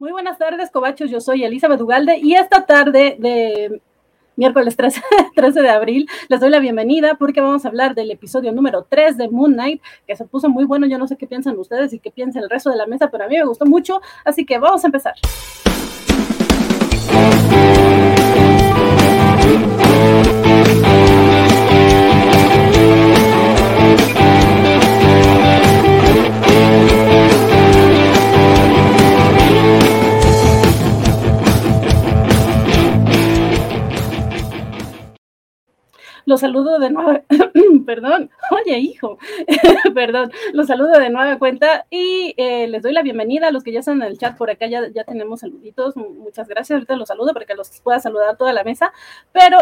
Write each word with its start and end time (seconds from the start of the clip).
Muy 0.00 0.10
buenas 0.10 0.38
tardes, 0.38 0.72
Cobachos. 0.72 1.08
Yo 1.08 1.20
soy 1.20 1.44
Elizabeth 1.44 1.80
Ugalde 1.80 2.18
y 2.18 2.34
esta 2.34 2.66
tarde 2.66 3.16
de 3.20 3.80
miércoles 4.34 4.76
13, 4.76 5.00
13, 5.36 5.62
de 5.62 5.68
abril 5.68 6.08
les 6.28 6.40
doy 6.40 6.50
la 6.50 6.58
bienvenida 6.58 7.14
porque 7.14 7.40
vamos 7.40 7.64
a 7.64 7.68
hablar 7.68 7.94
del 7.94 8.10
episodio 8.10 8.50
número 8.50 8.84
3 8.88 9.16
de 9.16 9.28
Moon 9.28 9.52
Knight, 9.52 9.80
que 10.04 10.16
se 10.16 10.24
puso 10.24 10.48
muy 10.48 10.64
bueno. 10.64 10.88
Yo 10.88 10.98
no 10.98 11.06
sé 11.06 11.16
qué 11.16 11.28
piensan 11.28 11.56
ustedes 11.58 11.92
y 11.92 12.00
qué 12.00 12.10
piensa 12.10 12.40
el 12.40 12.50
resto 12.50 12.70
de 12.70 12.76
la 12.76 12.86
mesa, 12.86 13.08
pero 13.08 13.24
a 13.24 13.28
mí 13.28 13.36
me 13.36 13.44
gustó 13.44 13.66
mucho. 13.66 14.00
Así 14.24 14.44
que 14.44 14.58
vamos 14.58 14.82
a 14.82 14.88
empezar. 14.88 15.14
Los 36.26 36.40
saludo 36.40 36.78
de 36.78 36.90
nuevo, 36.90 37.20
perdón, 37.86 38.30
oye 38.50 38.78
hijo, 38.78 39.18
perdón, 39.94 40.32
los 40.52 40.66
saludo 40.66 40.98
de 40.98 41.10
nueva 41.10 41.38
cuenta 41.38 41.86
y 41.90 42.34
eh, 42.36 42.66
les 42.68 42.82
doy 42.82 42.92
la 42.92 43.02
bienvenida 43.02 43.48
a 43.48 43.50
los 43.50 43.62
que 43.62 43.72
ya 43.72 43.80
están 43.80 44.02
en 44.02 44.08
el 44.08 44.18
chat 44.18 44.36
por 44.36 44.50
acá, 44.50 44.66
ya, 44.66 44.88
ya 44.88 45.04
tenemos 45.04 45.40
saluditos, 45.40 45.96
muchas 45.96 46.48
gracias, 46.48 46.76
ahorita 46.76 46.96
los 46.96 47.08
saludo 47.08 47.32
para 47.32 47.44
que 47.44 47.54
los 47.54 47.68
pueda 47.82 48.00
saludar 48.00 48.36
toda 48.36 48.52
la 48.52 48.64
mesa, 48.64 48.92
pero 49.32 49.58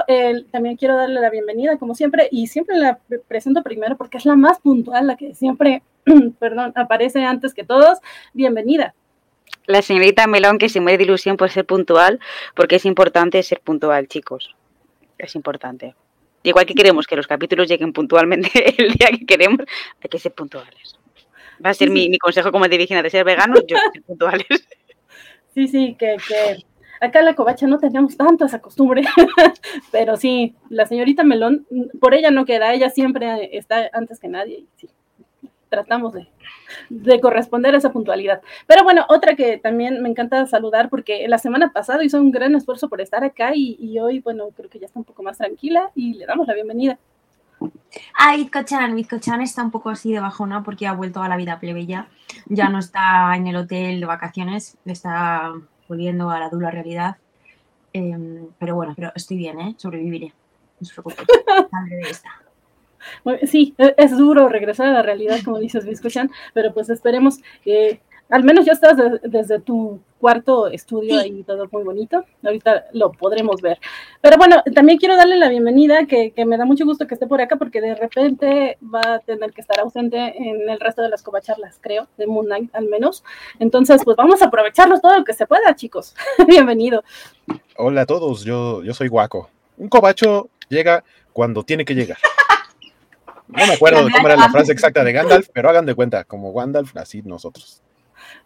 también 0.50 0.76
quiero 0.76 0.96
darle 0.96 1.20
la 1.20 1.30
bienvenida 1.30 1.78
como 1.78 1.94
siempre 1.94 2.28
y 2.30 2.46
siempre 2.46 2.76
la 2.76 2.98
presento 3.28 3.62
primero 3.62 3.96
porque 3.96 4.18
es 4.18 4.26
la 4.26 4.36
más 4.36 4.60
puntual, 4.60 5.06
la 5.06 5.16
que 5.16 5.34
siempre, 5.34 5.82
perdón, 6.38 6.72
aparece 6.76 7.24
antes 7.24 7.54
que 7.54 7.64
todos, 7.64 7.98
bienvenida 8.32 8.94
la 9.66 9.82
señorita 9.82 10.26
Melón 10.26 10.58
que 10.58 10.68
se 10.68 10.80
muere 10.80 10.98
de 10.98 11.04
ilusión 11.04 11.36
por 11.36 11.50
ser 11.50 11.64
puntual, 11.64 12.20
porque 12.54 12.76
es 12.76 12.84
importante 12.84 13.42
ser 13.42 13.60
puntual, 13.60 14.08
chicos. 14.08 14.54
Es 15.18 15.34
importante. 15.36 15.94
Igual 16.42 16.66
que 16.66 16.74
queremos 16.74 17.06
que 17.06 17.16
los 17.16 17.26
capítulos 17.26 17.68
lleguen 17.68 17.92
puntualmente 17.92 18.50
el 18.78 18.92
día 18.92 19.08
que 19.10 19.26
queremos, 19.26 19.60
hay 20.02 20.08
que 20.10 20.18
ser 20.18 20.32
puntuales. 20.32 20.98
Va 21.64 21.70
a 21.70 21.74
ser 21.74 21.90
mi, 21.90 22.08
mi, 22.08 22.18
consejo 22.18 22.50
como 22.50 22.66
dirigente 22.66 23.02
de 23.02 23.10
ser 23.10 23.24
veganos, 23.24 23.62
yo 23.66 23.76
ser 23.92 24.02
puntuales. 24.02 24.46
Sí, 25.54 25.68
sí, 25.68 25.96
que, 25.98 26.16
que 26.26 26.64
acá 27.00 27.20
en 27.20 27.26
la 27.26 27.34
covacha 27.34 27.66
no 27.66 27.78
tenemos 27.78 28.16
tanto 28.16 28.44
esa 28.44 28.60
costumbre, 28.60 29.02
pero 29.92 30.16
sí, 30.16 30.54
la 30.70 30.86
señorita 30.86 31.24
Melón, 31.24 31.66
por 32.00 32.14
ella 32.14 32.30
no 32.30 32.44
queda, 32.44 32.72
ella 32.72 32.90
siempre 32.90 33.56
está 33.56 33.90
antes 33.92 34.18
que 34.18 34.28
nadie. 34.28 34.64
Sí, 34.76 34.88
tratamos 35.72 36.12
de, 36.12 36.28
de 36.90 37.20
corresponder 37.20 37.74
a 37.74 37.78
esa 37.78 37.92
puntualidad. 37.92 38.42
Pero 38.66 38.84
bueno, 38.84 39.06
otra 39.08 39.34
que 39.34 39.56
también 39.56 40.02
me 40.02 40.10
encanta 40.10 40.46
saludar 40.46 40.90
porque 40.90 41.26
la 41.28 41.38
semana 41.38 41.72
pasada 41.72 42.04
hizo 42.04 42.20
un 42.20 42.30
gran 42.30 42.54
esfuerzo 42.54 42.90
por 42.90 43.00
estar 43.00 43.24
acá 43.24 43.52
y, 43.54 43.76
y 43.80 43.98
hoy, 43.98 44.20
bueno, 44.20 44.50
creo 44.54 44.68
que 44.68 44.78
ya 44.78 44.86
está 44.86 44.98
un 44.98 45.06
poco 45.06 45.22
más 45.22 45.38
tranquila 45.38 45.90
y 45.94 46.14
le 46.14 46.26
damos 46.26 46.46
la 46.46 46.54
bienvenida. 46.54 46.98
Ah, 48.18 48.36
Itko-chan, 48.36 48.98
Itko-chan 48.98 49.40
está 49.40 49.62
un 49.62 49.70
poco 49.70 49.88
así 49.88 50.12
de 50.12 50.20
bajona 50.20 50.62
porque 50.62 50.86
ha 50.86 50.92
vuelto 50.92 51.22
a 51.22 51.28
la 51.28 51.36
vida 51.36 51.58
plebeya. 51.58 52.08
Ya 52.46 52.68
no 52.68 52.78
está 52.78 53.34
en 53.34 53.46
el 53.46 53.56
hotel 53.56 54.00
de 54.00 54.06
vacaciones, 54.06 54.76
está 54.84 55.54
volviendo 55.88 56.30
a 56.30 56.38
la 56.38 56.50
dura 56.50 56.70
realidad. 56.70 57.16
Eh, 57.94 58.48
pero 58.58 58.74
bueno, 58.74 58.92
pero 58.94 59.12
estoy 59.14 59.38
bien, 59.38 59.58
¿eh? 59.60 59.74
Sobreviviré. 59.78 60.34
No 60.80 60.86
se 60.86 60.92
preocupe. 60.92 61.24
Saldré 61.70 61.96
de 61.96 62.10
esta. 62.10 62.30
Sí, 63.46 63.74
e, 63.78 63.94
es 63.96 64.16
duro 64.16 64.48
regresar 64.48 64.88
a 64.88 64.92
la 64.92 65.02
realidad, 65.02 65.38
como 65.44 65.58
dices, 65.58 65.84
Biscochan, 65.84 66.30
pero 66.54 66.72
pues 66.72 66.90
esperemos 66.90 67.38
que 67.62 68.00
al 68.32 68.44
menos 68.44 68.64
ya 68.64 68.72
estás 68.72 68.96
de, 68.96 69.20
desde 69.24 69.60
tu 69.60 70.00
cuarto 70.18 70.68
estudio 70.68 71.20
sí. 71.20 71.24
ahí 71.24 71.42
todo 71.42 71.68
muy 71.70 71.82
bonito. 71.82 72.24
Ahorita 72.42 72.86
lo 72.92 73.12
podremos 73.12 73.60
ver. 73.60 73.78
Pero 74.22 74.38
bueno, 74.38 74.62
también 74.74 74.96
quiero 74.96 75.16
darle 75.16 75.36
la 75.36 75.50
bienvenida, 75.50 76.06
que, 76.06 76.30
que, 76.30 76.46
me 76.46 76.56
da 76.56 76.64
mucho 76.64 76.86
gusto 76.86 77.06
que 77.06 77.12
esté 77.12 77.26
por 77.26 77.42
acá, 77.42 77.56
porque 77.56 77.82
de 77.82 77.94
repente 77.94 78.78
va 78.82 79.16
a 79.16 79.18
tener 79.18 79.52
que 79.52 79.60
estar 79.60 79.78
ausente 79.80 80.16
en 80.38 80.70
el 80.70 80.80
resto 80.80 81.02
de 81.02 81.10
las 81.10 81.22
covacharlas, 81.22 81.78
creo, 81.80 82.08
de 82.16 82.26
Moon 82.26 82.46
Knight 82.46 82.74
al 82.74 82.88
menos. 82.88 83.22
Entonces, 83.58 84.00
pues 84.02 84.16
vamos 84.16 84.40
a 84.40 84.46
aprovecharlos 84.46 85.02
todo 85.02 85.18
lo 85.18 85.24
que 85.24 85.34
se 85.34 85.46
pueda, 85.46 85.76
chicos. 85.76 86.14
Bienvenido. 86.46 87.04
Hola 87.76 88.02
a 88.02 88.06
todos, 88.06 88.44
yo, 88.44 88.82
yo 88.82 88.94
soy 88.94 89.08
Guaco. 89.08 89.50
Un 89.76 89.88
cobacho 89.88 90.48
llega 90.70 91.04
cuando 91.34 91.64
tiene 91.64 91.84
que 91.84 91.94
llegar. 91.94 92.18
No 93.56 93.66
me 93.66 93.74
acuerdo 93.74 94.04
de 94.04 94.10
cómo 94.12 94.26
era 94.26 94.36
la 94.36 94.50
frase 94.50 94.72
exacta 94.72 95.04
de 95.04 95.12
Gandalf, 95.12 95.48
pero 95.52 95.68
hagan 95.68 95.86
de 95.86 95.94
cuenta, 95.94 96.24
como 96.24 96.52
Gandalf, 96.52 96.96
así 96.96 97.22
nosotros. 97.22 97.82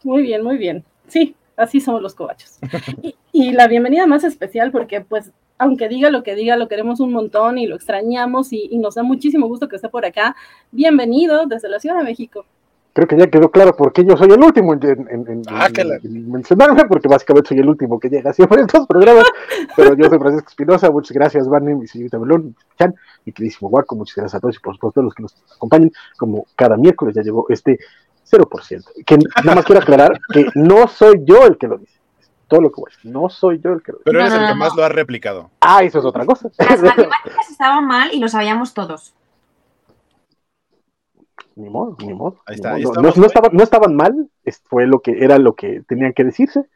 Muy 0.02 0.22
bien, 0.22 0.42
muy 0.42 0.58
bien. 0.58 0.84
Sí, 1.08 1.36
así 1.56 1.80
somos 1.80 2.02
los 2.02 2.14
cobachos. 2.14 2.58
Y, 3.02 3.14
y, 3.32 3.52
la 3.52 3.68
bienvenida 3.68 4.06
más 4.06 4.24
especial 4.24 4.72
porque, 4.72 5.00
pues, 5.00 5.30
aunque 5.58 5.88
diga 5.88 6.10
lo 6.10 6.22
que 6.22 6.34
diga, 6.34 6.56
lo 6.56 6.68
queremos 6.68 7.00
un 7.00 7.12
montón 7.12 7.58
y 7.58 7.66
lo 7.66 7.76
extrañamos 7.76 8.52
y, 8.52 8.68
y 8.70 8.78
nos 8.78 8.96
da 8.96 9.02
muchísimo 9.02 9.46
gusto 9.46 9.68
que 9.68 9.76
esté 9.76 9.88
por 9.88 10.04
acá. 10.04 10.34
Bienvenido 10.72 11.46
desde 11.46 11.68
la 11.68 11.78
Ciudad 11.78 11.98
de 11.98 12.04
México. 12.04 12.46
Creo 12.96 13.06
que 13.06 13.18
ya 13.18 13.26
quedó 13.26 13.50
claro 13.50 13.76
por 13.76 13.92
qué 13.92 14.06
yo 14.06 14.16
soy 14.16 14.30
el 14.30 14.42
último 14.42 14.72
en, 14.72 14.82
en, 14.82 15.28
en, 15.28 15.42
ah, 15.50 15.68
en, 15.76 15.92
en 16.02 16.32
mencionarme, 16.32 16.86
porque 16.86 17.08
básicamente 17.08 17.50
soy 17.50 17.58
el 17.58 17.68
último 17.68 18.00
que 18.00 18.08
llega 18.08 18.32
siempre 18.32 18.60
en 18.60 18.64
estos 18.64 18.86
programas. 18.86 19.26
pero 19.76 19.94
yo 19.94 20.08
soy 20.08 20.18
Francisco 20.18 20.48
Espinosa, 20.48 20.90
muchas 20.90 21.12
gracias, 21.14 21.46
Barney, 21.46 21.74
mi 21.74 21.86
señorita 21.86 22.18
Melón, 22.18 22.56
Chan, 22.78 22.94
mi 23.26 23.34
queridísimo 23.34 23.68
Guaco, 23.68 23.96
muchas 23.96 24.16
gracias 24.16 24.36
a 24.36 24.40
todos 24.40 24.56
y 24.56 24.60
por 24.60 24.76
supuesto 24.76 25.00
a 25.00 25.02
los 25.02 25.14
que 25.14 25.24
nos 25.24 25.36
acompañan, 25.56 25.92
como 26.16 26.46
cada 26.56 26.78
miércoles 26.78 27.14
ya 27.14 27.20
llegó 27.20 27.44
este 27.50 27.78
0%. 28.30 28.84
Que 29.04 29.18
nada 29.44 29.56
más 29.56 29.66
quiero 29.66 29.82
aclarar 29.82 30.18
que 30.32 30.46
no 30.54 30.88
soy 30.88 31.20
yo 31.22 31.44
el 31.44 31.58
que 31.58 31.68
lo 31.68 31.76
dice. 31.76 32.00
Todo 32.48 32.62
lo 32.62 32.70
que 32.70 32.80
voy 32.80 32.90
a 32.90 32.96
decir. 32.96 33.12
No 33.12 33.28
soy 33.28 33.60
yo 33.62 33.74
el 33.74 33.82
que 33.82 33.92
lo 33.92 33.98
dice. 33.98 34.04
Pero 34.06 34.20
eres 34.20 34.32
no, 34.32 34.40
el 34.40 34.48
que 34.48 34.54
más 34.54 34.74
lo 34.74 34.82
ha 34.82 34.88
replicado. 34.88 35.50
Ah, 35.60 35.84
eso 35.84 35.98
es 35.98 36.04
otra 36.06 36.24
cosa. 36.24 36.48
Las 36.56 36.80
matemáticas 36.80 37.50
estaban 37.50 37.86
mal 37.86 38.08
y 38.14 38.20
lo 38.20 38.28
sabíamos 38.28 38.72
todos. 38.72 39.12
Ni 41.54 41.70
modo, 41.70 41.96
ni 42.00 42.12
modo. 42.12 42.38
Ahí 42.46 42.56
está, 42.56 42.76
ni 42.76 42.84
modo. 42.84 43.00
No, 43.00 43.12
no, 43.14 43.26
estaba, 43.26 43.48
no, 43.50 43.62
estaban 43.62 43.94
mal, 43.94 44.28
fue 44.64 44.86
lo 44.86 45.00
que 45.00 45.24
era 45.24 45.38
lo 45.38 45.54
que 45.54 45.82
tenían 45.88 46.12
que 46.12 46.24
decirse, 46.24 46.66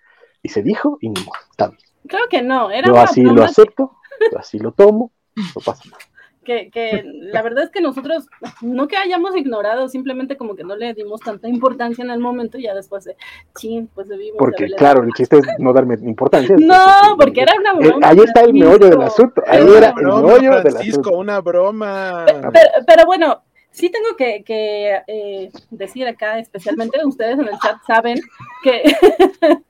y 0.42 0.48
se 0.48 0.62
dijo, 0.62 0.98
y 1.00 1.10
ni 1.10 1.20
modo, 1.20 1.38
está 1.50 1.68
bien. 1.68 1.80
Creo 2.06 2.28
que 2.28 2.42
no, 2.42 2.70
era 2.70 2.86
Yo 2.86 2.96
así 2.98 3.22
lo 3.22 3.44
acepto, 3.44 3.92
así 4.36 4.58
lo 4.58 4.72
tomo, 4.72 5.12
no 5.36 5.60
pasa 5.64 5.84
nada. 5.90 5.98
Que, 6.42 6.70
que, 6.70 7.04
la 7.04 7.42
verdad 7.42 7.64
es 7.64 7.70
que 7.70 7.82
nosotros, 7.82 8.26
no 8.62 8.88
que 8.88 8.96
hayamos 8.96 9.36
ignorado, 9.36 9.88
simplemente 9.88 10.38
como 10.38 10.56
que 10.56 10.64
no 10.64 10.74
le 10.74 10.94
dimos 10.94 11.20
tanta 11.20 11.48
importancia 11.48 12.02
en 12.02 12.10
el 12.10 12.18
momento 12.18 12.56
y 12.56 12.62
ya 12.62 12.74
después 12.74 13.04
de, 13.04 13.14
chin, 13.58 13.90
pues 13.94 14.08
debimos. 14.08 14.38
Porque, 14.38 14.64
de 14.64 14.74
claro, 14.74 15.02
el 15.02 15.12
chiste 15.12 15.36
es 15.36 15.46
no 15.58 15.74
darme 15.74 15.96
importancia. 16.00 16.56
No, 16.58 17.16
porque 17.18 17.42
era 17.42 17.52
una 17.58 17.74
broma. 17.74 18.06
Eh, 18.06 18.10
ahí 18.10 18.18
está 18.20 18.40
el 18.40 18.54
meollo 18.54 18.88
del 18.88 19.02
asunto. 19.02 19.42
Ahí 19.46 19.68
era, 19.68 19.90
era 19.90 19.94
el 20.00 20.06
meollo 20.06 20.62
del 20.62 20.76
asunto. 20.78 21.10
una 21.10 21.40
broma. 21.42 22.24
Pero, 22.26 22.70
pero 22.86 23.04
bueno, 23.04 23.42
sí 23.70 23.90
tengo 23.90 24.16
que, 24.16 24.42
que 24.44 25.02
eh, 25.06 25.50
decir 25.70 26.06
acá, 26.06 26.38
especialmente 26.38 26.98
ustedes 27.04 27.38
en 27.38 27.48
el 27.48 27.58
chat 27.58 27.76
saben 27.86 28.20
que 28.62 28.82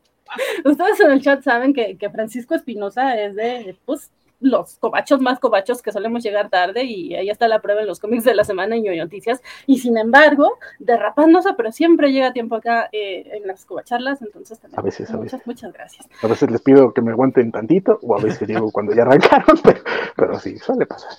ustedes 0.65 1.01
en 1.01 1.11
el 1.13 1.23
chat 1.23 1.43
saben 1.43 1.73
que, 1.73 1.97
que 1.97 2.11
Francisco 2.11 2.55
Espinosa 2.55 3.21
es 3.21 3.35
de 3.35 3.77
pues 3.85 4.11
los 4.41 4.79
cobachos 4.79 5.21
más 5.21 5.39
cobachos 5.39 5.83
que 5.83 5.93
solemos 5.93 6.23
llegar 6.23 6.49
tarde 6.49 6.85
y 6.85 7.15
ahí 7.15 7.29
está 7.29 7.47
la 7.47 7.61
prueba 7.61 7.83
en 7.83 7.87
los 7.87 8.01
cómics 8.01 8.25
de 8.25 8.35
la 8.35 8.45
semana 8.45 8.77
y 8.77 8.83
noticias. 8.83 9.43
Y 9.67 9.79
sin 9.79 9.99
embargo 9.99 10.59
derrapándose 10.79 11.51
pero 11.57 11.71
siempre 11.73 12.11
llega 12.11 12.29
a 12.29 12.33
tiempo 12.33 12.57
acá 12.57 12.89
eh, 12.93 13.29
en 13.33 13.47
las 13.47 13.65
cobacharlas 13.65 14.23
entonces 14.23 14.59
también 14.59 14.81
a 14.81 14.83
veces, 14.83 15.11
a 15.11 15.17
muchas, 15.17 15.33
veces. 15.33 15.47
muchas 15.47 15.73
gracias. 15.73 16.09
A 16.23 16.27
veces 16.27 16.51
les 16.51 16.63
pido 16.63 16.93
que 16.93 17.03
me 17.03 17.13
aguanten 17.13 17.53
tantito 17.53 17.99
o 18.03 18.17
a 18.17 18.23
veces 18.23 18.49
digo 18.49 18.73
cuando 18.73 18.95
ya 18.95 19.03
arrancaron 19.03 19.57
pero, 19.63 19.81
pero 20.17 20.39
sí 20.41 20.57
suele 20.59 20.87
pasar 20.87 21.11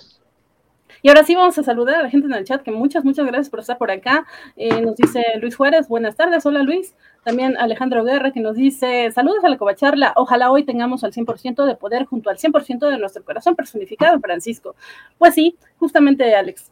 y 1.02 1.08
ahora 1.08 1.24
sí 1.24 1.34
vamos 1.34 1.58
a 1.58 1.64
saludar 1.64 1.96
a 1.96 2.02
la 2.04 2.10
gente 2.10 2.28
en 2.28 2.32
el 2.32 2.44
chat, 2.44 2.62
que 2.62 2.70
muchas, 2.70 3.04
muchas 3.04 3.26
gracias 3.26 3.50
por 3.50 3.58
estar 3.58 3.76
por 3.76 3.90
acá. 3.90 4.24
Eh, 4.56 4.80
nos 4.80 4.94
dice 4.94 5.24
Luis 5.40 5.56
Juárez, 5.56 5.88
buenas 5.88 6.14
tardes, 6.14 6.46
hola 6.46 6.62
Luis. 6.62 6.94
También 7.24 7.56
Alejandro 7.56 8.04
Guerra, 8.04 8.30
que 8.30 8.38
nos 8.38 8.54
dice, 8.54 9.10
saludos 9.10 9.42
a 9.44 9.48
la 9.48 9.58
covacharla, 9.58 10.12
ojalá 10.14 10.52
hoy 10.52 10.62
tengamos 10.64 11.02
al 11.02 11.12
100% 11.12 11.66
de 11.66 11.74
poder 11.74 12.06
junto 12.06 12.30
al 12.30 12.38
100% 12.38 12.88
de 12.88 12.98
nuestro 12.98 13.24
corazón 13.24 13.56
personificado, 13.56 14.20
Francisco. 14.20 14.76
Pues 15.18 15.34
sí, 15.34 15.56
justamente 15.78 16.36
Alex. 16.36 16.70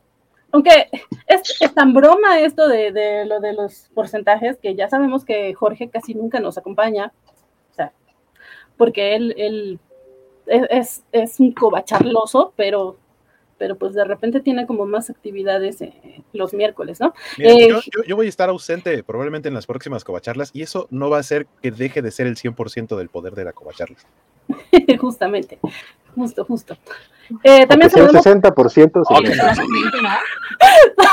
Aunque 0.52 0.88
es, 1.26 1.42
tan 1.74 1.92
broma 1.92 2.38
esto 2.38 2.68
de, 2.68 3.24
lo 3.26 3.40
de 3.40 3.52
los 3.52 3.90
porcentajes, 3.94 4.58
que 4.58 4.76
ya 4.76 4.88
sabemos 4.88 5.24
que 5.24 5.54
Jorge 5.54 5.88
casi 5.88 6.14
nunca 6.14 6.38
nos 6.38 6.56
acompaña, 6.56 7.12
o 7.72 7.74
sea, 7.74 7.92
porque 8.76 9.16
él, 9.16 9.34
él 9.36 9.80
es, 10.46 10.66
es, 10.70 11.04
es 11.10 11.40
un 11.40 11.52
covacharloso, 11.52 12.52
pero 12.54 12.96
pero 13.60 13.76
pues 13.76 13.92
de 13.92 14.04
repente 14.04 14.40
tiene 14.40 14.66
como 14.66 14.86
más 14.86 15.10
actividades 15.10 15.82
eh, 15.82 15.92
los 16.32 16.54
miércoles, 16.54 16.98
¿no? 16.98 17.12
Mira, 17.36 17.50
eh, 17.52 17.68
yo, 17.68 17.80
yo, 17.94 18.02
yo, 18.06 18.16
voy 18.16 18.24
a 18.24 18.28
estar 18.30 18.48
ausente 18.48 19.04
probablemente 19.04 19.48
en 19.48 19.54
las 19.54 19.66
próximas 19.66 20.02
covacharlas 20.02 20.50
y 20.54 20.62
eso 20.62 20.88
no 20.90 21.10
va 21.10 21.18
a 21.18 21.20
hacer 21.20 21.46
que 21.60 21.70
deje 21.70 22.00
de 22.00 22.10
ser 22.10 22.26
el 22.26 22.36
100% 22.36 22.96
del 22.96 23.10
poder 23.10 23.34
de 23.34 23.44
la 23.44 23.52
covacharlas. 23.52 24.06
Justamente. 24.98 25.58
justo, 26.14 26.46
justo. 26.46 26.78
Eh, 27.44 27.66
también 27.66 27.90
saludamos... 27.90 28.24
60% 28.24 29.02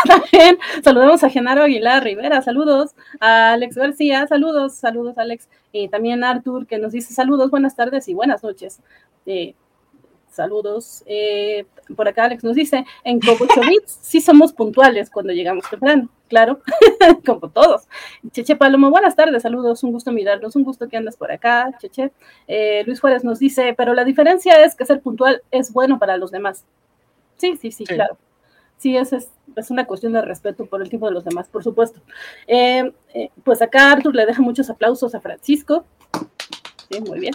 también 0.08 0.58
saludamos 0.82 1.24
a 1.26 1.30
Genaro 1.30 1.64
Aguilar 1.64 2.02
Rivera, 2.02 2.42
saludos. 2.42 2.96
A 3.20 3.52
Alex 3.52 3.76
García, 3.76 4.26
saludos, 4.26 4.76
saludos 4.76 5.18
Alex. 5.18 5.50
Y 5.74 5.90
también 5.90 6.24
a 6.24 6.30
Artur 6.30 6.66
que 6.66 6.78
nos 6.78 6.94
dice 6.94 7.14
saludos, 7.14 7.52
buenas 7.52 7.76
tardes 7.76 8.08
y 8.08 8.14
buenas 8.14 8.42
noches. 8.42 8.80
Eh, 9.26 9.54
saludos. 10.38 11.04
Eh, 11.06 11.66
por 11.96 12.08
acá 12.08 12.26
Alex 12.26 12.44
nos 12.44 12.56
dice, 12.56 12.86
en 13.04 13.20
Cobochovitz 13.20 13.98
sí 14.02 14.22
somos 14.22 14.54
puntuales 14.54 15.10
cuando 15.10 15.34
llegamos 15.34 15.70
temprano, 15.70 16.10
claro, 16.30 16.62
como 17.26 17.50
todos. 17.50 17.88
Cheche 18.32 18.56
Palomo, 18.56 18.90
buenas 18.90 19.16
tardes, 19.16 19.44
saludos, 19.44 19.84
un 19.84 19.92
gusto 19.92 20.12
mirarlos, 20.12 20.56
un 20.56 20.64
gusto 20.64 20.88
que 20.88 20.96
andas 20.96 21.18
por 21.18 21.32
acá, 21.32 21.70
Cheche. 21.80 22.12
Eh, 22.48 22.84
Luis 22.86 23.02
Juárez 23.02 23.26
nos 23.26 23.40
dice, 23.40 23.74
pero 23.78 23.94
la 23.94 24.06
diferencia 24.06 24.64
es 24.64 24.76
que 24.76 24.86
ser 24.86 25.02
puntual 25.02 25.42
es 25.52 25.74
bueno 25.74 26.00
para 26.00 26.16
los 26.18 26.32
demás. 26.32 26.64
Sí, 27.36 27.58
sí, 27.58 27.72
sí, 27.72 27.86
claro. 27.86 28.18
Sí, 28.78 28.96
es, 28.96 29.12
es, 29.12 29.32
una 29.70 29.86
cuestión 29.86 30.14
de 30.14 30.22
respeto 30.22 30.68
por 30.68 30.84
el 30.84 30.90
tipo 30.90 31.08
de 31.08 31.14
los 31.14 31.26
demás, 31.26 31.48
por 31.50 31.64
supuesto. 31.64 32.00
Eh, 32.46 32.92
pues 33.44 33.62
acá 33.62 33.92
Arthur 33.92 34.16
le 34.16 34.28
deja 34.28 34.42
muchos 34.42 34.70
aplausos 34.70 35.16
a 35.16 35.20
Francisco. 35.20 35.84
Sí, 36.90 37.02
muy 37.02 37.20
bien. 37.20 37.34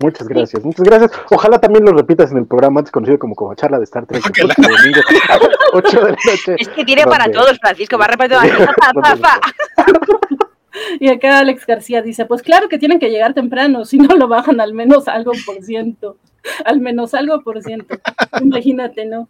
Muchas 0.00 0.28
gracias, 0.28 0.64
muchas 0.64 0.84
gracias. 0.84 1.12
Ojalá 1.30 1.60
también 1.60 1.84
lo 1.84 1.92
repitas 1.92 2.32
en 2.32 2.38
el 2.38 2.46
programa 2.46 2.80
antes 2.80 2.92
conocido 2.92 3.18
como 3.18 3.34
como 3.34 3.54
charla 3.54 3.78
de 3.78 3.84
Star 3.84 4.06
Trek. 4.06 4.22
Es 6.56 6.68
que 6.68 6.84
tiene 6.84 7.04
para 7.04 7.30
todos, 7.30 7.58
Francisco, 7.58 7.98
va 7.98 8.04
a 8.04 8.08
repetir. 8.08 8.38
Y 11.00 11.08
acá 11.08 11.38
Alex 11.38 11.66
García 11.66 12.02
dice, 12.02 12.24
pues 12.26 12.42
claro 12.42 12.68
que 12.68 12.78
tienen 12.78 12.98
que 12.98 13.10
llegar 13.10 13.34
temprano, 13.34 13.84
si 13.84 13.98
no 13.98 14.14
lo 14.16 14.28
bajan 14.28 14.60
al 14.60 14.74
menos 14.74 15.08
algo 15.08 15.32
por 15.46 15.62
ciento, 15.62 16.16
al 16.64 16.80
menos 16.80 17.14
algo 17.14 17.42
por 17.42 17.62
ciento. 17.62 17.96
Imagínate, 18.40 19.06
¿no? 19.06 19.28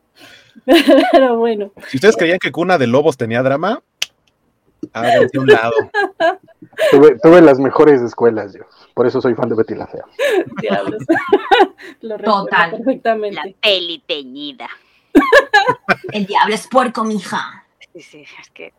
Pero 1.12 1.38
bueno. 1.38 1.72
Si 1.88 1.98
ustedes 1.98 2.16
creían 2.16 2.38
que 2.38 2.52
Cuna 2.52 2.78
de 2.78 2.86
Lobos 2.86 3.16
tenía 3.16 3.42
drama, 3.42 3.82
háganse 4.92 5.38
un 5.38 5.46
lado. 5.46 5.74
Tuve, 6.90 7.18
tuve 7.22 7.40
las 7.40 7.58
mejores 7.58 8.00
escuelas 8.00 8.54
yo. 8.54 8.64
Por 8.94 9.08
eso 9.08 9.20
soy 9.20 9.34
fan 9.34 9.48
de 9.48 9.56
Betty 9.56 9.74
la 9.74 9.86
Fea. 9.86 10.04
Diablos. 10.60 11.02
Total. 12.24 12.70
Perfectamente. 12.70 13.36
La 13.36 13.52
peli 13.60 14.02
teñida. 14.06 14.68
El 16.12 16.26
diablo 16.26 16.54
es 16.54 16.66
puerco, 16.68 17.04
mija. 17.04 17.66
Sí, 17.92 18.00
sí, 18.00 18.24
es 18.40 18.50
que 18.50 18.72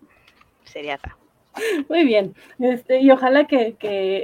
sería 0.64 1.00
Muy 1.90 2.06
bien. 2.06 2.34
Este, 2.60 3.00
y 3.00 3.12
ojalá 3.12 3.46
que, 3.46 3.76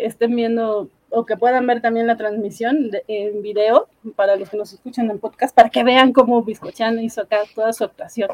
estén 0.06 0.36
viendo 0.36 0.90
o 1.10 1.26
que 1.26 1.36
puedan 1.36 1.68
ver 1.68 1.82
también 1.82 2.08
la 2.08 2.16
transmisión 2.16 2.90
en 3.08 3.42
video 3.42 3.90
para 4.16 4.38
los 4.38 4.50
que 4.50 4.58
nos 4.58 4.72
escuchan 4.72 5.12
en 5.12 5.20
podcast, 5.20 5.54
para 5.54 5.70
que 5.70 5.84
vean 5.84 6.14
cómo 6.14 6.42
Biscochan 6.42 7.00
hizo 7.00 7.22
acá 7.22 7.42
toda 7.54 7.74
su 7.74 7.84
actuación. 7.84 8.30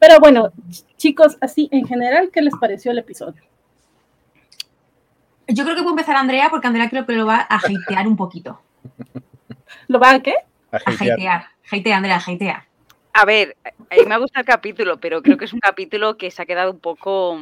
Pero 0.00 0.20
bueno, 0.20 0.52
chicos, 0.96 1.36
así 1.40 1.68
en 1.72 1.86
general, 1.86 2.30
¿qué 2.32 2.40
les 2.40 2.54
pareció 2.60 2.92
el 2.92 2.98
episodio? 2.98 3.42
Yo 5.48 5.64
creo 5.64 5.76
que 5.76 5.82
puede 5.82 5.92
empezar 5.92 6.16
Andrea, 6.16 6.48
porque 6.50 6.66
Andrea 6.66 6.88
creo 6.88 7.06
que 7.06 7.12
lo 7.14 7.26
va 7.26 7.46
a 7.48 7.56
hatear 7.56 8.06
un 8.06 8.16
poquito. 8.16 8.60
¿Lo 9.88 9.98
va 9.98 10.10
a 10.10 10.20
qué? 10.20 10.34
A 10.72 10.90
hatear. 10.90 11.46
Hatea, 11.70 11.96
Andrea, 11.96 12.20
hatea. 12.24 12.66
A 13.14 13.24
ver, 13.24 13.56
a 13.64 13.94
mí 13.94 14.06
me 14.06 14.18
gusta 14.18 14.40
el 14.40 14.46
capítulo, 14.46 14.98
pero 14.98 15.22
creo 15.22 15.36
que 15.36 15.44
es 15.44 15.52
un 15.52 15.60
capítulo 15.60 16.16
que 16.16 16.30
se 16.30 16.42
ha 16.42 16.46
quedado 16.46 16.70
un 16.70 16.80
poco 16.80 17.38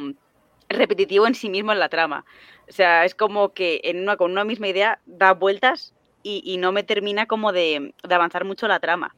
repetitivo 0.69 1.27
en 1.27 1.35
sí 1.35 1.49
mismo 1.49 1.71
en 1.71 1.79
la 1.79 1.89
trama. 1.89 2.25
O 2.69 2.71
sea, 2.71 3.05
es 3.05 3.15
como 3.15 3.53
que 3.53 3.81
en 3.83 4.01
una, 4.01 4.17
con 4.17 4.31
una 4.31 4.43
misma 4.43 4.67
idea 4.67 4.99
da 5.05 5.33
vueltas 5.33 5.93
y, 6.23 6.57
no 6.57 6.71
me 6.71 6.83
termina 6.83 7.25
como 7.25 7.51
de, 7.51 7.93
de, 8.07 8.15
avanzar 8.15 8.45
mucho 8.45 8.67
la 8.67 8.79
trama. 8.79 9.15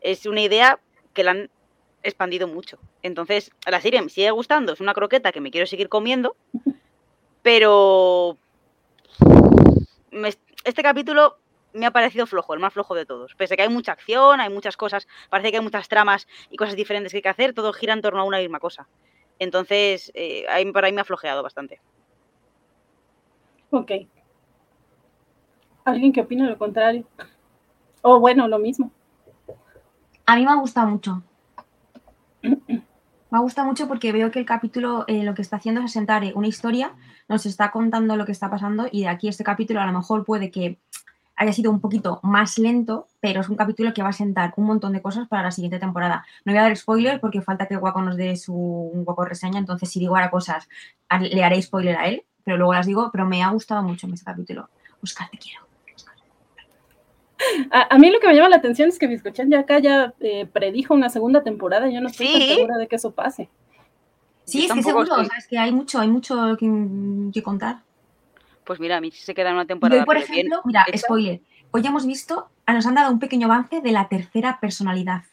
Es 0.00 0.24
una 0.26 0.40
idea 0.40 0.78
que 1.12 1.24
la 1.24 1.32
han 1.32 1.50
expandido 2.02 2.46
mucho. 2.46 2.78
Entonces, 3.02 3.50
la 3.66 3.80
serie 3.80 4.00
me 4.02 4.08
sigue 4.08 4.30
gustando, 4.30 4.72
es 4.72 4.80
una 4.80 4.94
croqueta 4.94 5.32
que 5.32 5.40
me 5.40 5.50
quiero 5.50 5.66
seguir 5.66 5.88
comiendo, 5.88 6.36
pero 7.44 8.38
este 10.64 10.82
capítulo 10.82 11.36
me 11.74 11.84
ha 11.84 11.90
parecido 11.90 12.26
flojo, 12.26 12.54
el 12.54 12.60
más 12.60 12.72
flojo 12.72 12.94
de 12.94 13.04
todos. 13.04 13.34
Pese 13.34 13.52
a 13.52 13.56
que 13.58 13.62
hay 13.64 13.68
mucha 13.68 13.92
acción, 13.92 14.40
hay 14.40 14.48
muchas 14.48 14.78
cosas, 14.78 15.06
parece 15.28 15.50
que 15.50 15.58
hay 15.58 15.62
muchas 15.62 15.86
tramas 15.88 16.26
y 16.50 16.56
cosas 16.56 16.74
diferentes 16.74 17.12
que 17.12 17.18
hay 17.18 17.22
que 17.22 17.28
hacer, 17.28 17.52
todo 17.52 17.74
gira 17.74 17.92
en 17.92 18.00
torno 18.00 18.22
a 18.22 18.24
una 18.24 18.38
misma 18.38 18.60
cosa. 18.60 18.88
Entonces, 19.38 20.10
eh, 20.14 20.46
ahí, 20.48 20.72
para 20.72 20.88
mí 20.88 20.94
me 20.94 21.02
ha 21.02 21.04
flojeado 21.04 21.42
bastante. 21.42 21.82
Ok. 23.70 23.90
¿Alguien 25.84 26.14
que 26.14 26.22
opina 26.22 26.48
lo 26.48 26.56
contrario? 26.56 27.04
O 28.00 28.20
bueno, 28.20 28.48
lo 28.48 28.58
mismo. 28.58 28.90
A 30.24 30.36
mí 30.36 30.46
me 30.46 30.50
ha 30.50 30.56
gustado 30.56 30.88
mucho. 30.88 31.22
Me 32.40 33.40
gusta 33.40 33.64
mucho 33.64 33.86
porque 33.86 34.12
veo 34.12 34.30
que 34.30 34.38
el 34.38 34.46
capítulo 34.46 35.04
eh, 35.08 35.24
lo 35.24 35.34
que 35.34 35.42
está 35.42 35.56
haciendo 35.56 35.80
es 35.80 35.86
asentar 35.86 36.22
una 36.34 36.46
historia, 36.46 36.94
nos 37.28 37.46
está 37.46 37.70
contando 37.70 38.16
lo 38.16 38.26
que 38.26 38.32
está 38.32 38.50
pasando 38.50 38.86
y 38.90 39.02
de 39.02 39.08
aquí 39.08 39.28
este 39.28 39.44
capítulo 39.44 39.80
a 39.80 39.86
lo 39.86 39.92
mejor 39.92 40.24
puede 40.24 40.50
que 40.50 40.78
haya 41.36 41.52
sido 41.52 41.70
un 41.70 41.80
poquito 41.80 42.20
más 42.22 42.58
lento, 42.58 43.08
pero 43.20 43.40
es 43.40 43.48
un 43.48 43.56
capítulo 43.56 43.92
que 43.92 44.02
va 44.02 44.10
a 44.10 44.12
sentar 44.12 44.52
un 44.56 44.66
montón 44.66 44.92
de 44.92 45.02
cosas 45.02 45.26
para 45.26 45.42
la 45.42 45.50
siguiente 45.50 45.78
temporada. 45.78 46.24
No 46.44 46.52
voy 46.52 46.58
a 46.60 46.62
dar 46.62 46.76
spoiler 46.76 47.20
porque 47.20 47.42
falta 47.42 47.66
que 47.66 47.76
Guaco 47.76 48.02
nos 48.02 48.16
dé 48.16 48.36
su 48.36 48.54
un 48.54 49.04
Guaco 49.04 49.24
reseña, 49.24 49.58
entonces 49.58 49.90
si 49.90 49.98
digo 49.98 50.14
ahora 50.14 50.30
cosas 50.30 50.68
le 51.20 51.42
haré 51.42 51.60
spoiler 51.60 51.96
a 51.96 52.06
él, 52.06 52.24
pero 52.44 52.56
luego 52.56 52.74
las 52.74 52.86
digo, 52.86 53.10
pero 53.10 53.26
me 53.26 53.42
ha 53.42 53.50
gustado 53.50 53.82
mucho 53.82 54.06
este 54.06 54.24
capítulo. 54.24 54.68
Oscar, 55.02 55.28
te 55.30 55.38
quiero. 55.38 55.64
A, 57.70 57.98
mí 57.98 58.10
lo 58.10 58.20
que 58.20 58.28
me 58.28 58.34
llama 58.34 58.48
la 58.48 58.56
atención 58.56 58.88
es 58.88 58.98
que 58.98 59.06
Biscochan 59.06 59.50
ya 59.50 59.60
acá 59.60 59.78
ya 59.78 60.14
eh, 60.20 60.46
predijo 60.46 60.94
una 60.94 61.10
segunda 61.10 61.42
temporada. 61.42 61.90
Yo 61.90 62.00
no 62.00 62.08
estoy 62.08 62.26
segura 62.26 62.78
de 62.78 62.86
que 62.86 62.96
eso 62.96 63.10
pase. 63.10 63.50
Sí, 64.44 64.66
es 64.66 64.72
que 64.72 64.82
seguro, 64.82 65.20
es 65.20 65.46
que 65.46 65.58
hay 65.58 65.72
mucho, 65.72 66.00
hay 66.00 66.08
mucho 66.08 66.56
que, 66.58 67.42
contar. 67.42 67.78
Pues 68.64 68.80
mira, 68.80 68.98
a 68.98 69.00
mí 69.00 69.10
se 69.10 69.34
queda 69.34 69.52
una 69.52 69.66
temporada. 69.66 70.00
Hoy, 70.00 70.06
por 70.06 70.16
ejemplo, 70.16 70.60
mira, 70.64 70.84
spoiler. 70.96 71.40
Hoy 71.70 71.82
ya 71.82 71.90
hemos 71.90 72.06
visto, 72.06 72.50
nos 72.66 72.86
han 72.86 72.94
dado 72.94 73.10
un 73.10 73.18
pequeño 73.18 73.46
avance 73.46 73.80
de 73.80 73.92
la 73.92 74.08
tercera 74.08 74.60
personalidad. 74.60 75.24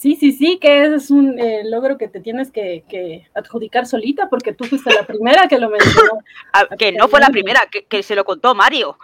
Sí, 0.00 0.16
sí, 0.16 0.32
sí, 0.32 0.58
que 0.58 0.94
es 0.94 1.10
un 1.10 1.38
eh, 1.38 1.60
logro 1.64 1.98
que 1.98 2.08
te 2.08 2.20
tienes 2.20 2.50
que, 2.50 3.26
adjudicar 3.34 3.86
solita 3.86 4.30
porque 4.30 4.54
tú 4.54 4.64
fuiste 4.64 4.94
la 4.94 5.06
primera 5.06 5.46
que 5.46 5.58
lo 5.58 5.68
mencionó. 5.68 6.12
Ah, 6.54 6.66
que 6.78 6.90
no 6.90 7.06
fue 7.06 7.20
la 7.20 7.28
primera, 7.28 7.60
que, 7.86 8.02
se 8.02 8.14
lo 8.14 8.24
contó 8.24 8.54
Mario. 8.54 8.98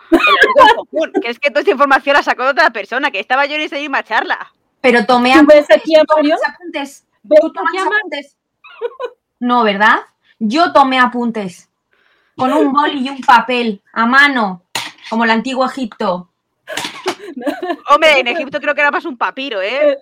que 1.22 1.28
es 1.28 1.38
que 1.38 1.50
toda 1.50 1.60
esta 1.60 1.72
información 1.72 2.14
la 2.14 2.22
sacó 2.22 2.44
de 2.44 2.50
otra 2.50 2.70
persona, 2.70 3.10
que 3.10 3.20
estaba 3.20 3.44
yo 3.44 3.56
en 3.56 3.60
esa 3.60 3.76
misma 3.76 4.02
charla. 4.04 4.52
Pero 4.80 5.04
tomé 5.04 5.34
apuntes. 5.34 5.70
Aquí 5.70 5.94
a 5.96 6.02
Mario? 6.16 6.36
apuntes. 6.46 7.06
¿Tú 7.28 7.52
apuntes? 7.56 8.36
No, 9.38 9.64
¿verdad? 9.64 9.98
Yo 10.38 10.72
tomé 10.72 10.98
apuntes. 10.98 11.68
Con 12.36 12.54
un 12.54 12.72
boli 12.72 13.06
y 13.06 13.10
un 13.10 13.20
papel, 13.20 13.82
a 13.92 14.06
mano, 14.06 14.62
como 15.10 15.24
el 15.24 15.30
antiguo 15.30 15.66
Egipto. 15.66 16.30
Hombre, 17.90 18.20
en 18.20 18.28
Egipto 18.28 18.60
creo 18.60 18.74
que 18.74 18.80
era 18.80 18.90
más 18.90 19.04
un 19.04 19.18
papiro, 19.18 19.60
¿eh? 19.60 19.98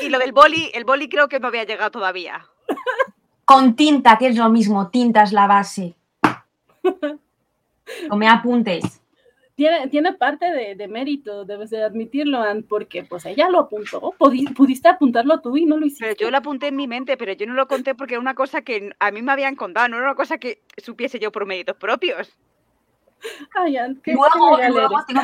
Y 0.00 0.08
lo 0.08 0.18
del 0.18 0.32
boli, 0.32 0.70
el 0.74 0.84
boli 0.84 1.08
creo 1.08 1.28
que 1.28 1.38
no 1.38 1.48
había 1.48 1.64
llegado 1.64 1.90
todavía. 1.90 2.46
Con 3.44 3.76
tinta, 3.76 4.16
que 4.16 4.28
es 4.28 4.36
lo 4.36 4.48
mismo, 4.48 4.88
tinta 4.88 5.22
es 5.22 5.32
la 5.32 5.46
base. 5.46 5.94
O 8.10 8.16
me 8.16 8.28
apuntes. 8.28 9.00
Tiene, 9.58 9.88
tiene 9.88 10.12
parte 10.12 10.52
de, 10.52 10.86
mérito, 10.86 11.44
debes 11.44 11.70
de 11.70 11.82
admitirlo, 11.82 12.40
Ann, 12.40 12.62
porque 12.62 13.02
pues 13.02 13.26
ella 13.26 13.48
lo 13.48 13.58
apuntó. 13.58 14.14
Pudiste 14.16 14.86
apuntarlo 14.86 15.40
tú 15.40 15.56
y 15.56 15.66
no 15.66 15.76
lo 15.76 15.84
hiciste. 15.84 16.04
Pero 16.04 16.16
yo 16.16 16.30
lo 16.30 16.36
apunté 16.36 16.68
en 16.68 16.76
mi 16.76 16.86
mente, 16.86 17.16
pero 17.16 17.32
yo 17.32 17.44
no 17.44 17.54
lo 17.54 17.66
conté 17.66 17.96
porque 17.96 18.14
era 18.14 18.20
una 18.20 18.36
cosa 18.36 18.62
que 18.62 18.92
a 19.00 19.10
mí 19.10 19.20
me 19.20 19.32
habían 19.32 19.56
contado, 19.56 19.88
no 19.88 19.96
era 19.96 20.06
una 20.06 20.14
cosa 20.14 20.38
que 20.38 20.62
supiese 20.76 21.18
yo 21.18 21.32
por 21.32 21.44
méritos 21.44 21.76
propios. 21.76 22.38
luego, 24.70 24.96
tengo 25.08 25.22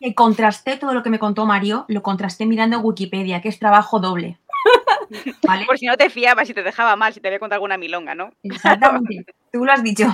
que, 0.00 0.12
contrasté 0.12 0.76
todo 0.76 0.92
lo 0.92 1.04
que 1.04 1.10
me 1.10 1.20
contó 1.20 1.46
Mario, 1.46 1.84
lo 1.86 2.02
contrasté 2.02 2.46
mirando 2.46 2.80
Wikipedia, 2.80 3.40
que 3.40 3.48
es 3.48 3.60
trabajo 3.60 4.00
doble. 4.00 4.40
Por 5.68 5.78
si 5.78 5.86
no 5.86 5.96
te 5.96 6.10
fiabas, 6.10 6.48
si 6.48 6.52
te 6.52 6.64
dejaba 6.64 6.96
mal, 6.96 7.14
si 7.14 7.20
te 7.20 7.28
había 7.28 7.38
contado 7.38 7.58
alguna 7.58 7.78
milonga, 7.78 8.16
¿no? 8.16 8.32
Exactamente, 8.42 9.36
tú 9.52 9.64
lo 9.64 9.70
has 9.70 9.84
dicho. 9.84 10.12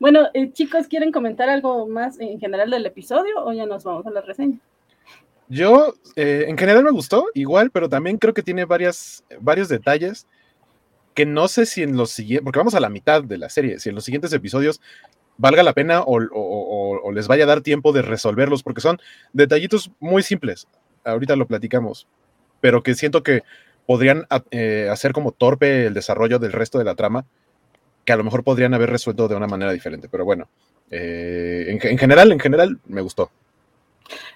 Bueno, 0.00 0.28
eh, 0.34 0.52
chicos, 0.52 0.86
¿quieren 0.88 1.12
comentar 1.12 1.48
algo 1.48 1.86
más 1.86 2.18
en 2.20 2.38
general 2.40 2.70
del 2.70 2.86
episodio 2.86 3.44
o 3.44 3.52
ya 3.52 3.66
nos 3.66 3.84
vamos 3.84 4.06
a 4.06 4.10
la 4.10 4.20
reseña? 4.20 4.58
Yo, 5.48 5.94
eh, 6.16 6.44
en 6.46 6.58
general 6.58 6.84
me 6.84 6.90
gustó, 6.90 7.26
igual, 7.34 7.70
pero 7.70 7.88
también 7.88 8.18
creo 8.18 8.34
que 8.34 8.42
tiene 8.42 8.64
varias, 8.64 9.24
varios 9.40 9.68
detalles 9.68 10.26
que 11.14 11.26
no 11.26 11.48
sé 11.48 11.66
si 11.66 11.82
en 11.82 11.96
los 11.96 12.10
siguientes, 12.10 12.44
porque 12.44 12.58
vamos 12.58 12.74
a 12.74 12.80
la 12.80 12.90
mitad 12.90 13.24
de 13.24 13.38
la 13.38 13.48
serie, 13.48 13.80
si 13.80 13.88
en 13.88 13.94
los 13.94 14.04
siguientes 14.04 14.32
episodios 14.32 14.80
valga 15.36 15.62
la 15.62 15.72
pena 15.72 16.02
o, 16.06 17.10
les 17.12 17.26
vaya 17.26 17.44
a 17.44 17.46
dar 17.46 17.62
tiempo 17.62 17.92
de 17.92 18.02
resolverlos, 18.02 18.62
porque 18.62 18.80
son 18.80 19.00
detallitos 19.32 19.90
muy 20.00 20.22
simples. 20.22 20.68
Ahorita 21.04 21.34
lo 21.36 21.46
platicamos, 21.46 22.06
pero 22.60 22.82
que 22.82 22.94
siento 22.94 23.22
que 23.22 23.42
podrían 23.86 24.26
eh, 24.50 24.88
hacer 24.92 25.12
como 25.12 25.32
torpe 25.32 25.86
el 25.86 25.94
desarrollo 25.94 26.38
del 26.38 26.52
resto 26.52 26.78
de 26.78 26.84
la 26.84 26.94
trama, 26.94 27.24
que 28.08 28.14
a 28.14 28.16
lo 28.16 28.24
mejor 28.24 28.42
podrían 28.42 28.72
haber 28.72 28.88
resuelto 28.88 29.28
de 29.28 29.36
una 29.36 29.46
manera 29.46 29.70
diferente. 29.70 30.08
Pero 30.08 30.24
bueno, 30.24 30.48
Eh, 30.90 31.66
en, 31.68 31.98
general, 31.98 32.32
en 32.32 32.40
general, 32.40 32.78
me 32.86 33.02
gustó. 33.02 33.30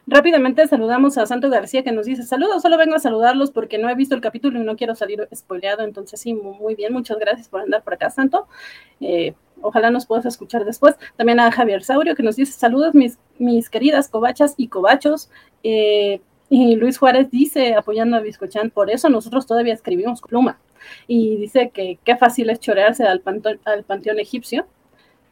Rápidamente 0.07 0.69
saludamos 0.69 1.17
a 1.17 1.25
Santo 1.25 1.49
García 1.49 1.83
que 1.83 1.93
nos 1.93 2.05
dice, 2.05 2.25
saludos, 2.25 2.61
solo 2.61 2.77
vengo 2.77 2.97
a 2.97 2.99
saludarlos 2.99 3.51
porque 3.51 3.79
no 3.79 3.89
he 3.89 3.95
visto 3.95 4.15
el 4.15 4.21
capítulo 4.21 4.61
y 4.61 4.63
no 4.63 4.77
quiero 4.77 4.95
salir 4.95 5.27
spoileado, 5.35 5.83
entonces 5.85 6.21
sí, 6.21 6.35
muy 6.35 6.75
bien, 6.75 6.93
muchas 6.93 7.19
gracias 7.19 7.49
por 7.49 7.63
andar 7.63 7.83
por 7.83 7.95
acá, 7.95 8.11
Santo. 8.11 8.47
Eh, 9.01 9.33
ojalá 9.63 9.91
nos 9.91 10.05
puedas 10.05 10.27
escuchar 10.27 10.67
después. 10.67 10.97
También 11.17 11.41
a 11.41 11.51
Javier 11.51 11.83
Saurio 11.83 12.15
que 12.15 12.23
nos 12.23 12.37
dice, 12.37 12.53
saludos 12.53 12.95
mis, 12.95 13.17
mis 13.39 13.71
queridas 13.71 14.11
cobachas 14.11 14.53
y 14.59 14.69
cobachos. 14.69 15.31
Eh, 15.63 16.21
y 16.51 16.77
Luis 16.77 16.99
Juárez 16.99 17.31
dice, 17.31 17.75
apoyando 17.75 18.19
a 18.19 18.21
Biscochan, 18.21 18.69
por 18.69 18.91
eso 18.91 19.09
nosotros 19.09 19.47
todavía 19.47 19.73
escribimos 19.73 20.21
pluma. 20.21 20.59
Y 21.07 21.37
dice 21.37 21.71
que 21.71 21.99
qué 22.05 22.17
fácil 22.17 22.51
es 22.51 22.61
chorearse 22.61 23.05
al, 23.05 23.21
panteón 23.21 24.19
egipcio 24.19 24.67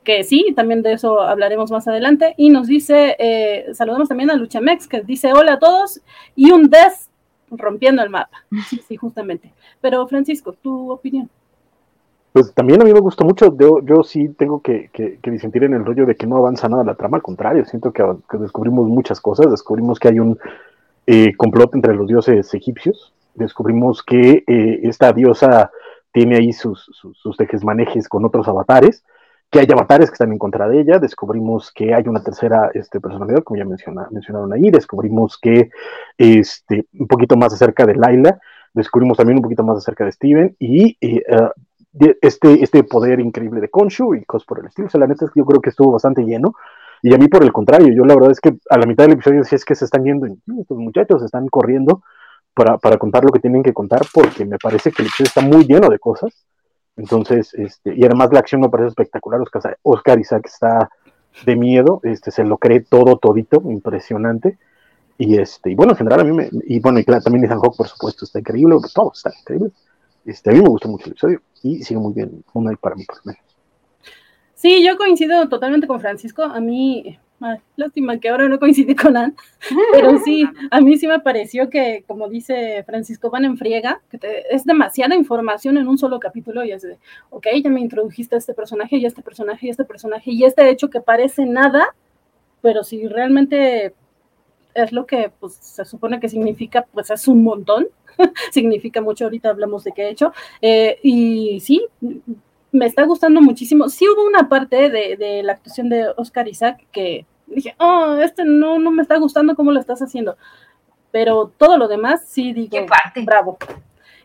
que 0.05 0.25
sí, 0.25 0.55
también 0.57 0.83
de 0.83 0.95
eso 0.95 1.21
hablaremos 1.21 1.71
más 1.71 1.87
adelante. 1.87 2.35
Y 2.39 2.49
nos 2.49 2.67
dice, 2.67 3.17
eh, 3.19 3.67
saludamos 3.75 4.09
también 4.09 4.31
a 4.31 4.35
Luchamex, 4.35 4.89
que 4.89 5.03
dice 5.03 5.33
hola 5.35 5.55
a 5.55 5.59
todos 5.59 6.01
y 6.35 6.53
un 6.53 6.71
des 6.71 7.11
rompiendo 7.51 8.03
el 8.03 8.11
mapa. 8.11 8.45
Sí, 8.89 8.97
justamente. 8.97 9.53
Pero 9.81 10.07
Francisco, 10.07 10.53
tu 10.53 10.91
opinión. 10.91 11.29
Pues 12.33 12.55
también 12.55 12.81
a 12.81 12.85
mí 12.85 12.93
me 12.93 13.01
gustó 13.01 13.25
mucho, 13.25 13.57
yo, 13.59 14.03
sí 14.05 14.29
tengo 14.29 14.63
que, 14.63 14.89
que, 14.93 15.19
disentir 15.31 15.65
en 15.65 15.75
el 15.75 15.85
rollo 15.85 16.07
de 16.07 16.15
que 16.15 16.29
no 16.29 16.37
avanza 16.37 16.69
nada 16.69 16.85
la 16.85 16.95
trama, 16.95 17.17
al 17.17 17.25
contrario, 17.25 17.65
siento 17.65 17.93
que, 17.93 18.05
descubrimos 18.39 18.87
muchas 18.87 19.21
cosas, 19.21 19.51
descubrimos 19.51 19.99
que 19.99 20.09
hay 20.09 20.21
un 20.21 20.39
eh, 21.09 21.35
complot 21.37 21.75
entre 21.75 21.93
los 21.93 22.07
dioses 22.07 22.55
egipcios, 22.55 23.13
descubrimos 23.35 24.03
que 24.03 24.45
eh, 24.47 24.81
esta 24.83 25.13
diosa 25.13 25.71
tiene 26.13 26.37
ahí 26.37 26.53
sus, 26.53 26.85
sus, 26.93 27.19
sus 27.19 27.37
con 28.09 28.25
otros 28.25 28.49
avatares, 28.49 29.05
que 29.51 29.61
hay 29.61 29.67
avatares 29.73 30.11
que 30.11 30.15
están 30.15 30.33
en 30.33 30.39
contra 30.39 30.69
de 30.69 30.81
ella, 30.81 30.99
descubrimos 30.99 31.73
que 31.73 31.93
hay 31.93 32.05
una 32.07 32.23
tercera 32.23 32.71
este, 32.75 33.01
personalidad, 33.01 33.43
como 33.43 33.59
ya 33.59 33.65
menciona, 33.65 34.09
mencionaron 34.11 34.53
ahí, 34.53 34.71
descubrimos 34.71 35.39
que 35.39 35.71
este, 36.17 36.87
un 36.99 37.09
poquito 37.09 37.37
más 37.37 37.53
acerca 37.53 37.85
de 37.85 37.97
Laila, 37.97 38.39
descubrimos 38.73 39.17
también 39.17 39.39
un 39.39 39.43
poquito 39.43 39.65
más 39.65 39.79
acerca 39.79 40.05
de 40.05 40.13
Steven 40.13 40.57
y 40.59 40.97
eh, 41.01 41.23
este, 42.21 42.63
este 42.63 42.85
poder 42.85 43.19
increíble 43.21 43.61
de 43.61 43.69
Konshu 43.69 44.15
y 44.15 44.25
cosas 44.25 44.47
por 44.47 44.61
el 44.61 44.67
estilo. 44.67 44.87
O 44.87 44.91
sea, 44.91 45.01
la 45.01 45.09
neta 45.09 45.25
es 45.25 45.33
que 45.33 45.41
yo 45.41 45.47
creo 45.47 45.61
que 45.61 45.71
estuvo 45.71 45.93
bastante 45.93 46.23
lleno. 46.23 46.55
Y 47.03 47.15
a 47.15 47.19
mí 47.19 47.29
por 47.29 47.43
el 47.43 47.53
contrario, 47.53 47.93
yo 47.95 48.05
la 48.05 48.15
verdad 48.15 48.31
es 48.31 48.41
que 48.41 48.57
a 48.69 48.79
la 48.79 48.87
mitad 48.87 49.05
del 49.05 49.15
episodio 49.15 49.43
sí 49.43 49.57
es 49.57 49.65
que 49.65 49.75
se 49.75 49.87
están 49.87 50.05
yendo, 50.05 50.27
estos 50.27 50.79
muchachos 50.79 51.23
están 51.23 51.49
corriendo 51.49 52.03
para, 52.81 52.99
contar 52.99 53.25
lo 53.25 53.31
que 53.31 53.41
tienen 53.41 53.63
que 53.63 53.73
contar 53.73 54.03
porque 54.13 54.45
me 54.45 54.59
parece 54.59 54.93
que 54.93 55.03
el 55.03 55.09
episodio 55.09 55.29
está 55.29 55.41
muy 55.41 55.65
lleno 55.65 55.89
de 55.89 55.99
cosas 55.99 56.45
entonces, 57.01 57.55
este, 57.55 57.95
y 57.97 58.05
además 58.05 58.29
la 58.31 58.41
acción 58.41 58.61
me 58.61 58.69
parece 58.69 58.89
espectacular. 58.89 59.41
Oscar, 59.41 59.79
Oscar 59.83 60.21
Isaac 60.21 60.43
está 60.45 60.91
de 61.47 61.57
miedo, 61.57 62.01
este, 62.03 62.31
se 62.31 62.45
lo 62.45 62.59
cree 62.59 62.81
todo, 62.81 63.17
todito, 63.17 63.63
impresionante. 63.65 64.59
Y 65.17 65.39
este, 65.39 65.71
y 65.71 65.75
bueno, 65.75 65.93
en 65.93 65.99
general 65.99 66.21
a 66.21 66.25
mí 66.25 66.33
me, 66.33 66.51
y 66.65 66.79
bueno, 66.81 66.99
y 66.99 67.05
también 67.05 67.45
Ethan 67.45 67.61
Hawke, 67.61 67.77
por 67.77 67.89
supuesto, 67.89 68.27
está 68.27 68.41
increíble, 68.41 68.77
todo 68.95 69.13
está 69.15 69.31
increíble. 69.39 69.71
Este, 70.27 70.51
a 70.51 70.53
mí 70.53 70.61
me 70.61 70.69
gustó 70.69 70.89
mucho 70.89 71.07
el 71.07 71.13
episodio 71.13 71.41
y 71.63 71.83
sigue 71.83 72.01
muy 72.01 72.13
bien, 72.13 72.45
una 72.53 72.75
para 72.77 72.97
mí 72.97 73.05
por 73.05 73.17
lo 73.17 73.23
menos. 73.25 73.43
Sí, 74.55 74.85
yo 74.85 74.99
coincido 74.99 75.49
totalmente 75.49 75.87
con 75.87 76.01
Francisco. 76.01 76.43
A 76.43 76.61
mí 76.61 77.19
lástima 77.77 78.19
que 78.19 78.29
ahora 78.29 78.49
no 78.49 78.59
coincide 78.59 78.95
con 78.95 79.17
Anne, 79.17 79.35
pero 79.93 80.19
sí, 80.19 80.47
a 80.71 80.81
mí 80.81 80.97
sí 80.99 81.07
me 81.07 81.21
pareció 81.21 81.71
que, 81.71 82.05
como 82.07 82.29
dice 82.29 82.83
Francisco, 82.85 83.31
van 83.31 83.45
en 83.45 83.57
friega, 83.57 84.01
es 84.51 84.65
demasiada 84.65 85.15
información 85.15 85.79
en 85.79 85.89
un 85.89 85.99
solo 85.99 86.21
capítulo 86.21 86.65
y 86.65 86.73
es 86.73 86.83
de, 86.83 86.99
ok, 87.31 87.47
ya 87.63 87.71
me 87.71 87.81
introdujiste 87.81 88.35
a 88.35 88.39
este 88.39 88.55
personaje 88.55 88.97
y 88.97 89.05
a 89.05 89.09
este 89.09 89.23
personaje 89.23 89.67
y 89.67 89.69
a 89.69 89.73
este 89.73 89.85
personaje 89.85 90.31
y 90.31 90.45
este 90.45 90.69
hecho 90.69 90.91
que 90.91 91.01
parece 91.01 91.47
nada, 91.47 91.95
pero 92.61 92.85
si 92.85 93.07
realmente 93.07 93.95
es 94.75 94.93
lo 94.93 95.07
que 95.07 95.33
pues, 95.41 95.55
se 95.55 95.85
supone 95.85 96.21
que 96.21 96.29
significa, 96.29 96.87
pues 96.93 97.11
es 97.11 97.27
un 97.27 97.43
montón, 97.43 97.89
significa 98.53 99.01
mucho, 99.01 99.25
ahorita 99.25 99.51
hablamos 99.51 99.85
de 99.85 99.93
qué 99.93 100.03
he 100.03 100.11
hecho, 100.11 100.33
eh, 100.61 100.99
y 101.03 101.61
sí, 101.61 101.87
me 102.73 102.87
está 102.87 103.05
gustando 103.05 103.41
muchísimo. 103.41 103.89
Sí 103.89 104.07
hubo 104.09 104.27
una 104.27 104.49
parte 104.49 104.91
de, 104.91 105.43
la 105.43 105.53
actuación 105.53 105.89
de 105.89 106.09
Oscar 106.17 106.49
Isaac 106.49 106.87
que 106.93 107.27
dije, 107.57 107.75
oh, 107.79 108.17
este 108.23 108.45
no, 108.45 108.79
no 108.79 108.91
me 108.91 109.03
está 109.03 109.19
gustando 109.19 109.55
cómo 109.55 109.73
lo 109.73 109.81
estás 109.81 110.01
haciendo. 110.01 110.37
Pero 111.11 111.53
todo 111.57 111.77
lo 111.77 111.89
demás 111.89 112.25
sí 112.27 112.53
digo, 112.53 112.71
¿Qué 112.71 112.83
parte? 112.83 113.23
bravo. 113.25 113.59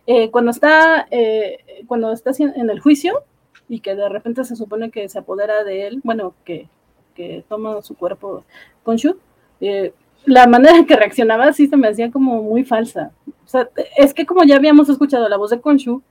Eh, 0.08 0.30
cuando 0.30 0.52
está, 0.52 1.08
eh, 1.10 1.84
cuando 1.88 2.12
está 2.12 2.32
en 2.38 2.70
el 2.70 2.80
juicio 2.80 3.24
y 3.68 3.80
que 3.80 3.96
de 3.96 4.08
repente 4.08 4.44
se 4.44 4.56
supone 4.56 4.92
que 4.92 5.10
se 5.10 5.18
apodera 5.18 5.64
de 5.64 5.88
él, 5.88 6.02
bueno, 6.04 6.36
que, 6.44 6.70
que 7.16 7.44
toma 7.50 7.82
su 7.82 7.96
cuerpo 7.96 8.44
con 8.84 8.98
Shu, 8.98 9.18
eh, 9.62 9.94
la 10.26 10.48
manera 10.48 10.78
en 10.78 10.86
que 10.86 10.96
reaccionaba 10.96 11.54
sí 11.54 11.68
se 11.68 11.78
me 11.78 11.88
hacía 11.88 12.12
como 12.12 12.42
muy 12.44 12.64
falsa. 12.64 13.12
O 13.46 13.48
sea, 13.48 13.70
es 13.98 14.14
que 14.14 14.26
como 14.26 14.44
ya 14.44 14.56
habíamos 14.56 14.90
escuchado 14.90 15.30
la 15.30 15.38
voz 15.38 15.52
de 15.52 15.62
Konshu, 15.62 16.02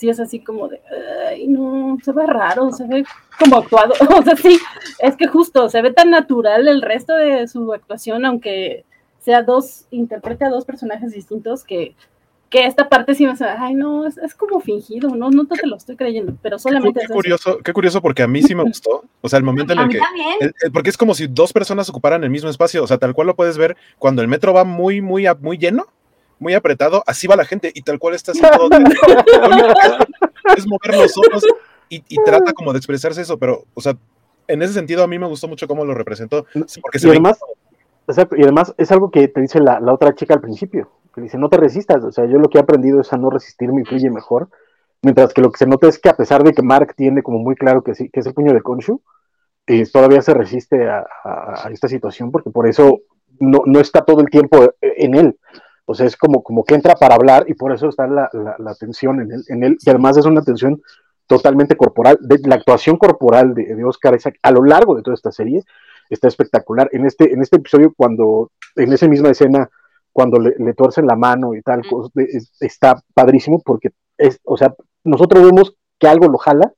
sí 0.00 0.08
es 0.08 0.18
así 0.18 0.40
como 0.40 0.66
de, 0.66 0.80
ay, 1.28 1.46
no, 1.46 1.98
se 2.02 2.12
ve 2.12 2.24
raro, 2.26 2.72
se 2.72 2.86
ve 2.86 3.04
como 3.38 3.58
actuado. 3.58 3.92
O 4.18 4.22
sea, 4.22 4.34
sí, 4.34 4.58
es 4.98 5.14
que 5.16 5.26
justo 5.26 5.68
se 5.68 5.82
ve 5.82 5.92
tan 5.92 6.10
natural 6.10 6.66
el 6.68 6.80
resto 6.80 7.14
de 7.14 7.46
su 7.46 7.72
actuación, 7.74 8.24
aunque 8.24 8.86
sea 9.18 9.42
dos, 9.42 9.84
interprete 9.90 10.46
a 10.46 10.48
dos 10.48 10.64
personajes 10.64 11.12
distintos, 11.12 11.64
que, 11.64 11.94
que 12.48 12.64
esta 12.64 12.88
parte 12.88 13.14
sí 13.14 13.26
me 13.26 13.32
hace, 13.32 13.44
ay, 13.44 13.74
no, 13.74 14.06
es, 14.06 14.16
es, 14.16 14.34
como 14.34 14.60
fingido, 14.60 15.14
no, 15.14 15.28
no 15.28 15.46
te 15.46 15.66
lo 15.66 15.76
estoy 15.76 15.96
creyendo, 15.96 16.34
pero 16.40 16.58
solamente 16.58 17.00
qué, 17.00 17.06
qué 17.06 17.12
curioso, 17.12 17.58
qué 17.58 17.72
curioso, 17.74 18.00
porque 18.00 18.22
a 18.22 18.26
mí 18.26 18.42
sí 18.42 18.54
me 18.54 18.62
gustó. 18.62 19.04
O 19.20 19.28
sea, 19.28 19.36
el 19.36 19.44
momento 19.44 19.74
en 19.74 19.80
el 19.80 19.88
que. 19.90 20.00
porque 20.72 20.88
es 20.88 20.96
como 20.96 21.14
si 21.14 21.26
dos 21.26 21.52
personas 21.52 21.90
ocuparan 21.90 22.24
el 22.24 22.30
mismo 22.30 22.48
espacio. 22.48 22.82
O 22.82 22.86
sea, 22.86 22.96
tal 22.96 23.12
cual 23.12 23.26
lo 23.26 23.36
puedes 23.36 23.58
ver 23.58 23.76
cuando 23.98 24.22
el 24.22 24.28
metro 24.28 24.54
va 24.54 24.64
muy, 24.64 25.02
muy, 25.02 25.26
muy 25.40 25.58
lleno 25.58 25.86
muy 26.40 26.54
apretado, 26.54 27.04
así 27.06 27.28
va 27.28 27.36
la 27.36 27.44
gente 27.44 27.70
y 27.72 27.82
tal 27.82 28.00
cual 28.00 28.14
está 28.14 28.32
haciendo. 28.32 28.68
es 30.56 30.66
mover 30.66 30.96
los 30.96 31.16
ojos 31.18 31.44
y, 31.88 32.16
trata 32.24 32.52
como 32.52 32.72
de 32.72 32.78
expresarse 32.78 33.20
eso, 33.20 33.38
pero, 33.38 33.64
o 33.74 33.80
sea, 33.80 33.96
en 34.46 34.62
ese 34.62 34.72
sentido 34.72 35.02
a 35.02 35.08
mí 35.08 35.18
me 35.18 35.26
gustó 35.26 35.48
mucho 35.48 35.66
cómo 35.66 35.84
lo 35.84 35.92
representó. 35.94 36.46
Porque 36.54 36.98
y, 37.02 37.08
además, 37.08 37.40
y 38.08 38.42
además 38.42 38.74
es 38.78 38.92
algo 38.92 39.10
que 39.10 39.26
te 39.28 39.40
dice 39.40 39.60
la, 39.60 39.80
otra 39.92 40.14
chica 40.14 40.34
al 40.34 40.40
principio, 40.40 40.90
que 41.14 41.20
dice, 41.20 41.36
no 41.36 41.48
te 41.48 41.56
resistas, 41.56 42.02
o 42.04 42.12
sea, 42.12 42.26
yo 42.26 42.38
lo 42.38 42.48
que 42.48 42.58
he 42.58 42.60
aprendido 42.60 43.00
es 43.00 43.12
a 43.12 43.16
no 43.16 43.28
resistirme 43.30 43.82
y 43.82 43.84
fluye 43.84 44.08
mejor, 44.08 44.48
mientras 45.02 45.34
que 45.34 45.42
lo 45.42 45.50
que 45.50 45.58
se 45.58 45.66
nota 45.66 45.88
es 45.88 45.98
que 45.98 46.08
a 46.08 46.16
pesar 46.16 46.44
de 46.44 46.52
que 46.52 46.62
Mark 46.62 46.94
tiene 46.96 47.22
como 47.22 47.38
muy 47.38 47.56
claro 47.56 47.82
que, 47.82 47.94
sí, 47.94 48.08
que 48.08 48.20
es 48.20 48.26
el 48.26 48.34
puño 48.34 48.52
de 48.52 48.62
Konshu, 48.62 49.02
eh, 49.66 49.84
todavía 49.92 50.22
se 50.22 50.34
resiste 50.34 50.88
a, 50.88 51.06
esta 51.72 51.88
situación 51.88 52.30
porque 52.30 52.50
por 52.50 52.68
eso 52.68 53.00
no, 53.38 53.62
no, 53.66 53.80
está 53.80 54.04
todo 54.04 54.20
el 54.20 54.30
tiempo 54.30 54.74
en 54.80 55.14
él. 55.14 55.38
O 55.90 55.94
sea, 55.94 56.06
es 56.06 56.16
como, 56.16 56.44
como 56.44 56.62
que 56.62 56.76
entra 56.76 56.94
para 56.94 57.16
hablar 57.16 57.46
y 57.48 57.54
por 57.54 57.72
eso 57.72 57.88
está 57.88 58.06
la, 58.06 58.30
la, 58.32 58.74
tensión 58.76 59.20
en 59.20 59.32
él, 59.32 59.44
en 59.48 59.64
él. 59.64 59.76
Y 59.80 59.90
además 59.90 60.16
es 60.16 60.24
una 60.24 60.40
tensión 60.40 60.80
totalmente 61.26 61.76
corporal. 61.76 62.16
De, 62.20 62.38
la 62.44 62.54
actuación 62.54 62.96
corporal 62.96 63.54
de, 63.54 63.74
de 63.74 63.84
Oscar 63.84 64.14
Isaac 64.14 64.36
a 64.40 64.52
lo 64.52 64.62
largo 64.62 64.94
de 64.94 65.02
toda 65.02 65.16
esta 65.16 65.32
serie 65.32 65.64
está 66.08 66.28
espectacular. 66.28 66.88
En 66.92 67.06
este, 67.06 67.32
en 67.32 67.42
este 67.42 67.56
episodio, 67.56 67.92
cuando, 67.96 68.52
en 68.76 68.92
esa 68.92 69.08
misma 69.08 69.30
escena, 69.30 69.68
cuando 70.12 70.38
le, 70.38 70.54
le 70.58 70.74
tuercen 70.74 71.08
la 71.08 71.16
mano 71.16 71.56
y 71.56 71.62
tal, 71.62 71.82
está 72.60 73.02
padrísimo 73.12 73.60
porque 73.60 73.90
es, 74.16 74.38
o 74.44 74.56
sea, 74.56 74.72
nosotros 75.02 75.42
vemos 75.42 75.74
que 75.98 76.06
algo 76.06 76.28
lo 76.28 76.38
jala 76.38 76.72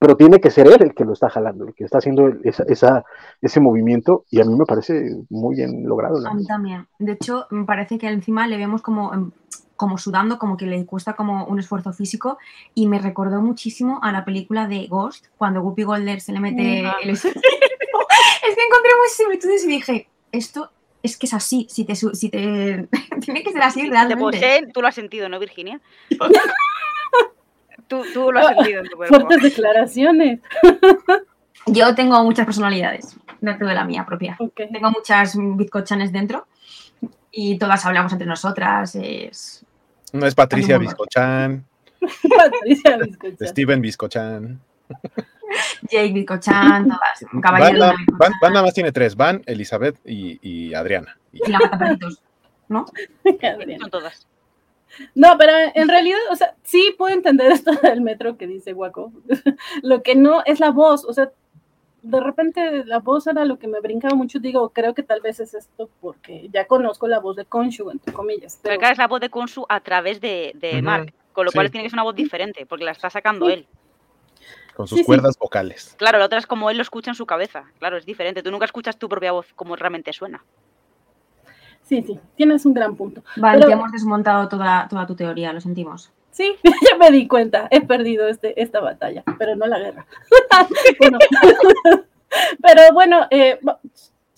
pero 0.00 0.16
tiene 0.16 0.40
que 0.40 0.50
ser 0.50 0.66
él 0.66 0.78
el 0.80 0.94
que 0.94 1.04
lo 1.04 1.12
está 1.12 1.28
jalando, 1.28 1.68
el 1.68 1.74
que 1.74 1.84
está 1.84 1.98
haciendo 1.98 2.32
esa, 2.42 3.04
ese 3.42 3.60
movimiento, 3.60 4.24
y 4.30 4.40
a 4.40 4.44
mí 4.44 4.56
me 4.56 4.64
parece 4.64 5.14
muy 5.28 5.56
bien 5.56 5.86
logrado. 5.86 6.26
A 6.26 6.32
mí 6.32 6.46
también. 6.46 6.86
De 6.98 7.12
hecho, 7.12 7.46
me 7.50 7.66
parece 7.66 7.98
que 7.98 8.08
encima 8.08 8.46
le 8.46 8.56
vemos 8.56 8.80
como, 8.80 9.12
em, 9.12 9.30
como 9.76 9.98
sudando, 9.98 10.38
como 10.38 10.56
que 10.56 10.64
le 10.64 10.86
cuesta 10.86 11.12
como 11.12 11.44
un 11.44 11.58
esfuerzo 11.58 11.92
físico, 11.92 12.38
y 12.74 12.86
me 12.86 12.98
recordó 12.98 13.42
muchísimo 13.42 14.00
a 14.02 14.10
la 14.10 14.24
película 14.24 14.66
de 14.66 14.86
Ghost, 14.86 15.26
cuando 15.36 15.60
Guppy 15.60 15.82
Golder 15.82 16.22
se 16.22 16.32
le 16.32 16.40
mete 16.40 16.80
el 17.02 17.10
es 17.10 17.22
que 17.22 17.28
encontré 17.28 18.90
muy 18.98 19.08
similitudes 19.10 19.64
y 19.64 19.68
dije, 19.68 20.08
esto 20.32 20.70
es 21.02 21.18
que 21.18 21.26
es 21.26 21.34
así, 21.34 21.66
si 21.68 21.84
te, 21.84 21.94
si 21.94 22.30
te... 22.30 22.88
tiene 23.20 23.42
que 23.42 23.52
ser 23.52 23.62
así 23.62 23.86
realmente. 23.86 24.66
tú 24.72 24.80
lo 24.80 24.88
has 24.88 24.94
sentido, 24.94 25.28
¿no, 25.28 25.38
Virginia? 25.38 25.78
Tú, 27.90 28.30
lo 28.30 28.38
has 28.38 28.54
sentido 28.54 28.82
en 28.82 28.88
tu 28.88 28.96
cuerpo. 28.96 29.16
Fuertes 29.16 29.42
declaraciones. 29.42 30.40
Yo 31.66 31.92
tengo 31.96 32.22
muchas 32.22 32.46
personalidades 32.46 33.16
dentro 33.40 33.66
de 33.66 33.74
la 33.74 33.84
mía 33.84 34.06
propia. 34.06 34.38
Tengo 34.54 34.90
muchas 34.92 35.36
bizcochanes 35.36 36.12
dentro 36.12 36.46
y 37.32 37.58
todas 37.58 37.84
hablamos 37.84 38.12
entre 38.12 38.28
nosotras. 38.28 38.94
Es... 38.94 39.66
No 40.12 40.24
es 40.24 40.36
Patricia 40.36 40.78
Bizcochan. 40.78 41.66
Patricia 42.00 42.96
Bizcochan. 42.96 43.48
Steven 43.48 43.80
Bizcochan. 43.82 44.60
Jake 45.90 46.12
Bizcochan, 46.12 46.84
todas. 46.84 47.26
Van, 47.32 48.32
Van, 48.40 48.52
nada 48.52 48.62
más 48.62 48.74
tiene 48.74 48.92
tres: 48.92 49.16
Van, 49.16 49.42
Elizabeth 49.46 49.98
y, 50.04 50.38
y 50.42 50.74
Adriana. 50.74 51.18
Y, 51.32 51.50
la 51.50 51.58
mata 51.58 51.96
¿no? 52.68 52.86
Son 53.80 53.90
todas. 53.90 54.29
No, 55.14 55.36
pero 55.38 55.52
en 55.74 55.88
realidad, 55.88 56.18
o 56.30 56.36
sea, 56.36 56.54
sí 56.62 56.94
puedo 56.96 57.14
entender 57.14 57.52
esto 57.52 57.72
del 57.72 58.00
metro 58.00 58.36
que 58.36 58.46
dice 58.46 58.72
Guaco. 58.72 59.12
Lo 59.82 60.02
que 60.02 60.14
no 60.14 60.42
es 60.44 60.60
la 60.60 60.70
voz, 60.70 61.04
o 61.04 61.12
sea, 61.12 61.30
de 62.02 62.20
repente 62.20 62.84
la 62.86 62.98
voz 62.98 63.26
era 63.26 63.44
lo 63.44 63.58
que 63.58 63.68
me 63.68 63.80
brincaba 63.80 64.14
mucho. 64.14 64.38
Digo, 64.38 64.70
creo 64.70 64.94
que 64.94 65.02
tal 65.02 65.20
vez 65.20 65.40
es 65.40 65.54
esto 65.54 65.90
porque 66.00 66.48
ya 66.50 66.66
conozco 66.66 67.06
la 67.06 67.20
voz 67.20 67.36
de 67.36 67.44
Konshu, 67.44 67.90
entre 67.90 68.12
comillas. 68.12 68.58
Pero, 68.62 68.80
es 68.80 68.98
la 68.98 69.06
voz 69.06 69.20
de 69.20 69.28
Konshu 69.28 69.66
a 69.68 69.80
través 69.80 70.20
de, 70.20 70.52
de 70.54 70.80
Mark, 70.80 71.12
con 71.32 71.44
lo 71.44 71.52
cual 71.52 71.70
tiene 71.70 71.84
que 71.84 71.90
ser 71.90 71.96
una 71.96 72.04
voz 72.04 72.14
diferente, 72.14 72.64
porque 72.64 72.84
la 72.84 72.92
está 72.92 73.10
sacando 73.10 73.50
él. 73.50 73.66
Con 74.74 74.88
sus 74.88 75.02
cuerdas 75.02 75.36
vocales. 75.38 75.94
Claro, 75.98 76.18
la 76.18 76.24
otra 76.24 76.38
es 76.38 76.46
como 76.46 76.70
él 76.70 76.78
lo 76.78 76.82
escucha 76.82 77.10
en 77.10 77.14
su 77.14 77.26
cabeza. 77.26 77.64
Claro, 77.78 77.98
es 77.98 78.06
diferente. 78.06 78.42
Tú 78.42 78.50
nunca 78.50 78.64
escuchas 78.64 78.98
tu 78.98 79.10
propia 79.10 79.32
voz 79.32 79.52
como 79.54 79.76
realmente 79.76 80.12
suena. 80.14 80.42
Sí, 81.90 82.04
sí, 82.06 82.20
tienes 82.36 82.64
un 82.66 82.72
gran 82.72 82.94
punto. 82.94 83.24
Vale, 83.34 83.66
ya 83.66 83.74
hemos 83.74 83.90
desmontado 83.90 84.46
toda, 84.46 84.86
toda 84.88 85.08
tu 85.08 85.16
teoría, 85.16 85.52
lo 85.52 85.60
sentimos. 85.60 86.12
Sí, 86.30 86.54
ya 86.88 86.96
me 86.96 87.10
di 87.10 87.26
cuenta, 87.26 87.66
he 87.68 87.80
perdido 87.80 88.28
este, 88.28 88.62
esta 88.62 88.78
batalla, 88.78 89.24
pero 89.40 89.56
no 89.56 89.66
la 89.66 89.80
guerra. 89.80 90.06
pero 92.62 92.82
bueno, 92.92 93.26
eh, 93.30 93.58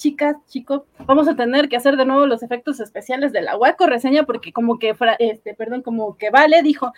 chicas, 0.03 0.35
chicos, 0.49 0.83
vamos 1.07 1.29
a 1.29 1.37
tener 1.37 1.69
que 1.69 1.77
hacer 1.77 1.97
de 1.97 2.05
nuevo 2.05 2.27
los 2.27 2.43
efectos 2.43 2.81
especiales 2.81 3.33
de 3.33 3.41
la 3.41 3.57
Waco 3.57 3.87
reseña 3.87 4.25
porque 4.25 4.53
como 4.53 4.77
que, 4.81 4.97
este, 5.21 5.55
perdón, 5.55 5.83
como 5.83 6.19
que 6.19 6.31
Vale 6.31 6.61
dijo, 6.65 6.93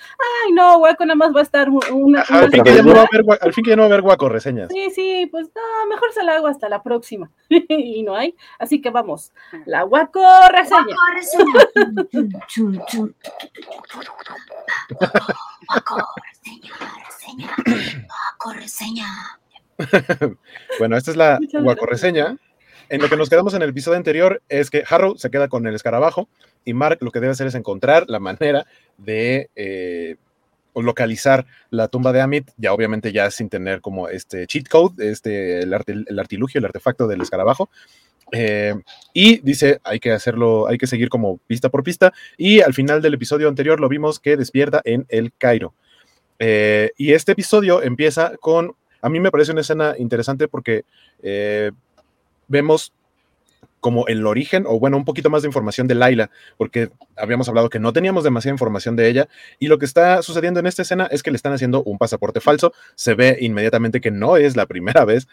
ay 0.46 0.52
no, 0.52 0.78
Waco 0.78 1.04
nada 1.04 1.14
más 1.14 1.34
va 1.36 1.40
a 1.40 1.42
estar 1.42 1.68
una... 1.68 2.22
al, 2.22 2.50
fin 2.50 2.64
que 2.64 2.74
ya 2.74 2.82
no 2.82 2.94
va 2.94 3.02
a 3.02 3.04
haber, 3.04 3.24
al 3.42 3.52
fin 3.52 3.62
que 3.62 3.70
ya 3.70 3.76
no 3.76 3.82
va 3.82 3.88
a 3.88 3.92
haber 3.92 4.00
Waco 4.00 4.30
reseñas. 4.30 4.70
Sí, 4.72 4.88
sí, 4.90 5.28
pues 5.30 5.50
no, 5.54 5.86
mejor 5.90 6.12
se 6.14 6.22
la 6.22 6.36
hago 6.36 6.46
hasta 6.46 6.70
la 6.70 6.82
próxima. 6.82 7.30
y 7.50 8.02
no 8.04 8.16
hay, 8.16 8.34
así 8.58 8.80
que 8.80 8.88
vamos, 8.88 9.34
la 9.66 9.84
Waco 9.84 10.22
reseña. 10.48 10.80
Waco 10.80 10.96
reseña. 11.14 11.54
Waco 15.68 16.06
reseña, 16.24 16.72
reseña, 17.06 18.06
Waco 18.08 18.52
reseña. 18.54 19.06
bueno, 20.78 20.96
esta 20.96 21.10
es 21.10 21.16
la 21.18 21.38
Waco 21.62 21.84
reseña 21.84 22.38
en 22.94 23.02
lo 23.02 23.08
que 23.08 23.16
nos 23.16 23.28
quedamos 23.28 23.54
en 23.54 23.62
el 23.62 23.70
episodio 23.70 23.96
anterior 23.96 24.40
es 24.48 24.70
que 24.70 24.84
Harrow 24.88 25.18
se 25.18 25.28
queda 25.28 25.48
con 25.48 25.66
el 25.66 25.74
escarabajo 25.74 26.28
y 26.64 26.74
Mark 26.74 26.98
lo 27.00 27.10
que 27.10 27.18
debe 27.18 27.32
hacer 27.32 27.48
es 27.48 27.56
encontrar 27.56 28.04
la 28.06 28.20
manera 28.20 28.66
de 28.98 29.50
eh, 29.56 30.14
localizar 30.76 31.44
la 31.70 31.88
tumba 31.88 32.12
de 32.12 32.20
Amit, 32.20 32.52
ya 32.56 32.72
obviamente 32.72 33.10
ya 33.10 33.32
sin 33.32 33.48
tener 33.48 33.80
como 33.80 34.08
este 34.08 34.46
cheat 34.46 34.68
code, 34.68 35.10
este, 35.10 35.60
el, 35.60 35.74
artilugio, 35.74 36.60
el 36.60 36.64
artefacto 36.66 37.08
del 37.08 37.20
escarabajo. 37.20 37.68
Eh, 38.30 38.74
y 39.12 39.40
dice, 39.40 39.80
hay 39.82 39.98
que 39.98 40.12
hacerlo, 40.12 40.68
hay 40.68 40.78
que 40.78 40.86
seguir 40.86 41.08
como 41.08 41.38
pista 41.48 41.70
por 41.70 41.82
pista. 41.82 42.12
Y 42.36 42.60
al 42.60 42.74
final 42.74 43.02
del 43.02 43.14
episodio 43.14 43.48
anterior 43.48 43.80
lo 43.80 43.88
vimos 43.88 44.20
que 44.20 44.36
despierta 44.36 44.80
en 44.84 45.04
el 45.08 45.32
Cairo. 45.36 45.74
Eh, 46.38 46.92
y 46.96 47.12
este 47.12 47.32
episodio 47.32 47.82
empieza 47.82 48.36
con, 48.36 48.76
a 49.02 49.08
mí 49.08 49.18
me 49.18 49.32
parece 49.32 49.50
una 49.50 49.62
escena 49.62 49.96
interesante 49.98 50.46
porque 50.46 50.84
vemos 52.48 52.92
como 53.84 54.06
el 54.06 54.26
origen, 54.26 54.64
o 54.66 54.78
bueno, 54.78 54.96
un 54.96 55.04
poquito 55.04 55.28
más 55.28 55.42
de 55.42 55.48
información 55.48 55.86
de 55.86 55.94
Laila, 55.94 56.30
porque 56.56 56.88
habíamos 57.16 57.50
hablado 57.50 57.68
que 57.68 57.78
no 57.78 57.92
teníamos 57.92 58.24
demasiada 58.24 58.54
información 58.54 58.96
de 58.96 59.10
ella, 59.10 59.28
y 59.58 59.68
lo 59.68 59.78
que 59.78 59.84
está 59.84 60.22
sucediendo 60.22 60.58
en 60.58 60.66
esta 60.66 60.80
escena 60.80 61.06
es 61.10 61.22
que 61.22 61.30
le 61.30 61.36
están 61.36 61.52
haciendo 61.52 61.82
un 61.82 61.98
pasaporte 61.98 62.40
falso, 62.40 62.72
se 62.94 63.12
ve 63.12 63.36
inmediatamente 63.42 64.00
que 64.00 64.10
no 64.10 64.38
es 64.38 64.56
la 64.56 64.64
primera 64.64 65.04
vez 65.04 65.28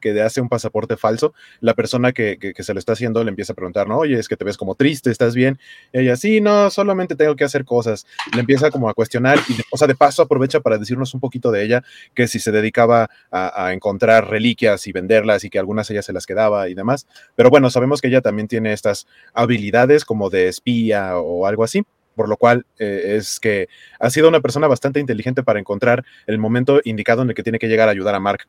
que, 0.00 0.22
hace 0.22 0.40
un 0.40 0.48
pasaporte 0.48 0.96
falso, 0.96 1.34
la 1.60 1.74
persona 1.74 2.12
que, 2.12 2.54
se 2.58 2.74
lo 2.74 2.78
está 2.78 2.92
haciendo 2.92 3.22
le 3.24 3.30
empieza 3.30 3.52
a 3.52 3.56
preguntar, 3.56 3.88
no, 3.88 3.98
oye, 3.98 4.18
es 4.18 4.28
que 4.28 4.36
te 4.36 4.44
ves 4.44 4.56
como 4.56 4.74
triste, 4.74 5.10
¿estás 5.10 5.34
bien? 5.34 5.58
ella, 5.92 6.16
sí, 6.16 6.40
no, 6.40 6.70
solamente 6.70 7.16
tengo 7.16 7.36
que 7.36 7.44
hacer 7.44 7.64
cosas. 7.64 8.06
Le 8.34 8.40
empieza 8.40 8.70
como 8.70 8.88
a 8.88 8.94
cuestionar 8.94 9.38
y, 9.48 9.56
o 9.70 9.76
sea, 9.76 9.86
de 9.86 9.94
paso 9.94 10.22
aprovecha 10.22 10.60
para 10.60 10.78
decirnos 10.78 11.14
un 11.14 11.20
poquito 11.20 11.50
de 11.50 11.64
ella, 11.64 11.82
que 12.14 12.28
si 12.28 12.38
se 12.38 12.52
dedicaba 12.52 13.08
a, 13.30 13.66
a 13.66 13.72
encontrar 13.72 14.28
reliquias 14.28 14.86
y 14.86 14.92
venderlas 14.92 15.44
y 15.44 15.50
que 15.50 15.58
algunas 15.58 15.90
ella 15.90 16.02
se 16.02 16.12
las 16.12 16.26
quedaba 16.26 16.68
y 16.68 16.74
demás. 16.74 17.06
Pero 17.36 17.50
bueno, 17.50 17.70
sabemos 17.70 18.00
que 18.00 18.08
ella 18.08 18.20
también 18.20 18.48
tiene 18.48 18.72
estas 18.72 19.06
habilidades 19.34 20.04
como 20.04 20.30
de 20.30 20.48
espía 20.48 21.16
o 21.18 21.46
algo 21.46 21.64
así 21.64 21.84
por 22.14 22.28
lo 22.28 22.36
cual 22.36 22.66
eh, 22.78 23.16
es 23.16 23.40
que 23.40 23.68
ha 23.98 24.10
sido 24.10 24.28
una 24.28 24.40
persona 24.40 24.68
bastante 24.68 25.00
inteligente 25.00 25.42
para 25.42 25.58
encontrar 25.58 26.04
el 26.26 26.38
momento 26.38 26.80
indicado 26.84 27.22
en 27.22 27.30
el 27.30 27.34
que 27.34 27.42
tiene 27.42 27.58
que 27.58 27.68
llegar 27.68 27.88
a 27.88 27.92
ayudar 27.92 28.14
a 28.14 28.20
Mark. 28.20 28.46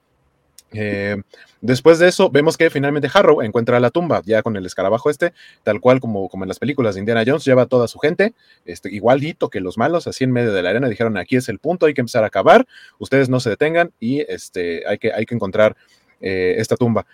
Eh, 0.74 1.22
después 1.62 2.00
de 2.00 2.08
eso, 2.08 2.30
vemos 2.30 2.58
que 2.58 2.70
finalmente 2.70 3.10
Harrow 3.14 3.42
encuentra 3.42 3.80
la 3.80 3.92
tumba, 3.92 4.22
ya 4.26 4.42
con 4.42 4.56
el 4.56 4.66
escarabajo 4.66 5.10
este, 5.10 5.34
tal 5.64 5.80
cual 5.80 6.00
como, 6.00 6.30
como 6.30 6.44
en 6.44 6.48
las 6.48 6.60
películas 6.60 6.96
de 6.96 7.00
Indiana 7.00 7.24
Jones, 7.26 7.46
lleva 7.46 7.64
a 7.64 7.66
toda 7.68 7.88
su 7.88 8.00
gente, 8.00 8.34
este, 8.66 8.94
igualito 8.94 9.50
que 9.50 9.60
los 9.60 9.78
malos, 9.78 10.08
así 10.08 10.24
en 10.24 10.32
medio 10.32 10.52
de 10.54 10.62
la 10.62 10.72
arena, 10.72 10.90
dijeron, 10.90 11.18
aquí 11.18 11.36
es 11.36 11.50
el 11.50 11.60
punto, 11.60 11.86
hay 11.86 11.94
que 11.94 12.02
empezar 12.02 12.24
a 12.24 12.28
acabar, 12.28 12.66
ustedes 13.00 13.30
no 13.30 13.40
se 13.40 13.50
detengan 13.50 13.92
y 14.00 14.22
este, 14.22 14.84
hay, 14.88 14.98
que, 14.98 15.14
hay 15.14 15.26
que 15.26 15.36
encontrar 15.36 15.76
eh, 16.22 16.56
esta 16.58 16.76
tumba. 16.76 17.06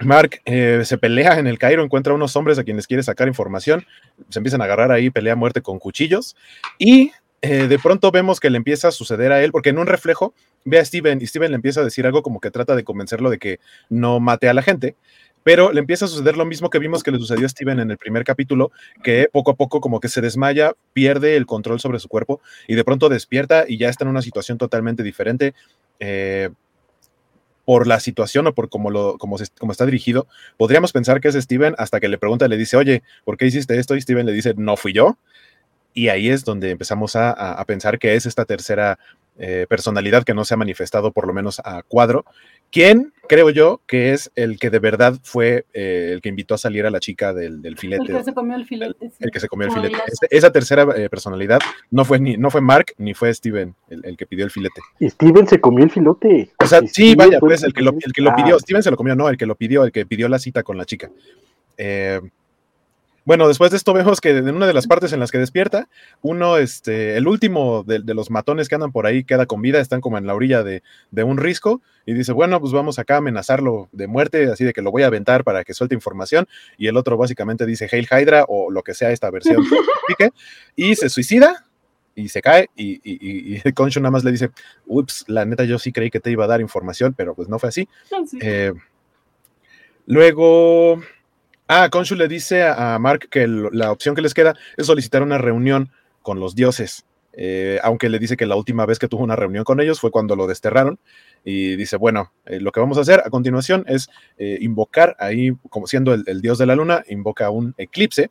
Mark 0.00 0.42
eh, 0.44 0.82
se 0.84 0.98
pelea 0.98 1.38
en 1.38 1.46
el 1.46 1.58
Cairo, 1.58 1.82
encuentra 1.82 2.12
unos 2.12 2.36
hombres 2.36 2.58
a 2.58 2.64
quienes 2.64 2.86
quiere 2.86 3.02
sacar 3.02 3.28
información, 3.28 3.86
se 4.28 4.38
empiezan 4.38 4.60
a 4.60 4.64
agarrar 4.64 4.92
ahí, 4.92 5.08
pelea 5.08 5.32
a 5.32 5.36
muerte 5.36 5.62
con 5.62 5.78
cuchillos 5.78 6.36
y 6.78 7.12
de 7.42 7.78
pronto 7.78 8.10
vemos 8.10 8.40
que 8.40 8.50
le 8.50 8.56
empieza 8.56 8.88
a 8.88 8.90
suceder 8.90 9.30
a 9.30 9.40
él, 9.40 9.52
porque 9.52 9.68
en 9.68 9.78
un 9.78 9.86
reflejo 9.86 10.34
ve 10.66 10.78
a 10.78 10.84
Steven 10.84 11.22
y 11.22 11.26
Steven 11.26 11.50
le 11.50 11.54
empieza 11.54 11.80
a 11.80 11.84
decir 11.84 12.04
algo 12.04 12.22
como 12.22 12.40
que 12.40 12.50
trata 12.50 12.76
de 12.76 12.84
convencerlo 12.84 13.30
de 13.30 13.38
que 13.38 13.60
no 13.88 14.20
mate 14.20 14.48
a 14.48 14.54
la 14.54 14.62
gente, 14.62 14.96
pero 15.42 15.72
le 15.72 15.78
empieza 15.78 16.04
a 16.04 16.08
suceder 16.08 16.36
lo 16.36 16.44
mismo 16.44 16.70
que 16.70 16.80
vimos 16.80 17.04
que 17.04 17.12
le 17.12 17.18
sucedió 17.18 17.46
a 17.46 17.48
Steven 17.48 17.78
en 17.78 17.90
el 17.90 17.96
primer 17.96 18.24
capítulo, 18.24 18.72
que 19.02 19.28
poco 19.32 19.52
a 19.52 19.54
poco 19.54 19.80
como 19.80 20.00
que 20.00 20.08
se 20.08 20.20
desmaya, 20.20 20.72
pierde 20.92 21.36
el 21.36 21.46
control 21.46 21.78
sobre 21.78 22.00
su 22.00 22.08
cuerpo 22.08 22.40
y 22.66 22.74
de 22.74 22.84
pronto 22.84 23.08
despierta 23.08 23.64
y 23.66 23.78
ya 23.78 23.88
está 23.88 24.04
en 24.04 24.10
una 24.10 24.22
situación 24.22 24.58
totalmente 24.58 25.02
diferente. 25.02 25.54
Eh, 26.00 26.50
por 27.64 27.88
la 27.88 27.98
situación 27.98 28.46
o 28.46 28.54
por 28.54 28.68
cómo, 28.68 28.90
lo, 28.90 29.18
como, 29.18 29.36
como 29.58 29.72
está 29.72 29.84
dirigido, 29.84 30.28
podríamos 30.56 30.92
pensar 30.92 31.20
que 31.20 31.28
es 31.28 31.34
Steven 31.34 31.74
hasta 31.78 31.98
que 31.98 32.08
le 32.08 32.16
pregunta, 32.16 32.46
le 32.46 32.56
dice, 32.56 32.76
oye, 32.76 33.02
¿por 33.24 33.36
qué 33.36 33.46
hiciste 33.46 33.76
esto? 33.76 33.96
Y 33.96 34.00
Steven 34.00 34.24
le 34.24 34.32
dice, 34.32 34.54
no 34.56 34.76
fui 34.76 34.92
yo. 34.92 35.18
Y 35.92 36.08
ahí 36.08 36.28
es 36.28 36.44
donde 36.44 36.70
empezamos 36.70 37.16
a, 37.16 37.64
pensar 37.66 37.98
que 37.98 38.14
es 38.14 38.24
esta 38.24 38.44
tercera 38.44 38.98
eh, 39.38 39.66
personalidad 39.68 40.24
que 40.24 40.32
no 40.32 40.44
se 40.44 40.54
ha 40.54 40.56
manifestado 40.56 41.12
por 41.12 41.26
lo 41.26 41.34
menos 41.34 41.60
a 41.64 41.82
cuadro. 41.82 42.24
¿Quién 42.70 43.12
creo 43.28 43.50
yo 43.50 43.80
que 43.86 44.12
es 44.12 44.30
el 44.34 44.58
que 44.58 44.70
de 44.70 44.78
verdad 44.78 45.18
fue 45.22 45.66
eh, 45.74 46.10
el 46.12 46.22
que 46.22 46.28
invitó 46.28 46.54
a 46.54 46.58
salir 46.58 46.86
a 46.86 46.90
la 46.90 47.00
chica 47.00 47.34
del, 47.34 47.60
filete? 47.76 48.04
El 48.10 48.18
que 48.18 48.24
se 48.24 48.32
comió 48.32 48.56
el 48.56 48.64
filete. 48.64 49.10
El, 49.20 49.30
que 49.30 49.40
se 49.40 49.48
comió 49.48 49.68
el 49.68 49.74
filete. 49.74 49.98
esa 50.30 50.50
tercera 50.50 50.86
eh, 50.96 51.08
personalidad 51.10 51.60
no 51.90 52.04
fue, 52.04 52.18
ni, 52.18 52.36
no 52.36 52.50
fue 52.50 52.60
Mark 52.60 52.94
ni 52.98 53.14
fue 53.14 53.32
Steven 53.32 53.74
el, 53.88 54.16
que 54.16 54.26
pidió 54.26 54.44
el 54.44 54.50
filete. 54.50 54.80
Steven 55.00 55.46
se 55.46 55.60
comió 55.60 55.84
el 55.84 55.90
filete. 55.90 56.50
O 56.58 56.66
sea, 56.66 56.80
sí, 56.86 57.14
vaya, 57.14 57.38
pues 57.38 57.62
el 57.62 57.72
que, 57.72 57.82
lo, 57.82 57.92
el 57.92 58.12
que 58.12 58.22
lo 58.22 58.34
pidió. 58.34 58.58
Steven 58.58 58.82
se 58.82 58.90
lo 58.90 58.96
comió, 58.96 59.14
no, 59.14 59.28
el 59.28 59.36
que 59.36 59.46
lo 59.46 59.54
pidió, 59.54 59.84
el 59.84 59.92
que 59.92 60.06
pidió 60.06 60.28
la 60.28 60.38
cita 60.38 60.62
con 60.62 60.78
la 60.78 60.86
chica. 60.86 61.10
Eh, 61.76 62.20
bueno, 63.26 63.48
después 63.48 63.72
de 63.72 63.76
esto 63.76 63.92
vemos 63.92 64.20
que 64.20 64.30
en 64.30 64.54
una 64.54 64.68
de 64.68 64.72
las 64.72 64.86
partes 64.86 65.12
en 65.12 65.18
las 65.18 65.32
que 65.32 65.38
despierta, 65.38 65.88
uno, 66.22 66.58
este, 66.58 67.16
el 67.16 67.26
último 67.26 67.82
de, 67.82 67.98
los 68.14 68.30
matones 68.30 68.68
que 68.68 68.76
andan 68.76 68.92
por 68.92 69.04
ahí 69.04 69.24
queda 69.24 69.46
con 69.46 69.60
vida, 69.60 69.80
están 69.80 70.00
como 70.00 70.16
en 70.16 70.28
la 70.28 70.34
orilla 70.34 70.62
de, 70.62 70.82
un 71.24 71.36
risco 71.36 71.82
y 72.06 72.14
dice, 72.14 72.32
bueno, 72.32 72.60
pues 72.60 72.72
vamos 72.72 73.00
acá 73.00 73.14
a 73.14 73.18
amenazarlo 73.18 73.88
de 73.90 74.06
muerte, 74.06 74.50
así 74.50 74.64
de 74.64 74.72
que 74.72 74.80
lo 74.80 74.92
voy 74.92 75.02
a 75.02 75.08
aventar 75.08 75.42
para 75.42 75.64
que 75.64 75.74
suelte 75.74 75.96
información 75.96 76.46
y 76.78 76.86
el 76.86 76.96
otro 76.96 77.16
básicamente 77.16 77.66
dice 77.66 77.88
Hail 77.90 78.06
Hydra 78.08 78.44
o 78.46 78.70
lo 78.70 78.84
que 78.84 78.94
sea 78.94 79.10
esta 79.10 79.28
versión 79.30 79.64
y 80.76 80.94
se 80.94 81.08
suicida 81.08 81.66
y 82.14 82.28
se 82.28 82.40
cae 82.40 82.70
y, 82.76 83.00
y, 83.02 83.60
y, 83.64 83.72
Concho 83.72 83.98
nada 84.00 84.12
más 84.12 84.22
le 84.22 84.30
dice, 84.30 84.50
ups, 84.86 85.24
la 85.26 85.44
neta 85.44 85.64
yo 85.64 85.80
sí 85.80 85.90
creí 85.90 86.10
que 86.10 86.20
te 86.20 86.30
iba 86.30 86.44
a 86.44 86.48
dar 86.48 86.60
información, 86.60 87.12
pero 87.12 87.34
pues 87.34 87.48
no 87.48 87.58
fue 87.58 87.68
así. 87.68 87.88
Eh, 88.40 88.72
luego 90.06 91.00
Ah, 91.68 91.88
Konshu 91.90 92.14
le 92.14 92.28
dice 92.28 92.62
a 92.62 92.96
Mark 93.00 93.28
que 93.28 93.48
la 93.48 93.90
opción 93.90 94.14
que 94.14 94.22
les 94.22 94.34
queda 94.34 94.54
es 94.76 94.86
solicitar 94.86 95.22
una 95.22 95.36
reunión 95.36 95.90
con 96.22 96.38
los 96.38 96.54
dioses. 96.54 97.04
Eh, 97.32 97.78
aunque 97.82 98.08
le 98.08 98.18
dice 98.18 98.36
que 98.36 98.46
la 98.46 98.56
última 98.56 98.86
vez 98.86 98.98
que 98.98 99.08
tuvo 99.08 99.22
una 99.22 99.36
reunión 99.36 99.64
con 99.64 99.80
ellos 99.80 100.00
fue 100.00 100.12
cuando 100.12 100.36
lo 100.36 100.46
desterraron. 100.46 100.98
Y 101.44 101.74
dice, 101.76 101.96
bueno, 101.96 102.32
eh, 102.44 102.60
lo 102.60 102.70
que 102.70 102.80
vamos 102.80 102.98
a 102.98 103.00
hacer 103.00 103.20
a 103.24 103.30
continuación 103.30 103.84
es 103.88 104.08
eh, 104.38 104.58
invocar 104.60 105.16
ahí, 105.18 105.52
como 105.68 105.88
siendo 105.88 106.14
el, 106.14 106.40
dios 106.40 106.58
de 106.58 106.66
la 106.66 106.76
luna, 106.76 107.04
invoca 107.08 107.50
un 107.50 107.74
eclipse. 107.78 108.30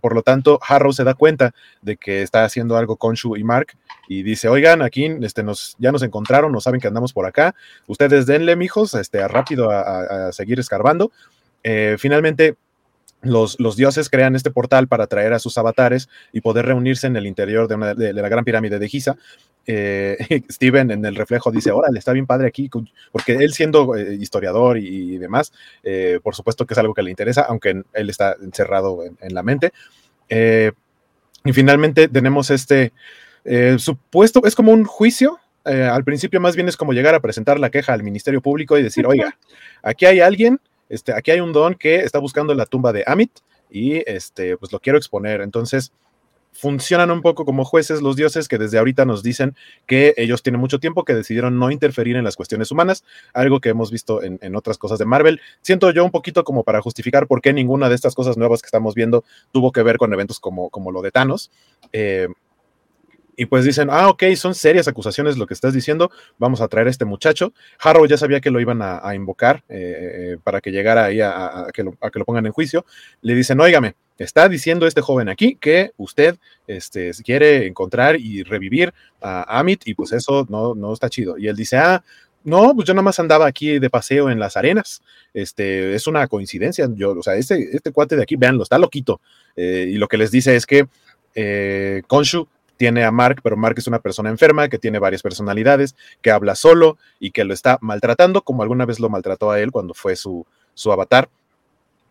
por 0.00 0.12
lo 0.12 0.22
tanto, 0.22 0.58
Harrow 0.60 0.92
se 0.92 1.04
da 1.04 1.14
cuenta 1.14 1.54
de 1.82 1.96
que 1.96 2.22
está 2.22 2.44
haciendo 2.44 2.76
algo 2.76 2.96
Konshu 2.96 3.36
y 3.36 3.44
Mark 3.44 3.78
y 4.08 4.24
dice, 4.24 4.48
oigan, 4.48 4.82
aquí 4.82 5.04
este, 5.22 5.44
nos, 5.44 5.76
ya 5.78 5.92
nos 5.92 6.02
encontraron, 6.02 6.50
no 6.50 6.60
saben 6.60 6.80
que 6.80 6.88
andamos 6.88 7.12
por 7.12 7.26
acá. 7.26 7.54
Ustedes 7.86 8.26
denle, 8.26 8.56
mijos, 8.56 8.94
este, 8.94 9.26
rápido 9.28 9.70
a 9.70 10.32
seguir 10.32 10.58
escarbando. 10.58 11.12
Eh, 11.70 11.96
finalmente, 11.98 12.56
los, 13.20 13.60
los, 13.60 13.76
dioses 13.76 14.08
crean 14.08 14.34
este 14.34 14.50
portal 14.50 14.88
para 14.88 15.06
traer 15.06 15.34
a 15.34 15.38
sus 15.38 15.58
avatares 15.58 16.08
y 16.32 16.40
poder 16.40 16.64
reunirse 16.64 17.06
en 17.06 17.14
el 17.16 17.26
interior 17.26 17.68
de, 17.68 18.12
la 18.14 18.28
gran 18.30 18.42
pirámide 18.42 18.78
de 18.78 18.88
Giza. 18.88 19.16
Eh, 19.66 20.16
Steven 20.50 20.90
en 20.90 21.04
el 21.04 21.14
reflejo 21.14 21.50
dice, 21.50 21.70
órale, 21.70 21.98
está 21.98 22.14
bien 22.14 22.26
padre 22.26 22.48
aquí, 22.48 22.70
porque 23.12 23.32
él 23.32 23.52
siendo 23.52 23.94
eh, 23.96 24.14
historiador 24.14 24.78
y, 24.78 25.18
demás, 25.18 25.52
por 26.22 26.34
supuesto 26.34 26.64
que 26.64 26.72
es 26.72 26.78
algo 26.78 26.94
que 26.94 27.02
le 27.02 27.10
interesa, 27.10 27.42
aunque 27.42 27.82
él 27.92 28.08
está 28.08 28.34
encerrado 28.42 29.04
en, 29.04 29.34
la 29.34 29.42
mente. 29.42 29.72
y 30.30 31.52
finalmente 31.52 32.08
tenemos 32.08 32.50
este 32.50 32.94
supuesto, 33.76 34.40
es 34.46 34.54
como 34.54 34.72
un 34.72 34.84
juicio 34.84 35.38
al 35.64 36.02
principio 36.02 36.40
más 36.40 36.56
bien 36.56 36.66
es 36.66 36.78
como 36.78 36.94
llegar 36.94 37.14
a 37.14 37.20
presentar 37.20 37.60
la 37.60 37.68
queja 37.68 37.92
al 37.92 38.02
Ministerio 38.02 38.40
Público 38.40 38.78
y 38.78 38.82
decir, 38.82 39.06
oiga, 39.06 39.36
aquí 39.82 40.06
hay 40.06 40.20
alguien, 40.20 40.58
este, 40.88 41.12
aquí 41.12 41.30
hay 41.30 41.40
un 41.40 41.52
don 41.52 41.74
que 41.74 41.96
está 41.96 42.18
buscando 42.18 42.54
la 42.54 42.66
tumba 42.66 42.92
de 42.92 43.04
Amit 43.06 43.32
y 43.70 44.02
este, 44.10 44.56
pues 44.56 44.72
lo 44.72 44.80
quiero 44.80 44.98
exponer. 44.98 45.40
Entonces, 45.40 45.92
funcionan 46.52 47.10
un 47.10 47.22
poco 47.22 47.44
como 47.44 47.64
jueces 47.64 48.02
los 48.02 48.16
dioses 48.16 48.48
que 48.48 48.58
desde 48.58 48.78
ahorita 48.78 49.04
nos 49.04 49.22
dicen 49.22 49.54
que 49.86 50.14
ellos 50.16 50.42
tienen 50.42 50.60
mucho 50.60 50.80
tiempo, 50.80 51.04
que 51.04 51.14
decidieron 51.14 51.58
no 51.58 51.70
interferir 51.70 52.16
en 52.16 52.24
las 52.24 52.36
cuestiones 52.36 52.70
humanas, 52.72 53.04
algo 53.32 53.60
que 53.60 53.68
hemos 53.68 53.92
visto 53.92 54.22
en, 54.22 54.56
otras 54.56 54.76
cosas 54.76 54.98
de 54.98 55.04
Marvel. 55.04 55.40
Siento 55.62 55.90
yo 55.90 56.04
un 56.04 56.10
poquito 56.10 56.42
como 56.42 56.64
para 56.64 56.80
justificar 56.80 57.28
por 57.28 57.40
qué 57.40 57.52
ninguna 57.52 57.88
de 57.88 57.94
estas 57.94 58.14
cosas 58.14 58.36
nuevas 58.36 58.60
que 58.60 58.66
estamos 58.66 58.94
viendo 58.94 59.24
tuvo 59.52 59.70
que 59.70 59.82
ver 59.82 59.98
con 59.98 60.12
eventos 60.12 60.40
como, 60.40 60.68
como 60.70 60.90
lo 60.90 61.00
de 61.02 61.12
Thanos. 61.12 61.50
Eh, 61.92 62.28
y 63.38 63.46
pues 63.46 63.64
dicen, 63.64 63.86
ah, 63.88 64.08
ok, 64.08 64.24
son 64.34 64.52
serias 64.52 64.88
acusaciones 64.88 65.38
lo 65.38 65.46
que 65.46 65.54
estás 65.54 65.72
diciendo, 65.72 66.10
vamos 66.38 66.60
a 66.60 66.66
traer 66.66 66.88
a 66.88 66.90
este 66.90 67.04
muchacho. 67.04 67.52
Harrow 67.78 68.04
ya 68.04 68.18
sabía 68.18 68.40
que 68.40 68.50
lo 68.50 68.60
iban 68.60 68.80
a, 68.82 69.14
invocar 69.14 69.62
eh, 69.68 70.32
eh, 70.34 70.38
para 70.42 70.60
que 70.60 70.72
llegara 70.72 71.04
ahí 71.04 71.20
a, 71.20 71.68
que 71.72 71.84
lo, 71.84 71.92
pongan 72.26 72.46
en 72.46 72.52
juicio. 72.52 72.84
Le 73.22 73.36
dicen, 73.36 73.60
óigame, 73.60 73.94
está 74.18 74.48
diciendo 74.48 74.88
este 74.88 75.02
joven 75.02 75.28
aquí 75.28 75.54
que 75.54 75.92
usted 75.98 76.36
este, 76.66 77.12
quiere 77.24 77.68
encontrar 77.68 78.16
y 78.18 78.42
revivir 78.42 78.92
a 79.22 79.60
Amit 79.60 79.86
y 79.86 79.94
pues 79.94 80.10
eso 80.10 80.44
no, 80.48 80.74
no 80.74 80.92
está 80.92 81.08
chido. 81.08 81.38
Y 81.38 81.46
él 81.46 81.54
dice, 81.54 81.76
ah, 81.76 82.02
no, 82.42 82.74
pues 82.74 82.88
yo 82.88 82.94
nada 82.94 83.02
más 83.02 83.20
andaba 83.20 83.46
aquí 83.46 83.78
de 83.78 83.88
paseo 83.88 84.30
en 84.30 84.40
las 84.40 84.56
arenas. 84.56 85.00
Este, 85.32 85.94
es 85.94 86.08
una 86.08 86.26
coincidencia. 86.26 86.88
Yo, 86.92 87.12
o 87.12 87.22
sea, 87.22 87.36
este, 87.36 87.76
este 87.76 87.92
cuate 87.92 88.16
de 88.16 88.24
aquí, 88.24 88.34
véanlo, 88.34 88.64
está 88.64 88.78
loquito. 88.78 89.20
Eh, 89.54 89.90
y 89.90 89.94
lo 89.94 90.08
que 90.08 90.16
les 90.16 90.32
dice 90.32 90.56
es 90.56 90.66
que 90.66 90.88
eh, 91.36 92.02
Konshu 92.08 92.48
tiene 92.78 93.04
a 93.04 93.10
Mark, 93.10 93.40
pero 93.42 93.58
Mark 93.58 93.74
es 93.76 93.86
una 93.86 93.98
persona 93.98 94.30
enferma 94.30 94.68
que 94.68 94.78
tiene 94.78 94.98
varias 94.98 95.20
personalidades, 95.20 95.94
que 96.22 96.30
habla 96.30 96.54
solo 96.54 96.96
y 97.20 97.32
que 97.32 97.44
lo 97.44 97.52
está 97.52 97.76
maltratando, 97.82 98.42
como 98.42 98.62
alguna 98.62 98.86
vez 98.86 99.00
lo 99.00 99.10
maltrató 99.10 99.50
a 99.50 99.60
él 99.60 99.70
cuando 99.70 99.92
fue 99.92 100.16
su, 100.16 100.46
su 100.72 100.90
avatar 100.90 101.28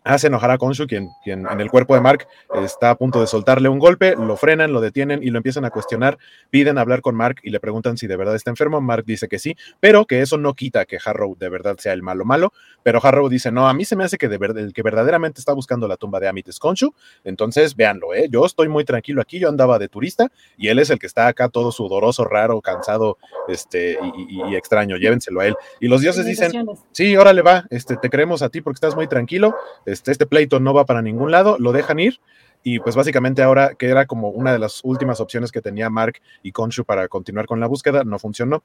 hace 0.08 0.28
enojar 0.28 0.50
a 0.50 0.58
Konshu, 0.58 0.86
quien, 0.86 1.10
quien, 1.22 1.46
en 1.46 1.60
el 1.60 1.70
cuerpo 1.70 1.94
de 1.94 2.00
Mark 2.00 2.26
está 2.64 2.90
a 2.90 2.94
punto 2.96 3.20
de 3.20 3.26
soltarle 3.26 3.68
un 3.68 3.78
golpe, 3.78 4.16
lo 4.16 4.36
frenan, 4.36 4.72
lo 4.72 4.80
detienen 4.80 5.22
y 5.22 5.30
lo 5.30 5.36
empiezan 5.36 5.64
a 5.64 5.70
cuestionar, 5.70 6.18
piden 6.50 6.78
hablar 6.78 7.02
con 7.02 7.14
Mark 7.14 7.36
y 7.42 7.50
le 7.50 7.60
preguntan 7.60 7.98
si 7.98 8.06
de 8.06 8.16
verdad 8.16 8.34
está 8.34 8.50
enfermo, 8.50 8.80
Mark 8.80 9.04
dice 9.06 9.28
que 9.28 9.38
sí, 9.38 9.56
pero 9.80 10.06
que 10.06 10.22
eso 10.22 10.38
no 10.38 10.54
quita 10.54 10.86
que 10.86 10.98
Harrow 11.04 11.36
de 11.38 11.48
verdad 11.50 11.76
sea 11.78 11.92
el 11.92 12.02
malo 12.02 12.24
malo, 12.24 12.52
pero 12.82 13.00
Harrow 13.02 13.28
dice, 13.28 13.52
no, 13.52 13.68
a 13.68 13.74
mí 13.74 13.84
se 13.84 13.96
me 13.96 14.04
hace 14.04 14.16
que 14.16 14.28
de 14.28 14.38
verdad, 14.38 14.62
el 14.62 14.72
que 14.72 14.82
verdaderamente 14.82 15.40
está 15.40 15.52
buscando 15.52 15.86
la 15.86 15.96
tumba 15.96 16.20
de 16.20 16.28
Amit 16.28 16.48
es 16.48 16.58
Konshu, 16.58 16.94
entonces 17.24 17.76
véanlo, 17.76 18.14
¿eh? 18.14 18.28
yo 18.30 18.46
estoy 18.46 18.68
muy 18.68 18.84
tranquilo 18.84 19.20
aquí, 19.20 19.38
yo 19.38 19.48
andaba 19.48 19.78
de 19.78 19.88
turista 19.88 20.28
y 20.56 20.68
él 20.68 20.78
es 20.78 20.88
el 20.88 20.98
que 20.98 21.06
está 21.06 21.26
acá 21.26 21.50
todo 21.50 21.70
sudoroso, 21.70 22.24
raro, 22.24 22.62
cansado, 22.62 23.18
este, 23.46 23.98
y, 24.26 24.54
extraño, 24.54 24.96
llévenselo 24.96 25.40
a 25.40 25.46
él. 25.46 25.56
Y 25.80 25.88
los 25.88 26.00
dioses 26.00 26.24
dicen, 26.26 26.52
sí, 26.92 27.16
órale 27.16 27.42
va, 27.42 27.66
este, 27.70 27.96
te 27.96 28.10
creemos 28.10 28.42
a 28.42 28.48
ti 28.48 28.60
porque 28.60 28.76
estás 28.76 28.94
muy 28.94 29.06
tranquilo, 29.06 29.54
este, 29.86 29.97
este, 30.06 30.26
pleito 30.26 30.60
no 30.60 30.74
va 30.74 30.86
para 30.86 31.02
ningún 31.02 31.30
lado, 31.30 31.56
lo 31.58 31.72
dejan 31.72 31.98
ir 31.98 32.20
y 32.62 32.80
pues 32.80 32.96
básicamente 32.96 33.42
ahora 33.42 33.74
que 33.74 33.86
era 33.86 34.06
como 34.06 34.30
una 34.30 34.52
de 34.52 34.58
las 34.58 34.80
últimas 34.82 35.20
opciones 35.20 35.52
que 35.52 35.62
tenía 35.62 35.90
Mark 35.90 36.20
y 36.42 36.52
Konshu 36.52 36.84
para 36.84 37.08
continuar 37.08 37.46
con 37.46 37.60
la 37.60 37.66
búsqueda, 37.66 38.04
no 38.04 38.18
funcionó. 38.18 38.62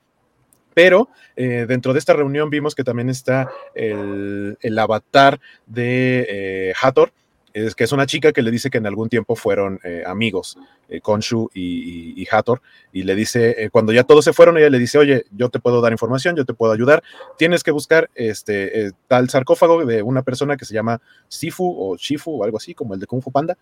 Pero 0.74 1.10
eh, 1.36 1.66
dentro 1.68 1.94
de 1.94 2.00
esta 2.00 2.14
reunión 2.14 2.50
vimos 2.50 2.74
que 2.74 2.84
también 2.84 3.10
está 3.10 3.52
el, 3.76 4.58
avatar 4.80 5.40
de 5.68 6.26
eh, 6.28 6.74
Hathor, 6.82 7.14
es 7.54 7.76
que 7.76 7.84
es 7.84 7.92
una 7.92 8.08
chica 8.08 8.32
que 8.32 8.42
le 8.42 8.50
dice 8.50 8.70
que 8.70 8.80
en 8.80 8.88
algún 8.88 9.10
tiempo 9.10 9.36
fueron 9.36 9.80
eh, 9.84 10.04
amigos, 10.06 10.58
eh, 10.90 11.02
Konshu 11.02 11.50
y, 11.54 12.28
Hathor, 12.32 12.62
y 12.92 13.04
le 13.04 13.16
dice, 13.16 13.64
eh, 13.64 13.70
cuando 13.70 13.94
ya 13.94 14.04
todos 14.04 14.26
se 14.26 14.34
fueron, 14.34 14.58
ella 14.58 14.72
le 14.72 14.80
dice, 14.80 14.98
oye, 14.98 15.26
yo 15.32 15.50
te 15.50 15.60
puedo 15.60 15.80
dar 15.80 15.92
información, 15.92 16.36
yo 16.36 16.46
te 16.46 16.54
puedo 16.54 16.74
ayudar, 16.74 17.04
tienes 17.38 17.64
que 17.64 17.72
buscar 17.72 18.10
este 18.16 18.92
tal 19.08 19.30
sarcófago 19.30 19.86
de 19.86 20.02
una 20.02 20.24
persona 20.24 20.58
que 20.58 20.66
se 20.66 20.74
llama 20.74 21.00
Sifu 21.28 21.76
o 21.78 21.96
Shifu 21.96 22.42
o 22.42 22.44
algo 22.44 22.58
así, 22.58 22.74
como 22.74 22.96
el 22.96 23.00
de 23.00 23.06
Kung 23.06 23.22
Fu 23.22 23.32
Panda, 23.32 23.58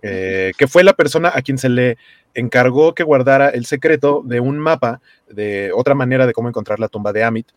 que 0.00 0.66
fue 0.68 0.84
la 0.84 0.92
persona 0.92 1.32
a 1.34 1.40
quien 1.40 1.56
se 1.56 1.70
le 1.70 1.96
encargó 2.34 2.94
que 2.94 3.04
guardara 3.04 3.48
el 3.48 3.64
secreto 3.64 4.22
de 4.24 4.38
un 4.38 4.58
mapa 4.58 5.00
de 5.30 5.70
otra 5.74 5.94
manera 5.94 6.26
de 6.26 6.34
cómo 6.34 6.48
encontrar 6.48 6.78
la 6.78 6.88
tumba 6.88 7.12
de 7.12 7.24
Amit 7.24 7.48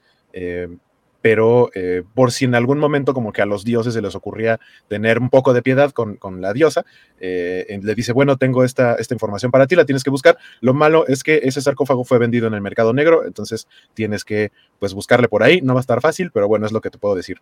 pero 1.22 1.70
eh, 1.74 2.04
por 2.14 2.32
si 2.32 2.46
en 2.46 2.56
algún 2.56 2.80
momento 2.80 3.14
como 3.14 3.32
que 3.32 3.42
a 3.42 3.46
los 3.46 3.64
dioses 3.64 3.94
se 3.94 4.02
les 4.02 4.16
ocurría 4.16 4.60
tener 4.88 5.20
un 5.20 5.30
poco 5.30 5.54
de 5.54 5.62
piedad 5.62 5.92
con, 5.92 6.18
la 6.42 6.54
diosa, 6.54 6.86
eh, 7.20 7.80
le 7.82 7.96
dice, 7.96 8.14
bueno, 8.14 8.38
tengo 8.38 8.64
esta, 8.64 8.96
esta 8.96 9.14
información 9.14 9.52
para 9.52 9.68
ti, 9.68 9.76
la 9.76 9.86
tienes 9.86 10.04
que 10.04 10.10
buscar. 10.10 10.38
Lo 10.62 10.74
malo 10.74 11.08
es 11.08 11.24
que 11.24 11.42
ese 11.44 11.62
sarcófago 11.62 12.04
fue 12.04 12.20
vendido 12.20 12.48
en 12.48 12.54
el 12.54 12.62
mercado 12.62 12.94
negro, 12.94 13.26
entonces 13.26 13.68
tienes 13.94 14.24
que 14.24 14.52
pues 14.80 14.94
buscarle 14.94 15.28
por 15.28 15.44
ahí, 15.44 15.62
no 15.62 15.74
va 15.74 15.80
a 15.80 15.82
estar 15.82 16.02
fácil, 16.02 16.32
pero 16.32 16.48
bueno, 16.48 16.66
es 16.66 16.72
lo 16.72 16.82
que 16.82 16.90
te 16.90 16.98
puedo 16.98 17.16
decir. 17.16 17.42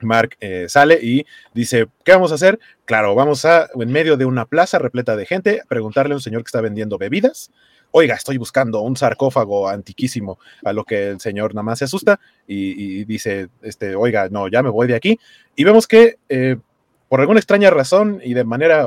Mark 0.00 0.36
eh, 0.40 0.66
sale 0.68 0.98
y 1.00 1.26
dice, 1.54 1.86
¿qué 2.04 2.12
vamos 2.12 2.32
a 2.32 2.34
hacer? 2.34 2.58
Claro, 2.84 3.14
vamos 3.14 3.44
a, 3.44 3.68
en 3.74 3.92
medio 3.92 4.16
de 4.16 4.24
una 4.24 4.46
plaza 4.46 4.78
repleta 4.78 5.16
de 5.16 5.26
gente, 5.26 5.62
preguntarle 5.68 6.14
a 6.14 6.16
un 6.16 6.22
señor 6.22 6.42
que 6.42 6.48
está 6.48 6.60
vendiendo 6.60 6.98
bebidas 6.98 7.50
oiga, 7.92 8.14
estoy 8.14 8.38
buscando 8.38 8.80
un 8.80 8.96
sarcófago 8.96 9.68
antiquísimo, 9.68 10.38
a 10.64 10.72
lo 10.72 10.84
que 10.84 11.10
el 11.10 11.20
señor 11.20 11.54
nada 11.54 11.62
más 11.62 11.78
se 11.78 11.84
asusta 11.84 12.18
y, 12.46 13.04
dice, 13.04 13.48
este, 13.62 13.94
oiga, 13.94 14.28
no, 14.30 14.48
ya 14.48 14.62
me 14.62 14.70
voy 14.70 14.88
de 14.88 14.96
aquí. 14.96 15.18
Y 15.54 15.64
vemos 15.64 15.86
que 15.86 16.16
eh, 16.28 16.56
por 17.08 17.20
alguna 17.20 17.40
extraña 17.40 17.70
razón 17.70 18.20
y 18.24 18.34
de 18.34 18.44
manera... 18.44 18.86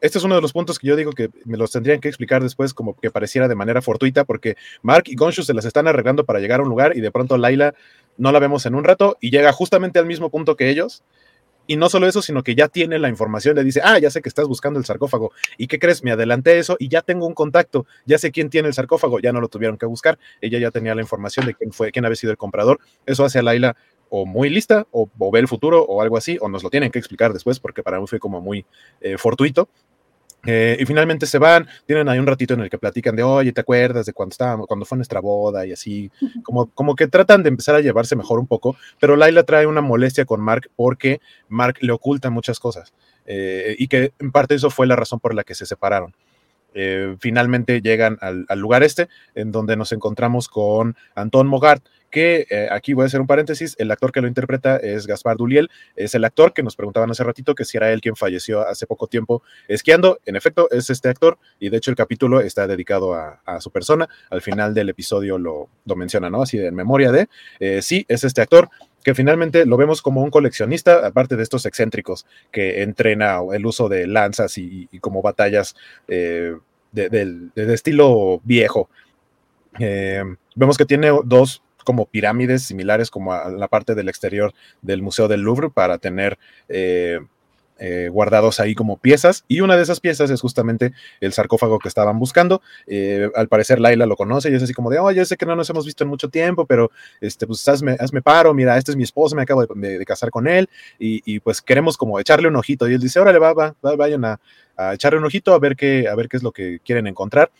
Este 0.00 0.16
es 0.16 0.24
uno 0.24 0.34
de 0.34 0.40
los 0.40 0.54
puntos 0.54 0.78
que 0.78 0.86
yo 0.86 0.96
digo 0.96 1.12
que 1.12 1.28
me 1.44 1.58
los 1.58 1.72
tendrían 1.72 2.00
que 2.00 2.08
explicar 2.08 2.42
después, 2.42 2.72
como 2.72 2.98
que 2.98 3.10
pareciera 3.10 3.48
de 3.48 3.54
manera 3.54 3.82
fortuita, 3.82 4.24
porque 4.24 4.56
Mark 4.80 5.04
y 5.08 5.14
Gonshu 5.14 5.42
se 5.42 5.52
las 5.52 5.66
están 5.66 5.88
arreglando 5.88 6.24
para 6.24 6.38
llegar 6.38 6.60
a 6.60 6.62
un 6.62 6.70
lugar 6.70 6.96
y 6.96 7.02
de 7.02 7.10
pronto 7.10 7.36
Laila 7.36 7.74
no 8.16 8.32
la 8.32 8.38
vemos 8.38 8.64
en 8.64 8.74
un 8.74 8.84
rato 8.84 9.18
y 9.20 9.30
llega 9.30 9.52
justamente 9.52 9.98
al 9.98 10.06
mismo 10.06 10.30
punto 10.30 10.56
que 10.56 10.70
ellos 10.70 11.02
y 11.70 11.76
no 11.76 11.88
solo 11.88 12.08
eso, 12.08 12.20
sino 12.20 12.42
que 12.42 12.56
ya 12.56 12.66
tiene 12.66 12.98
la 12.98 13.08
información, 13.08 13.54
le 13.54 13.62
dice, 13.62 13.80
ah, 13.84 13.96
ya 14.00 14.10
sé 14.10 14.22
que 14.22 14.28
estás 14.28 14.48
buscando 14.48 14.80
el 14.80 14.84
sarcófago. 14.84 15.30
¿Y 15.56 15.68
qué 15.68 15.78
crees? 15.78 16.02
Me 16.02 16.10
adelanté 16.10 16.58
eso 16.58 16.74
y 16.80 16.88
ya 16.88 17.00
tengo 17.00 17.28
un 17.28 17.32
contacto, 17.32 17.86
ya 18.06 18.18
sé 18.18 18.32
quién 18.32 18.50
tiene 18.50 18.66
el 18.66 18.74
sarcófago, 18.74 19.20
ya 19.20 19.30
no 19.30 19.40
lo 19.40 19.46
tuvieron 19.46 19.78
que 19.78 19.86
buscar, 19.86 20.18
ella 20.40 20.58
ya 20.58 20.72
tenía 20.72 20.96
la 20.96 21.00
información 21.00 21.46
de 21.46 21.54
quién 21.54 21.70
fue, 21.70 21.92
quién 21.92 22.04
había 22.04 22.16
sido 22.16 22.32
el 22.32 22.38
comprador. 22.38 22.80
Eso 23.06 23.24
hace 23.24 23.38
a 23.38 23.42
Laila 23.42 23.76
o 24.08 24.26
muy 24.26 24.50
lista, 24.50 24.88
o, 24.90 25.08
ve 25.30 25.38
el 25.38 25.46
futuro, 25.46 25.84
o 25.84 26.02
algo 26.02 26.16
así, 26.16 26.38
o 26.40 26.48
nos 26.48 26.64
lo 26.64 26.70
tienen 26.70 26.90
que 26.90 26.98
explicar 26.98 27.32
después, 27.32 27.60
porque 27.60 27.84
para 27.84 28.00
mí 28.00 28.06
fue 28.08 28.18
como 28.18 28.40
muy 28.40 28.66
eh, 29.00 29.16
fortuito. 29.16 29.68
Eh, 30.46 30.76
y 30.80 30.86
finalmente 30.86 31.26
se 31.26 31.38
van, 31.38 31.66
tienen 31.86 32.08
ahí 32.08 32.18
un 32.18 32.26
ratito 32.26 32.54
en 32.54 32.60
el 32.60 32.70
que 32.70 32.78
platican 32.78 33.14
de, 33.14 33.22
oye, 33.22 33.52
¿te 33.52 33.60
acuerdas 33.60 34.06
de 34.06 34.12
cuando 34.12 34.32
estábamos, 34.32 34.66
cuando 34.66 34.86
fue 34.86 34.96
nuestra 34.96 35.20
boda? 35.20 35.66
Y 35.66 35.72
así, 35.72 36.10
como, 36.42 36.70
como 36.70 36.94
que 36.94 37.08
tratan 37.08 37.42
de 37.42 37.50
empezar 37.50 37.74
a 37.74 37.80
llevarse 37.80 38.16
mejor 38.16 38.38
un 38.38 38.46
poco, 38.46 38.76
pero 38.98 39.16
Laila 39.16 39.42
trae 39.42 39.66
una 39.66 39.82
molestia 39.82 40.24
con 40.24 40.40
Mark 40.40 40.70
porque 40.76 41.20
Mark 41.48 41.76
le 41.80 41.92
oculta 41.92 42.30
muchas 42.30 42.58
cosas 42.58 42.94
eh, 43.26 43.76
y 43.78 43.88
que 43.88 44.12
en 44.18 44.32
parte 44.32 44.54
eso 44.54 44.70
fue 44.70 44.86
la 44.86 44.96
razón 44.96 45.20
por 45.20 45.34
la 45.34 45.44
que 45.44 45.54
se 45.54 45.66
separaron. 45.66 46.14
Eh, 46.74 47.16
finalmente 47.18 47.80
llegan 47.80 48.18
al, 48.20 48.46
lugar 48.58 48.82
este, 48.82 49.08
en 49.34 49.52
donde 49.52 49.76
nos 49.76 49.92
encontramos 49.92 50.48
con 50.48 50.96
Anton 51.14 51.46
Mogart, 51.46 51.82
que 52.10 52.46
eh, 52.50 52.68
aquí 52.70 52.92
voy 52.92 53.04
a 53.04 53.06
hacer 53.06 53.20
un 53.20 53.26
paréntesis, 53.26 53.76
el 53.78 53.90
actor 53.90 54.12
que 54.12 54.20
lo 54.20 54.28
interpreta 54.28 54.76
es 54.76 55.06
Gaspar 55.06 55.36
Duliel, 55.36 55.70
es 55.96 56.14
el 56.14 56.24
actor 56.24 56.52
que 56.52 56.62
nos 56.62 56.76
preguntaban 56.76 57.10
hace 57.10 57.22
ratito 57.24 57.54
que 57.54 57.64
si 57.64 57.76
era 57.76 57.92
él 57.92 58.00
quien 58.00 58.16
falleció 58.16 58.66
hace 58.66 58.86
poco 58.86 59.06
tiempo 59.06 59.42
esquiando, 59.68 60.18
en 60.26 60.36
efecto 60.36 60.68
es 60.70 60.90
este 60.90 61.08
actor 61.08 61.38
y 61.58 61.68
de 61.68 61.76
hecho 61.76 61.90
el 61.90 61.96
capítulo 61.96 62.40
está 62.40 62.66
dedicado 62.66 63.14
a, 63.14 63.60
su 63.60 63.70
persona, 63.70 64.08
al 64.30 64.42
final 64.42 64.74
del 64.74 64.88
episodio 64.88 65.36
lo, 65.38 65.68
lo 65.84 65.96
menciona, 65.96 66.30
¿no? 66.30 66.42
Así 66.42 66.56
de 66.56 66.68
en 66.68 66.74
memoria 66.74 67.12
de, 67.12 67.28
eh, 67.58 67.82
sí, 67.82 68.06
es 68.08 68.24
este 68.24 68.40
actor, 68.40 68.70
que 69.04 69.14
finalmente 69.14 69.66
lo 69.66 69.76
vemos 69.76 70.02
como 70.02 70.22
un 70.22 70.30
coleccionista, 70.30 71.06
aparte 71.06 71.36
de 71.36 71.42
estos 71.42 71.66
excéntricos 71.66 72.26
que 72.50 72.82
entrena 72.82 73.40
el 73.52 73.66
uso 73.66 73.88
de 73.88 74.06
lanzas 74.06 74.58
y, 74.58 74.88
como 75.00 75.22
batallas 75.22 75.74
eh, 76.08 76.56
de, 76.92 77.72
estilo 77.72 78.40
viejo. 78.44 78.88
vemos 80.54 80.76
que 80.76 80.84
tiene 80.84 81.10
dos 81.24 81.62
como 81.84 82.06
pirámides 82.06 82.62
similares 82.62 83.10
como 83.10 83.32
a 83.32 83.50
la 83.50 83.68
parte 83.68 83.94
del 83.94 84.08
exterior 84.08 84.52
del 84.82 85.02
Museo 85.02 85.28
del 85.28 85.40
Louvre 85.40 85.70
para 85.70 85.98
tener 85.98 86.38
eh, 86.68 87.20
eh, 87.82 88.10
guardados 88.10 88.60
ahí 88.60 88.74
como 88.74 88.98
piezas 88.98 89.44
y 89.48 89.62
una 89.62 89.74
de 89.74 89.82
esas 89.82 90.00
piezas 90.00 90.28
es 90.28 90.42
justamente 90.42 90.92
el 91.20 91.32
sarcófago 91.32 91.78
que 91.78 91.88
estaban 91.88 92.18
buscando. 92.18 92.60
Eh, 92.86 93.30
al 93.34 93.48
parecer 93.48 93.80
Laila 93.80 94.04
lo 94.04 94.16
conoce 94.16 94.50
y 94.50 94.54
es 94.54 94.62
así 94.62 94.74
como 94.74 94.90
de, 94.90 94.98
oye, 94.98 95.16
yo 95.16 95.24
sé 95.24 95.38
que 95.38 95.46
no 95.46 95.56
nos 95.56 95.70
hemos 95.70 95.86
visto 95.86 96.04
en 96.04 96.10
mucho 96.10 96.28
tiempo, 96.28 96.66
pero 96.66 96.90
este, 97.22 97.46
pues 97.46 97.66
hazme, 97.66 97.96
hazme 97.98 98.20
paro, 98.20 98.52
mira, 98.52 98.76
este 98.76 98.90
es 98.90 98.96
mi 98.96 99.04
esposo, 99.04 99.34
me 99.34 99.42
acabo 99.42 99.64
de, 99.64 100.04
casar 100.04 100.30
con 100.30 100.46
él 100.46 100.68
y, 100.98 101.40
pues 101.40 101.62
queremos 101.62 101.96
como 101.96 102.20
echarle 102.20 102.48
un 102.48 102.56
ojito 102.56 102.88
y 102.88 102.94
él 102.94 103.00
dice, 103.00 103.18
órale, 103.18 103.38
va, 103.38 103.54
va, 103.54 103.74
vayan 103.80 104.24
a, 104.24 104.40
echarle 104.92 105.18
un 105.18 105.24
ojito 105.24 105.54
a 105.54 105.58
ver 105.58 105.74
qué, 105.74 106.06
a 106.06 106.14
ver 106.14 106.28
qué 106.28 106.36
es 106.36 106.42
lo 106.42 106.52
que 106.52 106.80
quieren 106.84 107.06
encontrar. 107.06 107.50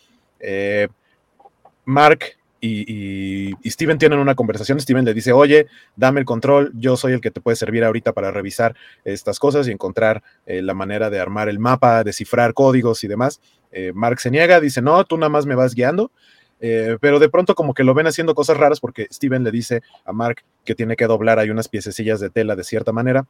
Mark 1.85 2.37
y, 2.61 3.55
Steven 3.65 3.97
tienen 3.97 4.19
una 4.19 4.35
conversación. 4.35 4.79
Steven 4.79 5.03
le 5.03 5.13
dice, 5.13 5.33
oye, 5.33 5.67
dame 5.95 6.19
el 6.19 6.25
control, 6.25 6.71
yo 6.75 6.95
soy 6.95 7.13
el 7.13 7.21
que 7.21 7.31
te 7.31 7.41
puede 7.41 7.55
servir 7.55 7.83
ahorita 7.83 8.13
para 8.13 8.31
revisar 8.31 8.75
estas 9.03 9.39
cosas 9.39 9.67
y 9.67 9.71
encontrar 9.71 10.23
eh, 10.45 10.61
la 10.61 10.73
manera 10.73 11.09
de 11.09 11.19
armar 11.19 11.49
el 11.49 11.59
mapa, 11.59 12.03
descifrar 12.03 12.53
códigos 12.53 13.03
y 13.03 13.07
demás. 13.07 13.41
Eh, 13.71 13.91
Mark 13.95 14.19
se 14.19 14.29
niega, 14.29 14.59
dice, 14.59 14.81
no, 14.81 15.03
tú 15.05 15.17
nada 15.17 15.29
más 15.29 15.45
me 15.45 15.55
vas 15.55 15.73
guiando. 15.73 16.11
Eh, 16.63 16.97
pero 17.01 17.17
de 17.17 17.27
pronto 17.27 17.55
como 17.55 17.73
que 17.73 17.83
lo 17.83 17.95
ven 17.95 18.05
haciendo 18.05 18.35
cosas 18.35 18.55
raras 18.55 18.79
porque 18.79 19.07
Steven 19.11 19.43
le 19.43 19.49
dice 19.49 19.81
a 20.05 20.13
Mark 20.13 20.43
que 20.63 20.75
tiene 20.75 20.95
que 20.95 21.07
doblar 21.07 21.39
ahí 21.39 21.49
unas 21.49 21.67
piececillas 21.67 22.19
de 22.19 22.29
tela 22.29 22.55
de 22.55 22.63
cierta 22.63 22.91
manera 22.91 23.25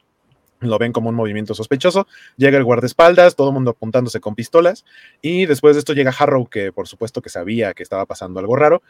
lo 0.61 0.77
ven 0.77 0.93
como 0.93 1.09
un 1.09 1.15
movimiento 1.15 1.53
sospechoso. 1.53 2.07
Llega 2.37 2.57
el 2.57 2.63
guardaespaldas, 2.63 3.35
todo 3.35 3.49
el 3.49 3.53
mundo 3.53 3.71
apuntándose 3.71 4.19
con 4.19 4.35
pistolas. 4.35 4.85
Y 5.21 5.45
después 5.45 5.75
de 5.75 5.79
esto 5.79 5.93
llega 5.93 6.13
Harrow, 6.17 6.47
que 6.47 6.71
por 6.71 6.87
supuesto 6.87 7.21
que 7.21 7.29
sabía 7.29 7.73
que 7.73 7.83
estaba 7.83 8.05
pasando 8.05 8.39
algo 8.39 8.55
raro. 8.55 8.81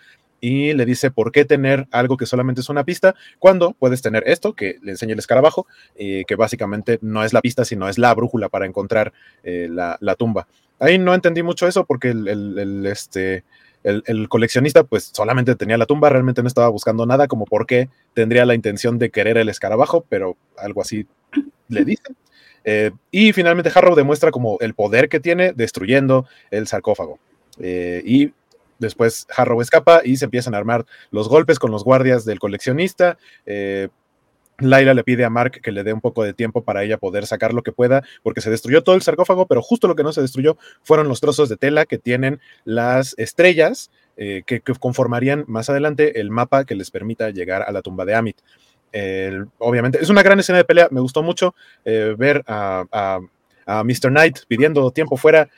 Y 0.42 0.74
le 0.74 0.86
dice, 0.86 1.12
¿por 1.12 1.32
qué 1.32 1.46
tener 1.46 1.88
algo 1.92 2.18
que 2.18 2.26
solamente 2.26 2.62
es 2.62 2.70
una 2.70 2.84
pista 2.84 3.16
cuando 3.40 3.74
puedes 3.74 4.02
tener 4.02 4.24
esto, 4.26 4.54
que 4.54 4.78
le 4.82 4.92
enseña 4.92 5.14
el 5.14 5.20
escarabajo, 5.20 5.68
y 5.98 6.26
que 6.26 6.36
básicamente 6.36 6.98
no 7.02 7.24
es 7.24 7.32
la 7.32 7.42
pista, 7.42 7.64
sino 7.64 7.88
es 7.88 7.98
la 7.98 8.14
brújula 8.14 8.50
para 8.50 8.66
encontrar 8.66 9.14
eh, 9.44 9.68
la, 9.70 10.16
tumba? 10.16 10.48
Ahí 10.80 10.98
no 10.98 11.14
entendí 11.14 11.44
mucho 11.44 11.68
eso 11.68 11.86
porque 11.86 12.10
el, 12.10 12.86
este, 12.88 13.44
el, 13.84 14.30
coleccionista 14.30 14.84
pues 14.84 15.12
solamente 15.14 15.56
tenía 15.56 15.78
la 15.78 15.86
tumba, 15.86 16.10
realmente 16.10 16.42
no 16.42 16.48
estaba 16.48 16.70
buscando 16.70 17.06
nada, 17.06 17.28
como 17.28 17.46
por 17.46 17.68
qué 17.68 17.90
tendría 18.14 18.46
la 18.46 18.56
intención 18.56 18.98
de 18.98 19.12
querer 19.12 19.38
el 19.38 19.48
escarabajo, 19.48 20.06
pero 20.10 20.38
algo 20.58 20.82
así 20.82 21.06
le 21.68 21.86
dicen. 21.86 22.16
Eh, 22.64 22.92
y 23.10 23.34
finalmente 23.34 23.72
Harrow 23.74 23.96
demuestra 23.96 24.32
como 24.32 24.58
el 24.60 24.74
poder 24.74 25.10
que 25.10 25.20
tiene 25.20 25.54
destruyendo 25.54 26.26
el 26.52 26.68
sarcófago. 26.68 27.20
Eh, 27.60 28.02
y 28.06 28.34
después 28.82 29.28
Harrow 29.36 29.62
escapa 29.62 30.02
y 30.04 30.18
se 30.18 30.26
empiezan 30.26 30.54
a 30.54 30.58
armar 30.58 30.86
los 31.12 31.30
golpes 31.30 31.60
con 31.60 31.72
los 31.72 31.84
guardias 31.84 32.26
del 32.26 32.40
coleccionista. 32.40 33.18
Eh, 33.46 33.88
Laila 34.60 34.94
le 34.94 35.04
pide 35.04 35.24
a 35.24 35.30
Mark 35.30 35.60
que 35.64 35.72
le 35.72 35.84
dé 35.84 35.94
un 35.94 36.02
poco 36.02 36.24
de 36.24 36.34
tiempo 36.34 36.64
para 36.64 36.84
ella 36.84 36.98
poder 36.98 37.26
sacar 37.26 37.54
lo 37.54 37.64
que 37.64 37.72
pueda, 37.72 38.04
porque 38.22 38.42
se 38.42 38.52
destruyó 38.52 38.84
todo 38.84 38.96
el 38.96 39.02
sarcófago, 39.02 39.48
pero 39.48 39.62
justo 39.62 39.88
lo 39.88 39.96
que 39.96 40.04
no 40.04 40.14
se 40.14 40.22
destruyó 40.22 40.58
fueron 40.84 41.08
los 41.08 41.20
trozos 41.20 41.50
de 41.50 41.58
tela 41.58 41.86
que 41.86 41.98
tienen 41.98 42.40
las 42.64 43.16
estrellas 43.18 43.90
que, 44.18 44.62
conformarían 44.80 45.46
más 45.48 45.72
adelante 45.72 46.20
el 46.20 46.30
mapa 46.30 46.66
que 46.66 46.76
les 46.76 46.92
permita 46.92 47.32
llegar 47.32 47.64
a 47.64 47.72
la 47.72 47.82
tumba 47.82 48.06
de 48.06 48.14
Amit 48.14 48.38
obviamente, 49.60 50.00
es 50.02 50.10
una 50.10 50.24
gran 50.24 50.40
escena 50.40 50.58
de 50.58 50.66
pelea. 50.66 50.88
Me 50.92 51.02
gustó 51.02 51.24
mucho 51.24 51.56
eh, 51.86 52.16
ver 52.18 52.44
a, 52.48 53.20
Mr. 53.68 54.10
Knight 54.10 54.40
pidiendo 54.48 54.92
tiempo 54.92 55.18
fuera. 55.18 55.50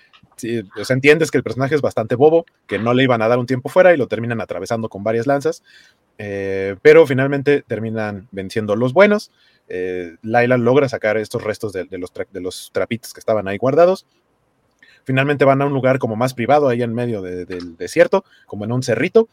Entiendes 0.89 1.31
que 1.31 1.37
el 1.37 1.43
personaje 1.43 1.75
es 1.75 1.81
bastante 1.81 2.15
bobo, 2.15 2.45
que 2.67 2.79
no 2.79 2.93
le 2.93 3.03
iban 3.03 3.21
a 3.21 3.27
dar 3.27 3.39
un 3.39 3.45
tiempo 3.45 3.69
fuera 3.69 3.93
y 3.93 3.97
lo 3.97 4.07
terminan 4.07 4.41
atravesando 4.41 4.89
con 4.89 5.03
varias 5.03 5.27
lanzas. 5.27 5.63
Eh, 6.17 6.75
pero 6.81 7.05
finalmente 7.07 7.63
terminan 7.63 8.27
venciendo 8.31 8.75
los 8.75 8.93
buenos. 8.93 9.31
Eh, 9.69 10.17
Laila 10.21 10.57
logra 10.57 10.89
sacar 10.89 11.17
estos 11.17 11.43
restos 11.43 11.73
de, 11.73 11.85
los 11.97 12.11
de 12.31 12.41
los 12.41 12.71
trapitos 12.73 13.13
que 13.13 13.19
estaban 13.19 13.47
ahí 13.47 13.57
guardados. 13.57 14.05
Finalmente 15.05 15.45
van 15.45 15.61
a 15.61 15.65
un 15.65 15.73
lugar 15.73 15.99
como 15.99 16.15
más 16.15 16.33
privado, 16.33 16.69
ahí 16.69 16.81
en 16.81 16.93
medio 16.93 17.21
del 17.21 17.75
desierto, 17.75 18.23
como 18.45 18.63
en 18.63 18.71
un 18.71 18.83
cerrito, 18.83 19.27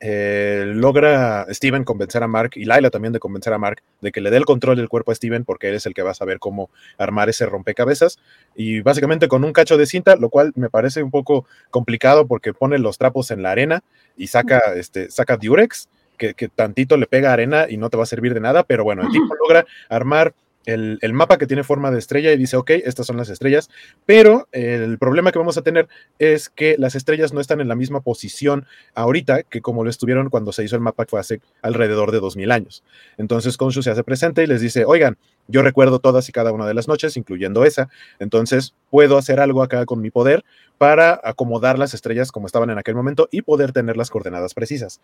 eh, 0.00 0.64
logra 0.66 1.46
Steven 1.50 1.84
convencer 1.84 2.22
a 2.22 2.28
Mark 2.28 2.52
y 2.54 2.64
Laila 2.64 2.90
también 2.90 3.12
de 3.12 3.18
convencer 3.18 3.52
a 3.52 3.58
Mark 3.58 3.82
de 4.00 4.12
que 4.12 4.20
le 4.20 4.30
dé 4.30 4.36
el 4.36 4.44
control 4.44 4.76
del 4.76 4.88
cuerpo 4.88 5.12
a 5.12 5.14
Steven 5.14 5.44
porque 5.44 5.68
él 5.68 5.74
es 5.74 5.86
el 5.86 5.94
que 5.94 6.02
va 6.02 6.10
a 6.10 6.14
saber 6.14 6.38
cómo 6.38 6.70
armar 6.98 7.28
ese 7.28 7.46
rompecabezas 7.46 8.18
y 8.54 8.80
básicamente 8.80 9.28
con 9.28 9.44
un 9.44 9.52
cacho 9.52 9.76
de 9.76 9.86
cinta, 9.86 10.16
lo 10.16 10.28
cual 10.28 10.52
me 10.54 10.68
parece 10.68 11.02
un 11.02 11.10
poco 11.10 11.46
complicado 11.70 12.26
porque 12.26 12.52
pone 12.52 12.78
los 12.78 12.98
trapos 12.98 13.30
en 13.30 13.42
la 13.42 13.52
arena 13.52 13.82
y 14.16 14.26
saca, 14.26 14.60
este, 14.76 15.10
saca 15.10 15.36
Durex 15.36 15.88
que, 16.18 16.34
que 16.34 16.48
tantito 16.48 16.96
le 16.96 17.06
pega 17.06 17.32
arena 17.32 17.66
y 17.68 17.76
no 17.76 17.90
te 17.90 17.96
va 17.96 18.02
a 18.02 18.06
servir 18.06 18.34
de 18.34 18.40
nada, 18.40 18.64
pero 18.64 18.84
bueno, 18.84 19.02
el 19.02 19.10
tipo 19.10 19.34
logra 19.34 19.66
armar 19.88 20.34
el, 20.66 21.12
mapa 21.12 21.38
que 21.38 21.46
tiene 21.46 21.64
forma 21.64 21.90
de 21.90 21.98
estrella 21.98 22.32
y 22.32 22.36
dice, 22.36 22.56
ok, 22.56 22.70
estas 22.70 23.06
son 23.06 23.16
las 23.16 23.28
estrellas, 23.28 23.70
pero 24.04 24.48
el 24.52 24.98
problema 24.98 25.32
que 25.32 25.38
vamos 25.38 25.56
a 25.56 25.62
tener 25.62 25.88
es 26.18 26.48
que 26.48 26.76
las 26.78 26.94
estrellas 26.94 27.32
no 27.32 27.40
están 27.40 27.60
en 27.60 27.68
la 27.68 27.74
misma 27.74 28.00
posición 28.00 28.66
ahorita 28.94 29.44
que 29.44 29.60
como 29.60 29.84
lo 29.84 29.90
estuvieron 29.90 30.28
cuando 30.28 30.52
se 30.52 30.64
hizo 30.64 30.76
el 30.76 30.82
mapa 30.82 31.04
que 31.04 31.10
fue 31.10 31.20
hace 31.20 31.40
alrededor 31.62 32.12
de 32.12 32.20
2000 32.20 32.50
años. 32.50 32.82
Entonces 33.16 33.56
Konshu 33.56 33.82
se 33.82 33.90
hace 33.90 34.04
presente 34.04 34.42
y 34.42 34.46
les 34.46 34.60
dice, 34.60 34.84
oigan, 34.84 35.16
yo 35.48 35.62
recuerdo 35.62 36.00
todas 36.00 36.28
y 36.28 36.32
cada 36.32 36.52
una 36.52 36.66
de 36.66 36.74
las 36.74 36.88
noches, 36.88 37.16
incluyendo 37.16 37.64
esa, 37.64 37.88
entonces 38.18 38.74
puedo 38.90 39.16
hacer 39.16 39.38
algo 39.40 39.62
acá 39.62 39.86
con 39.86 40.00
mi 40.00 40.10
poder 40.10 40.44
para 40.78 41.20
acomodar 41.22 41.78
las 41.78 41.94
estrellas 41.94 42.32
como 42.32 42.46
estaban 42.46 42.70
en 42.70 42.78
aquel 42.78 42.94
momento 42.94 43.28
y 43.30 43.42
poder 43.42 43.72
tener 43.72 43.96
las 43.96 44.10
coordenadas 44.10 44.54
precisas. 44.54 45.00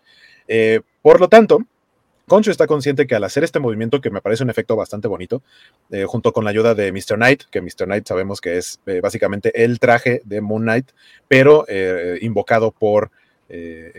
Eh, 0.47 0.81
por 1.01 1.19
lo 1.19 1.29
tanto, 1.29 1.59
Concho 2.27 2.51
está 2.51 2.67
consciente 2.67 3.05
que 3.05 3.15
al 3.15 3.23
hacer 3.25 3.43
este 3.43 3.59
movimiento, 3.59 3.99
que 3.99 4.09
me 4.09 4.21
parece 4.21 4.43
un 4.43 4.49
efecto 4.49 4.77
bastante 4.77 5.09
bonito, 5.09 5.43
eh, 5.91 6.05
junto 6.05 6.31
con 6.31 6.45
la 6.45 6.51
ayuda 6.51 6.73
de 6.73 6.91
Mr. 6.91 7.15
Knight, 7.15 7.43
que 7.51 7.61
Mr. 7.61 7.85
Knight 7.85 8.07
sabemos 8.07 8.39
que 8.39 8.57
es 8.57 8.79
eh, 8.85 9.01
básicamente 9.01 9.63
el 9.63 9.79
traje 9.79 10.21
de 10.23 10.39
Moon 10.39 10.61
Knight, 10.61 10.91
pero 11.27 11.65
eh, 11.67 12.17
invocado 12.21 12.71
por 12.71 13.11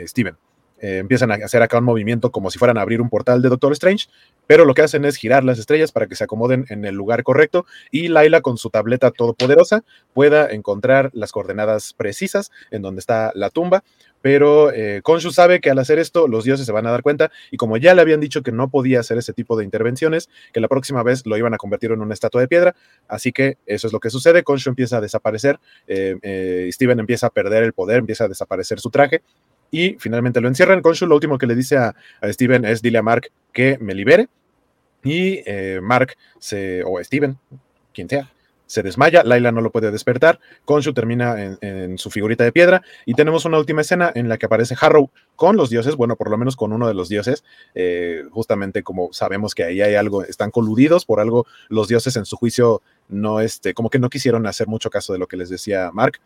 Steven. 0.06 0.36
empiezan 0.80 1.30
a 1.30 1.34
hacer 1.34 1.62
acá 1.62 1.78
un 1.78 1.84
movimiento 1.84 2.32
como 2.32 2.50
si 2.50 2.58
fueran 2.58 2.76
a 2.76 2.80
abrir 2.80 3.00
un 3.00 3.08
portal 3.08 3.40
de 3.40 3.48
Doctor 3.48 3.72
Strange, 3.72 4.06
pero 4.48 4.64
lo 4.64 4.74
que 4.74 4.82
hacen 4.82 5.04
es 5.04 5.14
girar 5.14 5.44
las 5.44 5.60
estrellas 5.60 5.92
para 5.92 6.08
que 6.08 6.16
se 6.16 6.24
acomoden 6.24 6.66
en 6.70 6.84
el 6.84 6.96
lugar 6.96 7.22
correcto 7.22 7.64
y 7.92 8.08
Laila 8.08 8.40
con 8.40 8.58
su 8.58 8.70
tableta 8.70 9.12
todopoderosa 9.12 9.84
pueda 10.12 10.50
encontrar 10.50 11.10
las 11.12 11.30
coordenadas 11.30 11.92
precisas 11.92 12.50
en 12.72 12.82
donde 12.82 12.98
está 12.98 13.30
la 13.36 13.50
tumba 13.50 13.84
pero 14.24 14.72
eh, 14.72 15.02
sabe 15.32 15.60
que 15.60 15.68
al 15.68 15.78
hacer 15.78 15.98
esto 15.98 16.26
los 16.28 16.44
dioses 16.44 16.64
se 16.64 16.72
van 16.72 16.86
a 16.86 16.90
dar 16.90 17.02
cuenta 17.02 17.30
y 17.50 17.58
como 17.58 17.76
ya 17.76 17.92
le 17.92 18.00
habían 18.00 18.20
dicho 18.20 18.42
que 18.42 18.52
no 18.52 18.70
podía 18.70 19.00
hacer 19.00 19.18
ese 19.18 19.34
tipo 19.34 19.54
de 19.54 19.64
intervenciones, 19.64 20.30
que 20.54 20.60
la 20.60 20.68
próxima 20.68 21.02
vez 21.02 21.26
lo 21.26 21.36
iban 21.36 21.52
a 21.52 21.58
convertir 21.58 21.92
en 21.92 22.00
una 22.00 22.14
estatua 22.14 22.40
de 22.40 22.48
piedra, 22.48 22.74
así 23.06 23.32
que 23.32 23.58
eso 23.66 23.86
es 23.86 23.92
lo 23.92 24.00
que 24.00 24.08
sucede, 24.08 24.42
Konshu 24.42 24.70
empieza 24.70 24.96
a 24.96 25.02
desaparecer, 25.02 25.60
eh, 25.86 26.16
eh, 26.22 26.70
Steven 26.72 27.00
empieza 27.00 27.26
a 27.26 27.30
perder 27.30 27.64
el 27.64 27.74
poder, 27.74 27.98
empieza 27.98 28.24
a 28.24 28.28
desaparecer 28.28 28.80
su 28.80 28.88
traje 28.88 29.20
y 29.70 29.96
finalmente 29.98 30.40
lo 30.40 30.48
encierran. 30.48 30.80
Konshu 30.80 31.04
lo 31.04 31.16
último 31.16 31.36
que 31.36 31.46
le 31.46 31.54
dice 31.54 31.76
a, 31.76 31.94
Steven 32.22 32.64
es 32.64 32.80
dile 32.80 32.96
a 32.96 33.02
Mark 33.02 33.30
que 33.52 33.76
me 33.78 33.94
libere 33.94 34.28
y 35.02 35.40
Mark 35.82 36.16
se, 36.38 36.82
o 36.82 36.98
Steven, 37.04 37.36
quien 37.92 38.08
sea, 38.08 38.32
se 38.66 38.82
desmaya, 38.82 39.22
Laila 39.24 39.52
no 39.52 39.60
lo 39.60 39.70
puede 39.70 39.90
despertar, 39.90 40.40
Konshu 40.64 40.92
termina 40.92 41.56
en, 41.60 41.98
su 41.98 42.10
figurita 42.10 42.44
de 42.44 42.52
piedra 42.52 42.82
y 43.04 43.14
tenemos 43.14 43.44
una 43.44 43.58
última 43.58 43.82
escena 43.82 44.10
en 44.14 44.28
la 44.28 44.38
que 44.38 44.46
aparece 44.46 44.74
Harrow 44.80 45.10
con 45.36 45.56
los 45.56 45.70
dioses, 45.70 45.96
bueno, 45.96 46.16
por 46.16 46.30
lo 46.30 46.38
menos 46.38 46.56
con 46.56 46.72
uno 46.72 46.88
de 46.88 46.94
los 46.94 47.08
dioses, 47.08 47.44
eh, 47.74 48.24
justamente 48.30 48.82
como 48.82 49.12
sabemos 49.12 49.54
que 49.54 49.64
ahí 49.64 49.80
hay 49.80 49.94
algo, 49.94 50.24
están 50.24 50.50
coludidos, 50.50 51.04
por 51.04 51.20
algo 51.20 51.46
los 51.68 51.88
dioses 51.88 52.16
en 52.16 52.24
su 52.24 52.36
juicio 52.36 52.82
no, 53.08 53.40
este, 53.40 53.74
como 53.74 53.90
que 53.90 53.98
no 53.98 54.08
quisieron 54.08 54.46
hacer 54.46 54.66
mucho 54.66 54.90
caso 54.90 55.12
de 55.12 55.18
lo 55.18 55.26
que 55.26 55.36
les 55.36 55.50
decía 55.50 55.90
Mark, 55.92 56.20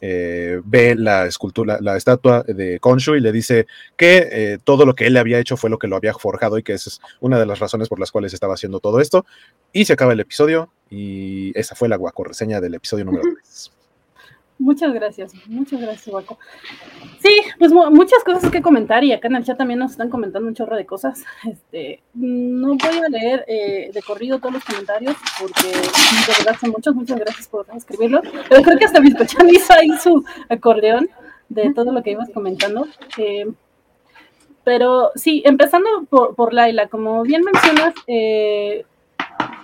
eh, 0.00 0.60
ve 0.64 0.94
la 0.94 1.26
escultura, 1.26 1.78
la, 1.80 1.96
estatua 1.96 2.42
de 2.42 2.78
Konshu 2.80 3.16
y 3.16 3.20
le 3.20 3.32
dice 3.32 3.66
que 3.96 4.28
eh, 4.30 4.58
todo 4.62 4.86
lo 4.86 4.94
que 4.94 5.06
él 5.06 5.14
le 5.14 5.20
había 5.20 5.38
hecho 5.38 5.56
fue 5.56 5.70
lo 5.70 5.78
que 5.78 5.88
lo 5.88 5.96
había 5.96 6.14
forjado 6.14 6.58
y 6.58 6.62
que 6.62 6.74
esa 6.74 6.90
es 6.90 7.00
una 7.20 7.38
de 7.38 7.46
las 7.46 7.58
razones 7.58 7.88
por 7.88 7.98
las 7.98 8.12
cuales 8.12 8.32
estaba 8.32 8.54
haciendo 8.54 8.80
todo 8.80 9.00
esto. 9.00 9.26
Y 9.72 9.84
se 9.84 9.92
acaba 9.92 10.12
el 10.12 10.20
episodio 10.20 10.70
y 10.90 11.52
esa 11.58 11.74
fue 11.74 11.88
la 11.88 11.96
guaco 11.96 12.24
reseña 12.24 12.60
del 12.60 12.74
episodio 12.74 13.04
número 13.04 13.24
3. 13.42 13.77
Muchas 14.58 14.92
gracias, 14.92 15.32
muchas 15.46 15.80
gracias, 15.80 16.08
Guaco. 16.08 16.36
Sí, 17.20 17.40
pues 17.60 17.72
muchas 17.72 18.24
cosas 18.24 18.50
que 18.50 18.60
comentar 18.60 19.04
y 19.04 19.12
acá 19.12 19.28
en 19.28 19.36
el 19.36 19.44
chat 19.44 19.56
también 19.56 19.78
nos 19.78 19.92
están 19.92 20.10
comentando 20.10 20.48
un 20.48 20.54
chorro 20.54 20.74
de 20.74 20.84
cosas. 20.84 21.24
Este, 21.48 22.02
no 22.14 22.76
voy 22.76 22.98
a 22.98 23.08
leer 23.08 23.44
eh, 23.46 23.90
de 23.94 24.02
corrido 24.02 24.40
todos 24.40 24.54
los 24.54 24.64
comentarios 24.64 25.14
porque 25.40 25.68
de 25.68 26.44
verdad 26.44 26.58
son 26.60 26.70
muchos, 26.70 26.94
muchas 26.96 27.20
gracias 27.20 27.46
por 27.46 27.66
escribirlo. 27.76 28.20
Pero 28.48 28.62
creo 28.62 28.78
que 28.78 28.84
hasta 28.84 29.00
mi 29.00 29.10
hizo 29.10 29.72
ahí 29.72 29.90
su 30.02 30.24
acordeón 30.48 31.08
de 31.48 31.72
todo 31.72 31.92
lo 31.92 32.02
que 32.02 32.10
ibas 32.10 32.30
comentando. 32.30 32.88
Eh, 33.16 33.46
pero 34.64 35.12
sí, 35.14 35.42
empezando 35.46 35.88
por, 36.10 36.34
por 36.34 36.52
Laila, 36.52 36.88
como 36.88 37.22
bien 37.22 37.42
mencionas, 37.42 37.94
eh, 38.08 38.84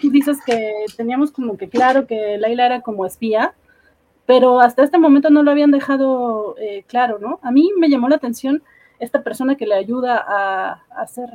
tú 0.01 0.11
dices 0.11 0.39
que 0.47 0.73
teníamos 0.97 1.33
como 1.33 1.57
que 1.57 1.69
claro 1.69 2.07
que 2.07 2.39
Laila 2.39 2.67
era 2.67 2.81
como 2.81 3.05
espía 3.05 3.55
pero 4.27 4.61
hasta 4.61 4.83
este 4.83 4.99
momento 4.99 5.31
no 5.31 5.43
lo 5.43 5.51
habían 5.51 5.71
dejado 5.71 6.57
eh, 6.59 6.85
claro, 6.87 7.19
¿no? 7.19 7.41
A 7.43 7.51
mí 7.51 7.71
me 7.77 7.89
llamó 7.89 8.09
la 8.09 8.17
atención 8.17 8.63
esta 8.99 9.23
persona 9.23 9.57
que 9.57 9.67
le 9.67 9.75
ayuda 9.75 10.25
a, 10.27 10.83
hacer 10.97 11.29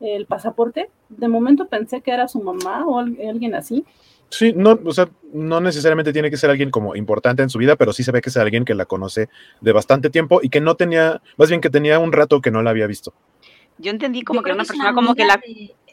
el 0.00 0.26
pasaporte. 0.26 0.90
De 1.08 1.28
momento 1.28 1.68
pensé 1.68 2.00
que 2.00 2.12
era 2.12 2.28
su 2.28 2.40
mamá 2.40 2.86
o 2.86 2.98
alguien 2.98 3.54
así. 3.54 3.84
Sí, 4.28 4.52
no, 4.54 4.78
o 4.84 4.92
sea, 4.92 5.08
no 5.32 5.60
necesariamente 5.60 6.12
tiene 6.12 6.30
que 6.30 6.36
ser 6.36 6.50
alguien 6.50 6.70
como 6.70 6.96
importante 6.96 7.42
en 7.42 7.50
su 7.50 7.58
vida, 7.58 7.76
pero 7.76 7.92
sí 7.92 8.02
se 8.02 8.12
ve 8.12 8.20
que 8.20 8.28
es 8.28 8.36
alguien 8.36 8.64
que 8.64 8.74
la 8.74 8.84
conoce 8.84 9.28
de 9.60 9.72
bastante 9.72 10.10
tiempo 10.10 10.40
y 10.42 10.48
que 10.48 10.60
no 10.60 10.74
tenía, 10.74 11.22
más 11.36 11.48
bien 11.48 11.60
que 11.60 11.70
tenía 11.70 11.98
un 11.98 12.12
rato 12.12 12.40
que 12.40 12.50
no 12.50 12.62
la 12.62 12.70
había 12.70 12.86
visto. 12.86 13.14
Yo 13.78 13.90
entendí 13.90 14.22
como 14.22 14.42
que 14.42 14.50
era 14.50 14.54
una 14.54 14.64
persona 14.64 14.94
como 14.94 15.14
que 15.14 15.24
la... 15.24 15.40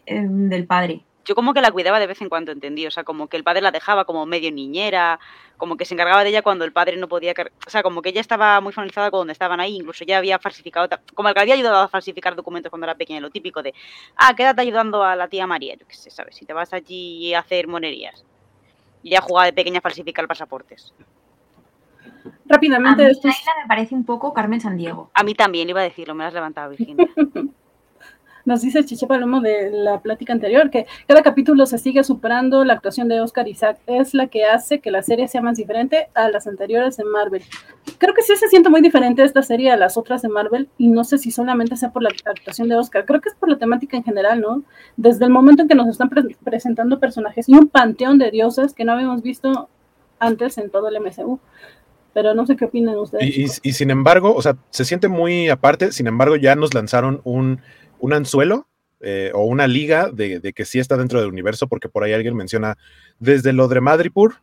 Em, 0.06 0.50
del 0.50 0.66
padre 0.66 1.06
yo 1.26 1.36
como 1.36 1.54
que 1.54 1.62
la 1.62 1.72
cuidaba 1.72 2.00
de 2.00 2.08
vez 2.08 2.22
en 2.22 2.30
cuando, 2.30 2.52
entendí. 2.52 2.86
O 2.86 2.92
sea, 2.92 3.04
como 3.04 3.28
que 3.28 3.38
el 3.38 3.44
padre 3.44 3.62
la 3.62 3.72
dejaba 3.72 4.06
como 4.06 4.26
medio 4.26 4.52
niñera, 4.52 5.20
como 5.58 5.78
que 5.78 5.86
se 5.86 5.94
encargaba 5.94 6.24
de 6.24 6.30
ella 6.30 6.42
cuando 6.42 6.66
el 6.66 6.74
padre 6.74 6.98
no 6.98 7.08
podía. 7.08 7.34
O 7.66 7.70
sea, 7.70 7.84
como 7.84 8.02
que 8.02 8.10
ella 8.10 8.22
estaba 8.22 8.60
muy 8.62 8.74
familiarizada 8.74 9.12
con 9.12 9.20
donde 9.22 9.34
estaban 9.34 9.60
ahí, 9.60 9.76
incluso 9.76 10.04
ya 10.06 10.18
había 10.18 10.40
falsificado. 10.40 10.88
Como 11.14 11.30
el 11.30 11.36
que 11.36 11.42
había 11.42 11.54
ayudado 11.54 11.78
a 11.78 11.88
falsificar 11.88 12.36
documentos 12.36 12.70
cuando 12.70 12.86
era 12.86 12.96
pequeña, 12.96 13.22
lo 13.22 13.30
típico 13.30 13.64
de, 13.64 13.74
ah, 14.16 14.36
quédate 14.36 14.62
ayudando 14.62 15.04
a 15.04 15.16
la 15.16 15.28
tía 15.28 15.48
María, 15.48 15.76
yo 15.76 15.88
qué 15.88 15.96
sé, 15.96 16.10
¿sabes? 16.10 16.36
Si 16.36 16.46
te 16.46 16.54
vas 16.54 16.74
allí 16.74 17.34
a 17.34 17.40
hacer 17.40 17.68
monerías. 17.68 18.26
Y 19.02 19.12
ya 19.12 19.22
jugaba 19.22 19.46
de 19.46 19.54
pequeña 19.54 19.80
a 19.80 19.82
falsificar 19.82 20.28
pasaportes. 20.28 20.94
rápidamente. 22.46 23.06
A 23.06 23.08
mí 23.10 23.16
me 23.24 23.68
parece 23.68 23.96
un 23.96 24.06
poco 24.06 24.34
Carmen 24.34 24.62
Sandiego. 24.62 25.10
A 25.14 25.24
mí 25.24 25.34
también 25.34 25.70
iba 25.70 25.82
a 25.82 25.84
decirlo, 25.84 26.16
me 26.16 26.24
lo 26.24 26.28
has 26.28 26.34
levantado, 26.34 26.70
Virginia. 26.72 27.08
Nos 28.46 28.62
dice 28.62 28.84
Chiche 28.84 29.08
Palomo 29.08 29.40
de 29.40 29.72
la 29.72 30.02
plática 30.02 30.34
anterior 30.34 30.70
que 30.70 30.86
cada 31.08 31.22
capítulo 31.22 31.66
se 31.66 31.78
sigue 31.78 32.04
superando. 32.04 32.66
La 32.66 32.74
actuación 32.74 33.08
de 33.08 33.22
Oscar 33.22 33.48
Isaac 33.48 33.80
es 33.88 34.14
la 34.14 34.28
que 34.28 34.44
hace 34.46 34.80
que 34.80 34.92
la 34.92 35.02
serie 35.02 35.30
sea 35.30 35.42
más 35.42 35.56
diferente 35.56 36.10
a 36.14 36.30
las 36.30 36.46
anteriores 36.46 36.98
de 36.98 37.06
Marvel. 37.06 37.42
Creo 37.98 38.14
que 38.14 38.22
sí 38.22 38.36
se 38.36 38.50
siente 38.50 38.70
muy 38.70 38.82
diferente 38.82 39.24
esta 39.24 39.44
serie 39.44 39.72
a 39.72 39.78
las 39.78 39.96
otras 39.96 40.22
de 40.22 40.28
Marvel 40.28 40.68
y 40.78 40.90
no 40.90 41.06
sé 41.06 41.18
si 41.20 41.32
solamente 41.32 41.78
sea 41.78 41.92
por 41.92 42.04
la 42.04 42.10
actuación 42.26 42.68
de 42.68 42.76
Oscar. 42.76 43.06
Creo 43.06 43.22
que 43.22 43.30
es 43.30 43.36
por 43.36 43.48
la 43.48 43.58
temática 43.58 43.96
en 43.96 44.04
general, 44.04 44.42
¿no? 44.42 44.64
Desde 44.98 45.24
el 45.24 45.32
momento 45.32 45.62
en 45.62 45.70
que 45.70 45.76
nos 45.76 45.88
están 45.88 46.10
presentando 46.44 47.00
personajes 47.00 47.48
y 47.48 47.54
un 47.54 47.70
panteón 47.70 48.18
de 48.18 48.30
dioses 48.30 48.74
que 48.74 48.84
no 48.84 48.92
habíamos 48.92 49.22
visto 49.22 49.70
antes 50.20 50.58
en 50.58 50.70
todo 50.70 50.90
el 50.90 51.00
MCU 51.00 51.40
pero 52.14 52.36
no 52.36 52.46
sé 52.46 52.56
qué 52.56 52.66
opinan 52.66 52.96
ustedes. 52.98 53.60
y, 53.64 53.74
sin 53.74 53.90
embargo, 53.90 54.36
o 54.36 54.42
sea, 54.44 54.56
se 54.70 54.86
siente 54.86 55.08
muy 55.08 55.50
aparte, 55.50 55.92
sin 55.92 56.06
embargo 56.06 56.36
ya 56.36 56.56
nos 56.56 56.76
lanzaron 56.76 57.22
un 57.24 57.60
un 58.04 58.12
anzuelo 58.12 58.68
eh, 59.00 59.32
o 59.34 59.46
una 59.46 59.66
liga 59.66 60.10
de, 60.12 60.52
que 60.54 60.66
sí 60.66 60.78
está 60.78 60.98
dentro 60.98 61.22
del 61.22 61.30
universo, 61.30 61.68
porque 61.68 61.88
por 61.88 62.04
ahí 62.04 62.12
alguien 62.12 62.36
menciona 62.36 62.78
desde 63.18 63.54
lo 63.54 63.70
de 63.70 63.80
Madripur, 63.80 64.36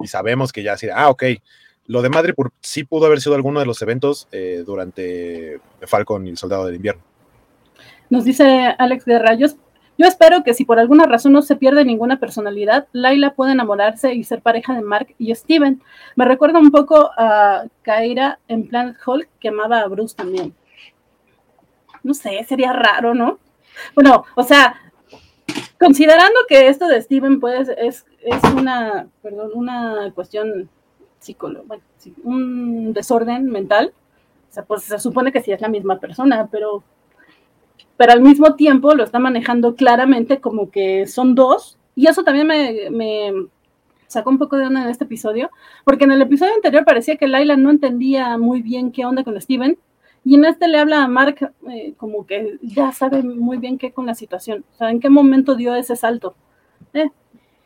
y 0.00 0.06
sabemos 0.06 0.52
que 0.52 0.62
ya 0.62 0.76
sí, 0.76 0.88
ah, 0.94 1.08
ok, 1.08 1.24
lo 1.86 2.02
de 2.02 2.10
Madripur 2.10 2.52
sí 2.60 2.84
pudo 2.84 3.06
haber 3.06 3.22
sido 3.22 3.34
alguno 3.34 3.58
de 3.58 3.64
los 3.64 3.80
eventos 3.80 4.28
eh, 4.32 4.64
durante 4.66 5.60
Falcon 5.86 6.26
y 6.26 6.30
el 6.30 6.36
Soldado 6.36 6.66
del 6.66 6.74
Invierno. 6.74 7.02
Nos 8.10 8.24
dice 8.24 8.74
Alex 8.78 9.06
Guerra, 9.06 9.32
yo, 9.32 9.46
yo 9.96 10.06
espero 10.06 10.44
que 10.44 10.52
si 10.52 10.66
por 10.66 10.78
alguna 10.78 11.06
razón 11.06 11.32
no 11.32 11.40
se 11.40 11.56
pierde 11.56 11.86
ninguna 11.86 12.20
personalidad, 12.20 12.86
Laila 12.92 13.32
pueda 13.32 13.52
enamorarse 13.52 14.12
y 14.12 14.24
ser 14.24 14.42
pareja 14.42 14.74
de 14.74 14.82
Mark 14.82 15.14
y 15.16 15.34
Steven. 15.34 15.82
Me 16.16 16.26
recuerda 16.26 16.58
un 16.58 16.70
poco 16.70 17.10
a 17.16 17.64
Kaira 17.80 18.40
en 18.46 18.68
Planet 18.68 18.96
Hulk, 19.06 19.28
que 19.40 19.48
amaba 19.48 19.80
a 19.80 19.88
Bruce 19.88 20.14
también 20.14 20.54
no 22.02 22.14
sé, 22.14 22.44
sería 22.48 22.72
raro, 22.72 23.14
¿no? 23.14 23.38
Bueno, 23.94 24.24
o 24.34 24.42
sea, 24.42 24.74
considerando 25.78 26.40
que 26.48 26.68
esto 26.68 26.86
de 26.88 27.00
Steven 27.00 27.40
pues 27.40 27.68
es, 27.68 28.06
es 28.20 28.42
una, 28.54 29.08
perdón, 29.22 29.50
una 29.54 30.12
cuestión 30.14 30.68
psicológica, 31.18 31.78
un 32.24 32.92
desorden 32.92 33.46
mental, 33.46 33.92
o 34.50 34.52
sea, 34.52 34.64
pues 34.64 34.82
se 34.82 34.98
supone 34.98 35.32
que 35.32 35.42
sí 35.42 35.52
es 35.52 35.60
la 35.60 35.68
misma 35.68 36.00
persona, 36.00 36.48
pero, 36.50 36.82
pero 37.96 38.12
al 38.12 38.20
mismo 38.20 38.56
tiempo 38.56 38.94
lo 38.94 39.04
está 39.04 39.18
manejando 39.18 39.74
claramente 39.76 40.40
como 40.40 40.70
que 40.70 41.06
son 41.06 41.34
dos, 41.34 41.78
y 41.94 42.06
eso 42.06 42.24
también 42.24 42.46
me, 42.46 42.90
me 42.90 43.32
sacó 44.06 44.30
un 44.30 44.38
poco 44.38 44.56
de 44.56 44.66
onda 44.66 44.82
en 44.82 44.88
este 44.88 45.04
episodio, 45.04 45.50
porque 45.84 46.04
en 46.04 46.12
el 46.12 46.22
episodio 46.22 46.54
anterior 46.54 46.84
parecía 46.84 47.16
que 47.16 47.28
Laila 47.28 47.56
no 47.56 47.70
entendía 47.70 48.38
muy 48.38 48.62
bien 48.62 48.92
qué 48.92 49.04
onda 49.04 49.24
con 49.24 49.40
Steven, 49.40 49.78
y 50.24 50.34
en 50.34 50.44
este 50.44 50.68
le 50.68 50.78
habla 50.78 51.04
a 51.04 51.08
Mark 51.08 51.52
eh, 51.70 51.94
como 51.96 52.26
que 52.26 52.58
ya 52.62 52.92
sabe 52.92 53.22
muy 53.22 53.56
bien 53.58 53.78
qué 53.78 53.92
con 53.92 54.06
la 54.06 54.14
situación. 54.14 54.64
O 54.74 54.76
sea, 54.76 54.90
en 54.90 55.00
qué 55.00 55.08
momento 55.08 55.54
dio 55.54 55.74
ese 55.74 55.96
salto. 55.96 56.34
Eh, 56.92 57.08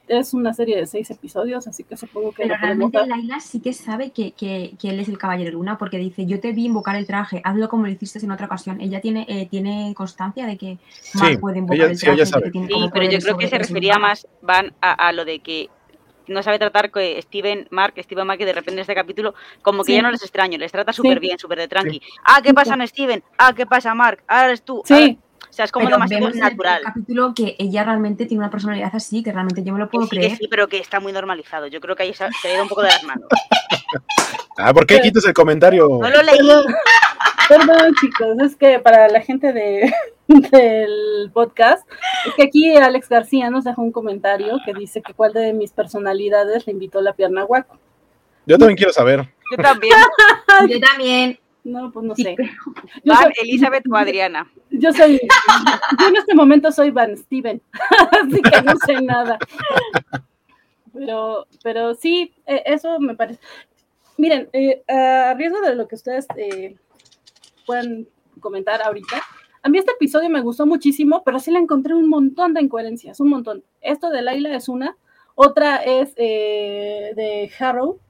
es 0.06 0.34
una 0.34 0.52
serie 0.52 0.76
de 0.76 0.86
seis 0.86 1.10
episodios, 1.10 1.66
así 1.66 1.82
que 1.82 1.96
supongo 1.96 2.32
que... 2.32 2.42
Pero 2.42 2.56
realmente 2.60 3.06
Laila 3.06 3.40
sí 3.40 3.60
que 3.60 3.72
sabe 3.72 4.10
que, 4.10 4.32
que, 4.32 4.74
que, 4.78 4.90
él 4.90 5.00
es 5.00 5.08
el 5.08 5.16
Caballero 5.16 5.52
Luna, 5.52 5.78
porque 5.78 5.96
dice, 5.96 6.26
yo 6.26 6.40
te 6.40 6.52
vi 6.52 6.66
invocar 6.66 6.96
el 6.96 7.06
traje, 7.06 7.40
hazlo 7.42 7.68
como 7.68 7.86
lo 7.86 7.92
hiciste 7.92 8.18
en 8.18 8.30
otra 8.30 8.46
ocasión. 8.46 8.80
Ella 8.80 9.00
tiene, 9.00 9.24
eh, 9.28 9.48
tiene 9.50 9.94
constancia 9.96 10.46
de 10.46 10.58
que 10.58 10.78
Mark 11.14 11.40
puede 11.40 11.58
invocar 11.58 11.90
el 11.90 11.98
traje. 11.98 12.26
Sí, 12.26 12.32
sí 12.52 12.90
pero 12.92 13.10
yo 13.10 13.18
creo 13.18 13.38
que 13.38 13.48
se 13.48 13.58
refería 13.58 13.98
más, 13.98 14.28
van 14.42 14.74
a, 14.80 14.92
a, 14.92 15.12
lo 15.12 15.24
de 15.24 15.38
que 15.40 15.70
no 16.26 16.42
sabe 16.42 16.58
tratar 16.58 16.90
que 16.90 17.20
Steven 17.22 17.68
Mark, 17.70 17.94
Steven 17.98 18.26
Mark, 18.26 18.38
que 18.38 18.46
de 18.46 18.52
repente 18.52 18.74
en 18.74 18.78
este 18.80 18.94
capítulo, 18.94 19.34
como 19.62 19.84
que 19.84 19.94
ya 19.94 20.02
no 20.02 20.10
les 20.10 20.22
extraño, 20.22 20.58
les 20.58 20.72
trata 20.72 20.92
súper 20.92 21.20
bien, 21.20 21.38
súper 21.38 21.58
de 21.58 21.68
tranqui. 21.68 22.00
Ah, 22.24 22.40
¿qué 22.42 22.54
pasa, 22.54 22.76
Steven? 22.86 23.22
Ah, 23.38 23.52
¿qué 23.54 23.66
pasa, 23.66 23.94
Mark? 23.94 24.22
Ahora 24.26 24.46
eres 24.46 24.62
tú. 24.62 24.82
Sí. 24.84 25.18
O 25.54 25.56
sea, 25.56 25.66
es 25.66 25.70
como 25.70 25.88
lo 25.88 26.00
más 26.00 26.10
natural. 26.10 26.50
En 26.56 26.78
el 26.78 26.82
capítulo 26.82 27.32
que 27.32 27.54
ella 27.60 27.84
realmente 27.84 28.26
tiene 28.26 28.42
una 28.42 28.50
personalidad 28.50 28.90
así, 28.92 29.22
que 29.22 29.30
realmente 29.30 29.62
yo 29.62 29.72
me 29.72 29.78
lo 29.78 29.88
puedo 29.88 30.08
creer. 30.08 30.36
sí, 30.36 30.48
pero 30.50 30.66
que 30.66 30.78
está 30.78 30.98
muy 30.98 31.12
normalizado. 31.12 31.68
Yo 31.68 31.80
creo 31.80 31.94
que 31.94 32.02
ahí 32.02 32.12
se, 32.12 32.24
ha 32.24 32.52
ido 32.52 32.64
un 32.64 32.68
poco 32.68 32.82
de 32.82 32.88
las 32.88 33.04
manos. 33.04 33.28
ah, 34.58 34.74
¿por 34.74 34.84
qué 34.84 35.00
quitas 35.00 35.24
el 35.26 35.32
comentario? 35.32 35.86
No 35.88 36.10
lo 36.10 36.22
leí. 36.24 36.38
Perdón, 37.48 37.94
chicos, 38.00 38.36
es 38.44 38.56
que 38.56 38.80
para 38.80 39.06
la 39.06 39.20
gente 39.20 39.52
de, 39.52 39.94
del 40.26 41.30
podcast, 41.32 41.88
es 42.26 42.34
que 42.34 42.42
aquí 42.42 42.76
Alex 42.76 43.08
García 43.08 43.48
nos 43.48 43.62
dejó 43.62 43.80
un 43.80 43.92
comentario 43.92 44.58
que 44.64 44.74
dice 44.74 45.02
que 45.02 45.14
cuál 45.14 45.34
de 45.34 45.52
mis 45.52 45.70
personalidades 45.70 46.66
le 46.66 46.72
invitó 46.72 47.00
la 47.00 47.12
pierna 47.12 47.42
a 47.42 47.44
Guaco. 47.44 47.78
Yo 48.44 48.58
también 48.58 48.76
quiero 48.76 48.92
saber. 48.92 49.32
Yo 49.52 49.62
también. 49.62 49.94
Yo 50.68 50.80
también. 50.80 51.38
No, 51.64 51.90
pues 51.90 52.04
no 52.04 52.14
sé. 52.14 52.36
Van, 53.04 53.32
Elizabeth 53.42 53.84
o 53.90 53.96
Adriana. 53.96 54.50
Yo 54.70 54.92
soy, 54.92 55.20
yo 55.98 56.08
en 56.08 56.16
este 56.16 56.34
momento 56.34 56.72
soy 56.72 56.90
Van 56.90 57.16
Steven, 57.16 57.62
así 58.10 58.42
que 58.42 58.62
no 58.62 58.72
sé 58.84 59.00
nada. 59.00 59.38
Pero, 60.92 61.46
pero 61.62 61.94
sí, 61.94 62.34
eh, 62.44 62.62
eso 62.66 62.98
me 62.98 63.14
parece. 63.14 63.40
Miren, 64.18 64.48
eh, 64.52 64.82
a 64.88 65.34
riesgo 65.34 65.60
de 65.60 65.76
lo 65.76 65.86
que 65.86 65.94
ustedes 65.94 66.26
eh, 66.36 66.76
puedan 67.66 68.08
comentar 68.40 68.82
ahorita, 68.82 69.22
a 69.62 69.68
mí 69.68 69.78
este 69.78 69.92
episodio 69.92 70.28
me 70.28 70.40
gustó 70.40 70.66
muchísimo, 70.66 71.22
pero 71.24 71.38
sí 71.38 71.52
le 71.52 71.60
encontré 71.60 71.94
un 71.94 72.08
montón 72.08 72.52
de 72.52 72.62
incoherencias, 72.62 73.20
un 73.20 73.28
montón. 73.28 73.62
Esto 73.80 74.10
de 74.10 74.22
Laila 74.22 74.56
es 74.56 74.68
una, 74.68 74.96
otra 75.36 75.76
es 75.76 76.16
de 76.16 77.50
Harrow, 77.60 78.00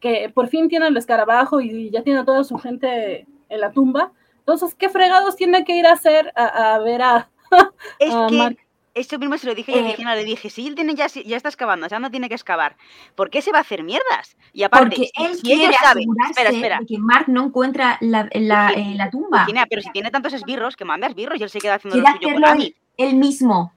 que 0.00 0.30
por 0.34 0.48
fin 0.48 0.68
tiene 0.68 0.86
el 0.88 0.96
escarabajo 0.96 1.60
y 1.60 1.90
ya 1.90 2.02
tiene 2.02 2.20
a 2.20 2.24
toda 2.24 2.44
su 2.44 2.56
gente 2.58 3.26
en 3.48 3.60
la 3.60 3.72
tumba. 3.72 4.12
Entonces, 4.40 4.74
¿qué 4.74 4.88
fregados 4.88 5.36
tiene 5.36 5.64
que 5.64 5.76
ir 5.76 5.86
a 5.86 5.92
hacer 5.92 6.32
a, 6.34 6.78
ver 6.78 7.02
a, 7.02 7.28
es 7.98 8.14
que 8.14 8.56
Esto 8.94 9.18
mismo 9.18 9.36
se 9.36 9.46
lo 9.46 9.54
dije 9.54 9.78
a 9.78 9.82
Virginia, 9.82 10.14
le 10.14 10.24
dije, 10.24 10.48
si 10.50 10.66
él 10.66 10.74
tiene 10.74 10.94
ya, 10.94 11.06
ya 11.06 11.36
está 11.36 11.48
excavando, 11.48 11.86
ya 11.86 11.98
no 11.98 12.10
tiene 12.10 12.28
que 12.28 12.34
excavar, 12.34 12.76
¿por 13.14 13.30
qué 13.30 13.42
se 13.42 13.52
va 13.52 13.58
a 13.58 13.60
hacer 13.60 13.82
mierdas? 13.82 14.36
Y 14.52 14.62
aparte, 14.62 14.96
Porque 14.96 15.10
él 15.16 15.38
quiere 15.42 15.64
ellos 15.64 15.76
saben, 15.80 16.08
espera, 16.30 16.50
espera. 16.50 16.80
que 16.86 16.98
Mark 16.98 17.26
no 17.28 17.46
encuentra 17.46 17.98
la, 18.00 18.28
la, 18.32 18.70
eh, 18.70 18.94
la 18.96 19.10
tumba. 19.10 19.38
Virginia, 19.38 19.66
pero 19.68 19.82
si 19.82 19.90
tiene 19.90 20.10
tantos 20.10 20.32
esbirros, 20.32 20.76
que 20.76 20.84
manda 20.84 21.06
esbirros 21.06 21.38
y 21.38 21.42
él 21.42 21.50
se 21.50 21.60
queda 21.60 21.74
haciendo 21.74 21.98
lo 21.98 22.06
suyo 22.06 22.40
con 22.40 22.60
Él, 22.60 22.74
él 22.96 23.14
mismo. 23.16 23.72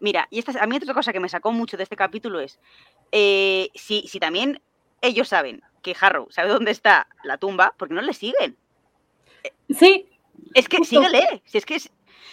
Mira, 0.00 0.28
y 0.30 0.38
esta, 0.38 0.62
a 0.62 0.66
mí 0.66 0.76
otra 0.76 0.94
cosa 0.94 1.12
que 1.12 1.20
me 1.20 1.28
sacó 1.28 1.52
mucho 1.52 1.76
de 1.76 1.82
este 1.82 1.96
capítulo 1.96 2.40
es, 2.40 2.58
eh, 3.12 3.70
si, 3.74 4.06
si 4.08 4.18
también 4.18 4.60
ellos 5.00 5.28
saben 5.28 5.62
que 5.82 5.96
Harrow 6.00 6.28
sabe 6.30 6.48
dónde 6.48 6.70
está 6.70 7.06
la 7.22 7.38
tumba, 7.38 7.74
porque 7.76 7.94
no 7.94 8.02
le 8.02 8.12
siguen. 8.12 8.56
Sí. 9.70 10.08
Es 10.54 10.68
que 10.68 10.84
síguele. 10.84 11.42
Si 11.44 11.58
es 11.58 11.66
que 11.66 11.76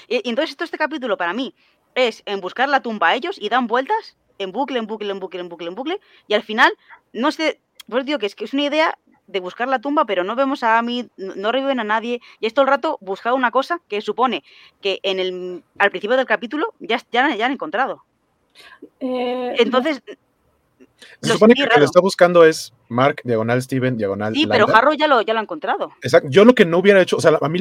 Y 0.08 0.30
entonces 0.30 0.52
esto 0.52 0.64
este 0.64 0.78
capítulo 0.78 1.18
para 1.18 1.34
mí 1.34 1.54
es 1.96 2.24
en 2.26 2.42
buscar 2.42 2.70
la 2.70 2.82
tumba 2.82 3.10
a 3.10 3.16
ellos 3.16 3.38
y 3.40 3.50
dan 3.50 3.68
vueltas 3.68 4.18
en 4.40 4.52
bucle, 4.52 4.80
en 4.80 4.88
bucle, 4.88 5.12
en 5.12 5.20
bucle, 5.20 5.42
en 5.42 5.50
bucle, 5.50 5.68
en 5.68 5.76
bucle. 5.76 6.00
Y 6.28 6.34
al 6.34 6.44
final, 6.44 6.74
no 7.12 7.32
sé, 7.32 7.60
pues 7.88 8.06
digo 8.06 8.20
que 8.20 8.26
es 8.26 8.36
que 8.36 8.46
es 8.46 8.54
una 8.54 8.64
idea 8.64 8.98
de 9.28 9.40
buscar 9.40 9.68
la 9.68 9.80
tumba, 9.80 10.06
pero 10.06 10.24
no 10.24 10.36
vemos 10.36 10.64
a 10.64 10.78
Amy, 10.78 11.10
no 11.18 11.52
reviven 11.52 11.80
a 11.80 11.84
nadie, 11.84 12.20
y 12.40 12.46
es 12.46 12.54
todo 12.54 12.64
el 12.64 12.70
rato 12.70 12.98
buscar 13.02 13.34
una 13.34 13.52
cosa 13.52 13.80
que 13.88 14.02
supone 14.02 14.44
que 14.82 15.00
en 15.04 15.20
el, 15.20 15.64
al 15.78 15.92
principio 15.92 16.18
del 16.18 16.26
capítulo 16.26 16.74
ya, 16.80 17.00
ya, 17.12 17.34
ya 17.36 17.46
han 17.46 17.54
encontrado. 17.54 18.04
Eh, 19.00 19.56
Entonces, 19.58 20.04
se 21.22 21.34
supone 21.34 21.54
que 21.54 21.64
lo 21.64 21.70
que 21.70 21.80
le 21.80 21.86
está 21.86 22.00
buscando 22.00 22.46
es 22.46 22.74
Mark, 22.90 23.22
diagonal 23.24 23.62
Steven, 23.62 23.98
diagonal. 23.98 24.34
Sí, 24.34 24.48
pero 24.48 24.68
Harrow 24.74 24.94
ya 24.94 25.08
lo, 25.08 25.22
ya 25.22 25.34
lo 25.34 25.40
ha 25.40 25.44
encontrado. 25.44 25.92
Exacto. 26.02 26.30
Yo 26.30 26.46
lo 26.46 26.56
que 26.56 26.66
no 26.66 26.80
hubiera 26.80 27.02
hecho, 27.02 27.18
o 27.18 27.22
sea, 27.22 27.38
a 27.42 27.50
mí 27.50 27.60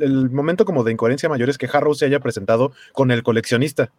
el 0.00 0.30
momento 0.30 0.64
como 0.64 0.84
de 0.84 0.92
incoherencia 0.92 1.28
mayor 1.28 1.50
es 1.50 1.58
que 1.58 1.68
Harrow 1.72 1.94
se 1.94 2.06
haya 2.06 2.20
presentado 2.20 2.72
con 2.92 3.10
el 3.10 3.22
coleccionista. 3.22 3.90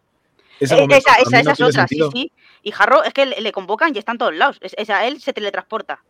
Esa, 0.60 0.76
esa, 0.84 1.14
esa, 1.38 1.52
es 1.52 1.60
otra, 1.60 1.86
sí, 1.88 1.98
sí. 2.12 2.32
Y 2.62 2.72
Harrow 2.78 3.02
es 3.04 3.12
que 3.12 3.26
le, 3.26 3.52
convocan 3.52 3.94
y 3.94 3.98
está 3.98 4.12
en 4.12 4.18
todos 4.18 4.34
lados. 4.34 4.58
Es, 4.60 4.88
a 4.90 5.06
él 5.06 5.20
se 5.20 5.32
teletransporta. 5.32 6.02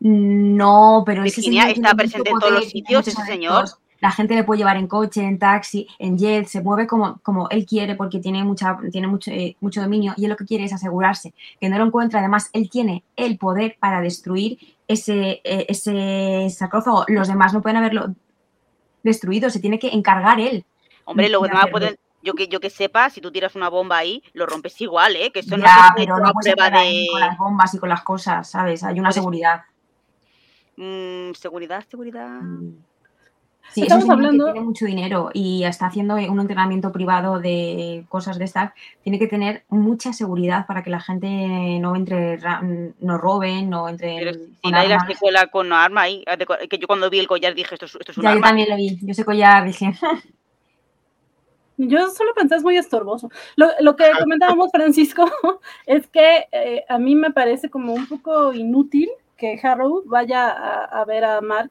No, 0.00 1.02
pero 1.04 1.24
ese 1.24 1.42
señor 1.42 1.68
está 1.68 1.94
presente 1.94 2.30
en 2.30 2.38
todos 2.38 2.52
los 2.52 2.68
sitios, 2.68 3.06
ese 3.06 3.22
señor 3.24 3.66
la 4.00 4.10
gente 4.10 4.34
le 4.34 4.44
puede 4.44 4.58
llevar 4.58 4.76
en 4.76 4.86
coche, 4.86 5.22
en 5.22 5.38
taxi, 5.38 5.86
en 5.98 6.18
jet, 6.18 6.46
se 6.46 6.60
mueve 6.60 6.86
como, 6.86 7.18
como 7.22 7.48
él 7.48 7.64
quiere 7.66 7.94
porque 7.94 8.18
tiene, 8.18 8.44
mucha, 8.44 8.78
tiene 8.92 9.06
mucho, 9.06 9.30
eh, 9.30 9.56
mucho 9.60 9.80
dominio 9.80 10.14
y 10.16 10.24
él 10.24 10.30
lo 10.30 10.36
que 10.36 10.44
quiere 10.44 10.64
es 10.64 10.72
asegurarse 10.72 11.34
que 11.60 11.68
no 11.68 11.78
lo 11.78 11.84
encuentra. 11.84 12.20
Además, 12.20 12.50
él 12.52 12.68
tiene 12.70 13.04
el 13.16 13.38
poder 13.38 13.76
para 13.80 14.00
destruir 14.00 14.58
ese, 14.88 15.40
eh, 15.44 15.66
ese 15.68 16.48
sarcófago. 16.50 17.04
Los 17.08 17.28
demás 17.28 17.52
no 17.52 17.62
pueden 17.62 17.78
haberlo 17.78 18.14
destruido, 19.02 19.50
se 19.50 19.60
tiene 19.60 19.78
que 19.78 19.88
encargar 19.88 20.40
él. 20.40 20.64
Hombre, 21.04 21.28
lo 21.28 21.40
demás 21.40 21.66
pueden, 21.70 21.96
yo 22.22 22.34
que 22.34 22.48
yo 22.48 22.58
que 22.58 22.70
sepa, 22.70 23.08
si 23.08 23.20
tú 23.20 23.30
tiras 23.30 23.54
una 23.54 23.68
bomba 23.68 23.98
ahí, 23.98 24.22
lo 24.32 24.46
rompes 24.46 24.80
igual, 24.80 25.14
¿eh? 25.14 25.30
Que 25.30 25.40
eso 25.40 25.56
no 25.56 25.64
es 25.64 25.72
pero 25.94 26.18
no 26.18 26.32
prueba 26.32 26.70
de... 26.70 27.06
con 27.10 27.20
las 27.20 27.38
bombas 27.38 27.74
y 27.74 27.78
con 27.78 27.88
las 27.88 28.02
cosas, 28.02 28.50
¿sabes? 28.50 28.82
Hay 28.82 28.98
una 28.98 29.12
seguridad. 29.12 29.62
Mm, 30.76 31.32
seguridad, 31.32 31.84
seguridad. 31.88 32.28
Mm. 32.28 32.74
Sí, 33.72 33.82
estamos 33.82 34.08
hablando. 34.08 34.52
tiene 34.52 34.60
mucho 34.60 34.86
dinero 34.86 35.30
y 35.34 35.64
está 35.64 35.86
haciendo 35.86 36.14
un 36.14 36.40
entrenamiento 36.40 36.92
privado 36.92 37.40
de 37.40 38.04
cosas 38.08 38.38
de 38.38 38.44
estas. 38.44 38.72
Tiene 39.02 39.18
que 39.18 39.26
tener 39.26 39.64
mucha 39.68 40.12
seguridad 40.12 40.66
para 40.66 40.82
que 40.82 40.90
la 40.90 41.00
gente 41.00 41.78
no 41.80 41.94
entre, 41.94 42.38
no 43.00 43.18
roben, 43.18 43.68
no 43.68 43.88
entre. 43.88 44.16
Pero 44.18 44.32
si 44.34 44.70
nadie 44.70 44.88
la 44.88 45.06
secuela 45.06 45.46
con 45.48 45.72
arma 45.72 46.02
ahí, 46.02 46.24
que 46.70 46.78
yo 46.78 46.86
cuando 46.86 47.10
vi 47.10 47.18
el 47.18 47.26
collar 47.26 47.54
dije 47.54 47.74
esto, 47.74 47.86
esto 47.86 48.12
es 48.12 48.18
un 48.18 48.24
ya, 48.24 48.34
Yo 48.34 48.40
también 48.40 48.70
lo 48.70 48.76
vi, 48.76 48.98
yo 49.00 49.10
ese 49.10 49.24
collar 49.24 49.64
dije. 49.64 49.92
Yo 51.78 52.08
solo 52.08 52.32
pensé 52.34 52.56
es 52.56 52.62
muy 52.62 52.78
estorboso. 52.78 53.30
Lo, 53.56 53.96
que 53.96 54.10
comentábamos, 54.18 54.70
Francisco, 54.72 55.26
es 55.86 56.06
que 56.06 56.46
eh, 56.50 56.84
a 56.88 56.98
mí 56.98 57.14
me 57.14 57.32
parece 57.32 57.68
como 57.68 57.92
un 57.92 58.06
poco 58.06 58.54
inútil 58.54 59.10
que 59.36 59.60
Harrow 59.62 60.02
vaya 60.06 60.48
a, 60.50 61.04
ver 61.04 61.24
a 61.24 61.40
Mark 61.42 61.70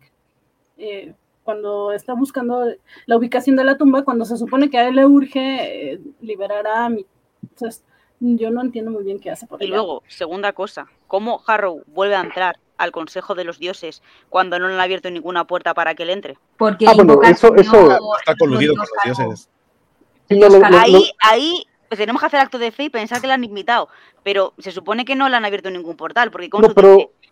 eh, 0.77 1.13
cuando 1.45 1.91
está 1.91 2.13
buscando 2.15 2.65
la 3.05 3.17
ubicación 3.17 3.55
de 3.55 3.63
la 3.63 3.77
tumba, 3.77 4.03
cuando 4.03 4.25
se 4.25 4.35
supone 4.35 4.69
que 4.69 4.79
a 4.79 4.87
él 4.87 4.95
le 4.95 5.05
urge 5.05 5.93
eh, 5.93 5.99
liberar 6.19 6.65
a 6.65 6.85
Amy. 6.85 7.05
Entonces, 7.43 7.85
yo 8.19 8.49
no 8.49 8.61
entiendo 8.61 8.89
muy 8.89 9.03
bien 9.03 9.19
qué 9.19 9.29
hace 9.29 9.45
por 9.45 9.61
Y 9.61 9.67
luego, 9.67 10.01
segunda 10.07 10.53
cosa, 10.53 10.87
¿cómo 11.07 11.43
Harrow 11.45 11.83
vuelve 11.85 12.15
a 12.15 12.21
entrar 12.21 12.57
al 12.77 12.91
Consejo 12.91 13.35
de 13.35 13.43
los 13.43 13.59
Dioses 13.59 14.01
cuando 14.29 14.57
no 14.57 14.67
le 14.67 14.73
han 14.73 14.79
abierto 14.79 15.11
ninguna 15.11 15.45
puerta 15.45 15.75
para 15.75 15.93
que 15.93 16.01
él 16.01 16.09
entre? 16.09 16.35
Porque 16.57 16.87
ah, 16.87 16.93
bueno, 16.95 17.21
eso, 17.21 17.53
eso 17.55 17.89
está 18.17 18.35
coludido 18.39 18.73
con 18.75 18.87
los 19.05 19.17
dioses. 19.27 19.49
ahí, 20.63 21.11
ahí 21.19 21.63
pues 21.87 21.99
tenemos 21.99 22.19
que 22.19 22.25
hacer 22.25 22.39
acto 22.39 22.57
de 22.57 22.71
fe 22.71 22.85
y 22.85 22.89
pensar 22.89 23.21
que 23.21 23.27
le 23.27 23.33
han 23.33 23.43
invitado, 23.43 23.89
pero 24.23 24.53
se 24.57 24.71
supone 24.71 25.05
que 25.05 25.15
no 25.15 25.29
le 25.29 25.35
han 25.35 25.45
abierto 25.45 25.69
ningún 25.69 25.95
portal, 25.95 26.31
porque 26.31 26.49
con 26.49 26.63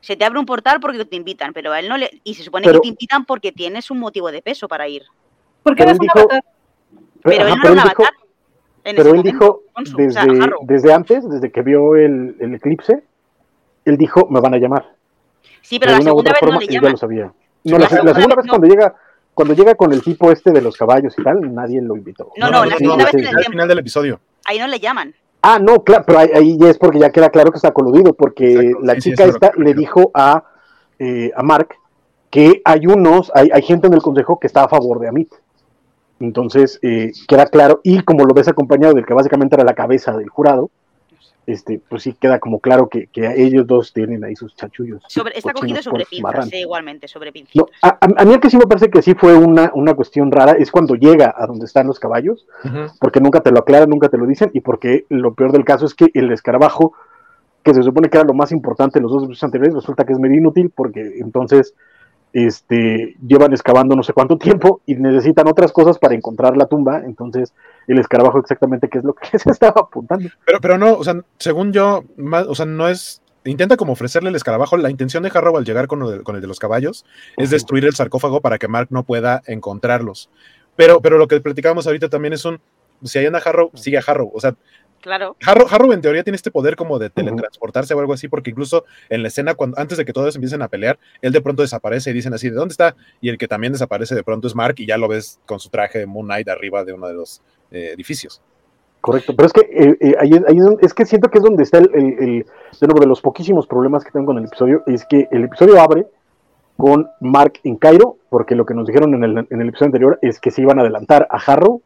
se 0.03 0.17
te 0.17 0.25
abre 0.25 0.37
un 0.37 0.45
portal 0.45 0.81
porque 0.81 1.05
te 1.05 1.15
invitan, 1.15 1.53
pero 1.53 1.71
a 1.71 1.79
él 1.79 1.87
no 1.87 1.95
le. 1.95 2.21
Y 2.25 2.33
se 2.33 2.43
supone 2.43 2.69
que 2.69 2.77
te 2.77 2.87
invitan 2.89 3.23
porque 3.23 3.53
tienes 3.53 3.89
un 3.89 3.99
motivo 3.99 4.33
de 4.33 4.41
peso 4.41 4.67
para 4.67 4.85
ir. 4.85 5.03
Porque 5.63 5.83
eres 5.83 5.97
un 5.97 6.09
avatar. 6.09 6.43
Pero, 7.23 7.47
él 7.47 7.55
no 7.55 7.63
era 7.63 7.71
un 7.71 7.79
avatar. 7.79 8.13
pero 8.83 9.15
él 9.15 9.23
dijo, 9.23 9.61
desde, 9.95 10.19
desde, 10.63 10.93
antes, 10.93 11.29
desde 11.29 11.49
que 11.53 11.61
vio 11.61 11.95
el, 11.95 12.35
el, 12.41 12.53
eclipse, 12.53 13.01
él 13.85 13.97
dijo, 13.97 14.27
me 14.29 14.41
van 14.41 14.53
a 14.53 14.57
llamar. 14.57 14.93
Sí, 15.61 15.79
pero 15.79 15.93
la 15.93 16.01
segunda 16.01 16.33
vez 16.33 16.41
no 16.41 16.59
le 16.59 16.67
llaman. 16.67 16.83
Ya 16.83 16.91
lo 16.91 16.97
sabía. 16.97 17.33
No, 17.63 17.77
la, 17.77 17.87
segunda 17.87 18.35
vez 18.35 18.45
cuando 18.49 18.67
llega 18.67 18.93
cuando 19.33 19.53
llega 19.53 19.73
con 19.75 19.93
el 19.93 20.01
tipo 20.03 20.29
este 20.33 20.51
de 20.51 20.61
los 20.61 20.75
caballos 20.75 21.17
y 21.17 21.23
tal, 21.23 21.55
nadie 21.55 21.81
lo 21.81 21.95
invitó. 21.95 22.29
No, 22.35 22.51
no, 22.51 22.65
la 22.65 22.75
segunda 22.75 23.05
vez 23.05 23.15
al 23.33 23.45
final 23.45 23.69
del 23.69 23.79
episodio. 23.79 24.19
Ahí 24.43 24.59
no 24.59 24.67
le 24.67 24.81
llaman. 24.81 25.15
Ah, 25.45 25.59
no, 25.59 25.83
claro, 25.83 26.05
pero 26.07 26.19
ahí, 26.19 26.57
ya 26.57 26.69
es 26.69 26.77
porque 26.77 26.99
ya 26.99 27.11
queda 27.11 27.29
claro 27.29 27.51
que 27.51 27.57
está 27.57 27.73
coludido, 27.73 28.13
porque 28.13 28.71
la 28.81 28.97
chica 28.97 29.25
esta 29.25 29.51
le 29.57 29.73
dijo 29.73 30.09
a, 30.13 30.45
eh, 30.99 31.31
a 31.35 31.43
Mark 31.43 31.75
que 32.29 32.61
hay 32.63 32.87
unos, 32.87 33.29
hay, 33.35 33.49
hay, 33.51 33.61
gente 33.61 33.87
en 33.87 33.93
el 33.93 34.01
consejo 34.01 34.39
que 34.39 34.47
está 34.47 34.63
a 34.63 34.69
favor 34.69 34.99
de 34.99 35.09
Amit. 35.09 35.33
Entonces, 36.21 36.79
eh, 36.81 37.11
queda 37.27 37.47
claro, 37.47 37.81
y 37.83 37.99
como 38.03 38.23
lo 38.23 38.33
ves 38.33 38.47
acompañado 38.47 38.93
del 38.93 39.05
que 39.05 39.13
básicamente 39.13 39.55
era 39.55 39.65
la 39.65 39.73
cabeza 39.73 40.15
del 40.15 40.29
jurado, 40.29 40.71
este, 41.45 41.81
pues 41.89 42.03
sí 42.03 42.13
queda 42.13 42.39
como 42.39 42.59
claro 42.59 42.87
que, 42.87 43.09
ellos 43.13 43.67
dos 43.67 43.93
tienen 43.93 44.23
ahí 44.23 44.35
sus 44.35 44.55
chachullos. 44.55 45.03
está 45.33 45.53
cogido 45.53 45.81
sobre 45.81 46.05
pinzas, 46.05 46.53
igualmente, 46.53 47.07
sobre 47.07 47.31
pinzas. 47.31 47.65
a, 47.81 48.25
mí 48.25 48.33
el 48.33 48.39
que 48.39 48.49
sí 48.49 48.57
me 48.57 48.65
parece 48.65 48.89
que 48.89 49.01
sí 49.01 49.13
fue 49.13 49.35
una, 49.35 49.71
una 49.73 49.93
cuestión 49.93 50.31
rara 50.31 50.53
es 50.53 50.71
cuando 50.71 50.95
llega 50.95 51.33
a 51.37 51.45
donde 51.45 51.65
están 51.65 51.87
los 51.87 51.99
caballos, 51.99 52.45
porque 52.99 53.19
nunca 53.19 53.41
te 53.41 53.51
lo 53.51 53.59
aclaran, 53.59 53.89
nunca 53.89 54.09
te 54.09 54.17
lo 54.17 54.25
dicen, 54.25 54.51
y 54.53 54.61
porque 54.61 55.05
lo 55.09 55.33
peor 55.33 55.51
del 55.51 55.65
caso 55.65 55.85
es 55.85 55.93
que 55.93 56.09
el 56.13 56.31
escarabajo, 56.31 56.93
que 57.63 57.73
se 57.73 57.83
supone 57.83 58.09
que 58.09 58.17
era 58.17 58.25
lo 58.27 58.33
más 58.33 58.51
importante 58.51 58.99
en 58.99 59.03
los 59.03 59.11
dos 59.11 59.23
episodios 59.23 59.43
anteriores, 59.43 59.75
resulta 59.75 60.05
que 60.05 60.13
es 60.13 60.19
medio 60.19 60.37
inútil, 60.37 60.71
porque 60.73 61.19
entonces 61.19 61.73
este, 62.33 63.15
llevan 63.25 63.53
excavando 63.53 63.95
no 63.95 64.01
sé 64.01 64.11
cuánto 64.11 64.37
tiempo 64.37 64.81
y 64.87 64.95
necesitan 64.95 65.47
otras 65.47 65.71
cosas 65.71 65.99
para 65.99 66.15
encontrar 66.15 66.57
la 66.57 66.65
tumba, 66.65 67.03
entonces 67.05 67.53
el 67.87 67.99
escarabajo 67.99 68.39
exactamente 68.39 68.89
qué 68.89 68.97
es 68.97 69.03
lo 69.03 69.13
que 69.13 69.37
se 69.39 69.51
estaba 69.51 69.81
apuntando. 69.81 70.29
Pero, 70.45 70.59
pero 70.59 70.77
no, 70.77 70.93
o 70.93 71.03
sea, 71.03 71.21
según 71.37 71.71
yo, 71.71 72.03
o 72.47 72.55
sea, 72.55 72.65
no 72.65 72.87
es, 72.87 73.21
intenta 73.45 73.77
como 73.77 73.93
ofrecerle 73.93 74.29
el 74.29 74.35
escarabajo, 74.35 74.77
la 74.77 74.89
intención 74.89 75.21
de 75.23 75.31
Harrow 75.33 75.57
al 75.57 75.65
llegar 75.65 75.87
con, 75.87 76.01
el 76.01 76.41
de 76.41 76.47
los 76.47 76.59
caballos 76.59 77.05
es 77.37 77.51
destruir 77.51 77.85
el 77.85 77.93
sarcófago 77.93 78.41
para 78.41 78.57
que 78.57 78.67
Mark 78.67 78.87
no 78.89 79.03
pueda 79.03 79.43
encontrarlos. 79.45 80.29
Pero, 80.75 81.01
pero 81.01 81.19
lo 81.19 81.27
que 81.27 81.39
platicábamos 81.39 81.85
ahorita 81.85 82.09
también 82.09 82.33
es 82.33 82.45
un, 82.45 82.59
si 83.03 83.19
hay 83.19 83.27
una 83.27 83.37
Harrow, 83.37 83.69
sigue 83.75 83.97
a 83.97 84.03
Harrow, 84.05 84.31
o 84.33 84.39
sea, 84.39 84.55
Claro. 85.03 85.35
Harrow, 85.45 85.91
en 85.91 85.99
teoría 85.99 86.23
tiene 86.23 86.37
este 86.37 86.49
poder 86.49 86.77
como 86.77 86.97
de 86.97 87.09
teletransportarse 87.09 87.93
o 87.93 87.99
algo 87.99 88.13
así, 88.13 88.29
porque 88.29 88.51
incluso 88.51 88.85
en 89.09 89.21
la 89.21 89.27
escena, 89.27 89.53
cuando, 89.53 89.77
antes 89.77 89.97
de 89.97 90.05
que 90.05 90.13
todos 90.13 90.33
empiecen 90.35 90.61
a 90.61 90.69
pelear, 90.69 90.97
él 91.21 91.33
de 91.33 91.41
pronto 91.41 91.61
desaparece 91.61 92.11
y 92.11 92.13
dicen 92.13 92.33
así, 92.33 92.49
¿de 92.49 92.55
dónde 92.55 92.71
está? 92.71 92.95
Y 93.19 93.27
el 93.27 93.37
que 93.37 93.49
también 93.49 93.73
desaparece 93.73 94.15
de 94.15 94.23
pronto 94.23 94.47
es 94.47 94.55
Mark 94.55 94.75
y 94.77 94.85
ya 94.85 94.97
lo 94.97 95.09
ves 95.09 95.41
con 95.45 95.59
su 95.59 95.67
traje 95.67 95.99
de 95.99 96.05
Moon 96.05 96.25
Knight 96.25 96.47
arriba 96.47 96.85
de 96.85 96.93
uno 96.93 97.07
de 97.09 97.15
los 97.15 97.41
eh, 97.71 97.91
edificios. 97.93 98.41
Correcto, 99.01 99.35
pero 99.35 99.47
es 99.47 99.51
que 99.51 99.59
eh, 99.59 99.97
eh, 99.99 100.15
ahí, 100.17 100.31
es 100.79 100.93
que 100.93 101.05
siento 101.05 101.29
que 101.29 101.39
es 101.39 101.43
donde 101.43 101.63
está 101.63 101.79
el, 101.79 101.89
de 101.89 102.87
nuevo 102.87 103.01
de 103.01 103.07
los 103.07 103.19
poquísimos 103.19 103.67
problemas 103.67 104.05
que 104.05 104.11
tengo 104.11 104.27
con 104.27 104.37
el 104.37 104.45
episodio, 104.45 104.83
es 104.87 105.03
que 105.03 105.27
el 105.31 105.43
episodio 105.43 105.81
abre 105.81 106.07
con 106.77 107.09
Mark 107.19 107.59
en 107.65 107.75
Cairo, 107.75 108.19
porque 108.29 108.55
lo 108.55 108.65
que 108.65 108.73
nos 108.73 108.87
dijeron 108.87 109.13
en 109.15 109.25
el, 109.25 109.47
en 109.49 109.61
el 109.61 109.67
episodio 109.67 109.87
anterior 109.87 110.19
es 110.21 110.39
que 110.39 110.49
se 110.49 110.61
iban 110.61 110.79
a 110.79 110.83
adelantar 110.83 111.27
a 111.29 111.35
Harrow 111.35 111.81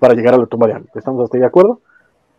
para 0.00 0.14
llegar 0.14 0.32
a 0.32 0.38
la 0.38 0.46
tumba 0.46 0.66
de 0.66 0.72
Anne. 0.72 0.86
¿Estamos 0.94 1.22
hasta 1.22 1.36
ahí 1.36 1.42
de 1.42 1.46
acuerdo? 1.46 1.82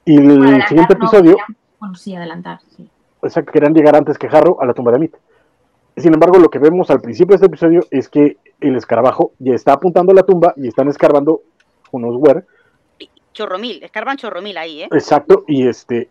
Y 0.06 0.18
el 0.18 0.64
siguiente 0.68 0.94
episodio. 0.94 1.36
bueno, 1.80 1.96
sí, 1.96 2.16
adelantar, 2.16 2.60
sí. 2.76 2.88
Exacto, 3.24 3.52
querían 3.52 3.74
llegar 3.74 3.96
antes 3.96 4.18
que 4.18 4.28
Harrow 4.28 4.58
a 4.62 4.66
la 4.66 4.74
tumba 4.74 4.92
de 4.92 4.98
Amit. 4.98 5.16
Sin 5.98 6.14
embargo, 6.14 6.38
lo 6.38 6.50
que 6.50 6.60
vemos 6.60 6.92
al 6.92 7.02
principio 7.02 7.32
de 7.32 7.36
este 7.36 7.48
episodio 7.48 7.82
es 7.90 8.08
que 8.10 8.38
el 8.62 8.76
escarabajo 8.76 9.32
ya 9.40 9.56
está 9.56 9.74
apuntando 9.74 10.12
a 10.12 10.16
la 10.16 10.24
tumba 10.24 10.54
y 10.58 10.68
están 10.68 10.90
escarbando 10.90 11.42
unos 11.92 12.16
Wer. 12.18 12.46
Chorromil, 13.34 13.84
escarban 13.84 14.18
chorromil 14.18 14.58
ahí, 14.58 14.84
¿eh? 14.84 14.90
Exacto, 14.92 15.44
y 15.48 15.68
este, 15.68 16.10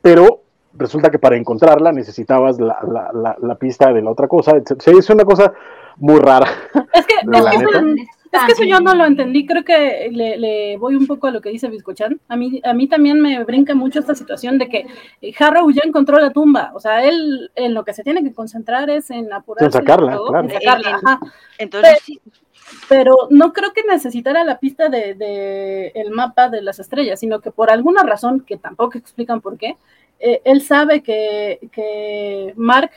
pero 0.00 0.40
resulta 0.72 1.10
que 1.10 1.18
para 1.18 1.36
encontrarla 1.36 1.92
necesitabas 1.92 2.58
la, 2.58 2.78
la, 3.12 3.36
la, 3.40 3.54
pista 3.56 3.92
de 3.92 4.02
la 4.02 4.10
otra 4.10 4.26
cosa. 4.26 4.52
Es 4.56 5.10
una 5.10 5.24
cosa 5.24 5.52
muy 5.98 6.18
rara. 6.18 6.48
Es 6.92 7.06
que, 7.06 7.14
es 7.22 8.08
es 8.36 8.44
que 8.46 8.52
eso 8.52 8.64
yo 8.64 8.80
no 8.80 8.94
lo 8.94 9.04
entendí, 9.04 9.46
creo 9.46 9.64
que 9.64 10.10
le, 10.12 10.76
voy 10.76 10.94
un 10.94 11.06
poco 11.06 11.26
a 11.26 11.30
lo 11.30 11.40
que 11.40 11.50
dice 11.50 11.68
Biscochan. 11.68 12.20
A 12.28 12.36
mí, 12.36 12.60
a 12.64 12.74
mí 12.74 12.86
también 12.86 13.20
me 13.20 13.42
brinca 13.44 13.74
mucho 13.74 14.00
esta 14.00 14.14
situación 14.14 14.58
de 14.58 14.68
que 14.68 14.86
eh, 15.22 15.32
Harrow 15.38 15.70
ya 15.70 15.82
encontró 15.84 16.18
la 16.18 16.30
tumba, 16.30 16.72
o 16.74 16.80
sea, 16.80 17.04
él 17.04 17.50
en 17.54 17.74
lo 17.74 17.84
que 17.84 17.94
se 17.94 18.02
tiene 18.02 18.22
que 18.22 18.32
concentrar 18.32 18.90
es 18.90 19.10
en 19.10 19.32
apurar. 19.32 19.64
En 19.64 19.72
sacarla, 19.72 20.18
claro. 20.28 20.48
sacarla, 20.50 21.20
Entonces, 21.58 21.98
pero, 22.88 23.14
no 23.30 23.52
creo 23.52 23.72
que 23.72 23.82
necesitara 23.82 24.44
la 24.44 24.58
pista 24.58 24.88
de, 24.88 25.92
el 25.94 26.10
mapa 26.10 26.48
de 26.48 26.62
las 26.62 26.78
estrellas, 26.78 27.20
sino 27.20 27.40
que 27.40 27.50
por 27.50 27.70
alguna 27.70 28.02
razón, 28.02 28.40
que 28.40 28.56
tampoco 28.56 28.98
explican 28.98 29.40
por 29.40 29.58
qué, 29.58 29.76
eh, 30.20 30.40
él 30.44 30.62
sabe 30.62 31.02
que, 31.02 31.68
que 31.72 32.52
Mark 32.56 32.90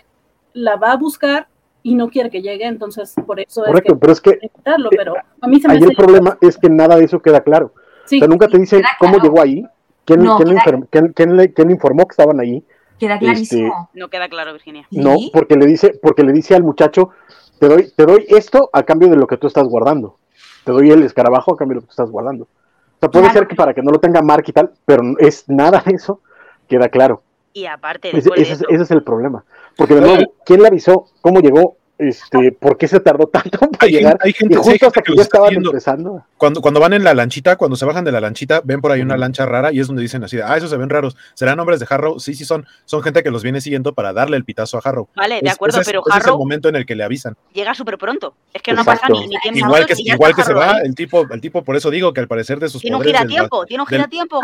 la 0.53 0.75
va 0.75 0.93
a 0.93 0.97
buscar 0.97 1.47
y 1.87 1.95
no 1.95 2.09
quiere 2.09 2.29
que 2.29 2.41
llegue, 2.41 2.65
entonces 2.65 3.13
por 3.25 3.39
eso 3.39 3.63
Correcto, 3.63 3.93
es 3.93 3.95
que 3.95 3.95
pero 3.95 4.11
es 4.11 4.21
que 4.21 4.51
pero 4.89 5.13
a 5.39 5.47
mí 5.47 5.61
se 5.61 5.69
me 5.69 5.75
ahí 5.75 5.83
el 5.83 5.95
problema 5.95 6.37
es 6.41 6.57
que 6.57 6.69
nada 6.69 6.97
de 6.97 7.05
eso 7.05 7.21
queda 7.21 7.39
claro. 7.39 7.71
o 8.03 8.07
sea, 8.07 8.27
nunca 8.27 8.49
te 8.49 8.59
dicen 8.59 8.81
cómo 8.99 9.19
llegó 9.19 9.41
ahí, 9.41 9.65
quién, 10.03 10.21
le, 10.21 11.71
informó 11.71 12.05
que 12.05 12.11
estaban 12.11 12.41
ahí. 12.41 12.61
Queda 12.99 13.13
este, 13.13 13.25
clarísimo. 13.25 13.89
no 13.93 14.09
queda 14.09 14.27
claro, 14.27 14.51
Virginia. 14.51 14.85
No, 14.91 15.15
porque 15.31 15.55
le 15.55 15.65
dice, 15.65 15.97
porque 16.01 16.23
le 16.23 16.33
dice 16.33 16.55
al 16.55 16.63
muchacho, 16.63 17.11
te 17.57 17.69
doy, 17.69 17.89
te 17.95 18.05
doy 18.05 18.25
esto 18.27 18.69
a 18.73 18.83
cambio 18.83 19.07
de 19.07 19.15
lo 19.15 19.25
que 19.25 19.37
tú 19.37 19.47
estás 19.47 19.65
guardando. 19.65 20.17
Te 20.65 20.73
doy 20.73 20.91
el 20.91 21.03
escarabajo 21.03 21.53
a 21.53 21.57
cambio 21.57 21.75
de 21.75 21.75
lo 21.75 21.81
que 21.81 21.87
tú 21.87 21.91
estás 21.91 22.11
guardando. 22.11 22.43
O 22.43 22.99
sea, 22.99 23.09
puede 23.09 23.29
ser 23.31 23.47
que 23.47 23.55
para 23.55 23.73
que 23.73 23.81
no 23.81 23.91
lo 23.91 23.99
tenga 23.99 24.21
Mark 24.21 24.43
y 24.45 24.51
tal, 24.51 24.71
pero 24.85 25.03
es 25.19 25.47
nada 25.47 25.81
de 25.85 25.93
eso, 25.93 26.19
queda 26.67 26.89
claro. 26.89 27.21
Y 27.53 27.65
aparte, 27.65 28.15
ese, 28.15 28.29
ese, 28.35 28.65
es 28.69 28.91
el 28.91 29.03
problema. 29.03 29.45
Porque 29.77 29.95
de 29.95 30.01
nuevo, 30.01 30.33
¿quién 30.45 30.61
le 30.61 30.67
avisó? 30.67 31.07
¿Cómo 31.21 31.39
llegó? 31.39 31.76
Este, 31.97 32.51
¿Por 32.51 32.77
qué 32.77 32.87
se 32.87 32.99
tardó 32.99 33.27
tanto 33.27 33.57
para 33.79 33.87
llegar? 33.87 34.17
Hay 34.21 34.33
gente, 34.33 34.55
justo 34.55 34.87
hasta 34.87 35.01
que, 35.01 35.15
ya 35.15 35.23
estaban 35.23 35.55
empezando. 35.55 36.23
Cuando, 36.37 36.61
cuando 36.61 36.79
van 36.79 36.93
en 36.93 37.03
la 37.03 37.13
lanchita, 37.13 37.55
cuando 37.55 37.75
se 37.75 37.85
bajan 37.85 38.03
de 38.03 38.11
la 38.11 38.21
lanchita, 38.21 38.61
ven 38.63 38.81
por 38.81 38.91
ahí 38.91 39.01
una 39.01 39.17
lancha 39.17 39.45
rara 39.45 39.71
y 39.71 39.79
es 39.79 39.87
donde 39.87 40.03
dicen 40.03 40.23
así, 40.23 40.39
ah, 40.39 40.55
esos 40.55 40.69
se 40.69 40.77
ven 40.77 40.89
raros. 40.89 41.17
¿Serán 41.33 41.59
hombres 41.59 41.79
de 41.79 41.87
Harrow? 41.89 42.19
Sí, 42.19 42.35
sí 42.35 42.45
son. 42.45 42.67
Son 42.85 43.01
gente 43.01 43.23
que 43.23 43.31
los 43.31 43.41
viene 43.41 43.61
siguiendo 43.61 43.93
para 43.93 44.13
darle 44.13 44.37
el 44.37 44.45
pitazo 44.45 44.77
a 44.77 44.81
Harrow. 44.83 45.09
Vale, 45.15 45.41
de 45.41 45.49
acuerdo, 45.49 45.79
pero 45.85 46.01
Harrow... 46.05 46.19
es 46.19 46.27
el 46.27 46.37
momento 46.37 46.69
en 46.69 46.75
el 46.75 46.85
que 46.85 46.95
le 46.95 47.03
avisan. 47.03 47.35
Llega 47.53 47.73
súper 47.73 47.97
pronto. 47.97 48.35
Es 48.53 48.61
que 48.61 48.73
no 48.73 48.85
pasa 48.85 49.07
ni, 49.09 49.27
ni 49.27 49.37
tiempo. 49.39 49.59
Igual 49.59 49.85
que, 49.85 49.93
igual 49.97 50.35
que 50.35 50.43
se 50.43 50.53
va, 50.53 50.79
el 50.83 50.93
tipo, 50.93 51.25
el 51.31 51.41
tipo, 51.41 51.63
por 51.63 51.75
eso 51.75 51.89
digo 51.89 52.13
que 52.13 52.21
al 52.21 52.27
parecer 52.27 52.59
de 52.59 52.69
sus 52.69 52.81
tiene 52.81 52.97
un 52.97 53.03
tiempo, 53.27 53.65
tiene 53.65 53.81
un 53.81 53.87
gira 53.87 54.07
tiempo, 54.07 54.39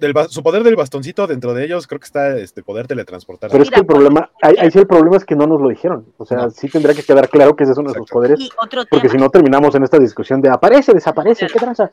Harrow 0.00 0.28
su 0.28 0.42
poder 0.42 0.62
del 0.62 0.76
bastoncito 0.76 1.26
dentro 1.26 1.54
de 1.54 1.64
ellos, 1.64 1.86
creo 1.86 2.00
que 2.00 2.06
está 2.06 2.36
este 2.36 2.62
poder 2.62 2.86
teletransportar. 2.86 3.50
Pero 3.50 3.62
es 3.62 3.70
que 3.70 3.80
el 3.80 3.86
problema, 3.86 4.30
ahí, 4.42 4.70
sí 4.70 4.78
el 4.78 4.86
problema 4.86 5.16
es 5.16 5.24
que 5.24 5.34
no 5.34 5.46
nos 5.46 5.60
lo 5.60 5.68
dijeron. 5.68 6.06
O 6.16 6.24
sea, 6.24 6.50
sí 6.50 6.68
tendría 6.68 6.94
que 6.94 7.02
quedar 7.02 7.28
claro 7.28 7.56
que 7.56 7.64
ese 7.64 7.72
es 7.72 7.78
uno 7.78 7.92
de 7.92 7.98
sus 7.98 8.08
poderes. 8.08 8.48
porque 8.90 9.08
si 9.08 9.16
no 9.16 9.30
terminamos 9.30 9.74
en 9.74 9.82
esta 9.82 9.98
discusión 9.98 10.40
de 10.40 10.50
aparece, 10.50 10.92
desaparece, 10.92 11.46
¿qué 11.46 11.58
tranza? 11.58 11.90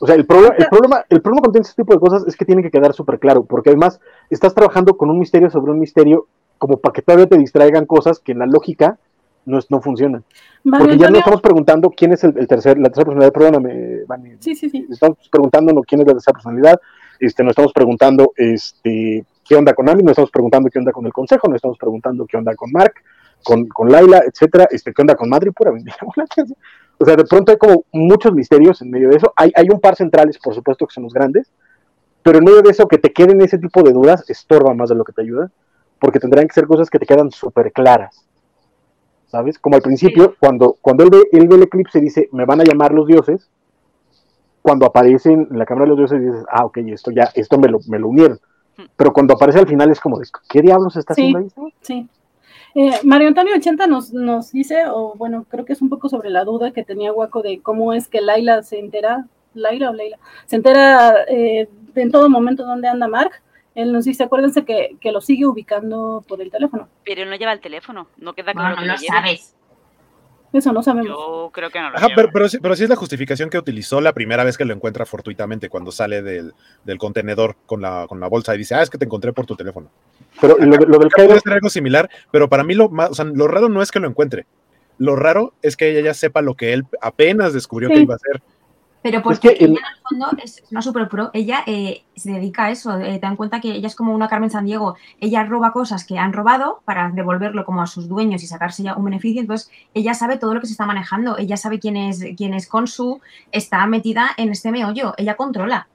O 0.00 0.06
sea, 0.06 0.16
el, 0.16 0.26
problema, 0.26 0.54
el 0.56 0.66
problema, 0.66 1.04
el 1.08 1.22
problema 1.22 1.42
con 1.42 1.60
este 1.60 1.82
tipo 1.82 1.94
de 1.94 2.00
cosas 2.00 2.24
es 2.26 2.36
que 2.36 2.44
tiene 2.44 2.62
que 2.62 2.70
quedar 2.70 2.92
súper 2.92 3.18
claro, 3.18 3.44
porque 3.44 3.70
además 3.70 4.00
estás 4.30 4.54
trabajando 4.54 4.96
con 4.96 5.10
un 5.10 5.18
misterio 5.18 5.50
sobre 5.50 5.72
un 5.72 5.78
misterio 5.78 6.26
como 6.58 6.78
para 6.78 6.92
que 6.92 7.02
todavía 7.02 7.26
te 7.26 7.38
distraigan 7.38 7.86
cosas 7.86 8.18
que 8.18 8.32
en 8.32 8.40
la 8.40 8.46
lógica 8.46 8.98
no, 9.46 9.58
no 9.68 9.80
funcionan. 9.80 10.24
Porque 10.68 10.96
ya 10.96 11.10
no 11.10 11.18
estamos 11.18 11.42
preguntando 11.42 11.90
quién 11.90 12.12
es 12.12 12.24
el, 12.24 12.32
tercer, 12.46 12.78
la 12.78 12.88
tercera 12.88 13.04
personalidad, 13.04 13.32
perdóname, 13.32 14.04
Vani. 14.06 14.36
Sí, 14.40 14.54
sí, 14.54 14.70
sí. 14.70 14.86
Estamos 14.90 15.18
preguntándonos 15.30 15.84
quién 15.86 16.00
es 16.00 16.06
la 16.06 16.14
tercera 16.14 16.32
personalidad, 16.32 16.80
este, 17.20 17.42
nos 17.42 17.52
estamos 17.52 17.72
preguntando 17.72 18.32
este, 18.36 19.24
qué 19.44 19.54
onda 19.54 19.74
con 19.74 19.88
Ami, 19.88 20.02
nos 20.02 20.12
estamos 20.12 20.30
preguntando 20.30 20.70
qué 20.70 20.78
onda 20.78 20.92
con 20.92 21.06
el 21.06 21.12
consejo, 21.12 21.48
nos 21.48 21.56
estamos 21.56 21.78
preguntando 21.78 22.26
qué 22.26 22.36
onda 22.36 22.54
con 22.54 22.70
Mark, 22.72 22.94
con, 23.42 23.66
con 23.68 23.90
Laila, 23.90 24.22
etcétera, 24.26 24.66
este, 24.70 24.92
qué 24.92 25.02
onda 25.02 25.14
con 25.14 25.28
Madrid, 25.28 25.52
pura 25.54 25.72
O 26.98 27.04
sea, 27.04 27.16
de 27.16 27.24
pronto 27.24 27.52
hay 27.52 27.58
como 27.58 27.84
muchos 27.92 28.32
misterios 28.32 28.80
en 28.80 28.90
medio 28.90 29.10
de 29.10 29.16
eso. 29.16 29.32
Hay, 29.36 29.52
hay 29.56 29.66
un 29.68 29.80
par 29.80 29.96
centrales, 29.96 30.38
por 30.38 30.54
supuesto, 30.54 30.86
que 30.86 30.94
son 30.94 31.04
los 31.04 31.12
grandes, 31.12 31.50
pero 32.22 32.38
en 32.38 32.44
medio 32.44 32.62
de 32.62 32.70
eso, 32.70 32.88
que 32.88 32.98
te 32.98 33.12
queden 33.12 33.42
ese 33.42 33.58
tipo 33.58 33.82
de 33.82 33.92
dudas 33.92 34.28
estorba 34.30 34.72
más 34.74 34.88
de 34.88 34.94
lo 34.94 35.04
que 35.04 35.12
te 35.12 35.22
ayuda, 35.22 35.50
porque 36.00 36.20
tendrán 36.20 36.46
que 36.46 36.54
ser 36.54 36.66
cosas 36.66 36.88
que 36.88 36.98
te 36.98 37.06
quedan 37.06 37.30
súper 37.30 37.72
claras. 37.72 38.26
¿Sabes? 39.26 39.58
Como 39.58 39.76
al 39.76 39.82
principio, 39.82 40.36
cuando, 40.38 40.76
cuando 40.80 41.04
él, 41.04 41.10
ve, 41.10 41.22
él 41.32 41.48
ve 41.48 41.56
el 41.56 41.62
eclipse 41.64 41.98
y 41.98 42.02
dice, 42.02 42.28
me 42.32 42.44
van 42.44 42.60
a 42.60 42.64
llamar 42.64 42.92
los 42.92 43.06
dioses, 43.06 43.50
cuando 44.64 44.86
aparecen 44.86 45.46
en 45.50 45.58
la 45.58 45.66
cámara 45.66 45.84
de 45.84 45.88
los 45.90 45.98
dioses 45.98 46.24
dices, 46.24 46.46
ah, 46.50 46.64
ok, 46.64 46.78
esto 46.86 47.10
ya, 47.10 47.28
esto 47.34 47.58
me 47.58 47.68
lo, 47.68 47.80
me 47.86 47.98
lo 47.98 48.08
unieron. 48.08 48.40
Hmm. 48.78 48.84
Pero 48.96 49.12
cuando 49.12 49.34
aparece 49.34 49.58
al 49.58 49.68
final 49.68 49.90
es 49.90 50.00
como, 50.00 50.18
¿qué 50.48 50.62
diablos 50.62 50.96
está 50.96 51.12
haciendo 51.12 51.40
ahí? 51.40 51.48
Sí. 51.82 52.08
Eh, 52.74 52.98
Mario 53.04 53.28
Antonio 53.28 53.54
80 53.56 53.86
nos, 53.88 54.14
nos 54.14 54.52
dice, 54.52 54.84
o 54.86 55.16
bueno, 55.16 55.44
creo 55.50 55.66
que 55.66 55.74
es 55.74 55.82
un 55.82 55.90
poco 55.90 56.08
sobre 56.08 56.30
la 56.30 56.44
duda 56.44 56.70
que 56.70 56.82
tenía 56.82 57.12
Guaco 57.12 57.42
de 57.42 57.60
cómo 57.60 57.92
es 57.92 58.08
que 58.08 58.22
Laila 58.22 58.62
se 58.62 58.78
entera, 58.78 59.26
Laila 59.52 59.90
o 59.90 59.92
Leila, 59.92 60.18
se 60.46 60.56
entera 60.56 61.24
eh, 61.28 61.68
en 61.94 62.10
todo 62.10 62.30
momento 62.30 62.64
dónde 62.64 62.88
anda 62.88 63.06
Mark. 63.06 63.32
Él 63.74 63.92
nos 63.92 64.06
dice, 64.06 64.22
acuérdense 64.22 64.64
que, 64.64 64.96
que, 64.98 65.12
lo 65.12 65.20
sigue 65.20 65.44
ubicando 65.44 66.24
por 66.26 66.40
el 66.40 66.50
teléfono. 66.50 66.88
Pero 67.04 67.22
él 67.22 67.28
no 67.28 67.36
lleva 67.36 67.52
el 67.52 67.60
teléfono, 67.60 68.06
no 68.16 68.32
queda 68.32 68.54
claro. 68.54 68.76
No, 68.76 68.86
no 68.86 68.92
lo 68.94 68.98
sabes. 68.98 69.54
Eso 70.54 70.72
no 70.72 70.84
sabemos. 70.84 71.08
Yo 71.08 71.50
creo 71.52 71.68
que 71.68 71.80
no 71.80 71.90
lo 71.90 71.96
Ajá, 71.96 72.06
pero, 72.14 72.30
pero, 72.32 72.48
sí, 72.48 72.58
pero, 72.62 72.76
sí, 72.76 72.84
es 72.84 72.88
la 72.88 72.94
justificación 72.94 73.50
que 73.50 73.58
utilizó 73.58 74.00
la 74.00 74.12
primera 74.12 74.44
vez 74.44 74.56
que 74.56 74.64
lo 74.64 74.72
encuentra 74.72 75.04
fortuitamente 75.04 75.68
cuando 75.68 75.90
sale 75.90 76.22
del, 76.22 76.54
del 76.84 76.98
contenedor 76.98 77.56
con 77.66 77.82
la, 77.82 78.06
con 78.08 78.20
la, 78.20 78.28
bolsa 78.28 78.54
y 78.54 78.58
dice, 78.58 78.76
ah, 78.76 78.82
es 78.82 78.88
que 78.88 78.96
te 78.96 79.04
encontré 79.04 79.32
por 79.32 79.46
tu 79.46 79.56
teléfono. 79.56 79.90
Pero 80.40 80.56
lo, 80.58 80.76
lo 80.76 80.98
del 80.98 81.08
Puede 81.08 81.40
ser 81.40 81.54
algo 81.54 81.68
similar, 81.68 82.08
pero 82.30 82.48
para 82.48 82.62
mí 82.62 82.74
lo, 82.74 82.88
más, 82.88 83.10
o 83.10 83.14
sea, 83.14 83.24
lo 83.24 83.48
raro 83.48 83.68
no 83.68 83.82
es 83.82 83.90
que 83.90 83.98
lo 83.98 84.06
encuentre. 84.06 84.46
Lo 84.98 85.16
raro 85.16 85.54
es 85.60 85.76
que 85.76 85.90
ella 85.90 86.02
ya 86.02 86.14
sepa 86.14 86.40
lo 86.40 86.54
que 86.54 86.72
él 86.72 86.86
apenas 87.00 87.52
descubrió 87.52 87.88
que 87.88 88.00
iba 88.00 88.14
a 88.14 88.16
hacer. 88.16 88.40
Pero 89.04 89.20
porque 89.20 89.48
ella 89.48 89.66
en 89.66 89.72
el 89.72 90.02
fondo 90.08 90.30
es 90.42 90.64
una 90.70 90.80
super 90.80 91.06
pro, 91.10 91.28
ella 91.34 91.62
eh, 91.66 92.04
se 92.16 92.32
dedica 92.32 92.64
a 92.64 92.70
eso, 92.70 92.98
eh, 92.98 93.12
te 93.12 93.18
dan 93.18 93.36
cuenta 93.36 93.60
que 93.60 93.72
ella 93.72 93.86
es 93.86 93.94
como 93.94 94.14
una 94.14 94.28
Carmen 94.28 94.48
San 94.48 94.64
Diego, 94.64 94.96
ella 95.20 95.44
roba 95.44 95.72
cosas 95.72 96.06
que 96.06 96.16
han 96.16 96.32
robado 96.32 96.80
para 96.86 97.10
devolverlo 97.10 97.66
como 97.66 97.82
a 97.82 97.86
sus 97.86 98.08
dueños 98.08 98.42
y 98.42 98.46
sacarse 98.46 98.82
ya 98.82 98.96
un 98.96 99.04
beneficio, 99.04 99.42
entonces 99.42 99.70
ella 99.92 100.14
sabe 100.14 100.38
todo 100.38 100.54
lo 100.54 100.60
que 100.62 100.68
se 100.68 100.72
está 100.72 100.86
manejando, 100.86 101.36
ella 101.36 101.58
sabe 101.58 101.80
quién 101.80 101.98
es, 101.98 102.24
quién 102.34 102.54
es 102.54 102.66
Consu, 102.66 103.20
está 103.52 103.86
metida 103.86 104.30
en 104.38 104.48
este 104.48 104.72
meollo, 104.72 105.12
ella 105.18 105.36
controla. 105.36 105.86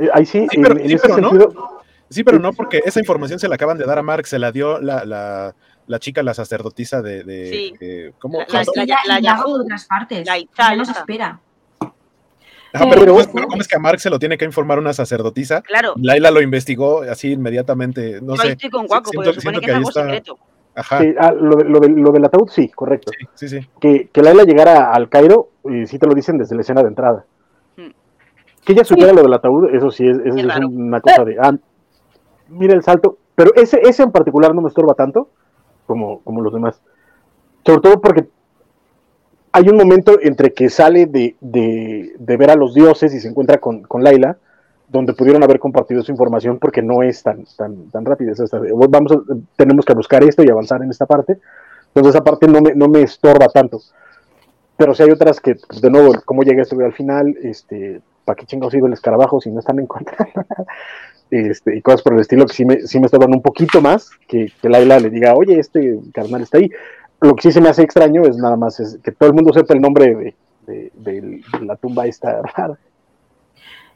Eh, 0.00 0.08
ahí 0.12 0.26
sí, 0.26 0.44
sí 0.50 0.60
pero, 0.60 0.74
sí, 0.74 0.96
pero 1.00 1.18
no. 1.18 1.82
Sí, 2.08 2.24
pero 2.24 2.40
no, 2.40 2.52
porque 2.52 2.82
esa 2.84 2.98
información 2.98 3.38
se 3.38 3.46
la 3.46 3.54
acaban 3.54 3.78
de 3.78 3.84
dar 3.84 4.00
a 4.00 4.02
Mark, 4.02 4.26
se 4.26 4.40
la 4.40 4.50
dio 4.50 4.80
la, 4.80 5.04
la, 5.04 5.54
la 5.86 5.98
chica, 6.00 6.20
la 6.24 6.34
sacerdotisa 6.34 7.00
de... 7.00 7.22
de 7.22 7.74
sí. 7.78 8.14
¿cómo? 8.18 8.40
La, 8.48 8.64
la, 8.74 9.20
la, 9.20 9.36
de 9.36 9.42
otras 9.44 9.86
partes, 9.86 10.26
la 10.26 10.76
no 10.76 10.84
se 10.84 10.90
espera. 10.90 11.40
Ah, 12.76 12.86
pero, 12.90 13.14
¿cómo, 13.30 13.60
es, 13.60 13.68
que 13.68 13.76
a 13.76 13.78
Mark 13.78 14.00
se 14.00 14.10
lo 14.10 14.18
tiene 14.18 14.36
que 14.36 14.44
informar 14.44 14.80
una 14.80 14.92
sacerdotisa? 14.92 15.62
Claro. 15.62 15.94
Laila 15.96 16.32
lo 16.32 16.42
investigó 16.42 17.02
así 17.02 17.30
inmediatamente. 17.30 18.20
No, 18.20 18.36
sé. 18.36 18.52
estoy 18.52 18.68
con 18.68 18.86
Guaco, 18.88 19.12
porque 19.14 19.32
supone 19.32 19.60
que, 19.60 19.70
es 19.70 19.76
algo 19.76 19.92
secreto. 19.92 20.38
Ajá. 20.74 21.00
Sí, 21.00 21.14
ah, 21.16 21.32
lo, 21.32 21.56
de, 21.56 21.64
lo, 21.64 21.78
lo, 21.78 22.10
del 22.10 22.24
ataúd, 22.24 22.48
sí, 22.48 22.68
correcto. 22.70 23.12
Sí, 23.34 23.48
sí, 23.48 23.60
Que, 23.80 24.08
que 24.12 24.22
Laila 24.22 24.42
llegara 24.42 24.92
al 24.92 25.08
Cairo, 25.08 25.50
y 25.64 25.86
sí 25.86 26.00
te 26.00 26.08
lo 26.08 26.14
dicen 26.14 26.36
desde 26.36 26.56
la 26.56 26.62
escena 26.62 26.82
de 26.82 26.88
entrada. 26.88 27.24
Hmm. 27.76 27.90
Que 28.64 28.72
ella 28.72 28.84
supiera 28.84 29.12
lo 29.12 29.22
del 29.22 29.32
ataúd, 29.32 29.72
eso 29.72 29.92
sí, 29.92 30.08
es, 30.08 30.18
es, 30.18 30.34
es 30.34 30.56
una 30.64 31.00
cosa 31.00 31.24
de. 31.24 31.36
Ah, 31.40 31.52
mira 32.48 32.74
el 32.74 32.82
salto. 32.82 33.18
Pero 33.36 33.54
ese, 33.54 33.80
ese 33.82 34.02
en 34.02 34.10
particular 34.10 34.52
no 34.52 34.62
me 34.62 34.68
estorba 34.68 34.94
tanto 34.94 35.28
como, 35.86 36.22
como 36.22 36.42
los 36.42 36.52
demás. 36.52 36.80
Sobre 37.64 37.80
todo 37.80 38.00
porque 38.00 38.28
hay 39.56 39.68
un 39.68 39.76
momento 39.76 40.18
entre 40.20 40.52
que 40.52 40.68
sale 40.68 41.06
de, 41.06 41.36
ver 42.18 42.50
a 42.50 42.56
los 42.56 42.74
dioses 42.74 43.14
y 43.14 43.20
se 43.20 43.28
encuentra 43.28 43.58
con, 43.58 43.82
con, 43.82 44.02
Laila, 44.02 44.36
donde 44.88 45.14
pudieron 45.14 45.44
haber 45.44 45.60
compartido 45.60 46.02
su 46.02 46.10
información 46.10 46.58
porque 46.58 46.82
no 46.82 47.04
es 47.04 47.22
tan, 47.22 47.44
tan, 47.56 47.88
tan 47.90 48.04
rápida. 48.04 48.32
tenemos 49.54 49.84
que 49.84 49.94
buscar 49.94 50.24
esto 50.24 50.42
y 50.42 50.50
avanzar 50.50 50.82
en 50.82 50.90
esta 50.90 51.06
parte. 51.06 51.38
Entonces 51.86 52.16
esa 52.16 52.24
parte 52.24 52.48
no 52.48 52.60
me, 52.60 52.74
no 52.74 52.88
me 52.88 53.02
estorba 53.02 53.46
tanto. 53.46 53.80
Pero 54.76 54.92
si 54.92 55.04
hay 55.04 55.10
otras 55.10 55.38
que, 55.38 55.54
pues, 55.54 55.80
de 55.80 55.88
nuevo, 55.88 56.12
cómo 56.24 56.42
llega 56.42 56.62
esto 56.62 56.76
al 56.80 56.92
final, 56.92 57.36
este, 57.40 58.00
¿para 58.24 58.34
qué 58.34 58.46
chingados 58.46 58.74
iba 58.74 58.88
el 58.88 58.94
escarabajo 58.94 59.40
si 59.40 59.52
no 59.52 59.60
están 59.60 59.78
encontrando 59.78 60.32
nada? 60.34 60.66
Este, 61.30 61.76
y 61.76 61.80
cosas 61.80 62.02
por 62.02 62.14
el 62.14 62.20
estilo 62.20 62.44
que 62.44 62.54
sí 62.54 62.64
me, 62.64 62.80
sí 62.80 62.98
me 62.98 63.06
estorban 63.06 63.32
un 63.32 63.40
poquito 63.40 63.80
más, 63.80 64.10
que, 64.26 64.52
que 64.60 64.68
Laila 64.68 64.98
le 64.98 65.10
diga, 65.10 65.34
oye, 65.34 65.60
este 65.60 66.00
carnal 66.12 66.42
está 66.42 66.58
ahí 66.58 66.72
lo 67.20 67.34
que 67.34 67.42
sí 67.42 67.52
se 67.52 67.60
me 67.60 67.68
hace 67.68 67.82
extraño 67.82 68.22
es 68.22 68.36
nada 68.36 68.56
más 68.56 68.80
es 68.80 68.98
que 69.02 69.12
todo 69.12 69.28
el 69.28 69.34
mundo 69.34 69.52
sepa 69.52 69.74
el 69.74 69.80
nombre 69.80 70.34
de, 70.66 70.92
de, 70.94 71.42
la 71.60 71.76
tumba 71.76 72.06
esta 72.06 72.42
rara. 72.42 72.78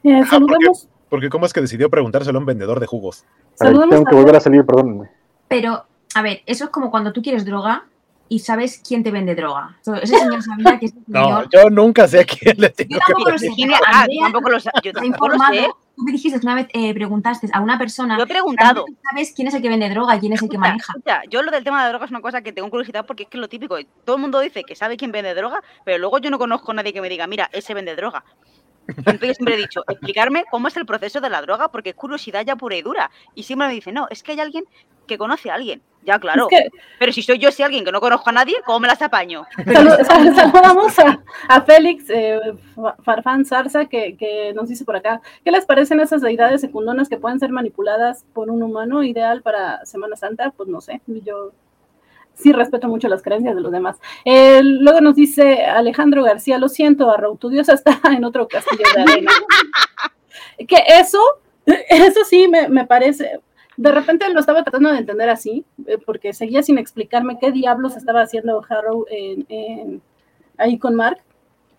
Eh, 0.03 0.23
saludemos. 0.25 0.87
porque, 1.09 1.29
¿cómo 1.29 1.45
es 1.45 1.53
que 1.53 1.61
decidió 1.61 1.89
preguntárselo 1.89 2.37
a 2.37 2.41
un 2.41 2.45
vendedor 2.45 2.79
de 2.79 2.87
jugos? 2.87 3.25
tengo 3.59 4.05
que 4.05 4.15
volver 4.15 4.35
a 4.35 4.39
salir, 4.39 4.65
perdónenme. 4.65 5.09
Pero, 5.47 5.85
a 6.15 6.21
ver, 6.21 6.41
eso 6.45 6.65
es 6.65 6.69
como 6.69 6.89
cuando 6.89 7.11
tú 7.11 7.21
quieres 7.21 7.45
droga 7.45 7.85
y 8.29 8.39
sabes 8.39 8.81
quién 8.87 9.03
te 9.03 9.11
vende 9.11 9.35
droga. 9.35 9.77
Ese 10.01 10.17
señor 10.17 10.41
sabía 10.41 10.79
que 10.79 10.85
ese 10.87 10.95
señor... 11.05 11.45
No, 11.45 11.49
yo 11.49 11.69
nunca 11.69 12.07
sé 12.07 12.21
a 12.21 12.25
quién 12.25 12.55
le 12.57 12.69
tengo 12.69 12.95
yo 12.95 12.99
tampoco 12.99 13.25
que 13.25 13.31
lo 13.31 13.37
sé. 13.37 13.49
Ah, 13.85 14.05
tampoco 14.21 14.49
lo 14.49 14.59
sé. 14.59 14.69
Yo 14.83 14.93
tampoco 14.93 15.27
lo 15.29 15.39
sé 15.39 15.67
tú 15.99 16.05
me 16.05 16.13
dijiste 16.13 16.39
que 16.39 16.45
una 16.45 16.55
vez 16.55 16.67
eh, 16.73 16.93
preguntaste 16.93 17.49
a 17.51 17.59
una 17.59 17.77
persona. 17.77 18.17
Yo 18.17 18.23
he 18.23 18.27
preguntado. 18.27 18.85
¿Sabes 19.09 19.33
quién 19.35 19.49
es 19.49 19.53
el 19.53 19.61
que 19.61 19.67
vende 19.67 19.89
droga 19.89 20.15
y 20.15 20.19
quién 20.19 20.33
es 20.33 20.41
el 20.41 20.49
que 20.49 20.57
maneja? 20.57 20.93
yo 21.29 21.43
lo 21.43 21.51
del 21.51 21.63
tema 21.63 21.83
de 21.83 21.89
droga 21.89 22.05
es 22.05 22.11
una 22.11 22.21
cosa 22.21 22.41
que 22.41 22.53
tengo 22.53 22.69
curiosidad 22.69 23.05
porque 23.05 23.23
es 23.23 23.29
que 23.29 23.37
es 23.37 23.41
lo 23.41 23.49
típico. 23.49 23.77
Todo 24.05 24.15
el 24.15 24.21
mundo 24.21 24.39
dice 24.39 24.63
que 24.63 24.75
sabe 24.75 24.95
quién 24.95 25.11
vende 25.11 25.35
droga, 25.35 25.61
pero 25.83 25.97
luego 25.97 26.19
yo 26.19 26.29
no 26.29 26.39
conozco 26.39 26.71
a 26.71 26.75
nadie 26.75 26.93
que 26.93 27.01
me 27.01 27.09
diga, 27.09 27.27
mira, 27.27 27.49
ese 27.51 27.73
vende 27.73 27.95
droga. 27.95 28.23
Entonces 28.87 29.27
yo 29.27 29.33
siempre 29.33 29.55
he 29.55 29.57
dicho, 29.57 29.83
explicarme 29.87 30.45
cómo 30.49 30.67
es 30.67 30.77
el 30.77 30.85
proceso 30.85 31.19
de 31.21 31.29
la 31.29 31.41
droga 31.41 31.69
porque 31.69 31.89
es 31.89 31.95
curiosidad 31.95 32.45
ya 32.45 32.55
pura 32.55 32.77
y 32.77 32.81
dura. 32.81 33.11
Y 33.35 33.43
siempre 33.43 33.67
me 33.67 33.73
dice, 33.73 33.91
no, 33.91 34.07
es 34.09 34.23
que 34.23 34.31
hay 34.31 34.39
alguien 34.39 34.63
que 35.09 35.17
conoce 35.17 35.51
a 35.51 35.55
alguien. 35.55 35.81
Ya, 36.03 36.17
claro. 36.17 36.47
Pero 36.97 37.11
si 37.11 37.21
soy 37.21 37.37
yo 37.39 37.49
ese 37.49 37.63
alguien 37.63 37.83
que 37.83 37.91
no 37.91 37.99
conozco 37.99 38.29
a 38.29 38.33
nadie, 38.33 38.55
¿cómo 38.65 38.79
me 38.79 38.87
las 38.87 39.01
apaño? 39.01 39.45
saludamos 39.65 40.97
a, 40.97 41.61
Félix 41.61 42.09
eh, 42.09 42.39
Farfán 43.03 43.45
Zarza, 43.45 43.85
que, 43.85 44.53
nos 44.55 44.69
dice 44.69 44.85
por 44.85 44.95
acá, 44.95 45.21
¿qué 45.43 45.51
les 45.51 45.65
parecen 45.65 45.99
esas 45.99 46.21
deidades 46.21 46.61
secundonas 46.61 47.09
que 47.09 47.17
pueden 47.17 47.39
ser 47.39 47.51
manipuladas 47.51 48.25
por 48.33 48.49
un 48.49 48.63
humano 48.63 49.03
ideal 49.03 49.41
para 49.41 49.85
Semana 49.85 50.15
Santa? 50.15 50.51
Pues 50.55 50.69
no 50.69 50.79
sé, 50.79 51.01
yo 51.07 51.51
sí 52.33 52.53
respeto 52.53 52.87
mucho 52.87 53.09
las 53.09 53.21
creencias 53.21 53.53
de 53.53 53.61
los 53.61 53.71
demás. 53.71 53.97
luego 54.25 55.01
nos 55.01 55.15
dice 55.15 55.65
Alejandro 55.65 56.23
García, 56.23 56.57
lo 56.57 56.69
siento, 56.69 57.11
Arrau, 57.11 57.35
tu 57.35 57.49
diosa 57.49 57.73
está 57.73 57.99
en 58.15 58.23
otro 58.23 58.47
castillo 58.47 58.85
de 58.95 59.01
arena. 59.01 59.31
que 60.65 60.83
eso, 60.87 61.19
eso 61.65 62.23
sí 62.23 62.47
me, 62.47 62.69
me 62.69 62.85
parece, 62.85 63.41
de 63.79 63.93
repente 63.93 64.27
lo 64.33 64.41
estaba 64.41 64.63
tratando 64.63 64.91
de 64.91 64.97
entender 64.97 65.29
así, 65.29 65.63
eh, 65.87 65.97
porque 66.05 66.33
seguía 66.33 66.61
sin 66.61 66.77
explicarme 66.77 67.39
qué 67.39 67.53
diablos 67.53 67.95
estaba 67.95 68.21
haciendo 68.21 68.61
Harrow 68.67 69.05
ahí 70.57 70.77
con 70.77 70.95
Mark. 70.95 71.19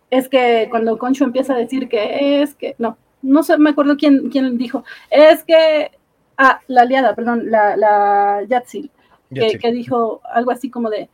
Es 0.09 0.31
que 0.31 0.69
cuando 0.71 0.97
Concho 0.97 1.25
empieza 1.25 1.53
a 1.53 1.59
decir 1.59 1.91
que 1.91 2.41
es 2.41 2.55
que, 2.55 2.75
no, 2.79 2.97
no 3.21 3.43
sé, 3.43 3.59
me 3.59 3.69
acuerdo 3.69 3.99
quién, 3.99 4.31
quién 4.31 4.57
dijo, 4.57 4.83
es 5.11 5.45
que, 5.45 5.91
ah, 6.39 6.61
la 6.69 6.83
aliada, 6.83 7.15
perdón, 7.15 7.51
la, 7.51 7.77
la 7.77 8.45
Yatsil, 8.49 8.91
que, 9.35 9.59
que, 9.59 9.71
dijo 9.71 10.23
algo 10.25 10.53
así 10.53 10.71
como 10.71 10.89
de, 10.89 11.11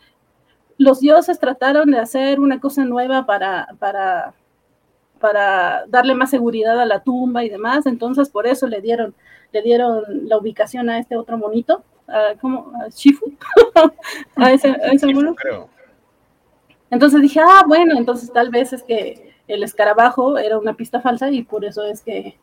los 0.78 1.00
dioses 1.00 1.40
trataron 1.40 1.90
de 1.90 1.98
hacer 1.98 2.38
una 2.38 2.60
cosa 2.60 2.84
nueva 2.84 3.26
para, 3.26 3.74
para, 3.80 4.34
para 5.20 5.84
darle 5.88 6.14
más 6.14 6.30
seguridad 6.30 6.80
a 6.80 6.86
la 6.86 7.00
tumba 7.00 7.44
y 7.44 7.48
demás, 7.48 7.86
entonces 7.86 8.28
por 8.28 8.46
eso 8.46 8.66
le 8.66 8.80
dieron 8.80 9.14
le 9.52 9.62
dieron 9.62 10.02
la 10.28 10.38
ubicación 10.38 10.90
a 10.90 10.98
este 10.98 11.16
otro 11.16 11.38
monito, 11.38 11.82
a, 12.08 12.34
¿cómo? 12.40 12.72
¿A 12.80 12.88
Shifu? 12.88 13.32
a 14.36 14.52
ese, 14.52 14.68
a 14.68 15.06
mono. 15.12 15.34
Entonces 16.90 17.20
dije, 17.22 17.40
ah, 17.40 17.64
bueno, 17.66 17.96
entonces 17.96 18.32
tal 18.32 18.50
vez 18.50 18.72
es 18.72 18.82
que 18.82 19.34
el 19.48 19.62
escarabajo 19.62 20.38
era 20.38 20.58
una 20.58 20.74
pista 20.74 21.00
falsa 21.00 21.30
y 21.30 21.42
por 21.42 21.64
eso 21.64 21.84
es 21.84 22.02
que 22.02 22.38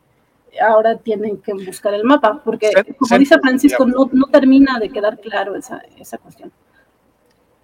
ahora 0.60 0.96
tienen 0.96 1.38
que 1.38 1.52
buscar 1.54 1.94
el 1.94 2.04
mapa, 2.04 2.42
porque 2.44 2.70
como 2.98 3.18
dice 3.18 3.38
Francisco, 3.40 3.86
no, 3.86 4.08
no, 4.12 4.26
termina 4.26 4.78
de 4.78 4.90
quedar 4.90 5.18
claro 5.18 5.56
esa, 5.56 5.82
esa 5.98 6.18
cuestión. 6.18 6.52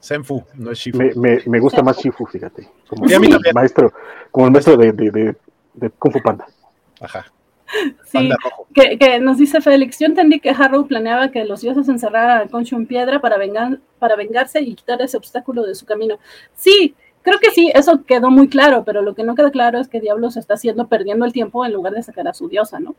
Senfu, 0.00 0.42
no 0.54 0.72
es 0.72 0.78
Shifu. 0.78 0.98
Me, 0.98 1.38
me, 1.46 1.60
gusta 1.60 1.82
más 1.82 1.98
Shifu, 1.98 2.26
fíjate. 2.26 2.68
Como, 2.88 3.06
el 3.06 3.54
maestro, 3.54 3.92
como 4.30 4.46
el 4.46 4.52
maestro 4.52 4.76
de, 4.76 4.92
de, 4.92 5.10
de, 5.10 5.36
de 5.74 5.90
Kung 5.90 6.12
Fu 6.12 6.22
Panda. 6.22 6.46
Ajá. 7.00 7.26
Sí, 8.04 8.30
que, 8.74 8.98
que, 8.98 9.20
nos 9.20 9.38
dice 9.38 9.60
Félix, 9.60 9.98
yo 10.00 10.06
entendí 10.06 10.40
que 10.40 10.50
Harrow 10.50 10.86
planeaba 10.86 11.30
que 11.30 11.44
los 11.44 11.60
dioses 11.60 11.88
encerraran 11.88 12.40
a 12.40 12.50
Concho 12.50 12.76
en 12.76 12.86
piedra 12.86 13.20
para, 13.20 13.38
vengar, 13.38 13.78
para 13.98 14.16
vengarse 14.16 14.60
y 14.60 14.74
quitar 14.74 15.00
ese 15.02 15.16
obstáculo 15.16 15.62
de 15.62 15.76
su 15.76 15.86
camino. 15.86 16.18
Sí, 16.54 16.96
creo 17.22 17.38
que 17.38 17.50
sí, 17.50 17.70
eso 17.74 18.02
quedó 18.04 18.30
muy 18.30 18.48
claro, 18.48 18.84
pero 18.84 19.02
lo 19.02 19.14
que 19.14 19.22
no 19.22 19.36
queda 19.36 19.52
claro 19.52 19.78
es 19.78 19.86
que 19.86 20.00
Diablo 20.00 20.30
se 20.30 20.40
está 20.40 20.54
haciendo 20.54 20.88
perdiendo 20.88 21.24
el 21.24 21.32
tiempo 21.32 21.64
en 21.64 21.72
lugar 21.72 21.92
de 21.92 22.02
sacar 22.02 22.26
a 22.26 22.34
su 22.34 22.48
diosa, 22.48 22.80
¿no? 22.80 22.96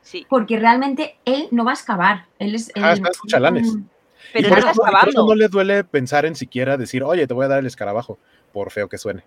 Sí. 0.00 0.26
Porque 0.28 0.58
realmente 0.58 1.16
él 1.24 1.48
no 1.50 1.64
va 1.64 1.72
a 1.72 1.74
excavar, 1.74 2.26
él 2.38 2.54
es... 2.54 2.72
Ah, 2.76 2.92
está 2.92 3.10
chalanes. 3.26 3.76
Pero 4.34 4.50
no, 4.50 4.56
eso, 4.56 5.26
no 5.26 5.34
le 5.36 5.46
duele 5.46 5.84
pensar 5.84 6.26
en 6.26 6.34
siquiera 6.34 6.76
decir, 6.76 7.04
oye, 7.04 7.24
te 7.28 7.34
voy 7.34 7.44
a 7.44 7.48
dar 7.48 7.60
el 7.60 7.66
escarabajo, 7.66 8.18
por 8.52 8.72
feo 8.72 8.88
que 8.88 8.98
suene. 8.98 9.22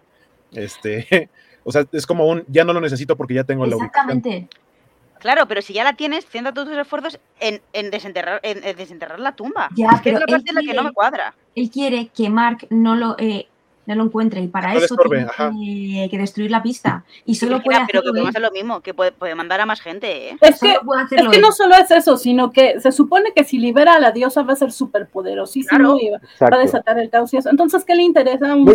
Este, 0.52 1.30
o 1.64 1.72
sea, 1.72 1.86
es 1.94 2.06
como 2.06 2.28
un, 2.28 2.44
ya 2.50 2.66
no 2.66 2.74
lo 2.74 2.82
necesito 2.82 3.16
porque 3.16 3.34
ya 3.34 3.46
tengo 3.46 3.66
la 3.66 3.78
Exactamente. 3.78 4.50
Claro, 5.20 5.48
pero 5.48 5.62
si 5.62 5.74
ya 5.74 5.86
la 5.86 5.94
tienes, 5.94 6.26
centra 6.26 6.54
todos 6.54 6.68
tus 6.68 6.78
esfuerzos 6.78 7.20
en, 7.40 7.62
en, 7.72 7.90
desenterrar, 7.90 8.42
en, 8.44 8.62
desenterrar 8.76 9.20
la 9.20 9.34
tumba. 9.34 9.70
Ya, 9.76 9.90
es 9.96 10.02
que 10.02 10.10
es 10.12 10.20
la 10.20 10.26
parte 10.28 10.50
en 10.50 10.56
la 10.56 10.62
que 10.62 10.74
no 10.74 10.84
me 10.84 10.92
cuadra. 10.92 11.34
Él 11.56 11.72
quiere 11.72 12.10
que 12.10 12.30
Mark 12.30 12.68
no 12.70 12.96
lo, 12.96 13.16
eh, 13.18 13.48
no 13.88 13.96
lo 13.96 14.04
encuentre 14.04 14.42
y 14.42 14.48
para 14.48 14.76
eso 14.76 14.96
tiene 14.96 16.08
que, 16.10 16.18
destruir 16.18 16.52
la 16.52 16.62
pista. 16.62 17.04
Y 17.26 17.36
solo 17.36 17.62
puede 17.64 17.80
Pero 17.88 18.04
que 18.04 18.10
podemos 18.10 18.30
hacer 18.30 18.42
lo 18.42 18.52
mismo, 18.52 18.82
que 18.82 18.94
puede, 18.94 19.12
puede, 19.12 19.34
mandar 19.34 19.62
a 19.62 19.66
más 19.66 19.82
gente. 19.82 20.30
¿eh? 20.30 20.38
Es, 20.42 20.60
que, 20.60 20.78
es 21.12 21.28
que 21.30 21.40
no 21.40 21.52
solo 21.52 21.76
es 21.76 21.90
eso, 21.90 22.18
sino 22.18 22.52
que 22.52 22.80
se 22.80 22.92
supone 22.92 23.34
que 23.34 23.44
si 23.44 23.58
libera 23.58 23.96
a 23.96 24.00
la 24.00 24.12
diosa 24.12 24.44
va 24.44 24.54
a 24.54 24.58
ser 24.58 24.72
súper 24.72 25.08
poderosísimo 25.08 25.98
y 26.00 26.10
va 26.12 26.20
a 26.40 26.58
desatar 26.60 27.00
el 27.00 27.10
caos 27.10 27.34
y 27.34 27.38
eso. 27.38 27.50
Entonces, 27.50 27.84
¿qué 27.86 27.96
le 27.96 28.04
interesa? 28.04 28.54
Un 28.54 28.68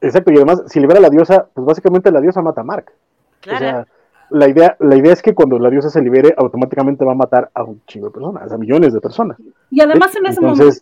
exacto, 0.00 0.32
y 0.32 0.36
además, 0.36 0.62
si 0.66 0.80
libera 0.80 0.98
a 0.98 1.02
la 1.02 1.10
diosa, 1.10 1.48
pues 1.52 1.66
básicamente 1.66 2.10
la 2.10 2.20
diosa 2.20 2.40
mata 2.40 2.62
a 2.62 2.64
Mark. 2.64 2.92
Claro 3.40 3.86
la 4.30 4.48
idea, 4.48 4.76
la 4.78 4.96
idea 4.96 5.12
es 5.12 5.22
que 5.22 5.34
cuando 5.34 5.58
la 5.58 5.70
diosa 5.70 5.90
se 5.90 6.00
libere, 6.00 6.32
automáticamente 6.36 7.04
va 7.04 7.12
a 7.12 7.16
matar 7.16 7.50
a 7.52 7.64
un 7.64 7.82
chingo 7.86 8.06
de 8.06 8.12
personas, 8.12 8.50
a 8.50 8.56
millones 8.56 8.94
de 8.94 9.00
personas. 9.00 9.36
Y 9.70 9.80
además 9.80 10.14
en 10.16 10.26
ese 10.26 10.40
momento, 10.40 10.80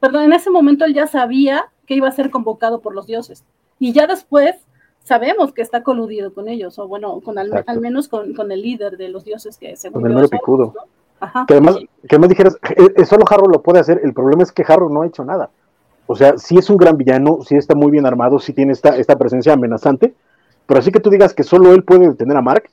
perdón, 0.00 0.24
en 0.24 0.32
ese 0.32 0.50
momento 0.50 0.84
él 0.84 0.94
ya 0.94 1.06
sabía 1.06 1.66
que 1.86 1.94
iba 1.94 2.08
a 2.08 2.12
ser 2.12 2.30
convocado 2.30 2.80
por 2.80 2.94
los 2.94 3.06
dioses. 3.06 3.44
Y 3.78 3.92
ya 3.92 4.06
después 4.06 4.56
sabemos 5.04 5.52
que 5.52 5.62
está 5.62 5.82
coludido 5.82 6.34
con 6.34 6.48
ellos, 6.48 6.78
o 6.78 6.88
bueno, 6.88 7.20
con 7.20 7.38
al, 7.38 7.80
menos 7.80 8.08
con, 8.08 8.50
el 8.50 8.62
líder 8.62 8.96
de 8.96 9.08
los 9.08 9.24
dioses 9.24 9.56
que 9.56 9.76
según 9.76 10.02
Con 10.02 10.10
el 10.10 10.16
mero 10.16 10.28
picudo. 10.28 10.74
Que 11.46 11.54
además, 11.54 11.76
que 11.76 12.16
además 12.16 12.28
dijeras, 12.28 12.58
eh, 12.76 12.92
eh, 12.96 13.04
solo 13.04 13.24
Harrow 13.30 13.48
lo 13.48 13.62
puede 13.62 13.78
hacer, 13.78 14.00
el 14.02 14.12
problema 14.12 14.42
es 14.42 14.52
que 14.52 14.64
Harrow 14.66 14.90
no 14.90 15.02
ha 15.02 15.06
hecho 15.06 15.24
nada. 15.24 15.50
O 16.06 16.14
sea, 16.14 16.36
sí 16.38 16.58
es 16.58 16.68
un 16.70 16.76
gran 16.76 16.96
villano, 16.96 17.38
sí 17.42 17.56
está 17.56 17.74
muy 17.74 17.90
bien 17.90 18.04
armado, 18.04 18.38
sí 18.38 18.52
tiene 18.52 18.72
esta, 18.72 18.96
esta 18.96 19.16
presencia 19.16 19.52
amenazante, 19.52 20.14
pero 20.66 20.80
así 20.80 20.90
que 20.90 21.00
tú 21.00 21.08
digas 21.08 21.32
que 21.32 21.42
solo 21.42 21.72
él 21.72 21.84
puede 21.84 22.08
detener 22.08 22.36
a 22.36 22.42
Mark, 22.42 22.64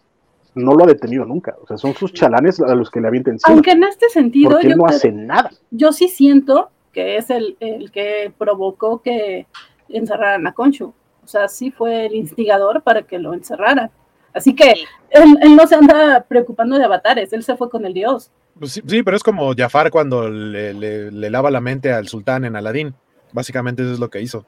no 0.56 0.74
lo 0.74 0.84
ha 0.84 0.88
detenido 0.88 1.26
nunca. 1.26 1.56
O 1.62 1.68
sea, 1.68 1.78
son 1.78 1.94
sus 1.94 2.14
chalanes 2.14 2.60
a 2.60 2.76
los 2.76 2.90
que 2.90 3.00
le 3.00 3.08
avienten 3.08 3.36
encima. 3.36 3.54
Aunque 3.54 3.72
en 3.72 3.84
este 3.84 4.10
sentido. 4.10 4.52
Porque 4.52 4.68
él 4.68 4.78
no 4.78 4.86
hace 4.86 5.12
nada. 5.12 5.52
Yo 5.72 5.92
sí 5.92 6.08
siento 6.08 6.70
que 6.94 7.18
es 7.18 7.30
el, 7.30 7.58
que 7.92 8.32
provocó 8.38 9.02
que 9.02 9.48
encerraran 9.90 10.48
a 10.48 10.54
Conchu. 10.54 10.94
O 11.24 11.28
sea, 11.28 11.48
sí 11.48 11.72
fue 11.72 12.06
el 12.06 12.16
instigador 12.16 12.84
para 12.84 13.02
que 13.02 13.18
lo 13.18 13.34
encerraran. 13.34 13.92
Así 14.34 14.56
que 14.56 14.74
él, 15.10 15.56
no 15.56 15.68
se 15.68 15.76
anda 15.76 16.26
preocupando 16.28 16.78
de 16.78 16.86
avatares, 16.86 17.34
él 17.34 17.44
se 17.44 17.56
fue 17.56 17.70
con 17.70 17.86
el 17.86 17.94
dios. 17.94 18.32
Pues 18.58 18.82
sí, 18.86 19.04
pero 19.04 19.18
es 19.18 19.24
como 19.24 19.54
Jafar 19.56 19.90
cuando 19.90 20.30
le, 20.30 20.74
le, 20.74 21.30
lava 21.30 21.50
la 21.50 21.62
mente 21.62 21.92
al 21.92 22.08
sultán 22.08 22.46
en 22.46 22.56
Aladín. 22.56 22.94
Básicamente 23.32 23.82
eso 23.82 23.94
es 23.94 24.00
lo 24.00 24.10
que 24.10 24.22
hizo. 24.22 24.46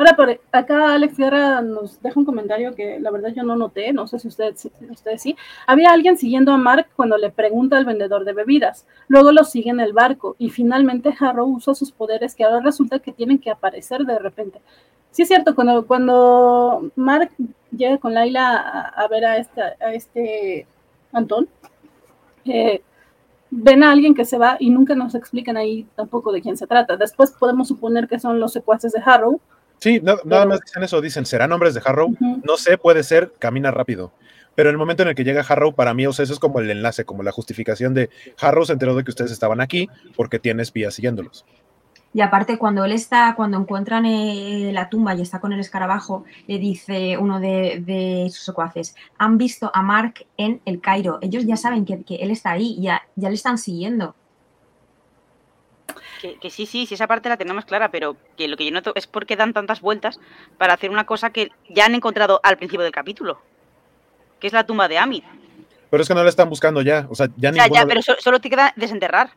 Ahora, 0.00 0.16
por 0.16 0.40
acá 0.52 0.94
Alex 0.94 1.18
Guerra 1.18 1.60
nos 1.60 2.00
deja 2.00 2.18
un 2.18 2.24
comentario 2.24 2.74
que 2.74 2.98
la 3.00 3.10
verdad 3.10 3.34
yo 3.36 3.42
no 3.42 3.54
noté, 3.54 3.92
no 3.92 4.06
sé 4.06 4.18
si 4.18 4.28
ustedes, 4.28 4.70
ustedes 4.88 5.20
sí. 5.20 5.36
Había 5.66 5.92
alguien 5.92 6.16
siguiendo 6.16 6.52
a 6.52 6.56
Mark 6.56 6.86
cuando 6.96 7.18
le 7.18 7.30
pregunta 7.30 7.76
al 7.76 7.84
vendedor 7.84 8.24
de 8.24 8.32
bebidas. 8.32 8.86
Luego 9.08 9.30
lo 9.30 9.44
sigue 9.44 9.68
en 9.68 9.78
el 9.78 9.92
barco 9.92 10.36
y 10.38 10.48
finalmente 10.48 11.14
Harrow 11.20 11.46
usa 11.46 11.74
sus 11.74 11.92
poderes 11.92 12.34
que 12.34 12.44
ahora 12.44 12.60
resulta 12.60 13.00
que 13.00 13.12
tienen 13.12 13.40
que 13.40 13.50
aparecer 13.50 14.06
de 14.06 14.18
repente. 14.18 14.62
Sí 15.10 15.20
es 15.20 15.28
cierto, 15.28 15.54
cuando, 15.54 15.86
cuando 15.86 16.90
Mark 16.96 17.32
llega 17.70 17.98
con 17.98 18.14
Laila 18.14 18.56
a, 18.56 19.06
ver 19.06 19.26
a, 19.26 19.36
esta, 19.36 19.72
este 19.92 20.66
Antón, 21.12 21.46
eh, 22.46 22.80
ven 23.50 23.82
a 23.82 23.92
alguien 23.92 24.14
que 24.14 24.24
se 24.24 24.38
va 24.38 24.56
y 24.58 24.70
nunca 24.70 24.94
nos 24.94 25.14
explican 25.14 25.58
ahí 25.58 25.86
tampoco 25.94 26.32
de 26.32 26.40
quién 26.40 26.56
se 26.56 26.66
trata. 26.66 26.96
Después 26.96 27.32
podemos 27.32 27.68
suponer 27.68 28.08
que 28.08 28.18
son 28.18 28.40
los 28.40 28.54
secuaces 28.54 28.92
de 28.92 29.02
Harrow, 29.04 29.42
Sí, 29.80 30.00
nada 30.02 30.46
más 30.46 30.60
dicen 30.60 30.82
eso, 30.82 31.00
dicen, 31.00 31.24
¿serán 31.24 31.52
hombres 31.52 31.74
de 31.74 31.82
Harrow? 31.84 32.14
No 32.20 32.56
sé, 32.56 32.76
puede 32.76 33.02
ser, 33.02 33.32
camina 33.38 33.70
rápido. 33.70 34.12
Pero 34.54 34.68
en 34.68 34.74
el 34.74 34.78
momento 34.78 35.02
en 35.02 35.08
el 35.08 35.14
que 35.14 35.24
llega 35.24 35.44
Harrow, 35.48 35.74
para 35.74 35.94
mí, 35.94 36.06
o 36.06 36.12
sea, 36.12 36.24
eso 36.24 36.34
es 36.34 36.38
como 36.38 36.60
el 36.60 36.70
enlace, 36.70 37.04
como 37.04 37.22
la 37.22 37.32
justificación 37.32 37.94
de 37.94 38.10
Harrow 38.38 38.66
se 38.66 38.74
enteró 38.74 38.94
de 38.94 39.04
que 39.04 39.10
ustedes 39.10 39.30
estaban 39.30 39.60
aquí 39.60 39.88
porque 40.16 40.38
tiene 40.38 40.62
espías 40.62 40.94
siguiéndolos. 40.94 41.46
Y 42.12 42.22
aparte, 42.22 42.58
cuando 42.58 42.84
él 42.84 42.92
está, 42.92 43.34
cuando 43.36 43.56
encuentran 43.56 44.04
eh, 44.04 44.70
la 44.72 44.88
tumba 44.88 45.14
y 45.14 45.22
está 45.22 45.40
con 45.40 45.52
el 45.52 45.60
escarabajo, 45.60 46.24
le 46.48 46.58
dice 46.58 47.16
uno 47.16 47.38
de, 47.38 48.26
sus 48.30 48.44
secuaces, 48.44 48.96
han 49.16 49.38
visto 49.38 49.70
a 49.72 49.82
Mark 49.82 50.26
en 50.36 50.60
el 50.64 50.80
Cairo. 50.80 51.18
Ellos 51.22 51.46
ya 51.46 51.56
saben 51.56 51.84
que, 51.84 52.16
él 52.16 52.30
está 52.32 52.50
ahí, 52.50 52.76
ya, 52.80 53.02
ya 53.14 53.28
le 53.28 53.36
están 53.36 53.58
siguiendo. 53.58 54.16
Que, 56.20 56.50
sí, 56.50 56.66
sí, 56.66 56.84
sí, 56.84 56.94
esa 56.94 57.06
parte 57.06 57.30
la 57.30 57.38
tenemos 57.38 57.64
clara, 57.64 57.90
pero 57.90 58.14
que 58.36 58.46
lo 58.46 58.58
que 58.58 58.66
yo 58.66 58.72
noto 58.72 58.92
es 58.94 59.06
por 59.06 59.24
qué 59.24 59.36
dan 59.36 59.54
tantas 59.54 59.80
vueltas 59.80 60.20
para 60.58 60.74
hacer 60.74 60.90
una 60.90 61.06
cosa 61.06 61.30
que 61.30 61.50
ya 61.70 61.86
han 61.86 61.94
encontrado 61.94 62.40
al 62.42 62.58
principio 62.58 62.84
del 62.84 62.92
capítulo, 62.92 63.40
que 64.38 64.46
es 64.46 64.52
la 64.52 64.66
tumba 64.66 64.86
de 64.86 64.98
Amit. 64.98 65.24
Pero 65.88 66.02
es 66.02 66.08
que 66.08 66.14
no 66.14 66.22
la 66.22 66.28
están 66.28 66.50
buscando 66.50 66.82
ya, 66.82 67.06
o 67.08 67.14
sea, 67.14 67.28
ya, 67.36 67.50
o 67.50 67.54
ya 67.54 67.86
pero 67.86 68.02
solo 68.02 68.38
te 68.38 68.50
queda 68.50 68.74
desenterrar. 68.76 69.30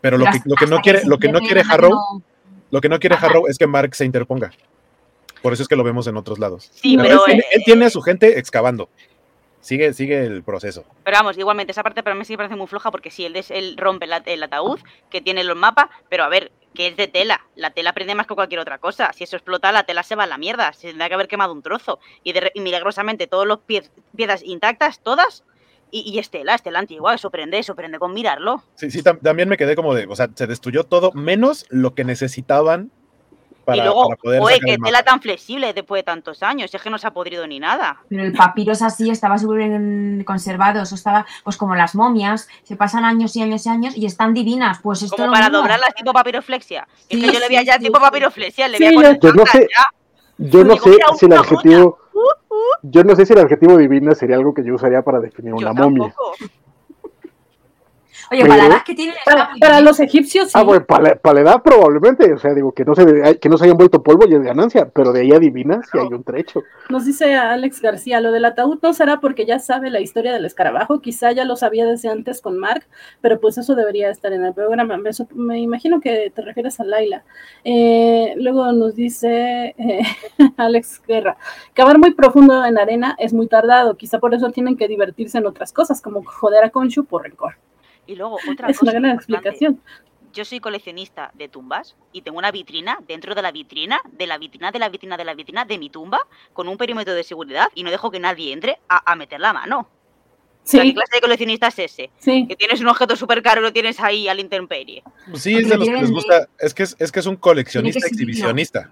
Pero 0.00 0.18
lo 0.18 0.24
que, 0.26 0.40
lo 0.44 0.56
que 0.56 0.66
no 0.66 0.80
quiere, 0.80 1.04
lo 1.04 1.18
que 1.18 1.28
no 1.30 1.38
quiere 1.38 1.62
Harrow, 1.68 2.22
lo 2.70 2.80
que 2.80 2.88
no 2.88 2.98
quiere 2.98 3.14
Harrow 3.14 3.46
es 3.46 3.56
que 3.56 3.68
Mark 3.68 3.94
se 3.94 4.04
interponga. 4.04 4.50
Por 5.42 5.52
eso 5.52 5.62
es 5.62 5.68
que 5.68 5.76
lo 5.76 5.84
vemos 5.84 6.06
en 6.08 6.16
otros 6.16 6.40
lados. 6.40 6.70
Sí, 6.74 6.96
pero, 6.96 7.24
él, 7.26 7.42
tiene 7.64 7.86
a 7.86 7.90
su 7.90 8.00
gente 8.02 8.38
excavando 8.38 8.88
sigue, 9.62 9.94
sigue 9.94 10.26
el 10.26 10.42
proceso. 10.42 10.84
Pero 11.04 11.16
vamos, 11.16 11.38
igualmente, 11.38 11.72
esa 11.72 11.82
parte 11.82 12.02
para 12.02 12.14
mí 12.14 12.26
sí 12.26 12.36
parece 12.36 12.56
muy 12.56 12.66
floja 12.66 12.90
porque 12.90 13.10
sí, 13.10 13.24
él, 13.24 13.76
rompe 13.78 14.06
el 14.26 14.42
ataúd, 14.42 14.80
que 15.08 15.22
tiene 15.22 15.42
los 15.44 15.56
mapas, 15.56 15.88
pero 16.10 16.24
a 16.24 16.28
ver, 16.28 16.52
que 16.74 16.88
es 16.88 16.96
de 16.96 17.08
tela. 17.08 17.40
La 17.54 17.70
tela 17.70 17.92
prende 17.92 18.14
más 18.14 18.26
que 18.26 18.34
cualquier 18.34 18.60
otra 18.60 18.78
cosa. 18.78 19.12
Si 19.12 19.24
eso 19.24 19.36
explota, 19.36 19.72
la 19.72 19.84
tela 19.84 20.02
se 20.02 20.14
va 20.14 20.24
a 20.24 20.26
la 20.26 20.38
mierda. 20.38 20.72
Se 20.72 20.88
tendría 20.88 21.08
que 21.08 21.14
haber 21.14 21.28
quemado 21.28 21.52
un 21.52 21.62
trozo. 21.62 22.00
Y, 22.24 22.34
milagrosamente, 22.60 23.26
todos 23.26 23.46
los 23.46 23.60
piezas 23.60 24.42
intactas, 24.42 25.02
todas. 25.02 25.44
Y, 25.90 26.10
y 26.10 26.18
es 26.18 26.30
tela, 26.30 26.54
es 26.54 26.62
tela 26.62 26.78
antigua. 26.78 27.14
Eso 27.14 27.30
prende, 27.30 27.58
eso 27.58 27.74
prende 27.74 27.98
con 27.98 28.14
mirarlo. 28.14 28.62
Sí, 28.74 28.90
sí, 28.90 29.02
también 29.02 29.48
me 29.48 29.56
quedé 29.56 29.76
como 29.76 29.94
de. 29.94 30.06
O 30.06 30.16
sea, 30.16 30.30
se 30.34 30.46
destruyó 30.46 30.84
todo 30.84 31.12
menos 31.12 31.66
lo 31.68 31.94
que 31.94 32.04
necesitaban 32.04 32.90
y 33.66 33.76
luego, 33.76 34.08
oye, 34.40 34.60
qué 34.64 34.76
tela 34.78 35.02
tan 35.02 35.20
flexible 35.20 35.72
después 35.72 36.00
de 36.00 36.04
tantos 36.04 36.42
años, 36.42 36.74
es 36.74 36.82
que 36.82 36.90
no 36.90 36.98
se 36.98 37.06
ha 37.06 37.12
podrido 37.12 37.46
ni 37.46 37.60
nada. 37.60 38.02
Pero 38.08 38.22
el 38.22 38.32
papiro 38.32 38.72
es 38.72 38.82
así, 38.82 39.10
estaba 39.10 39.38
súper 39.38 40.24
conservado, 40.24 40.82
eso 40.82 40.94
estaba, 40.94 41.26
pues 41.44 41.56
como 41.56 41.74
las 41.74 41.94
momias, 41.94 42.48
se 42.62 42.76
pasan 42.76 43.04
años 43.04 43.36
y 43.36 43.42
años 43.42 43.66
y 43.66 43.68
años 43.68 43.96
y 43.96 44.06
están 44.06 44.34
divinas. 44.34 44.80
Pues 44.82 45.02
esto 45.02 45.16
como 45.16 45.32
para 45.32 45.48
doblarlas 45.48 45.94
tipo 45.94 46.12
papiroflexia. 46.12 46.86
es 47.08 47.20
que 47.20 47.32
yo 47.32 47.38
le 47.38 47.48
veía 47.48 47.62
ya 47.62 47.78
tipo 47.78 47.98
papiroflexia, 48.00 48.68
le 48.68 48.78
veía 48.78 48.94
con 48.94 49.20
yo 49.20 49.34
no 49.34 49.46
sé, 49.46 49.68
yo 50.38 50.64
no 50.64 50.76
sé 50.76 50.98
si 51.18 51.26
el 51.26 51.32
adjetivo. 51.32 51.98
Uh, 52.12 52.18
uh. 52.18 52.56
Yo 52.82 53.04
no 53.04 53.14
sé 53.14 53.26
si 53.26 53.32
el 53.32 53.38
adjetivo 53.38 53.76
divina 53.76 54.14
sería 54.14 54.36
algo 54.36 54.52
que 54.52 54.64
yo 54.64 54.74
usaría 54.74 55.02
para 55.02 55.20
definir 55.20 55.54
una 55.54 55.72
momia. 55.72 56.14
Oye, 58.32 58.46
para 58.46 58.56
la 58.56 58.66
edad 58.66 58.82
que 58.84 58.94
tiene. 58.94 59.14
Para, 59.60 59.80
los 59.82 60.00
egipcios, 60.00 60.46
sí. 60.46 60.52
Ah, 60.54 60.62
bueno, 60.62 60.86
para, 60.86 61.18
la 61.34 61.40
edad 61.40 61.62
probablemente. 61.62 62.32
O 62.32 62.38
sea, 62.38 62.54
digo, 62.54 62.72
que 62.72 62.84
no 62.84 62.94
se, 62.94 63.38
que 63.38 63.48
no 63.50 63.58
se 63.58 63.64
hayan 63.64 63.76
vuelto 63.76 64.02
polvo 64.02 64.26
y 64.26 64.34
es 64.34 64.42
ganancia, 64.42 64.88
pero 64.88 65.12
de 65.12 65.20
ahí 65.20 65.32
adivina 65.32 65.82
si 65.90 65.98
hay 65.98 66.06
un 66.06 66.24
trecho. 66.24 66.62
Nos 66.88 67.04
dice 67.04 67.34
Alex 67.34 67.82
García: 67.82 68.20
lo 68.20 68.32
del 68.32 68.46
ataúd 68.46 68.78
no 68.82 68.94
será 68.94 69.20
porque 69.20 69.44
ya 69.44 69.58
sabe 69.58 69.90
la 69.90 70.00
historia 70.00 70.32
del 70.32 70.46
escarabajo, 70.46 71.00
quizá 71.00 71.32
ya 71.32 71.44
lo 71.44 71.56
sabía 71.56 71.84
desde 71.84 72.08
antes 72.08 72.40
con 72.40 72.58
Mark, 72.58 72.86
pero 73.20 73.38
pues 73.38 73.58
eso 73.58 73.74
debería 73.74 74.10
estar 74.10 74.32
en 74.32 74.44
el 74.44 74.54
programa. 74.54 74.98
Me, 75.34 75.60
imagino 75.60 76.00
que 76.00 76.32
te 76.34 76.40
refieres 76.42 76.80
a 76.80 76.84
Laila. 76.84 77.24
Eh, 77.64 78.32
luego 78.36 78.72
nos 78.72 78.94
dice 78.94 79.74
eh, 79.76 80.02
Alex 80.56 81.02
Guerra: 81.06 81.36
cavar 81.74 81.98
muy 81.98 82.14
profundo 82.14 82.64
en 82.64 82.78
arena 82.78 83.14
es 83.18 83.34
muy 83.34 83.46
tardado, 83.46 83.96
quizá 83.96 84.18
por 84.18 84.32
eso 84.32 84.50
tienen 84.50 84.76
que 84.78 84.88
divertirse 84.88 85.36
en 85.36 85.46
otras 85.46 85.72
cosas, 85.72 86.00
como 86.00 86.24
joder 86.24 86.64
a 86.64 86.70
Conchu 86.70 87.04
por 87.04 87.24
rencor. 87.24 87.56
Y 88.06 88.16
luego 88.16 88.38
otra 88.50 88.68
es 88.68 88.80
una 88.82 88.92
gran 88.92 89.06
explicación. 89.06 89.80
Yo 90.32 90.46
soy 90.46 90.60
coleccionista 90.60 91.30
de 91.34 91.48
tumbas 91.48 91.94
y 92.10 92.22
tengo 92.22 92.38
una 92.38 92.50
vitrina 92.50 92.98
dentro 93.06 93.34
de 93.34 93.42
la 93.42 93.52
vitrina, 93.52 94.00
de 94.12 94.26
la 94.26 94.38
vitrina, 94.38 94.72
de 94.72 94.78
la 94.78 94.88
vitrina, 94.88 95.16
de 95.18 95.24
la 95.24 95.34
vitrina 95.34 95.64
de 95.66 95.78
mi 95.78 95.90
tumba, 95.90 96.20
con 96.54 96.68
un 96.68 96.78
perímetro 96.78 97.12
de 97.14 97.22
seguridad 97.22 97.68
y 97.74 97.82
no 97.82 97.90
dejo 97.90 98.10
que 98.10 98.18
nadie 98.18 98.52
entre 98.52 98.78
a, 98.88 99.14
meter 99.14 99.40
la 99.40 99.52
mano. 99.52 99.88
Sí. 100.64 100.80
¿Qué 100.80 100.94
clase 100.94 101.16
de 101.16 101.20
coleccionista 101.20 101.66
es 101.68 101.78
ese? 101.80 102.10
Sí. 102.18 102.46
Que 102.48 102.56
tienes 102.56 102.80
un 102.80 102.88
objeto 102.88 103.14
súper 103.14 103.42
caro 103.42 103.60
y 103.60 103.64
lo 103.64 103.72
tienes 103.74 104.00
ahí 104.00 104.26
al 104.26 104.40
intemperie. 104.40 105.02
Sí, 105.34 105.54
es 105.54 105.68
de 105.68 105.76
los 105.76 105.86
que 105.86 106.00
les 106.00 106.10
gusta. 106.10 106.48
Es 106.58 106.72
que 106.72 106.84
es, 106.84 106.96
es, 106.98 107.12
que 107.12 107.20
es 107.20 107.26
un 107.26 107.36
coleccionista 107.36 108.06
exhibicionista. 108.06 108.90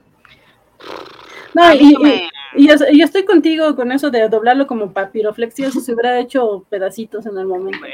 No, 1.54 1.74
y, 1.74 2.28
Y 2.56 2.68
yo, 2.68 3.04
estoy 3.04 3.24
contigo 3.24 3.74
con 3.76 3.92
eso 3.92 4.10
de 4.10 4.28
doblarlo 4.28 4.66
como 4.66 4.92
papiroflexia, 4.92 5.70
si 5.70 5.80
se 5.80 5.94
hubiera 5.94 6.18
hecho 6.18 6.64
pedacitos 6.68 7.26
en 7.26 7.38
el 7.38 7.46
momento. 7.46 7.86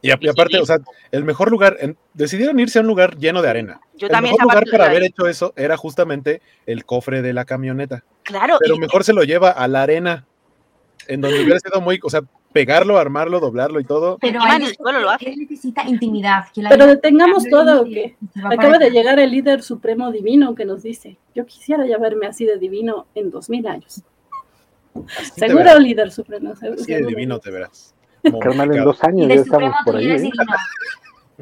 Y, 0.00 0.10
aparte, 0.10 0.58
o 0.58 0.66
sea, 0.66 0.78
el 1.10 1.24
mejor 1.24 1.50
lugar, 1.50 1.76
decidieron 2.14 2.58
irse 2.60 2.78
a 2.78 2.82
un 2.82 2.86
lugar 2.86 3.16
lleno 3.16 3.42
de 3.42 3.48
arena. 3.48 3.80
Yo 3.96 4.06
el 4.06 4.12
también 4.12 4.34
mejor 4.34 4.52
lugar 4.52 4.64
para 4.70 4.86
haber 4.86 5.02
hecho 5.02 5.26
eso 5.26 5.52
era 5.56 5.76
justamente 5.76 6.40
el 6.66 6.84
cofre 6.84 7.20
de 7.20 7.32
la 7.32 7.44
camioneta. 7.44 8.04
Claro. 8.22 8.58
Pero 8.60 8.76
mejor 8.76 9.02
se 9.02 9.12
lo 9.12 9.24
lleva 9.24 9.50
a 9.50 9.66
la 9.66 9.82
arena, 9.82 10.24
en 11.08 11.20
donde 11.20 11.42
hubiera 11.42 11.58
sido 11.58 11.80
muy, 11.80 11.98
o 12.02 12.10
sea, 12.10 12.22
pegarlo, 12.52 12.98
armarlo, 12.98 13.40
doblarlo 13.40 13.80
y 13.80 13.84
todo. 13.84 14.18
Pero 14.18 14.38
lo 14.38 15.10
hace. 15.10 15.34
necesita 15.36 15.82
intimidad. 15.88 16.44
Pero 16.68 16.86
detengamos 16.86 17.44
todo. 17.50 17.84
Que 17.84 18.16
acaba 18.44 18.78
de 18.78 18.90
llegar 18.90 19.18
el 19.18 19.30
líder 19.30 19.62
supremo 19.62 20.12
divino 20.12 20.54
que 20.54 20.64
nos 20.64 20.82
dice, 20.82 21.18
yo 21.34 21.44
quisiera 21.44 21.86
ya 21.86 21.98
verme 21.98 22.26
así 22.26 22.44
de 22.46 22.58
divino 22.58 23.06
en 23.16 23.30
dos 23.30 23.50
mil 23.50 23.66
años. 23.66 24.02
seguro 25.34 25.78
líder 25.78 26.12
supremo. 26.12 26.54
Seguro, 26.54 26.80
así 26.80 26.94
de 26.94 27.02
divino 27.02 27.38
te 27.40 27.50
verás. 27.50 27.94
Carnal, 28.40 28.76
en 28.76 28.84
dos 28.84 29.02
años 29.04 29.28
ya 29.28 29.34
estamos 29.34 29.74
por 29.84 29.96
ahí. 29.96 30.10
¿eh? 30.10 30.30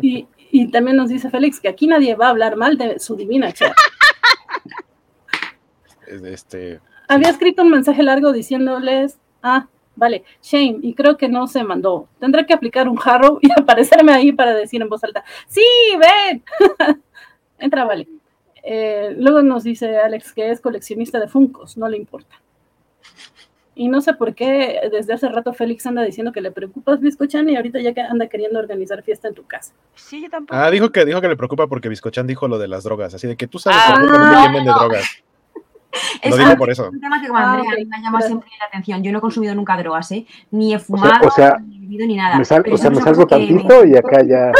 Y, 0.01 0.27
y, 0.51 0.71
también 0.71 0.97
nos 0.97 1.09
dice 1.09 1.31
Félix 1.31 1.61
que 1.61 1.69
aquí 1.69 1.87
nadie 1.87 2.15
va 2.15 2.27
a 2.27 2.31
hablar 2.31 2.57
mal 2.57 2.77
de 2.77 2.99
su 2.99 3.17
divina 3.17 3.53
Este, 6.07 6.81
Había 7.09 7.31
escrito 7.31 7.63
un 7.63 7.71
mensaje 7.71 8.03
largo 8.03 8.33
diciéndoles, 8.33 9.19
ah, 9.43 9.67
vale, 9.97 10.25
Shane, 10.43 10.79
y 10.83 10.95
creo 10.95 11.17
que 11.17 11.29
no 11.29 11.47
se 11.47 11.65
mandó. 11.65 12.09
Tendré 12.21 12.47
que 12.47 12.55
aplicar 12.55 12.89
un 12.89 12.97
jarro 12.97 13.39
y 13.43 13.51
aparecerme 13.59 14.13
ahí 14.13 14.33
para 14.33 14.55
decir 14.55 14.81
en 14.81 14.89
voz 14.89 15.03
alta, 15.03 15.25
sí, 15.49 15.65
ven. 15.99 16.45
Entra, 17.59 17.85
vale. 17.85 18.09
Eh, 18.63 19.15
luego 19.19 19.43
nos 19.43 19.65
dice 19.65 19.97
Alex 19.99 20.33
que 20.33 20.51
es 20.51 20.61
coleccionista 20.61 21.21
de 21.21 21.29
Funcos, 21.29 21.77
no 21.77 21.89
le 21.89 21.97
importa. 21.97 22.37
Y 23.79 23.89
no 23.89 24.01
sé 24.01 24.15
por 24.15 24.35
qué 24.35 24.81
desde 24.91 25.13
hace 25.13 25.29
rato 25.29 25.53
Félix 25.53 25.87
anda 25.87 26.03
diciendo 26.03 26.33
que 26.33 26.41
le 26.41 26.51
preocupas 26.51 26.99
Biscochan 26.99 27.47
y 27.51 27.57
ahorita 27.57 27.79
ya 27.81 27.93
que 27.93 28.01
anda 28.01 28.27
queriendo 28.27 28.59
organizar 28.59 29.03
fiesta 29.03 29.29
en 29.29 29.35
tu 29.35 29.47
casa. 29.47 29.75
Sí, 29.95 30.23
yo 30.23 30.31
tampoco. 30.31 30.59
Ah, 30.59 30.71
dijo 30.71 30.91
que, 30.91 31.05
dijo 31.05 31.21
que 31.21 31.29
le 31.29 31.37
preocupa 31.37 31.67
porque 31.67 31.91
Biscochan 31.91 32.27
dijo 32.27 32.49
lo 32.49 32.59
de 32.59 32.69
las 32.69 32.85
drogas, 32.85 33.13
así 33.13 33.27
de 33.27 33.37
que 33.37 33.47
tú 33.47 33.59
sabes 33.59 33.79
ah, 33.85 34.01
no, 34.01 34.53
vende 34.55 34.73
drogas. 34.73 35.05
Lo 36.29 36.37
digo 36.37 36.57
por 36.57 36.71
eso. 36.71 36.91
un 36.91 37.01
tema 37.01 37.21
que 37.23 37.29
como 37.29 37.39
ah, 37.39 37.55
Andrea 37.55 37.85
me 37.87 38.03
llama 38.03 38.21
siempre 38.21 38.51
la 38.59 38.67
atención. 38.67 39.03
Yo 39.03 39.13
no 39.13 39.19
he 39.19 39.21
consumido 39.21 39.55
nunca 39.55 39.79
drogas, 39.79 40.11
¿eh? 40.13 40.27
Ni 40.51 40.75
he 40.75 40.79
fumado, 40.79 41.27
ni 41.65 41.77
he 41.77 41.81
bebido, 41.81 42.07
ni 42.07 42.17
nada. 42.17 42.37
Me 42.37 42.43
o 42.43 42.45
sea, 42.45 42.61
me 42.91 43.01
salgo 43.01 43.27
tantito 43.27 43.85
y 43.85 43.97
acá 43.97 44.23
ya. 44.23 44.53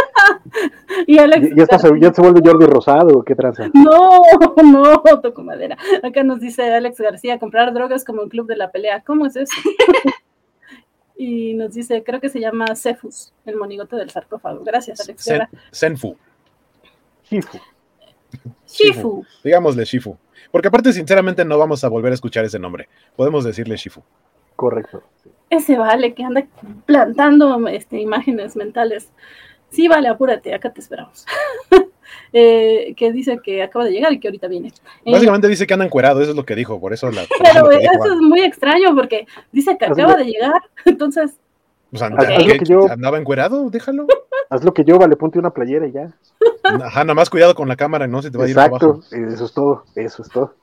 y 1.07 1.19
Alex, 1.19 1.55
ya, 1.55 1.63
está, 1.63 1.77
ya, 1.99 2.13
se 2.13 2.23
vuelve 2.23 2.41
Jordi 2.45 2.67
Rosado, 2.67 3.23
¿qué 3.23 3.35
tranza? 3.35 3.71
No, 3.75 4.23
no, 4.63 5.21
toco 5.21 5.43
madera. 5.43 5.77
Acá 6.03 6.23
nos 6.23 6.41
dice 6.41 6.75
Alex 6.75 6.99
García, 7.01 7.39
comprar 7.39 7.73
drogas 7.73 8.05
como 8.05 8.23
el 8.23 8.29
club 8.29 8.47
de 8.47 8.57
la 8.57 8.71
pelea. 8.71 9.03
¿Cómo 9.03 9.27
es 9.27 9.37
eso? 9.37 9.55
y 11.17 11.55
nos 11.55 11.75
dice, 11.75 12.03
creo 12.05 12.21
que 12.21 12.29
se 12.29 12.41
llama 12.41 12.75
Cefus, 12.75 13.33
el 13.45 13.57
monigote 13.57 13.97
del 13.97 14.11
sarcófago. 14.11 14.63
Gracias, 14.65 15.01
Alex. 15.01 15.29
Senfu. 15.71 16.17
Shifu. 17.31 17.59
Shifu. 18.67 19.25
Digámosle 19.43 19.85
Shifu. 19.85 20.17
Porque 20.51 20.69
aparte, 20.69 20.93
sinceramente, 20.93 21.45
no 21.45 21.59
vamos 21.59 21.83
a 21.85 21.89
volver 21.89 22.13
a 22.13 22.15
escuchar 22.15 22.45
ese 22.45 22.59
nombre. 22.59 22.89
Podemos 23.17 23.45
decirle 23.45 23.77
Shifu. 23.77 24.03
Correcto. 24.55 25.03
Ese 25.51 25.77
vale 25.77 26.15
que 26.15 26.25
anda 26.25 26.47
plantando 26.87 27.69
este, 27.69 28.01
imágenes 28.01 28.57
mentales. 28.57 29.13
Sí, 29.77 29.89
vale, 29.89 30.09
apúrate, 30.09 30.55
acá 30.55 30.73
te 30.73 30.81
esperamos. 30.81 31.27
Eh, 32.33 32.95
que 32.97 33.13
dice 33.13 33.39
que 33.43 33.63
acaba 33.63 33.85
de 33.85 33.93
llegar 33.93 34.13
y 34.13 34.21
que 34.21 34.29
ahorita 34.29 34.47
viene. 34.47 34.73
Eh, 35.05 35.13
Básicamente 35.13 35.49
dice 35.49 35.67
que 35.67 35.75
anda 35.75 35.87
encuerado, 35.87 36.21
eso 36.21 36.31
es 36.31 36.37
lo 36.37 36.45
que 36.45 36.55
dijo, 36.55 36.79
por 36.81 36.93
eso 36.93 37.11
la. 37.11 37.23
Pero 37.43 37.71
eso 37.71 38.05
es 38.05 38.21
muy 38.21 38.43
extraño 38.43 38.95
porque 38.95 39.27
dice 39.53 39.77
que 39.79 39.87
acaba 39.87 40.17
de 40.17 40.25
llegar, 40.25 40.61
entonces. 40.85 41.37
Pues 41.91 42.03
andaba 42.03 43.19
encuerado, 43.19 43.71
déjalo. 43.71 44.07
Haz 44.51 44.65
lo 44.65 44.75
que 44.75 44.85
yo, 44.85 44.99
vale, 44.99 45.17
ponte 45.17 45.39
una 45.39 45.51
playera 45.51 45.87
y 45.87 45.93
ya. 45.93 46.13
Ajá, 46.65 47.05
nada 47.05 47.15
más 47.15 47.31
cuidado 47.31 47.55
con 47.55 47.69
la 47.69 47.77
cámara, 47.77 48.07
¿no? 48.07 48.23
Se 48.23 48.31
te 48.31 48.39
va 48.39 48.45
a 48.45 48.49
ir 48.49 48.59
abajo. 48.59 49.01
eso 49.11 49.45
es 49.45 49.53
todo, 49.53 49.85
eso 49.95 50.23
es 50.23 50.29
todo. 50.29 50.55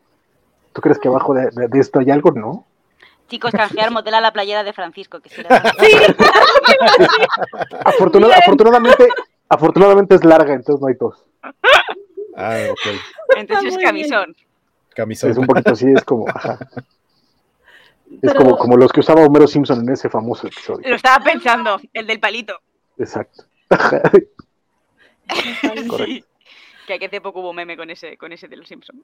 ¿Tú 0.74 0.82
crees 0.82 1.00
que 1.00 1.08
abajo 1.08 1.34
de, 1.34 1.80
esto 1.80 2.00
hay 2.00 2.12
algo? 2.12 2.32
No. 2.32 2.66
Chicos, 3.28 3.52
canjear 3.52 3.92
modela 3.92 4.22
la 4.22 4.32
playera 4.32 4.64
de 4.64 4.74
Francisco. 4.74 5.20
Que 5.20 5.30
sí. 5.30 5.42
afortunadamente, 7.86 9.08
afortunadamente 9.50 10.16
es 10.16 10.24
larga, 10.24 10.54
entonces 10.54 10.82
no 10.82 10.88
hay 10.88 10.98
tos. 10.98 11.26
Ah, 12.36 12.58
ok. 12.72 12.80
Entonces 13.38 13.76
es 13.76 13.84
camisón. 13.84 14.36
Camisón. 14.96 15.32
Es 15.32 15.38
un 15.38 15.48
poquito 15.48 15.74
así, 15.74 15.88
es 15.96 16.04
como, 16.04 16.28
ajá. 16.28 16.60
Es 18.22 18.34
como, 18.34 18.58
como 18.58 18.78
los 18.78 18.92
que 18.92 19.00
usaba 19.00 19.26
Homero 19.26 19.48
Simpson 19.48 19.82
en 19.82 19.90
ese 19.90 20.10
famoso 20.10 20.48
episodio. 20.48 20.88
Lo 20.88 20.96
estaba 20.96 21.24
pensando, 21.24 21.80
el 21.94 22.06
del 22.06 22.20
palito. 22.20 22.60
Exacto. 22.98 23.46
Que 26.86 27.06
hace 27.06 27.22
poco 27.22 27.40
hubo 27.40 27.54
meme 27.54 27.78
con 27.78 27.90
ese, 27.90 28.18
con 28.18 28.34
ese 28.34 28.50
de 28.50 28.58
los 28.58 28.68
Simpsons. 28.68 29.00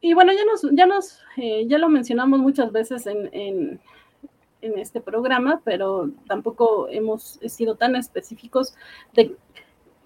Y 0.00 0.14
bueno, 0.14 0.32
ya 0.32 0.44
nos, 0.44 0.66
ya 0.72 0.86
nos, 0.86 1.20
eh, 1.36 1.66
ya 1.66 1.78
lo 1.78 1.88
mencionamos 1.88 2.40
muchas 2.40 2.72
veces 2.72 3.06
en, 3.06 3.28
en, 3.32 3.80
este 4.62 5.00
programa, 5.00 5.62
pero 5.64 6.10
tampoco 6.26 6.88
hemos 6.90 7.38
sido 7.46 7.76
tan 7.76 7.96
específicos 7.96 8.74
de 9.14 9.34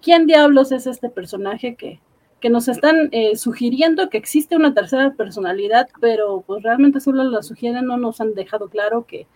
quién 0.01 0.27
diablos 0.27 0.71
es 0.71 0.87
este 0.87 1.09
personaje 1.09 1.75
que, 1.75 1.99
que 2.39 2.49
nos 2.49 2.67
están 2.67 3.09
eh, 3.11 3.35
sugiriendo 3.35 4.09
que 4.09 4.17
existe 4.17 4.55
una 4.55 4.73
tercera 4.73 5.13
personalidad, 5.13 5.89
pero 5.99 6.43
pues 6.45 6.63
realmente 6.63 6.99
solo 6.99 7.23
lo 7.23 7.41
sugieren, 7.43 7.85
no 7.85 7.97
nos 7.97 8.21
han 8.21 8.33
dejado 8.33 8.69
claro 8.69 9.05
que, 9.05 9.27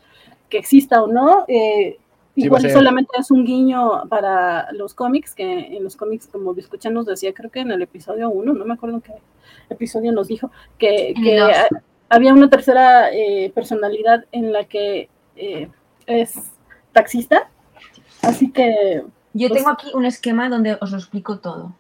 que 0.50 0.58
exista 0.58 1.02
o 1.02 1.08
no. 1.08 1.46
Eh, 1.48 1.98
Igual 2.46 2.70
solamente 2.72 3.12
es 3.20 3.32
un 3.32 3.44
guiño 3.44 4.08
para 4.08 4.72
los 4.72 4.94
cómics, 4.94 5.36
que 5.36 5.76
en 5.76 5.84
los 5.84 5.96
cómics, 5.96 6.28
como 6.28 6.54
escuchan, 6.56 6.94
nos 6.94 7.06
decía, 7.06 7.34
creo 7.34 7.50
que 7.50 7.60
en 7.60 7.72
el 7.72 7.82
episodio 7.82 8.30
1, 8.30 8.54
no 8.54 8.66
me 8.66 8.74
acuerdo 8.74 9.02
qué 9.02 9.14
episodio 9.70 10.12
nos 10.12 10.28
dijo, 10.28 10.52
que, 10.78 11.14
había 12.12 12.34
una 12.34 12.50
tercera 12.50 13.12
eh, 13.12 13.52
personalidad 13.54 14.26
en 14.32 14.52
la 14.52 14.64
que 14.64 15.10
eh, 15.36 15.70
es 16.08 16.52
taxista. 16.92 17.50
Así 18.22 18.52
que. 18.52 19.04
Yo 19.34 19.48
pues 19.48 19.60
tengo 19.60 19.72
aquí 19.72 19.92
un 19.94 20.06
esquema 20.06 20.50
donde 20.50 20.78
os 20.82 20.92
lo 20.92 20.98
explico 20.98 21.40
todo. 21.40 21.76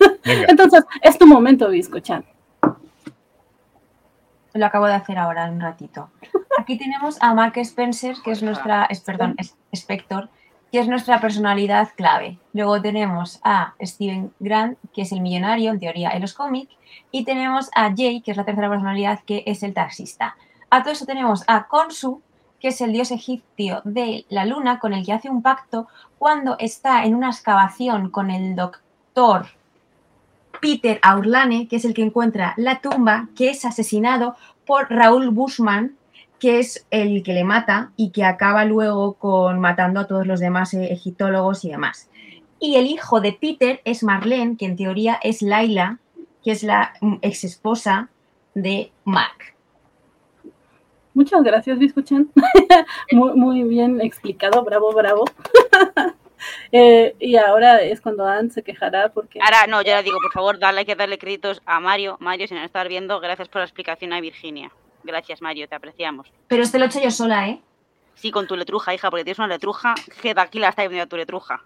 Entonces, 0.24 0.84
es 1.02 1.18
tu 1.18 1.26
momento, 1.26 1.68
Biscochan. 1.68 2.24
Lo 4.54 4.66
acabo 4.66 4.86
de 4.86 4.94
hacer 4.94 5.18
ahora, 5.18 5.46
en 5.46 5.54
un 5.54 5.60
ratito. 5.60 6.10
Aquí 6.68 6.76
tenemos 6.76 7.16
a 7.22 7.32
Mark 7.32 7.56
Spencer, 7.56 8.14
que 8.22 8.30
es 8.30 8.42
nuestra, 8.42 8.84
es, 8.90 9.00
perdón, 9.00 9.36
Spector, 9.72 10.28
que 10.70 10.78
es 10.78 10.86
nuestra 10.86 11.18
personalidad 11.18 11.88
clave. 11.96 12.38
Luego 12.52 12.82
tenemos 12.82 13.40
a 13.42 13.72
Steven 13.80 14.34
Grant, 14.38 14.76
que 14.92 15.00
es 15.00 15.12
el 15.12 15.22
millonario, 15.22 15.70
en 15.70 15.80
teoría, 15.80 16.10
en 16.10 16.20
los 16.20 16.34
cómics. 16.34 16.70
Y 17.10 17.24
tenemos 17.24 17.70
a 17.74 17.94
Jay, 17.96 18.20
que 18.20 18.32
es 18.32 18.36
la 18.36 18.44
tercera 18.44 18.68
personalidad, 18.68 19.20
que 19.20 19.44
es 19.46 19.62
el 19.62 19.72
taxista. 19.72 20.36
A 20.68 20.82
todo 20.82 20.92
eso 20.92 21.06
tenemos 21.06 21.42
a 21.46 21.68
Konsu, 21.68 22.20
que 22.60 22.68
es 22.68 22.82
el 22.82 22.92
dios 22.92 23.12
egipcio 23.12 23.80
de 23.84 24.26
la 24.28 24.44
luna, 24.44 24.78
con 24.78 24.92
el 24.92 25.06
que 25.06 25.14
hace 25.14 25.30
un 25.30 25.40
pacto 25.40 25.88
cuando 26.18 26.58
está 26.58 27.06
en 27.06 27.14
una 27.14 27.30
excavación 27.30 28.10
con 28.10 28.30
el 28.30 28.54
doctor 28.54 29.46
Peter 30.60 31.00
Aurlane, 31.02 31.66
que 31.66 31.76
es 31.76 31.86
el 31.86 31.94
que 31.94 32.02
encuentra 32.02 32.52
la 32.58 32.82
tumba, 32.82 33.28
que 33.34 33.48
es 33.48 33.64
asesinado 33.64 34.36
por 34.66 34.90
Raúl 34.90 35.30
Bushman, 35.30 35.96
que 36.38 36.58
es 36.58 36.86
el 36.90 37.22
que 37.22 37.32
le 37.32 37.44
mata 37.44 37.92
y 37.96 38.10
que 38.10 38.24
acaba 38.24 38.64
luego 38.64 39.14
con 39.14 39.60
matando 39.60 40.00
a 40.00 40.06
todos 40.06 40.26
los 40.26 40.40
demás 40.40 40.72
eh, 40.74 40.92
egiptólogos 40.92 41.64
y 41.64 41.70
demás. 41.70 42.08
Y 42.60 42.76
el 42.76 42.86
hijo 42.86 43.20
de 43.20 43.32
Peter 43.32 43.80
es 43.84 44.02
Marlene, 44.02 44.56
que 44.56 44.66
en 44.66 44.76
teoría 44.76 45.18
es 45.22 45.42
Laila, 45.42 45.98
que 46.42 46.52
es 46.52 46.62
la 46.62 46.94
mm, 47.00 47.16
ex 47.22 47.44
esposa 47.44 48.10
de 48.54 48.92
Mark. 49.04 49.54
Muchas 51.14 51.42
gracias, 51.42 51.78
Biscuchan. 51.78 52.30
muy, 53.12 53.32
muy 53.34 53.62
bien 53.64 54.00
explicado, 54.00 54.62
bravo, 54.64 54.92
bravo. 54.92 55.24
Eh, 56.70 57.16
y 57.18 57.34
ahora 57.34 57.82
es 57.82 58.00
cuando 58.00 58.24
Anne 58.24 58.50
se 58.50 58.62
quejará 58.62 59.08
porque... 59.12 59.40
Ahora, 59.42 59.66
no, 59.66 59.82
ya 59.82 60.02
digo, 60.02 60.18
por 60.22 60.32
favor, 60.32 60.58
dale, 60.60 60.78
hay 60.78 60.84
que 60.84 60.94
darle 60.94 61.18
créditos 61.18 61.60
a 61.66 61.80
Mario. 61.80 62.16
Mario, 62.20 62.46
si 62.46 62.54
no 62.54 62.62
estar 62.62 62.88
viendo, 62.88 63.18
gracias 63.18 63.48
por 63.48 63.60
la 63.60 63.64
explicación 63.64 64.12
a 64.12 64.20
Virginia. 64.20 64.70
Gracias, 65.08 65.40
Mario, 65.40 65.66
te 65.66 65.74
apreciamos. 65.74 66.30
Pero 66.48 66.62
este 66.62 66.78
lo 66.78 66.84
he 66.84 66.88
hecho 66.88 67.00
yo 67.00 67.10
sola, 67.10 67.48
¿eh? 67.48 67.62
Sí, 68.14 68.30
con 68.30 68.46
tu 68.46 68.56
letruja, 68.56 68.92
hija, 68.92 69.08
porque 69.08 69.24
tienes 69.24 69.38
una 69.38 69.48
letruja 69.48 69.94
que 70.20 70.34
de 70.34 70.40
aquí 70.42 70.58
la 70.58 70.68
está 70.68 70.86
viendo 70.86 71.08
tu 71.08 71.16
letruja. 71.16 71.64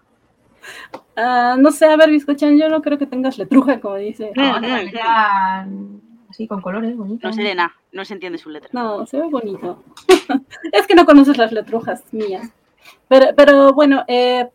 Ah, 1.17 1.57
no 1.59 1.69
sé, 1.71 1.87
a 1.87 1.97
ver, 1.97 2.09
Biscochan, 2.09 2.57
yo 2.57 2.69
no 2.69 2.81
creo 2.81 2.97
que 2.97 3.05
tengas 3.05 3.37
letruja, 3.37 3.81
como 3.81 3.95
dice. 3.95 4.31
No, 4.33 4.61
no, 4.61 4.67
así 6.29 6.47
con 6.47 6.61
colores, 6.61 6.95
bonito. 6.95 7.27
No, 7.27 7.33
Serena, 7.33 7.75
no 7.91 8.05
se 8.05 8.13
entiende 8.13 8.37
su 8.37 8.49
letra. 8.49 8.69
No, 8.71 9.05
se 9.05 9.19
ve 9.19 9.27
bonito. 9.27 9.83
es 10.71 10.87
que 10.87 10.95
no 10.95 11.05
conoces 11.05 11.37
las 11.37 11.51
letrujas 11.51 12.01
mías. 12.13 12.49
Pero, 13.09 13.35
pero 13.35 13.73
bueno, 13.73 14.05
eh, 14.07 14.47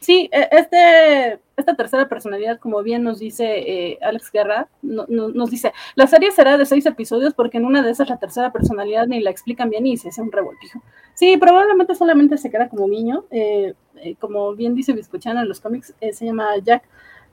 sí, 0.00 0.28
e, 0.30 0.48
este, 0.52 1.40
esta 1.62 1.74
tercera 1.74 2.08
personalidad, 2.08 2.58
como 2.58 2.82
bien 2.82 3.02
nos 3.02 3.18
dice 3.18 3.44
eh, 3.46 3.98
Alex 4.02 4.30
Guerra, 4.32 4.68
nos 4.82 5.50
dice, 5.50 5.72
la 5.94 6.06
serie 6.06 6.30
será 6.30 6.58
de 6.58 6.66
seis 6.66 6.84
episodios 6.86 7.34
porque 7.34 7.58
en 7.58 7.64
una 7.64 7.82
de 7.82 7.90
esas 7.90 8.08
la 8.08 8.18
tercera 8.18 8.52
personalidad 8.52 9.06
ni 9.06 9.20
la 9.20 9.30
explican 9.30 9.70
bien 9.70 9.86
y 9.86 9.96
se 9.96 10.10
hace 10.10 10.22
un 10.22 10.30
revoltijo. 10.30 10.82
Sí, 11.14 11.36
probablemente 11.36 11.94
solamente 11.94 12.36
se 12.38 12.50
queda 12.50 12.68
como 12.68 12.86
niño, 12.86 13.24
eh, 13.30 13.74
eh, 13.96 14.16
como 14.18 14.54
bien 14.54 14.74
dice 14.74 14.92
Biscochana 14.92 15.42
en 15.42 15.48
los 15.48 15.60
cómics, 15.60 15.94
se 16.00 16.24
llama 16.24 16.56
Jack 16.62 16.84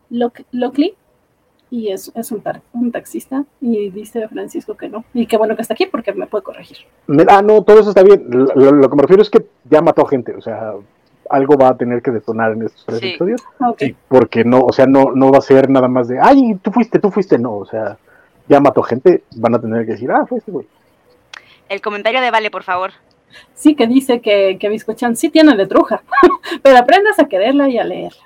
Lockley 0.09 0.95
y 1.71 1.91
es, 1.91 2.11
es 2.15 2.31
un, 2.31 2.41
un, 2.73 2.91
taxista 2.91 3.45
y 3.61 3.89
dice 3.91 4.27
Francisco 4.27 4.75
que 4.75 4.89
no. 4.89 5.05
Y 5.13 5.27
qué 5.27 5.37
bueno 5.37 5.55
que 5.55 5.61
está 5.61 5.73
aquí 5.73 5.85
porque 5.85 6.13
me 6.13 6.27
puede 6.27 6.43
corregir. 6.43 6.77
Ah, 7.27 7.41
no, 7.41 7.63
todo 7.63 7.79
eso 7.79 7.89
está 7.89 8.03
bien. 8.03 8.25
Lo, 8.29 8.89
que 8.89 8.95
me 8.95 9.01
refiero 9.03 9.21
es 9.21 9.29
que 9.29 9.45
ya 9.69 9.81
mató 9.81 10.05
gente, 10.05 10.33
o 10.35 10.41
sea, 10.41 10.73
algo 11.29 11.57
va 11.57 11.69
a 11.69 11.77
tener 11.77 12.01
que 12.01 12.11
detonar 12.11 12.53
en 12.53 12.63
estos 12.63 12.85
tres 12.85 13.03
episodios. 13.03 13.41
Sí. 13.77 13.95
Porque 14.07 14.43
no, 14.43 14.61
o 14.61 14.73
sea, 14.73 14.85
no, 14.85 15.11
no 15.13 15.31
va 15.31 15.37
a 15.37 15.41
ser 15.41 15.69
nada 15.69 15.87
más 15.87 16.07
de, 16.07 16.19
ay, 16.19 16.55
tú 16.61 16.71
fuiste, 16.71 16.99
tú 16.99 17.11
fuiste, 17.11 17.37
no, 17.37 17.55
o 17.57 17.65
sea, 17.65 17.97
ya 18.47 18.59
mató 18.59 18.81
gente, 18.81 19.23
van 19.35 19.55
a 19.55 19.61
tener 19.61 19.85
que 19.85 19.93
decir, 19.93 20.11
ah, 20.11 20.25
fue 20.27 20.39
este 20.39 20.51
güey. 20.51 20.67
El 21.69 21.81
comentario 21.81 22.19
de 22.21 22.31
Vale, 22.31 22.49
por 22.49 22.63
favor. 22.63 22.91
Sí, 23.53 23.75
que 23.75 23.85
dice 23.85 24.21
que, 24.21 24.57
que 24.59 24.69
Biscochan 24.69 25.15
sí 25.15 25.29
tiene 25.29 25.55
letruja, 25.55 26.01
pero 26.63 26.77
aprendas 26.77 27.19
a 27.19 27.25
quererla 27.25 27.69
y 27.69 27.77
a 27.77 27.83
leerla. 27.83 28.23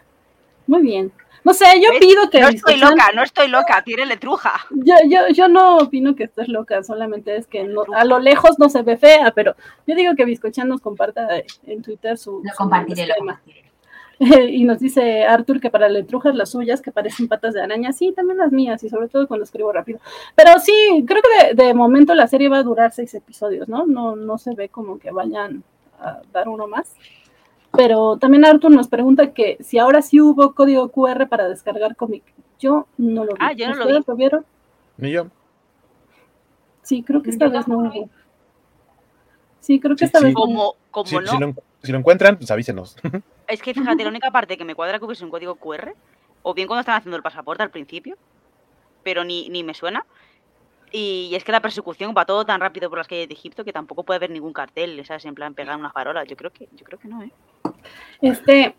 Muy 0.65 0.81
bien. 0.81 1.11
No 1.43 1.53
sé, 1.53 1.65
yo 1.81 1.89
pido 1.99 2.29
que. 2.29 2.39
No 2.41 2.49
estoy 2.49 2.77
loca, 2.77 3.11
no 3.13 3.23
estoy 3.23 3.47
loca, 3.47 3.81
tiene 3.83 4.05
letruja. 4.05 4.65
Yo, 4.71 4.95
yo, 5.07 5.27
yo 5.29 5.47
no 5.47 5.77
opino 5.77 6.15
que 6.15 6.25
estés 6.25 6.47
loca, 6.47 6.83
solamente 6.83 7.35
es 7.35 7.47
que 7.47 7.67
a 7.95 8.05
lo 8.05 8.19
lejos 8.19 8.59
no 8.59 8.69
se 8.69 8.81
ve 8.81 8.97
fea, 8.97 9.31
pero 9.31 9.55
yo 9.85 9.95
digo 9.95 10.15
que 10.15 10.25
Biscochan 10.25 10.69
nos 10.69 10.81
comparta 10.81 11.27
en 11.65 11.81
Twitter 11.81 12.17
su. 12.17 12.41
Lo 12.43 12.51
compartiré, 12.55 13.07
lo 13.07 13.15
y 14.19 14.63
nos 14.63 14.79
dice 14.79 15.25
Arthur 15.25 15.59
que 15.59 15.69
para 15.69 15.89
letrujas 15.89 16.35
las 16.35 16.51
suyas 16.51 16.81
que 16.81 16.91
parecen 16.91 17.27
patas 17.27 17.53
de 17.53 17.61
araña, 17.61 17.91
sí, 17.91 18.13
también 18.15 18.37
las 18.37 18.51
mías, 18.51 18.83
y 18.83 18.89
sobre 18.89 19.07
todo 19.07 19.27
cuando 19.27 19.43
escribo 19.43 19.71
rápido. 19.71 19.99
Pero 20.35 20.59
sí, 20.59 21.03
creo 21.07 21.21
que 21.21 21.55
de, 21.55 21.63
de 21.63 21.73
momento 21.73 22.13
la 22.13 22.27
serie 22.27 22.47
va 22.47 22.57
a 22.57 22.63
durar 22.63 22.93
seis 22.93 23.13
episodios, 23.15 23.67
¿no? 23.67 23.85
No, 23.85 24.15
no 24.15 24.37
se 24.37 24.53
ve 24.55 24.69
como 24.69 24.99
que 24.99 25.11
vayan 25.11 25.63
a 25.99 26.21
dar 26.31 26.47
uno 26.47 26.67
más. 26.67 26.95
Pero 27.75 28.17
también 28.17 28.45
Arthur 28.45 28.71
nos 28.71 28.87
pregunta 28.87 29.33
que 29.33 29.57
si 29.61 29.79
ahora 29.79 30.01
sí 30.01 30.21
hubo 30.21 30.53
código 30.53 30.89
QR 30.89 31.27
para 31.27 31.47
descargar 31.49 31.95
cómic. 31.95 32.23
Yo 32.59 32.87
no 32.97 33.25
lo 33.25 33.33
vi. 33.33 33.39
Ah, 33.39 33.53
yo 33.53 33.67
no 33.69 33.75
lo 33.75 33.87
vi. 33.87 34.03
¿Lo 34.05 34.15
vieron? 34.15 34.45
Ni 34.97 35.11
yo. 35.11 35.27
Sí, 36.83 37.01
creo 37.01 37.21
que 37.21 37.31
esta 37.31 37.47
vez 37.49 37.67
no 37.67 37.79
hubo. 37.79 38.09
Sí, 39.59 39.79
creo 39.79 39.95
que 39.95 40.05
esta 40.05 40.19
vez 40.19 40.33
como, 40.33 40.75
como 40.91 41.21
no. 41.21 41.31
Si 41.31 41.37
lo, 41.39 41.55
si 41.81 41.91
lo, 41.91 41.97
encuentran, 41.97 42.37
pues 42.37 42.51
avísenos. 42.51 42.95
Es 43.47 43.61
que 43.61 43.73
fíjate, 43.73 44.03
la 44.03 44.09
única 44.09 44.31
parte 44.31 44.57
que 44.57 44.63
me 44.63 44.73
cuadra 44.73 44.99
que 44.99 45.05
hubiese 45.05 45.25
un 45.25 45.29
código 45.29 45.55
QR, 45.55 45.93
o 46.43 46.53
bien 46.53 46.65
cuando 46.65 46.79
estaban 46.79 46.99
haciendo 46.99 47.17
el 47.17 47.23
pasaporte 47.23 47.61
al 47.61 47.71
principio, 47.71 48.17
pero 49.03 49.25
ni, 49.25 49.49
ni 49.49 49.63
me 49.63 49.73
suena, 49.73 50.05
y 50.93 51.33
es 51.35 51.43
que 51.43 51.51
la 51.51 51.61
persecución 51.61 52.13
va 52.17 52.25
todo 52.25 52.45
tan 52.45 52.61
rápido 52.61 52.89
por 52.89 52.99
las 52.99 53.07
calles 53.07 53.27
de 53.27 53.33
Egipto 53.33 53.65
que 53.65 53.73
tampoco 53.73 54.03
puede 54.03 54.17
haber 54.17 54.29
ningún 54.29 54.53
cartel, 54.53 55.03
¿sabes? 55.05 55.25
En 55.25 55.35
plan, 55.35 55.55
pegar 55.55 55.75
una 55.75 55.91
farola. 55.91 56.23
Yo 56.23 56.37
creo 56.37 56.51
que, 56.51 56.69
yo 56.71 56.85
creo 56.85 56.99
que 56.99 57.07
no, 57.07 57.21
¿eh? 57.21 57.31
Este, 58.21 58.75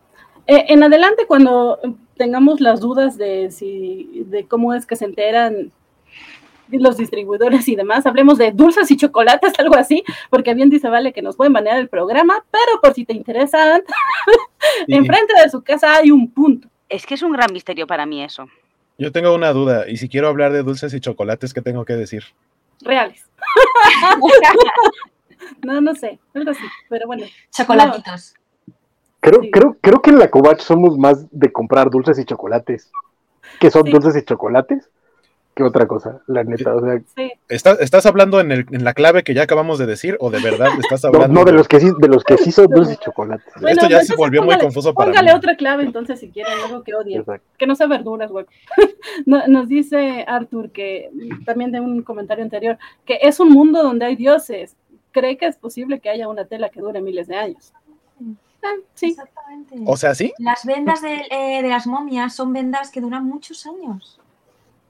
eh, 0.46 0.64
en 0.68 0.82
adelante, 0.82 1.26
cuando 1.26 1.78
tengamos 2.16 2.60
las 2.60 2.80
dudas 2.80 3.16
de 3.16 3.50
si, 3.50 4.24
de 4.26 4.46
cómo 4.46 4.74
es 4.74 4.86
que 4.86 4.96
se 4.96 5.04
enteran 5.04 5.72
los 6.70 6.96
distribuidores 6.96 7.68
y 7.68 7.76
demás, 7.76 8.06
hablemos 8.06 8.38
de 8.38 8.52
dulces 8.52 8.90
y 8.90 8.96
chocolates, 8.96 9.52
algo 9.58 9.76
así, 9.76 10.02
porque 10.30 10.54
bien 10.54 10.70
dice 10.70 10.88
Vale 10.88 11.12
que 11.12 11.22
nos 11.22 11.36
pueden 11.36 11.52
banear 11.52 11.78
el 11.78 11.88
programa, 11.88 12.44
pero 12.50 12.80
por 12.82 12.94
si 12.94 13.04
te 13.04 13.12
interesan, 13.12 13.82
enfrente 14.88 15.34
de 15.40 15.50
su 15.50 15.62
casa 15.62 15.96
hay 15.96 16.10
un 16.10 16.30
punto. 16.30 16.68
Es 16.88 17.06
que 17.06 17.14
es 17.14 17.22
un 17.22 17.32
gran 17.32 17.52
misterio 17.52 17.86
para 17.86 18.06
mí 18.06 18.22
eso. 18.22 18.48
Yo 18.98 19.10
tengo 19.10 19.34
una 19.34 19.52
duda, 19.52 19.88
y 19.88 19.96
si 19.96 20.08
quiero 20.08 20.28
hablar 20.28 20.52
de 20.52 20.62
dulces 20.62 20.94
y 20.94 21.00
chocolates, 21.00 21.52
¿qué 21.52 21.60
tengo 21.60 21.84
que 21.84 21.94
decir? 21.94 22.24
Reales. 22.80 23.28
no, 25.64 25.80
no 25.80 25.94
sé, 25.94 26.18
algo 26.34 26.50
así, 26.50 26.64
pero 26.88 27.06
bueno. 27.06 27.24
Chocolatitos. 27.50 28.34
Creo, 29.24 29.40
creo, 29.50 29.76
creo 29.80 30.02
que 30.02 30.10
en 30.10 30.18
la 30.18 30.28
Covach 30.28 30.60
somos 30.60 30.98
más 30.98 31.26
de 31.30 31.50
comprar 31.50 31.88
dulces 31.88 32.18
y 32.18 32.26
chocolates. 32.26 32.92
¿Qué 33.58 33.70
son 33.70 33.84
dulces 33.84 34.14
y 34.16 34.22
chocolates? 34.22 34.90
¿Qué 35.54 35.62
otra 35.62 35.86
cosa, 35.86 36.20
la 36.26 36.44
neta. 36.44 36.74
O 36.74 36.80
sea, 36.82 37.00
¿Estás, 37.48 38.04
hablando 38.04 38.40
en, 38.40 38.52
el, 38.52 38.66
en, 38.70 38.84
la 38.84 38.92
clave 38.92 39.22
que 39.22 39.32
ya 39.32 39.44
acabamos 39.44 39.78
de 39.78 39.86
decir 39.86 40.18
o 40.20 40.28
de 40.28 40.42
verdad 40.42 40.68
estás 40.78 41.06
hablando? 41.06 41.32
No, 41.32 41.44
de 41.46 41.52
los 41.52 41.68
que 41.68 41.80
sí, 41.80 41.90
de 42.00 42.08
los 42.08 42.22
que 42.22 42.36
sí 42.36 42.52
son 42.52 42.66
dulces 42.66 42.98
y 43.00 43.04
chocolates. 43.04 43.46
Esto 43.66 43.88
ya 43.88 44.02
se 44.02 44.14
volvió 44.14 44.42
muy 44.42 44.58
confuso 44.58 44.92
para 44.92 45.10
Póngale 45.10 45.32
otra 45.32 45.56
clave 45.56 45.84
entonces 45.84 46.20
si 46.20 46.28
quieren, 46.28 46.52
algo 46.66 46.82
que 46.82 46.94
odien. 46.94 47.24
Que 47.56 47.66
no 47.66 47.76
sea 47.76 47.86
verduras, 47.86 48.30
güey. 48.30 48.44
Nos 49.24 49.68
dice 49.68 50.26
Arthur 50.28 50.70
que 50.70 51.08
también 51.46 51.72
de 51.72 51.80
un 51.80 52.02
comentario 52.02 52.44
anterior, 52.44 52.76
que 53.06 53.20
es 53.22 53.40
un 53.40 53.48
mundo 53.48 53.82
donde 53.82 54.04
hay 54.04 54.16
dioses. 54.16 54.76
¿Cree 55.12 55.38
que 55.38 55.46
es 55.46 55.56
posible 55.56 56.00
que 56.00 56.10
haya 56.10 56.28
una 56.28 56.44
tela 56.44 56.68
que 56.68 56.80
dure 56.80 57.00
miles 57.00 57.28
de 57.28 57.36
años? 57.36 57.72
Ah, 58.64 58.76
sí. 58.94 59.10
Exactamente. 59.10 59.76
O 59.86 59.96
sea, 59.96 60.14
sí. 60.14 60.32
Las 60.38 60.64
vendas 60.64 61.02
de, 61.02 61.22
eh, 61.30 61.62
de 61.62 61.68
las 61.68 61.86
momias 61.86 62.34
son 62.34 62.52
vendas 62.52 62.90
que 62.90 63.00
duran 63.00 63.26
muchos 63.26 63.66
años. 63.66 64.18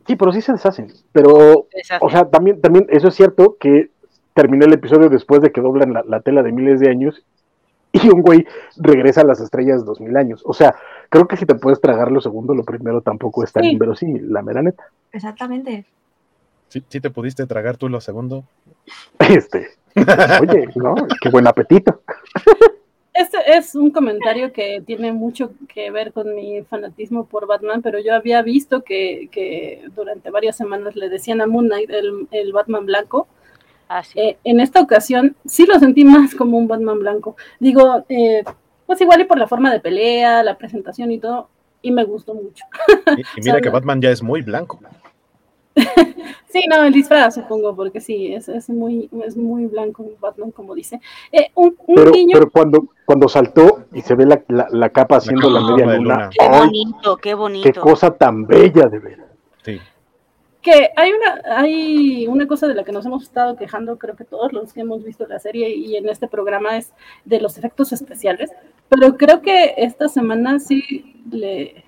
Sí, 0.06 0.16
pero 0.16 0.32
sí 0.32 0.40
se 0.40 0.52
deshacen. 0.52 0.92
Pero, 1.12 1.66
o 2.00 2.10
sea, 2.10 2.28
también, 2.28 2.60
también 2.60 2.86
eso 2.90 3.08
es 3.08 3.14
cierto 3.14 3.56
que 3.58 3.90
terminó 4.34 4.66
el 4.66 4.72
episodio 4.72 5.08
después 5.08 5.40
de 5.40 5.50
que 5.50 5.60
doblan 5.60 5.94
la, 6.06 6.20
tela 6.20 6.42
de 6.42 6.52
miles 6.52 6.80
de 6.80 6.90
años 6.90 7.22
y 7.92 8.08
un 8.08 8.22
güey 8.22 8.46
regresa 8.76 9.22
a 9.22 9.24
las 9.24 9.40
estrellas 9.40 9.84
dos 9.84 10.00
mil 10.00 10.16
años. 10.16 10.42
O 10.44 10.52
sea, 10.52 10.74
creo 11.08 11.26
que 11.26 11.36
si 11.36 11.46
te 11.46 11.54
puedes 11.54 11.80
tragar 11.80 12.12
lo 12.12 12.20
segundo, 12.20 12.54
lo 12.54 12.64
primero 12.64 13.00
tampoco 13.00 13.44
es 13.44 13.52
tan 13.52 13.64
sí. 13.64 13.70
inverosímil, 13.70 14.32
la 14.32 14.42
mera 14.42 14.62
neta. 14.62 14.84
Exactamente. 15.12 15.86
¿Sí, 16.68 16.82
¿Sí 16.88 17.00
te 17.00 17.10
pudiste 17.10 17.46
tragar 17.46 17.76
tú 17.76 17.88
lo 17.88 18.00
segundo? 18.00 18.44
Este, 19.18 19.68
oye, 19.96 20.68
¿no? 20.74 20.94
Qué 21.20 21.30
buen 21.30 21.46
apetito. 21.46 22.02
Este 23.14 23.38
es 23.46 23.76
un 23.76 23.92
comentario 23.92 24.52
que 24.52 24.82
tiene 24.84 25.12
mucho 25.12 25.52
que 25.68 25.90
ver 25.92 26.12
con 26.12 26.34
mi 26.34 26.62
fanatismo 26.62 27.26
por 27.26 27.46
Batman, 27.46 27.80
pero 27.80 28.00
yo 28.00 28.12
había 28.12 28.42
visto 28.42 28.82
que, 28.82 29.28
que 29.30 29.84
durante 29.94 30.30
varias 30.30 30.56
semanas 30.56 30.96
le 30.96 31.08
decían 31.08 31.40
a 31.40 31.46
Moon 31.46 31.66
Knight 31.66 31.90
el, 31.90 32.26
el 32.32 32.52
Batman 32.52 32.86
blanco. 32.86 33.28
Ah, 33.88 34.02
sí. 34.02 34.18
eh, 34.18 34.38
en 34.42 34.58
esta 34.58 34.80
ocasión 34.80 35.36
sí 35.46 35.64
lo 35.64 35.78
sentí 35.78 36.04
más 36.04 36.34
como 36.34 36.58
un 36.58 36.66
Batman 36.66 36.98
blanco. 36.98 37.36
Digo, 37.60 38.04
eh, 38.08 38.42
pues 38.84 39.00
igual 39.00 39.20
y 39.20 39.24
por 39.24 39.38
la 39.38 39.46
forma 39.46 39.72
de 39.72 39.78
pelea, 39.78 40.42
la 40.42 40.58
presentación 40.58 41.12
y 41.12 41.20
todo, 41.20 41.48
y 41.82 41.92
me 41.92 42.02
gustó 42.02 42.34
mucho. 42.34 42.64
Y, 43.16 43.20
y 43.20 43.44
mira 43.44 43.60
que 43.60 43.68
Batman 43.68 44.00
ya 44.02 44.10
es 44.10 44.24
muy 44.24 44.42
blanco. 44.42 44.80
sí, 46.48 46.64
no, 46.68 46.84
el 46.84 46.92
disfraz, 46.92 47.34
supongo, 47.34 47.74
porque 47.74 48.00
sí, 48.00 48.32
es, 48.32 48.48
es, 48.48 48.68
muy, 48.70 49.10
es 49.24 49.36
muy 49.36 49.66
blanco 49.66 50.08
Batman, 50.20 50.50
como 50.52 50.74
dice. 50.74 51.00
Eh, 51.32 51.50
un, 51.54 51.76
un 51.86 51.94
pero, 51.94 52.10
niño... 52.10 52.32
pero, 52.34 52.50
cuando, 52.50 52.88
cuando 53.04 53.28
saltó 53.28 53.86
y 53.92 54.00
se 54.00 54.14
ve 54.14 54.26
la, 54.26 54.42
la, 54.48 54.68
la 54.70 54.88
capa 54.90 55.16
haciendo 55.16 55.50
la, 55.50 55.60
la 55.60 55.76
media 55.76 55.96
luna. 55.96 56.30
Qué 56.30 56.48
bonito, 56.48 57.16
qué 57.16 57.34
bonito. 57.34 57.72
Qué 57.72 57.80
cosa 57.80 58.14
tan 58.14 58.46
bella, 58.46 58.86
de 58.86 58.98
ver. 58.98 59.24
Sí. 59.64 59.80
Que 60.62 60.90
hay 60.96 61.12
una, 61.12 61.58
hay 61.58 62.26
una 62.26 62.46
cosa 62.46 62.66
de 62.66 62.74
la 62.74 62.84
que 62.84 62.92
nos 62.92 63.04
hemos 63.04 63.24
estado 63.24 63.56
quejando, 63.56 63.98
creo 63.98 64.16
que 64.16 64.24
todos 64.24 64.52
los 64.52 64.72
que 64.72 64.80
hemos 64.80 65.04
visto 65.04 65.26
la 65.26 65.38
serie 65.38 65.74
y 65.74 65.96
en 65.96 66.08
este 66.08 66.26
programa 66.26 66.78
es 66.78 66.92
de 67.26 67.40
los 67.40 67.58
efectos 67.58 67.92
especiales, 67.92 68.50
pero 68.88 69.18
creo 69.18 69.42
que 69.42 69.74
esta 69.76 70.08
semana 70.08 70.58
sí 70.60 71.22
le, 71.30 71.83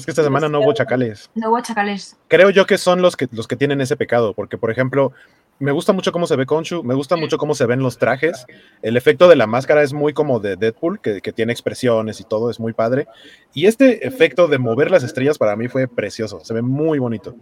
es 0.00 0.06
que 0.06 0.10
esta 0.10 0.24
semana 0.24 0.48
no 0.48 0.60
hubo 0.60 0.72
chacales. 0.72 1.30
No 1.34 1.50
hubo 1.50 1.60
chacales. 1.60 2.16
Creo 2.28 2.50
yo 2.50 2.66
que 2.66 2.78
son 2.78 3.00
los 3.02 3.16
que, 3.16 3.28
los 3.32 3.46
que 3.46 3.56
tienen 3.56 3.80
ese 3.80 3.96
pecado, 3.96 4.34
porque 4.34 4.58
por 4.58 4.70
ejemplo, 4.70 5.12
me 5.58 5.72
gusta 5.72 5.92
mucho 5.92 6.10
cómo 6.10 6.26
se 6.26 6.36
ve 6.36 6.46
Conchu, 6.46 6.82
me 6.82 6.94
gusta 6.94 7.16
mucho 7.16 7.38
cómo 7.38 7.54
se 7.54 7.66
ven 7.66 7.80
los 7.80 7.98
trajes. 7.98 8.46
El 8.82 8.96
efecto 8.96 9.28
de 9.28 9.36
la 9.36 9.46
máscara 9.46 9.82
es 9.82 9.92
muy 9.92 10.12
como 10.12 10.40
de 10.40 10.56
Deadpool, 10.56 11.00
que, 11.00 11.20
que, 11.20 11.32
tiene 11.32 11.52
expresiones 11.52 12.20
y 12.20 12.24
todo, 12.24 12.50
es 12.50 12.58
muy 12.58 12.72
padre. 12.72 13.06
Y 13.54 13.66
este 13.66 14.06
efecto 14.06 14.48
de 14.48 14.58
mover 14.58 14.90
las 14.90 15.04
estrellas 15.04 15.38
para 15.38 15.56
mí 15.56 15.68
fue 15.68 15.86
precioso, 15.86 16.40
se 16.40 16.54
ve 16.54 16.62
muy 16.62 16.98
bonito. 16.98 17.36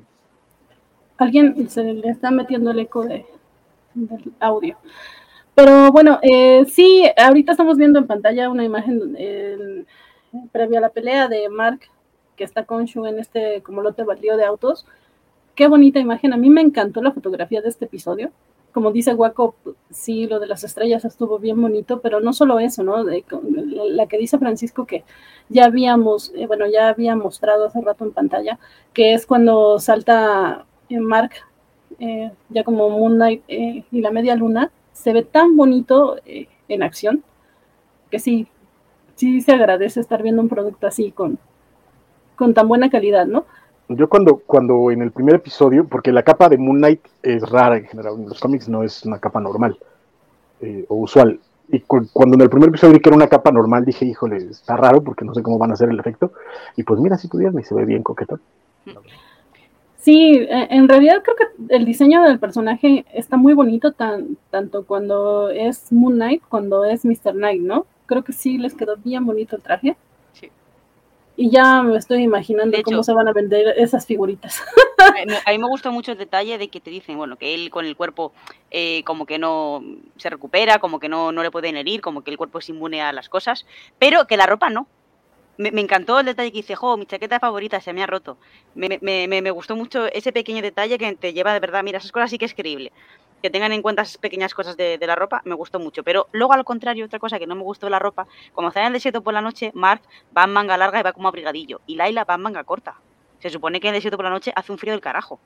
Alguien 1.16 1.68
se 1.70 1.82
le 1.82 2.08
está 2.08 2.30
metiendo 2.30 2.70
el 2.72 2.80
eco 2.80 3.04
de, 3.04 3.24
del 3.94 4.32
audio. 4.40 4.76
Pero 5.54 5.90
bueno, 5.90 6.20
eh, 6.22 6.64
sí, 6.66 7.04
ahorita 7.16 7.52
estamos 7.52 7.76
viendo 7.76 7.98
en 7.98 8.06
pantalla 8.06 8.48
una 8.48 8.64
imagen 8.64 9.16
eh, 9.18 9.84
previa 10.52 10.78
a 10.78 10.82
la 10.82 10.90
pelea 10.90 11.26
de 11.26 11.48
Mark 11.48 11.80
que 12.38 12.44
está 12.44 12.64
con 12.64 12.86
Shu 12.86 13.04
en 13.04 13.18
este 13.18 13.60
como 13.62 13.82
lote 13.82 14.04
baldío 14.04 14.38
de 14.38 14.44
autos. 14.44 14.86
Qué 15.54 15.66
bonita 15.66 15.98
imagen. 15.98 16.32
A 16.32 16.36
mí 16.36 16.48
me 16.48 16.62
encantó 16.62 17.02
la 17.02 17.12
fotografía 17.12 17.60
de 17.60 17.68
este 17.68 17.86
episodio. 17.86 18.30
Como 18.72 18.92
dice 18.92 19.12
Guaco, 19.12 19.56
sí, 19.90 20.26
lo 20.26 20.38
de 20.38 20.46
las 20.46 20.62
estrellas 20.62 21.04
estuvo 21.04 21.38
bien 21.38 21.60
bonito, 21.60 22.00
pero 22.00 22.20
no 22.20 22.32
solo 22.32 22.60
eso, 22.60 22.84
¿no? 22.84 23.02
La 23.02 24.06
que 24.06 24.18
dice 24.18 24.38
Francisco 24.38 24.86
que 24.86 25.04
ya 25.48 25.64
habíamos, 25.64 26.32
eh, 26.36 26.46
bueno, 26.46 26.66
ya 26.66 26.88
había 26.88 27.16
mostrado 27.16 27.66
hace 27.66 27.80
rato 27.80 28.04
en 28.04 28.12
pantalla, 28.12 28.58
que 28.92 29.14
es 29.14 29.26
cuando 29.26 29.80
salta 29.80 30.64
eh, 30.88 31.00
Mark, 31.00 31.32
eh, 31.98 32.30
ya 32.50 32.62
como 32.62 32.88
Moon 32.90 33.20
y 33.48 34.00
la 34.00 34.10
media 34.12 34.36
luna, 34.36 34.70
se 34.92 35.12
ve 35.12 35.22
tan 35.24 35.56
bonito 35.56 36.16
en 36.68 36.82
acción, 36.82 37.24
que 38.10 38.18
sí, 38.18 38.46
sí 39.16 39.40
se 39.40 39.52
agradece 39.52 40.00
estar 40.00 40.22
viendo 40.22 40.42
un 40.42 40.48
producto 40.48 40.86
así 40.86 41.10
con, 41.10 41.38
con 42.38 42.54
tan 42.54 42.68
buena 42.68 42.88
calidad, 42.88 43.26
¿no? 43.26 43.44
Yo 43.88 44.08
cuando, 44.08 44.42
cuando 44.46 44.90
en 44.90 45.02
el 45.02 45.12
primer 45.12 45.36
episodio, 45.36 45.86
porque 45.86 46.12
la 46.12 46.22
capa 46.22 46.48
de 46.48 46.58
Moon 46.58 46.76
Knight 46.76 47.00
es 47.22 47.48
rara 47.48 47.78
en 47.78 47.86
general, 47.86 48.14
en 48.18 48.28
los 48.28 48.38
cómics 48.38 48.68
no 48.68 48.82
es 48.82 49.04
una 49.04 49.18
capa 49.18 49.40
normal 49.40 49.78
eh, 50.60 50.84
o 50.88 50.96
usual. 50.96 51.40
Y 51.70 51.80
cuando 51.80 52.34
en 52.34 52.40
el 52.40 52.48
primer 52.48 52.70
episodio 52.70 52.94
vi 52.94 53.00
que 53.00 53.10
era 53.10 53.16
una 53.16 53.28
capa 53.28 53.50
normal, 53.50 53.84
dije, 53.84 54.06
híjole, 54.06 54.36
está 54.36 54.76
raro 54.76 55.02
porque 55.02 55.24
no 55.24 55.34
sé 55.34 55.42
cómo 55.42 55.58
van 55.58 55.70
a 55.70 55.74
hacer 55.74 55.90
el 55.90 55.98
efecto. 55.98 56.32
Y 56.76 56.82
pues 56.82 57.00
mira, 57.00 57.18
si 57.18 57.28
pudieran 57.28 57.58
y 57.58 57.62
se 57.62 57.74
ve 57.74 57.84
bien 57.84 58.02
coquetón. 58.02 58.40
Sí, 59.96 60.36
e, 60.38 60.68
en 60.70 60.88
realidad 60.88 61.22
creo 61.22 61.36
que 61.36 61.74
el 61.74 61.84
diseño 61.84 62.22
del 62.22 62.38
personaje 62.38 63.04
está 63.12 63.36
muy 63.36 63.52
bonito, 63.52 63.92
tan, 63.92 64.38
tanto 64.50 64.84
cuando 64.86 65.50
es 65.50 65.92
Moon 65.92 66.14
Knight, 66.14 66.42
cuando 66.48 66.84
es 66.84 67.04
Mr. 67.04 67.32
Knight, 67.32 67.62
¿no? 67.62 67.86
Creo 68.06 68.22
que 68.22 68.32
sí 68.32 68.56
les 68.56 68.74
quedó 68.74 68.96
bien 68.96 69.26
bonito 69.26 69.56
el 69.56 69.62
traje. 69.62 69.96
Y 71.40 71.50
ya 71.50 71.84
me 71.84 71.96
estoy 71.96 72.24
imaginando 72.24 72.76
cómo 72.82 73.04
se 73.04 73.12
van 73.12 73.28
a 73.28 73.32
vender 73.32 73.74
esas 73.76 74.04
figuritas. 74.04 74.60
A 75.46 75.52
mí 75.52 75.58
me 75.58 75.68
gustó 75.68 75.92
mucho 75.92 76.10
el 76.10 76.18
detalle 76.18 76.58
de 76.58 76.66
que 76.66 76.80
te 76.80 76.90
dicen, 76.90 77.16
bueno, 77.16 77.36
que 77.36 77.54
él 77.54 77.70
con 77.70 77.86
el 77.86 77.94
cuerpo 77.94 78.32
eh, 78.72 79.04
como 79.04 79.24
que 79.24 79.38
no 79.38 79.84
se 80.16 80.30
recupera, 80.30 80.80
como 80.80 80.98
que 80.98 81.08
no, 81.08 81.30
no 81.30 81.44
le 81.44 81.52
pueden 81.52 81.76
herir, 81.76 82.00
como 82.00 82.24
que 82.24 82.32
el 82.32 82.38
cuerpo 82.38 82.58
es 82.58 82.68
inmune 82.70 83.02
a 83.02 83.12
las 83.12 83.28
cosas, 83.28 83.66
pero 84.00 84.26
que 84.26 84.36
la 84.36 84.46
ropa 84.46 84.68
no 84.68 84.88
me, 85.58 85.80
encantó 85.80 86.18
el 86.20 86.26
detalle 86.26 86.50
que 86.50 86.58
dice, 86.58 86.76
jo, 86.76 86.96
mi 86.96 87.06
chaqueta 87.06 87.40
favorita 87.40 87.80
se 87.80 87.92
me 87.92 88.02
ha 88.02 88.06
roto. 88.06 88.38
Me, 88.74 88.98
me, 89.00 89.28
me, 89.28 89.50
gustó 89.50 89.76
mucho 89.76 90.06
ese 90.06 90.32
pequeño 90.32 90.62
detalle 90.62 90.98
que 90.98 91.14
te 91.14 91.32
lleva 91.32 91.52
de 91.52 91.60
verdad, 91.60 91.82
mira, 91.82 91.98
esas 91.98 92.12
cosas 92.12 92.30
sí 92.30 92.38
que 92.38 92.44
es 92.44 92.54
creíble. 92.54 92.92
Que 93.42 93.50
tengan 93.50 93.72
en 93.72 93.82
cuenta 93.82 94.02
esas 94.02 94.18
pequeñas 94.18 94.52
cosas 94.52 94.76
de, 94.76 94.98
la 95.00 95.14
ropa, 95.14 95.42
me 95.44 95.54
gustó 95.54 95.78
mucho. 95.78 96.02
Pero 96.02 96.26
luego, 96.32 96.52
al 96.52 96.64
contrario, 96.64 97.04
otra 97.06 97.18
cosa 97.18 97.38
que 97.38 97.46
no 97.46 97.54
me 97.54 97.62
gustó 97.62 97.86
de 97.86 97.90
la 97.90 97.98
ropa, 97.98 98.26
cuando 98.52 98.68
está 98.68 98.80
en 98.80 98.88
el 98.88 98.92
desierto 98.92 99.22
por 99.22 99.34
la 99.34 99.40
noche, 99.40 99.70
Mark 99.74 100.02
va 100.36 100.44
en 100.44 100.52
manga 100.52 100.76
larga 100.76 101.00
y 101.00 101.02
va 101.02 101.12
como 101.12 101.28
abrigadillo. 101.28 101.80
Y 101.86 101.96
Laila 101.96 102.24
va 102.24 102.34
en 102.34 102.42
manga 102.42 102.64
corta. 102.64 102.96
Se 103.38 103.50
supone 103.50 103.80
que 103.80 103.88
en 103.88 103.94
el 103.94 103.98
desierto 103.98 104.16
por 104.16 104.24
la 104.24 104.30
noche 104.30 104.52
hace 104.54 104.72
un 104.72 104.78
frío 104.78 104.92
del 104.92 105.00
carajo. 105.00 105.38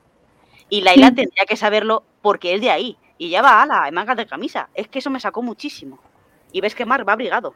Y 0.69 0.81
Laila 0.81 1.13
tendría 1.13 1.45
que 1.47 1.55
saberlo 1.55 2.03
porque 2.21 2.55
es 2.55 2.61
de 2.61 2.71
ahí. 2.71 2.97
Y 3.17 3.29
ya 3.29 3.41
va 3.41 3.61
a 3.61 3.65
la 3.65 3.87
en 3.87 3.93
manga 3.93 4.15
de 4.15 4.25
camisa. 4.25 4.69
Es 4.73 4.87
que 4.87 4.99
eso 4.99 5.09
me 5.09 5.19
sacó 5.19 5.43
muchísimo. 5.43 5.99
Y 6.51 6.61
ves 6.61 6.73
que 6.73 6.85
Mark 6.85 7.07
va 7.07 7.13
abrigado. 7.13 7.53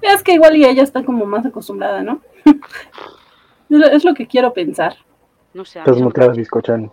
Es 0.00 0.22
que 0.22 0.34
igual 0.34 0.56
y 0.56 0.64
ella 0.64 0.82
está 0.82 1.04
como 1.04 1.26
más 1.26 1.44
acostumbrada, 1.44 2.02
¿no? 2.02 2.20
es 3.68 4.04
lo 4.04 4.14
que 4.14 4.26
quiero 4.26 4.52
pensar. 4.52 4.96
No 5.54 5.64
sé. 5.64 5.80
Estás 5.80 6.00
muteada, 6.00 6.32
bizcochan. 6.32 6.92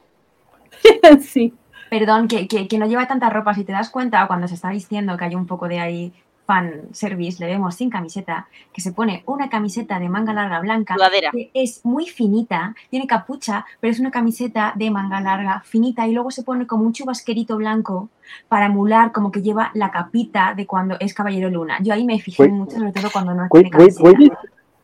sí. 1.21 1.53
Perdón, 1.97 2.27
que, 2.27 2.45
que, 2.49 2.67
que, 2.67 2.77
no 2.77 2.87
lleva 2.87 3.07
tanta 3.07 3.29
ropa. 3.29 3.53
Si 3.53 3.63
te 3.63 3.71
das 3.71 3.89
cuenta, 3.89 4.27
cuando 4.27 4.49
se 4.49 4.55
está 4.55 4.69
diciendo 4.69 5.15
que 5.15 5.23
hay 5.23 5.35
un 5.35 5.47
poco 5.47 5.69
de 5.69 5.79
ahí 5.79 6.13
fan 6.45 6.89
service, 6.91 7.39
le 7.39 7.49
vemos 7.49 7.75
sin 7.75 7.89
camiseta, 7.89 8.49
que 8.73 8.81
se 8.81 8.91
pone 8.91 9.23
una 9.27 9.49
camiseta 9.49 9.97
de 9.97 10.09
manga 10.09 10.33
larga 10.33 10.59
blanca, 10.59 10.97
que 11.31 11.51
es 11.53 11.85
muy 11.85 12.05
finita, 12.07 12.75
tiene 12.89 13.07
capucha, 13.07 13.65
pero 13.79 13.93
es 13.93 14.01
una 14.01 14.11
camiseta 14.11 14.73
de 14.75 14.91
manga 14.91 15.21
larga 15.21 15.61
finita 15.65 16.05
y 16.05 16.11
luego 16.11 16.31
se 16.31 16.43
pone 16.43 16.67
como 16.67 16.83
un 16.83 16.91
chubasquerito 16.91 17.55
blanco 17.55 18.09
para 18.49 18.65
emular 18.65 19.13
como 19.13 19.31
que 19.31 19.41
lleva 19.41 19.71
la 19.73 19.89
capita 19.89 20.53
de 20.53 20.67
cuando 20.67 20.97
es 20.99 21.13
Caballero 21.13 21.49
Luna. 21.49 21.77
Yo 21.81 21.93
ahí 21.93 22.03
me 22.03 22.19
fijé 22.19 22.49
mucho, 22.49 22.77
sobre 22.77 22.91
todo 22.91 23.09
cuando 23.09 23.33
no 23.33 23.47
tiene 23.49 23.69
camiseta. 23.69 24.03
Wait, 24.03 24.33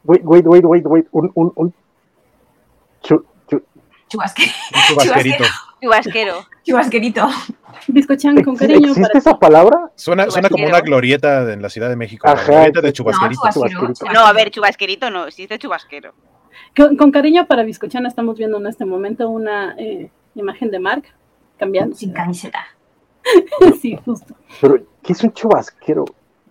wait, 0.06 0.24
wait, 0.24 0.46
wait, 0.46 0.66
wait, 0.66 0.86
wait, 0.86 1.08
un, 1.12 1.30
un, 1.36 1.52
un 1.56 1.74
chubasquero. 4.08 4.52
Chubasquerito. 4.88 5.44
Chubasquero. 5.82 6.46
Chubasquerito. 6.64 7.28
Bizcochan 7.88 8.44
con 8.44 8.56
cariño. 8.56 8.92
¿Existe 8.92 9.18
esa 9.18 9.40
palabra? 9.40 9.92
Suena, 9.96 10.30
suena 10.30 10.50
como 10.50 10.68
una 10.68 10.82
glorieta 10.82 11.52
en 11.52 11.62
la 11.62 11.70
Ciudad 11.70 11.90
de 11.90 11.96
México. 11.96 12.28
Ajá, 12.28 12.46
glorieta 12.46 12.82
de 12.82 12.94
chubasquerito. 12.94 13.42
No, 14.14 14.20
a 14.20 14.34
ver, 14.34 14.52
chubasquerito 14.52 15.10
no, 15.10 15.26
existe 15.26 15.58
chubasquero. 15.58 16.14
Con, 16.76 16.96
con 16.96 17.12
cariño 17.12 17.48
para 17.48 17.64
Bizcochana 17.64 18.08
estamos 18.08 18.38
viendo 18.38 18.58
en 18.58 18.68
este 18.68 18.86
momento 18.86 19.30
una 19.30 19.76
eh, 19.78 20.12
imagen 20.36 20.70
de 20.70 20.80
Mark 20.80 21.04
cambiando. 21.58 21.96
Sin 21.96 22.14
camiseta. 22.14 22.66
sí, 23.82 23.98
justo. 24.06 24.36
Pero, 24.60 24.78
¿qué 25.04 25.14
es 25.14 25.24
un 25.24 25.34
chubasquero? 25.34 26.06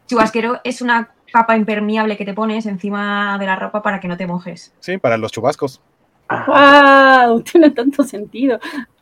Chubasquero 0.06 0.60
es 0.64 0.82
una 0.82 1.14
capa 1.32 1.56
impermeable 1.56 2.16
que 2.16 2.24
te 2.24 2.34
pones 2.34 2.66
encima 2.66 3.38
de 3.38 3.46
la 3.46 3.56
ropa 3.56 3.82
para 3.82 4.00
que 4.00 4.08
no 4.08 4.16
te 4.16 4.26
mojes. 4.26 4.74
Sí, 4.80 4.98
para 4.98 5.16
los 5.16 5.30
chubascos. 5.30 5.80
¡Wow! 6.28 7.42
Tiene 7.52 7.70
tanto 7.70 8.04
sentido. 8.04 8.58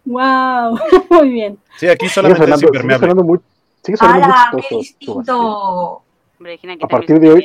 ¡Wow! 0.09 0.79
Muy 1.11 1.31
bien. 1.31 1.59
Sí, 1.77 1.87
aquí 1.87 2.09
solamente 2.09 2.51
es 2.51 2.63
impermeable. 2.63 2.97
Sigue 2.97 2.99
sonando 2.99 3.25
muy, 3.25 3.39
sigue 3.83 3.97
sonando 3.99 4.35
muy 4.53 4.63
chistoso. 4.63 6.03
a 6.81 6.89
partir 6.89 7.21
de 7.21 7.31
hoy, 7.31 7.45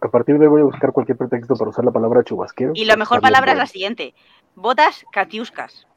a 0.00 0.08
partir 0.08 0.38
de 0.38 0.46
hoy 0.46 0.50
voy 0.50 0.60
a 0.60 0.64
buscar 0.64 0.92
cualquier 0.92 1.18
pretexto 1.18 1.56
para 1.56 1.70
usar 1.70 1.84
la 1.84 1.90
palabra 1.90 2.22
chubasquero. 2.22 2.72
Y 2.74 2.84
la 2.84 2.96
mejor 2.96 3.20
palabra 3.20 3.52
es 3.52 3.58
la 3.58 3.66
siguiente: 3.66 4.14
botas 4.54 5.04
catiuscas. 5.12 5.88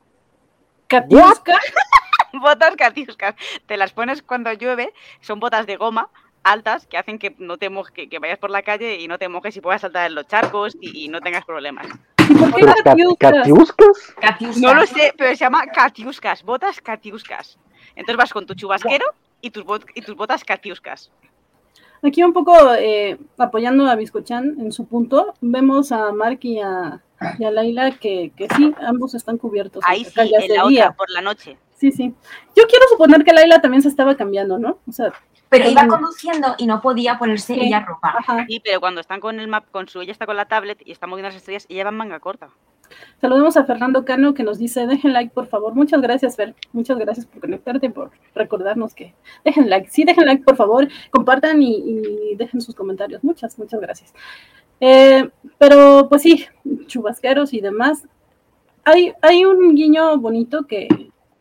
¿Catiuscas? 0.87 1.61
botas 2.33 2.75
catiuscas. 2.75 3.35
Te 3.67 3.77
las 3.77 3.93
pones 3.93 4.23
cuando 4.23 4.51
llueve, 4.53 4.91
son 5.21 5.39
botas 5.39 5.67
de 5.67 5.77
goma 5.77 6.09
altas 6.43 6.87
que 6.87 6.97
hacen 6.97 7.19
que 7.19 7.35
no 7.37 7.57
te 7.57 7.69
mojes, 7.69 8.07
que, 8.09 8.19
vayas 8.19 8.39
por 8.39 8.49
la 8.49 8.63
calle 8.63 8.99
y 9.01 9.07
no 9.07 9.19
te 9.19 9.29
mojes 9.29 9.55
y 9.55 9.61
puedas 9.61 9.81
saltar 9.81 10.07
en 10.07 10.15
los 10.15 10.27
charcos 10.27 10.75
y 10.79 11.07
no 11.09 11.21
tengas 11.21 11.45
problemas. 11.45 11.87
¿Catiuscas? 12.83 14.57
No 14.57 14.73
lo 14.73 14.85
sé, 14.85 15.13
pero 15.17 15.29
se 15.31 15.37
llama 15.37 15.65
catiuscas, 15.67 16.43
botas 16.43 16.81
catiuscas. 16.81 17.57
Entonces 17.95 18.17
vas 18.17 18.33
con 18.33 18.45
tu 18.45 18.53
chubasquero 18.53 19.05
y 19.41 19.51
tus, 19.51 19.63
y 19.93 20.01
tus 20.01 20.15
botas 20.15 20.43
catiuscas. 20.43 21.11
Aquí 22.01 22.23
un 22.23 22.33
poco 22.33 22.73
eh, 22.75 23.17
apoyando 23.37 23.87
a 23.87 23.95
Biscochan 23.95 24.57
en 24.59 24.71
su 24.71 24.85
punto, 24.85 25.33
vemos 25.41 25.91
a 25.91 26.11
Mark 26.11 26.39
y 26.41 26.59
a, 26.59 27.01
Laila 27.39 27.91
que, 27.91 28.31
que, 28.35 28.47
sí, 28.55 28.73
ambos 28.85 29.15
están 29.15 29.37
cubiertos. 29.37 29.83
Ahí 29.87 30.05
sí, 30.05 30.13
en 30.19 30.55
la 30.55 30.65
otra, 30.65 30.91
por 30.93 31.09
la 31.09 31.21
noche. 31.21 31.57
Sí, 31.75 31.91
sí. 31.91 32.13
Yo 32.55 32.63
quiero 32.67 32.85
suponer 32.89 33.23
que 33.23 33.33
Laila 33.33 33.61
también 33.61 33.81
se 33.81 33.89
estaba 33.89 34.15
cambiando, 34.15 34.59
¿no? 34.59 34.79
O 34.87 34.91
sea, 34.91 35.13
pero 35.57 35.69
iba 35.69 35.87
conduciendo 35.87 36.55
y 36.57 36.67
no 36.67 36.81
podía 36.81 37.17
ponerse 37.17 37.53
ella 37.53 37.81
ropa. 37.81 38.15
Sí, 38.47 38.61
pero 38.63 38.79
cuando 38.79 39.01
están 39.01 39.19
con 39.19 39.39
el 39.39 39.47
map, 39.47 39.65
con 39.71 39.87
su, 39.87 40.01
ella 40.01 40.11
está 40.11 40.25
con 40.25 40.35
la 40.35 40.45
tablet 40.45 40.81
y 40.85 40.91
está 40.91 41.07
moviendo 41.07 41.29
las 41.29 41.35
estrellas, 41.35 41.65
ella 41.69 41.83
va 41.83 41.89
en 41.89 41.97
manga 41.97 42.19
corta. 42.19 42.49
Saludemos 43.19 43.57
a 43.57 43.65
Fernando 43.65 44.05
Cano 44.05 44.33
que 44.33 44.43
nos 44.43 44.59
dice, 44.59 44.85
dejen 44.85 45.13
like 45.13 45.33
por 45.33 45.47
favor. 45.47 45.73
Muchas 45.73 46.01
gracias, 46.01 46.35
Fer. 46.35 46.55
Muchas 46.71 46.97
gracias 46.97 47.25
por 47.25 47.41
conectarte, 47.41 47.89
por 47.89 48.11
recordarnos 48.35 48.93
que 48.93 49.13
dejen 49.43 49.69
like. 49.69 49.89
Sí, 49.89 50.03
dejen 50.03 50.25
like 50.25 50.43
por 50.43 50.55
favor, 50.55 50.87
compartan 51.09 51.61
y, 51.61 52.35
dejen 52.35 52.61
sus 52.61 52.75
comentarios. 52.75 53.23
Muchas, 53.23 53.57
muchas 53.57 53.79
gracias. 53.79 54.13
Eh, 54.79 55.29
pero 55.57 56.07
pues 56.09 56.21
sí, 56.21 56.45
chubasqueros 56.87 57.53
y 57.53 57.61
demás. 57.61 58.07
Hay, 58.83 59.13
hay 59.21 59.45
un 59.45 59.73
guiño 59.73 60.17
bonito 60.17 60.67
que, 60.67 60.87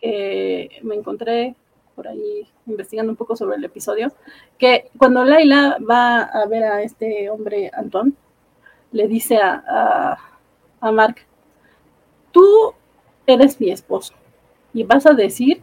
que 0.01 0.81
me 0.83 0.95
encontré 0.95 1.57
por 1.95 2.09
ahí 2.09 2.47
investigando 2.66 3.12
un 3.12 3.16
poco 3.16 3.36
sobre 3.36 3.57
el 3.57 3.64
episodio, 3.64 4.12
que 4.59 4.90
cuando 4.99 5.24
Laila 5.24 5.78
va 5.78 6.22
a 6.22 6.47
ver 6.47 6.64
a 6.64 6.82
este 6.82 7.30
hombre 7.30 7.70
Antón, 7.72 8.16
le 8.92 9.09
dice 9.09 9.38
a, 9.38 10.18
a, 10.80 10.92
Mark, 10.92 11.16
tú 12.30 12.74
eres 13.26 13.61
mi 13.61 13.70
esposo 13.70 14.14
y 14.72 14.84
vas 14.84 15.07
a 15.07 15.14
decir 15.14 15.61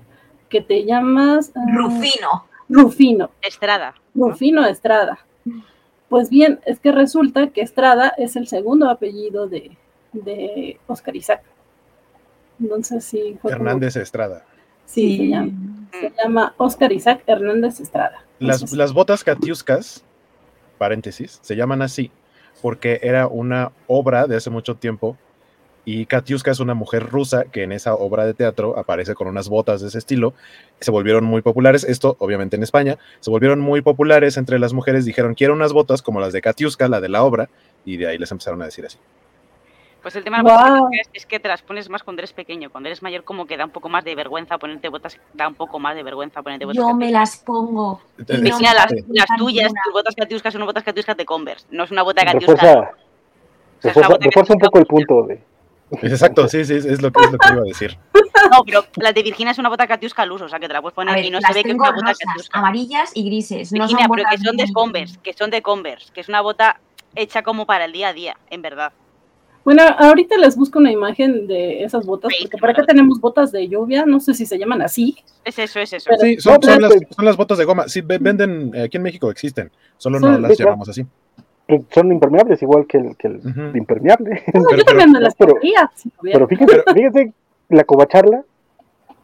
que 0.49 0.61
te 0.61 0.83
llamas... 0.83 1.51
Ah, 1.55 1.63
Rufino. 1.75 2.45
Rufino. 2.67 3.29
Estrada. 3.41 3.95
Rufino 4.13 4.65
Estrada. 4.65 5.19
Pues 6.09 6.29
bien, 6.29 6.59
es 6.65 6.79
que 6.79 6.91
resulta 6.91 7.47
que 7.51 7.61
Estrada 7.61 8.13
es 8.17 8.35
el 8.35 8.47
segundo 8.47 8.89
apellido 8.89 9.47
de, 9.47 9.77
de 10.11 10.77
Oscar 10.87 11.15
Isaac. 11.15 11.43
Entonces 12.59 13.03
sí. 13.03 13.37
Hernández 13.43 13.95
Estrada. 13.95 14.45
Sí, 14.91 15.17
Se, 15.17 15.27
llama, 15.27 15.51
se 15.91 16.13
llama 16.21 16.53
Oscar 16.57 16.91
Isaac 16.91 17.23
Hernández 17.25 17.79
Estrada. 17.79 18.25
Las, 18.39 18.71
las 18.73 18.93
botas 18.93 19.23
catiuscas, 19.23 20.03
paréntesis, 20.77 21.39
se 21.41 21.55
llaman 21.55 21.81
así 21.81 22.11
porque 22.61 22.99
era 23.01 23.27
una 23.27 23.71
obra 23.87 24.27
de 24.27 24.35
hace 24.35 24.49
mucho 24.49 24.75
tiempo 24.75 25.17
y 25.83 26.05
Katiuska 26.05 26.51
es 26.51 26.59
una 26.59 26.75
mujer 26.75 27.09
rusa 27.09 27.45
que 27.45 27.63
en 27.63 27.71
esa 27.71 27.95
obra 27.95 28.25
de 28.25 28.35
teatro 28.35 28.77
aparece 28.77 29.15
con 29.15 29.27
unas 29.27 29.49
botas 29.49 29.81
de 29.81 29.87
ese 29.87 29.97
estilo. 29.97 30.35
Se 30.79 30.91
volvieron 30.91 31.23
muy 31.23 31.41
populares, 31.41 31.83
esto 31.83 32.15
obviamente 32.19 32.55
en 32.55 32.61
España, 32.61 32.99
se 33.19 33.31
volvieron 33.31 33.59
muy 33.59 33.81
populares 33.81 34.37
entre 34.37 34.59
las 34.59 34.73
mujeres, 34.73 35.05
dijeron 35.05 35.33
quiero 35.33 35.53
unas 35.53 35.73
botas 35.73 36.03
como 36.03 36.19
las 36.19 36.33
de 36.33 36.41
Katiuska, 36.41 36.87
la 36.87 37.01
de 37.01 37.09
la 37.09 37.23
obra, 37.23 37.49
y 37.83 37.97
de 37.97 38.07
ahí 38.07 38.19
les 38.19 38.31
empezaron 38.31 38.61
a 38.61 38.65
decir 38.65 38.85
así. 38.85 38.97
Pues 40.01 40.15
el 40.15 40.23
tema 40.23 40.37
de 40.37 40.43
las 40.43 40.79
botas 40.79 41.09
es, 41.13 41.25
que 41.25 41.39
te 41.39 41.47
las 41.47 41.61
pones 41.61 41.89
más 41.89 42.01
cuando 42.03 42.21
eres 42.21 42.33
pequeño. 42.33 42.71
Cuando 42.71 42.89
eres 42.89 43.03
mayor, 43.03 43.23
como 43.23 43.45
que 43.45 43.55
da 43.55 43.65
un 43.65 43.71
poco 43.71 43.87
más 43.87 44.03
de 44.03 44.15
vergüenza 44.15 44.57
ponerte 44.57 44.89
botas. 44.89 45.19
Da 45.33 45.47
un 45.47 45.53
poco 45.53 45.77
más 45.79 45.95
de 45.95 46.03
vergüenza 46.03 46.41
ponerte 46.41 46.65
botas. 46.65 46.77
Yo 46.77 46.95
me 46.95 47.11
las 47.11 47.37
pongo. 47.37 48.01
las, 48.17 49.27
tuyas, 49.37 49.71
tus 49.83 49.93
botas 49.93 50.15
catiuscas 50.15 50.53
son 50.53 50.65
botas 50.65 50.83
catiuscas 50.83 51.15
de 51.17 51.25
Converse. 51.25 51.67
No 51.69 51.83
es 51.83 51.91
una 51.91 52.01
bota 52.01 52.25
catiusca. 52.25 52.93
Refuerza, 53.83 54.53
un 54.53 54.59
poco 54.59 54.79
el 54.79 54.85
punto 54.85 55.23
de. 55.23 55.41
Exacto, 56.03 56.47
sí, 56.47 56.63
sí, 56.63 56.75
es 56.75 57.01
lo, 57.01 57.11
que, 57.11 57.23
es 57.25 57.31
lo 57.31 57.37
que 57.37 57.51
iba 57.51 57.61
a 57.61 57.65
decir. 57.65 57.97
No, 58.49 58.63
pero 58.63 58.85
la 58.95 59.11
de 59.11 59.23
Virginia 59.23 59.51
es 59.51 59.59
una 59.59 59.69
bota 59.69 59.87
catiusca 59.87 60.23
al 60.23 60.31
uso, 60.31 60.45
o 60.45 60.49
sea 60.49 60.59
que 60.59 60.67
te 60.67 60.73
la 60.73 60.81
puedes 60.81 60.95
poner 60.95 61.23
y 61.23 61.29
no 61.29 61.39
se 61.41 61.53
ve 61.53 61.63
que 61.63 61.71
es 61.71 61.75
una 61.75 61.91
bota 61.91 62.13
catiusca. 62.13 62.59
Amarillas 62.59 63.11
y 63.13 63.25
grises. 63.25 63.71
Virginia, 63.71 64.07
pero 64.09 64.23
que 64.29 64.37
son 64.37 64.57
de 64.57 64.71
Converse, 64.71 65.19
que 65.21 65.33
son 65.33 65.49
de 65.51 65.61
Converse, 65.61 66.11
que 66.13 66.21
es 66.21 66.29
una 66.29 66.41
bota 66.41 66.79
hecha 67.15 67.43
como 67.43 67.65
para 67.65 67.85
el 67.85 67.91
día 67.91 68.09
a 68.09 68.13
día, 68.13 68.37
en 68.49 68.61
verdad. 68.61 68.93
Bueno, 69.63 69.83
ahorita 69.83 70.37
les 70.37 70.55
busco 70.55 70.79
una 70.79 70.91
imagen 70.91 71.47
de 71.47 71.83
esas 71.83 72.05
botas, 72.05 72.31
porque 72.41 72.57
por 72.57 72.69
acá 72.69 72.83
tenemos 72.83 73.19
botas 73.19 73.51
de 73.51 73.67
lluvia, 73.67 74.05
no 74.05 74.19
sé 74.19 74.33
si 74.33 74.45
se 74.45 74.57
llaman 74.57 74.81
así. 74.81 75.17
Es 75.45 75.59
eso, 75.59 75.79
es 75.79 75.93
eso. 75.93 76.09
sí, 76.19 76.37
son, 76.39 76.59
las, 77.19 77.37
botas 77.37 77.57
de 77.57 77.65
goma. 77.65 77.87
Sí, 77.87 78.01
venden, 78.01 78.71
aquí 78.75 78.97
en 78.97 79.03
México 79.03 79.29
existen, 79.29 79.71
solo 79.97 80.19
no 80.19 80.37
las 80.39 80.57
llamamos 80.57 80.89
así. 80.89 81.05
Son 81.93 82.11
impermeables, 82.11 82.61
igual 82.61 82.85
que 82.85 82.97
el, 82.97 83.15
que 83.15 83.27
el 83.27 83.71
impermeable. 83.75 84.43
yo 84.53 84.83
también 84.83 85.11
me 85.11 85.21
las 85.21 85.35
pero, 85.35 85.55
pero, 86.21 86.47
fíjate, 86.47 87.33
la 87.69 87.83
covacharla 87.83 88.43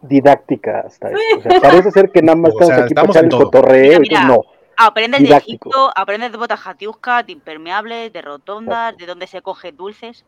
didáctica 0.02 0.82
hasta 0.82 1.10
eso. 1.10 1.20
O 1.38 1.42
sea, 1.42 1.60
parece 1.60 1.92
ser 1.92 2.12
que 2.12 2.22
nada 2.22 2.38
más 2.38 2.52
estamos 2.52 2.84
aquí 2.84 2.94
para 2.94 3.08
echar 3.08 3.24
el 3.26 3.32
cotorreo 3.32 4.00
y 4.04 4.10
no. 4.28 4.44
Aprendes 4.78 5.28
de 5.28 5.36
Egipto, 5.36 5.92
aprendes 5.96 6.32
de 6.32 6.38
botas 6.38 6.60
jatiusca, 6.60 7.24
de 7.24 7.32
impermeables, 7.34 8.14
de 8.14 8.22
rotondas, 8.22 8.96
de 8.96 9.06
dónde 9.06 9.28
se 9.28 9.42
coge 9.42 9.72
dulces. 9.72 10.24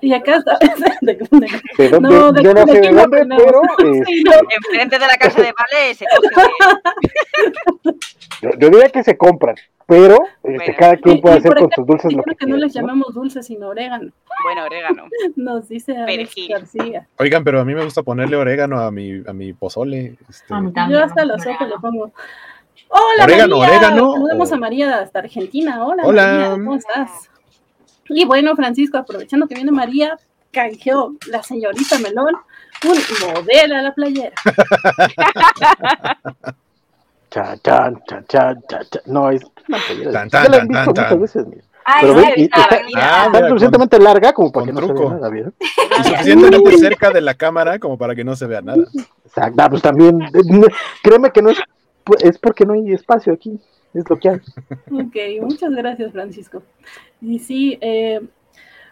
Y, 0.00 0.12
acá 0.12 0.36
está. 0.36 0.58
¿De, 1.00 1.16
dónde? 1.16 1.48
No, 2.00 2.32
de, 2.32 2.42
yo 2.42 2.54
no 2.54 2.66
sé 2.66 2.80
de 2.80 2.90
dónde, 2.90 3.26
pero. 3.26 3.62
Enfrente 4.56 4.98
de 4.98 5.06
la 5.06 5.16
casa 5.16 5.42
de 5.42 5.52
Vale 5.52 5.94
se 5.94 6.04
coge. 6.04 7.92
yo, 8.42 8.50
yo, 8.58 8.70
diría 8.70 8.88
que 8.90 9.02
se 9.02 9.16
compran, 9.16 9.56
pero 9.86 10.16
este, 10.44 10.76
cada 10.76 10.96
quien 10.96 11.20
puede 11.20 11.38
hacer 11.38 11.54
con 11.54 11.70
sus 11.74 11.86
dulces 11.86 12.12
lo 12.12 12.22
que, 12.22 12.36
que 12.36 12.46
no 12.46 12.56
les 12.56 12.72
llamamos 12.72 13.14
dulces, 13.14 13.46
sino 13.46 13.68
orégano. 13.68 14.12
Bueno, 14.44 14.64
orégano. 14.64 15.08
Nos 15.36 15.68
dice 15.68 15.96
Alex 15.96 16.34
García. 16.48 17.08
Oigan, 17.18 17.42
pero 17.42 17.60
a 17.60 17.64
mí 17.64 17.74
me 17.74 17.84
gusta 17.84 18.02
ponerle 18.02 18.36
orégano 18.36 18.78
a 18.78 18.90
mi, 18.90 19.22
a 19.26 19.32
mi 19.32 19.52
pozole. 19.52 20.16
Este... 20.28 20.54
yo 20.88 21.02
hasta 21.02 21.24
los 21.24 21.44
ojos 21.46 21.68
le 21.68 21.78
pongo. 21.80 22.12
Hola, 22.88 23.24
orégano, 23.24 23.58
María. 23.58 23.76
orégano. 23.76 24.12
Saludamos 24.12 24.52
a 24.52 24.56
María 24.56 24.98
hasta 25.00 25.18
Argentina. 25.20 25.84
Hola, 25.84 26.02
Hola. 26.04 26.26
María, 26.26 26.50
¿cómo 26.50 26.74
estás? 26.76 27.10
Y 28.08 28.24
bueno, 28.24 28.54
Francisco, 28.54 28.98
aprovechando 28.98 29.46
que 29.46 29.54
viene 29.54 29.72
María, 29.72 30.18
canjeó 30.52 31.14
la 31.26 31.42
señorita 31.42 31.98
Melón 31.98 32.34
un 32.84 33.34
modelo 33.34 33.76
a 33.76 33.82
la 33.82 33.94
playera. 33.94 34.34
cha, 37.30 37.56
chan, 37.62 38.02
cha, 38.06 38.22
cha, 38.28 38.54
cha, 38.68 38.80
No, 39.06 39.30
es 39.30 39.42
una 39.68 39.78
playera. 39.86 40.12
Tan, 40.12 40.30
tan, 40.30 40.50
tan, 40.50 40.68
tan, 40.68 40.86
muchas 40.86 41.20
veces, 41.20 41.46
mira. 41.46 41.62
Pero 42.00 42.14
ve, 42.14 42.32
está, 42.36 42.68
ah, 42.96 43.24
está 43.26 43.48
suficientemente 43.48 43.98
larga 43.98 44.32
como 44.32 44.50
para 44.50 44.66
que 44.66 44.72
no 44.72 44.80
truco. 44.80 44.96
se 44.96 45.04
vea 45.04 45.14
nada 45.14 45.28
bien. 45.28 45.54
Y 46.00 46.02
suficientemente 46.02 46.78
cerca 46.78 47.10
de 47.10 47.20
la 47.20 47.34
cámara 47.34 47.78
como 47.78 47.98
para 47.98 48.14
que 48.14 48.24
no 48.24 48.34
se 48.36 48.46
vea 48.46 48.62
nada. 48.62 48.84
Exacto, 49.24 49.62
ah, 49.62 49.68
pues 49.68 49.82
también, 49.82 50.18
créeme 51.02 51.30
que 51.30 51.42
no 51.42 51.50
es, 51.50 51.58
es 52.20 52.38
porque 52.38 52.64
no 52.64 52.74
hay 52.74 52.92
espacio 52.92 53.32
aquí 53.32 53.60
es 53.94 54.10
lo 54.10 54.18
que 54.18 54.28
hay. 54.28 54.40
Ok, 54.92 55.42
muchas 55.42 55.72
gracias, 55.72 56.12
Francisco. 56.12 56.62
Y 57.20 57.38
sí, 57.38 57.78
eh, 57.80 58.20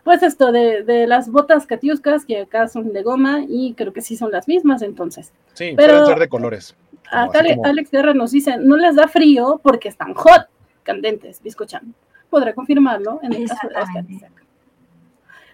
pues 0.05 0.23
esto 0.23 0.53
de, 0.53 0.83
de, 0.85 1.07
las 1.07 1.31
botas 1.31 1.67
catiuscas, 1.67 2.25
que 2.25 2.41
acá 2.41 2.69
son 2.69 2.93
de 2.93 3.03
goma 3.03 3.45
y 3.47 3.75
creo 3.75 3.93
que 3.93 4.01
sí 4.01 4.17
son 4.17 4.31
las 4.31 4.49
mismas 4.49 4.83
entonces. 4.83 5.33
Sí, 5.55 5.75
Pero, 5.77 6.07
ser 6.07 6.19
de 6.19 6.29
colores. 6.29 6.77
Acá 7.11 7.43
Alex 7.65 7.91
Guerra 7.91 8.15
nos 8.15 8.31
dice, 8.31 8.57
no 8.57 8.77
les 8.77 8.97
da 8.97 9.07
frío 9.07 9.61
porque 9.63 9.89
están 9.89 10.15
hot, 10.15 10.47
candentes, 10.83 11.43
bizcochan. 11.43 11.95
Podrá 12.31 12.55
confirmarlo 12.55 13.21
en 13.23 13.35
el 13.35 13.49
caso 13.49 13.69
de 13.69 13.75
las 13.75 13.89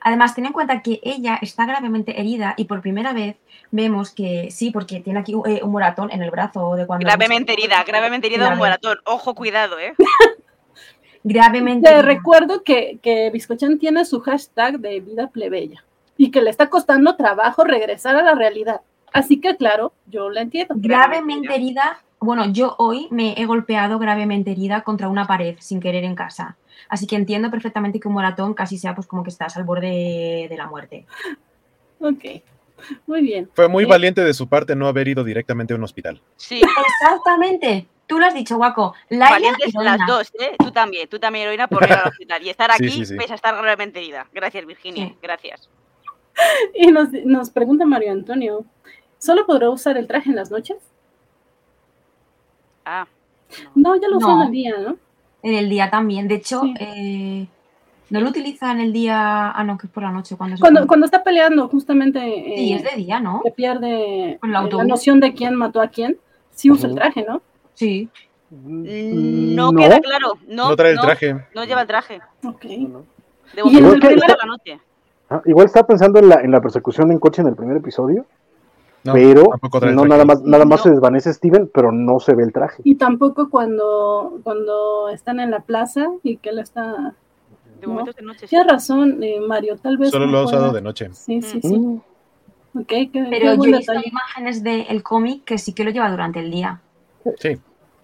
Además, 0.09 0.35
ten 0.35 0.47
en 0.47 0.55
cuenta 0.55 0.81
que 0.81 1.01
ella 1.03 1.39
está 1.43 1.67
gravemente 1.67 2.19
herida 2.19 2.55
y 2.57 2.65
por 2.65 2.81
primera 2.81 3.13
vez 3.13 3.37
vemos 3.71 4.11
que 4.11 4.51
sí, 4.51 4.71
porque 4.71 5.01
tiene 5.01 5.21
aquí 5.21 5.35
eh, 5.45 5.61
un 5.63 5.71
moratón 5.71 6.11
en 6.11 6.23
el 6.23 6.31
brazo 6.31 6.77
de 6.77 6.87
cuando. 6.87 7.05
Gravemente 7.05 7.53
herida, 7.53 7.85
gravemente 7.85 8.27
herida 8.27 8.49
un 8.49 8.57
moratón. 8.57 8.97
Ojo, 9.05 9.35
cuidado, 9.35 9.79
¿eh? 9.79 9.95
gravemente. 11.25 11.91
Te 11.91 12.01
recuerdo 12.01 12.63
que, 12.63 12.99
que 13.03 13.29
Biscochan 13.29 13.79
tiene 13.79 14.07
su 14.07 14.21
hashtag 14.21 14.79
de 14.79 15.01
vida 15.01 15.29
plebeya 15.29 15.85
y 16.17 16.31
que 16.31 16.41
le 16.41 16.49
está 16.49 16.71
costando 16.71 17.15
trabajo 17.15 17.65
regresar 17.65 18.17
a 18.17 18.23
la 18.23 18.35
realidad. 18.35 18.81
Así 19.13 19.43
que, 19.43 19.59
claro, 19.59 19.93
yo 20.07 20.31
la 20.31 20.41
entiendo. 20.41 20.75
Gravemente 20.79 21.55
herida. 21.55 22.03
Bueno, 22.21 22.47
yo 22.53 22.75
hoy 22.79 23.09
me 23.11 23.35
he 23.41 23.47
golpeado 23.47 23.99
gravemente 23.99 24.51
herida 24.51 24.83
contra 24.83 25.09
una 25.09 25.27
pared 25.27 25.57
sin 25.61 25.81
querer 25.81 26.05
en 26.05 26.15
casa. 26.15 26.57
Así 26.89 27.07
que 27.07 27.17
entiendo 27.17 27.51
perfectamente 27.51 28.01
que 28.01 28.09
un 28.09 28.15
moratón 28.15 28.55
casi 28.55 28.79
sea 28.79 28.95
pues 28.95 29.07
como 29.07 29.23
que 29.23 29.31
estás 29.31 29.57
al 29.57 29.65
borde 29.65 30.47
de 30.49 30.57
la 30.57 30.67
muerte. 30.67 31.07
Ok. 32.01 32.25
Muy 33.07 33.23
bien. 33.23 33.51
Fue 33.55 33.69
muy 33.69 33.85
valiente 33.85 34.23
de 34.23 34.35
su 34.35 34.49
parte 34.49 34.75
no 34.77 34.87
haber 34.87 35.09
ido 35.09 35.25
directamente 35.25 35.75
a 35.75 35.77
un 35.77 35.85
hospital. 35.85 36.21
Sí. 36.37 36.61
Exactamente. 37.03 37.87
Tú 38.07 38.19
lo 38.19 38.27
has 38.27 38.35
dicho, 38.35 38.57
Guaco. 38.57 38.95
Valientes 39.11 39.75
las 39.75 39.99
dos, 40.07 40.33
¿eh? 40.41 40.57
Tú 40.59 40.71
también, 40.71 41.09
tú 41.09 41.19
también, 41.19 41.45
heroína, 41.45 41.69
por 41.69 41.85
ir 41.85 41.93
al 41.93 42.09
hospital. 42.09 42.43
Y 42.43 42.49
estar 42.49 42.71
aquí, 42.71 43.05
sí, 43.05 43.17
pese 43.17 43.33
a 43.33 43.37
estar 43.37 43.55
realmente 43.61 43.99
herida. 43.99 44.27
Gracias, 44.33 44.65
Virginia. 44.67 45.15
Gracias. 45.23 45.69
Y 46.73 46.87
nos, 46.93 47.09
nos 47.25 47.51
pregunta 47.51 47.85
Mario 47.85 48.13
Antonio, 48.13 48.65
¿solo 49.19 49.45
podrá 49.45 49.71
usar 49.71 49.97
el 49.97 50.07
traje 50.07 50.31
en 50.31 50.37
las 50.37 50.53
noches? 50.53 50.77
Ah. 52.91 53.07
No, 53.75 53.97
ya 53.97 54.09
lo 54.09 54.17
usa 54.17 54.33
en 54.33 54.41
el 54.41 54.51
día, 54.51 54.75
¿no? 54.79 54.97
En 55.43 55.55
el 55.55 55.69
día 55.69 55.91
también. 55.91 56.27
De 56.27 56.37
hecho, 56.37 56.63
eh, 56.81 57.47
no 58.09 58.21
lo 58.21 58.31
utiliza 58.31 58.73
en 58.73 58.81
el 58.81 58.93
día. 58.95 59.51
Ah, 59.51 59.63
no, 59.63 59.77
que 59.77 59.87
es 59.87 59.93
por 59.93 60.03
la 60.03 60.11
noche. 60.11 60.37
Cuando, 60.37 60.57
cuando, 60.59 60.87
cuando 60.87 61.05
está 61.05 61.23
peleando, 61.23 61.69
justamente. 61.69 62.21
sí, 62.57 62.73
es 62.73 62.83
de 62.83 62.97
día, 62.97 63.21
¿no? 63.21 63.43
Se 63.45 63.51
pierde 63.51 64.39
la, 64.43 64.63
noción 64.85 65.21
de 65.21 65.35
quién 65.35 65.55
mató 65.55 65.83
a 65.83 65.89
quién. 65.89 66.19
Sí 66.51 66.71
usa 66.71 66.89
el 66.89 66.95
traje, 66.95 67.27
¿no? 67.29 67.43
Sí. 67.75 68.09
No, 68.51 69.73
queda 69.73 70.01
claro. 70.01 70.33
No, 70.47 70.71
no 70.71 70.77
trae 70.77 70.93
el 70.93 71.01
traje. 71.01 71.37
No, 71.55 71.65
lleva 71.65 71.83
el 71.83 71.87
traje. 71.87 72.21
Ok. 72.43 72.63
De 72.63 73.63
la 73.63 74.47
noche. 74.47 74.81
Ah, 75.31 75.43
igual 75.45 75.67
está 75.67 75.87
pensando 75.87 76.19
en 76.19 76.29
la, 76.31 76.37
en 76.37 76.51
la 76.51 76.61
persecución 76.63 77.13
en 77.13 77.19
coche 77.19 77.43
en 77.43 77.49
el 77.49 77.57
primer 77.57 77.77
episodio. 77.77 78.25
Pero 79.03 79.93
no 79.93 80.05
nada 80.05 80.25
más 80.25 80.43
nada 80.43 80.65
más 80.65 80.83
se 80.83 80.91
desvanece 80.91 81.33
Steven, 81.33 81.71
pero 81.73 81.93
no 81.93 82.21
se 82.21 82.35
ve 82.35 82.43
el 82.45 82.53
traje. 82.53 82.83
Y 82.85 82.97
tampoco 82.97 83.51
cuando 83.51 84.41
cuando 84.43 85.09
están 85.09 85.41
en 85.41 85.51
la 85.51 85.61
plaza 85.61 86.07
y 86.23 86.37
que 86.39 86.51
él 86.51 86.59
está 86.59 87.15
de 87.81 87.87
momento 87.87 88.13
de 88.13 88.23
noche. 88.23 88.47
Tienes 88.47 88.67
razón, 88.67 89.23
eh, 89.23 89.41
Mario, 89.41 89.77
tal 89.77 89.99
vez. 89.99 90.11
Solo 90.11 90.27
lo 90.27 90.39
ha 90.39 90.45
usado 90.45 90.73
de 90.73 90.83
noche. 90.83 91.09
Sí, 91.13 91.41
sí, 91.43 91.61
sí. 91.63 91.79
Mm. 91.79 92.01
Okay, 92.75 93.09
pero 93.09 93.55
yo 93.55 93.65
he 93.65 93.79
visto 93.79 93.93
imágenes 94.05 94.63
del 94.63 95.03
cómic 95.03 95.45
que 95.45 95.59
sí 95.59 95.73
que 95.73 95.85
lo 95.85 95.91
lleva 95.91 96.11
durante 96.11 96.41
el 96.41 96.51
día. 96.51 96.81
Sí. 97.39 97.59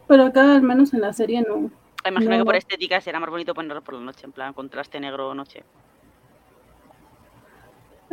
Pero 0.09 0.25
acá, 0.25 0.57
al 0.57 0.63
menos 0.63 0.95
en 0.95 1.01
la 1.01 1.13
serie, 1.13 1.43
no. 1.43 1.71
Imagino 2.07 2.39
que 2.39 2.45
por 2.45 2.57
estética 2.57 3.01
será 3.01 3.21
más 3.21 3.31
bonito 3.31 3.55
ponerlo 3.55 3.83
por 3.83 3.95
la 3.95 4.01
noche, 4.01 4.27
en 4.27 4.33
plan 4.33 4.53
contraste 4.53 5.01
negro-noche. 5.01 5.65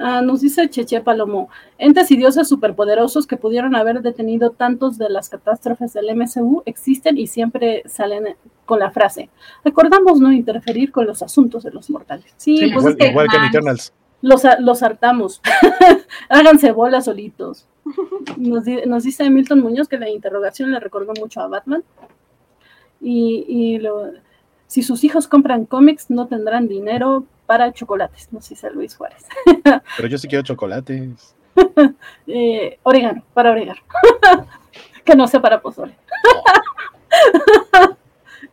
Ah, 0.04 0.22
nos 0.22 0.42
dice 0.42 0.68
Cheche 0.68 1.02
Palomo, 1.02 1.50
entes 1.78 2.10
y 2.10 2.18
dioses 2.18 2.48
superpoderosos 2.48 3.28
que 3.28 3.38
pudieron 3.38 3.76
haber 3.76 4.02
detenido 4.02 4.50
tantos 4.50 4.98
de 4.98 5.10
las 5.10 5.30
catástrofes 5.30 5.94
del 5.94 6.16
MCU 6.16 6.64
existen 6.66 7.20
y 7.20 7.28
siempre 7.28 7.84
salen 7.86 8.36
con 8.66 8.80
la 8.80 8.90
frase, 8.90 9.30
recordamos 9.64 10.20
no 10.20 10.32
interferir 10.32 10.92
con 10.92 11.06
los 11.06 11.22
asuntos 11.22 11.64
de 11.64 11.72
los 11.72 11.92
mortales. 11.92 12.34
Sí, 12.38 12.72
pues 12.74 12.96
igual, 13.00 13.28
que, 13.30 13.38
en 13.38 13.44
Eternals. 13.44 13.94
Los, 14.24 14.42
los 14.60 14.82
hartamos, 14.82 15.40
háganse 16.30 16.72
bolas 16.72 17.06
solitos. 17.06 17.68
Nos, 18.38 18.64
nos, 18.88 19.04
dice 19.04 19.30
Milton 19.30 19.62
Muñoz 19.62 19.88
que 19.88 20.00
la 20.00 20.10
interrogación 20.10 20.72
le 20.72 20.80
recordó 20.80 21.14
mucho 21.20 21.42
a 21.42 21.48
Batman. 21.48 21.84
Y, 23.00 23.46
y 23.48 23.78
lo, 23.80 24.12
si 24.66 24.82
sus 24.82 25.04
hijos 25.04 25.28
compran 25.28 25.66
cómics, 25.66 26.10
no 26.10 26.28
tendrán 26.28 26.68
dinero 26.68 27.26
para 27.52 27.74
chocolates, 27.74 28.32
no 28.32 28.40
sé 28.40 28.56
si 28.56 28.66
Luis 28.70 28.96
Juárez. 28.96 29.26
Pero 29.98 30.08
yo 30.08 30.18
sí 30.18 30.30
quiero 30.30 30.42
chocolates. 30.42 31.36
eh, 32.28 32.80
orégano, 32.82 33.26
para 33.34 33.52
orégano. 33.52 33.82
que 35.04 35.18
no 35.18 35.28
sea 35.28 35.42
para 35.42 35.62
pozole. 35.62 35.94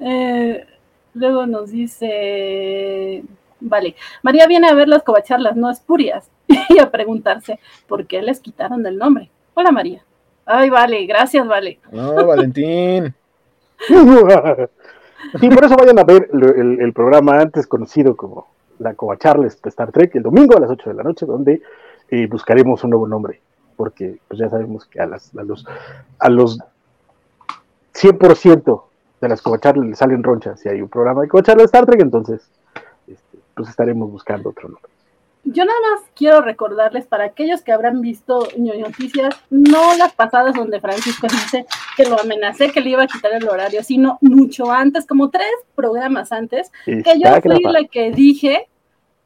eh, 0.00 0.66
luego 1.14 1.46
nos 1.46 1.70
dice, 1.70 3.22
vale, 3.60 3.94
María 4.22 4.48
viene 4.48 4.66
a 4.66 4.74
ver 4.74 4.88
las 4.88 5.04
covacharlas, 5.04 5.54
no 5.54 5.70
espurias, 5.70 6.28
y 6.48 6.80
a 6.80 6.90
preguntarse 6.90 7.60
por 7.86 8.04
qué 8.04 8.20
les 8.20 8.40
quitaron 8.40 8.82
del 8.82 8.98
nombre. 8.98 9.30
Hola 9.54 9.70
María. 9.70 10.02
Ay, 10.44 10.70
vale, 10.70 11.06
gracias, 11.06 11.46
vale. 11.46 11.78
No, 11.92 12.26
Valentín. 12.26 13.14
sí, 13.86 13.94
por 15.50 15.64
eso 15.64 15.76
vayan 15.76 16.00
a 16.00 16.04
ver 16.04 16.28
el, 16.32 16.80
el 16.80 16.92
programa 16.92 17.38
antes 17.38 17.68
conocido 17.68 18.16
como 18.16 18.57
la 18.78 18.94
Covacharles 18.94 19.60
de 19.60 19.68
Star 19.68 19.92
Trek 19.92 20.14
el 20.14 20.22
domingo 20.22 20.56
a 20.56 20.60
las 20.60 20.70
8 20.70 20.90
de 20.90 20.96
la 20.96 21.02
noche, 21.02 21.26
donde 21.26 21.62
eh, 22.08 22.26
buscaremos 22.26 22.82
un 22.84 22.90
nuevo 22.90 23.06
nombre, 23.06 23.40
porque 23.76 24.18
pues 24.26 24.40
ya 24.40 24.48
sabemos 24.48 24.86
que 24.86 25.00
a, 25.00 25.06
las, 25.06 25.34
a 25.36 25.42
los, 25.42 25.66
a 26.18 26.28
los 26.28 26.58
100% 27.94 28.82
de 29.20 29.28
las 29.28 29.42
Covacharles 29.42 29.90
le 29.90 29.96
salen 29.96 30.22
ronchas 30.22 30.60
si 30.60 30.68
hay 30.68 30.80
un 30.80 30.88
programa 30.88 31.22
de 31.22 31.28
Covacharles 31.28 31.62
de 31.62 31.66
Star 31.66 31.86
Trek, 31.86 32.00
entonces 32.00 32.50
este, 33.06 33.38
pues 33.54 33.68
estaremos 33.68 34.10
buscando 34.10 34.50
otro 34.50 34.68
nombre. 34.68 34.90
Yo 35.44 35.64
nada 35.64 35.78
más 35.80 36.10
quiero 36.14 36.40
recordarles 36.42 37.06
para 37.06 37.24
aquellos 37.24 37.62
que 37.62 37.72
habrán 37.72 38.00
visto 38.02 38.46
noticias, 38.56 39.34
no 39.50 39.96
las 39.96 40.12
pasadas 40.12 40.54
donde 40.54 40.80
Francisco 40.80 41.26
dice 41.26 41.64
que 41.98 42.08
lo 42.08 42.20
amenacé 42.20 42.70
que 42.70 42.80
le 42.80 42.90
iba 42.90 43.02
a 43.02 43.06
quitar 43.08 43.32
el 43.32 43.48
horario, 43.48 43.82
sino 43.82 44.18
mucho 44.20 44.70
antes, 44.70 45.04
como 45.04 45.30
tres 45.30 45.50
programas 45.74 46.30
antes, 46.30 46.70
que 46.84 47.02
yo 47.20 47.28
fui 47.42 47.60
la 47.64 47.82
que 47.90 48.12
dije 48.12 48.68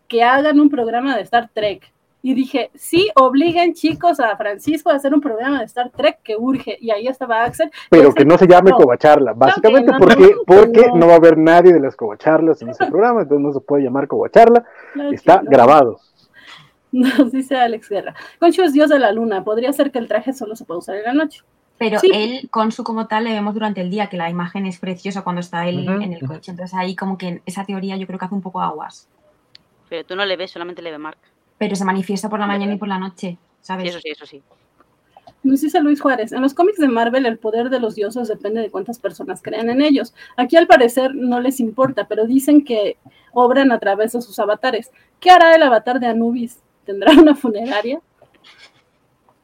que 0.09 0.23
hagan 0.23 0.59
un 0.59 0.71
programa 0.71 1.15
de 1.15 1.23
Star 1.23 1.51
Trek. 1.53 1.93
Y 2.23 2.33
dije, 2.33 2.71
sí, 2.75 3.11
obliguen 3.17 3.75
chicos 3.75 4.21
a 4.21 4.35
Francisco 4.39 4.89
a 4.89 4.95
hacer 4.95 5.13
un 5.13 5.21
programa 5.21 5.59
de 5.59 5.67
Star 5.67 5.91
Trek 5.91 6.21
que 6.23 6.35
urge. 6.35 6.79
Y 6.81 6.91
ahí 6.91 7.09
estaba 7.09 7.45
Axel. 7.45 7.71
Pero 7.91 8.15
que 8.15 8.25
no 8.25 8.39
se 8.39 8.47
llame 8.47 8.71
Covacharla, 8.71 9.35
básicamente 9.35 9.93
porque, 9.99 10.31
porque 10.47 10.87
no. 10.95 11.09
va 11.09 11.15
a 11.15 11.17
haber 11.17 11.37
nadie 11.37 11.75
de 11.75 11.81
las 11.81 11.95
Covacharlas 11.95 12.63
en 12.63 12.71
ese 12.71 12.87
programa, 12.87 13.21
entonces 13.21 13.45
no 13.45 13.53
se 13.53 13.61
puede 13.61 13.85
llamar 13.85 14.09
Covacharla. 14.09 14.65
Está 15.11 15.43
grabado. 15.45 15.99
Nos 16.93 17.33
dice 17.33 17.57
Alex 17.57 17.91
Guerra. 17.91 18.15
Conchu 18.39 18.63
es 18.63 18.73
dios 18.73 18.89
de 18.89 18.99
la 18.99 19.13
luna. 19.13 19.45
Podría 19.45 19.73
ser 19.75 19.91
que 19.91 19.99
el 19.99 20.09
traje 20.09 20.33
solo 20.33 20.57
se 20.57 20.65
pueda 20.65 20.79
usar 20.79 20.97
en 20.97 21.05
la 21.05 21.13
noche. 21.13 21.43
Pero 21.83 22.01
él, 22.15 22.49
con 22.51 22.71
su 22.71 22.85
como 22.85 23.09
tal, 23.09 23.25
le 23.25 23.33
vemos 23.33 23.55
durante 23.55 23.81
el 23.81 23.91
día, 23.91 24.09
que 24.09 24.17
la 24.17 24.31
imagen 24.31 24.67
es 24.67 24.79
preciosa 24.79 25.23
cuando 25.23 25.41
está 25.41 25.69
él 25.69 25.89
en 25.89 26.13
el 26.13 26.27
coche. 26.27 26.53
Entonces 26.53 26.79
ahí 26.79 26.95
como 26.95 27.19
que 27.19 27.43
esa 27.45 27.65
teoría 27.65 27.97
yo 27.97 28.07
creo 28.07 28.19
que 28.19 28.25
hace 28.25 28.35
un 28.35 28.43
poco 28.43 28.61
aguas. 28.61 29.09
Pero 29.89 30.07
tú 30.07 30.15
no 30.15 30.25
le 30.25 30.37
ves, 30.37 30.53
solamente 30.53 30.81
le 30.81 30.93
ve 30.93 30.99
Mark. 30.99 31.19
Pero 31.59 31.75
se 31.75 31.85
manifiesta 31.85 32.29
por 32.29 32.39
la 32.39 32.47
mañana 32.47 32.75
y 32.75 32.77
por 32.77 32.89
la 32.89 32.99
noche, 32.99 33.37
¿sabes? 33.61 33.91
eso 33.91 34.01
sí, 34.01 34.09
eso 34.11 34.27
sí. 34.27 34.43
Nos 35.43 35.61
dice 35.61 35.81
Luis 35.81 36.01
Juárez, 36.01 36.31
en 36.33 36.41
los 36.41 36.55
cómics 36.55 36.79
de 36.79 36.87
Marvel 36.87 37.27
el 37.27 37.37
poder 37.39 37.69
de 37.69 37.81
los 37.81 37.97
dioses 37.97 38.29
depende 38.29 38.61
de 38.61 38.71
cuántas 38.71 39.01
personas 39.01 39.43
crean 39.43 39.69
en 39.71 39.83
ellos. 39.83 40.15
Aquí 40.37 40.57
al 40.57 40.69
parecer 40.69 41.17
no 41.17 41.41
les 41.41 41.59
importa, 41.59 42.07
pero 42.07 42.27
dicen 42.27 42.65
que 42.65 42.97
obran 43.33 43.73
a 43.73 43.81
través 43.81 44.13
de 44.13 44.23
sus 44.23 44.39
avatares. 44.39 44.93
¿Qué 45.19 45.31
hará 45.31 45.55
el 45.57 45.63
avatar 45.65 45.99
de 45.99 46.07
Anubis? 46.07 46.61
¿Tendrá 46.85 47.13
una 47.13 47.35
funeraria? 47.35 48.01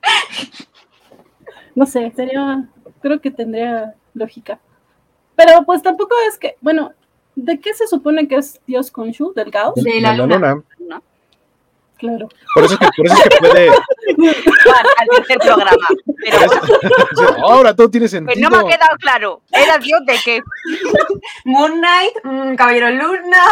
No 1.79 1.87
sé, 1.87 2.13
sería, 2.17 2.65
creo 3.01 3.21
que 3.21 3.31
tendría 3.31 3.95
lógica. 4.13 4.59
Pero 5.37 5.65
pues 5.65 5.81
tampoco 5.81 6.13
es 6.29 6.37
que, 6.37 6.57
bueno, 6.61 6.91
¿de 7.37 7.61
qué 7.61 7.73
se 7.73 7.87
supone 7.87 8.27
que 8.27 8.35
es 8.35 8.61
Dios 8.67 8.91
Khonshu? 8.91 9.33
¿Del 9.33 9.53
caos? 9.53 9.77
De 9.77 10.01
la, 10.01 10.13
luna. 10.17 10.61
Claro. 11.97 12.29
Por 12.53 12.65
eso, 12.65 12.77
que, 12.77 12.89
por 12.97 13.07
eso 13.07 13.15
es 13.15 13.29
que 13.29 13.37
puede. 13.39 13.69
al 14.99 15.09
tercer 15.15 15.39
programa. 15.39 15.87
Pero... 16.21 17.47
Ahora 17.47 17.77
todo 17.77 17.89
tiene 17.89 18.09
sentido. 18.09 18.35
Pues 18.35 18.41
no 18.41 18.51
me 18.51 18.57
ha 18.57 18.77
quedado 18.77 18.97
claro. 18.99 19.43
¿Era 19.53 19.79
Dios 19.79 20.05
de 20.05 20.15
qué? 20.25 20.41
Moon 21.45 21.79
Knight, 21.79 22.25
mmm, 22.25 22.57
Caballero 22.57 22.91
Luna. 22.91 23.43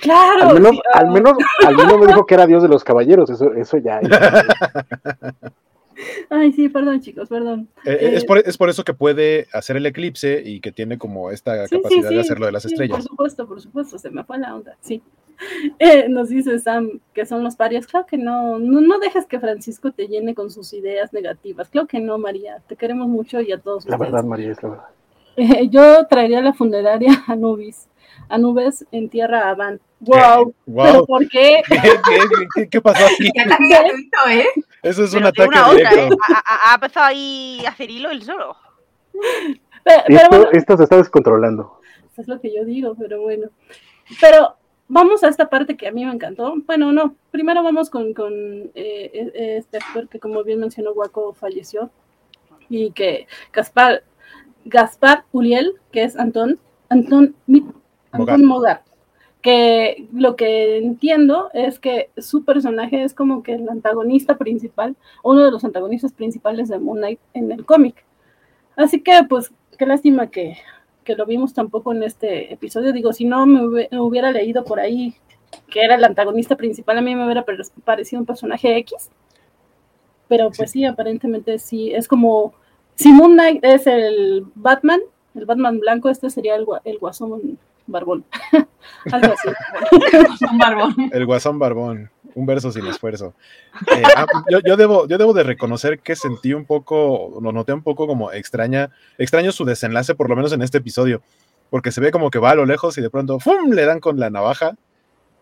Claro. 0.00 0.48
Al 0.48 0.54
menos, 0.54 0.80
al 0.94 1.08
menos, 1.08 1.34
al 1.66 1.76
menos 1.76 1.98
me 1.98 2.06
dijo 2.06 2.24
que 2.24 2.34
era 2.34 2.46
Dios 2.46 2.62
de 2.62 2.70
los 2.70 2.82
caballeros. 2.82 3.28
Eso, 3.28 3.52
eso 3.52 3.76
ya. 3.76 4.00
Ay, 6.30 6.52
sí, 6.52 6.68
perdón, 6.68 7.00
chicos, 7.00 7.28
perdón. 7.28 7.68
Eh, 7.84 7.98
eh, 8.00 8.10
es, 8.14 8.24
por, 8.24 8.38
es, 8.38 8.56
por, 8.56 8.70
eso 8.70 8.84
que 8.84 8.94
puede 8.94 9.46
hacer 9.52 9.76
el 9.76 9.86
eclipse 9.86 10.42
y 10.44 10.60
que 10.60 10.72
tiene 10.72 10.98
como 10.98 11.30
esta 11.30 11.66
sí, 11.66 11.76
capacidad 11.76 12.02
sí, 12.02 12.08
sí, 12.08 12.14
de 12.14 12.20
hacerlo 12.20 12.46
de 12.46 12.52
las 12.52 12.64
estrellas. 12.64 12.98
Por 12.98 13.02
supuesto, 13.02 13.48
por 13.48 13.60
supuesto, 13.60 13.98
se 13.98 14.10
me 14.10 14.24
fue 14.24 14.38
la 14.38 14.54
onda, 14.54 14.76
sí. 14.80 15.02
Eh, 15.78 16.08
nos 16.08 16.30
dice 16.30 16.58
Sam 16.58 16.98
que 17.14 17.24
son 17.24 17.44
los 17.44 17.54
parias. 17.54 17.86
Claro 17.86 18.06
que 18.06 18.18
no, 18.18 18.58
no, 18.58 18.80
no, 18.80 18.98
dejes 18.98 19.24
que 19.26 19.38
Francisco 19.38 19.92
te 19.92 20.08
llene 20.08 20.34
con 20.34 20.50
sus 20.50 20.72
ideas 20.72 21.12
negativas. 21.12 21.68
Claro 21.68 21.86
que 21.86 22.00
no, 22.00 22.18
María. 22.18 22.60
Te 22.66 22.74
queremos 22.74 23.06
mucho 23.06 23.40
y 23.40 23.52
a 23.52 23.58
todos. 23.58 23.86
La 23.86 23.94
ustedes. 23.94 24.12
verdad, 24.12 24.24
María, 24.28 24.50
es 24.50 24.62
la 24.64 24.68
verdad. 24.70 24.84
Eh, 25.36 25.68
yo 25.68 26.04
traería 26.08 26.40
la 26.40 26.52
funeraria 26.52 27.22
a 27.28 27.36
Nubis. 27.36 27.86
A 28.28 28.36
nubes 28.36 28.84
en 28.90 29.08
tierra 29.08 29.48
a 29.48 29.54
Van. 29.54 29.80
¡Wow! 30.00 30.54
wow. 30.66 30.86
¿Pero 30.86 31.06
por 31.06 31.28
qué? 31.28 31.62
¿Qué, 31.68 31.76
qué, 31.80 32.20
qué, 32.54 32.68
qué 32.68 32.80
pasó 32.80 33.04
aquí? 33.06 33.30
¿Qué 33.34 33.40
ataque 33.40 33.68
gratuito, 33.68 34.18
eh? 34.30 34.46
Eso 34.82 35.04
es 35.04 35.10
Pero 35.10 35.20
un 35.20 35.26
ataque 35.26 35.48
una 35.48 35.68
otra, 35.68 35.90
directo. 35.90 36.14
¿eh? 36.14 36.34
Ha, 36.34 36.70
ha 36.70 36.74
empezado 36.74 37.06
ahí 37.06 37.62
a 37.66 37.70
hacer 37.70 37.90
hilo 37.90 38.10
él 38.10 38.22
solo. 38.22 38.56
Pero, 39.84 40.02
pero 40.06 40.18
Esto, 40.22 40.28
bueno, 40.36 40.50
esto 40.52 40.76
se 40.76 40.82
está 40.84 40.96
descontrolando. 40.96 41.80
eso 42.12 42.22
es 42.22 42.28
lo 42.28 42.40
que 42.40 42.54
yo 42.54 42.64
digo, 42.64 42.94
pero 42.98 43.20
bueno. 43.22 43.48
Pero 44.20 44.56
vamos 44.86 45.24
a 45.24 45.28
esta 45.28 45.48
parte 45.50 45.76
que 45.76 45.88
a 45.88 45.92
mí 45.92 46.04
me 46.04 46.12
encantó. 46.12 46.54
Bueno, 46.66 46.92
no, 46.92 47.14
primero 47.30 47.62
vamos 47.62 47.90
con, 47.90 48.14
con 48.14 48.32
eh, 48.74 49.56
este 49.58 49.78
actor 49.78 50.08
que 50.08 50.20
como 50.20 50.44
bien 50.44 50.60
mencionó 50.60 50.94
Guaco 50.94 51.32
falleció 51.34 51.90
y 52.68 52.90
que 52.92 53.26
Gaspar, 53.52 54.04
Gaspar 54.64 55.24
Uriel, 55.32 55.74
que 55.90 56.04
es 56.04 56.16
Antón, 56.16 56.58
Antón, 56.88 57.34
Antón 58.12 58.44
Mogar, 58.44 58.82
que 59.42 60.08
lo 60.12 60.36
que 60.36 60.78
entiendo 60.78 61.50
es 61.54 61.78
que 61.78 62.10
su 62.16 62.44
personaje 62.44 63.04
es 63.04 63.14
como 63.14 63.42
que 63.42 63.54
el 63.54 63.68
antagonista 63.68 64.36
principal, 64.36 64.96
uno 65.22 65.44
de 65.44 65.50
los 65.50 65.64
antagonistas 65.64 66.12
principales 66.12 66.68
de 66.68 66.78
Moon 66.78 66.98
Knight 66.98 67.20
en 67.34 67.52
el 67.52 67.64
cómic. 67.64 68.04
Así 68.76 69.00
que 69.00 69.24
pues 69.28 69.52
qué 69.78 69.86
lástima 69.86 70.30
que, 70.30 70.56
que 71.04 71.14
lo 71.14 71.24
vimos 71.24 71.54
tampoco 71.54 71.92
en 71.92 72.02
este 72.02 72.52
episodio. 72.52 72.92
Digo, 72.92 73.12
si 73.12 73.24
no 73.24 73.46
me 73.46 73.88
hubiera 73.98 74.30
leído 74.32 74.64
por 74.64 74.80
ahí 74.80 75.14
que 75.70 75.82
era 75.82 75.94
el 75.94 76.04
antagonista 76.04 76.56
principal, 76.56 76.98
a 76.98 77.02
mí 77.02 77.14
me 77.14 77.24
hubiera 77.24 77.44
parecido 77.84 78.20
un 78.20 78.26
personaje 78.26 78.76
X. 78.78 79.10
Pero 80.28 80.50
pues 80.50 80.72
sí, 80.72 80.84
aparentemente 80.84 81.58
sí, 81.58 81.92
es 81.92 82.06
como, 82.06 82.52
si 82.96 83.12
Moon 83.12 83.32
Knight 83.32 83.64
es 83.64 83.86
el 83.86 84.44
Batman, 84.54 85.00
el 85.34 85.46
Batman 85.46 85.80
blanco, 85.80 86.10
este 86.10 86.28
sería 86.28 86.56
el, 86.56 86.66
el 86.84 86.98
Guasón 86.98 87.58
Barbón. 87.88 88.24
Algo 89.12 89.32
así. 89.32 89.48
Barbón. 90.58 90.94
El 91.12 91.26
guasón 91.26 91.58
barbón, 91.58 92.10
un 92.34 92.46
verso 92.46 92.70
sin 92.70 92.86
esfuerzo. 92.86 93.34
Eh, 93.94 94.02
ah, 94.16 94.26
yo, 94.50 94.60
yo, 94.64 94.76
debo, 94.76 95.08
yo 95.08 95.18
debo 95.18 95.32
de 95.32 95.42
reconocer 95.42 96.00
que 96.00 96.14
sentí 96.14 96.52
un 96.52 96.64
poco, 96.64 97.38
lo 97.42 97.50
noté 97.52 97.72
un 97.72 97.82
poco 97.82 98.06
como 98.06 98.30
extraña, 98.32 98.90
extraño 99.16 99.52
su 99.52 99.64
desenlace, 99.64 100.14
por 100.14 100.28
lo 100.28 100.36
menos 100.36 100.52
en 100.52 100.62
este 100.62 100.78
episodio, 100.78 101.22
porque 101.70 101.90
se 101.90 102.00
ve 102.00 102.10
como 102.10 102.30
que 102.30 102.38
va 102.38 102.50
a 102.50 102.54
lo 102.54 102.66
lejos 102.66 102.96
y 102.98 103.00
de 103.00 103.10
pronto 103.10 103.40
¡fum! 103.40 103.70
le 103.72 103.84
dan 103.84 104.00
con 104.00 104.20
la 104.20 104.30
navaja 104.30 104.76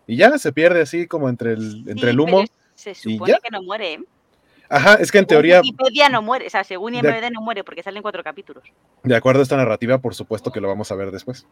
y 0.06 0.16
ya 0.16 0.39
se 0.39 0.52
pierde 0.52 0.82
así 0.82 1.06
como 1.06 1.28
entre 1.28 1.52
el, 1.52 1.85
entre 1.89 2.10
el 2.10 2.20
humo. 2.20 2.44
Se 2.74 2.94
supone 2.94 3.39
que 3.43 3.51
no 3.51 3.62
muere, 3.62 3.94
¿eh? 3.94 4.01
Ajá, 4.68 4.94
es 4.94 5.12
que 5.12 5.18
en 5.18 5.27
teoría. 5.27 5.60
Wikipedia 5.60 6.09
no 6.09 6.23
muere, 6.23 6.47
o 6.47 6.51
sea, 6.51 6.64
según 6.64 6.94
IMDb 6.94 7.31
no 7.32 7.40
muere 7.40 7.62
porque 7.62 7.82
salen 7.82 8.02
cuatro 8.02 8.23
capítulos. 8.24 8.64
De 9.02 9.14
acuerdo 9.14 9.40
a 9.40 9.43
esta 9.44 9.56
narrativa, 9.56 9.98
por 9.98 10.14
supuesto 10.14 10.51
que 10.51 10.60
lo 10.60 10.68
vamos 10.68 10.90
a 10.90 10.97
ver 10.97 11.10
después. 11.10 11.47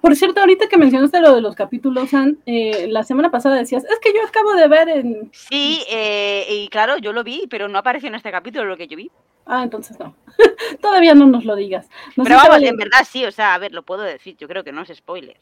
Por 0.00 0.14
cierto, 0.16 0.40
ahorita 0.40 0.68
que 0.68 0.78
mencionaste 0.78 1.20
lo 1.20 1.34
de 1.34 1.40
los 1.40 1.54
capítulos, 1.56 2.10
San, 2.10 2.38
eh, 2.46 2.86
la 2.88 3.02
semana 3.02 3.30
pasada 3.30 3.56
decías, 3.56 3.84
es 3.84 3.98
que 4.00 4.12
yo 4.14 4.20
acabo 4.26 4.54
de 4.54 4.68
ver 4.68 4.88
en... 4.88 5.30
Sí, 5.32 5.82
eh, 5.90 6.46
y 6.48 6.68
claro, 6.68 6.98
yo 6.98 7.12
lo 7.12 7.24
vi, 7.24 7.46
pero 7.50 7.68
no 7.68 7.78
apareció 7.78 8.08
en 8.08 8.14
este 8.14 8.30
capítulo 8.30 8.64
lo 8.64 8.76
que 8.76 8.86
yo 8.86 8.96
vi. 8.96 9.10
Ah, 9.46 9.62
entonces 9.64 9.98
no. 9.98 10.14
Todavía 10.80 11.14
no 11.14 11.26
nos 11.26 11.44
lo 11.44 11.56
digas. 11.56 11.88
Pero 12.16 12.36
vamos, 12.36 12.62
en 12.62 12.76
verdad 12.76 13.06
sí, 13.08 13.24
o 13.24 13.32
sea, 13.32 13.54
a 13.54 13.58
ver, 13.58 13.72
lo 13.72 13.82
puedo 13.82 14.02
decir, 14.02 14.36
yo 14.36 14.46
creo 14.46 14.62
que 14.62 14.72
no 14.72 14.82
es 14.82 14.88
spoiler. 14.96 15.36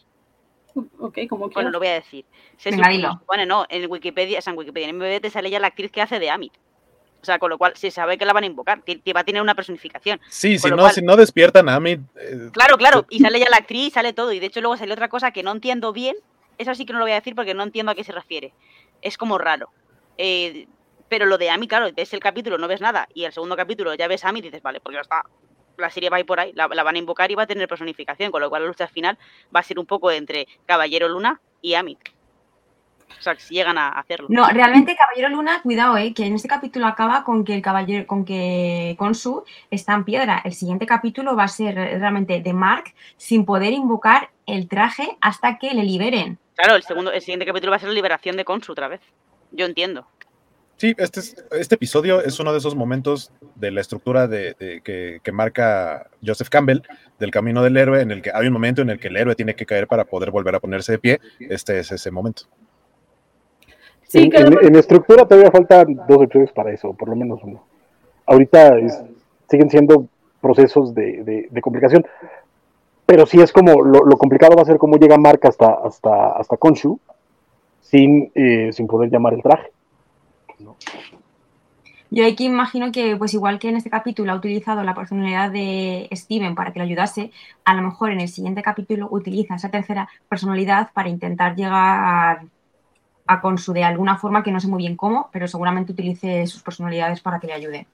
Ok, 0.99 1.19
como 1.29 1.49
Bueno, 1.49 1.71
lo 1.71 1.79
voy 1.79 1.89
a 1.89 1.95
decir. 1.95 2.25
Se 2.59 2.71
Venga, 2.71 2.85
supone- 2.85 2.97
dilo. 2.97 3.23
bueno, 3.27 3.47
no, 3.47 3.67
en 3.69 3.91
Wikipedia, 3.91 4.39
o 4.39 4.43
sea, 4.43 4.53
en 4.53 4.59
Wikipedia, 4.59 4.89
en 4.89 4.97
MBD 4.97 5.21
te 5.23 5.31
sale 5.31 5.51
ya 5.51 5.59
la 5.59 5.69
actriz 5.69 5.91
que 5.91 6.03
hace 6.03 6.19
de 6.19 6.31
Amit. 6.31 6.53
O 7.23 7.25
sea, 7.27 7.39
con 7.39 7.51
lo 7.51 7.59
cual 7.59 7.73
se 7.77 7.91
sabe 7.91 8.19
que 8.19 8.25
la 8.25 8.33
van 8.33 8.45
a 8.45 8.47
invocar, 8.47 8.83
que, 8.85 9.01
va 9.13 9.21
a 9.21 9.25
tener 9.25 9.43
una 9.43 9.55
personificación. 9.55 10.21
Sí, 10.29 10.59
si 10.59 10.71
no, 10.71 10.77
cual- 10.77 10.93
si 10.93 11.03
no 11.03 11.17
despiertan 11.17 11.69
a 11.69 11.81
mí. 11.81 11.99
eh, 12.17 12.51
Claro, 12.53 12.77
claro, 12.77 13.07
y 13.11 13.21
sale 13.21 13.41
ya 13.41 13.49
la 13.51 13.57
actriz, 13.57 13.95
sale 13.95 14.13
todo. 14.13 14.33
Y 14.33 14.39
de 14.39 14.47
hecho 14.47 14.61
luego 14.61 14.77
sale 14.77 14.93
otra 14.93 15.09
cosa 15.09 15.31
que 15.33 15.43
no 15.43 15.51
entiendo 15.53 15.93
bien. 15.93 16.17
Eso 16.59 16.75
sí 16.75 16.87
que 16.87 16.93
no 16.93 16.99
lo 17.01 17.05
voy 17.05 17.13
a 17.13 17.17
decir 17.17 17.35
porque 17.35 17.55
no 17.55 17.63
entiendo 17.65 17.93
a 17.93 17.95
qué 17.95 18.05
se 18.05 18.13
refiere. 18.13 18.55
Es 19.03 19.19
como 19.19 19.39
raro. 19.39 19.71
Eh, 20.19 20.67
pero 21.09 21.27
lo 21.27 21.39
de 21.39 21.51
Ami, 21.51 21.69
claro, 21.69 21.89
ves 21.95 22.13
el 22.15 22.21
capítulo, 22.21 22.59
no 22.59 22.69
ves 22.69 22.81
nada. 22.81 23.09
Y 23.15 23.25
el 23.25 23.33
segundo 23.33 23.57
capítulo 23.57 23.95
ya 23.95 24.09
ves 24.09 24.25
a 24.25 24.29
Ami 24.31 24.39
y 24.39 24.43
dices, 24.43 24.63
vale, 24.63 24.81
porque 24.81 24.95
ya 24.97 25.03
está. 25.03 25.23
La 25.79 25.91
serie 25.91 26.09
va 26.11 26.17
a 26.17 26.21
ir 26.21 26.27
por 26.27 26.41
ahí, 26.41 26.53
la, 26.55 26.69
la 26.69 26.83
van 26.83 26.95
a 26.95 26.99
invocar 26.99 27.31
y 27.31 27.35
va 27.35 27.43
a 27.43 27.47
tener 27.47 27.69
personificación. 27.69 28.31
Con 28.33 28.41
lo 28.41 28.49
cual 28.49 28.63
la 28.63 28.69
lucha 28.69 28.89
final 28.89 29.19
va 29.55 29.61
a 29.61 29.63
ser 29.63 29.79
un 29.79 29.87
poco 29.87 30.11
entre 30.11 30.47
Caballero 30.65 31.09
Luna 31.09 31.41
y 31.61 31.75
Amit. 31.75 31.99
O 33.19 33.23
sea, 33.23 33.35
si 33.39 33.55
llegan 33.55 33.79
a 33.79 33.89
hacerlo. 33.91 34.27
No, 34.31 34.49
realmente 34.49 34.97
Caballero 34.97 35.29
Luna, 35.35 35.61
cuidado, 35.63 35.97
eh, 35.97 36.13
que 36.15 36.27
en 36.27 36.35
este 36.35 36.49
capítulo 36.49 36.87
acaba 36.87 37.25
con 37.25 37.45
que 37.45 37.55
el 37.55 37.63
caballero, 37.63 38.07
con 38.07 38.25
que 38.25 38.95
Konsu 38.99 39.45
está 39.71 39.95
en 39.95 40.05
piedra. 40.05 40.43
El 40.45 40.53
siguiente 40.55 40.87
capítulo 40.87 41.35
va 41.37 41.45
a 41.45 41.49
ser 41.49 41.75
realmente 41.75 42.41
de 42.41 42.53
Mark 42.53 42.93
sin 43.17 43.45
poder 43.45 43.73
invocar 43.73 44.31
el 44.47 44.69
traje 44.69 45.17
hasta 45.21 45.59
que 45.59 45.73
le 45.75 45.83
liberen. 45.85 46.39
Claro, 46.55 46.77
el, 46.77 46.83
segundo, 46.83 47.11
el 47.13 47.21
siguiente 47.21 47.47
capítulo 47.47 47.71
va 47.71 47.77
a 47.77 47.81
ser 47.81 47.89
la 47.89 47.95
liberación 47.95 48.37
de 48.37 48.45
Konsu 48.45 48.73
otra 48.73 48.89
vez. 48.89 49.01
Yo 49.53 49.67
entiendo. 49.67 50.07
Sí, 50.79 50.95
este, 50.99 51.21
es- 51.21 51.43
este 51.53 51.75
episodio 51.77 52.21
es 52.23 52.39
uno 52.39 52.53
de 52.53 52.59
esos 52.59 52.75
momentos 52.75 53.33
de 53.55 53.71
la 53.71 53.81
estructura 53.81 54.27
de, 54.29 54.55
de- 54.59 54.83
que, 54.83 55.21
que 55.23 55.33
marca 55.33 56.07
Joseph 56.25 56.51
Campbell 56.51 56.83
del 57.19 57.31
camino 57.31 57.63
del 57.63 57.79
héroe, 57.79 58.03
en 58.03 58.11
el 58.11 58.21
que 58.21 58.31
hay 58.35 58.47
un 58.47 58.53
momento 58.53 58.83
en 58.83 58.91
el 58.91 59.01
que 59.01 59.09
el 59.09 59.17
héroe 59.17 59.35
tiene 59.35 59.55
que 59.55 59.65
caer 59.65 59.87
para 59.87 60.05
poder 60.05 60.31
volver 60.31 60.55
a 60.55 60.61
ponerse 60.61 60.93
de 60.93 60.99
pie. 60.99 61.21
Este 61.41 61.79
es 61.79 61.91
ese 61.93 62.11
momento. 62.11 62.43
Sí, 64.09 64.19
en, 64.25 64.31
que 64.31 64.37
en- 64.39 64.65
en 64.67 64.77
estructura 64.77 65.27
todavía 65.27 65.51
faltan 65.51 65.97
dos 66.09 66.23
episodios 66.23 66.53
para 66.53 66.73
eso, 66.73 66.93
por 66.93 67.09
lo 67.09 67.17
menos 67.17 67.41
uno. 67.43 67.63
Ahorita 68.27 68.79
es- 68.79 69.03
siguen 69.49 69.71
siendo 69.71 70.07
procesos 70.41 70.95
de, 70.95 71.23
de- 71.25 71.49
de 71.51 71.61
complicación, 71.61 72.07
pero 73.05 73.27
sí 73.27 73.41
es 73.41 73.53
como 73.53 73.83
lo, 73.83 74.05
lo 74.05 74.17
complicado 74.17 74.57
va 74.57 74.63
a 74.63 74.67
ser 74.67 74.79
cómo 74.79 74.97
llega 74.97 75.17
Mark 75.19 75.41
hasta 75.45 75.75
hasta 75.85 76.31
hasta 76.33 76.57
Khonshu 76.57 76.99
sin 77.81 78.31
eh, 78.35 78.71
sin 78.73 78.87
poder 78.87 79.11
llamar 79.11 79.35
el 79.35 79.43
traje. 79.43 79.71
Yo 82.09 82.25
aquí 82.25 82.47
imagino 82.47 82.93
que, 82.93 83.17
pues 83.17 83.35
igual 83.35 83.59
que 83.59 83.69
en 83.69 83.77
este 83.77 83.91
capítulo 83.91 84.31
ha 84.33 84.37
utilizado 84.37 84.85
la 84.85 84.95
personalidad 84.95 85.51
de 85.51 86.09
Steven 86.13 86.55
para 86.55 86.73
que 86.73 86.79
le 86.79 86.85
ayudase, 86.85 87.33
a 87.65 87.75
lo 87.75 87.83
mejor 87.83 88.13
en 88.13 88.21
el 88.21 88.29
siguiente 88.29 88.63
capítulo 88.63 89.09
utiliza 89.11 89.57
esa 89.57 89.71
tercera 89.71 90.09
personalidad 90.29 90.91
para 90.95 91.09
intentar 91.09 91.57
llegar 91.57 92.43
a 93.27 93.41
Consu 93.41 93.73
de 93.73 93.85
alguna 93.85 94.17
forma 94.19 94.43
que 94.43 94.53
no 94.53 94.61
sé 94.61 94.69
muy 94.69 94.79
bien 94.79 94.97
cómo, 94.97 95.29
pero 95.33 95.49
seguramente 95.49 95.93
utilice 95.93 96.47
sus 96.47 96.63
personalidades 96.63 97.21
para 97.21 97.41
que 97.41 97.47
le 97.47 97.53
ayude. 97.53 97.87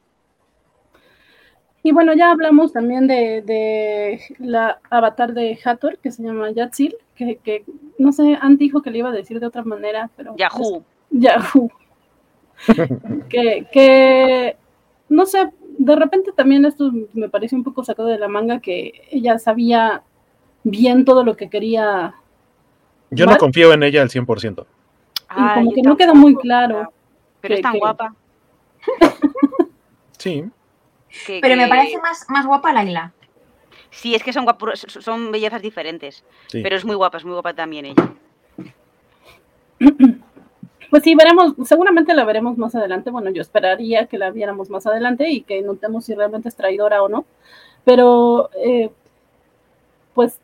Y 1.84 1.92
bueno, 1.92 2.14
ya 2.14 2.30
hablamos 2.30 2.72
también 2.72 3.08
de, 3.08 4.20
la 4.38 4.78
avatar 4.88 5.34
de 5.34 5.58
Hathor, 5.64 5.98
que 5.98 6.12
se 6.12 6.22
llama 6.22 6.50
Yatsil, 6.52 6.96
que, 7.16 7.64
no 7.98 8.12
sé, 8.12 8.36
Andy 8.40 8.66
dijo 8.66 8.82
que 8.82 8.90
le 8.90 8.98
iba 8.98 9.08
a 9.08 9.12
decir 9.12 9.40
de 9.40 9.46
otra 9.46 9.64
manera, 9.64 10.10
pero... 10.16 10.36
Yahoo. 10.36 10.84
Yahoo. 11.10 11.70
que, 13.28 13.66
que, 13.72 14.56
no 15.08 15.26
sé, 15.26 15.50
de 15.78 15.96
repente 15.96 16.32
también 16.32 16.64
esto 16.64 16.92
me 17.12 17.28
pareció 17.28 17.58
un 17.58 17.64
poco 17.64 17.84
sacado 17.84 18.08
de 18.08 18.18
la 18.18 18.28
manga, 18.28 18.60
que 18.60 18.92
ella 19.10 19.38
sabía 19.38 20.02
bien 20.62 21.04
todo 21.04 21.24
lo 21.24 21.36
que 21.36 21.50
quería. 21.50 22.14
Yo 23.10 23.26
no 23.26 23.36
confío 23.36 23.72
en 23.72 23.82
ella 23.82 24.02
al 24.02 24.10
100%. 24.10 24.64
Y 25.36 25.54
como 25.54 25.72
que 25.72 25.82
no 25.82 25.96
quedó 25.96 26.14
muy 26.14 26.34
claro. 26.36 26.92
Pero 27.40 27.54
es 27.54 27.62
tan 27.62 27.78
guapa. 27.78 28.14
sí. 30.18 30.44
Pero 31.40 31.56
me 31.56 31.68
parece 31.68 31.98
más, 31.98 32.26
más 32.28 32.46
guapa 32.46 32.72
Laila. 32.72 33.12
Sí, 33.90 34.14
es 34.14 34.22
que 34.22 34.32
son, 34.32 34.46
son 34.86 35.32
bellezas 35.32 35.60
diferentes. 35.60 36.24
Pero 36.50 36.76
es 36.76 36.84
muy 36.84 36.94
guapa, 36.94 37.18
es 37.18 37.24
muy 37.24 37.34
guapa 37.34 37.54
también 37.54 37.86
ella. 37.86 38.12
Pues 40.90 41.04
sí, 41.04 41.14
veremos, 41.14 41.54
seguramente 41.64 42.12
la 42.12 42.26
veremos 42.26 42.58
más 42.58 42.74
adelante. 42.74 43.10
Bueno, 43.10 43.30
yo 43.30 43.40
esperaría 43.40 44.08
que 44.08 44.18
la 44.18 44.30
viéramos 44.30 44.68
más 44.68 44.86
adelante 44.86 45.26
y 45.30 45.40
que 45.40 45.62
notemos 45.62 46.04
si 46.04 46.14
realmente 46.14 46.50
es 46.50 46.54
traidora 46.54 47.02
o 47.02 47.08
no. 47.08 47.24
Pero, 47.82 48.50
eh, 48.62 48.90
pues, 50.12 50.38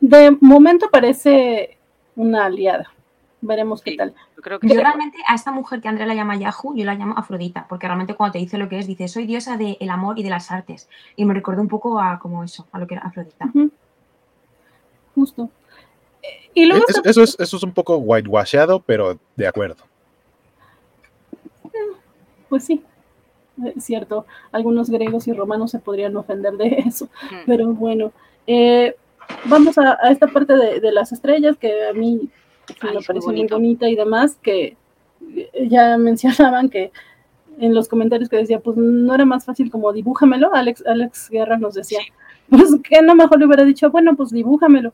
de 0.00 0.36
momento 0.40 0.90
parece 0.90 1.78
una 2.16 2.46
aliada 2.46 2.92
veremos 3.40 3.82
qué 3.82 3.96
tal. 3.96 4.14
Yo, 4.36 4.42
creo 4.42 4.58
que 4.58 4.68
realmente 4.68 5.18
a 5.26 5.34
esta 5.34 5.52
mujer 5.52 5.80
que 5.80 5.88
Andrea 5.88 6.06
la 6.06 6.14
llama 6.14 6.36
Yahoo, 6.36 6.74
yo 6.74 6.84
la 6.84 6.94
llamo 6.94 7.14
Afrodita, 7.16 7.66
porque 7.68 7.86
realmente 7.86 8.14
cuando 8.14 8.32
te 8.32 8.38
dice 8.38 8.58
lo 8.58 8.68
que 8.68 8.78
es, 8.78 8.86
dice, 8.86 9.08
soy 9.08 9.26
diosa 9.26 9.56
del 9.56 9.90
amor 9.90 10.18
y 10.18 10.22
de 10.22 10.30
las 10.30 10.50
artes. 10.50 10.88
Y 11.16 11.24
me 11.24 11.34
recordó 11.34 11.60
un 11.60 11.68
poco 11.68 12.00
a 12.00 12.18
como 12.18 12.44
eso, 12.44 12.66
a 12.72 12.78
lo 12.78 12.86
que 12.86 12.94
era 12.94 13.04
Afrodita. 13.04 13.50
Justo. 15.14 15.50
Y 16.54 16.66
luego 16.66 16.84
eso, 17.04 17.22
es, 17.22 17.36
eso 17.38 17.56
es 17.56 17.62
un 17.62 17.72
poco 17.72 17.96
whitewashado, 17.96 18.80
pero 18.80 19.18
de 19.36 19.46
acuerdo. 19.46 19.84
Pues 22.48 22.64
sí, 22.64 22.82
es 23.76 23.84
cierto. 23.84 24.26
Algunos 24.52 24.88
griegos 24.88 25.26
y 25.28 25.32
romanos 25.32 25.70
se 25.70 25.78
podrían 25.78 26.16
ofender 26.16 26.54
de 26.54 26.68
eso. 26.86 27.08
Pero 27.44 27.68
bueno, 27.68 28.12
eh, 28.46 28.96
vamos 29.44 29.76
a, 29.78 29.94
esta 30.10 30.26
parte 30.28 30.56
de, 30.56 30.80
de, 30.80 30.92
las 30.92 31.12
estrellas 31.12 31.56
que 31.58 31.88
a 31.88 31.92
mí 31.92 32.30
me 32.82 33.02
parece 33.02 33.26
muy 33.26 33.46
bonita 33.46 33.88
y 33.88 33.96
demás, 33.96 34.38
que 34.42 34.76
ya 35.68 35.96
mencionaban 35.98 36.68
que 36.68 36.92
en 37.58 37.74
los 37.74 37.88
comentarios 37.88 38.28
que 38.28 38.36
decía, 38.36 38.60
pues 38.60 38.76
no 38.76 39.14
era 39.14 39.24
más 39.24 39.44
fácil 39.44 39.70
como 39.70 39.92
dibújamelo, 39.92 40.54
Alex, 40.54 40.84
Alex 40.86 41.30
Guerra 41.30 41.56
nos 41.56 41.74
decía, 41.74 42.00
pues 42.50 42.70
que 42.82 43.02
no 43.02 43.14
mejor 43.14 43.38
le 43.38 43.46
hubiera 43.46 43.64
dicho, 43.64 43.90
bueno, 43.90 44.14
pues 44.16 44.30
dibújamelo. 44.30 44.92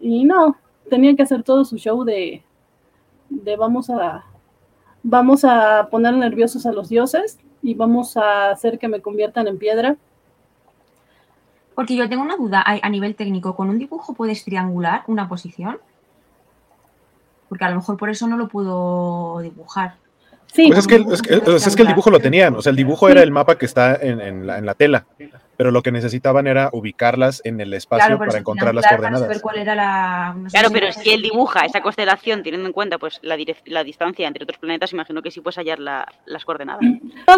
Y 0.00 0.24
no, 0.24 0.56
tenía 0.88 1.14
que 1.16 1.22
hacer 1.22 1.42
todo 1.42 1.64
su 1.64 1.76
show 1.76 2.04
de, 2.04 2.42
de 3.28 3.56
vamos 3.56 3.90
a 3.90 4.24
vamos 5.08 5.44
a 5.44 5.86
poner 5.88 6.14
nerviosos 6.14 6.66
a 6.66 6.72
los 6.72 6.88
dioses 6.88 7.38
y 7.62 7.74
vamos 7.74 8.16
a 8.16 8.50
hacer 8.50 8.78
que 8.78 8.88
me 8.88 9.00
conviertan 9.00 9.46
en 9.46 9.56
piedra. 9.56 9.96
Porque 11.76 11.94
yo 11.94 12.08
tengo 12.08 12.22
una 12.22 12.36
duda 12.36 12.64
a 12.66 12.88
nivel 12.88 13.14
técnico, 13.14 13.54
¿con 13.54 13.68
un 13.68 13.78
dibujo 13.78 14.14
puedes 14.14 14.44
triangular 14.44 15.04
una 15.06 15.28
posición? 15.28 15.78
Porque 17.48 17.64
a 17.64 17.70
lo 17.70 17.76
mejor 17.76 17.96
por 17.96 18.10
eso 18.10 18.26
no 18.26 18.36
lo 18.36 18.48
pudo 18.48 19.40
dibujar. 19.40 19.96
Sí, 20.52 20.68
pues 20.68 20.78
es 20.78 20.86
que, 20.86 20.96
es, 20.96 21.22
que, 21.76 21.82
el 21.82 21.88
dibujo 21.88 22.10
lo 22.10 22.20
tenían, 22.20 22.54
o 22.54 22.62
sea, 22.62 22.70
el 22.70 22.76
dibujo 22.76 23.08
era 23.08 23.22
el 23.22 23.30
mapa 23.30 23.58
que 23.58 23.66
está 23.66 23.94
en, 23.94 24.46
la, 24.46 24.74
tela, 24.74 25.04
pero 25.56 25.70
lo 25.70 25.82
que 25.82 25.92
necesitaban 25.92 26.46
era 26.46 26.70
ubicarlas 26.72 27.42
en 27.44 27.60
el 27.60 27.74
espacio 27.74 28.18
para 28.18 28.38
encontrar 28.38 28.74
las 28.74 28.86
coordenadas. 28.86 29.42
claro, 30.50 30.70
pero 30.72 30.92
si 30.92 31.10
él 31.10 31.22
dibuja 31.22 31.66
esa 31.66 31.82
constelación 31.82 32.42
teniendo 32.42 32.66
en 32.66 32.72
cuenta 32.72 32.98
pues 32.98 33.18
la, 33.22 33.36
la 33.66 33.84
distancia 33.84 34.26
entre 34.26 34.44
otros 34.44 34.58
planetas, 34.58 34.92
imagino 34.92 35.20
que 35.20 35.30
sí 35.30 35.40
puedes 35.40 35.56
hallar 35.56 35.78
las 35.78 36.44
coordenadas. 36.44 36.80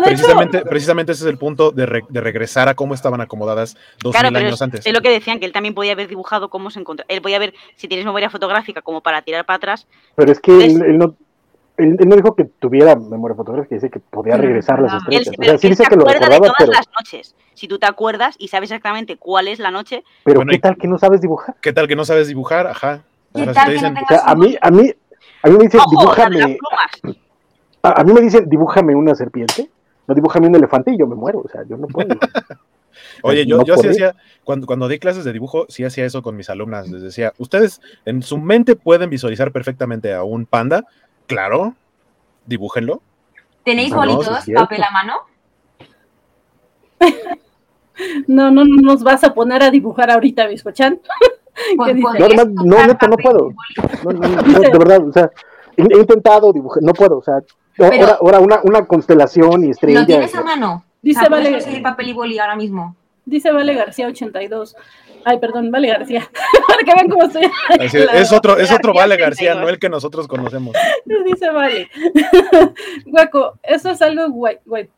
precisamente, 0.04 0.62
precisamente 0.62 1.12
ese 1.12 1.24
es 1.24 1.30
el 1.30 1.38
punto 1.38 1.72
de, 1.72 1.86
regresar 1.86 2.68
a 2.68 2.74
cómo 2.74 2.94
estaban 2.94 3.20
acomodadas 3.20 3.76
dos 4.00 4.14
mil 4.14 4.36
años 4.36 4.62
antes. 4.62 4.86
Es 4.86 4.92
lo 4.92 5.00
que 5.00 5.10
decían, 5.10 5.40
que 5.40 5.46
él 5.46 5.52
también 5.52 5.74
podía 5.74 5.92
haber 5.92 6.08
dibujado 6.08 6.50
cómo 6.50 6.70
se 6.70 6.78
encontraba. 6.80 7.06
Él 7.08 7.22
podía 7.22 7.38
ver 7.38 7.54
si 7.74 7.88
tienes 7.88 8.06
memoria 8.06 8.30
fotográfica 8.30 8.82
como 8.82 9.00
para 9.00 9.22
tirar 9.22 9.44
para 9.44 9.56
atrás. 9.56 9.86
Pero 10.14 10.30
es 10.30 10.40
que 10.40 10.64
él 10.64 10.98
no 10.98 11.16
él, 11.78 11.96
no 12.06 12.16
dijo 12.16 12.34
que 12.34 12.44
tuviera 12.44 12.96
memoria 12.96 13.36
fotográfica, 13.36 13.76
dice 13.76 13.88
que 13.88 14.00
podía 14.00 14.36
regresar 14.36 14.80
las 14.82 14.94
estrellas. 14.94 15.28
o 15.38 15.42
sea, 15.42 15.58
sí 15.58 15.68
dice 15.68 15.84
que 15.84 15.96
lo 15.96 16.04
recordaba, 16.04 16.34
de 16.34 16.40
todas 16.40 16.68
las 16.68 16.88
noches. 16.98 17.34
Si 17.54 17.68
tú 17.68 17.78
te 17.78 17.86
acuerdas 17.86 18.34
y 18.38 18.48
sabes 18.48 18.70
exactamente 18.70 19.16
cuál 19.16 19.48
es 19.48 19.58
la 19.58 19.70
noche. 19.70 20.04
Pero 20.24 20.44
¿qué 20.44 20.58
tal 20.58 20.76
que 20.76 20.88
no 20.88 20.98
sabes 20.98 21.20
dibujar? 21.20 21.54
¿Qué 21.60 21.72
tal 21.72 21.88
que 21.88 21.96
no 21.96 22.04
sabes 22.04 22.28
dibujar? 22.28 22.66
Ajá. 22.66 23.04
¿Qué 23.34 23.46
tal 23.46 23.66
que 23.66 23.72
dicen, 23.72 23.96
o 23.96 24.08
sea, 24.08 24.22
a 24.24 24.34
mí, 24.34 24.56
a 24.60 24.70
mí, 24.70 24.92
a 25.42 25.48
mí 25.48 25.56
me 25.56 25.64
dicen, 25.64 25.80
dibújame. 25.88 26.58
A, 27.82 28.04
mí 28.04 28.12
me 28.12 28.20
dicen, 28.20 28.48
dibújame 28.48 28.94
una 28.94 29.14
serpiente. 29.14 29.70
No 30.06 30.14
dibújame 30.14 30.48
un 30.48 30.56
elefante 30.56 30.90
y 30.90 30.98
yo 30.98 31.06
me 31.06 31.14
muero. 31.14 31.42
O 31.44 31.48
sea, 31.48 31.62
yo 31.68 31.76
no 31.76 31.86
puedo. 31.86 32.08
Oye, 33.22 33.46
yo, 33.46 33.62
yo 33.64 33.76
sí 33.76 33.88
hacía, 33.88 34.16
cuando, 34.42 34.66
cuando 34.66 34.88
di 34.88 34.98
clases 34.98 35.24
de 35.24 35.32
dibujo, 35.32 35.66
sí 35.68 35.84
hacía 35.84 36.04
eso 36.04 36.22
con 36.22 36.36
mis 36.36 36.50
alumnas. 36.50 36.88
Les 36.88 37.02
decía, 37.02 37.32
ustedes 37.38 37.80
en 38.04 38.22
su 38.22 38.38
mente 38.38 38.74
pueden 38.74 39.10
visualizar 39.10 39.52
perfectamente 39.52 40.12
a 40.12 40.24
un 40.24 40.46
panda, 40.46 40.84
Claro, 41.28 41.74
dibújenlo. 42.46 43.00
¿Tenéis 43.62 43.94
bolitos, 43.94 44.46
papel 44.54 44.82
a 44.82 44.90
mano? 44.90 45.14
no, 48.26 48.50
no, 48.50 48.64
no 48.64 48.82
nos 48.82 49.02
vas 49.04 49.22
a 49.24 49.34
poner 49.34 49.62
a 49.62 49.70
dibujar 49.70 50.10
ahorita, 50.10 50.48
Biscochan. 50.48 51.00
Pues 51.76 51.96
no, 51.96 52.12
no, 52.12 52.44
no, 52.54 52.86
no, 52.86 53.16
puedo. 53.16 53.52
No, 54.04 54.12
no, 54.12 54.60
de 54.60 54.78
verdad, 54.78 55.04
o 55.04 55.12
sea, 55.12 55.28
he, 55.76 55.82
intentado 55.82 56.52
dibujar, 56.52 56.84
no 56.84 56.92
puedo, 56.92 57.18
o 57.18 57.22
sea, 57.22 57.40
ahora, 57.80 58.16
ahora 58.20 58.38
una, 58.38 58.60
una, 58.62 58.86
constelación 58.86 59.64
y 59.64 59.70
estrellas. 59.70 60.02
¿Lo 60.02 60.06
tienes 60.06 60.34
a 60.36 60.42
mano? 60.44 60.84
Dice 61.02 61.26
o 61.26 61.30
Vale. 61.30 61.80
papel 61.82 62.08
y 62.10 62.12
boli 62.12 62.38
ahora 62.38 62.54
mismo. 62.54 62.94
Dice 63.24 63.50
Vale 63.50 63.74
García 63.74 64.06
82. 64.06 64.76
Ay, 65.24 65.38
perdón, 65.38 65.70
Vale 65.70 65.88
García. 65.88 66.28
Para 66.68 66.82
que 66.82 66.94
vean 66.94 67.08
cómo 67.08 67.24
estoy. 67.24 67.50
es, 68.14 68.32
otro, 68.32 68.56
es 68.56 68.70
otro 68.72 68.92
Vale 68.94 69.16
García, 69.16 69.54
no 69.54 69.68
el 69.68 69.78
que 69.78 69.88
nosotros 69.88 70.26
conocemos. 70.28 70.74
Dice 71.24 71.50
Vale. 71.50 71.88
Guaco, 73.06 73.58
eso 73.62 73.90
es 73.90 74.02
algo 74.02 74.26
white, 74.28 74.62
white, 74.66 74.90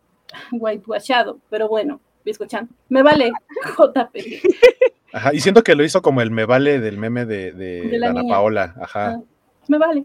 whitewashado, 0.53 1.39
pero 1.49 1.69
bueno, 1.69 2.01
escuchan. 2.31 2.69
Me 2.89 3.03
vale 3.03 3.33
JP. 3.77 4.17
Ajá, 5.13 5.35
y 5.35 5.41
siento 5.41 5.63
que 5.63 5.75
lo 5.75 5.85
hizo 5.85 6.03
como 6.03 6.21
el 6.23 6.31
me 6.31 6.45
vale 6.45 6.81
del 6.81 6.97
meme 6.97 7.27
de, 7.27 7.53
de, 7.53 7.99
la 7.99 8.15
Paola. 8.29 8.75
Ajá. 8.81 9.15
Ah, 9.15 9.21
me 9.69 9.79
vale. 9.79 10.05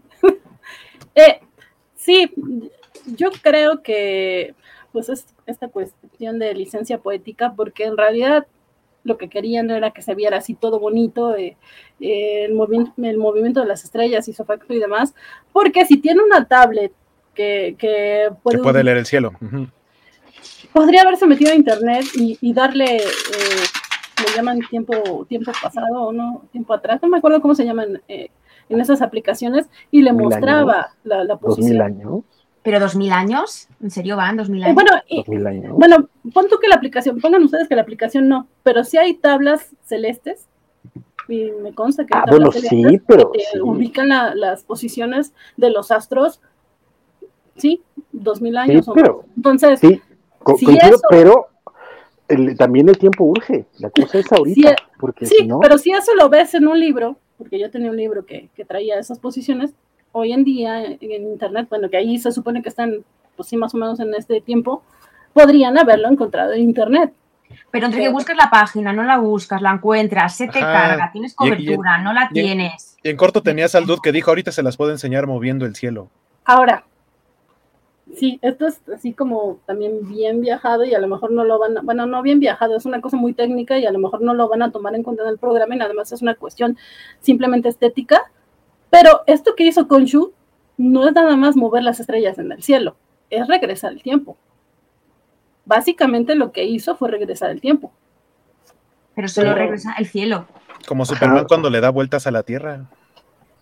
eh, 1.14 1.40
sí, 1.94 2.32
yo 3.06 3.30
creo 3.42 3.82
que 3.82 4.54
pues 4.92 5.08
es 5.08 5.26
esta 5.46 5.68
cuestión 5.68 6.38
de 6.38 6.54
licencia 6.54 6.98
poética, 6.98 7.52
porque 7.54 7.84
en 7.84 7.96
realidad 7.96 8.46
lo 9.06 9.16
que 9.16 9.28
querían 9.28 9.70
era 9.70 9.92
que 9.92 10.02
se 10.02 10.14
viera 10.14 10.38
así 10.38 10.54
todo 10.54 10.78
bonito, 10.78 11.36
eh, 11.36 11.56
el, 12.00 12.54
movimiento 12.54 13.60
de 13.60 13.66
las 13.66 13.84
estrellas 13.84 14.28
y 14.28 14.32
su 14.32 14.42
efecto 14.42 14.74
y 14.74 14.78
demás, 14.78 15.14
porque 15.52 15.86
si 15.86 15.96
tiene 15.98 16.22
una 16.22 16.46
tablet 16.46 16.92
que, 17.34 17.76
que 17.78 18.28
puede, 18.42 18.84
leer 18.84 18.98
el 18.98 19.06
cielo. 19.06 19.32
Podría 20.72 21.02
haberse 21.02 21.26
metido 21.26 21.52
a 21.52 21.54
internet 21.54 22.04
y, 22.14 22.52
darle, 22.52 22.96
eh, 22.96 23.64
le 24.26 24.36
llaman 24.36 24.60
tiempo, 24.68 25.24
tiempo 25.28 25.52
pasado 25.62 26.02
o 26.02 26.12
no, 26.12 26.44
tiempo 26.52 26.74
atrás, 26.74 27.00
no 27.02 27.08
me 27.08 27.18
acuerdo 27.18 27.40
cómo 27.40 27.54
se 27.54 27.64
llaman 27.64 28.02
eh, 28.08 28.30
en 28.68 28.80
esas 28.80 29.00
aplicaciones, 29.00 29.68
y 29.90 30.02
le 30.02 30.12
mostraba 30.12 30.90
la, 31.04 31.24
la 31.24 31.36
posición. 31.36 31.80
años? 31.80 32.24
¿Pero 32.66 32.80
2000 32.80 33.12
años? 33.12 33.68
¿En 33.80 33.92
serio 33.92 34.16
van 34.16 34.36
2000 34.36 34.64
años? 34.64 34.74
bueno, 34.74 35.76
bueno, 35.76 36.08
pon 36.34 36.48
tú 36.48 36.58
que 36.60 36.66
la 36.66 36.74
aplicación, 36.74 37.20
pongan 37.20 37.44
ustedes 37.44 37.68
que 37.68 37.76
la 37.76 37.82
aplicación 37.82 38.28
no, 38.28 38.48
pero 38.64 38.82
si 38.82 38.98
hay 38.98 39.14
tablas 39.14 39.70
celestes, 39.84 40.48
y 41.28 41.52
me 41.62 41.72
consta 41.72 42.04
que 42.04 42.16
hay 42.16 42.22
ah, 42.26 42.28
bueno, 42.28 42.50
sí, 42.50 43.00
pero 43.06 43.30
que 43.30 43.62
ubican 43.62 44.08
las 44.08 44.64
posiciones 44.64 45.32
de 45.56 45.70
los 45.70 45.92
astros, 45.92 46.40
sí, 47.56 47.84
2000 48.10 48.56
años. 48.56 48.84
Sí, 48.84 48.90
pero, 48.92 49.24
Entonces, 49.36 49.78
sí, 49.78 50.02
pero 51.08 51.46
también 52.58 52.88
el 52.88 52.98
tiempo 52.98 53.26
urge, 53.26 53.66
la 53.78 53.90
cosa 53.90 54.18
es 54.18 54.32
ahorita. 54.32 54.74
porque 54.98 55.26
sí, 55.26 55.46
no... 55.46 55.60
pero 55.60 55.78
si 55.78 55.92
eso 55.92 56.16
lo 56.16 56.28
ves 56.28 56.52
en 56.54 56.66
un 56.66 56.80
libro, 56.80 57.16
porque 57.38 57.60
yo 57.60 57.70
tenía 57.70 57.92
un 57.92 57.96
libro 57.96 58.26
que, 58.26 58.48
que 58.56 58.64
traía 58.64 58.98
esas 58.98 59.20
posiciones, 59.20 59.72
hoy 60.16 60.32
en 60.32 60.44
día 60.44 60.82
en 60.84 61.22
internet, 61.22 61.66
bueno, 61.68 61.90
que 61.90 61.98
ahí 61.98 62.18
se 62.18 62.32
supone 62.32 62.62
que 62.62 62.68
están 62.68 63.04
pues 63.36 63.48
sí, 63.48 63.56
más 63.56 63.74
o 63.74 63.78
menos 63.78 64.00
en 64.00 64.14
este 64.14 64.40
tiempo, 64.40 64.82
podrían 65.32 65.78
haberlo 65.78 66.08
encontrado 66.08 66.52
en 66.52 66.62
internet. 66.62 67.12
Pero 67.70 67.86
entre 67.86 68.00
que 68.00 68.08
buscas 68.08 68.36
la 68.36 68.50
página, 68.50 68.92
no 68.92 69.04
la 69.04 69.18
buscas, 69.18 69.62
la 69.62 69.70
encuentras, 69.70 70.36
se 70.36 70.48
te 70.48 70.58
carga, 70.58 71.10
tienes 71.12 71.34
cobertura, 71.34 71.98
no 71.98 72.12
la 72.12 72.28
tienes. 72.32 72.96
Y 73.02 73.10
en 73.10 73.16
corto 73.16 73.42
tenías 73.42 73.74
al 73.74 73.86
dude 73.86 74.00
que 74.02 74.10
dijo, 74.10 74.30
ahorita 74.30 74.50
se 74.50 74.62
las 74.62 74.76
puedo 74.76 74.90
enseñar 74.90 75.26
moviendo 75.26 75.64
el 75.64 75.76
cielo. 75.76 76.08
Ahora, 76.44 76.84
sí, 78.16 78.40
esto 78.42 78.66
es 78.66 78.80
así 78.92 79.12
como 79.12 79.58
también 79.66 80.08
bien 80.08 80.40
viajado 80.40 80.84
y 80.84 80.94
a 80.94 80.98
lo 80.98 81.06
mejor 81.06 81.30
no 81.30 81.44
lo 81.44 81.58
van 81.58 81.78
a, 81.78 81.82
bueno, 81.82 82.06
no 82.06 82.22
bien 82.22 82.40
viajado, 82.40 82.76
es 82.76 82.86
una 82.86 83.00
cosa 83.00 83.16
muy 83.16 83.32
técnica 83.32 83.78
y 83.78 83.86
a 83.86 83.92
lo 83.92 83.98
mejor 84.00 84.22
no 84.22 84.34
lo 84.34 84.48
van 84.48 84.62
a 84.62 84.72
tomar 84.72 84.94
en 84.94 85.04
cuenta 85.04 85.22
en 85.22 85.28
el 85.28 85.38
programa 85.38 85.76
y 85.76 85.80
además 85.80 86.10
es 86.10 86.22
una 86.22 86.34
cuestión 86.34 86.76
simplemente 87.20 87.68
estética. 87.68 88.22
Pero 88.90 89.22
esto 89.26 89.54
que 89.54 89.64
hizo 89.64 89.88
Konshu 89.88 90.32
no 90.76 91.08
es 91.08 91.14
nada 91.14 91.36
más 91.36 91.56
mover 91.56 91.82
las 91.82 92.00
estrellas 92.00 92.38
en 92.38 92.52
el 92.52 92.62
cielo, 92.62 92.96
es 93.30 93.46
regresar 93.48 93.92
el 93.92 94.02
tiempo 94.02 94.36
básicamente 95.66 96.34
lo 96.34 96.52
que 96.52 96.64
hizo 96.64 96.96
fue 96.96 97.10
regresar 97.10 97.50
el 97.50 97.60
tiempo. 97.60 97.92
Pero 99.14 99.28
solo 99.28 99.54
regresa 99.54 99.94
el 99.98 100.06
cielo. 100.06 100.46
Como 100.88 101.04
Superman 101.04 101.46
cuando 101.46 101.68
le 101.68 101.80
da 101.80 101.90
vueltas 101.90 102.26
a 102.26 102.30
la 102.30 102.42
Tierra. 102.42 102.86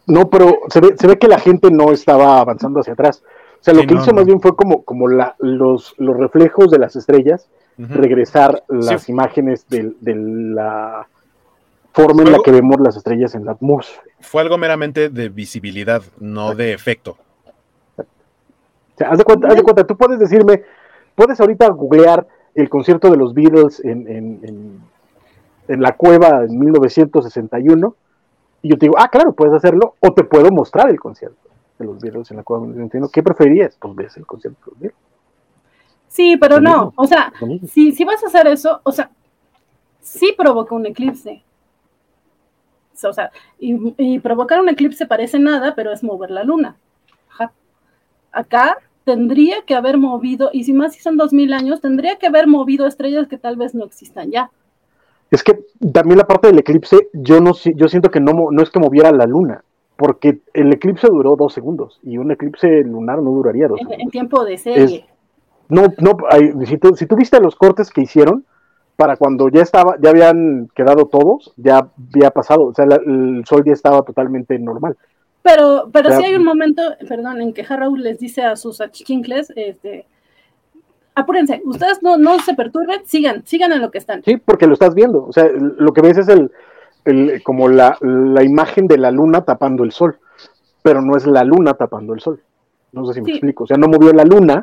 No, 0.07 0.29
pero 0.29 0.61
se 0.69 0.81
ve, 0.81 1.19
que 1.19 1.29
la 1.29 1.39
gente 1.39 1.71
no 1.71 1.91
estaba 1.91 2.41
avanzando 2.41 2.81
hacia 2.81 2.93
atrás. 2.93 3.23
O 3.61 3.65
sea, 3.65 3.73
lo 3.73 3.87
que 3.87 3.95
hizo 3.95 4.13
más 4.13 4.27
bien 4.27 4.41
fue 4.41 4.55
como, 4.55 4.85
como 4.85 5.09
la, 5.09 5.35
los, 5.39 5.95
los 5.97 6.17
reflejos 6.17 6.71
de 6.71 6.79
las 6.79 6.97
estrellas, 6.97 7.49
regresar 7.79 8.63
las 8.69 9.09
imágenes 9.09 9.67
de, 9.69 9.95
la 10.05 11.09
forma 11.95 12.25
en 12.25 12.33
la 12.33 12.41
que 12.45 12.51
vemos 12.51 12.81
las 12.81 12.97
estrellas 12.97 13.37
en 13.37 13.45
la 13.45 13.53
atmósfera. 13.53 14.03
Fue 14.21 14.43
algo 14.43 14.59
meramente 14.59 15.11
de 15.11 15.29
visibilidad, 15.29 16.03
no 16.19 16.55
de 16.55 16.73
efecto. 16.73 17.17
O 17.97 18.05
sea, 18.97 19.11
haz 19.11 19.19
de 19.19 19.25
cuenta, 19.25 19.49
haz 19.49 19.55
de 19.55 19.63
cuenta, 19.63 19.87
tú 19.87 19.97
puedes 19.97 20.19
decirme, 20.19 20.63
puedes 21.15 21.41
ahorita 21.41 21.69
googlear 21.69 22.27
el 22.57 22.69
concierto 22.69 23.11
de 23.11 23.17
los 23.17 23.33
Beatles 23.33 23.81
en, 23.85 24.09
en, 24.09 24.81
en, 25.69 25.83
la 25.83 25.93
cueva 25.93 26.45
en 26.45 26.59
1961 26.59 27.95
y 28.63 28.71
yo 28.71 28.79
te 28.79 28.87
digo, 28.87 28.97
ah, 28.99 29.09
claro, 29.09 29.33
puedes 29.33 29.55
hacerlo, 29.55 29.95
o 30.01 30.13
te 30.13 30.25
puedo 30.25 30.51
mostrar 30.51 30.91
el 30.91 30.99
concierto 30.99 31.49
de 31.79 31.85
los 31.85 32.01
Beatles 32.01 32.29
en 32.33 32.39
la 32.39 32.43
cueva 32.43 32.65
en 32.65 32.71
1961. 32.71 33.09
¿Qué 33.13 33.23
preferirías? 33.23 33.77
Pues 33.79 33.95
ves 33.95 34.17
el 34.17 34.27
concierto 34.27 34.59
de 34.65 34.71
los 34.73 34.81
Beatles. 34.81 35.01
Sí, 36.09 36.37
pero 36.41 36.61
no, 36.61 36.93
o 36.97 37.07
sea, 37.07 37.33
si, 37.69 37.93
si 37.93 38.05
vas 38.05 38.23
a 38.23 38.27
hacer 38.27 38.47
eso, 38.49 38.81
o 38.85 38.93
sea, 38.93 39.11
sí 40.01 40.35
provoca 40.37 40.75
un 40.75 40.87
eclipse. 40.87 41.43
O 43.09 43.13
sea, 43.13 43.31
y, 43.59 43.95
y, 43.97 44.19
provocar 44.19 44.61
un 44.61 44.69
eclipse 44.69 45.07
parece 45.07 45.39
nada, 45.39 45.75
pero 45.75 45.93
es 45.93 46.03
mover 46.03 46.31
la 46.31 46.45
luna. 46.45 46.77
Ajá. 47.29 47.53
Acá 48.33 48.79
tendría 49.05 49.63
que 49.67 49.75
haber 49.75 49.99
movido, 49.99 50.51
y 50.53 50.65
si 50.65 50.73
más 50.73 50.95
si 50.95 51.01
son 51.01 51.17
dos 51.17 51.33
mil 51.33 51.53
años, 51.53 51.81
tendría 51.81 52.17
que 52.17 52.27
haber 52.27 52.47
movido 52.47 52.87
estrellas 52.87 53.29
que 53.29 53.39
tal 53.39 53.57
vez 53.57 53.75
no 53.75 53.85
existan 53.85 54.31
ya. 54.31 54.51
Es 55.31 55.43
que 55.43 55.65
también 55.93 56.19
la 56.19 56.27
parte 56.27 56.49
del 56.49 56.59
eclipse, 56.59 57.09
yo 57.13 57.41
no 57.41 57.53
yo 57.77 57.89
siento 57.89 58.11
que 58.11 58.21
no, 58.21 58.33
no 58.51 58.63
es 58.63 58.71
que 58.71 58.79
moviera 58.79 59.13
la 59.13 59.27
luna, 59.27 59.65
porque 59.97 60.41
el 60.53 60.73
eclipse 60.73 61.07
duró 61.09 61.37
dos 61.37 61.53
segundos 61.53 62.01
y 62.03 62.19
un 62.19 62.31
eclipse 62.31 62.83
lunar 62.83 63.23
no 63.23 63.31
duraría 63.31 63.69
dos 63.69 63.81
en, 63.81 63.87
segundos. 63.87 64.05
En 64.05 64.11
tiempo 64.11 64.45
de 64.45 64.59
serie. 64.59 65.07
no, 65.69 65.87
no, 65.99 66.17
si, 66.67 66.79
tú, 66.79 66.97
si 66.97 67.07
tú 67.07 67.17
viste 67.17 67.41
los 67.41 67.57
cortes 67.57 67.91
que 67.91 68.03
hicieron, 68.03 68.45
para 68.97 69.17
cuando 69.17 69.49
ya 69.49 69.63
estaba, 69.63 69.97
ya 70.01 70.11
habían 70.11 70.69
quedado 70.75 71.07
todos, 71.07 71.53
ya 71.57 71.89
había 72.15 72.31
pasado, 72.31 72.67
o 72.67 72.75
sea, 72.75 72.85
el 72.85 73.45
sol 73.47 73.63
ya 73.65 73.73
estaba 73.73 74.03
totalmente 74.03 74.59
normal. 74.59 74.97
Pero, 75.43 75.91
pero 75.93 76.11
sí 76.17 76.25
hay 76.25 76.35
un 76.37 76.45
momento, 76.45 76.83
perdón, 77.07 77.43
en 77.43 77.53
que 77.53 77.67
Harrow 77.69 77.97
les 77.97 78.19
dice 78.19 78.43
a 78.43 78.57
sus 78.57 78.81
achichincles, 78.81 79.53
este, 79.57 80.07
apúrense, 81.15 81.61
ustedes 81.65 82.03
no, 82.03 82.17
no 82.17 82.39
se 82.39 82.55
perturben, 82.55 83.05
sigan, 83.05 83.45
sigan 83.45 83.73
en 83.73 83.83
lo 83.83 83.91
que 83.91 83.99
están. 83.99 84.23
Sí, 84.23 84.37
porque 84.37 84.67
lo 84.67 84.75
estás 84.75 84.95
viendo, 84.95 85.27
o 85.27 85.33
sea, 85.33 85.49
lo 85.53 85.93
que 85.93 86.01
ves 86.01 86.19
es 86.19 86.29
el, 86.29 86.51
el 87.05 87.43
como 87.43 87.69
la, 87.69 87.99
la, 88.01 88.43
imagen 88.43 88.87
de 88.87 88.97
la 88.97 89.11
luna 89.11 89.45
tapando 89.45 89.85
el 89.85 89.93
sol, 89.93 90.19
pero 90.83 91.03
no 91.03 91.17
es 91.17 91.27
la 91.27 91.45
luna 91.45 91.75
tapando 91.75 92.15
el 92.15 92.21
sol. 92.21 92.41
No 92.93 93.05
sé 93.07 93.15
si 93.15 93.21
me 93.21 93.33
explico, 93.33 93.65
o 93.65 93.67
sea, 93.67 93.77
no 93.77 93.89
movió 93.89 94.13
la 94.13 94.25
luna, 94.25 94.63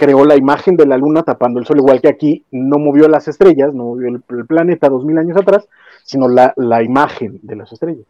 creó 0.00 0.24
la 0.24 0.34
imagen 0.34 0.78
de 0.78 0.86
la 0.86 0.96
luna 0.96 1.22
tapando 1.22 1.60
el 1.60 1.66
sol, 1.66 1.76
igual 1.76 2.00
que 2.00 2.08
aquí 2.08 2.46
no 2.50 2.78
movió 2.78 3.06
las 3.06 3.28
estrellas, 3.28 3.74
no 3.74 3.84
movió 3.84 4.08
el, 4.08 4.22
planeta 4.46 4.88
dos 4.88 5.04
mil 5.04 5.18
años 5.18 5.36
atrás, 5.36 5.68
sino 6.04 6.26
la, 6.26 6.54
la 6.56 6.82
imagen 6.82 7.38
de 7.42 7.56
las 7.56 7.70
estrellas. 7.70 8.06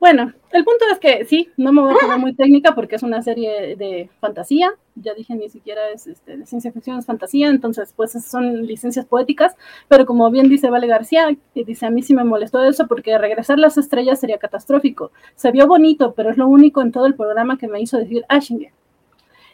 Bueno, 0.00 0.32
el 0.52 0.64
punto 0.64 0.86
es 0.90 0.98
que 0.98 1.26
sí, 1.26 1.50
no 1.58 1.74
me 1.74 1.82
voy 1.82 1.92
a 1.92 1.98
poner 1.98 2.18
muy 2.18 2.32
técnica 2.34 2.74
porque 2.74 2.96
es 2.96 3.02
una 3.02 3.20
serie 3.20 3.76
de 3.76 4.08
fantasía, 4.18 4.70
ya 4.94 5.12
dije 5.12 5.34
ni 5.34 5.50
siquiera 5.50 5.90
es 5.90 6.06
este, 6.06 6.38
de 6.38 6.46
ciencia 6.46 6.72
ficción, 6.72 6.98
es 6.98 7.04
fantasía, 7.04 7.48
entonces 7.48 7.92
pues 7.94 8.12
son 8.12 8.64
licencias 8.66 9.04
poéticas, 9.04 9.56
pero 9.88 10.06
como 10.06 10.30
bien 10.30 10.48
dice 10.48 10.70
Vale 10.70 10.86
García, 10.86 11.36
que 11.52 11.64
dice 11.64 11.84
a 11.84 11.90
mí 11.90 12.02
sí 12.02 12.14
me 12.14 12.24
molestó 12.24 12.64
eso 12.64 12.86
porque 12.86 13.18
regresar 13.18 13.58
las 13.58 13.76
estrellas 13.76 14.20
sería 14.20 14.38
catastrófico. 14.38 15.10
Se 15.34 15.50
vio 15.50 15.66
bonito, 15.66 16.14
pero 16.14 16.30
es 16.30 16.38
lo 16.38 16.48
único 16.48 16.80
en 16.80 16.92
todo 16.92 17.04
el 17.04 17.14
programa 17.14 17.58
que 17.58 17.68
me 17.68 17.78
hizo 17.82 17.98
decir 17.98 18.24
Ashinger. 18.30 18.72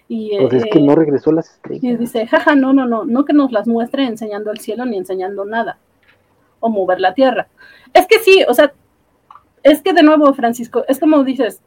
Y, 0.06 0.36
pues 0.38 0.54
es 0.54 0.64
que 0.70 0.80
no 0.80 0.94
regresó 0.94 1.32
las 1.32 1.50
estrellas. 1.50 1.82
Y 1.82 1.96
dice, 1.96 2.26
jaja, 2.26 2.54
no, 2.54 2.72
no, 2.72 2.86
no, 2.86 3.04
no 3.04 3.24
que 3.24 3.32
nos 3.32 3.52
las 3.52 3.66
muestre 3.66 4.04
enseñando 4.04 4.50
el 4.50 4.60
cielo 4.60 4.84
ni 4.84 4.98
enseñando 4.98 5.44
nada, 5.44 5.78
o 6.60 6.68
mover 6.68 7.00
la 7.00 7.14
tierra. 7.14 7.48
Es 7.92 8.06
que 8.06 8.18
sí, 8.18 8.44
o 8.46 8.54
sea, 8.54 8.72
es 9.62 9.80
que 9.80 9.92
de 9.92 10.02
nuevo, 10.02 10.32
Francisco, 10.34 10.84
es 10.88 11.00
como 11.00 11.24
dices, 11.24 11.62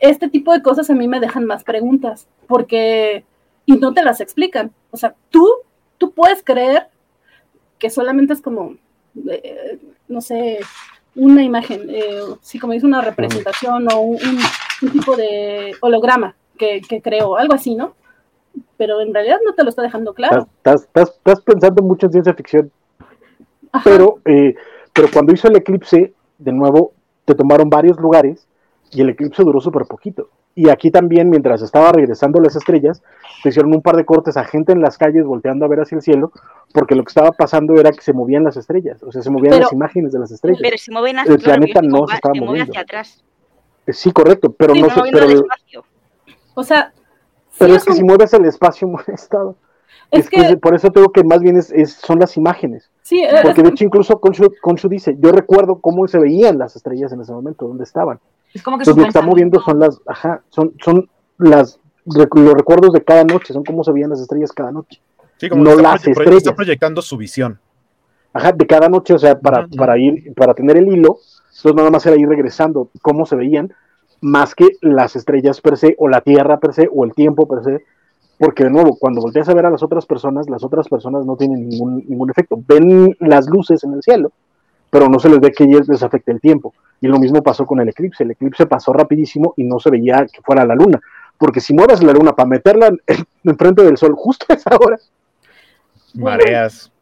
este 0.00 0.28
tipo 0.28 0.52
de 0.52 0.62
cosas 0.62 0.90
a 0.90 0.94
mí 0.94 1.08
me 1.08 1.20
dejan 1.20 1.44
más 1.44 1.64
preguntas, 1.64 2.28
porque, 2.46 3.24
y 3.64 3.76
no 3.76 3.94
te 3.94 4.02
las 4.02 4.20
explican. 4.20 4.72
O 4.90 4.96
sea, 4.96 5.14
tú, 5.30 5.48
tú 5.96 6.12
puedes 6.12 6.42
creer 6.42 6.88
que 7.78 7.90
solamente 7.90 8.32
es 8.32 8.42
como, 8.42 8.74
eh, 9.30 9.78
no 10.08 10.20
sé, 10.20 10.58
una 11.14 11.42
imagen, 11.42 11.88
eh, 11.88 12.20
sí, 12.42 12.58
como 12.58 12.72
dice, 12.72 12.86
una 12.86 13.00
representación 13.00 13.86
o 13.92 14.00
un, 14.00 14.38
tipo 14.92 15.16
de 15.16 15.74
holograma 15.80 16.36
que, 16.58 16.82
que 16.86 17.00
creó, 17.00 17.36
algo 17.36 17.54
así, 17.54 17.74
¿no? 17.74 17.94
Pero 18.76 19.00
en 19.00 19.14
realidad 19.14 19.38
no 19.46 19.54
te 19.54 19.62
lo 19.62 19.70
está 19.70 19.82
dejando 19.82 20.12
claro. 20.12 20.48
Estás, 20.58 20.82
estás, 20.82 21.10
estás 21.10 21.40
pensando 21.40 21.82
mucho 21.82 22.06
en 22.06 22.12
ciencia 22.12 22.34
ficción. 22.34 22.70
Pero, 23.84 24.18
eh, 24.24 24.54
pero 24.92 25.08
cuando 25.12 25.32
hizo 25.32 25.48
el 25.48 25.56
eclipse, 25.56 26.12
de 26.38 26.52
nuevo, 26.52 26.92
te 27.24 27.34
tomaron 27.34 27.70
varios 27.70 27.98
lugares 27.98 28.46
y 28.90 29.00
el 29.00 29.10
eclipse 29.10 29.42
duró 29.42 29.60
súper 29.60 29.84
poquito. 29.84 30.30
Y 30.54 30.70
aquí 30.70 30.90
también, 30.90 31.30
mientras 31.30 31.62
estaba 31.62 31.92
regresando 31.92 32.40
las 32.40 32.56
estrellas, 32.56 33.02
te 33.42 33.50
hicieron 33.50 33.72
un 33.72 33.82
par 33.82 33.94
de 33.94 34.04
cortes 34.04 34.36
a 34.36 34.44
gente 34.44 34.72
en 34.72 34.80
las 34.80 34.98
calles 34.98 35.24
volteando 35.24 35.64
a 35.64 35.68
ver 35.68 35.80
hacia 35.80 35.96
el 35.96 36.02
cielo, 36.02 36.32
porque 36.72 36.96
lo 36.96 37.04
que 37.04 37.10
estaba 37.10 37.30
pasando 37.30 37.74
era 37.74 37.92
que 37.92 38.00
se 38.00 38.12
movían 38.12 38.42
las 38.42 38.56
estrellas, 38.56 39.00
o 39.04 39.12
sea, 39.12 39.22
se 39.22 39.30
movían 39.30 39.60
las 39.60 39.72
imágenes 39.72 40.10
de 40.12 40.18
las 40.18 40.32
estrellas. 40.32 40.58
Pero 40.60 40.76
se 40.76 40.90
mueven 40.90 41.20
hacia 41.20 41.34
el 41.34 41.40
planeta 41.40 41.80
no 41.80 42.08
se 42.08 42.14
estaba 42.16 42.34
moviendo. 42.34 42.72
hacia 42.72 42.80
atrás. 42.80 43.22
Eh, 43.86 43.92
sí, 43.92 44.10
correcto, 44.10 44.52
pero 44.52 44.74
no, 44.74 44.90
se. 44.90 45.00
Pero, 45.12 45.44
o 46.58 46.64
sea. 46.64 46.92
Pero 47.58 47.74
es 47.74 47.84
que 47.84 47.94
si 47.94 48.04
mueves 48.04 48.32
el 48.34 48.44
espacio, 48.44 48.88
mueve 48.88 49.14
estado. 49.14 49.56
Es, 50.10 50.30
que, 50.30 50.56
por 50.56 50.74
eso 50.74 50.90
tengo 50.90 51.12
que 51.12 51.22
más 51.22 51.40
bien 51.40 51.56
es, 51.56 51.92
son 51.92 52.18
las 52.18 52.36
imágenes. 52.36 52.90
Sí, 53.02 53.22
Porque 53.42 53.62
de 53.62 53.68
hecho 53.68 53.84
incluso 53.84 54.18
Conchu, 54.20 54.88
dice, 54.88 55.16
yo 55.18 55.32
recuerdo 55.32 55.80
cómo 55.80 56.06
se 56.08 56.18
veían 56.18 56.58
las 56.58 56.76
estrellas 56.76 57.12
en 57.12 57.20
ese 57.20 57.32
momento, 57.32 57.66
dónde 57.66 57.84
estaban. 57.84 58.18
Es 58.54 58.62
como 58.62 58.78
que 58.78 58.86
lo 58.86 58.94
que 58.94 59.02
está 59.02 59.20
moviendo 59.20 59.60
son 59.60 59.78
las, 59.78 60.00
ajá, 60.06 60.42
son, 60.48 60.72
son 60.82 61.10
las 61.36 61.78
los 62.06 62.54
recuerdos 62.54 62.92
de 62.92 63.04
cada 63.04 63.24
noche, 63.24 63.52
son 63.52 63.64
cómo 63.64 63.84
se 63.84 63.92
veían 63.92 64.10
las 64.10 64.20
estrellas 64.20 64.52
cada 64.52 64.72
noche. 64.72 65.00
Sí, 65.36 65.48
como 65.48 65.62
no 65.62 65.74
las 65.76 66.06
estrellas. 66.06 66.38
está 66.38 66.54
proyectando 66.54 67.02
su 67.02 67.16
visión. 67.16 67.58
Ajá, 68.32 68.52
de 68.52 68.66
cada 68.66 68.88
noche, 68.88 69.14
o 69.14 69.18
sea, 69.18 69.38
para, 69.38 69.66
para 69.68 69.98
ir, 69.98 70.32
para 70.34 70.54
tener 70.54 70.76
el 70.76 70.88
hilo, 70.88 71.18
entonces 71.48 71.74
nada 71.74 71.90
más 71.90 72.06
era 72.06 72.16
ir 72.16 72.28
regresando 72.28 72.90
cómo 73.02 73.26
se 73.26 73.36
veían, 73.36 73.72
más 74.20 74.54
que 74.54 74.68
las 74.80 75.16
estrellas 75.16 75.60
per 75.60 75.76
se, 75.76 75.94
o 75.98 76.08
la 76.08 76.20
Tierra 76.20 76.58
per 76.58 76.74
se, 76.74 76.88
o 76.92 77.04
el 77.04 77.14
tiempo 77.14 77.46
per 77.46 77.62
se, 77.62 77.84
porque 78.38 78.64
de 78.64 78.70
nuevo, 78.70 78.96
cuando 78.96 79.20
volteas 79.20 79.48
a 79.48 79.54
ver 79.54 79.66
a 79.66 79.70
las 79.70 79.82
otras 79.82 80.06
personas, 80.06 80.48
las 80.48 80.62
otras 80.62 80.88
personas 80.88 81.26
no 81.26 81.36
tienen 81.36 81.68
ningún, 81.68 82.04
ningún 82.08 82.30
efecto. 82.30 82.58
Ven 82.66 83.16
las 83.18 83.48
luces 83.48 83.82
en 83.82 83.94
el 83.94 84.02
cielo, 84.02 84.32
pero 84.90 85.08
no 85.08 85.18
se 85.18 85.28
les 85.28 85.40
ve 85.40 85.50
que 85.52 85.66
les 85.66 86.02
afecte 86.02 86.30
el 86.30 86.40
tiempo. 86.40 86.72
Y 87.00 87.08
lo 87.08 87.18
mismo 87.18 87.42
pasó 87.42 87.66
con 87.66 87.80
el 87.80 87.88
eclipse. 87.88 88.22
El 88.24 88.30
eclipse 88.32 88.66
pasó 88.66 88.92
rapidísimo 88.92 89.54
y 89.56 89.64
no 89.64 89.80
se 89.80 89.90
veía 89.90 90.26
que 90.32 90.40
fuera 90.42 90.64
la 90.64 90.74
luna. 90.74 91.00
Porque 91.36 91.60
si 91.60 91.74
mueves 91.74 92.02
la 92.02 92.12
luna 92.12 92.34
para 92.34 92.48
meterla 92.48 92.90
enfrente 93.44 93.82
del 93.82 93.96
sol 93.96 94.14
justo 94.16 94.46
a 94.48 94.54
esa 94.54 94.76
hora. 94.76 94.98
Mareas. 96.14 96.92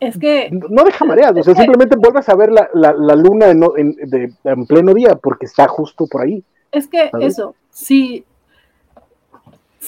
Es 0.00 0.18
que. 0.18 0.48
No 0.50 0.84
deja 0.84 1.04
mareas, 1.04 1.32
o 1.36 1.42
sea, 1.42 1.54
simplemente 1.54 1.96
vuelves 1.96 2.28
a 2.28 2.36
ver 2.36 2.52
la, 2.52 2.68
la, 2.72 3.14
luna 3.16 3.48
en, 3.48 3.64
en, 3.76 4.66
pleno 4.66 4.94
día 4.94 5.16
porque 5.16 5.46
está 5.46 5.66
justo 5.66 6.06
por 6.06 6.22
ahí. 6.22 6.44
Es 6.70 6.86
que 6.86 7.10
eso, 7.20 7.54
si 7.70 8.24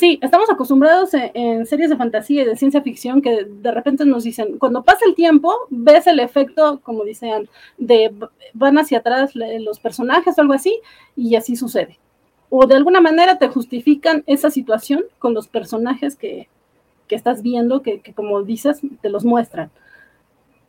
Sí, 0.01 0.19
estamos 0.23 0.49
acostumbrados 0.49 1.11
en, 1.13 1.67
series 1.67 1.91
de 1.91 1.97
fantasía 1.97 2.43
y 2.43 2.47
de 2.47 2.57
ciencia 2.57 2.81
ficción 2.81 3.21
que 3.21 3.45
de 3.45 3.71
repente 3.73 4.07
nos 4.07 4.25
dicen, 4.25 4.57
cuando 4.59 4.83
pasa 4.85 5.05
el 5.05 5.15
tiempo, 5.15 5.53
ves 5.69 6.07
el 6.07 6.21
efecto, 6.21 6.81
como 6.83 7.05
dicen, 7.05 7.49
de 7.77 8.11
van 8.55 8.79
hacia 8.79 8.99
atrás 8.99 9.33
los 9.35 9.81
personajes 9.81 10.39
o 10.39 10.41
algo 10.41 10.55
así, 10.55 10.81
y 11.17 11.35
así 11.35 11.57
sucede. 11.57 11.99
o 12.49 12.67
de 12.67 12.77
alguna 12.77 13.01
manera 13.01 13.39
te 13.39 13.49
justifican 13.49 14.25
esa 14.27 14.51
situación 14.51 15.05
con 15.19 15.35
los 15.35 15.49
personajes 15.49 16.17
que, 16.17 16.49
estás 17.11 17.43
viendo, 17.43 17.83
que, 17.83 18.01
que, 18.01 18.15
como 18.15 18.43
dices, 18.43 18.81
te 19.03 19.11
los 19.11 19.25
muestran. 19.25 19.71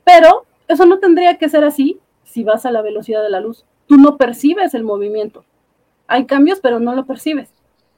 Pero 0.04 0.46
eso 0.68 0.86
no 0.86 1.00
tendría 1.00 1.38
que 1.38 1.50
ser 1.50 1.64
así 1.64 2.00
si 2.24 2.44
vas 2.44 2.66
a 2.66 2.72
la 2.72 2.82
velocidad 2.82 3.22
de 3.24 3.30
la 3.30 3.40
luz. 3.40 3.64
Tú 3.88 3.98
no 3.98 4.18
percibes 4.18 4.74
el 4.74 4.84
movimiento. 4.84 5.46
Hay 6.12 6.26
cambios, 6.26 6.60
pero 6.60 6.82
no 6.82 6.94
lo 6.94 7.06
percibes. 7.06 7.50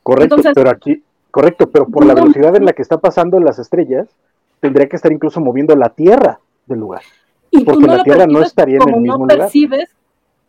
Correcto, 0.03 0.35
pero 0.53 0.69
aquí, 0.69 1.01
correcto, 1.31 1.71
pero 1.71 1.87
por 1.87 2.05
la 2.05 2.13
velocidad 2.13 2.55
en 2.55 2.65
la 2.65 2.73
que 2.73 2.83
está 2.83 2.99
pasando 2.99 3.39
las 3.39 3.57
estrellas, 3.57 4.07
tendría 4.59 4.87
que 4.87 4.97
estar 4.97 5.11
incluso 5.11 5.41
moviendo 5.41 5.75
la 5.75 5.89
Tierra 5.89 6.39
del 6.67 6.79
lugar. 6.79 7.01
Y 7.49 7.63
porque 7.63 7.87
la 7.87 8.03
Tierra 8.03 8.27
no 8.27 8.43
estaría 8.43 8.77
en 8.77 8.87
el 8.87 9.01
mismo 9.01 9.25
no 9.25 9.27
percibes 9.27 9.89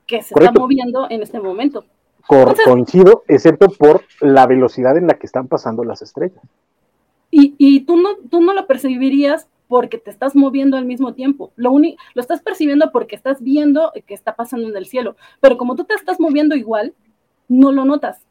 que 0.07 0.21
se 0.23 0.35
está 0.35 0.53
moviendo 0.53 1.07
en 1.09 1.23
este 1.23 1.41
momento. 1.41 1.87
coincido, 2.67 3.25
excepto 3.29 3.69
por 3.69 4.03
la 4.21 4.47
velocidad 4.47 4.99
en 4.99 5.07
la 5.07 5.15
que 5.15 5.25
están 5.25 5.49
pasando 5.49 5.85
las 5.85 6.03
estrellas. 6.03 6.43
Y, 7.31 7.55
y 7.57 7.81
tú, 7.87 7.97
no, 7.97 8.11
tú 8.31 8.43
no 8.43 8.53
lo 8.53 8.67
percibirías 8.67 9.49
porque 9.69 9.97
te 9.97 10.11
estás 10.11 10.37
moviendo 10.37 10.77
al 10.77 10.85
mismo 10.85 11.15
tiempo. 11.15 11.51
Lo, 11.57 11.73
lo 11.79 12.21
estás 12.21 12.43
percibiendo 12.43 12.93
porque 12.93 13.17
estás 13.17 13.43
viendo 13.43 13.91
que 14.07 14.13
está 14.13 14.37
pasando 14.37 14.69
en 14.69 14.77
el 14.77 14.85
cielo. 14.85 15.17
Pero 15.41 15.57
como 15.57 15.77
tú 15.77 15.85
te 15.85 15.95
estás 15.95 16.21
moviendo 16.21 16.55
igual, 16.55 16.93
no 17.49 17.73
lo 17.73 17.85
notas. 17.85 18.25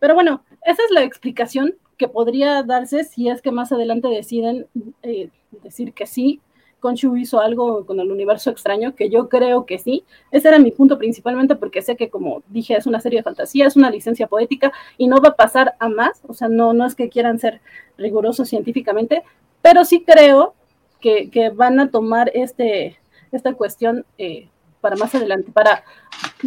Pero 0.00 0.14
bueno, 0.14 0.44
esa 0.62 0.82
es 0.82 0.90
la 0.90 1.02
explicación 1.02 1.74
que 1.96 2.08
podría 2.08 2.62
darse 2.62 3.04
si 3.04 3.28
es 3.28 3.40
que 3.40 3.50
más 3.50 3.72
adelante 3.72 4.08
deciden 4.08 4.66
eh, 5.02 5.30
decir 5.62 5.92
que 5.92 6.06
sí, 6.06 6.40
Konshu 6.80 7.16
hizo 7.16 7.40
algo 7.40 7.86
con 7.86 8.00
el 8.00 8.12
universo 8.12 8.50
extraño, 8.50 8.94
que 8.94 9.08
yo 9.08 9.28
creo 9.28 9.64
que 9.66 9.78
sí. 9.78 10.04
Ese 10.30 10.48
era 10.48 10.58
mi 10.58 10.70
punto 10.70 10.98
principalmente 10.98 11.56
porque 11.56 11.82
sé 11.82 11.96
que, 11.96 12.10
como 12.10 12.42
dije, 12.48 12.76
es 12.76 12.86
una 12.86 13.00
serie 13.00 13.20
de 13.20 13.24
fantasía, 13.24 13.66
es 13.66 13.76
una 13.76 13.90
licencia 13.90 14.26
poética 14.26 14.72
y 14.98 15.08
no 15.08 15.20
va 15.20 15.30
a 15.30 15.36
pasar 15.36 15.74
a 15.78 15.88
más. 15.88 16.20
O 16.28 16.34
sea, 16.34 16.48
no, 16.48 16.74
no 16.74 16.86
es 16.86 16.94
que 16.94 17.08
quieran 17.08 17.38
ser 17.38 17.60
rigurosos 17.96 18.48
científicamente, 18.48 19.24
pero 19.62 19.84
sí 19.84 20.04
creo 20.06 20.54
que, 21.00 21.52
van 21.54 21.78
a 21.80 21.90
tomar 21.90 22.30
este, 22.34 22.98
esta 23.32 23.54
cuestión 23.54 24.04
eh, 24.18 24.48
para 24.80 24.96
más 24.96 25.14
adelante, 25.14 25.52
para, 25.52 25.84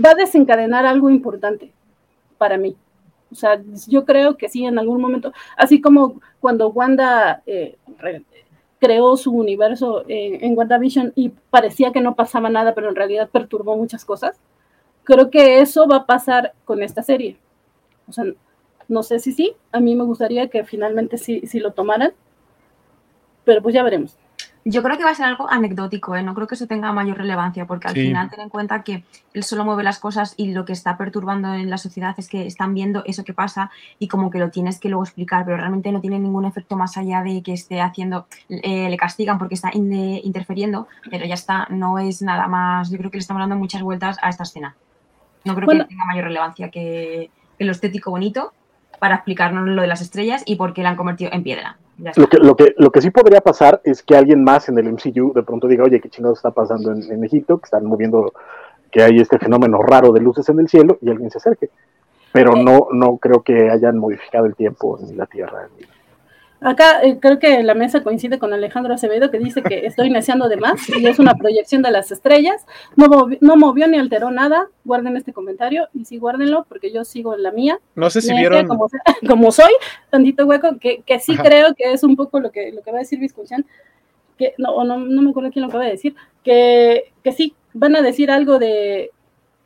va 0.04 0.12
a 0.12 0.16
desencadenar 0.16 0.86
algo 0.86 1.10
importante 1.10 1.72
para 2.40 2.58
mí. 2.58 2.76
O 3.32 3.36
sea, 3.36 3.62
yo 3.88 4.06
creo 4.06 4.38
que 4.38 4.50
sí, 4.50 4.66
en 4.66 4.80
algún 4.80 5.00
momento, 5.00 5.32
así 5.56 5.80
como 5.80 6.20
cuando 6.40 6.70
Wanda 6.70 7.44
eh, 7.46 7.78
creó 8.80 9.16
su 9.18 9.32
universo 9.32 10.04
en 10.08 10.58
WandaVision 10.58 11.14
y 11.16 11.30
parecía 11.30 11.92
que 11.92 12.02
no 12.02 12.16
pasaba 12.16 12.50
nada, 12.50 12.74
pero 12.74 12.90
en 12.90 12.96
realidad 12.96 13.30
perturbó 13.30 13.78
muchas 13.78 14.04
cosas, 14.04 14.40
creo 15.04 15.30
que 15.30 15.60
eso 15.60 15.88
va 15.88 15.98
a 15.98 16.06
pasar 16.08 16.54
con 16.66 16.82
esta 16.82 17.04
serie. 17.04 17.38
O 18.08 18.14
sea, 18.14 18.26
no 18.88 19.04
sé 19.04 19.20
si 19.20 19.32
sí, 19.32 19.56
a 19.72 19.80
mí 19.80 19.96
me 19.96 20.04
gustaría 20.04 20.50
que 20.50 20.64
finalmente 20.64 21.18
sí, 21.18 21.42
sí 21.46 21.60
lo 21.60 21.72
tomaran, 21.72 22.14
pero 23.44 23.62
pues 23.62 23.76
ya 23.76 23.84
veremos. 23.84 24.18
Yo 24.66 24.84
creo 24.84 24.98
que 24.98 25.04
va 25.04 25.12
a 25.12 25.16
ser 25.16 25.26
algo 25.26 25.50
anecdótico, 25.50 26.16
¿eh? 26.16 26.24
no 26.24 26.34
creo 26.36 26.46
que 26.46 26.56
eso 26.56 26.68
tenga 26.68 26.92
mayor 26.92 27.18
relevancia, 27.18 27.66
porque 27.66 27.88
al 27.88 27.94
final 27.94 28.30
ten 28.30 28.42
en 28.42 28.50
cuenta 28.50 28.84
que 28.84 29.04
él 29.34 29.44
solo 29.44 29.64
mueve 29.64 29.84
las 29.84 30.00
cosas 30.00 30.34
y 30.36 30.52
lo 30.52 30.66
que 30.66 30.74
está 30.74 30.98
perturbando 30.98 31.54
en 31.54 31.70
la 31.70 31.78
sociedad 31.78 32.14
es 32.18 32.28
que 32.28 32.46
están 32.46 32.74
viendo 32.74 33.04
eso 33.06 33.24
que 33.24 33.34
pasa 33.34 33.72
y 34.00 34.10
como 34.10 34.30
que 34.30 34.38
lo 34.38 34.50
tienes 34.50 34.80
que 34.80 34.90
luego 34.90 35.04
explicar, 35.04 35.46
pero 35.46 35.58
realmente 35.58 35.92
no 35.92 36.02
tiene 36.02 36.20
ningún 36.20 36.46
efecto 36.46 36.76
más 36.76 36.98
allá 36.98 37.24
de 37.24 37.42
que 37.42 37.54
esté 37.54 37.80
haciendo, 37.80 38.28
eh, 38.50 38.90
le 38.90 38.98
castigan 38.98 39.38
porque 39.38 39.56
está 39.56 39.72
interfiriendo, 39.74 40.88
pero 41.10 41.26
ya 41.26 41.36
está, 41.36 41.68
no 41.70 41.98
es 41.98 42.22
nada 42.22 42.48
más, 42.48 42.90
yo 42.90 42.98
creo 42.98 43.12
que 43.12 43.18
le 43.18 43.22
estamos 43.22 43.42
dando 43.42 43.56
muchas 43.56 43.82
vueltas 43.82 44.18
a 44.22 44.30
esta 44.30 44.44
escena. 44.44 44.76
No 45.46 45.56
creo 45.56 45.70
que 45.70 45.86
tenga 45.86 46.06
mayor 46.06 46.26
relevancia 46.26 46.70
que, 46.70 47.32
que 47.58 47.64
lo 47.64 47.72
estético 47.72 48.12
bonito 48.12 48.52
para 49.00 49.16
explicarnos 49.16 49.68
lo 49.68 49.82
de 49.82 49.88
las 49.88 50.02
estrellas 50.02 50.44
y 50.46 50.58
por 50.58 50.74
qué 50.74 50.84
la 50.84 50.90
han 50.90 50.96
convertido 50.98 51.32
en 51.34 51.44
piedra. 51.44 51.78
Lo 52.16 52.28
que, 52.28 52.38
lo, 52.38 52.56
que, 52.56 52.74
lo 52.78 52.92
que 52.92 53.02
sí 53.02 53.10
podría 53.10 53.42
pasar 53.42 53.82
es 53.84 54.04
que 54.04 54.16
alguien 54.16 54.44
más 54.44 54.70
en 54.70 54.78
el 54.78 54.92
MCU 54.92 55.34
de 55.34 55.44
pronto 55.44 55.68
diga, 55.68 55.84
oye, 55.84 56.00
¿qué 56.00 56.10
chingados 56.10 56.40
está 56.40 56.52
pasando 56.52 56.94
en, 56.94 57.24
Egipto? 57.24 57.58
Que 57.58 57.66
están 57.66 57.86
moviendo, 57.86 58.34
que 58.92 59.04
hay 59.04 59.20
este 59.20 59.38
fenómeno 59.38 59.82
raro 59.82 60.14
de 60.14 60.22
luces 60.22 60.48
en 60.48 60.60
el 60.60 60.70
cielo 60.70 60.98
y 61.02 61.10
alguien 61.10 61.30
se 61.30 61.40
acerque. 61.40 61.70
Pero 62.32 62.56
no, 62.56 62.88
no 62.94 63.18
creo 63.18 63.42
que 63.42 63.70
hayan 63.70 63.98
modificado 63.98 64.46
el 64.46 64.56
tiempo 64.56 64.98
en 65.00 65.18
la 65.18 65.26
Tierra. 65.26 65.68
Acá 66.62 67.02
eh, 67.04 67.20
creo 67.22 67.40
que 67.40 67.64
la 67.64 67.74
mesa 67.74 68.04
coincide 68.04 68.38
con 68.38 68.54
Alejandro 68.54 68.94
Acevedo 68.94 69.32
que 69.32 69.40
dice 69.40 69.64
que 69.64 69.86
estoy 69.86 70.10
neceando 70.10 70.50
de 70.50 70.58
más 70.58 70.90
y 70.90 71.06
es 71.08 71.18
una 71.18 71.36
proyección 71.36 71.82
de 71.82 71.92
las 71.92 72.12
estrellas. 72.12 72.66
No, 72.98 73.08
no 73.40 73.56
movió 73.56 73.88
ni 73.88 73.98
alteró 73.98 74.30
nada. 74.30 74.68
Guarden 74.84 75.16
este 75.16 75.32
comentario 75.32 75.88
y 75.94 76.04
sí, 76.04 76.18
guárdenlo 76.18 76.66
porque 76.68 76.92
yo 76.92 77.06
sigo 77.06 77.34
en 77.34 77.44
la 77.44 77.52
mía. 77.52 77.80
No 77.96 78.10
sé 78.10 78.22
si 78.22 78.34
vieron. 78.34 78.68
Como, 79.28 79.52
soy, 79.52 79.72
tantito 80.10 80.46
hueco, 80.46 80.80
que, 80.80 81.02
que 81.04 81.20
sí 81.20 81.38
creo 81.38 81.74
que 81.76 81.94
es 81.94 82.04
un 82.04 82.16
poco 82.18 82.40
lo 82.42 82.52
que, 82.52 82.72
lo 82.74 82.82
que 82.82 82.92
va 82.92 82.98
a 82.98 83.02
decir 83.02 83.20
Viscuchan. 83.20 83.66
Que 84.38 84.54
no, 84.58 84.84
no, 84.84 84.98
no 84.98 85.22
me 85.22 85.30
acuerdo 85.30 85.52
quién 85.52 85.62
lo 85.64 85.70
acaba 85.70 85.86
de 85.86 85.92
decir. 85.92 86.16
Que, 86.44 87.14
que 87.24 87.32
sí 87.32 87.56
van 87.74 87.96
a 87.96 88.02
decir 88.02 88.32
algo 88.32 88.60
de. 88.60 89.12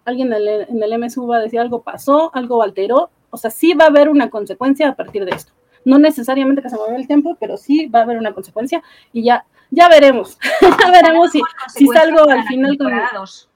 Alguien 0.06 0.28
en 0.28 0.34
el, 0.34 0.48
en 0.48 0.84
el 0.84 1.00
MSU 1.00 1.26
va 1.26 1.38
a 1.38 1.42
decir 1.42 1.60
algo 1.60 1.82
pasó, 1.82 2.30
algo 2.36 2.62
alteró. 2.62 3.10
O 3.32 3.38
sea, 3.38 3.50
sí 3.50 3.74
va 3.74 3.86
a 3.86 3.88
haber 3.88 4.10
una 4.10 4.30
consecuencia 4.30 4.90
a 4.90 4.96
partir 4.96 5.26
de 5.26 5.32
esto 5.32 5.54
no 5.86 6.00
necesariamente 6.00 6.62
que 6.62 6.70
se 6.70 6.78
mueva 6.78 6.96
el 6.96 7.08
tiempo, 7.08 7.38
pero 7.40 7.58
sí 7.58 7.88
va 7.88 8.00
a 8.00 8.04
haber 8.04 8.18
una 8.18 8.34
consecuencia 8.34 8.82
y 9.12 9.24
ya, 9.24 9.46
ya 9.70 9.90
veremos, 9.90 10.38
ya 10.62 10.92
veremos 10.92 11.32
si, 11.32 11.42
si 11.74 11.88
salgo 11.88 12.30
al 12.30 12.44
final 12.46 12.78
con... 12.78 12.92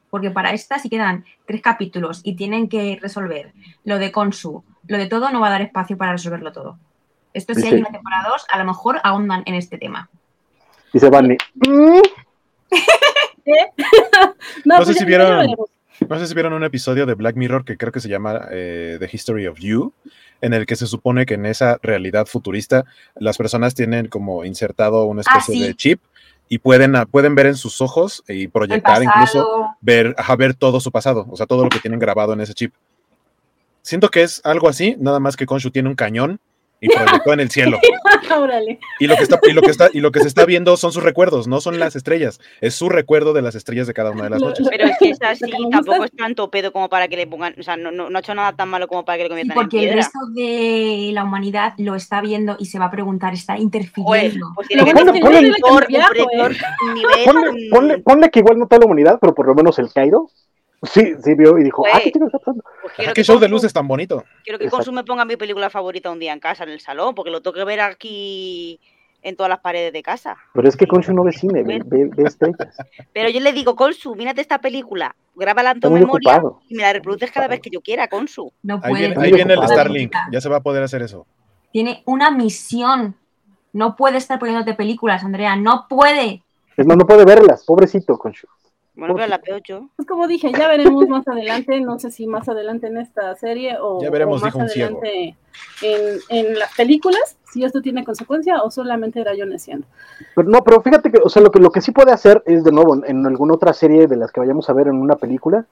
Porque 0.09 0.31
para 0.31 0.51
esta 0.51 0.79
si 0.79 0.89
quedan 0.89 1.25
tres 1.45 1.61
capítulos 1.61 2.21
y 2.23 2.35
tienen 2.35 2.69
que 2.69 2.97
resolver 3.01 3.51
lo 3.83 3.99
de 3.99 4.11
Consu, 4.11 4.63
lo 4.87 4.97
de 4.97 5.07
todo, 5.07 5.31
no 5.31 5.41
va 5.41 5.47
a 5.47 5.51
dar 5.51 5.61
espacio 5.61 5.97
para 5.97 6.13
resolverlo 6.13 6.53
todo. 6.53 6.79
Esto 7.33 7.53
si 7.53 7.67
hay 7.67 7.75
una 7.75 7.91
temporada 7.91 8.29
2, 8.29 8.45
a 8.49 8.57
lo 8.57 8.65
mejor 8.65 8.99
ahondan 9.03 9.43
en 9.45 9.55
este 9.55 9.77
tema. 9.77 10.09
Dice 10.93 11.09
Barney. 11.09 11.37
no, 11.55 12.01
sé 14.77 14.83
pues 14.85 14.97
si 14.97 15.05
vieron... 15.05 15.45
No 16.07 16.19
sé 16.19 16.27
si 16.27 16.33
vieron 16.35 16.53
un 16.53 16.63
episodio 16.63 17.05
de 17.05 17.15
Black 17.15 17.35
Mirror 17.35 17.65
que 17.65 17.75
creo 17.75 17.91
que 17.91 17.99
se 17.99 18.07
llama 18.09 18.47
eh, 18.51 18.97
The 18.99 19.09
History 19.11 19.47
of 19.47 19.57
You, 19.59 19.93
en 20.41 20.53
el 20.53 20.65
que 20.65 20.75
se 20.75 20.87
supone 20.87 21.25
que 21.25 21.35
en 21.35 21.45
esa 21.45 21.79
realidad 21.81 22.25
futurista 22.25 22.85
las 23.15 23.37
personas 23.37 23.73
tienen 23.75 24.07
como 24.07 24.45
insertado 24.45 25.05
una 25.05 25.21
ah, 25.25 25.37
especie 25.37 25.67
de 25.67 25.75
chip 25.75 26.01
y 26.49 26.59
pueden, 26.59 26.95
ah, 26.95 27.05
pueden 27.05 27.35
ver 27.35 27.47
en 27.47 27.55
sus 27.55 27.81
ojos 27.81 28.23
y 28.27 28.47
proyectar 28.47 29.03
incluso 29.03 29.75
ver, 29.81 30.15
ver 30.37 30.53
todo 30.53 30.79
su 30.79 30.91
pasado, 30.91 31.27
o 31.29 31.35
sea, 31.35 31.45
todo 31.45 31.63
lo 31.63 31.69
que 31.69 31.79
tienen 31.79 31.99
grabado 31.99 32.33
en 32.33 32.41
ese 32.41 32.53
chip. 32.53 32.73
Siento 33.81 34.09
que 34.09 34.23
es 34.23 34.41
algo 34.43 34.67
así, 34.67 34.95
nada 34.99 35.19
más 35.19 35.35
que 35.35 35.45
Konshu 35.45 35.71
tiene 35.71 35.89
un 35.89 35.95
cañón 35.95 36.39
y 36.79 36.89
proyectó 36.89 37.33
en 37.33 37.39
el 37.39 37.49
cielo. 37.49 37.79
y 38.99 39.07
lo 39.07 39.15
que 39.15 39.23
está 39.23 39.39
y 39.43 39.53
lo 39.53 39.61
que 39.61 39.71
está 39.71 39.89
y 39.93 39.99
lo 39.99 40.11
que 40.11 40.19
se 40.19 40.27
está 40.27 40.45
viendo 40.45 40.77
son 40.77 40.91
sus 40.91 41.03
recuerdos, 41.03 41.47
no 41.47 41.61
son 41.61 41.79
las 41.79 41.95
estrellas, 41.95 42.39
es 42.61 42.75
su 42.75 42.89
recuerdo 42.89 43.33
de 43.33 43.41
las 43.41 43.55
estrellas 43.55 43.87
de 43.87 43.93
cada 43.93 44.11
una 44.11 44.23
de 44.23 44.29
las 44.31 44.41
noches. 44.41 44.67
Pero 44.69 44.85
es 44.85 44.97
que 44.99 45.09
es 45.09 45.21
así, 45.21 45.51
tampoco 45.71 46.03
es 46.03 46.11
tanto 46.11 46.49
pedo 46.49 46.71
como 46.71 46.89
para 46.89 47.07
que 47.07 47.17
le 47.17 47.27
pongan, 47.27 47.55
o 47.59 47.63
sea, 47.63 47.77
no, 47.77 47.91
no, 47.91 48.15
ha 48.15 48.19
hecho 48.19 48.35
nada 48.35 48.53
tan 48.53 48.69
malo 48.69 48.87
como 48.87 49.05
para 49.05 49.17
que 49.17 49.23
le 49.23 49.29
conviertan 49.29 49.55
porque 49.55 49.89
el 49.89 49.95
resto 49.95 50.19
de 50.33 51.11
la 51.13 51.23
humanidad 51.23 51.73
lo 51.77 51.95
está 51.95 52.21
viendo 52.21 52.55
y 52.59 52.65
se 52.65 52.79
va 52.79 52.85
a 52.85 52.91
preguntar, 52.91 53.33
está 53.33 53.57
interfiriendo. 53.57 54.51
Pues, 54.55 54.67
ponle 58.03 58.29
que 58.29 58.39
igual 58.39 58.59
no 58.59 58.67
toda 58.67 58.79
la 58.79 58.85
humanidad, 58.85 59.17
pero 59.19 59.33
por 59.33 59.47
lo 59.47 59.55
menos 59.55 59.79
el 59.79 59.91
Cairo 59.91 60.29
Sí, 60.83 61.15
sí 61.23 61.33
vio 61.33 61.57
y 61.57 61.63
dijo, 61.63 61.83
ah, 61.91 61.99
¿qué 62.01 62.09
está 62.09 62.29
pasando? 62.29 62.63
Pues 62.95 63.13
¿Qué 63.13 63.23
show 63.23 63.39
de 63.39 63.47
luces 63.47 63.73
tan 63.73 63.87
bonito? 63.87 64.23
Quiero 64.43 64.59
que 64.59 64.69
Consume 64.69 65.03
ponga 65.03 65.25
mi 65.25 65.35
película 65.35 65.69
favorita 65.69 66.11
un 66.11 66.19
día 66.19 66.33
en 66.33 66.39
casa, 66.39 66.63
en 66.63 66.69
el 66.69 66.79
salón, 66.79 67.15
porque 67.15 67.31
lo 67.31 67.41
tengo 67.41 67.55
que 67.55 67.63
ver 67.63 67.81
aquí 67.81 68.79
en 69.23 69.35
todas 69.35 69.49
las 69.49 69.59
paredes 69.59 69.91
de 69.91 70.03
casa. 70.03 70.37
Pero 70.53 70.69
es 70.69 70.77
que 70.77 70.87
Consu 70.87 71.13
no 71.13 71.23
ve 71.23 71.33
cine, 71.33 71.63
ve, 71.63 71.81
ve, 71.85 72.23
estrellas. 72.23 72.77
Pero 73.13 73.29
yo 73.29 73.39
le 73.39 73.53
digo, 73.53 73.75
Consu, 73.75 74.15
mírate 74.15 74.41
esta 74.41 74.59
película, 74.59 75.15
grábala 75.35 75.71
en 75.71 75.79
tu 75.79 75.89
memoria 75.89 76.41
y 76.69 76.75
me 76.75 76.83
la 76.83 76.93
reproduces 76.93 77.31
cada 77.31 77.47
vez 77.47 77.59
que 77.59 77.69
yo 77.69 77.81
quiera, 77.81 78.07
Consu. 78.07 78.51
No 78.63 78.79
puede. 78.79 78.93
Ahí 78.93 78.99
viene, 79.07 79.23
ahí 79.23 79.31
viene 79.33 79.53
el 79.55 79.67
Starlink, 79.67 80.13
ya 80.31 80.41
se 80.41 80.49
va 80.49 80.57
a 80.57 80.61
poder 80.61 80.83
hacer 80.83 81.01
eso. 81.01 81.25
Tiene 81.71 82.03
una 82.05 82.31
misión. 82.31 83.15
No 83.73 83.95
puede 83.95 84.17
estar 84.17 84.39
poniéndote 84.39 84.73
películas, 84.73 85.23
Andrea, 85.23 85.55
no 85.55 85.87
puede. 85.89 86.41
Es 86.77 86.85
más, 86.85 86.97
no 86.97 87.05
puede 87.05 87.25
verlas, 87.25 87.65
pobrecito, 87.65 88.17
Consu. 88.17 88.47
Bueno, 88.97 89.13
pero 89.13 89.27
la 89.27 89.37
veo 89.37 89.59
yo. 89.59 89.89
Pues 89.95 90.07
como 90.07 90.27
dije, 90.27 90.51
ya 90.51 90.67
veremos 90.67 91.07
más 91.07 91.27
adelante, 91.27 91.79
no 91.81 91.99
sé 91.99 92.09
si 92.09 92.25
más 92.25 92.49
adelante 92.49 92.87
en 92.87 92.97
esta 92.97 93.35
serie 93.35 93.77
o, 93.79 94.01
ya 94.01 94.09
veremos, 94.09 94.41
más 94.41 94.55
adelante 94.55 95.35
en, 95.83 96.19
en, 96.29 96.57
las 96.57 96.75
películas, 96.75 97.37
si 97.53 97.63
esto 97.63 97.79
tiene 97.83 98.03
consecuencia 98.03 98.63
o 98.63 98.71
solamente 98.71 99.21
era 99.21 99.35
yo 99.35 99.45
neciendo. 99.45 99.85
Pero 100.35 100.49
no, 100.49 100.63
pero 100.63 100.81
fíjate 100.81 101.11
que, 101.11 101.19
o 101.23 101.29
sea, 101.29 101.43
lo 101.43 101.51
que, 101.51 101.59
lo 101.59 101.69
que 101.69 101.81
sí 101.81 101.91
puede 101.91 102.11
hacer 102.11 102.41
es, 102.47 102.63
de 102.63 102.71
nuevo, 102.71 103.05
en, 103.05 103.23
alguna 103.27 103.53
otra 103.53 103.71
serie 103.71 104.07
de 104.07 104.17
las 104.17 104.31
que 104.31 104.39
vayamos 104.39 104.67
a 104.67 104.73
ver 104.73 104.87
en 104.87 104.95
una 104.95 105.15
película, 105.15 105.63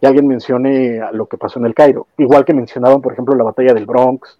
que 0.00 0.08
alguien 0.08 0.26
mencione 0.26 1.00
lo 1.12 1.26
que 1.26 1.38
pasó 1.38 1.60
en 1.60 1.66
el 1.66 1.74
Cairo. 1.74 2.08
Igual 2.18 2.44
que 2.44 2.52
mencionaban, 2.52 3.00
por 3.00 3.12
ejemplo, 3.12 3.36
la 3.36 3.44
batalla 3.44 3.74
del 3.74 3.86
Bronx 3.86 4.38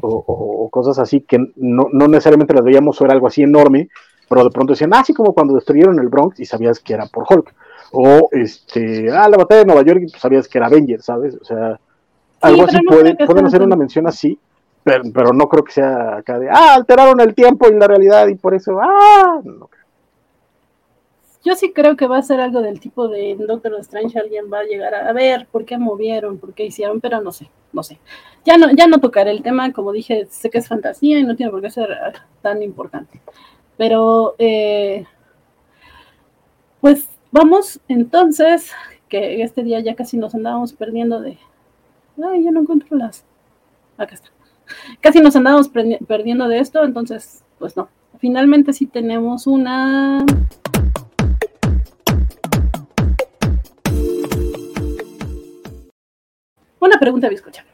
o, 0.00 0.68
cosas 0.70 1.00
así 1.00 1.22
que 1.22 1.38
no, 1.56 1.88
no 1.92 2.06
necesariamente 2.06 2.54
las 2.54 2.64
veíamos 2.64 3.00
o 3.00 3.04
era 3.04 3.14
algo 3.14 3.26
así 3.26 3.42
enorme, 3.42 3.88
pero 4.28 4.44
de 4.44 4.50
pronto 4.50 4.72
decían, 4.72 4.94
ah, 4.94 5.00
así 5.00 5.12
como 5.12 5.34
cuando 5.34 5.54
destruyeron 5.54 5.98
el 5.98 6.08
Bronx 6.08 6.38
y 6.38 6.44
sabías 6.44 6.78
que 6.78 6.94
era 6.94 7.06
por 7.06 7.26
Hulk 7.28 7.52
o 7.94 8.28
este, 8.32 9.10
ah, 9.10 9.28
la 9.28 9.36
batalla 9.36 9.60
de 9.60 9.66
Nueva 9.66 9.82
York, 9.82 10.00
pues 10.10 10.20
sabías 10.20 10.48
que 10.48 10.58
era 10.58 10.66
Avengers, 10.66 11.04
¿sabes? 11.04 11.36
O 11.40 11.44
sea, 11.44 11.78
algo 12.40 12.64
así 12.64 12.78
puede, 12.86 13.14
pueden 13.14 13.46
hacer 13.46 13.62
una 13.62 13.76
mención 13.76 14.06
así, 14.06 14.38
pero, 14.82 15.04
pero, 15.14 15.32
no 15.32 15.48
creo 15.48 15.64
que 15.64 15.72
sea 15.72 16.16
acá 16.16 16.38
de, 16.38 16.50
ah, 16.50 16.74
alteraron 16.74 17.20
el 17.20 17.34
tiempo 17.34 17.68
y 17.68 17.74
la 17.74 17.86
realidad 17.86 18.26
y 18.28 18.34
por 18.34 18.54
eso, 18.54 18.78
ah, 18.80 19.40
no 19.44 19.70
Yo 21.44 21.54
sí 21.54 21.72
creo 21.72 21.96
que 21.96 22.08
va 22.08 22.18
a 22.18 22.22
ser 22.22 22.40
algo 22.40 22.60
del 22.60 22.80
tipo 22.80 23.08
de 23.08 23.36
Doctor 23.36 23.74
Strange, 23.80 24.18
alguien 24.18 24.46
va 24.52 24.60
a 24.60 24.64
llegar 24.64 24.94
a, 24.94 25.08
a 25.08 25.12
ver 25.12 25.46
por 25.50 25.64
qué 25.64 25.78
movieron, 25.78 26.38
por 26.38 26.52
qué 26.52 26.66
hicieron, 26.66 27.00
pero 27.00 27.20
no 27.20 27.30
sé, 27.32 27.48
no 27.72 27.82
sé. 27.82 27.98
Ya 28.44 28.58
no, 28.58 28.70
ya 28.72 28.88
no 28.88 28.98
tocaré 28.98 29.30
el 29.30 29.42
tema, 29.42 29.72
como 29.72 29.92
dije, 29.92 30.26
sé 30.30 30.50
que 30.50 30.58
es 30.58 30.68
fantasía 30.68 31.18
y 31.18 31.24
no 31.24 31.36
tiene 31.36 31.52
por 31.52 31.62
qué 31.62 31.70
ser 31.70 31.88
tan 32.42 32.62
importante. 32.62 33.20
Pero, 33.76 34.34
eh, 34.38 35.06
pues 36.80 37.08
vamos 37.34 37.80
entonces, 37.88 38.70
que 39.08 39.42
este 39.42 39.64
día 39.64 39.80
ya 39.80 39.96
casi 39.96 40.16
nos 40.16 40.36
andábamos 40.36 40.72
perdiendo 40.72 41.20
de... 41.20 41.36
Ay, 42.24 42.44
ya 42.44 42.52
no 42.52 42.60
encuentro 42.60 42.96
las... 42.96 43.24
Acá 43.98 44.14
está. 44.14 44.28
Casi 45.00 45.20
nos 45.20 45.34
andábamos 45.34 45.68
perdiendo 45.68 46.46
de 46.46 46.60
esto, 46.60 46.84
entonces, 46.84 47.42
pues 47.58 47.76
no. 47.76 47.88
Finalmente 48.20 48.72
sí 48.72 48.86
tenemos 48.86 49.48
una... 49.48 50.24
Una 56.78 56.98
pregunta, 57.00 57.28
Biscocha. 57.28 57.64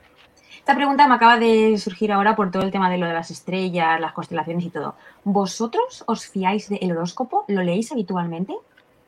Esta 0.58 0.74
pregunta 0.74 1.06
me 1.06 1.14
acaba 1.14 1.38
de 1.38 1.76
surgir 1.76 2.12
ahora 2.12 2.34
por 2.34 2.50
todo 2.50 2.62
el 2.62 2.70
tema 2.70 2.88
de 2.88 2.96
lo 2.96 3.06
de 3.06 3.12
las 3.12 3.30
estrellas, 3.30 4.00
las 4.00 4.14
constelaciones 4.14 4.64
y 4.64 4.70
todo. 4.70 4.94
¿Vosotros 5.24 6.02
os 6.06 6.26
fiáis 6.26 6.70
del 6.70 6.92
horóscopo? 6.92 7.44
¿Lo 7.48 7.62
leéis 7.62 7.92
habitualmente? 7.92 8.54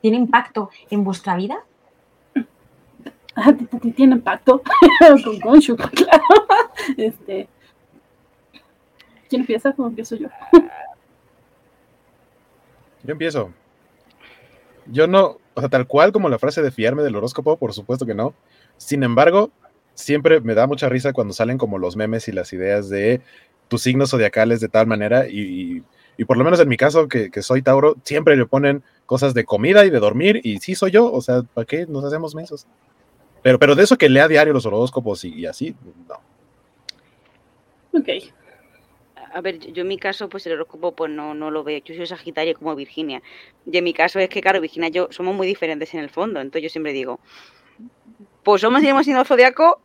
¿Tiene 0.03 0.19
impacto 0.19 0.69
en 0.91 1.05
vuestra 1.05 1.37
vida? 1.37 1.65
Ah, 3.35 3.55
tiene 3.97 4.17
impacto 4.17 4.63
con 5.25 5.39
Gonshu, 5.39 5.77
claro. 5.95 6.25
Este, 6.99 7.49
¿Quién 9.31 9.43
empieza? 9.43 9.73
¿Cómo 9.73 9.89
empiezo 9.89 10.17
yo? 10.17 10.29
Yo 13.03 13.13
empiezo. 13.13 13.51
Yo 14.87 15.07
no, 15.07 15.39
o 15.55 15.61
sea, 15.61 15.69
tal 15.69 15.87
cual 15.87 16.13
como 16.13 16.29
la 16.29 16.39
frase 16.39 16.61
de 16.61 16.71
fiarme 16.71 17.03
del 17.03 17.17
horóscopo, 17.17 17.57
por 17.57 17.73
supuesto 17.73 18.05
que 18.05 18.15
no. 18.15 18.35
Sin 18.77 19.03
embargo, 19.03 19.51
siempre 19.95 20.41
me 20.41 20.55
da 20.55 20.67
mucha 20.67 20.89
risa 20.89 21.13
cuando 21.13 21.33
salen 21.33 21.59
como 21.59 21.79
los 21.79 21.97
memes 21.97 22.29
y 22.29 22.33
las 22.33 22.53
ideas 22.53 22.89
de 22.89 23.21
tus 23.69 23.83
signos 23.83 24.11
zodiacales 24.11 24.61
de 24.61 24.69
tal 24.69 24.87
manera 24.87 25.27
y, 25.29 25.83
por 26.27 26.37
lo 26.37 26.45
menos 26.45 26.61
en 26.61 26.69
mi 26.69 26.77
caso, 26.77 27.09
que, 27.09 27.31
soy 27.43 27.63
Tauro, 27.63 27.97
siempre 28.05 28.37
le 28.37 28.47
ponen 28.47 28.83
cosas 29.07 29.35
de 29.35 29.45
comida 29.45 29.85
y 29.85 29.91
de 29.91 29.99
dormir 29.99 30.41
y 30.43 30.59
sí 30.59 30.75
soy 30.75 30.91
yo, 30.91 31.13
o 31.13 31.21
sea, 31.21 31.43
¿para 31.43 31.65
qué 31.65 31.87
nos 31.87 32.05
hacemos 32.05 32.35
mensos? 32.35 32.67
Pero, 33.43 33.59
pero 33.59 33.75
de 33.75 33.83
eso 33.83 33.99
que 33.99 34.09
lea 34.09 34.29
diario 34.29 34.53
los 34.53 34.67
horóscopos 34.67 35.25
y, 35.25 35.47
así, 35.47 35.75
no. 36.09 36.15
Ok. 37.99 38.09
A 39.35 39.41
ver, 39.41 39.59
yo 39.59 39.83
en 39.83 39.89
mi 39.89 39.99
caso, 39.99 40.29
pues 40.29 40.47
el 40.47 40.53
horóscopo 40.53 40.93
pues 40.93 41.11
no, 41.11 41.35
no 41.35 41.51
lo 41.51 41.65
veo. 41.65 41.81
Yo 41.85 41.95
soy 41.95 42.07
Sagitario 42.07 42.55
como 42.55 42.77
Virginia. 42.77 43.23
Y 43.71 43.77
en 43.77 43.85
mi 43.85 43.95
caso 43.95 44.19
es 44.19 44.29
que, 44.29 44.41
claro, 44.41 44.61
Virginia 44.61 44.89
y 44.89 44.93
yo 44.93 45.09
somos 45.11 45.35
muy 45.35 45.47
diferentes 45.47 45.93
en 45.95 46.01
el 46.01 46.11
fondo. 46.11 46.41
Entonces 46.41 46.65
yo 46.65 46.69
siempre 46.69 46.93
digo, 46.93 47.19
pues 48.43 48.61
somos 48.61 48.83
y 48.83 48.89
hemos 48.89 49.07
sido 49.07 49.25
zodiaco 49.25 49.81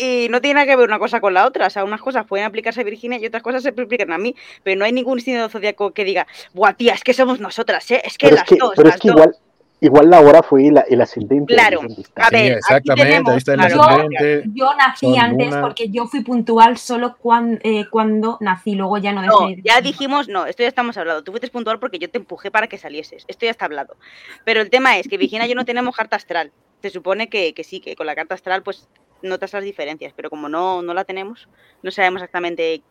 y 0.00 0.28
no 0.28 0.40
tiene 0.40 0.54
nada 0.54 0.66
que 0.66 0.76
ver 0.76 0.88
una 0.88 0.98
cosa 0.98 1.20
con 1.20 1.34
la 1.34 1.46
otra. 1.46 1.66
O 1.66 1.70
sea, 1.70 1.84
unas 1.84 2.00
cosas 2.00 2.26
pueden 2.26 2.46
aplicarse 2.46 2.80
a 2.80 2.84
Virginia 2.84 3.18
y 3.18 3.26
otras 3.26 3.42
cosas 3.42 3.62
se 3.62 3.68
aplican 3.70 4.12
a 4.12 4.18
mí. 4.18 4.34
Pero 4.62 4.78
no 4.78 4.84
hay 4.84 4.92
ningún 4.92 5.20
signo 5.20 5.48
zodiaco 5.48 5.92
que 5.92 6.04
diga, 6.04 6.26
buah, 6.54 6.74
tía, 6.74 6.94
es 6.94 7.04
que 7.04 7.12
somos 7.12 7.40
nosotras, 7.40 7.90
¿eh? 7.90 8.02
Es 8.04 8.16
que 8.16 8.30
las 8.30 8.46
dos. 8.46 8.72
Pero 8.76 8.88
es 8.88 8.96
que 8.96 9.08
igual, 9.08 9.36
igual 9.80 10.10
la 10.10 10.20
hora 10.20 10.42
fue 10.42 10.68
el, 10.68 11.00
ascendente. 11.00 11.54
Claro, 11.54 11.80
a 12.16 12.30
ver, 12.30 12.52
exactamente, 12.52 13.30
ahí 13.30 13.36
está 13.36 13.54
el. 13.54 14.52
Yo, 14.54 14.70
nací 14.74 15.16
antes 15.16 15.54
porque 15.56 15.88
yo 15.90 16.06
fui 16.06 16.22
puntual 16.22 16.78
solo 16.78 17.16
eh, 17.62 17.84
cuando, 17.90 18.38
nací, 18.40 18.74
luego 18.74 18.98
ya 18.98 19.12
no 19.12 19.22
dejé. 19.22 19.62
ya 19.62 19.80
dijimos, 19.80 20.28
no, 20.28 20.46
esto 20.46 20.62
ya 20.62 20.68
estamos 20.68 20.96
hablando. 20.96 21.24
Tú 21.24 21.32
fuiste 21.32 21.48
puntual 21.48 21.78
porque 21.78 21.98
yo 21.98 22.08
te 22.10 22.18
empujé 22.18 22.50
para 22.50 22.68
que 22.68 22.78
salieses. 22.78 23.24
Esto 23.28 23.44
ya 23.44 23.50
está 23.50 23.66
hablado. 23.66 23.96
Pero 24.44 24.60
el 24.60 24.70
tema 24.70 24.98
es 24.98 25.08
que 25.08 25.18
Virginia 25.18 25.46
y 25.46 25.50
yo 25.50 25.54
no 25.54 25.64
tenemos 25.64 25.94
carta 25.94 26.16
astral 26.16 26.52
se 26.82 26.90
supone 26.90 27.28
que, 27.28 27.54
sí, 27.64 27.80
que 27.80 27.96
con 27.96 28.06
la 28.06 28.14
carta 28.14 28.34
astral 28.34 28.62
pues 28.62 28.88
notas 29.22 29.52
las 29.52 29.64
diferencias, 29.64 30.12
pero 30.14 30.30
como 30.30 30.48
no, 30.48 30.82
no 30.82 30.94
la 30.94 31.04
tenemos, 31.04 31.48
no 31.82 31.90
sabemos 31.90 32.22
exactamente 32.22 32.82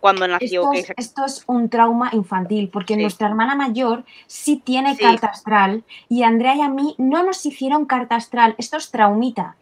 cuándo 0.00 0.26
nació. 0.26 0.72
Esto, 0.72 0.92
es, 0.92 1.06
esto 1.06 1.24
es 1.24 1.44
un 1.46 1.68
trauma 1.68 2.10
infantil, 2.12 2.70
porque 2.70 2.96
nuestra 2.96 3.28
hermana 3.28 3.54
mayor 3.54 4.04
sí 4.26 4.60
tiene 4.64 4.96
carta 4.96 5.28
astral 5.28 5.84
y 6.08 6.22
Andrea 6.22 6.56
y 6.56 6.60
a 6.62 6.68
mí 6.68 6.94
no 6.98 7.22
nos 7.22 7.44
hicieron 7.44 7.86
carta 7.86 8.16
astral. 8.16 8.54
Esto 8.58 8.76
es 8.76 8.90
traumita. 8.90 9.56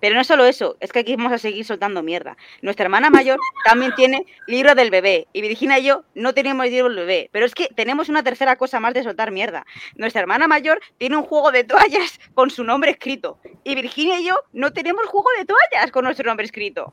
Pero 0.00 0.14
no 0.14 0.24
solo 0.24 0.44
eso, 0.44 0.76
es 0.80 0.92
que 0.92 1.00
aquí 1.00 1.16
vamos 1.16 1.32
a 1.32 1.38
seguir 1.38 1.64
soltando 1.64 2.02
mierda. 2.02 2.36
Nuestra 2.60 2.84
hermana 2.84 3.10
mayor 3.10 3.38
también 3.64 3.94
tiene 3.94 4.26
libro 4.46 4.74
del 4.74 4.90
bebé 4.90 5.26
y 5.32 5.40
Virginia 5.40 5.78
y 5.78 5.84
yo 5.84 6.04
no 6.14 6.34
tenemos 6.34 6.66
libro 6.66 6.88
del 6.88 6.98
bebé. 6.98 7.30
Pero 7.32 7.46
es 7.46 7.54
que 7.54 7.68
tenemos 7.74 8.08
una 8.08 8.22
tercera 8.22 8.56
cosa 8.56 8.78
más 8.78 8.94
de 8.94 9.02
soltar 9.02 9.30
mierda. 9.30 9.64
Nuestra 9.94 10.20
hermana 10.20 10.48
mayor 10.48 10.80
tiene 10.98 11.16
un 11.16 11.22
juego 11.22 11.50
de 11.50 11.64
toallas 11.64 12.20
con 12.34 12.50
su 12.50 12.62
nombre 12.64 12.90
escrito 12.90 13.38
y 13.64 13.74
Virginia 13.74 14.20
y 14.20 14.26
yo 14.26 14.42
no 14.52 14.72
tenemos 14.72 15.06
juego 15.06 15.28
de 15.38 15.46
toallas 15.46 15.90
con 15.90 16.04
nuestro 16.04 16.26
nombre 16.26 16.44
escrito. 16.44 16.92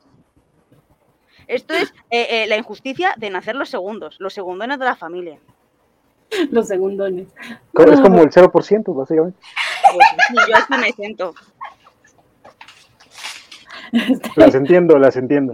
Esto 1.47 1.73
es 1.73 1.93
eh, 2.09 2.43
eh, 2.43 2.47
la 2.47 2.55
injusticia 2.55 3.15
de 3.17 3.29
nacer 3.29 3.55
los 3.55 3.69
segundos, 3.69 4.15
los 4.19 4.33
segundones 4.33 4.79
de 4.79 4.85
la 4.85 4.95
familia. 4.95 5.39
Los 6.51 6.67
segundones. 6.67 7.27
Es 7.27 7.99
como 7.99 8.21
el 8.21 8.29
0%, 8.29 8.95
básicamente. 8.95 9.39
Pues, 9.93 10.47
yo 10.47 10.55
hasta 10.55 10.77
me 10.77 10.91
siento. 10.93 11.35
Las 14.35 14.55
entiendo, 14.55 14.97
las 14.97 15.15
entiendo. 15.15 15.53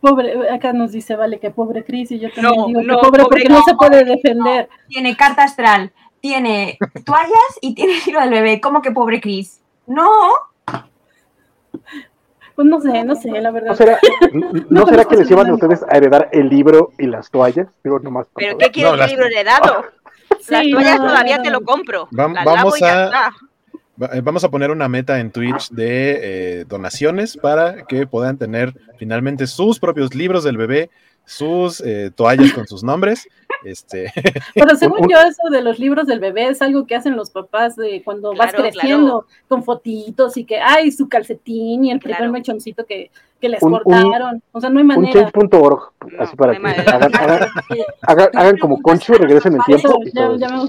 Pobre, 0.00 0.50
acá 0.50 0.72
nos 0.72 0.92
dice, 0.92 1.14
vale, 1.14 1.38
que 1.38 1.50
pobre 1.50 1.84
Cris, 1.84 2.10
y 2.10 2.18
yo 2.18 2.28
también 2.32 2.66
digo 2.66 2.80
que 2.80 3.02
pobre, 3.02 3.22
porque 3.22 3.48
no, 3.48 3.62
se 3.62 3.74
puede 3.74 4.04
defender. 4.04 4.68
Tiene 4.88 5.16
carta 5.16 5.44
astral, 5.44 5.92
tiene 6.20 6.76
toallas 7.04 7.58
y 7.60 7.74
tiene 7.74 7.94
libro 8.04 8.20
del 8.20 8.30
bebé. 8.30 8.60
¿Cómo 8.60 8.82
que 8.82 8.90
pobre 8.90 9.20
Cris? 9.20 9.60
No. 9.86 10.10
Pues 12.56 12.68
no 12.68 12.80
sé, 12.80 13.04
no 13.04 13.14
sé, 13.14 13.30
la 13.30 13.50
verdad. 13.52 13.70
¿No 13.70 13.76
será, 13.76 13.98
¿no 14.70 14.86
será 14.86 15.04
que 15.04 15.16
les 15.16 15.30
iban 15.30 15.48
a 15.48 15.54
ustedes 15.54 15.84
a 15.88 15.96
heredar 15.96 16.28
el 16.32 16.48
libro 16.48 16.92
y 16.98 17.06
las 17.06 17.30
toallas? 17.30 17.68
Digo, 17.84 17.98
nomás 18.00 18.26
¿Pero 18.34 18.58
qué 18.58 18.70
quiere 18.70 18.90
el 18.90 19.08
libro 19.08 19.26
heredado? 19.26 19.84
las 20.48 20.68
toallas 20.68 20.96
todavía 20.96 21.42
te 21.42 21.50
lo 21.50 21.62
compro. 21.62 22.08
vamos 22.10 22.82
a... 22.82 23.06
Eh, 23.06 23.10
vamos 23.96 24.44
a 24.44 24.50
poner 24.50 24.70
una 24.70 24.88
meta 24.88 25.20
en 25.20 25.30
Twitch 25.30 25.70
de 25.70 26.60
eh, 26.60 26.64
donaciones 26.68 27.36
para 27.36 27.84
que 27.84 28.06
puedan 28.06 28.38
tener 28.38 28.74
finalmente 28.98 29.46
sus 29.46 29.78
propios 29.78 30.14
libros 30.14 30.44
del 30.44 30.56
bebé, 30.56 30.90
sus 31.24 31.80
eh, 31.80 32.10
toallas 32.14 32.52
con 32.52 32.66
sus 32.66 32.82
nombres. 32.82 33.28
Este. 33.64 34.12
Pero 34.54 34.76
según 34.76 35.08
yo, 35.08 35.18
eso 35.18 35.50
de 35.50 35.62
los 35.62 35.78
libros 35.78 36.06
del 36.06 36.20
bebé 36.20 36.48
es 36.48 36.62
algo 36.62 36.86
que 36.86 36.96
hacen 36.96 37.16
los 37.16 37.30
papás 37.30 37.76
de 37.76 38.02
cuando 38.04 38.34
vas 38.34 38.52
creciendo, 38.52 39.26
con 39.48 39.62
fotitos 39.62 40.36
y 40.36 40.44
que, 40.44 40.60
ay, 40.60 40.90
su 40.90 41.08
calcetín 41.08 41.84
y 41.84 41.90
el 41.90 42.00
primer 42.00 42.30
mechoncito 42.30 42.84
que, 42.84 43.10
que 43.40 43.48
les 43.48 43.60
cortaron. 43.60 44.42
o 44.52 44.60
sea, 44.60 44.70
no 44.70 44.78
hay 44.78 44.84
manera. 44.84 45.20
Un 45.20 45.30
change.org, 45.30 45.92
así 46.18 46.36
para 46.36 46.52
que 46.52 46.62
hagan, 48.02 48.28
hagan, 48.34 48.58
como 48.58 48.80
Conchu, 48.82 49.14
regresen 49.14 49.54
el 49.54 49.60
tiempo. 49.64 50.00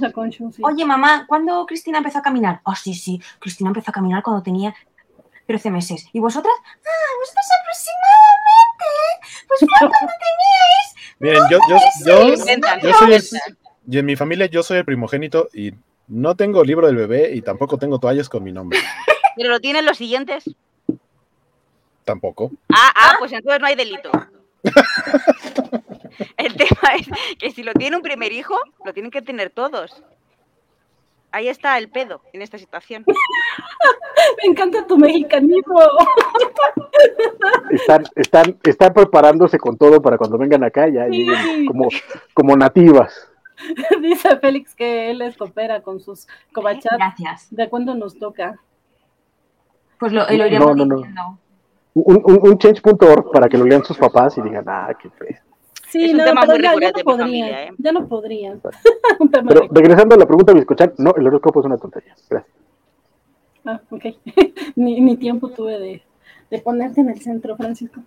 a 0.05 0.11
Conchu, 0.11 0.51
Oye, 0.61 0.85
mamá, 0.85 1.25
¿cuándo 1.27 1.65
Cristina 1.65 1.97
empezó 1.97 2.19
a 2.19 2.21
caminar? 2.21 2.61
Oh, 2.63 2.75
sí, 2.75 2.93
sí, 2.93 3.21
Cristina 3.39 3.69
empezó 3.69 3.91
a 3.91 3.93
caminar 3.93 4.21
cuando 4.21 4.43
tenía 4.43 4.73
13 5.47 5.71
meses. 5.71 6.07
¿Y 6.13 6.19
vosotras? 6.19 6.53
Ah, 6.63 7.11
vosotras 7.19 7.47
aproximadamente. 7.61 9.12
Pues 9.59 9.69
cuando 9.79 9.95
teníais. 10.19 10.95
Miren, 11.19 11.43
yo, 11.49 11.59
yo, 11.69 11.77
yo, 12.05 12.93
soy 12.93 13.13
el, 13.13 13.23
y 13.89 13.97
en 13.97 14.05
mi 14.05 14.15
familia 14.15 14.45
yo 14.47 14.63
soy 14.63 14.77
el 14.77 14.85
primogénito 14.85 15.49
y 15.53 15.73
no 16.07 16.35
tengo 16.35 16.63
libro 16.63 16.87
del 16.87 16.95
bebé 16.95 17.31
y 17.33 17.41
tampoco 17.41 17.77
tengo 17.77 17.99
toallas 17.99 18.29
con 18.29 18.43
mi 18.43 18.51
nombre. 18.51 18.79
¿Pero 19.35 19.49
lo 19.49 19.59
tienen 19.59 19.85
los 19.85 19.97
siguientes? 19.97 20.43
Tampoco. 22.03 22.51
Ah, 22.69 22.91
ah, 22.95 23.15
pues 23.19 23.31
entonces 23.31 23.59
no 23.61 23.67
hay 23.67 23.75
delito. 23.75 24.11
El 26.37 26.55
tema 26.55 26.95
es 26.97 27.07
que 27.39 27.51
si 27.51 27.63
lo 27.63 27.73
tiene 27.73 27.95
un 27.95 28.03
primer 28.03 28.31
hijo, 28.31 28.55
lo 28.85 28.93
tienen 28.93 29.11
que 29.11 29.21
tener 29.21 29.49
todos. 29.49 30.03
Ahí 31.33 31.47
está 31.47 31.77
el 31.79 31.89
pedo 31.89 32.21
en 32.31 32.43
esta 32.43 32.57
situación. 32.57 33.03
Me 34.41 34.51
encanta 34.51 34.85
tu 34.85 34.97
mexicanismo. 34.97 35.79
Están, 37.71 38.03
están, 38.15 38.59
están 38.63 38.93
preparándose 38.93 39.57
con 39.57 39.75
todo 39.75 40.01
para 40.01 40.17
cuando 40.17 40.37
vengan 40.37 40.63
acá, 40.63 40.87
ya 40.87 41.07
como, 41.67 41.89
como 42.33 42.55
nativas. 42.55 43.29
Dice 44.01 44.37
Félix 44.37 44.75
que 44.75 45.09
él 45.09 45.17
les 45.17 45.35
coopera 45.35 45.81
con 45.81 45.99
sus 45.99 46.27
cobachas. 46.53 46.93
Gracias. 46.97 47.47
¿De 47.49 47.67
cuándo 47.67 47.95
nos 47.95 48.17
toca? 48.17 48.59
Pues 49.99 50.13
lo, 50.13 50.29
lo 50.29 50.47
iremos 50.47 50.75
no, 50.75 50.85
no, 50.85 50.97
no 50.97 51.39
un, 51.95 52.21
un, 52.25 52.57
change.org 52.57 53.31
para 53.31 53.47
que 53.47 53.57
lo 53.57 53.65
lean 53.65 53.83
sus 53.83 53.97
papás 53.97 54.37
y 54.37 54.41
digan, 54.41 54.65
ah, 54.67 54.95
qué 54.99 55.09
fe. 55.09 55.41
Sí, 55.93 56.11
no, 56.11 56.23
pero 56.23 56.57
ya, 56.57 56.73
ya, 56.81 56.91
no 56.91 57.03
podría, 57.03 57.65
¿eh? 57.65 57.71
ya 57.77 57.91
no 57.91 58.07
podría. 58.07 58.57
pero 59.47 59.67
regresando 59.69 60.15
a 60.15 60.17
la 60.17 60.25
pregunta 60.25 60.51
de 60.51 60.61
escuchar, 60.61 60.91
no, 60.97 61.13
el 61.15 61.27
horóscopo 61.27 61.59
es 61.59 61.67
una 61.67 61.77
tontería. 61.77 62.15
Gracias. 62.27 62.55
Ah, 63.63 63.79
ok. 63.91 64.05
ni, 64.75 64.99
ni 65.01 65.17
tiempo 65.17 65.49
tuve 65.49 65.77
de, 65.77 66.01
de 66.49 66.59
ponerte 66.61 67.01
en 67.01 67.09
el 67.09 67.21
centro, 67.21 67.55
Francisco. 67.57 68.01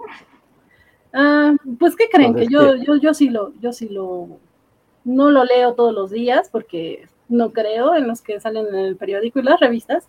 Ah, 1.13 1.55
pues 1.79 1.95
qué 1.95 2.09
creen 2.11 2.35
que 2.35 2.49
yo, 2.49 2.75
yo, 2.75 2.97
yo 2.97 3.15
sí 3.15 3.31
lo, 3.31 3.53
yo 3.61 3.73
sí 3.73 3.89
lo, 3.89 4.41
no 5.05 5.31
lo 5.31 5.45
leo 5.45 5.75
todos 5.75 5.95
los 5.95 6.11
días 6.11 6.49
porque 6.51 7.07
no 7.29 7.53
creo 7.53 7.95
en 7.95 8.09
los 8.09 8.21
que 8.21 8.41
salen 8.41 8.67
en 8.67 8.75
el 8.75 8.97
periódico 8.97 9.39
y 9.39 9.45
las 9.45 9.61
revistas, 9.61 10.09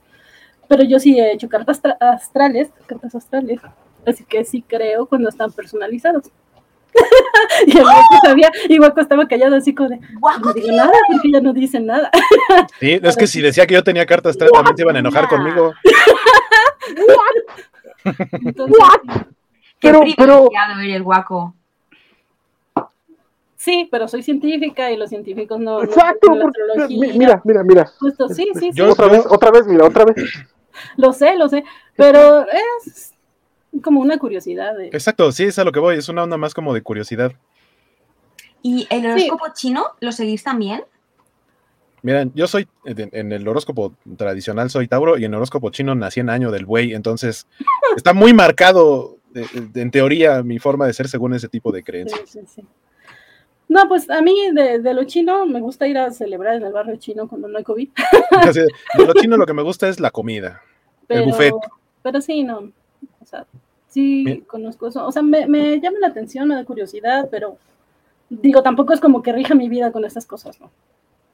pero 0.68 0.84
yo 0.84 0.98
sí 0.98 1.20
he 1.20 1.32
hecho 1.32 1.48
cartas 1.48 1.80
astrales, 2.00 2.72
cartas 2.88 3.14
astrales, 3.14 3.62
así 4.04 4.24
que 4.24 4.44
sí 4.46 4.64
creo 4.64 5.06
cuando 5.06 5.30
están 5.30 5.52
personalizados. 5.52 6.32
y 7.68 7.78
el 7.78 7.84
Guaco 7.84 8.18
sabía, 8.24 8.52
y 8.68 8.78
Guaco 8.78 9.02
estaba 9.02 9.28
callado 9.28 9.56
así 9.56 9.74
como 9.74 9.90
de, 9.90 10.00
no 10.44 10.54
digo 10.54 10.72
nada, 10.72 10.92
porque 11.12 11.32
ya 11.32 11.42
no 11.42 11.54
dicen 11.54 11.86
nada. 11.86 12.10
sí, 12.80 13.00
es 13.02 13.16
que 13.16 13.28
si 13.28 13.42
decía 13.42 13.66
que 13.66 13.74
yo 13.74 13.84
tenía 13.84 14.06
cartas 14.06 14.38
también 14.38 14.76
se 14.76 14.84
iban 14.84 14.96
a 14.96 15.00
enojar 15.00 15.28
conmigo. 15.28 15.74
Entonces, 18.44 18.78
pero, 19.80 20.02
pero... 20.16 20.50
el 20.82 21.04
Guaco. 21.04 21.54
Sí, 23.56 23.88
pero 23.92 24.08
soy 24.08 24.24
científica 24.24 24.92
y 24.92 24.98
los 24.98 25.10
científicos 25.10 25.60
no. 25.60 25.84
Exacto, 25.84 26.32
mira, 26.88 27.42
mira, 27.44 27.64
mira. 27.64 27.86
Justo, 28.00 28.30
sí, 28.30 28.48
sí, 28.54 28.72
sí. 28.72 28.82
Otra 28.82 29.08
vez, 29.08 29.26
otra 29.28 29.52
vez, 29.52 29.68
mira, 29.68 29.86
otra 29.86 30.06
vez. 30.06 30.16
lo 30.96 31.12
sé, 31.12 31.36
lo 31.36 31.50
sé, 31.50 31.64
pero 31.96 32.46
es 32.48 33.14
como 33.82 34.02
una 34.02 34.18
curiosidad. 34.18 34.80
Exacto, 34.82 35.32
sí, 35.32 35.46
es 35.46 35.60
a 35.60 35.64
lo 35.64 35.72
que 35.72 35.80
voy, 35.80 35.98
es 35.98 36.10
una 36.10 36.24
onda 36.24 36.38
más 36.38 36.54
como 36.54 36.74
de 36.74 36.82
curiosidad. 36.82 37.34
¿Y 38.62 38.88
el 38.90 39.06
horóscopo 39.06 39.46
chino 39.54 39.86
lo 40.00 40.12
seguís 40.12 40.44
también? 40.44 40.84
Miren, 42.02 42.32
yo 42.36 42.48
soy, 42.48 42.68
en 42.86 43.32
el 43.32 43.48
horóscopo 43.48 43.94
tradicional 44.18 44.70
soy 44.70 44.88
Tauro 44.88 45.18
y 45.18 45.26
en 45.26 45.34
el 45.34 45.38
horóscopo 45.38 45.72
chino 45.72 45.96
nací 45.96 46.20
en 46.20 46.30
año 46.30 46.52
del 46.52 46.66
buey, 46.66 46.94
entonces 46.94 47.48
está 47.98 48.14
muy 48.14 48.34
marcado, 48.34 49.18
en 49.34 49.92
teoría, 49.92 50.44
mi 50.44 50.60
forma 50.60 50.86
de 50.86 50.94
ser 50.94 51.08
según 51.08 51.34
ese 51.34 51.48
tipo 51.48 51.72
de 51.72 51.84
creencias. 51.84 52.22
Sí, 52.26 52.40
sí, 52.42 52.62
sí. 52.62 52.68
No, 53.70 53.88
pues 53.88 54.10
a 54.10 54.22
mí 54.22 54.34
de, 54.54 54.94
lo 54.94 55.04
chino 55.04 55.46
me 55.46 55.60
gusta 55.60 55.88
ir 55.88 55.98
a 55.98 56.12
celebrar 56.12 56.56
en 56.56 56.64
el 56.64 56.72
barrio 56.72 56.96
chino 56.96 57.28
cuando 57.28 57.48
no 57.48 57.58
hay 57.58 57.64
COVID. 57.64 57.90
de 58.54 59.06
lo 59.06 59.14
chino 59.22 59.38
lo 59.38 59.46
que 59.46 59.54
me 59.54 59.62
gusta 59.62 59.90
es 59.90 60.00
la 60.00 60.12
comida, 60.12 60.62
el 61.10 61.26
buffet. 61.26 61.54
Pero 62.02 62.22
sí, 62.22 62.44
no. 62.44 62.72
O 63.20 63.26
sea, 63.26 63.46
sí 63.88 64.44
conozco 64.48 64.88
eso. 64.88 65.06
O 65.06 65.12
sea, 65.12 65.22
me, 65.22 65.48
me, 65.48 65.80
llama 65.80 66.00
la 66.00 66.08
atención, 66.08 66.48
me 66.48 66.56
da 66.56 66.66
curiosidad, 66.66 67.28
pero 67.32 67.58
digo, 68.30 68.62
tampoco 68.62 68.94
es 68.94 69.00
como 69.00 69.22
que 69.22 69.34
rija 69.34 69.56
mi 69.56 69.70
vida 69.70 69.92
con 69.92 70.06
estas 70.06 70.26
cosas, 70.26 70.60
¿no? 70.60 70.72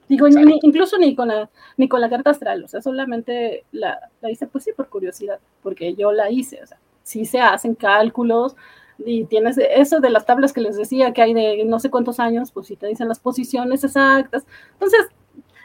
Digo, 0.09 0.27
incluso 0.27 0.97
ni 0.97 1.15
con 1.15 1.29
la 1.29 1.49
ni 1.77 1.87
con 1.87 2.01
la 2.01 2.09
carta 2.09 2.31
astral, 2.31 2.63
o 2.65 2.67
sea, 2.67 2.81
solamente 2.81 3.63
la, 3.71 4.09
la 4.21 4.29
hice, 4.29 4.47
pues 4.47 4.65
sí, 4.65 4.71
por 4.75 4.89
curiosidad, 4.89 5.39
porque 5.63 5.95
yo 5.95 6.11
la 6.11 6.29
hice, 6.29 6.61
o 6.61 6.67
sea, 6.67 6.77
sí 7.03 7.25
se 7.25 7.39
hacen 7.39 7.73
cálculos, 7.73 8.55
y 8.99 9.25
tienes 9.25 9.57
eso 9.57 9.99
de 9.99 10.09
las 10.09 10.25
tablas 10.25 10.53
que 10.53 10.61
les 10.61 10.77
decía 10.77 11.13
que 11.13 11.21
hay 11.21 11.33
de 11.33 11.63
no 11.65 11.79
sé 11.79 11.89
cuántos 11.89 12.19
años, 12.19 12.51
pues 12.51 12.67
si 12.67 12.75
te 12.75 12.87
dicen 12.87 13.07
las 13.07 13.19
posiciones 13.19 13.83
exactas. 13.83 14.45
Entonces, 14.73 15.07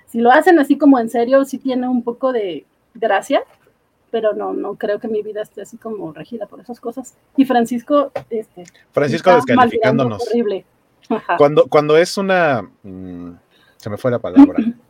si 0.07 0.21
lo 0.21 0.31
hacen 0.31 0.59
así 0.59 0.79
como 0.79 0.99
en 0.99 1.11
serio, 1.11 1.45
sí 1.45 1.59
tiene 1.59 1.89
un 1.89 2.03
poco 2.03 2.33
de 2.33 2.67
gracia, 2.95 3.43
pero 4.11 4.33
no, 4.33 4.53
no 4.53 4.75
creo 4.75 4.99
que 4.99 5.09
mi 5.09 5.23
vida 5.23 5.43
esté 5.43 5.63
así 5.63 5.77
como 5.77 6.13
regida 6.13 6.47
por 6.47 6.61
esas 6.61 6.81
cosas. 6.81 7.15
Y 7.37 7.45
Francisco, 7.45 8.13
este, 8.31 8.65
Francisco 8.93 9.35
descalificándonos. 9.35 10.29
Horrible. 10.29 10.65
Cuando, 11.39 11.67
cuando 11.67 11.97
es 11.97 12.19
una, 12.19 12.63
mm, 12.83 13.31
se 13.77 13.91
me 13.91 13.97
fue 13.97 14.11
la 14.11 14.19
palabra. 14.19 14.57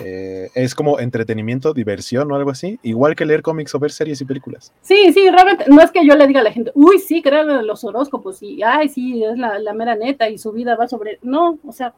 Eh, 0.00 0.48
es 0.54 0.74
como 0.74 1.00
entretenimiento, 1.00 1.74
diversión 1.74 2.32
o 2.32 2.36
algo 2.36 2.50
así, 2.50 2.78
igual 2.82 3.14
que 3.14 3.26
leer 3.26 3.42
cómics 3.42 3.74
o 3.74 3.78
ver 3.78 3.90
series 3.90 4.20
y 4.22 4.24
películas. 4.24 4.72
Sí, 4.80 5.12
sí, 5.12 5.28
realmente 5.28 5.66
no 5.68 5.82
es 5.82 5.90
que 5.90 6.06
yo 6.06 6.16
le 6.16 6.26
diga 6.26 6.40
a 6.40 6.44
la 6.44 6.52
gente, 6.52 6.72
uy, 6.74 6.98
sí, 6.98 7.20
creo 7.20 7.42
en 7.42 7.66
los 7.66 7.84
horóscopos 7.84 8.42
y, 8.42 8.62
ay, 8.62 8.88
sí, 8.88 9.22
es 9.22 9.36
la, 9.36 9.58
la 9.58 9.74
mera 9.74 9.94
neta 9.94 10.30
y 10.30 10.38
su 10.38 10.50
vida 10.52 10.76
va 10.76 10.88
sobre... 10.88 11.18
No, 11.20 11.58
o 11.66 11.72
sea, 11.72 11.92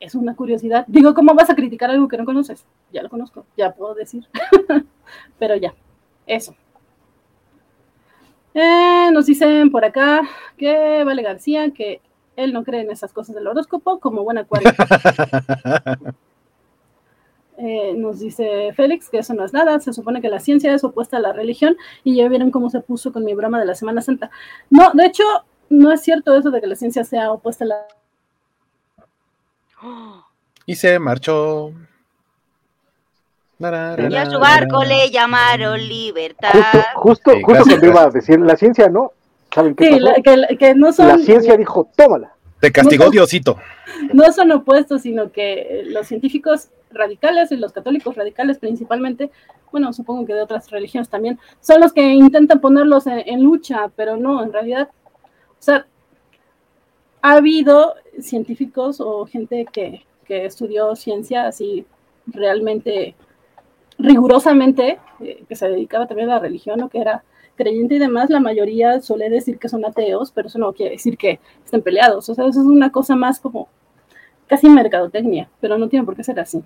es 0.00 0.14
una 0.14 0.34
curiosidad. 0.34 0.84
Digo, 0.88 1.14
¿cómo 1.14 1.34
vas 1.34 1.50
a 1.50 1.54
criticar 1.54 1.90
algo 1.90 2.08
que 2.08 2.16
no 2.16 2.24
conoces? 2.24 2.64
Ya 2.92 3.02
lo 3.02 3.10
conozco, 3.10 3.44
ya 3.56 3.72
puedo 3.72 3.94
decir. 3.94 4.26
Pero 5.38 5.56
ya, 5.56 5.74
eso. 6.26 6.54
Eh, 8.54 9.10
nos 9.12 9.26
dicen 9.26 9.70
por 9.70 9.84
acá 9.84 10.22
que 10.56 11.04
Vale 11.04 11.22
García 11.22 11.70
que 11.70 12.00
él 12.34 12.52
no 12.52 12.64
cree 12.64 12.80
en 12.80 12.90
esas 12.90 13.12
cosas 13.12 13.34
del 13.34 13.46
horóscopo 13.46 14.00
como 14.00 14.24
buen 14.24 14.38
acuario. 14.38 14.72
Eh, 17.62 17.92
nos 17.94 18.20
dice 18.20 18.72
Félix 18.74 19.10
que 19.10 19.18
eso 19.18 19.34
no 19.34 19.44
es 19.44 19.52
nada, 19.52 19.78
se 19.80 19.92
supone 19.92 20.22
que 20.22 20.30
la 20.30 20.40
ciencia 20.40 20.72
es 20.72 20.82
opuesta 20.82 21.18
a 21.18 21.20
la 21.20 21.34
religión 21.34 21.76
y 22.04 22.16
ya 22.16 22.26
vieron 22.26 22.50
cómo 22.50 22.70
se 22.70 22.80
puso 22.80 23.12
con 23.12 23.22
mi 23.22 23.34
broma 23.34 23.60
de 23.60 23.66
la 23.66 23.74
Semana 23.74 24.00
Santa. 24.00 24.30
No, 24.70 24.90
de 24.94 25.04
hecho, 25.04 25.24
no 25.68 25.92
es 25.92 26.00
cierto 26.00 26.34
eso 26.34 26.50
de 26.50 26.58
que 26.62 26.66
la 26.66 26.74
ciencia 26.74 27.04
sea 27.04 27.30
opuesta 27.30 27.64
a 27.64 27.68
la... 27.68 27.86
Y 30.66 30.74
se 30.76 30.98
marchó. 30.98 31.72
Y 33.60 34.14
a 34.14 34.30
su 34.30 34.38
barco 34.38 34.84
le 34.84 35.10
llamaron 35.10 35.78
libertad. 35.78 36.50
Justo, 36.94 37.32
justo, 37.44 37.64
cuando 37.64 37.86
iba 37.86 38.02
a 38.04 38.10
decir 38.10 38.40
la 38.40 38.56
ciencia, 38.56 38.88
¿no? 38.88 39.12
¿Saben 39.54 39.74
qué 39.74 39.86
sí, 39.86 40.00
la, 40.00 40.14
que, 40.58 40.74
no 40.74 40.92
son... 40.92 41.08
La 41.08 41.18
ciencia 41.18 41.56
dijo, 41.56 41.90
tómala. 41.94 42.32
Te 42.60 42.72
castigó 42.72 43.10
Diosito. 43.10 43.58
No 44.14 44.32
son 44.32 44.52
opuestos, 44.52 45.02
sino 45.02 45.30
que 45.30 45.82
los 45.86 46.06
científicos 46.06 46.68
radicales 46.90 47.52
y 47.52 47.56
los 47.56 47.72
católicos 47.72 48.16
radicales 48.16 48.58
principalmente, 48.58 49.30
bueno, 49.70 49.92
supongo 49.92 50.26
que 50.26 50.34
de 50.34 50.42
otras 50.42 50.70
religiones 50.70 51.08
también, 51.08 51.38
son 51.60 51.80
los 51.80 51.92
que 51.92 52.02
intentan 52.02 52.60
ponerlos 52.60 53.06
en, 53.06 53.42
lucha, 53.42 53.90
pero 53.96 54.16
no, 54.16 54.42
en 54.42 54.52
realidad, 54.52 54.88
o 55.14 55.62
sea, 55.62 55.86
ha 57.22 57.32
habido 57.32 57.94
científicos 58.20 59.00
o 59.00 59.26
gente 59.26 59.66
que, 59.72 60.04
que 60.24 60.44
estudió 60.44 60.94
ciencia 60.96 61.46
así 61.46 61.86
realmente 62.26 63.14
rigurosamente, 63.98 64.98
eh, 65.20 65.44
que 65.48 65.56
se 65.56 65.68
dedicaba 65.68 66.06
también 66.06 66.30
a 66.30 66.34
la 66.34 66.40
religión 66.40 66.82
o 66.82 66.88
que 66.88 66.98
era 66.98 67.22
creyente 67.56 67.96
y 67.96 67.98
demás, 67.98 68.30
la 68.30 68.40
mayoría 68.40 69.00
suele 69.00 69.28
decir 69.28 69.58
que 69.58 69.68
son 69.68 69.84
ateos, 69.84 70.32
pero 70.32 70.48
eso 70.48 70.58
no 70.58 70.72
quiere 70.72 70.92
decir 70.92 71.18
que 71.18 71.40
estén 71.62 71.82
peleados. 71.82 72.28
O 72.28 72.34
sea, 72.34 72.46
eso 72.46 72.60
es 72.60 72.66
una 72.66 72.90
cosa 72.90 73.16
más 73.16 73.38
como 73.38 73.68
casi 74.46 74.68
mercadotecnia, 74.68 75.48
pero 75.60 75.76
no 75.76 75.88
tiene 75.88 76.06
por 76.06 76.16
qué 76.16 76.24
ser 76.24 76.40
así. 76.40 76.62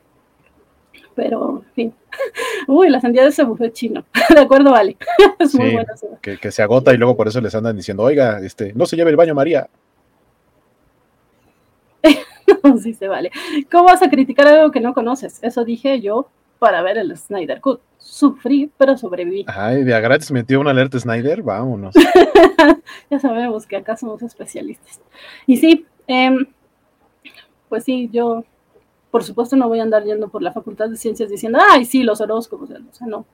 Pero, 1.16 1.62
en 1.66 1.72
fin. 1.74 1.94
Uy, 2.68 2.90
la 2.90 3.00
sandía 3.00 3.22
de 3.22 3.28
ese 3.28 3.44
buffet 3.44 3.72
chino. 3.72 4.04
de 4.34 4.40
acuerdo, 4.40 4.70
vale. 4.70 4.96
es 5.38 5.54
muy 5.54 5.72
buena. 5.72 5.92
Que, 6.22 6.38
que, 6.38 6.50
se 6.52 6.62
agota 6.62 6.92
y 6.92 6.96
luego 6.96 7.16
por 7.16 7.28
eso 7.28 7.40
les 7.40 7.54
andan 7.54 7.76
diciendo, 7.76 8.04
oiga, 8.04 8.40
este, 8.40 8.72
no 8.74 8.86
se 8.86 8.96
lleve 8.96 9.10
el 9.10 9.16
baño 9.16 9.34
María. 9.34 9.68
sí 12.82 12.94
se 12.94 13.08
vale. 13.08 13.30
¿Cómo 13.70 13.84
vas 13.84 14.02
a 14.02 14.10
criticar 14.10 14.46
algo 14.46 14.70
que 14.70 14.80
no 14.80 14.94
conoces? 14.94 15.38
Eso 15.42 15.64
dije 15.64 16.00
yo 16.00 16.28
para 16.58 16.82
ver 16.82 16.98
el 16.98 17.16
Snyder 17.16 17.60
Cut. 17.60 17.80
Sufrí, 17.98 18.70
pero 18.76 18.96
sobreviví. 18.96 19.44
Ay, 19.48 19.82
de 19.82 20.00
gratis 20.00 20.30
metió 20.30 20.60
una 20.60 20.70
alerta 20.70 20.98
Snyder, 20.98 21.42
vámonos. 21.42 21.94
ya 23.10 23.18
sabemos 23.18 23.66
que 23.66 23.76
acá 23.76 23.96
somos 23.96 24.22
especialistas. 24.22 25.00
Y 25.46 25.56
sí, 25.56 25.86
eh, 26.06 26.36
pues 27.68 27.84
sí, 27.84 28.10
yo 28.12 28.44
por 29.14 29.22
supuesto 29.22 29.54
no 29.54 29.68
voy 29.68 29.78
a 29.78 29.84
andar 29.84 30.02
yendo 30.02 30.28
por 30.28 30.42
la 30.42 30.52
Facultad 30.52 30.88
de 30.88 30.96
Ciencias 30.96 31.30
diciendo, 31.30 31.60
ay, 31.70 31.84
sí, 31.84 32.02
los 32.02 32.20
horóscopos, 32.20 32.68
o 32.70 32.92
sea, 32.92 33.06
no. 33.06 33.24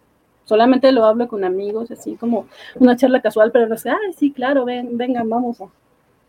Solamente 0.44 0.92
lo 0.92 1.06
hablo 1.06 1.26
con 1.26 1.42
amigos, 1.42 1.90
así 1.90 2.16
como 2.16 2.48
una 2.74 2.96
charla 2.96 3.22
casual, 3.22 3.50
pero 3.50 3.66
no 3.66 3.78
sé, 3.78 3.88
ay, 3.88 4.12
sí, 4.14 4.30
claro, 4.30 4.66
ven, 4.66 4.98
vengan, 4.98 5.26
vamos 5.30 5.58
a, 5.62 5.68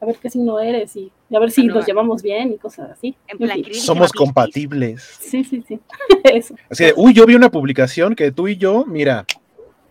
a 0.01 0.05
ver 0.05 0.17
qué 0.17 0.29
signo 0.31 0.59
eres 0.59 0.95
y, 0.95 1.11
a 1.33 1.39
ver 1.39 1.51
si 1.51 1.67
nos 1.67 1.85
llevamos 1.85 2.23
bien 2.23 2.51
y 2.53 2.57
cosas 2.57 2.89
así. 2.89 3.15
Somos 3.73 4.11
compatibles. 4.11 5.17
Sí, 5.19 5.43
sí, 5.43 5.63
sí. 5.67 5.79
Eso. 6.23 6.55
Así 6.69 6.85
de, 6.85 6.93
uy, 6.97 7.13
yo 7.13 7.25
vi 7.27 7.35
una 7.35 7.49
publicación 7.49 8.15
que 8.15 8.31
tú 8.31 8.47
y 8.47 8.57
yo, 8.57 8.83
mira. 8.85 9.25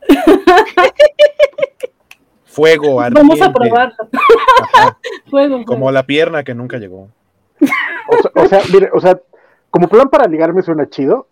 Fuego 2.44 3.00
ardiente. 3.00 3.20
Vamos 3.20 3.40
a 3.40 3.52
probarlo. 3.52 3.94
fuego, 5.30 5.64
Como 5.64 5.92
la 5.92 6.04
pierna 6.04 6.42
que 6.42 6.52
nunca 6.52 6.78
llegó. 6.78 7.08
O 8.34 8.48
sea, 8.48 8.62
mire, 8.72 8.90
o 8.92 9.00
sea, 9.00 9.20
como 9.70 9.88
plan 9.88 10.10
para 10.10 10.26
ligarme 10.26 10.62
suena 10.62 10.90
chido. 10.90 11.28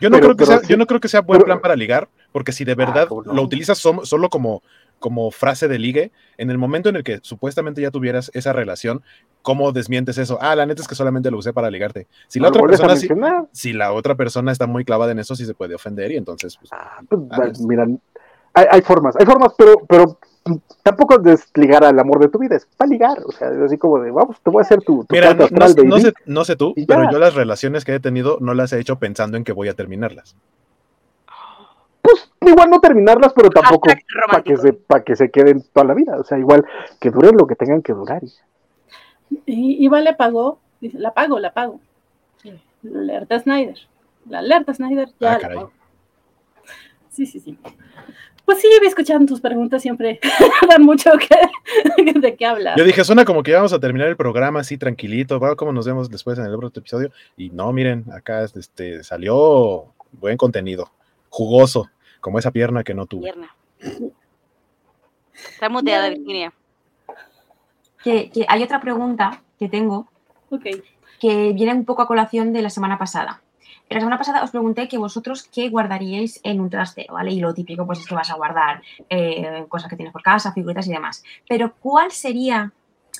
Yo 0.00 0.10
no, 0.10 0.20
creo, 0.20 0.36
que 0.36 0.44
sea, 0.44 0.60
yo 0.62 0.76
no 0.76 0.86
creo 0.86 1.00
que 1.00 1.08
sea 1.08 1.22
buen 1.22 1.40
plan 1.40 1.60
para 1.60 1.76
ligar, 1.76 2.08
porque 2.32 2.52
si 2.52 2.64
de 2.64 2.72
ah, 2.72 2.74
verdad 2.74 3.08
lo 3.08 3.42
utilizas 3.42 3.78
solo 3.78 4.28
como, 4.28 4.62
como 5.04 5.30
frase 5.30 5.68
de 5.68 5.78
ligue, 5.78 6.12
en 6.38 6.50
el 6.50 6.56
momento 6.56 6.88
en 6.88 6.96
el 6.96 7.04
que 7.04 7.18
supuestamente 7.20 7.82
ya 7.82 7.90
tuvieras 7.90 8.30
esa 8.32 8.54
relación, 8.54 9.02
¿cómo 9.42 9.70
desmientes 9.70 10.16
eso? 10.16 10.38
Ah, 10.40 10.56
la 10.56 10.64
neta 10.64 10.80
es 10.80 10.88
que 10.88 10.94
solamente 10.94 11.30
lo 11.30 11.36
usé 11.36 11.52
para 11.52 11.70
ligarte. 11.70 12.06
Si 12.26 12.40
la, 12.40 12.48
otra 12.48 12.62
persona, 12.62 13.44
si, 13.52 13.74
la 13.74 13.92
otra 13.92 14.14
persona 14.14 14.50
está 14.50 14.66
muy 14.66 14.82
clavada 14.82 15.12
en 15.12 15.18
eso, 15.18 15.36
sí 15.36 15.44
se 15.44 15.52
puede 15.52 15.74
ofender 15.74 16.10
y 16.12 16.16
entonces... 16.16 16.56
Pues, 16.56 16.72
ah, 16.72 17.02
pues, 17.06 17.60
mira, 17.60 17.86
hay, 18.54 18.66
hay, 18.70 18.80
formas, 18.80 19.14
hay 19.18 19.26
formas, 19.26 19.52
pero, 19.58 19.74
pero 19.86 20.18
tampoco 20.82 21.20
es 21.28 21.50
ligar 21.54 21.84
al 21.84 21.98
amor 21.98 22.20
de 22.20 22.28
tu 22.28 22.38
vida, 22.38 22.56
es 22.56 22.66
para 22.74 22.88
ligar, 22.88 23.18
o 23.26 23.32
sea, 23.32 23.48
así 23.62 23.76
como 23.76 24.00
de, 24.00 24.10
vamos, 24.10 24.40
te 24.42 24.48
voy 24.48 24.60
a 24.60 24.62
hacer 24.62 24.80
tu, 24.80 25.06
Mira, 25.10 25.34
no, 25.34 25.48
no, 25.50 25.68
sé, 25.98 26.14
no, 26.24 26.44
sé, 26.46 26.56
tú, 26.56 26.74
pero 26.88 27.12
yo 27.12 27.18
las 27.18 27.34
relaciones 27.34 27.84
que 27.84 27.94
he 27.94 28.00
tenido 28.00 28.38
no 28.40 28.54
las 28.54 28.72
he 28.72 28.80
hecho 28.80 28.98
pensando 28.98 29.36
en 29.36 29.44
que 29.44 29.52
voy 29.52 29.68
a 29.68 29.74
terminarlas. 29.74 30.34
Igual 32.46 32.70
no 32.70 32.80
terminarlas, 32.80 33.32
pero 33.34 33.50
tampoco 33.50 33.88
para 34.28 34.42
que, 34.42 34.56
se, 34.56 34.76
que 35.04 35.16
se 35.16 35.30
queden 35.30 35.64
toda 35.72 35.86
la 35.86 35.94
vida. 35.94 36.16
O 36.18 36.24
sea, 36.24 36.38
igual 36.38 36.64
que 37.00 37.10
duren 37.10 37.36
lo 37.36 37.46
que 37.46 37.56
tengan 37.56 37.82
que 37.82 37.92
durar. 37.92 38.22
Y, 39.46 39.84
Iva 39.84 40.00
le 40.00 40.14
pagó, 40.14 40.58
dice, 40.80 40.98
la 40.98 41.12
pago, 41.12 41.38
la 41.38 41.52
pago. 41.52 41.80
La 42.82 43.00
alerta 43.00 43.38
Snyder. 43.38 43.78
La 44.28 44.40
alerta 44.40 44.74
Snyder 44.74 45.08
ya 45.18 45.34
ah, 45.34 45.48
la 45.48 45.68
Sí, 47.08 47.26
sí, 47.26 47.40
sí. 47.40 47.56
Pues 48.44 48.60
sí, 48.60 48.68
escuchando 48.86 49.24
tus 49.26 49.40
preguntas, 49.40 49.80
siempre 49.80 50.20
dan 50.68 50.82
mucho 50.82 51.10
que, 51.12 52.12
de 52.20 52.36
qué 52.36 52.44
hablar. 52.44 52.76
Yo 52.76 52.84
dije, 52.84 53.02
suena 53.04 53.24
como 53.24 53.42
que 53.42 53.52
íbamos 53.52 53.72
a 53.72 53.80
terminar 53.80 54.08
el 54.08 54.16
programa 54.16 54.60
así 54.60 54.76
tranquilito, 54.76 55.40
¿va? 55.40 55.56
¿cómo 55.56 55.72
nos 55.72 55.86
vemos 55.86 56.10
después 56.10 56.38
en 56.38 56.44
el 56.44 56.54
otro 56.54 56.68
episodio? 56.68 57.10
Y 57.36 57.50
no, 57.50 57.72
miren, 57.72 58.04
acá 58.12 58.44
este, 58.44 59.02
salió 59.02 59.86
buen 60.12 60.36
contenido, 60.36 60.90
jugoso, 61.30 61.88
como 62.24 62.38
esa 62.38 62.52
pierna 62.52 62.82
que 62.84 62.94
no 62.94 63.04
tuve. 63.04 63.24
Pierna. 63.24 63.54
Está 65.34 65.68
muteada, 65.68 66.08
Virginia. 66.08 66.54
Que, 68.02 68.30
hay 68.48 68.62
otra 68.62 68.80
pregunta 68.80 69.42
que 69.58 69.68
tengo, 69.68 70.08
que 71.20 71.52
viene 71.52 71.74
un 71.74 71.84
poco 71.84 72.00
a 72.00 72.06
colación 72.06 72.54
de 72.54 72.62
la 72.62 72.70
semana 72.70 72.96
pasada. 72.96 73.42
La 73.90 74.00
semana 74.00 74.16
pasada 74.16 74.42
os 74.42 74.50
pregunté 74.50 74.88
que 74.88 74.96
vosotros 74.96 75.42
qué 75.42 75.68
guardaríais 75.68 76.40
en 76.44 76.62
un 76.62 76.70
trastero, 76.70 77.12
¿vale? 77.12 77.30
Y 77.30 77.40
lo 77.40 77.52
típico 77.52 77.84
pues 77.84 77.98
es 78.00 78.06
que 78.06 78.14
vas 78.14 78.30
a 78.30 78.36
guardar 78.36 78.80
eh, 79.10 79.66
cosas 79.68 79.90
que 79.90 79.96
tienes 79.96 80.14
por 80.14 80.22
casa, 80.22 80.54
figuritas 80.54 80.86
y 80.86 80.92
demás. 80.92 81.22
Pero 81.46 81.74
¿cuál 81.78 82.10
sería, 82.10 82.72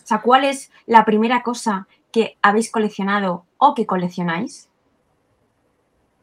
o 0.03 0.07
sea, 0.07 0.23
cuál 0.23 0.45
es 0.45 0.73
la 0.87 1.05
primera 1.05 1.43
cosa 1.43 1.89
que 2.11 2.39
habéis 2.41 2.73
coleccionado 2.73 3.45
o 3.59 3.75
que 3.75 3.85
coleccionáis? 3.85 4.71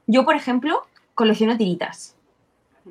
Yo, 0.07 0.25
por 0.25 0.35
ejemplo, 0.35 0.87
colecciono 1.13 1.55
tiritas. 1.55 2.17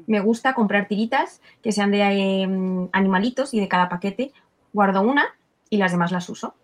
Me 0.07 0.21
gusta 0.21 0.55
comprar 0.55 0.89
tiritas 0.89 1.41
que 1.63 1.73
sean 1.73 1.91
de 1.91 2.03
em, 2.03 2.89
animalitos 2.93 3.55
y 3.55 3.61
de 3.61 3.69
cada 3.69 3.89
paquete 3.89 4.33
guardo 4.73 5.03
una 5.03 5.27
y 5.69 5.77
las 5.77 5.93
demás 5.93 6.13
las 6.13 6.29
uso. 6.29 6.55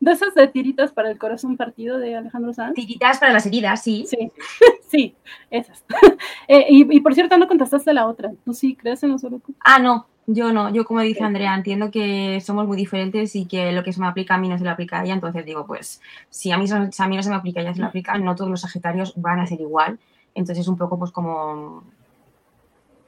De 0.00 0.10
esas 0.10 0.34
de 0.34 0.48
tiritas 0.48 0.90
para 0.90 1.12
el 1.12 1.16
corazón 1.16 1.56
partido 1.56 1.96
de 1.96 2.16
Alejandro 2.16 2.52
Sanz. 2.52 2.74
Tiritas 2.74 3.20
para 3.20 3.32
las 3.32 3.46
heridas, 3.46 3.82
sí. 3.82 4.04
Sí, 4.08 4.32
sí, 4.88 5.14
esas. 5.50 5.84
Eh, 6.48 6.66
y, 6.68 7.00
por 7.00 7.14
cierto, 7.14 7.38
no 7.38 7.48
contestaste 7.48 7.94
la 7.94 8.06
otra. 8.06 8.32
¿Tú 8.44 8.52
sí 8.52 8.74
crees 8.74 9.02
en 9.04 9.12
los? 9.12 9.24
Ah, 9.60 9.78
no, 9.78 10.06
yo 10.26 10.52
no. 10.52 10.70
Yo, 10.70 10.84
como 10.84 11.00
dice 11.00 11.24
Andrea, 11.24 11.54
entiendo 11.54 11.90
que 11.90 12.40
somos 12.40 12.66
muy 12.66 12.76
diferentes 12.76 13.34
y 13.36 13.46
que 13.46 13.72
lo 13.72 13.82
que 13.84 13.92
se 13.92 14.00
me 14.00 14.06
aplica 14.06 14.34
a 14.34 14.38
mí 14.38 14.48
no 14.48 14.58
se 14.58 14.64
le 14.64 14.70
aplica 14.70 15.00
a 15.00 15.04
ella. 15.04 15.14
Entonces 15.14 15.46
digo, 15.46 15.66
pues, 15.66 16.02
si 16.28 16.50
a 16.50 16.58
mí, 16.58 16.66
a 16.70 17.08
mí 17.08 17.16
no 17.16 17.22
se 17.22 17.30
me 17.30 17.36
aplica 17.36 17.60
a 17.60 17.62
ella 17.62 17.74
se 17.74 17.80
le 17.80 17.86
aplica, 17.86 18.18
no 18.18 18.34
todos 18.34 18.50
los 18.50 18.60
sagitarios 18.60 19.14
van 19.16 19.40
a 19.40 19.46
ser 19.46 19.60
igual. 19.60 19.98
Entonces 20.34 20.62
es 20.62 20.68
un 20.68 20.76
poco, 20.76 20.98
pues, 20.98 21.10
como 21.12 21.84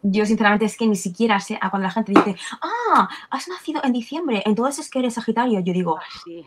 yo 0.05 0.25
sinceramente 0.25 0.67
es 0.67 0.77
que 0.77 0.87
ni 0.87 0.95
siquiera 0.95 1.41
sé 1.41 1.59
a 1.61 1.71
cuando 1.71 1.89
la 1.89 1.93
gente 1.93 2.13
dice, 2.13 2.37
ah, 2.63 3.09
has 3.31 3.49
nacido 3.49 3.83
en 3.83 3.93
diciembre, 3.93 4.43
entonces 4.47 4.85
es 4.85 4.91
que 4.91 5.01
eres 5.01 5.15
Sagitario. 5.15 5.59
Yo 5.61 5.73
digo, 5.73 5.99
ah, 5.99 6.05
sí 6.25 6.47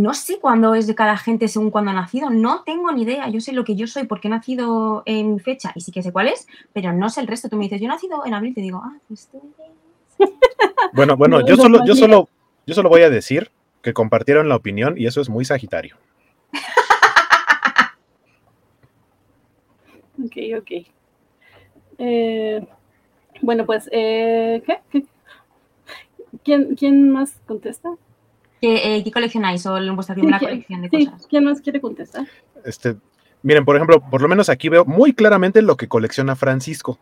no 0.00 0.14
sé 0.14 0.38
cuándo 0.38 0.74
es 0.74 0.86
de 0.86 0.94
cada 0.94 1.16
gente 1.16 1.48
según 1.48 1.70
cuándo 1.70 1.90
ha 1.90 1.94
nacido, 1.94 2.30
no 2.30 2.62
tengo 2.62 2.92
ni 2.92 3.02
idea. 3.02 3.28
Yo 3.28 3.40
sé 3.40 3.52
lo 3.52 3.64
que 3.64 3.76
yo 3.76 3.86
soy 3.86 4.04
porque 4.04 4.28
he 4.28 4.30
nacido 4.30 5.02
en 5.04 5.38
fecha 5.40 5.72
y 5.74 5.82
sí 5.82 5.92
que 5.92 6.02
sé 6.02 6.12
cuál 6.12 6.28
es, 6.28 6.46
pero 6.72 6.92
no 6.92 7.10
sé 7.10 7.20
el 7.20 7.26
resto. 7.26 7.48
Tú 7.48 7.56
me 7.56 7.64
dices, 7.64 7.80
yo 7.80 7.86
he 7.86 7.88
nacido 7.88 8.24
en 8.24 8.34
abril, 8.34 8.54
te 8.54 8.62
digo, 8.62 8.80
ah, 8.82 8.96
pues 9.08 9.28
tú 9.28 9.42
Bueno, 10.92 11.16
bueno, 11.16 11.46
yo 11.46 11.56
solo, 11.56 11.84
yo 11.84 11.94
solo, 11.94 12.28
yo 12.66 12.74
solo 12.74 12.88
voy 12.88 13.02
a 13.02 13.10
decir 13.10 13.50
que 13.82 13.92
compartieron 13.92 14.48
la 14.48 14.56
opinión 14.56 14.94
y 14.96 15.06
eso 15.06 15.20
es 15.20 15.28
muy 15.28 15.44
sagitario. 15.44 15.96
ok, 20.24 20.36
ok. 20.58 20.70
Eh, 22.02 22.66
bueno, 23.42 23.66
pues, 23.66 23.88
eh, 23.92 24.62
¿qué? 24.64 25.04
¿Quién, 26.42 26.74
¿Quién 26.74 27.10
más 27.10 27.34
contesta? 27.46 27.90
¿Qué, 28.60 28.96
eh, 28.96 29.10
coleccionáis 29.12 29.64
o 29.66 29.76
en 29.76 29.94
vuestra 29.94 30.14
primera 30.14 30.38
colección 30.38 30.80
de 30.80 30.88
cosas? 30.88 31.26
¿Quién 31.28 31.44
más 31.44 31.60
quiere 31.60 31.80
contestar? 31.80 32.26
Este, 32.64 32.96
miren, 33.42 33.66
por 33.66 33.76
ejemplo, 33.76 34.00
por 34.00 34.22
lo 34.22 34.28
menos 34.28 34.48
aquí 34.48 34.70
veo 34.70 34.86
muy 34.86 35.12
claramente 35.12 35.60
lo 35.60 35.76
que 35.76 35.88
colecciona 35.88 36.36
Francisco. 36.36 36.98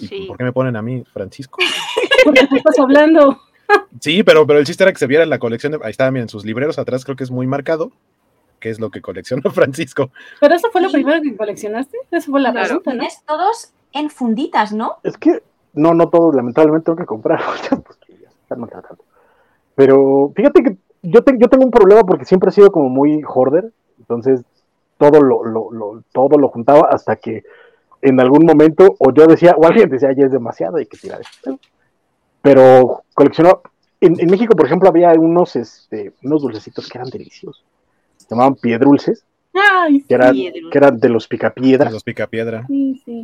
¿Y 0.00 0.26
por 0.26 0.36
qué 0.36 0.44
me 0.44 0.52
ponen 0.52 0.74
a 0.74 0.82
mí, 0.82 1.04
Francisco? 1.12 1.58
Porque 2.24 2.46
te 2.46 2.56
estás 2.56 2.78
hablando. 2.80 3.40
Sí, 4.00 4.24
pero, 4.24 4.46
pero 4.46 4.58
el 4.58 4.66
chiste 4.66 4.82
era 4.82 4.92
que 4.92 4.98
se 4.98 5.06
viera 5.06 5.24
la 5.24 5.38
colección. 5.38 5.72
De, 5.72 5.78
ahí 5.82 5.90
está, 5.90 6.10
miren, 6.10 6.28
sus 6.28 6.44
libreros 6.44 6.78
atrás 6.78 7.04
creo 7.04 7.16
que 7.16 7.24
es 7.24 7.30
muy 7.30 7.46
marcado. 7.46 7.92
¿Qué 8.60 8.70
es 8.70 8.80
lo 8.80 8.90
que 8.90 9.00
colecciona 9.00 9.42
Francisco? 9.50 10.10
Pero 10.40 10.54
eso 10.54 10.68
fue 10.70 10.80
lo 10.80 10.90
primero 10.90 11.22
que 11.22 11.36
coleccionaste. 11.36 11.98
Eso 12.10 12.30
fue 12.30 12.40
la 12.40 12.52
pregunta, 12.52 12.92
¿no? 12.92 12.98
Tienes 12.98 13.22
todos 13.24 13.72
en 13.92 14.10
funditas, 14.10 14.72
¿no? 14.72 14.96
Es 15.02 15.16
que, 15.16 15.42
no, 15.74 15.94
no 15.94 16.08
todos, 16.08 16.34
lamentablemente 16.34 16.86
tengo 16.86 16.98
que 16.98 17.06
comprar 17.06 17.40
porque 17.70 18.14
ya 18.20 18.28
están 18.28 18.60
maltratando. 18.60 19.04
Pero 19.74 20.32
fíjate 20.34 20.62
que 20.62 20.76
yo, 21.02 21.20
yo 21.38 21.48
tengo 21.48 21.64
un 21.64 21.70
problema 21.70 22.02
porque 22.02 22.24
siempre 22.24 22.50
he 22.50 22.52
sido 22.52 22.72
como 22.72 22.88
muy 22.88 23.22
hoarder, 23.22 23.72
entonces 23.98 24.42
todo 24.98 25.20
lo, 25.22 25.44
lo, 25.44 26.02
todo 26.12 26.38
lo 26.38 26.48
juntaba 26.48 26.88
hasta 26.90 27.16
que 27.16 27.44
en 28.02 28.20
algún 28.20 28.44
momento, 28.44 28.96
o 28.98 29.12
yo 29.12 29.26
decía, 29.26 29.54
o 29.56 29.66
alguien 29.66 29.88
decía, 29.88 30.12
ya 30.12 30.26
es 30.26 30.32
demasiado, 30.32 30.76
hay 30.76 30.86
que 30.86 30.98
tirar 30.98 31.20
esto. 31.20 31.58
Pero 32.42 33.02
coleccionó, 33.14 33.62
en, 34.00 34.30
México, 34.30 34.54
por 34.54 34.66
ejemplo, 34.66 34.88
había 34.88 35.12
unos, 35.12 35.56
este, 35.56 36.12
unos 36.22 36.42
dulcecitos 36.42 36.88
que 36.88 36.98
eran 36.98 37.10
deliciosos, 37.10 37.64
llamaban 38.28 38.54
piedrulces, 38.56 39.24
que, 40.06 40.14
eran, 40.14 40.34
que 40.34 40.78
eran 40.78 40.98
de 40.98 41.08
los 41.08 41.26
picapiedra. 41.26 41.86
De 41.86 41.92
los 41.92 42.04
picapiedra. 42.04 42.66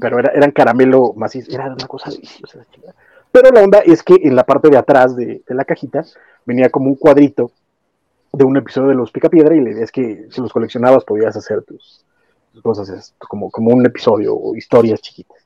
Pero 0.01 0.19
era, 0.19 0.33
eran 0.33 0.51
caramelo 0.51 1.13
macizo, 1.15 1.53
era 1.53 1.67
una 1.67 1.87
cosa 1.87 2.11
deliciosa. 2.11 2.65
Pero 3.31 3.51
la 3.51 3.63
onda 3.63 3.81
es 3.81 4.03
que 4.03 4.15
en 4.23 4.37
la 4.37 4.45
parte 4.45 4.71
de 4.71 4.77
atrás 4.77 5.17
de, 5.17 5.43
la 5.49 5.65
cajita 5.65 6.05
venía 6.47 6.71
como 6.71 6.89
un 6.89 6.95
cuadrito 6.95 7.51
de 8.33 8.45
un 8.45 8.57
episodio 8.57 8.89
de 8.89 8.95
Los 8.95 9.11
Picapiedra 9.11 9.57
y 9.57 9.61
la 9.61 9.71
idea 9.71 9.85
es 9.85 9.93
que 9.93 10.27
si 10.31 10.41
los 10.41 10.53
coleccionabas 10.53 11.05
podías 11.05 11.37
hacer 11.37 11.63
tus, 11.63 12.05
cosas 12.63 13.15
como, 13.19 13.51
como 13.51 13.71
un 13.71 13.85
episodio 13.87 14.37
o 14.37 14.55
historias 14.55 15.01
chiquitas. 15.01 15.39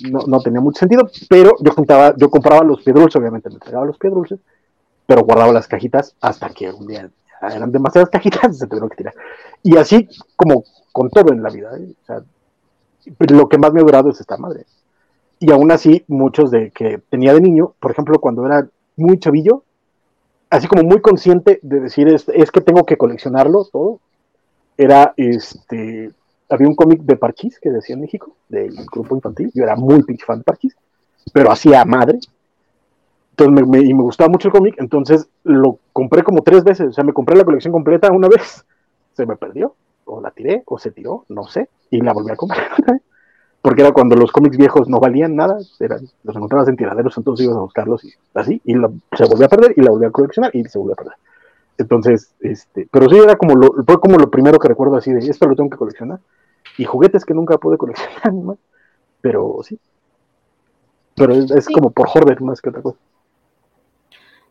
No, 0.00 0.40
tenía 0.40 0.60
mucho 0.60 0.80
sentido, 0.80 1.08
pero 1.28 1.56
yo 1.60 1.72
juntaba, 1.72 2.14
yo 2.16 2.28
compraba 2.28 2.64
los 2.64 2.82
piedrulces, 2.82 3.16
obviamente 3.16 3.48
me 3.48 3.56
entregaba 3.56 3.86
los 3.86 3.98
piedrulces, 3.98 4.40
pero 5.06 5.22
guardaba 5.22 5.52
las 5.52 5.68
cajitas 5.68 6.14
hasta 6.20 6.48
que 6.50 6.70
un 6.70 6.86
día 6.86 7.10
eran 7.42 7.72
demasiadas 7.72 8.10
cajitas 8.10 8.58
se 8.58 8.66
tuvieron 8.66 8.88
que 8.88 8.96
tirar. 8.96 9.14
Y 9.62 9.76
así 9.76 10.08
como 10.36 10.64
con 10.92 11.10
todo 11.10 11.32
en 11.32 11.42
la 11.42 11.50
vida, 11.50 11.70
¿eh? 11.78 11.94
lo 13.30 13.48
que 13.48 13.58
más 13.58 13.72
me 13.72 13.80
ha 13.80 13.84
durado 13.84 14.10
es 14.10 14.20
esta 14.20 14.36
madre 14.36 14.64
y 15.44 15.52
aún 15.52 15.70
así 15.70 16.04
muchos 16.08 16.50
de 16.50 16.70
que 16.70 16.98
tenía 17.10 17.34
de 17.34 17.40
niño, 17.40 17.74
por 17.78 17.90
ejemplo, 17.90 18.18
cuando 18.18 18.46
era 18.46 18.66
muy 18.96 19.18
chavillo, 19.18 19.62
así 20.48 20.66
como 20.66 20.82
muy 20.82 21.00
consciente 21.02 21.60
de 21.62 21.80
decir 21.80 22.08
es, 22.08 22.26
es 22.28 22.50
que 22.50 22.62
tengo 22.62 22.84
que 22.84 22.96
coleccionarlo 22.96 23.66
todo, 23.70 24.00
era 24.76 25.12
este, 25.16 26.12
había 26.48 26.68
un 26.68 26.74
cómic 26.74 27.02
de 27.02 27.16
Parchís 27.16 27.58
que 27.60 27.70
decía 27.70 27.94
en 27.94 28.00
México, 28.00 28.34
del 28.48 28.74
grupo 28.90 29.16
infantil, 29.16 29.50
yo 29.54 29.64
era 29.64 29.76
muy 29.76 30.02
pinche 30.02 30.24
fan 30.24 30.38
de 30.38 30.44
Parchís, 30.44 30.74
pero 31.32 31.50
hacía 31.50 31.84
madre, 31.84 32.20
entonces 33.36 33.66
me, 33.66 33.80
y 33.80 33.92
me 33.94 34.02
gustaba 34.02 34.28
mucho 34.28 34.48
el 34.48 34.52
cómic, 34.52 34.74
entonces 34.78 35.28
lo 35.42 35.78
compré 35.92 36.22
como 36.22 36.42
tres 36.42 36.62
veces, 36.62 36.88
o 36.88 36.92
sea, 36.92 37.04
me 37.04 37.12
compré 37.12 37.36
la 37.36 37.44
colección 37.44 37.72
completa 37.72 38.12
una 38.12 38.28
vez, 38.28 38.64
se 39.12 39.26
me 39.26 39.36
perdió, 39.36 39.74
o 40.04 40.20
la 40.20 40.30
tiré, 40.30 40.62
o 40.66 40.78
se 40.78 40.90
tiró, 40.90 41.24
no 41.28 41.46
sé, 41.46 41.68
y 41.90 42.00
la 42.00 42.12
volví 42.12 42.30
a 42.30 42.36
comprar 42.36 42.68
porque 43.62 43.80
era 43.80 43.92
cuando 43.92 44.14
los 44.14 44.30
cómics 44.30 44.58
viejos 44.58 44.90
no 44.90 45.00
valían 45.00 45.34
nada, 45.34 45.58
eran, 45.80 46.06
los 46.22 46.36
encontrabas 46.36 46.68
en 46.68 46.76
tiraderos, 46.76 47.16
entonces 47.16 47.46
ibas 47.46 47.56
a 47.56 47.60
buscarlos 47.60 48.04
y 48.04 48.12
así, 48.34 48.60
y 48.62 48.74
se 48.74 49.24
volvió 49.24 49.46
a 49.46 49.48
perder 49.48 49.72
y 49.76 49.80
la 49.80 49.90
volví 49.90 50.04
a 50.04 50.10
coleccionar 50.10 50.54
y 50.54 50.64
se 50.64 50.78
volvió 50.78 50.92
a 50.92 50.96
perder. 50.96 51.14
Entonces, 51.78 52.34
este, 52.40 52.86
pero 52.92 53.08
sí 53.08 53.16
era 53.16 53.36
como 53.36 53.54
lo, 53.54 53.72
fue 53.84 53.98
como 54.00 54.18
lo 54.18 54.30
primero 54.30 54.58
que 54.58 54.68
recuerdo 54.68 54.96
así 54.96 55.12
de 55.12 55.20
esto 55.20 55.48
lo 55.48 55.56
tengo 55.56 55.70
que 55.70 55.78
coleccionar. 55.78 56.20
Y 56.76 56.84
juguetes 56.84 57.24
que 57.24 57.34
nunca 57.34 57.56
pude 57.56 57.78
coleccionar, 57.78 58.32
más, 58.34 58.58
pero 59.20 59.58
sí. 59.62 59.78
Pero 61.16 61.32
es, 61.32 61.66
como 61.66 61.90
por 61.90 62.08
Horbert 62.12 62.40
más 62.40 62.60
que 62.60 62.68
otra 62.68 62.82
cosa. 62.82 62.98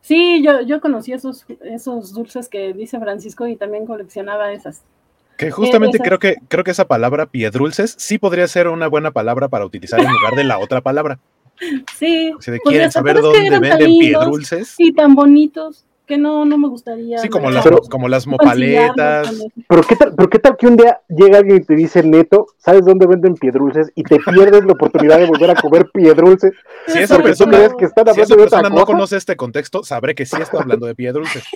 Sí, 0.04 0.44
yo, 0.44 0.60
yo 0.60 0.82
conocí 0.82 1.14
esos, 1.14 1.46
esos 1.62 2.14
dulces 2.14 2.50
que 2.50 2.74
dice 2.74 3.00
Francisco 3.00 3.48
y 3.48 3.56
también 3.56 3.86
coleccionaba 3.86 4.52
esas. 4.52 4.84
Que 5.38 5.50
justamente 5.50 5.98
creo 5.98 6.20
que, 6.20 6.36
creo 6.50 6.66
que 6.66 6.72
esa 6.72 6.90
palabra 6.90 7.26
piedrulces 7.26 7.96
sí 7.98 8.18
podría 8.18 8.46
ser 8.50 8.68
una 8.68 8.88
buena 8.88 9.12
palabra 9.12 9.48
para 9.48 9.66
utilizar 9.66 10.02
en 10.02 10.12
lugar 10.12 10.36
de 10.36 10.44
la 10.44 10.60
otra 10.60 10.82
palabra. 10.82 11.20
Sí. 11.98 12.34
Si 12.40 12.52
quieren 12.60 12.92
saber 12.92 13.22
dónde 13.22 13.60
venden 13.60 14.00
piedrulces. 14.00 14.74
Y 14.80 14.92
tan 14.92 15.14
bonitos 15.14 15.86
que 16.06 16.18
no, 16.18 16.46
no 16.46 16.58
me 16.58 16.68
gustaría. 16.68 17.18
Sí, 17.20 17.30
como 17.30 17.50
las, 17.50 17.66
como 17.90 18.10
las 18.10 18.28
mopaletas. 18.28 19.34
Pero 19.68 19.82
qué, 19.84 19.96
tal, 19.96 20.14
pero 20.16 20.30
qué 20.30 20.40
tal 20.40 20.58
que 20.58 20.68
un 20.68 20.76
día 20.76 21.02
llega 21.08 21.38
alguien 21.38 21.58
y 21.58 21.66
te 21.66 21.76
dice, 21.76 22.04
neto, 22.04 22.48
¿sabes 22.58 22.86
dónde 22.86 23.08
venden 23.08 23.36
piedrulces? 23.36 23.92
Y 23.96 24.04
te 24.04 24.20
pierdes 24.20 24.66
la 24.66 24.74
oportunidad 24.74 25.20
de 25.20 25.28
volver 25.28 25.52
a 25.52 25.56
comer 25.56 25.90
piedrulces. 25.92 26.54
Si 26.86 27.00
esa 27.00 27.18
persona, 27.24 27.70
que 27.78 27.86
están 27.86 28.14
si 28.14 28.20
esa 28.20 28.36
persona 28.36 28.70
no 28.70 28.86
conoce 28.86 29.16
este 29.16 29.38
contexto, 29.38 29.86
sabré 29.86 30.16
que 30.16 30.26
sí 30.26 30.36
está 30.42 30.60
hablando 30.60 30.86
de 30.86 30.96
piedrulces. 30.96 31.44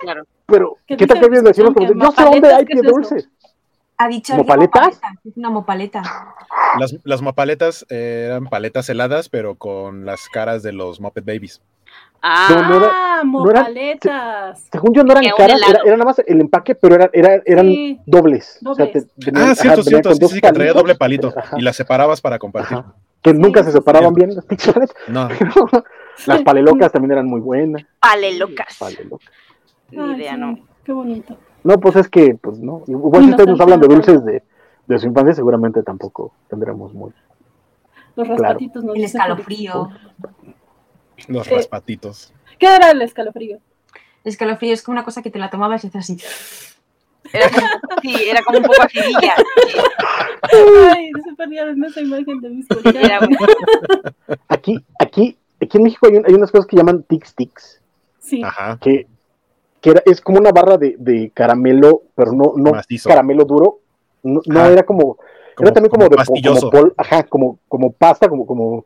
Claro. 0.00 0.22
Pero, 0.46 0.78
¿qué, 0.86 0.96
tal 0.96 1.20
que 1.20 1.26
alguien 1.26 1.74
como, 1.74 1.90
no 1.90 2.10
sé 2.12 2.22
dónde 2.22 2.54
hay 2.54 2.64
piedulces? 2.64 3.28
Ha 3.98 4.08
dicho 4.08 4.32
¿Como 4.32 4.44
que 4.44 4.48
paletas? 4.48 4.82
mopaleta, 4.82 5.20
Es 5.26 5.36
una 5.36 5.50
mopaleta. 5.50 6.02
Las, 6.78 6.96
las 7.04 7.20
mopaletas 7.20 7.84
eh, 7.90 8.24
eran 8.28 8.46
paletas 8.46 8.88
heladas, 8.88 9.28
pero 9.28 9.56
con 9.56 10.06
las 10.06 10.30
caras 10.30 10.62
de 10.62 10.72
los 10.72 11.02
Muppet 11.02 11.26
Babies. 11.26 11.60
Ah, 12.22 12.48
No, 12.50 12.56
no 12.68 12.76
era- 12.76 12.86
no 13.24 13.50
era- 13.50 13.60
mopaletas. 13.62 14.68
Según 14.70 14.92
yo 14.94 15.02
no 15.04 15.12
eran 15.12 15.24
caras, 15.36 15.60
era, 15.68 15.80
era 15.84 15.92
nada 15.96 16.04
más 16.04 16.18
el 16.26 16.40
empaque, 16.40 16.74
pero 16.74 16.94
era, 16.96 17.10
era- 17.12 17.40
eran 17.46 17.66
Sí. 17.66 17.98
dobles. 18.06 18.58
O 18.64 18.74
sea, 18.74 18.86
Dobles. 18.86 19.06
te- 19.06 19.12
venían- 19.26 19.36
Ah, 19.48 19.52
ajá, 19.52 19.54
cierto, 19.54 19.76
venían 19.82 19.84
cierto. 19.84 20.08
con 20.10 20.14
Sí, 20.16 20.20
dos 20.20 20.30
sí, 20.32 20.40
que 20.40 20.52
traía 20.52 20.72
doble 20.72 20.94
palito 20.96 21.32
ajá, 21.34 21.56
y 21.58 21.62
las 21.62 21.76
separabas 21.76 22.20
para 22.20 22.38
compartir. 22.38 22.78
ajá, 22.78 22.94
que 23.22 23.32
nunca 23.32 23.60
Sí, 23.60 23.66
se 23.66 23.72
separaban 23.72 24.12
bien 24.14 24.34
las 24.34 24.44
paletas. 24.44 24.94
No, 25.08 25.28
Las 26.26 26.42
palelocas 26.42 26.92
también 26.92 27.12
eran 27.12 27.26
muy 27.26 27.40
buenas. 27.40 27.82
palelocas. 28.00 28.76
palelocas. 28.78 29.28
Ni 29.90 30.12
idea, 30.16 30.36
no. 30.36 30.58
Qué 30.84 30.92
bonito. 30.92 31.36
No, 31.64 31.78
pues 31.80 31.96
es 31.96 32.08
que, 32.08 32.34
pues 32.40 32.58
no. 32.58 32.82
Igual 32.86 33.24
si 33.24 33.30
ustedes 33.30 33.48
nos 33.48 33.60
hablan 33.60 33.80
de 33.80 33.88
dulces 33.88 34.24
de, 34.24 34.42
de 34.86 34.98
su 34.98 35.06
infancia, 35.06 35.32
seguramente 35.34 35.82
tampoco 35.82 36.32
tendremos 36.48 36.92
muy. 36.92 37.12
Los 38.16 38.26
Claro. 38.26 38.42
raspatitos 38.42 38.84
nos 38.84 38.96
El 38.96 39.04
escalofrío. 39.04 39.88
Los 41.28 41.46
Eh, 41.48 41.54
raspatitos. 41.56 42.32
¿Qué 42.58 42.66
era 42.74 42.90
el 42.90 43.02
escalofrío? 43.02 43.58
El 44.24 44.32
escalofrío 44.32 44.72
es 44.74 44.82
como 44.82 44.94
una 44.94 45.04
cosa 45.04 45.22
que 45.22 45.30
te 45.30 45.38
la 45.38 45.50
tomabas 45.50 45.82
y 45.84 45.88
hacías 45.88 46.04
así. 46.10 46.16
Era 47.32 47.48
como, 47.50 47.66
sí, 48.02 48.14
era 48.28 48.42
como 48.42 48.58
un 48.58 48.64
poco 48.64 48.82
acidilla. 48.82 49.34
Ay, 50.94 51.10
se 51.22 51.34
perdía 51.36 51.62
en 51.68 51.84
esa 51.84 52.00
imagen 52.00 52.40
de 52.40 52.48
mis. 52.50 52.66
Era 52.94 53.20
Aquí, 54.48 54.84
aquí, 54.98 55.36
aquí 55.60 55.76
en 55.76 55.82
México 55.84 56.06
hay, 56.08 56.16
un- 56.16 56.26
hay 56.26 56.34
unas 56.34 56.50
cosas 56.50 56.66
que 56.66 56.76
llaman 56.76 57.02
tic 57.04 57.26
tics, 57.34 57.80
Sí. 58.18 58.42
Ajá. 58.42 58.78
que, 58.80 59.06
que 59.80 59.90
era- 59.90 60.02
es 60.06 60.20
como 60.20 60.38
una 60.38 60.50
barra 60.50 60.76
de, 60.76 60.96
de 60.98 61.30
caramelo, 61.34 62.02
pero 62.14 62.32
no, 62.32 62.54
no 62.56 62.72
caramelo 63.04 63.44
duro. 63.44 63.78
No, 64.22 64.40
era 64.66 64.82
como, 64.82 65.16
era 65.58 65.72
también 65.72 65.90
como, 65.90 66.08
de 66.08 66.16
como 66.16 66.70
pol- 66.70 66.94
ajá, 66.96 67.22
como, 67.24 67.58
como 67.68 67.92
pasta, 67.92 68.28
como, 68.28 68.46
como 68.46 68.84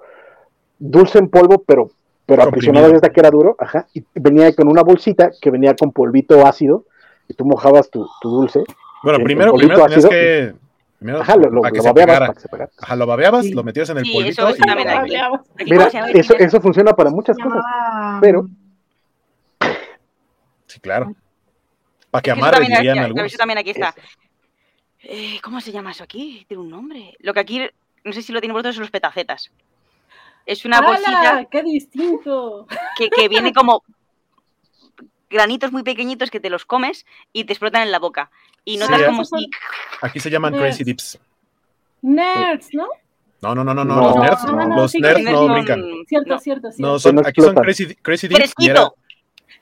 dulce 0.78 1.18
en 1.18 1.28
polvo, 1.28 1.62
pero, 1.66 1.90
pero 2.26 2.42
aprisionado 2.42 2.90
desde 2.90 3.10
que 3.10 3.20
era 3.20 3.30
duro, 3.30 3.56
ajá, 3.58 3.86
y 3.94 4.02
venía 4.14 4.52
con 4.54 4.68
una 4.68 4.82
bolsita 4.82 5.30
que 5.40 5.50
venía 5.50 5.74
con 5.76 5.92
polvito 5.92 6.46
ácido, 6.46 6.84
y 7.28 7.34
tú 7.34 7.44
mojabas 7.44 7.90
tu, 7.90 8.06
tu 8.20 8.30
dulce, 8.30 8.62
Bueno, 9.02 9.18
el 9.18 9.24
primero, 9.24 9.52
primero 9.54 9.82
tenías 9.84 9.96
ácido. 10.04 10.10
que. 10.10 10.54
primero, 10.98 11.20
ajá, 11.20 11.36
lo, 11.36 11.50
lo, 11.50 11.60
para 11.62 11.72
que 11.72 11.76
lo 11.78 11.82
se 11.82 11.88
babeabas 11.90 12.06
pegara. 12.14 12.26
para 12.26 12.34
que 12.34 12.40
se 12.40 12.48
pegara. 12.48 12.70
Ajá, 12.80 12.96
lo 12.96 13.06
babeabas, 13.06 13.44
Sí. 13.44 13.52
lo 13.52 13.62
metías 13.62 13.90
en 13.90 13.98
el 13.98 14.04
Sí, 14.04 14.12
polvito 14.12 14.48
eso 14.48 14.56
y 14.56 14.68
lo 14.68 14.74
babeabas. 14.74 15.40
Mira, 15.66 15.88
eso, 16.14 16.34
eso 16.38 16.60
funciona 16.60 16.92
para 16.92 17.10
muchas 17.10 17.36
cosas. 17.36 17.62
pero- 18.20 18.48
Sí, 20.66 20.80
claro. 20.80 21.14
Para 22.10 22.22
que 22.22 22.30
amarre, 22.30 22.52
también 22.58 22.72
dirían 22.78 22.98
aquí- 22.98 23.04
algunos. 23.06 23.26
eso 23.26 23.36
también 23.36 23.58
aquí 23.58 23.70
está. 23.70 23.94
Eh, 25.02 25.38
¿Cómo 25.42 25.60
se 25.60 25.72
llama 25.72 25.90
eso 25.90 26.04
aquí? 26.04 26.44
Tiene 26.48 26.62
un 26.62 26.70
nombre. 26.70 27.14
Lo 27.20 27.34
que 27.34 27.40
aquí, 27.40 27.60
no 28.04 28.12
sé 28.12 28.22
si 28.22 28.32
lo 28.32 28.40
tienen 28.40 28.54
vosotros, 28.54 28.74
son 28.76 28.82
los 28.82 28.90
petacetas. 28.90 29.50
Es 30.46 30.64
una 30.64 30.80
bolsita 30.80 31.30
¡Hala! 31.30 31.44
¡Qué 31.50 31.62
distinto! 31.62 32.66
que, 32.96 33.08
que 33.10 33.28
viene 33.28 33.52
como 33.52 33.82
granitos 35.30 35.72
muy 35.72 35.82
pequeñitos 35.82 36.30
que 36.30 36.40
te 36.40 36.50
los 36.50 36.64
comes 36.64 37.06
y 37.32 37.44
te 37.44 37.52
explotan 37.52 37.82
en 37.82 37.92
la 37.92 37.98
boca. 37.98 38.30
Y 38.64 38.76
notas 38.76 38.98
Sí, 38.98 39.04
como 39.06 39.22
esos 39.22 39.28
son- 39.30 39.38
si... 39.40 39.50
Aquí 40.02 40.20
se 40.20 40.30
llaman 40.30 40.52
Nerds. 40.52 40.62
Crazy 40.64 40.84
Dips. 40.84 41.18
Nerds, 42.02 42.68
¿no? 42.74 42.86
No, 43.42 43.54
no, 43.54 43.64
no, 43.64 43.74
no, 43.74 43.84
no. 43.84 44.00
Los 44.00 44.16
nerds, 44.16 44.44
no, 44.44 44.52
no, 44.68 44.76
los 44.76 44.90
sí, 44.90 45.00
nerds 45.00 45.22
no 45.24 45.48
brincan. 45.52 45.82
Cierto, 46.08 46.34
no. 46.34 46.38
cierto, 46.38 46.68
No, 46.68 46.72
cierto. 46.72 46.98
son, 46.98 47.14
no 47.16 47.22
aquí 47.26 47.40
son. 47.42 47.54
Crazy, 47.54 47.94
crazy 47.96 48.28
Dips 48.28 48.54
y 48.58 48.68
era 48.70 48.90
¡Fresquito! 48.90 48.96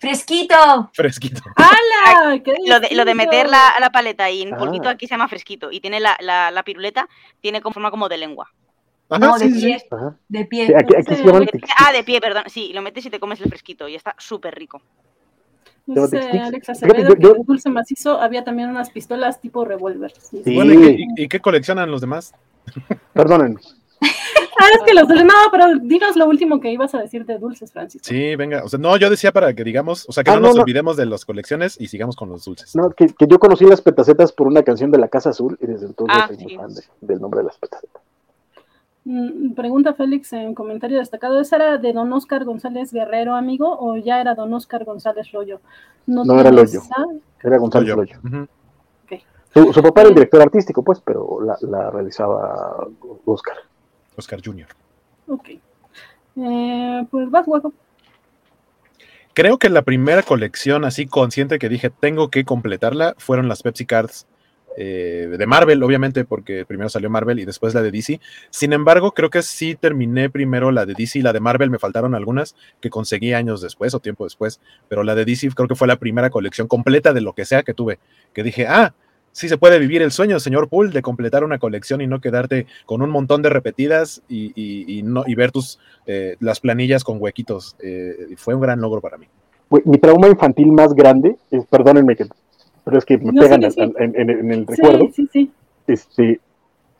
¡Fresquito! 0.00 0.90
fresquito. 0.94 1.42
¡Hala! 1.56 2.40
¡Qué 2.42 2.54
Lo 2.66 2.80
de, 2.80 2.88
lo 2.94 3.04
de 3.04 3.14
meter 3.14 3.48
la, 3.48 3.74
la 3.80 3.90
paleta 3.90 4.28
y 4.30 4.42
en 4.42 4.54
Ah. 4.54 4.58
polvito 4.58 4.88
aquí 4.88 5.06
se 5.06 5.14
llama 5.14 5.28
fresquito. 5.28 5.70
Y 5.70 5.80
tiene 5.80 6.00
la, 6.00 6.16
la, 6.20 6.50
la 6.50 6.62
piruleta, 6.64 7.08
tiene 7.40 7.60
como 7.60 7.72
forma 7.74 7.90
como 7.90 8.08
de 8.08 8.18
lengua. 8.18 8.52
Ajá, 9.08 9.18
no, 9.26 9.38
de 9.38 9.44
sí, 9.46 9.52
sí, 9.54 9.60
sí. 9.60 9.66
pie. 9.66 9.78
De 10.28 10.44
pie. 10.46 10.66
Sí, 10.68 10.74
aquí, 10.74 10.94
aquí 10.96 11.14
se 11.14 11.16
Sí. 11.16 11.22
llaman 11.26 11.40
De 11.40 11.46
tic 11.46 11.54
pie- 11.60 11.66
tics. 11.66 11.74
ah, 11.78 11.92
de 11.92 12.04
pie, 12.04 12.20
perdón. 12.20 12.44
Sí, 12.48 12.72
lo 12.72 12.82
metes 12.82 13.04
y 13.06 13.10
te 13.10 13.20
comes 13.20 13.40
el 13.40 13.48
fresquito 13.48 13.86
y 13.88 13.94
está 13.94 14.14
súper 14.18 14.54
rico. 14.54 14.80
Tic 15.84 16.10
Tics. 16.10 16.26
Alex 16.40 16.68
Acevedo 16.70 17.14
yo- 17.16 17.32
que 17.34 17.40
en 17.40 17.44
Dulce 17.46 17.68
Macizo 17.68 18.20
había 18.20 18.44
también 18.44 18.70
unas 18.70 18.90
pistolas 18.90 19.40
tipo 19.40 19.64
revólver. 19.64 20.12
Sí. 20.18 20.40
Sí. 20.44 20.54
Bueno, 20.54 20.72
¿y 20.74 20.78
qué, 20.78 20.90
y- 21.16 21.22
y 21.24 21.28
qué 21.28 21.40
coleccionan 21.40 21.90
los 21.90 22.00
demás? 22.00 22.32
Perdonen. 23.12 23.58
Ah, 24.60 24.66
es 24.76 24.82
que 24.86 24.92
los 24.94 25.08
dulces. 25.08 25.24
No, 25.24 25.32
pero 25.50 25.64
dinos 25.80 26.14
lo 26.14 26.26
último 26.26 26.60
que 26.60 26.70
ibas 26.70 26.94
a 26.94 26.98
decir 27.00 27.24
de 27.24 27.38
dulces, 27.38 27.72
Francisco. 27.72 28.06
Sí, 28.06 28.36
venga. 28.36 28.62
O 28.62 28.68
sea, 28.68 28.78
no, 28.78 28.96
yo 28.96 29.08
decía 29.10 29.32
para 29.32 29.54
que 29.54 29.64
digamos, 29.64 30.04
o 30.08 30.12
sea, 30.12 30.22
que 30.22 30.30
Ah, 30.30 30.34
no 30.34 30.40
no, 30.40 30.46
nos 30.48 30.56
no. 30.56 30.62
olvidemos 30.62 30.96
de 30.96 31.06
las 31.06 31.24
colecciones 31.24 31.80
y 31.80 31.88
sigamos 31.88 32.14
con 32.16 32.28
los 32.28 32.44
dulces. 32.44 32.76
No, 32.76 32.90
que, 32.90 33.06
que 33.06 33.26
yo 33.26 33.38
conocí 33.40 33.64
las 33.64 33.80
petacetas 33.80 34.30
por 34.30 34.46
una 34.46 34.62
canción 34.62 34.90
de 34.92 34.98
la 34.98 35.08
Casa 35.08 35.30
Azul 35.30 35.58
y 35.60 35.66
desde 35.66 35.86
entonces 35.86 36.16
Ah, 36.16 36.28
soy 36.28 36.36
muy 36.36 36.56
fan 36.56 36.74
de- 36.74 36.82
del 37.00 37.20
nombre 37.20 37.38
de 37.38 37.44
las 37.44 37.56
petacetas. 37.58 38.02
Mm, 39.04 39.54
Pregunta 39.54 39.94
Félix 39.94 40.32
en 40.32 40.54
comentario 40.54 40.98
destacado, 40.98 41.40
¿esa 41.40 41.56
era 41.56 41.78
de 41.78 41.92
don 41.92 42.12
Oscar 42.12 42.44
González 42.44 42.92
Guerrero, 42.92 43.34
amigo, 43.34 43.76
o 43.80 43.96
ya 43.96 44.20
era 44.20 44.34
don 44.34 44.52
Oscar 44.54 44.84
González 44.84 45.32
Rollo? 45.32 45.60
No 46.06 46.22
era 46.38 46.50
tienes 46.50 46.72
Loyo. 46.74 46.82
esa- 46.84 47.06
Era 47.48 47.58
González 47.58 47.88
Yo. 47.88 47.96
Loyo. 47.96 48.18
Su, 49.54 49.70
su 49.72 49.82
papá 49.82 50.00
era 50.00 50.08
el 50.08 50.14
director 50.14 50.40
artístico, 50.40 50.82
pues, 50.82 51.00
pero 51.04 51.38
la, 51.44 51.58
la 51.60 51.90
realizaba 51.90 52.86
Oscar. 53.26 53.56
Oscar 54.16 54.40
Jr. 54.42 54.66
Ok. 55.28 55.48
Eh, 56.36 57.06
pues 57.10 57.30
vas, 57.30 57.46
hueco. 57.46 57.72
Creo 59.34 59.58
que 59.58 59.68
la 59.68 59.82
primera 59.82 60.22
colección 60.22 60.84
así 60.86 61.06
consciente 61.06 61.58
que 61.58 61.68
dije 61.68 61.90
tengo 61.90 62.28
que 62.30 62.44
completarla 62.44 63.14
fueron 63.18 63.48
las 63.48 63.62
Pepsi 63.62 63.84
Cards 63.84 64.26
eh, 64.76 65.28
de 65.36 65.46
Marvel, 65.46 65.82
obviamente, 65.82 66.24
porque 66.24 66.64
primero 66.64 66.88
salió 66.88 67.10
Marvel 67.10 67.38
y 67.38 67.44
después 67.44 67.74
la 67.74 67.82
de 67.82 67.90
DC. 67.90 68.20
Sin 68.50 68.72
embargo, 68.72 69.12
creo 69.12 69.30
que 69.30 69.42
sí 69.42 69.74
terminé 69.74 70.30
primero 70.30 70.70
la 70.70 70.86
de 70.86 70.94
DC 70.94 71.18
y 71.18 71.22
la 71.22 71.32
de 71.32 71.40
Marvel. 71.40 71.70
Me 71.70 71.78
faltaron 71.78 72.14
algunas 72.14 72.54
que 72.80 72.90
conseguí 72.90 73.32
años 73.32 73.60
después 73.60 73.94
o 73.94 74.00
tiempo 74.00 74.24
después, 74.24 74.60
pero 74.88 75.02
la 75.02 75.14
de 75.14 75.24
DC 75.24 75.50
creo 75.54 75.68
que 75.68 75.74
fue 75.74 75.88
la 75.88 75.96
primera 75.96 76.30
colección 76.30 76.68
completa 76.68 77.12
de 77.12 77.20
lo 77.20 77.32
que 77.32 77.44
sea 77.44 77.62
que 77.62 77.74
tuve. 77.74 77.98
Que 78.32 78.42
dije, 78.42 78.66
ah, 78.66 78.94
sí 79.32 79.48
se 79.48 79.58
puede 79.58 79.78
vivir 79.78 80.02
el 80.02 80.12
sueño, 80.12 80.38
señor 80.38 80.68
Poole, 80.68 80.92
de 80.92 81.02
completar 81.02 81.44
una 81.44 81.58
colección 81.58 82.00
y 82.00 82.06
no 82.06 82.20
quedarte 82.20 82.66
con 82.86 83.02
un 83.02 83.10
montón 83.10 83.42
de 83.42 83.48
repetidas 83.48 84.22
y, 84.28 85.02
no, 85.04 85.24
y 85.26 85.34
ver 85.34 85.50
tus 85.50 85.78
eh, 86.06 86.36
las 86.40 86.60
planillas 86.60 87.04
con 87.04 87.20
huequitos. 87.20 87.76
Eh, 87.80 88.34
fue 88.36 88.54
un 88.54 88.60
gran 88.60 88.80
logro 88.80 89.00
para 89.00 89.18
mí. 89.18 89.26
Mi 89.86 89.98
trauma 89.98 90.28
infantil 90.28 90.70
más 90.70 90.92
grande, 90.94 91.36
perdónenme 91.70 92.14
que, 92.14 92.26
pero 92.84 92.98
es 92.98 93.04
que 93.04 93.18
me 93.18 93.32
No, 93.32 93.40
pegan 93.42 93.62
sí, 93.62 93.70
sí. 93.72 93.80
al- 93.80 93.94
En, 93.98 94.20
en- 94.20 94.30
en 94.30 94.50
el 94.52 94.66
recuerdo. 94.66 95.06
Sí, 95.06 95.12
sí, 95.12 95.28
sí. 95.32 95.52
Este, 95.86 96.40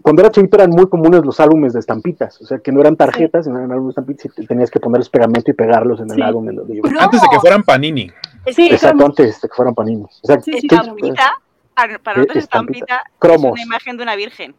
cuando 0.03 0.23
era 0.23 0.31
chiquito 0.33 0.57
eran 0.57 0.71
muy 0.71 0.89
comunes 0.89 1.25
los 1.25 1.39
álbumes 1.41 1.73
de 1.73 1.81
estampitas, 1.81 2.41
o 2.41 2.45
sea 2.47 2.59
que 2.59 2.73
no 2.73 2.81
eran 2.81 2.97
tarjetas, 2.97 3.45
sino 3.45 3.59
eran 3.59 3.71
álbumes 3.73 3.95
de 3.95 4.01
estampitas 4.01 4.25
y 4.27 4.29
te- 4.31 4.47
tenías 4.47 4.71
que 4.71 4.81
ponerles 4.81 5.09
pegamento 5.09 5.51
y 5.51 5.55
pegarlos 5.55 6.01
en 6.01 6.11
el 6.11 6.17
Sí. 6.17 6.23
álbum. 6.23 6.49
en 6.49 6.57
los 6.57 6.69
libros. 6.69 6.91
¡Bro! 6.93 7.01
Antes 7.01 7.21
de 7.23 7.29
que 7.31 7.39
fueran 7.41 7.63
Panini. 7.63 8.11
Sí, 8.51 8.69
Exacto, 8.73 9.07
antes 9.07 9.41
de 9.41 9.49
que 9.49 9.55
fueran 9.55 9.73
panini. 9.75 10.03
O 10.03 10.09
sea, 10.27 10.41
Sí. 10.41 10.51
Estampita, 10.61 11.33
para 11.77 11.99
para 12.01 12.17
nosotros 12.19 12.43
estampita. 12.43 12.85
estampita 12.85 13.03
es 13.07 13.19
Cromos. 13.21 13.53
una 13.53 13.63
imagen 13.63 13.97
de 13.97 14.03
una 14.03 14.17
virgen. 14.17 14.55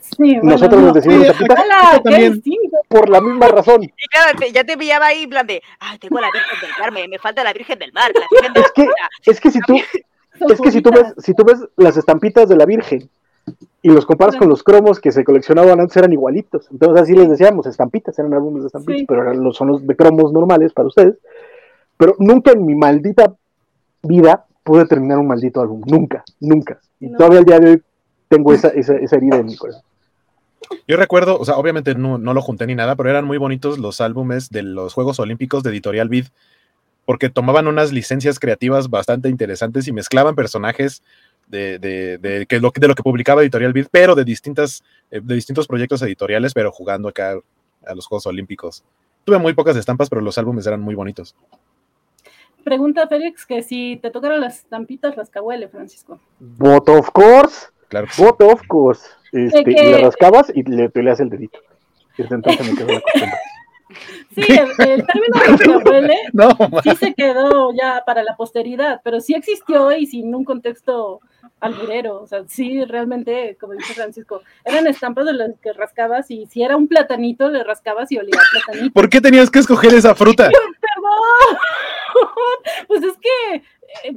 Sí, 0.00 0.34
bueno, 0.36 0.42
nosotros 0.50 0.80
no. 0.80 0.86
nos 0.88 0.94
decimos 0.96 1.26
por 2.88 3.08
la 3.08 3.20
misma 3.22 3.48
razón. 3.48 3.82
Y 3.96 4.06
claro, 4.08 4.38
te- 4.38 4.52
ya 4.52 4.62
te 4.64 4.76
pillaba 4.76 5.06
ahí 5.06 5.22
en 5.22 5.30
plan 5.30 5.46
de, 5.46 5.62
ah, 5.80 5.96
tengo 5.98 6.20
la 6.20 6.28
Virgen 6.30 6.60
del 6.60 6.70
Carmen, 6.76 7.08
me 7.10 7.18
falta 7.18 7.42
la 7.42 7.52
Virgen 7.54 7.78
del 7.78 7.92
Mar, 7.94 8.12
la 8.14 8.26
Virgen 8.30 8.52
de 8.52 8.60
la 8.60 8.66
Es 8.66 8.72
que, 8.72 8.82
Luna". 8.82 8.94
es 9.24 9.40
que 9.40 9.50
si 9.50 9.60
tú, 9.60 9.74
es 10.40 10.60
que 10.60 10.70
si 10.70 10.82
tú 10.82 10.90
ves, 10.90 11.14
si 11.18 11.34
tú 11.34 11.44
ves 11.44 11.58
las 11.76 11.96
estampitas 11.96 12.48
de 12.48 12.56
la 12.56 12.66
Virgen 12.66 13.08
y 13.82 13.90
los 13.90 14.06
comparas 14.06 14.36
con 14.36 14.48
los 14.48 14.62
cromos 14.62 14.98
que 15.00 15.12
se 15.12 15.24
coleccionaban 15.24 15.78
antes 15.80 15.96
eran 15.96 16.12
igualitos. 16.12 16.66
Entonces 16.70 17.02
así 17.02 17.14
les 17.14 17.28
decíamos, 17.28 17.66
estampitas, 17.66 18.18
eran 18.18 18.32
álbumes 18.34 18.62
de 18.62 18.66
estampitas, 18.68 19.00
Sí. 19.00 19.06
pero 19.06 19.22
eran 19.22 19.42
los, 19.42 19.56
son 19.56 19.68
los 19.68 19.86
de 19.86 19.94
cromos 19.96 20.32
normales 20.32 20.72
para 20.72 20.88
ustedes. 20.88 21.16
Pero 21.96 22.16
nunca 22.18 22.52
en 22.52 22.64
mi 22.66 22.74
maldita 22.74 23.34
vida 24.02 24.46
pude 24.62 24.86
terminar 24.86 25.18
un 25.18 25.26
maldito 25.28 25.60
álbum. 25.60 25.82
Nunca, 25.86 26.24
nunca. 26.40 26.80
Y 26.98 27.08
No. 27.08 27.18
todavía 27.18 27.38
al 27.40 27.44
día 27.44 27.58
de 27.60 27.70
hoy 27.70 27.82
tengo 28.28 28.52
esa, 28.54 28.68
esa, 28.68 28.94
esa 28.96 29.16
herida 29.16 29.36
en 29.36 29.46
mi 29.46 29.56
corazón. 29.56 29.82
Yo 30.88 30.96
recuerdo, 30.96 31.38
o 31.38 31.44
sea, 31.44 31.56
obviamente 31.56 31.94
no, 31.94 32.16
no 32.16 32.32
lo 32.32 32.40
junté 32.40 32.66
ni 32.66 32.74
nada, 32.74 32.96
pero 32.96 33.10
eran 33.10 33.26
muy 33.26 33.36
bonitos 33.36 33.78
los 33.78 34.00
álbumes 34.00 34.48
de 34.48 34.62
los 34.62 34.94
Juegos 34.94 35.20
Olímpicos 35.20 35.62
de 35.62 35.70
Editorial 35.70 36.08
Vid, 36.08 36.26
porque 37.04 37.28
tomaban 37.30 37.66
unas 37.68 37.92
licencias 37.92 38.38
creativas 38.38 38.88
bastante 38.90 39.28
interesantes 39.28 39.86
y 39.88 39.92
mezclaban 39.92 40.34
personajes 40.34 41.02
de, 41.48 41.78
de, 41.78 42.18
de, 42.18 42.46
que 42.46 42.58
lo, 42.60 42.72
de 42.74 42.88
lo 42.88 42.94
que 42.94 43.02
publicaba 43.02 43.42
Editorial 43.42 43.72
Vid, 43.74 43.86
pero 43.90 44.14
de, 44.14 44.24
distintas, 44.24 44.82
eh, 45.10 45.20
de 45.22 45.34
distintos 45.34 45.66
proyectos 45.66 46.00
editoriales, 46.02 46.54
pero 46.54 46.72
jugando 46.72 47.08
acá 47.08 47.38
a 47.86 47.94
los 47.94 48.06
Juegos 48.06 48.26
Olímpicos. 48.26 48.82
Tuve 49.24 49.38
muy 49.38 49.52
pocas 49.54 49.76
estampas, 49.76 50.08
pero 50.08 50.22
los 50.22 50.38
álbumes 50.38 50.66
eran 50.66 50.80
muy 50.80 50.94
bonitos. 50.94 51.34
Pregunta 52.64 53.06
Félix 53.08 53.44
que 53.44 53.62
si 53.62 53.98
te 54.00 54.10
tocaron 54.10 54.40
las 54.40 54.60
estampitas 54.60 55.14
rascahuele, 55.16 55.68
Francisco. 55.68 56.18
But 56.40 56.88
of 56.88 57.10
course, 57.10 57.66
Claro. 57.88 58.06
sí. 58.10 58.22
but 58.22 58.40
of 58.40 58.62
course. 58.66 59.02
Este, 59.32 59.64
que- 59.64 59.70
y 59.72 59.74
le 59.90 59.98
rascabas 59.98 60.50
y 60.54 60.62
le 60.62 60.88
peleas 60.88 61.20
el 61.20 61.28
dedito. 61.28 61.58
Y 62.16 62.22
desde 62.22 62.36
entonces 62.36 62.66
me 62.70 62.74
quedó 62.76 62.88
la 62.92 63.00
costumbre. 63.00 63.38
Sí, 64.34 64.42
el, 64.48 64.88
el 64.88 65.06
término 65.06 65.78
huele 65.84 66.16
no, 66.32 66.50
sí 66.82 66.90
se 66.96 67.14
quedó 67.14 67.72
ya 67.72 68.02
para 68.04 68.22
la 68.22 68.36
posteridad, 68.36 69.00
pero 69.04 69.20
sí 69.20 69.34
existió 69.34 69.92
y 69.92 70.06
sin 70.06 70.34
un 70.34 70.44
contexto 70.44 71.20
alburero. 71.60 72.20
O 72.22 72.26
sea, 72.26 72.44
sí, 72.46 72.84
realmente, 72.84 73.56
como 73.60 73.74
dice 73.74 73.94
Francisco, 73.94 74.42
eran 74.64 74.86
estampas 74.86 75.26
de 75.26 75.32
las 75.32 75.50
que 75.60 75.72
rascabas 75.72 76.30
y 76.30 76.46
si 76.46 76.62
era 76.62 76.76
un 76.76 76.88
platanito, 76.88 77.48
le 77.48 77.64
rascabas 77.64 78.10
y 78.12 78.18
olía 78.18 78.38
platanito. 78.50 78.92
¿Por 78.92 79.08
qué 79.08 79.20
tenías 79.20 79.50
que 79.50 79.60
escoger 79.60 79.94
esa 79.94 80.14
fruta? 80.14 80.48
Perdón. 80.48 81.58
Pues 82.86 83.02
es 83.02 83.14
que 83.14 83.62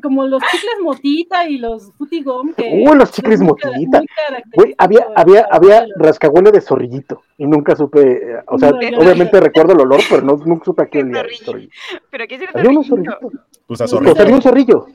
como 0.01 0.25
los 0.27 0.41
chicles 0.51 0.75
motita 0.81 1.47
y 1.47 1.57
los 1.57 1.91
futigom 1.97 2.53
que 2.53 2.83
uh 2.85 2.95
los 2.95 3.11
chicles 3.11 3.41
motita. 3.41 4.01
había 4.77 5.07
había 5.15 5.47
había 5.51 5.85
rascahuele 5.97 6.51
de 6.51 6.61
zorrillito 6.61 7.21
y 7.37 7.45
nunca 7.45 7.75
supe 7.75 8.01
eh, 8.01 8.43
o 8.47 8.57
sea 8.57 8.69
obviamente 8.69 9.39
recuerdo 9.39 9.73
el 9.73 9.81
olor 9.81 10.01
pero 10.09 10.21
no 10.21 10.37
nunca 10.37 10.65
supe 10.65 10.83
a 10.83 10.85
qué 10.87 10.99
olía 10.99 11.25
zorrillo. 11.43 11.69
pero 12.09 12.27
qué 12.27 12.35
es 12.35 12.41
el 12.41 12.49
había 12.53 13.19
pues 13.67 13.81
a 13.81 13.87
zorrillo 13.87 14.21
había 14.21 14.35
un 14.35 14.41
zorrillo. 14.41 14.87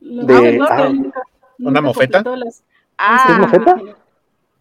De, 0.00 0.60
ah, 0.62 0.92
una 1.58 1.80
mofeta 1.80 2.22
ah, 2.98 3.26
¿Es 3.28 3.38
mofeta? 3.38 3.76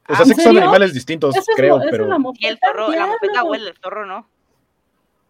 O 0.09 0.15
sea, 0.15 0.25
sí 0.25 0.35
que 0.35 0.41
son 0.41 0.57
animales 0.57 0.93
distintos, 0.93 1.35
creo, 1.55 1.81
pero... 1.91 2.07
Y 2.39 2.45
el 2.45 2.57
zorro, 2.59 2.89
la 2.91 3.07
mofeta 3.07 3.43
huele, 3.43 3.69
el 3.71 3.77
zorro 3.77 4.05
no. 4.05 4.25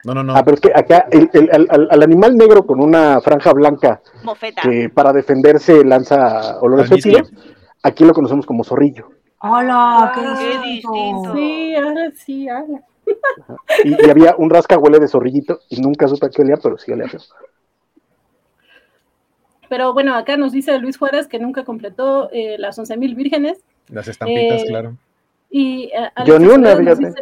No, 0.03 0.13
no, 0.13 0.23
no. 0.23 0.35
Ah, 0.35 0.43
pero 0.43 0.55
es 0.55 0.61
que 0.61 0.71
acá 0.73 1.07
el, 1.11 1.29
el, 1.33 1.49
el, 1.51 1.67
al 1.89 2.03
animal 2.03 2.35
negro 2.37 2.65
con 2.65 2.79
una 2.81 3.19
franja 3.21 3.51
blanca 3.53 4.01
Mofeta. 4.23 4.61
que 4.61 4.89
para 4.89 5.11
defenderse 5.11 5.83
lanza 5.83 6.59
olores 6.61 6.87
fétidos, 6.89 7.31
aquí 7.83 8.05
lo 8.05 8.13
conocemos 8.13 8.45
como 8.45 8.63
zorrillo. 8.63 9.09
¡Hola! 9.41 10.11
¡Qué, 10.15 10.21
Qué 10.21 10.67
distinto! 10.67 11.33
Sí, 11.35 11.75
ahora 11.75 12.11
sí, 12.15 12.47
ahora. 12.49 12.81
Y, 13.83 14.05
y 14.05 14.09
había 14.09 14.35
un 14.37 14.49
rascahuele 14.49 14.99
de 14.99 15.07
zorrillito 15.07 15.59
y 15.69 15.81
nunca 15.81 16.07
supe 16.07 16.29
qué 16.29 16.41
olía, 16.41 16.57
pero 16.61 16.77
sí 16.77 16.91
olía 16.91 17.07
feo. 17.07 17.21
Pero 19.69 19.93
bueno, 19.93 20.15
acá 20.15 20.37
nos 20.37 20.51
dice 20.53 20.77
Luis 20.79 20.97
Juárez 20.97 21.27
que 21.27 21.39
nunca 21.39 21.63
completó 21.65 22.29
eh, 22.31 22.55
las 22.57 22.77
11.000 22.79 23.15
vírgenes. 23.15 23.59
Las 23.89 24.07
estampitas, 24.07 24.61
Eh, 24.61 24.65
claro. 24.67 24.95
Y 25.49 25.85
eh, 25.93 26.09
Yo 26.25 26.39
ni 26.39 26.47
una, 26.47 26.75
fíjate. 26.75 27.13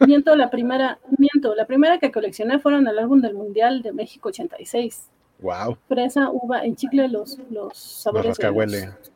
Miento, 0.00 0.34
la 0.36 0.50
primera, 0.50 0.98
miento, 1.18 1.54
la 1.54 1.66
primera 1.66 1.98
que 1.98 2.10
coleccioné 2.12 2.58
fueron 2.58 2.86
el 2.88 2.98
álbum 2.98 3.20
del 3.20 3.34
Mundial 3.34 3.82
de 3.82 3.92
México 3.92 4.28
86. 4.28 5.10
Wow. 5.40 5.76
Fresa, 5.88 6.30
uva 6.30 6.66
y 6.66 6.74
chicle, 6.74 7.08
los, 7.08 7.38
los 7.50 7.76
sabores. 7.76 8.38
los-. 8.38 9.12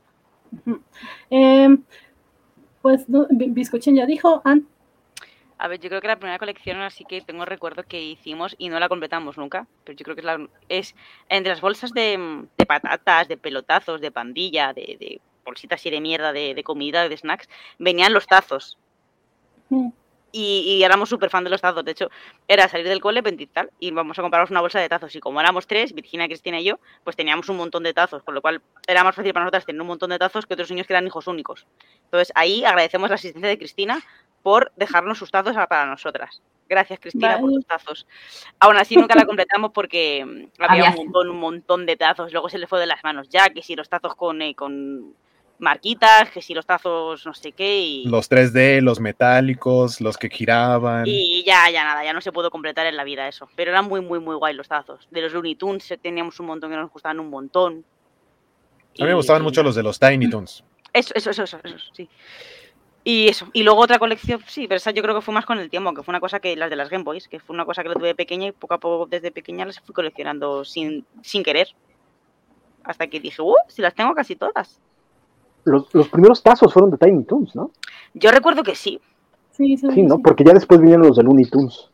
Ujú. 0.66 0.80
Eh, 1.30 1.76
pues 2.82 3.08
no, 3.08 3.26
ya 3.94 4.06
dijo, 4.06 4.42
An- 4.44 4.66
A 5.58 5.68
ver, 5.68 5.80
yo 5.80 5.88
creo 5.88 6.00
que 6.00 6.08
la 6.08 6.18
primera 6.18 6.38
colección 6.38 6.80
así 6.80 7.04
que 7.04 7.20
tengo 7.20 7.44
recuerdo 7.44 7.82
que 7.84 8.02
hicimos 8.02 8.54
y 8.58 8.68
no 8.68 8.78
la 8.80 8.88
completamos 8.88 9.36
nunca, 9.38 9.66
pero 9.84 9.96
yo 9.96 10.04
creo 10.04 10.16
que 10.16 10.20
es, 10.22 10.26
la, 10.26 10.48
es 10.68 10.94
entre 11.28 11.50
las 11.52 11.60
bolsas 11.60 11.92
de, 11.92 12.46
de 12.56 12.66
patatas, 12.66 13.28
de 13.28 13.36
pelotazos, 13.36 14.00
de 14.00 14.10
pandilla, 14.10 14.72
de, 14.72 14.96
de 14.98 15.20
bolsitas 15.44 15.80
así 15.80 15.90
de 15.90 16.00
mierda, 16.00 16.32
de, 16.32 16.54
de 16.54 16.62
comida, 16.64 17.08
de 17.08 17.16
snacks, 17.16 17.48
venían 17.78 18.12
los 18.12 18.26
tazos. 18.26 18.78
Mm. 19.68 19.88
Y, 20.32 20.60
y 20.78 20.84
éramos 20.84 21.08
súper 21.08 21.28
fan 21.28 21.42
de 21.42 21.50
los 21.50 21.60
tazos. 21.60 21.84
De 21.84 21.90
hecho, 21.90 22.08
era 22.46 22.68
salir 22.68 22.86
del 22.86 23.00
cole, 23.00 23.20
ventir 23.20 23.48
tal, 23.52 23.70
y 23.80 23.90
vamos 23.90 24.18
a 24.18 24.22
comprarnos 24.22 24.50
una 24.50 24.60
bolsa 24.60 24.78
de 24.78 24.88
tazos. 24.88 25.14
Y 25.16 25.20
como 25.20 25.40
éramos 25.40 25.66
tres, 25.66 25.92
Virginia, 25.92 26.26
Cristina 26.28 26.60
y 26.60 26.64
yo, 26.64 26.78
pues 27.02 27.16
teníamos 27.16 27.48
un 27.48 27.56
montón 27.56 27.82
de 27.82 27.92
tazos, 27.92 28.22
con 28.22 28.34
lo 28.34 28.40
cual 28.40 28.62
era 28.86 29.02
más 29.02 29.14
fácil 29.16 29.32
para 29.32 29.44
nosotras 29.44 29.66
tener 29.66 29.80
un 29.80 29.88
montón 29.88 30.10
de 30.10 30.18
tazos 30.18 30.46
que 30.46 30.54
otros 30.54 30.70
niños 30.70 30.86
que 30.86 30.92
eran 30.92 31.06
hijos 31.06 31.26
únicos. 31.26 31.66
Entonces 32.04 32.30
ahí 32.36 32.64
agradecemos 32.64 33.08
la 33.08 33.16
asistencia 33.16 33.48
de 33.48 33.58
Cristina 33.58 34.00
por 34.42 34.70
dejarnos 34.76 35.18
sus 35.18 35.30
tazos 35.30 35.54
para 35.68 35.86
nosotras. 35.86 36.40
Gracias, 36.68 37.00
Cristina, 37.00 37.38
por 37.40 37.50
tus 37.50 37.66
tazos. 37.66 38.06
Aún 38.60 38.76
así 38.76 38.94
nunca 38.94 39.16
la 39.16 39.24
completamos 39.26 39.72
porque 39.72 40.24
mm, 40.24 40.62
había 40.62 40.84
Había- 40.86 40.90
un 40.90 41.06
montón, 41.06 41.28
un 41.30 41.40
montón 41.40 41.86
de 41.86 41.96
tazos. 41.96 42.32
Luego 42.32 42.48
se 42.48 42.58
le 42.58 42.68
fue 42.68 42.78
de 42.78 42.86
las 42.86 43.02
manos 43.02 43.28
ya, 43.28 43.50
que 43.50 43.62
si 43.62 43.74
los 43.74 43.88
tazos 43.88 44.14
con, 44.14 44.40
eh, 44.40 44.54
con 44.54 45.12
marquitas, 45.60 46.30
que 46.30 46.42
si 46.42 46.54
los 46.54 46.66
tazos 46.66 47.24
no 47.24 47.34
sé 47.34 47.52
qué. 47.52 47.80
Y, 47.80 48.04
Los 48.06 48.30
3D, 48.30 48.80
los 48.80 49.00
metálicos, 49.00 50.00
los 50.00 50.16
que 50.16 50.28
giraban. 50.28 51.04
y 51.06 51.44
ya, 51.44 51.70
ya 51.70 51.84
nada, 51.84 52.04
ya 52.04 52.12
no 52.12 52.20
se 52.20 52.32
pudo 52.32 52.50
completar 52.50 52.86
en 52.86 52.96
la 52.96 53.04
vida 53.04 53.28
eso. 53.28 53.48
Pero 53.54 53.70
eran 53.70 53.86
muy, 53.86 54.00
muy, 54.00 54.18
muy 54.18 54.34
guay 54.36 54.54
los 54.54 54.68
tazos. 54.68 55.06
De 55.10 55.20
los 55.20 55.32
Looney 55.32 55.54
Tunes 55.54 55.90
eh, 55.90 55.98
teníamos 55.98 56.38
un 56.40 56.46
montón 56.46 56.70
que 56.70 56.76
nos 56.76 56.90
gustaban 56.90 57.20
un 57.20 57.30
montón. 57.30 57.84
A 58.98 59.04
mí 59.04 59.08
me 59.08 59.14
gustaban 59.14 59.42
y 59.42 59.44
mucho 59.44 59.62
los 59.62 59.74
de 59.74 59.82
los 59.82 59.98
Tiny 59.98 60.28
Toons. 60.28 60.64
Eso, 60.92 61.12
eso, 61.14 61.30
eso, 61.30 61.44
eso, 61.44 61.58
eso, 61.62 61.78
sí. 61.92 62.08
Y 63.04 63.28
eso. 63.28 63.48
Y 63.52 63.62
luego 63.62 63.80
otra 63.80 63.98
colección, 63.98 64.42
sí, 64.46 64.66
pero 64.66 64.76
esa 64.76 64.90
yo 64.90 65.02
creo 65.02 65.14
que 65.14 65.20
fue 65.22 65.32
más 65.32 65.46
con 65.46 65.58
el 65.58 65.70
tiempo, 65.70 65.94
que 65.94 66.02
fue 66.02 66.12
una 66.12 66.20
cosa 66.20 66.40
que 66.40 66.56
las 66.56 66.68
de 66.68 66.76
las 66.76 66.90
Game 66.90 67.04
Boys, 67.04 67.28
que 67.28 67.40
fue 67.40 67.54
una 67.54 67.64
cosa 67.64 67.82
que 67.82 67.88
la 67.88 67.94
tuve 67.94 68.14
pequeña 68.14 68.48
y 68.48 68.52
poco 68.52 68.74
a 68.74 68.78
poco 68.78 69.06
desde 69.06 69.30
pequeña 69.30 69.64
las 69.64 69.80
fui 69.80 69.94
coleccionando 69.94 70.64
sin, 70.64 71.06
sin 71.22 71.42
querer. 71.42 71.68
Hasta 72.82 73.06
que 73.06 73.20
dije, 73.20 73.40
uh, 73.40 73.54
si 73.68 73.82
las 73.82 73.94
tengo 73.94 74.14
casi 74.14 74.36
todas. 74.36 74.80
Los, 75.64 75.92
los 75.94 76.08
primeros 76.08 76.42
tazos 76.42 76.72
fueron 76.72 76.90
de 76.90 76.96
Tiny 76.98 77.24
Toons, 77.24 77.54
¿no? 77.54 77.70
Yo 78.14 78.30
recuerdo 78.30 78.62
que 78.62 78.74
sí. 78.74 79.00
Sí, 79.52 79.76
sí, 79.76 79.86
Sí, 79.94 80.02
¿no? 80.02 80.16
sí. 80.16 80.22
Porque 80.24 80.44
ya 80.44 80.52
después 80.52 80.80
vinieron 80.80 81.06
los 81.06 81.16
de 81.16 81.22
Looney 81.22 81.44
Tunes. 81.46 81.88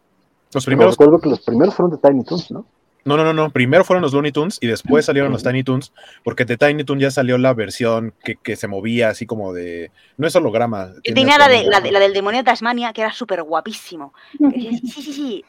Los 0.55 0.65
Pero 0.65 0.77
primeros. 0.77 0.95
recuerdo 0.95 1.19
que 1.21 1.29
los 1.29 1.41
primeros 1.41 1.75
fueron 1.75 1.91
de 1.91 2.09
Tiny 2.09 2.25
Toons, 2.25 2.51
¿no? 2.51 2.65
No, 3.05 3.17
no, 3.17 3.23
no, 3.25 3.33
no. 3.33 3.51
Primero 3.51 3.85
fueron 3.85 4.03
los 4.03 4.13
Looney 4.13 4.33
Tunes 4.33 4.59
y 4.61 4.67
después 4.67 5.05
salieron 5.05 5.31
los 5.31 5.43
Tiny 5.45 5.63
Toons, 5.63 5.93
porque 6.25 6.45
de 6.45 6.57
Tiny 6.57 6.83
Toons 6.85 7.01
ya 7.03 7.11
salió 7.13 7.39
la 7.39 7.55
versión 7.55 8.13
que, 8.25 8.35
que 8.37 8.57
se 8.57 8.67
movía 8.67 9.11
así 9.11 9.27
como 9.27 9.53
de. 9.53 9.91
No 10.17 10.27
es 10.27 10.35
holograma. 10.35 10.89
Yo 11.05 11.15
tenía 11.15 11.39
la, 11.39 11.47
de, 11.49 11.65
la, 11.65 11.81
de- 11.81 11.93
la 11.93 12.01
del 12.01 12.13
demonio 12.13 12.41
de 12.41 12.45
Tasmania, 12.45 12.93
que 12.93 13.03
era 13.03 13.13
súper 13.13 13.43
guapísimo. 13.45 14.13
Sí, 14.39 14.81
sí, 14.89 15.13
sí. 15.13 15.45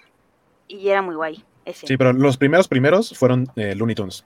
Y 0.68 0.88
era 0.89 1.02
muy 1.02 1.15
guay. 1.15 1.44
Ese. 1.65 1.88
Sí, 1.88 1.98
pero 1.98 2.14
los 2.14 2.38
primeros 2.38 2.68
primeros 2.68 3.18
fueron 3.18 3.48
eh, 3.56 3.73
Looney 3.76 3.95
Tunes. 3.95 4.23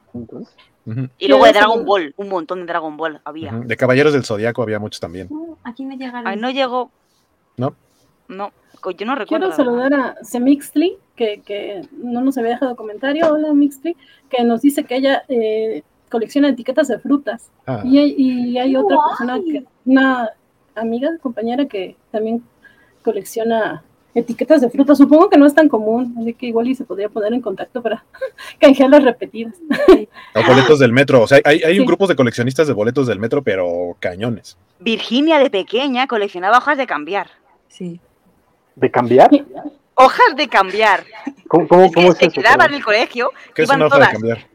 Y 1.18 1.28
luego 1.28 1.46
de 1.46 1.54
Dragon 1.54 1.86
Ball, 1.86 2.14
un 2.18 2.30
montón 2.30 2.60
de 2.60 2.66
Dragon 2.66 2.98
Ball 2.98 3.22
había. 3.24 3.52
De 3.52 3.78
Caballeros 3.78 4.14
del 4.14 4.26
Zodiaco 4.26 4.64
había 4.64 4.80
muchos 4.80 5.00
también. 5.00 5.28
Uh, 5.30 5.56
aquí 5.64 5.86
me 5.86 5.98
llegaron. 5.98 6.28
Ay, 6.28 6.38
no 6.38 6.50
llegó. 6.50 6.90
¿No? 7.58 7.76
No, 8.28 8.52
yo 8.98 9.06
no 9.06 9.16
recuerdo. 9.16 9.48
Quiero 9.48 9.52
saludar 9.56 9.94
a 9.94 10.16
Semixtli, 10.24 10.98
que, 11.16 11.42
que 11.42 11.88
no 11.92 12.22
nos 12.22 12.38
había 12.38 12.52
dejado 12.52 12.76
comentario. 12.76 13.32
Hola, 13.32 13.54
Mixtli, 13.54 13.96
que 14.30 14.44
nos 14.44 14.62
dice 14.62 14.84
que 14.86 14.96
ella 14.96 15.24
eh, 15.28 15.84
colecciona 16.10 16.50
etiquetas 16.50 16.88
de 16.88 16.98
frutas. 17.00 17.52
Ah, 17.68 17.82
Y 17.86 18.00
hay, 18.00 18.16
y 18.18 18.58
hay 18.58 18.76
otra 18.76 18.96
Guay. 18.96 19.10
persona, 19.10 19.40
que, 19.40 19.66
una 19.86 20.30
amiga, 20.76 21.10
compañera 21.22 21.66
que 21.66 21.96
también 22.12 22.44
colecciona 23.04 23.84
etiquetas 24.14 24.62
de 24.62 24.70
frutas. 24.70 24.98
Supongo 24.98 25.30
que 25.30 25.38
no 25.38 25.46
es 25.46 25.54
tan 25.56 25.70
común, 25.70 26.16
así 26.20 26.34
que 26.34 26.48
igual 26.48 26.68
y 26.68 26.76
se 26.76 26.84
podría 26.84 27.10
poner 27.10 27.34
en 27.34 27.42
contacto 27.42 27.82
para 27.82 28.04
canjearlas 28.60 29.04
repetidas. 29.04 29.54
o 30.36 30.44
boletos 30.48 30.80
del 30.80 30.92
metro. 30.92 31.22
O 31.22 31.28
sea, 31.28 31.40
hay, 31.46 31.62
hay 31.64 31.78
Sí. 31.78 31.86
grupos 31.86 32.10
de 32.10 32.16
coleccionistas 32.16 32.68
de 32.68 32.74
boletos 32.74 33.08
del 33.08 33.20
metro, 33.20 33.42
pero 33.42 33.96
cañones. 34.00 34.58
Virginia 34.80 35.40
de 35.40 35.50
pequeña 35.50 36.08
coleccionaba 36.08 36.58
hojas 36.58 36.78
de 36.78 36.88
cambiar. 36.88 37.28
Sí. 37.68 38.00
¿De 38.76 38.90
cambiar? 38.92 39.30
Hojas 39.96 40.36
de 40.36 40.48
cambiar. 40.48 41.04
¿Cómo, 41.48 41.68
cómo, 41.68 41.84
Es 41.86 41.94
cómo 41.94 42.08
que 42.08 42.12
es 42.14 42.18
se 42.18 42.26
eso? 42.26 42.42
quedaba 42.42 42.66
en 42.66 42.74
el 42.76 42.84
colegio. 42.84 43.30
¿Qué 43.54 43.64
es 43.64 43.70
una 43.70 43.86
hoja 43.86 44.00
de 44.00 44.08
cambiar? 44.12 44.48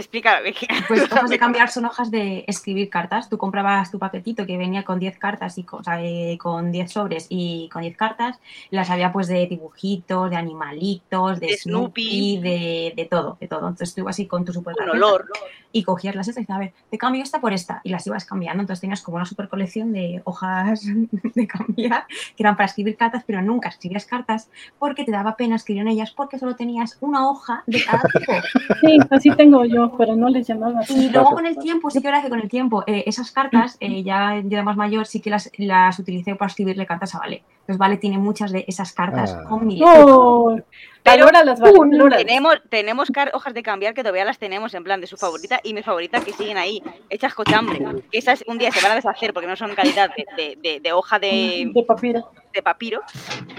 Explica, 0.00 0.40
Virginia. 0.40 0.82
Pues 0.88 1.02
hojas 1.12 1.28
de 1.28 1.38
cambiar 1.38 1.70
son 1.70 1.84
hojas 1.84 2.10
de 2.10 2.44
escribir 2.46 2.88
cartas. 2.88 3.28
Tú 3.28 3.36
comprabas 3.36 3.90
tu 3.90 3.98
paquetito 3.98 4.46
que 4.46 4.56
venía 4.56 4.82
con 4.82 4.98
10 4.98 5.18
cartas 5.18 5.58
y 5.58 5.64
con, 5.64 5.80
o 5.80 5.84
sea, 5.84 6.02
eh, 6.02 6.38
con 6.38 6.72
10 6.72 6.90
sobres 6.90 7.26
y 7.28 7.68
con 7.70 7.82
10 7.82 7.96
cartas. 7.96 8.40
Las 8.70 8.88
había 8.88 9.12
pues 9.12 9.28
de 9.28 9.46
dibujitos, 9.46 10.30
de 10.30 10.36
animalitos, 10.36 11.38
de, 11.38 11.48
De 11.48 11.56
Snoopy. 11.58 12.02
Snoopy, 12.02 12.40
de, 12.40 12.92
de 12.96 13.04
todo, 13.04 13.36
de 13.40 13.46
todo. 13.46 13.68
Entonces 13.68 13.94
tú 13.94 14.00
ibas 14.00 14.16
así 14.16 14.26
con 14.26 14.44
tu 14.44 14.52
super 14.52 14.74
olor. 14.88 15.26
y 15.72 15.84
cogías 15.84 16.14
las 16.14 16.26
estas 16.26 16.42
y 16.42 16.44
dices, 16.44 16.56
a 16.56 16.58
ver, 16.58 16.72
te 16.90 16.98
cambio 16.98 17.22
esta 17.22 17.40
por 17.40 17.52
esta. 17.52 17.82
Y 17.84 17.90
las 17.90 18.06
ibas 18.06 18.24
cambiando. 18.24 18.62
Entonces 18.62 18.80
tenías 18.80 19.02
como 19.02 19.16
una 19.16 19.26
super 19.26 19.48
colección 19.48 19.92
de 19.92 20.22
hojas 20.24 20.82
de 21.34 21.46
cambiar 21.46 22.06
que 22.36 22.42
eran 22.42 22.56
para 22.56 22.66
escribir 22.66 22.96
cartas, 22.96 23.22
pero 23.26 23.42
nunca 23.42 23.68
escribías 23.68 24.06
cartas 24.06 24.48
porque 24.78 25.04
te 25.04 25.12
daba 25.12 25.36
pena 25.36 25.56
escribir 25.56 25.82
en 25.82 25.88
ellas 25.88 26.10
porque 26.10 26.38
solo 26.38 26.56
tenías 26.56 26.96
una 27.00 27.28
hoja 27.28 27.64
de 27.66 27.84
cada 27.84 28.02
tipo. 28.18 28.32
Sí, 28.80 28.98
así 29.10 29.30
tengo 29.36 29.64
yo, 29.64 29.89
pero 29.96 30.16
no 30.16 30.28
les 30.28 30.46
llamaba 30.46 30.80
así. 30.80 31.06
Y 31.06 31.08
luego 31.10 31.30
con 31.30 31.46
el 31.46 31.56
tiempo, 31.58 31.90
sí 31.90 32.00
que 32.00 32.08
ahora 32.08 32.22
que 32.22 32.28
con 32.28 32.40
el 32.40 32.48
tiempo, 32.48 32.84
eh, 32.86 33.04
esas 33.06 33.30
cartas, 33.30 33.76
eh, 33.80 34.02
ya 34.02 34.36
yo 34.42 34.56
de 34.56 34.62
más 34.62 34.76
mayor, 34.76 35.06
sí 35.06 35.20
que 35.20 35.30
las, 35.30 35.50
las 35.58 35.98
utilicé 35.98 36.34
para 36.36 36.48
escribirle 36.48 36.86
cartas 36.86 37.14
a 37.14 37.18
Vale. 37.18 37.42
Entonces 37.60 37.78
Vale 37.78 37.96
tiene 37.98 38.18
muchas 38.18 38.50
de 38.52 38.64
esas 38.66 38.92
cartas 38.92 39.32
Ah. 39.38 39.44
con 39.48 39.66
mi 39.66 39.76
letra. 39.78 40.04
Oh, 40.04 40.56
Pero 41.02 41.24
valóralas, 41.26 41.60
vale, 41.60 41.78
valóralas. 41.78 42.18
Tenemos, 42.26 42.60
tenemos 42.68 43.08
hojas 43.32 43.54
de 43.54 43.62
cambiar 43.62 43.94
que 43.94 44.02
todavía 44.02 44.24
las 44.24 44.38
tenemos 44.38 44.74
en 44.74 44.82
plan 44.84 45.00
de 45.00 45.06
su 45.06 45.16
favorita 45.16 45.60
y 45.62 45.72
mi 45.72 45.82
favorita 45.82 46.20
que 46.20 46.32
siguen 46.32 46.56
ahí, 46.58 46.82
hechas 47.08 47.32
cochambre. 47.34 47.78
Que 48.10 48.18
esas 48.18 48.42
un 48.48 48.58
día 48.58 48.70
se 48.72 48.82
van 48.82 48.92
a 48.92 48.94
deshacer 48.96 49.32
porque 49.32 49.46
no 49.46 49.54
son 49.56 49.74
calidad 49.74 50.10
de, 50.16 50.26
de- 50.36 50.58
de- 50.60 50.80
de 50.80 50.92
hoja 50.92 51.18
de, 51.20 51.70
de 51.72 51.82
papiro. 51.84 52.28
de 52.52 52.62
papiro 52.62 53.00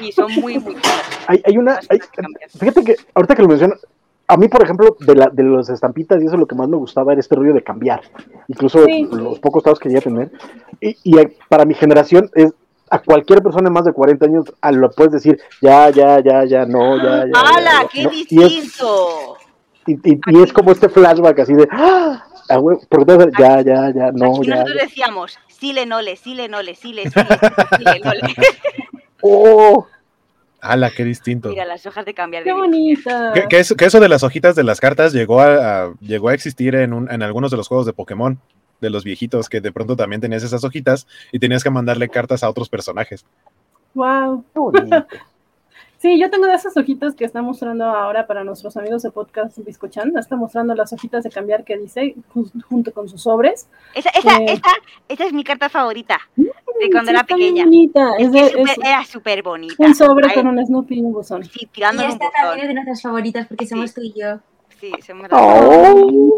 y 0.02 0.12
son 0.12 0.32
muy, 0.36 0.60
muy 0.60 0.74
chulas. 0.76 1.04
Hay, 1.28 1.42
hay 1.46 1.58
una. 1.58 1.76
Las 1.76 1.88
hay- 1.90 2.00
fíjate 2.60 2.84
que 2.84 2.96
ahorita 3.16 3.36
que 3.36 3.42
lo 3.44 3.48
mencionas, 3.48 3.80
a 4.32 4.38
mí, 4.38 4.48
por 4.48 4.64
ejemplo, 4.64 4.96
de, 5.02 5.14
la, 5.14 5.28
de 5.28 5.44
las 5.44 5.68
estampitas 5.68 6.24
y 6.24 6.26
eso 6.26 6.38
lo 6.38 6.48
que 6.48 6.56
más 6.56 6.70
me 6.70 6.78
gustaba 6.78 7.12
era 7.12 7.20
este 7.20 7.36
rollo 7.36 7.54
de 7.54 7.64
cambiar. 7.64 8.02
Incluso 8.48 8.86
Sí. 8.86 9.06
los 9.12 9.40
pocos 9.40 9.62
tazos 9.62 9.78
que 9.78 9.90
llegué 9.90 10.00
a 10.00 10.04
tener. 10.04 10.32
Y, 10.80 10.96
y, 11.04 11.20
eh, 11.20 11.36
para 11.50 11.66
mi 11.66 11.74
generación 11.74 12.32
es 12.34 12.54
a 12.90 13.00
cualquier 13.00 13.44
persona 13.44 13.66
de 13.66 13.74
más 13.74 13.84
de 13.84 13.92
40 13.92 14.26
años 14.26 14.46
a 14.62 14.72
lo 14.72 14.90
puedes 14.92 15.12
decir, 15.12 15.38
ya, 15.62 15.90
ya, 15.90 16.22
ya, 16.22 16.46
ya, 16.46 16.66
no, 16.66 16.96
ya, 16.98 17.26
ya. 17.26 17.32
¡Hala, 17.36 17.90
qué 17.92 18.08
distinto! 18.08 19.36
Y 19.86 19.96
es, 19.96 20.00
y, 20.06 20.42
es, 20.42 20.54
como 20.54 20.72
este 20.72 20.88
flashback 20.88 21.40
así 21.40 21.54
de, 21.54 21.68
¡ah! 21.70 22.24
Porque 22.88 23.30
ya, 23.38 23.62
ya, 23.62 23.92
ya, 23.94 24.12
no, 24.14 24.38
Aquí 24.38 24.48
ya. 24.48 24.56
Nosotros 24.56 24.78
decíamos, 24.82 25.40
sí 25.50 25.74
le 25.74 25.86
nole, 25.86 26.16
sí 26.16 26.36
le 26.36 26.48
nole, 26.48 26.76
sí 26.76 26.94
le, 26.94 27.10
sí 27.10 27.20
le, 27.80 28.00
nole. 28.00 28.22
¡Oh! 29.22 29.86
¡Hala, 30.62 30.92
qué 30.96 31.04
distinto! 31.04 31.50
Mira, 31.50 31.66
las 31.66 31.86
hojas 31.86 32.06
de 32.06 32.14
cambiar. 32.14 32.44
¡Qué 32.44 32.54
bonita! 32.54 33.32
Que, 33.34 33.48
que, 33.48 33.60
eso, 33.60 33.76
que, 33.76 33.86
eso, 33.86 34.00
de 34.00 34.08
las 34.08 34.24
hojitas 34.24 34.56
de 34.56 34.64
las 34.64 34.80
cartas 34.80 35.12
llegó 35.12 35.42
a, 35.42 35.86
a 35.86 35.94
llegó 36.00 36.30
a 36.30 36.34
existir 36.34 36.76
en, 36.76 36.94
un, 36.94 37.12
en 37.12 37.24
algunos 37.24 37.52
de 37.52 37.58
los 37.58 37.68
juegos 37.68 37.86
de 37.86 37.94
Pokémon 37.94 38.40
de 38.82 38.90
los 38.90 39.04
viejitos 39.04 39.48
que 39.48 39.62
de 39.62 39.72
pronto 39.72 39.96
también 39.96 40.22
tenías 40.22 40.44
esas 40.44 40.64
hojitas 40.64 41.08
y 41.32 41.40
tenías 41.40 41.64
que 41.64 41.70
mandarle 41.70 42.10
cartas 42.10 42.44
a 42.44 42.50
otros 42.50 42.68
personajes. 42.68 43.26
Wow. 43.94 44.44
Sí, 46.02 46.20
yo 46.20 46.32
tengo 46.32 46.48
de 46.48 46.56
esas 46.56 46.76
hojitas 46.76 47.14
que 47.14 47.26
está 47.26 47.44
mostrando 47.44 47.86
ahora 47.86 48.26
para 48.26 48.44
nuestros 48.44 48.76
amigos 48.76 49.04
de 49.04 49.12
podcast 49.12 49.56
Biscochan. 49.60 50.18
Está 50.18 50.36
mostrando 50.36 50.74
las 50.74 50.92
hojitas 50.92 51.24
de 51.24 51.30
cambiar 51.30 51.64
que 51.64 51.78
dice 51.78 52.16
junto 52.68 52.92
con 52.92 53.08
sus 53.08 53.22
sobres. 53.22 53.70
Esa, 53.94 54.10
esa, 54.10 54.38
eh, 54.38 54.46
esa, 54.48 54.72
esa 55.08 55.26
es 55.26 55.32
mi 55.32 55.44
carta 55.44 55.70
favorita 55.70 56.20
de 56.36 56.90
cuando 56.92 57.12
sí, 57.12 57.16
era 57.16 57.24
pequeña. 57.24 57.66
Bonita. 57.66 58.14
Es 58.18 58.26
es 58.26 58.32
de, 58.32 58.50
super, 58.50 58.70
es 58.70 58.78
era 58.80 59.06
súper 59.06 59.44
bonita. 59.44 59.76
Un 59.78 59.94
sobre 59.94 60.34
con 60.34 60.48
un 60.48 60.66
Snoopy 60.66 60.98
y 60.98 61.02
un 61.02 61.14
buzón. 61.14 61.46
Sí, 61.46 61.70
tirando 61.72 62.02
y 62.02 62.08
esta 62.08 62.32
también 62.32 62.62
es 62.62 62.68
de 62.70 62.74
nuestras 62.74 63.02
favoritas 63.04 63.46
porque 63.46 63.68
somos 63.68 63.94
tú 63.94 64.02
y 64.02 64.20
yo. 64.20 64.40
Sí, 64.80 64.92
somos 65.06 65.28
Oh. 65.30 66.36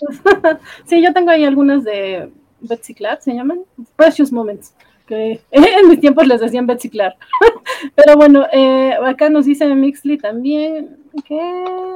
sí, 0.84 1.00
yo 1.00 1.12
tengo 1.12 1.30
ahí 1.30 1.44
algunas 1.44 1.84
de 1.84 2.32
Betsy 2.60 2.94
Clark, 2.94 3.22
se 3.22 3.34
llaman 3.34 3.62
Precious 3.94 4.32
Moments, 4.32 4.74
que 5.10 5.40
en 5.50 5.88
mis 5.88 6.00
tiempos 6.00 6.26
les 6.26 6.40
decían 6.40 6.66
Betsy 6.66 6.88
Clark. 6.88 7.16
Pero 7.96 8.16
bueno, 8.16 8.46
eh, 8.52 8.94
acá 9.04 9.28
nos 9.28 9.44
dice 9.44 9.66
Mixley 9.74 10.16
también 10.16 10.96
que, 11.26 11.40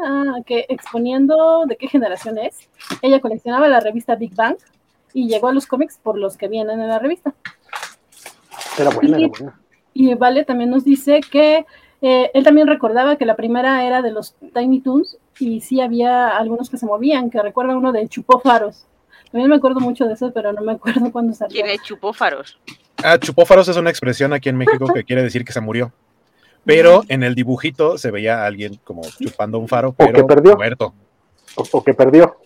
ah, 0.05 0.41
que 0.45 0.67
exponiendo 0.69 1.65
de 1.67 1.77
qué 1.77 1.87
generación 1.87 2.37
es. 2.39 2.69
Ella 3.01 3.21
coleccionaba 3.21 3.69
la 3.69 3.81
revista 3.81 4.17
Big 4.17 4.35
Bang 4.35 4.57
y 5.13 5.29
llegó 5.29 5.49
a 5.49 5.55
los 5.55 5.67
cómics 5.67 5.99
por 6.03 6.19
los 6.19 6.37
que 6.37 6.49
vienen 6.49 6.81
en 6.81 6.89
la 6.89 6.99
revista. 6.99 7.33
Era 8.77 8.91
buena, 8.91 9.17
era 9.17 9.29
buena. 9.29 9.61
Y 9.95 10.13
Vale 10.15 10.45
también 10.45 10.71
nos 10.71 10.85
dice 10.85 11.21
que 11.21 11.65
eh, 12.03 12.31
él 12.35 12.43
también 12.43 12.67
recordaba 12.67 13.15
que 13.17 13.25
la 13.25 13.37
primera 13.37 13.85
era 13.87 14.03
de 14.03 14.11
los 14.11 14.35
Tiny 14.53 14.81
Toons 14.81 15.19
y 15.39 15.61
sí 15.61 15.81
había 15.81 16.37
algunos 16.37 16.69
que 16.69 16.77
se 16.77 16.87
movían, 16.87 17.31
que 17.31 17.41
recuerda 17.41 17.77
uno 17.77 17.93
de 17.93 18.09
Chupó 18.09 18.41
Faros. 18.41 18.87
También 19.31 19.51
me 19.51 19.57
acuerdo 19.57 19.79
mucho 19.79 20.05
de 20.07 20.15
eso, 20.15 20.33
pero 20.33 20.53
no 20.53 20.63
me 20.63 20.73
acuerdo 20.73 21.13
cuándo 21.13 21.33
salió. 21.33 21.55
¿Quién 21.55 21.69
es 21.69 21.83
Chupófaros? 21.83 22.59
Ah, 23.05 23.19
chupófaros 23.19 23.69
es 23.69 23.77
una 23.77 23.91
expresión 23.91 24.33
aquí 24.33 24.49
en 24.49 24.57
México 24.57 24.93
que 24.93 25.05
quiere 25.05 25.23
decir 25.23 25.45
que 25.45 25.53
se 25.53 25.61
murió. 25.61 25.93
Pero 26.65 27.03
en 27.09 27.23
el 27.23 27.35
dibujito 27.35 27.99
se 27.99 28.11
veía 28.11 28.43
a 28.43 28.47
alguien 28.47 28.81
como 28.83 29.03
chupando 29.21 29.59
un 29.59 29.69
faro, 29.69 29.93
pero 29.93 30.15
que 30.15 30.25
perdió. 30.25 30.57
muerto. 30.57 30.95
O, 31.57 31.65
o, 31.71 31.85
que 31.85 31.93
perdió. 31.93 32.39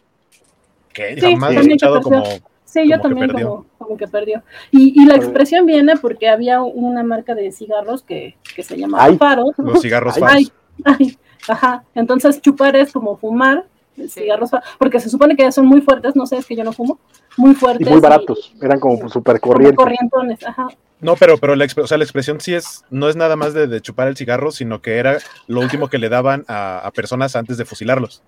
Que 0.92 1.14
Sí, 1.14 1.20
jamás 1.20 1.52
he 1.52 1.54
también 1.54 1.78
que 1.78 1.84
escuchado 1.84 2.02
como. 2.02 2.24
Sí, 2.64 2.88
yo 2.88 3.00
como 3.00 3.14
también 3.14 3.30
como, 3.30 3.66
como 3.78 3.96
que 3.96 4.08
perdió. 4.08 4.42
Y, 4.72 5.00
y 5.00 5.06
la 5.06 5.14
expresión 5.14 5.64
viene 5.64 5.96
porque 5.96 6.28
había 6.28 6.60
una 6.60 7.04
marca 7.04 7.36
de 7.36 7.52
cigarros 7.52 8.02
que, 8.02 8.36
que 8.56 8.64
se 8.64 8.76
llamaba 8.76 9.04
Ay. 9.04 9.16
Faros. 9.16 9.52
Los 9.56 9.80
cigarros 9.80 10.16
Ay. 10.16 10.20
faros. 10.20 10.52
Ay, 10.84 10.96
ay, 10.98 11.18
ajá. 11.48 11.84
Entonces 11.94 12.42
chupar 12.42 12.74
es 12.74 12.92
como 12.92 13.16
fumar 13.16 13.64
cigarros, 14.06 14.50
porque 14.78 15.00
se 15.00 15.10
supone 15.10 15.34
que 15.36 15.50
son 15.50 15.66
muy 15.66 15.80
fuertes, 15.80 16.14
no 16.14 16.26
sé, 16.26 16.36
es 16.36 16.46
que 16.46 16.54
yo 16.54 16.64
no 16.64 16.72
fumo, 16.72 16.98
muy 17.38 17.52
Y 17.52 17.54
fuertes. 17.54 17.88
muy 17.88 18.00
baratos. 18.00 18.52
Eran 18.60 18.78
como 18.80 19.08
super 19.08 19.40
como 19.40 19.54
corrientes. 19.54 19.76
corrientones, 19.76 20.46
ajá. 20.46 20.68
No, 21.00 21.14
pero, 21.16 21.38
pero 21.38 21.54
la, 21.54 21.64
o 21.80 21.86
sea, 21.86 21.96
la 21.96 22.04
expresión 22.04 22.40
sí 22.40 22.54
es, 22.54 22.84
no 22.90 23.08
es 23.08 23.14
nada 23.16 23.36
más 23.36 23.54
de, 23.54 23.66
de 23.68 23.80
chupar 23.80 24.08
el 24.08 24.16
cigarro, 24.16 24.50
sino 24.50 24.82
que 24.82 24.96
era 24.96 25.18
lo 25.46 25.60
último 25.60 25.88
que 25.88 25.98
le 25.98 26.08
daban 26.08 26.44
a, 26.48 26.78
a 26.80 26.90
personas 26.90 27.36
antes 27.36 27.56
de 27.56 27.64
fusilarlos. 27.64 28.22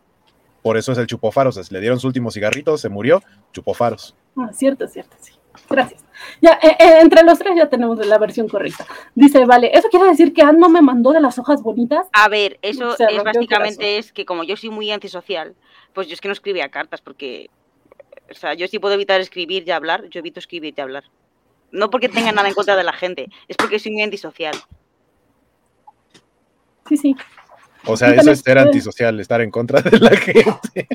Por 0.63 0.77
eso 0.77 0.93
es 0.93 0.99
el 0.99 1.07
chupófaros. 1.07 1.57
o 1.57 1.65
sea, 1.65 1.75
le 1.75 1.81
dieron 1.81 1.99
su 1.99 2.07
último 2.07 2.31
cigarrito, 2.31 2.79
se 2.79 2.89
murió, 2.89 3.23
chupófaros. 3.53 4.15
Ah, 4.37 4.51
cierto, 4.53 4.87
cierto, 4.87 5.17
sí. 5.21 5.33
Gracias. 5.69 6.05
Ya, 6.41 6.53
eh, 6.63 6.77
eh, 6.79 6.99
entre 7.01 7.25
los 7.25 7.39
tres 7.39 7.55
ya 7.57 7.69
tenemos 7.69 7.99
la 8.07 8.19
versión 8.19 8.49
correcta. 8.49 8.87
Dice, 9.15 9.45
vale, 9.47 9.71
¿eso 9.77 9.89
quiere 9.89 10.07
decir 10.07 10.33
que 10.33 10.43
Anno 10.43 10.69
me 10.69 10.81
mandó 10.83 11.13
de 11.13 11.21
las 11.21 11.39
hojas 11.39 11.63
bonitas? 11.63 12.07
A 12.13 12.29
ver, 12.29 12.59
eso 12.63 12.97
es 12.99 13.25
básicamente 13.25 13.99
es 13.99 14.13
que 14.13 14.25
como 14.25 14.45
yo 14.45 14.57
soy 14.57 14.71
muy 14.71 14.91
antisocial, 14.91 15.55
pues 15.93 16.07
yo 16.07 16.15
es 16.15 16.21
que 16.21 16.29
no 16.29 16.33
escribía 16.33 16.69
cartas 16.69 17.01
porque, 17.01 17.51
o 18.31 18.35
sea, 18.35 18.55
yo 18.55 18.67
sí 18.69 18.79
puedo 18.79 18.95
evitar 18.95 19.21
escribir 19.21 19.65
y 19.67 19.71
hablar, 19.71 20.09
yo 20.09 20.21
evito 20.21 20.39
escribir 20.41 20.75
y 20.77 20.81
hablar. 20.81 21.05
No 21.73 21.91
porque 21.91 22.09
tenga 22.09 22.33
nada 22.33 22.49
en 22.49 22.55
contra 22.55 22.77
de 22.77 22.85
la 22.85 22.93
gente, 22.93 23.29
es 23.49 23.57
porque 23.57 23.79
soy 23.79 23.93
muy 23.93 24.03
antisocial. 24.03 24.55
Sí, 26.89 26.97
sí. 26.97 27.17
O 27.87 27.97
sea, 27.97 28.11
eso 28.15 28.31
es 28.31 28.41
ser 28.41 28.59
antisocial, 28.59 29.19
estar 29.21 29.41
en 29.41 29.51
contra 29.51 29.81
de 29.81 29.99
la 29.99 30.11
gente. 30.17 30.87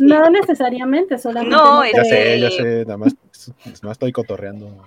No 0.00 0.30
necesariamente, 0.30 1.18
solamente. 1.18 1.56
No, 1.56 1.76
no 1.78 1.82
es- 1.84 1.92
Ya 1.94 2.04
sé, 2.04 2.40
ya 2.40 2.50
sé, 2.50 2.84
nada 2.84 2.96
más, 2.98 3.16
no 3.82 3.90
estoy 3.90 4.12
cotorreando. 4.12 4.84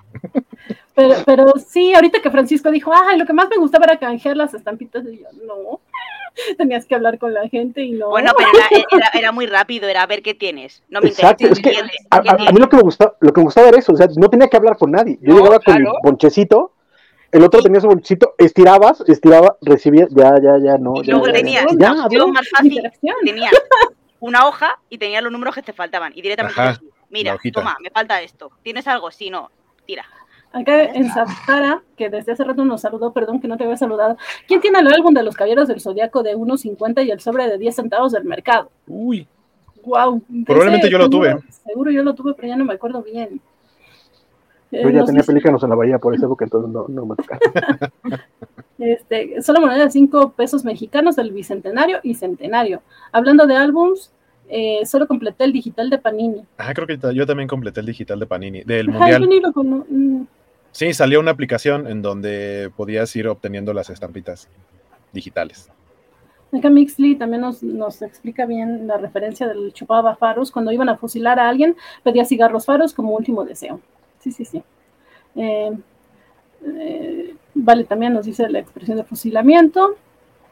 Pero, 0.93 1.15
pero 1.25 1.53
sí, 1.57 1.93
ahorita 1.93 2.21
que 2.21 2.31
Francisco 2.31 2.71
dijo, 2.71 2.93
ay, 2.95 3.17
lo 3.17 3.25
que 3.25 3.33
más 3.33 3.49
me 3.49 3.57
gustaba 3.57 3.83
era 3.85 3.99
canjear 3.99 4.37
las 4.37 4.53
estampitas, 4.53 5.03
y 5.05 5.17
yo, 5.19 5.27
no, 5.45 5.81
tenías 6.57 6.85
que 6.85 6.95
hablar 6.95 7.17
con 7.19 7.33
la 7.33 7.47
gente 7.49 7.81
y 7.81 7.91
no. 7.91 8.09
Bueno, 8.09 8.31
pero 8.37 8.49
era, 8.53 8.85
era- 8.91 9.19
era 9.19 9.31
muy 9.31 9.45
rápido, 9.45 9.87
era 9.87 10.03
a 10.03 10.07
ver 10.07 10.21
qué 10.21 10.33
tienes. 10.33 10.83
No 10.89 11.01
me 11.01 11.09
interesa. 11.09 11.31
Exacto, 11.31 11.53
es 11.53 11.59
que 11.59 11.77
a, 12.09 12.51
mí 12.51 12.59
lo 12.59 12.69
que 12.69 12.75
me 12.77 12.83
gustaba, 12.83 13.15
lo 13.19 13.33
que 13.33 13.39
me 13.41 13.45
gustaba 13.45 13.67
era 13.69 13.77
eso, 13.79 13.93
o 13.93 13.95
sea, 13.95 14.07
no 14.17 14.29
tenía 14.29 14.47
que 14.47 14.57
hablar 14.57 14.77
con 14.77 14.91
nadie. 14.91 15.17
Yo 15.21 15.33
No, 15.33 15.37
llegaba 15.39 15.59
con 15.59 15.81
mi 15.81 15.89
bonchecito, 16.03 16.73
el 17.31 17.43
otro 17.43 17.61
tenía 17.61 17.81
su 17.81 17.87
bonchecito, 17.87 18.33
estirabas, 18.37 19.03
estiraba, 19.07 19.57
recibía, 19.61 20.07
ya, 20.09 20.35
ya, 20.41 20.57
ya, 20.63 20.77
no, 20.77 20.93
Y 21.01 21.05
ya, 21.05 21.11
luego 21.11 21.27
ya, 21.27 21.33
tenía, 21.33 21.65
ya, 21.77 22.07
yo 22.09 22.27
más 22.27 22.47
fácil, 22.49 22.73
Interacción. 22.73 23.15
tenía 23.23 23.49
una 24.19 24.47
hoja 24.47 24.79
y 24.89 24.97
tenía 24.97 25.21
los 25.21 25.31
números 25.31 25.53
que 25.55 25.61
te 25.61 25.73
faltaban. 25.73 26.11
Y 26.15 26.21
directamente, 26.21 26.59
Ajá, 26.59 26.79
mira, 27.09 27.37
toma, 27.53 27.75
me 27.81 27.89
falta 27.89 28.21
esto. 28.21 28.51
¿Tienes 28.63 28.87
algo? 28.87 29.11
Sí, 29.11 29.29
no, 29.29 29.51
tira. 29.85 30.05
Acá 30.55 30.85
en 30.85 31.09
Sahara, 31.09 31.83
que 31.97 32.09
desde 32.09 32.31
hace 32.31 32.43
rato 32.45 32.63
nos 32.63 32.79
saludó, 32.81 33.11
perdón 33.11 33.41
que 33.41 33.47
no 33.49 33.57
te 33.57 33.65
había 33.65 33.75
saludado. 33.75 34.15
¿Quién 34.47 34.61
tiene 34.61 34.79
el 34.79 34.87
álbum 34.87 35.13
de 35.13 35.21
los 35.21 35.35
caballeros 35.35 35.67
del 35.67 35.81
zodiaco 35.81 36.23
de 36.23 36.35
1.50 36.37 37.05
y 37.05 37.11
el 37.11 37.19
sobre 37.19 37.49
de 37.49 37.57
10 37.57 37.75
centavos 37.75 38.11
del 38.13 38.23
mercado? 38.23 38.69
Uy, 38.87 39.27
Wow. 39.83 40.19
Probablemente 40.47 40.89
yo 40.89 40.97
lo 40.97 41.07
tuve. 41.09 41.37
Seguro 41.67 41.91
yo 41.91 42.01
lo 42.03 42.15
tuve, 42.15 42.33
pero 42.33 42.47
ya 42.47 42.55
no 42.55 42.65
me 42.65 42.73
acuerdo 42.73 43.03
bien. 43.03 43.39
Eh, 44.71 44.81
Yo 44.81 44.89
ya 44.89 45.05
tenía 45.05 45.19
dice- 45.21 45.31
pelícanos 45.31 45.61
en 45.61 45.69
la 45.69 45.75
bahía 45.75 45.99
por 45.99 46.15
esa 46.15 46.25
época, 46.25 46.45
entonces 46.45 46.71
no, 46.71 46.85
no 46.87 47.05
me 47.05 47.15
tocaba. 47.15 47.39
Este, 48.77 49.41
solo 49.41 49.61
moneda 49.61 49.85
de 49.85 49.91
5 49.91 50.31
pesos 50.33 50.65
mexicanos 50.65 51.15
del 51.15 51.31
bicentenario 51.31 51.99
y 52.03 52.15
centenario. 52.15 52.81
Hablando 53.11 53.45
de 53.47 53.55
álbums, 53.55 54.11
eh, 54.49 54.85
solo 54.85 55.07
completé 55.07 55.45
el 55.45 55.53
digital 55.53 55.89
de 55.89 55.97
Panini. 55.97 56.43
ah, 56.57 56.73
creo 56.73 56.85
que 56.87 56.99
yo 57.13 57.25
también 57.25 57.47
completé 57.47 57.79
el 57.79 57.85
digital 57.85 58.19
de 58.19 58.25
Panini, 58.25 58.63
del 58.63 58.89
Ajá, 58.89 59.11
yo 59.11 59.19
Mundial. 59.19 59.29
ni 59.29 59.39
lo 59.39 59.53
cono- 59.53 59.85
mm, 59.89 60.21
Sí, 60.75 60.93
salió 60.93 61.21
una 61.21 61.31
aplicación 61.31 61.87
en 61.87 62.01
donde 62.01 62.69
podías 62.75 63.15
ir 63.15 63.29
obteniendo 63.29 63.71
las 63.73 63.89
estampitas 63.89 64.49
digitales. 65.13 65.69
Acá 66.51 66.69
Mixley 66.69 67.15
también 67.15 67.43
nos, 67.43 67.63
nos 67.63 68.01
explica 68.01 68.45
bien 68.45 68.85
la 68.85 68.97
referencia 68.97 69.47
del 69.47 69.71
chupaba 69.71 70.17
faros. 70.17 70.51
Cuando 70.51 70.73
iban 70.73 70.89
a 70.89 70.97
fusilar 70.97 71.39
a 71.39 71.47
alguien, 71.47 71.77
pedía 72.03 72.25
cigarros 72.25 72.65
faros 72.65 72.93
como 72.93 73.15
último 73.15 73.45
deseo. 73.45 73.79
Sí, 74.19 74.33
sí, 74.33 74.43
sí. 74.43 74.63
Eh, 75.37 75.71
eh, 76.65 77.35
vale, 77.53 77.85
también 77.85 78.11
nos 78.11 78.25
dice 78.25 78.49
la 78.49 78.59
expresión 78.59 78.97
de 78.97 79.05
fusilamiento. 79.05 79.95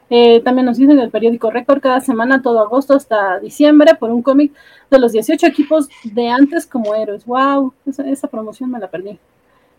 Eh, 0.08 0.40
también 0.40 0.64
nos 0.64 0.78
dicen 0.78 0.98
el 1.00 1.10
periódico 1.10 1.50
Récord 1.50 1.82
cada 1.82 2.00
semana, 2.00 2.40
todo 2.40 2.60
agosto 2.60 2.94
hasta 2.94 3.40
diciembre, 3.40 3.94
por 3.94 4.10
un 4.10 4.22
cómic 4.22 4.54
de 4.90 4.98
los 4.98 5.12
18 5.12 5.46
equipos 5.46 5.90
de 6.02 6.28
antes 6.28 6.66
como 6.66 6.94
héroes. 6.94 7.26
¡Wow! 7.26 7.74
Esa 7.84 8.28
promoción 8.28 8.70
me 8.70 8.78
la 8.78 8.88
perdí. 8.88 9.18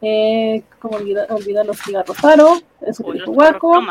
Eh, 0.02 0.64
como 0.80 0.98
olvidar, 0.98 1.32
olvidar 1.32 1.66
los 1.66 1.80
cigarros 1.80 2.18
faro, 2.18 2.54
Uy, 2.54 3.14
dijo 3.14 3.14
los 3.14 3.26
Guaco. 3.26 3.82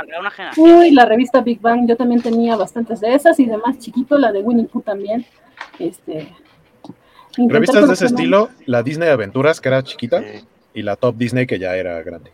Uy, 0.58 0.90
la 0.90 1.06
revista 1.06 1.40
Big 1.40 1.60
Bang, 1.60 1.88
yo 1.88 1.96
también 1.96 2.22
tenía 2.22 2.56
bastantes 2.56 3.00
de 3.00 3.14
esas 3.14 3.40
y 3.40 3.46
de 3.46 3.56
más 3.56 3.78
chiquito, 3.78 4.18
la 4.18 4.30
de 4.30 4.40
Winnie 4.40 4.66
Pooh 4.66 4.82
también. 4.82 5.24
Este, 5.78 6.28
Revistas 7.36 7.88
de 7.88 7.94
ese 7.94 8.06
estilo, 8.06 8.50
la 8.66 8.82
Disney 8.82 9.08
Aventuras, 9.08 9.60
que 9.60 9.68
era 9.68 9.82
chiquita, 9.82 10.22
y 10.72 10.82
la 10.82 10.96
Top 10.96 11.16
Disney, 11.16 11.46
que 11.46 11.58
ya 11.58 11.76
era 11.76 12.00
grande. 12.02 12.30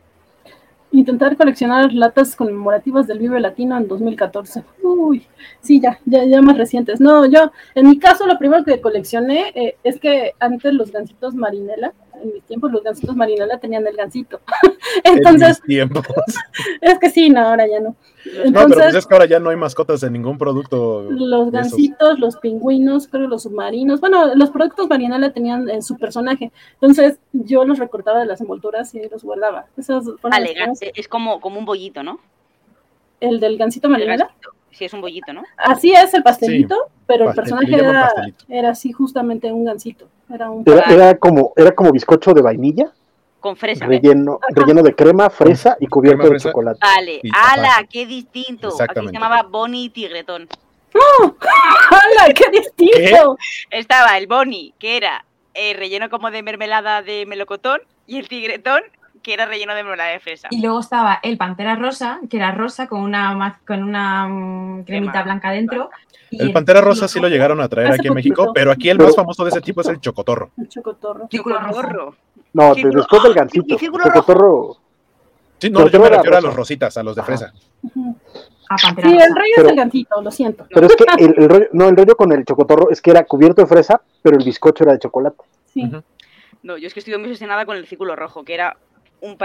Intentar 0.92 1.36
coleccionar 1.36 1.92
latas 1.92 2.34
conmemorativas 2.34 3.06
del 3.06 3.20
Vive 3.20 3.38
Latino 3.40 3.76
en 3.76 3.86
2014. 3.86 4.64
Uy, 4.82 5.24
sí, 5.60 5.80
ya, 5.80 5.98
ya, 6.04 6.24
ya 6.24 6.42
más 6.42 6.58
recientes. 6.58 7.00
No, 7.00 7.26
yo, 7.26 7.52
en 7.74 7.88
mi 7.88 7.98
caso, 7.98 8.26
lo 8.26 8.36
primero 8.38 8.64
que 8.64 8.80
coleccioné 8.80 9.52
eh, 9.54 9.76
es 9.84 10.00
que 10.00 10.32
antes 10.40 10.74
los 10.74 10.90
gansitos 10.90 11.34
Marinela, 11.34 11.92
en 12.22 12.32
mis 12.32 12.42
tiempos 12.44 12.70
los 12.72 12.82
gansitos 12.82 13.16
Marinela 13.16 13.58
tenían 13.58 13.86
el 13.86 13.96
gansito. 13.96 14.40
En 15.04 15.18
Entonces, 15.18 15.60
mis 15.60 15.76
tiempos. 15.76 16.04
Es 16.80 16.98
que 16.98 17.10
sí, 17.10 17.30
no, 17.30 17.40
ahora 17.40 17.66
ya 17.68 17.78
no. 17.80 17.90
no, 17.90 18.52
pero 18.52 18.68
pues 18.68 18.94
es 18.94 19.06
que 19.06 19.14
ahora 19.14 19.26
ya 19.26 19.38
no 19.38 19.50
hay 19.50 19.56
mascotas 19.56 20.00
de 20.00 20.10
ningún 20.10 20.36
producto. 20.36 21.06
Los 21.10 21.50
gansitos, 21.52 22.18
los 22.18 22.36
pingüinos, 22.36 23.06
creo 23.06 23.28
los 23.28 23.44
submarinos. 23.44 24.00
Bueno, 24.00 24.34
los 24.34 24.50
productos 24.50 24.88
Marianela 24.88 25.32
tenían 25.32 25.68
en 25.70 25.82
su 25.82 25.96
personaje. 25.96 26.50
Entonces 26.74 27.18
yo 27.32 27.64
los 27.64 27.78
recortaba 27.78 28.18
de 28.18 28.26
las 28.26 28.40
envolturas 28.40 28.94
y 28.94 29.08
los 29.08 29.22
guardaba. 29.22 29.66
vale, 30.22 30.54
es 30.94 31.08
como, 31.08 31.40
como 31.40 31.58
un 31.58 31.64
bollito, 31.64 32.02
¿no? 32.02 32.18
El 33.20 33.38
del 33.38 33.58
gansito 33.58 33.88
Marianela. 33.88 34.30
Sí, 34.72 34.84
es 34.84 34.92
un 34.92 35.00
bollito, 35.00 35.32
¿no? 35.32 35.42
Así 35.56 35.92
es 35.92 36.14
el 36.14 36.22
pastelito, 36.22 36.76
pero 37.06 37.28
el 37.28 37.34
personaje 37.34 37.74
era, 37.74 38.10
era 38.48 38.70
así 38.70 38.92
justamente 38.92 39.52
un 39.52 39.64
gansito. 39.64 40.08
Era, 40.32 40.50
un... 40.50 40.64
era, 40.66 41.16
como, 41.16 41.52
era 41.56 41.72
como 41.72 41.92
bizcocho 41.92 42.32
de 42.32 42.42
vainilla 42.42 42.92
con 43.40 43.56
fresa. 43.56 43.86
Relleno, 43.86 44.38
relleno 44.50 44.82
de 44.82 44.94
crema, 44.94 45.30
fresa 45.30 45.76
y 45.80 45.86
cubierto 45.86 46.28
de 46.28 46.38
chocolate. 46.38 46.78
Vale, 46.80 47.20
ala, 47.32 47.86
qué 47.90 48.06
distinto. 48.06 48.68
Aquí 48.80 49.06
se 49.06 49.12
llamaba 49.12 49.42
Bonnie 49.42 49.88
Tigretón. 49.88 50.46
¡Oh! 50.94 51.34
¡Hala, 51.90 52.34
qué 52.34 52.50
distinto! 52.50 53.36
Estaba 53.70 54.18
el 54.18 54.26
Bonnie, 54.26 54.74
que 54.78 54.96
era 54.96 55.24
eh, 55.54 55.74
relleno 55.74 56.10
como 56.10 56.30
de 56.30 56.42
mermelada 56.42 57.02
de 57.02 57.26
melocotón, 57.26 57.80
y 58.06 58.18
el 58.18 58.28
Tigretón, 58.28 58.82
que 59.22 59.34
era 59.34 59.46
relleno 59.46 59.74
de 59.74 59.82
mermelada 59.82 60.10
de 60.10 60.20
fresa. 60.20 60.48
Y 60.50 60.60
luego 60.60 60.80
estaba 60.80 61.20
el 61.22 61.36
Pantera 61.36 61.76
Rosa, 61.76 62.20
que 62.28 62.36
era 62.36 62.52
rosa 62.52 62.86
con 62.86 63.00
una, 63.00 63.60
con 63.66 63.82
una 63.82 64.28
mm, 64.28 64.84
cremita 64.84 65.22
blanca 65.22 65.50
dentro. 65.50 65.90
El 66.30 66.52
Pantera 66.52 66.80
Rosa 66.80 67.08
sí 67.08 67.18
lo 67.18 67.28
llegaron 67.28 67.60
a 67.60 67.68
traer 67.68 67.92
aquí 67.92 68.06
en 68.06 68.14
México, 68.14 68.52
pero 68.54 68.70
aquí 68.70 68.88
el 68.88 68.98
más 68.98 69.16
famoso 69.16 69.42
de 69.44 69.50
ese 69.50 69.60
tipo 69.60 69.80
es 69.80 69.88
el 69.88 70.00
Chocotorro. 70.00 70.50
El 70.56 70.68
Chocotorro. 70.68 71.28
Chocotorro. 71.28 72.14
No, 72.52 72.74
después 72.74 73.22
del 73.22 73.34
gancito. 73.34 73.76
El 73.76 73.90
Chocotorro. 73.90 74.76
Sí, 75.58 75.70
no, 75.70 75.88
yo 75.88 76.00
me 76.00 76.08
refiero 76.08 76.36
a 76.38 76.40
los 76.40 76.54
rositas, 76.54 76.96
a 76.96 77.02
los 77.02 77.16
de 77.16 77.22
fresa. 77.22 77.52
Ah, 78.70 78.76
sí, 78.78 78.86
el 78.96 79.34
rollo 79.34 79.54
es 79.56 79.64
el 79.64 79.76
gancito, 79.76 80.22
lo 80.22 80.30
siento. 80.30 80.64
Pero 80.72 80.86
es 80.86 80.94
que 80.94 81.04
el, 81.18 81.48
rollo, 81.48 81.66
no, 81.72 81.88
el 81.88 81.96
rollo 81.96 82.16
con 82.16 82.30
el 82.30 82.44
chocotorro 82.44 82.88
es 82.90 83.02
que 83.02 83.10
era 83.10 83.24
cubierto 83.24 83.60
de 83.60 83.66
fresa, 83.66 84.00
pero 84.22 84.38
el 84.38 84.44
bizcocho 84.44 84.84
era 84.84 84.92
de 84.92 85.00
chocolate. 85.00 85.42
Sí. 85.74 85.90
No, 86.62 86.76
yo 86.76 86.86
es 86.86 86.94
que 86.94 87.00
estoy 87.00 87.16
muy 87.18 87.26
obsesionada 87.26 87.66
con 87.66 87.76
el 87.76 87.86
círculo 87.86 88.14
rojo, 88.14 88.44
que 88.44 88.54
era 88.54 88.76
un, 89.20 89.36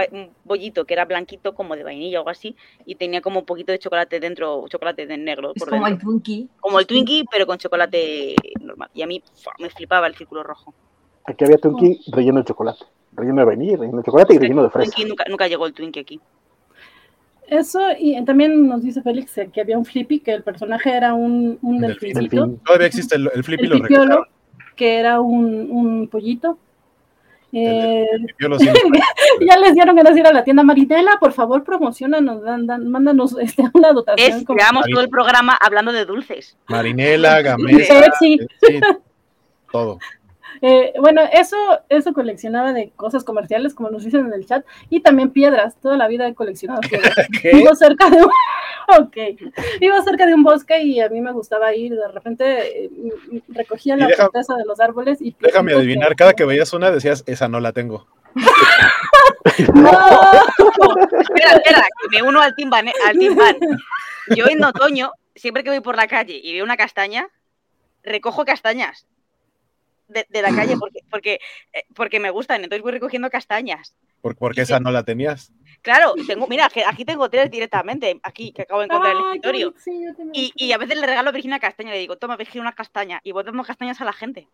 bollito 0.44 0.84
que 0.84 0.94
era 0.94 1.04
blanquito, 1.04 1.54
como 1.54 1.76
de 1.76 1.84
vainilla 1.84 2.18
o 2.18 2.20
algo 2.20 2.30
así, 2.30 2.56
y 2.84 2.94
tenía 2.94 3.20
como 3.20 3.40
un 3.40 3.46
poquito 3.46 3.72
de 3.72 3.78
chocolate 3.78 4.20
dentro, 4.20 4.66
chocolate 4.68 5.06
de 5.06 5.16
negro. 5.16 5.52
Es 5.54 5.64
como 5.64 5.86
el 5.86 5.98
Twinkie. 5.98 6.48
Como 6.60 6.78
el 6.78 6.86
Twinkie, 6.86 7.24
pero 7.30 7.46
con 7.46 7.58
chocolate 7.58 8.34
normal. 8.60 8.90
Y 8.94 9.02
a 9.02 9.06
mí 9.06 9.22
me 9.58 9.70
flipaba 9.70 10.06
el 10.06 10.14
círculo 10.14 10.42
rojo. 10.42 10.74
Aquí 11.24 11.44
había 11.44 11.58
Twinkie 11.58 12.00
relleno 12.12 12.38
de 12.38 12.44
chocolate, 12.44 12.84
relleno 13.12 13.40
de 13.40 13.44
vainilla, 13.44 13.76
relleno 13.76 13.98
de 13.98 14.04
chocolate 14.04 14.34
y 14.34 14.38
relleno 14.38 14.62
de 14.62 14.70
fresa. 14.70 14.92
Nunca, 15.06 15.24
nunca 15.28 15.48
llegó 15.48 15.66
el 15.66 15.72
Twinkie 15.72 16.00
aquí. 16.00 16.20
Eso, 17.48 17.80
y 17.96 18.22
también 18.24 18.66
nos 18.66 18.82
dice 18.82 19.02
Félix 19.02 19.40
que 19.52 19.60
había 19.60 19.78
un 19.78 19.84
Flippy, 19.84 20.18
que 20.20 20.32
el 20.32 20.42
personaje 20.42 20.90
era 20.90 21.14
un, 21.14 21.58
un 21.62 21.78
delfincito. 21.78 22.58
Todavía 22.64 22.88
existe 22.88 23.14
el, 23.14 23.30
Flippy, 23.44 23.66
el 23.66 23.78
lo 24.08 24.26
que 24.74 24.98
era 24.98 25.20
un, 25.20 25.70
un 25.70 26.08
pollito. 26.08 26.58
Eh, 27.58 28.06
ya 29.48 29.56
les 29.56 29.74
dieron 29.74 29.96
ganas 29.96 30.12
de 30.14 30.20
ir 30.20 30.26
a 30.26 30.32
la 30.32 30.44
tienda 30.44 30.62
Marinela, 30.62 31.16
por 31.18 31.32
favor, 31.32 31.64
promocionanos, 31.64 32.42
dan, 32.42 32.66
dan, 32.66 32.90
mándanos 32.90 33.34
este, 33.40 33.64
una 33.72 33.92
dotación. 33.92 34.40
Es, 34.40 34.44
todo 34.44 35.00
el 35.00 35.08
programa 35.08 35.56
hablando 35.58 35.90
de 35.90 36.04
dulces. 36.04 36.58
Marinela, 36.68 37.40
Gamesa, 37.42 38.12
sí. 38.20 38.38
todo. 39.72 39.98
Eh, 40.62 40.92
bueno, 40.98 41.22
eso, 41.32 41.56
eso 41.88 42.12
coleccionaba 42.12 42.72
de 42.72 42.90
cosas 42.96 43.24
comerciales, 43.24 43.74
como 43.74 43.90
nos 43.90 44.04
dicen 44.04 44.26
en 44.26 44.32
el 44.32 44.46
chat, 44.46 44.64
y 44.90 45.00
también 45.00 45.30
piedras. 45.30 45.76
Toda 45.80 45.96
la 45.96 46.08
vida 46.08 46.26
he 46.26 46.34
coleccionado 46.34 46.80
piedras. 46.88 47.14
Vivo 47.42 47.74
cerca 47.74 48.10
de 48.10 48.18
un, 48.22 48.30
Vivo 49.80 50.02
cerca 50.02 50.26
de 50.26 50.34
un 50.34 50.42
bosque 50.42 50.82
y 50.82 51.00
a 51.00 51.08
mí 51.08 51.20
me 51.20 51.32
gustaba 51.32 51.74
ir. 51.74 51.94
De 51.94 52.08
repente 52.08 52.84
eh, 52.84 52.90
recogía 53.48 53.96
la 53.96 54.08
corteza 54.14 54.54
de 54.54 54.64
los 54.64 54.80
árboles 54.80 55.20
y. 55.20 55.34
Déjame 55.40 55.74
adivinar, 55.74 56.14
cada 56.16 56.34
que 56.34 56.44
veías 56.44 56.72
una 56.72 56.90
decías, 56.90 57.24
esa 57.26 57.48
no 57.48 57.60
la 57.60 57.72
tengo. 57.72 58.06
no. 59.74 59.90
espera, 61.20 61.52
espera, 61.54 61.82
que 62.02 62.08
me 62.10 62.22
uno 62.22 62.42
al 62.42 62.54
team, 62.54 62.70
al 62.72 63.18
team 63.18 63.36
Yo 64.36 64.46
en 64.46 64.62
otoño, 64.62 65.12
siempre 65.34 65.64
que 65.64 65.70
voy 65.70 65.80
por 65.80 65.96
la 65.96 66.06
calle 66.06 66.38
y 66.42 66.52
veo 66.52 66.64
una 66.64 66.76
castaña, 66.76 67.28
recojo 68.02 68.44
castañas 68.44 69.06
de, 70.08 70.42
la 70.42 70.54
calle 70.54 70.76
porque, 70.80 71.00
porque, 71.10 71.40
eh, 71.72 71.84
porque 71.94 72.20
me 72.20 72.30
gustan, 72.30 72.62
entonces 72.62 72.82
voy 72.82 72.92
recogiendo 72.92 73.30
castañas. 73.30 73.94
¿Por, 74.20 74.36
porque 74.36 74.62
esa 74.62 74.80
no 74.80 74.90
la 74.90 75.04
tenías? 75.04 75.52
Claro, 75.82 76.14
tengo, 76.26 76.46
mira, 76.48 76.68
aquí 76.86 77.04
tengo 77.04 77.28
tres 77.30 77.50
directamente, 77.50 78.18
aquí 78.22 78.52
que 78.52 78.62
acabo 78.62 78.80
de 78.80 78.86
encontrar 78.86 79.14
el 79.14 79.22
escritorio. 79.24 79.74
y, 80.32 80.52
y, 80.56 80.72
a 80.72 80.78
veces 80.78 80.98
le 80.98 81.06
regalo 81.06 81.28
a 81.28 81.32
Virginia 81.32 81.60
castaña, 81.60 81.92
le 81.92 81.98
digo, 81.98 82.16
toma 82.16 82.36
Virginia 82.36 82.62
una 82.62 82.72
castaña, 82.72 83.20
y 83.22 83.32
voy 83.32 83.44
dando 83.44 83.62
castañas 83.62 84.00
a 84.00 84.04
la 84.04 84.12
gente. 84.12 84.48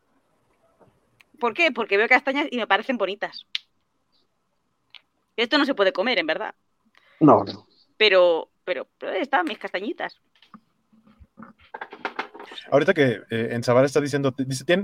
¿Por 1.38 1.54
qué? 1.54 1.72
Porque 1.72 1.96
veo 1.96 2.08
castañas 2.08 2.48
y 2.50 2.56
me 2.56 2.66
parecen 2.66 2.98
bonitas. 2.98 3.46
Esto 5.36 5.58
no 5.58 5.64
se 5.64 5.74
puede 5.74 5.92
comer, 5.92 6.18
en 6.18 6.26
verdad. 6.26 6.54
No, 7.20 7.44
no. 7.44 7.66
Pero, 7.96 8.50
pero, 8.64 8.86
pero 8.98 9.12
ahí 9.12 9.22
están 9.22 9.46
mis 9.46 9.58
castañitas. 9.58 10.20
Ahorita 12.70 12.94
que 12.94 13.20
eh, 13.30 13.48
en 13.52 13.62
Zavala 13.62 13.86
está 13.86 14.00
diciendo, 14.00 14.34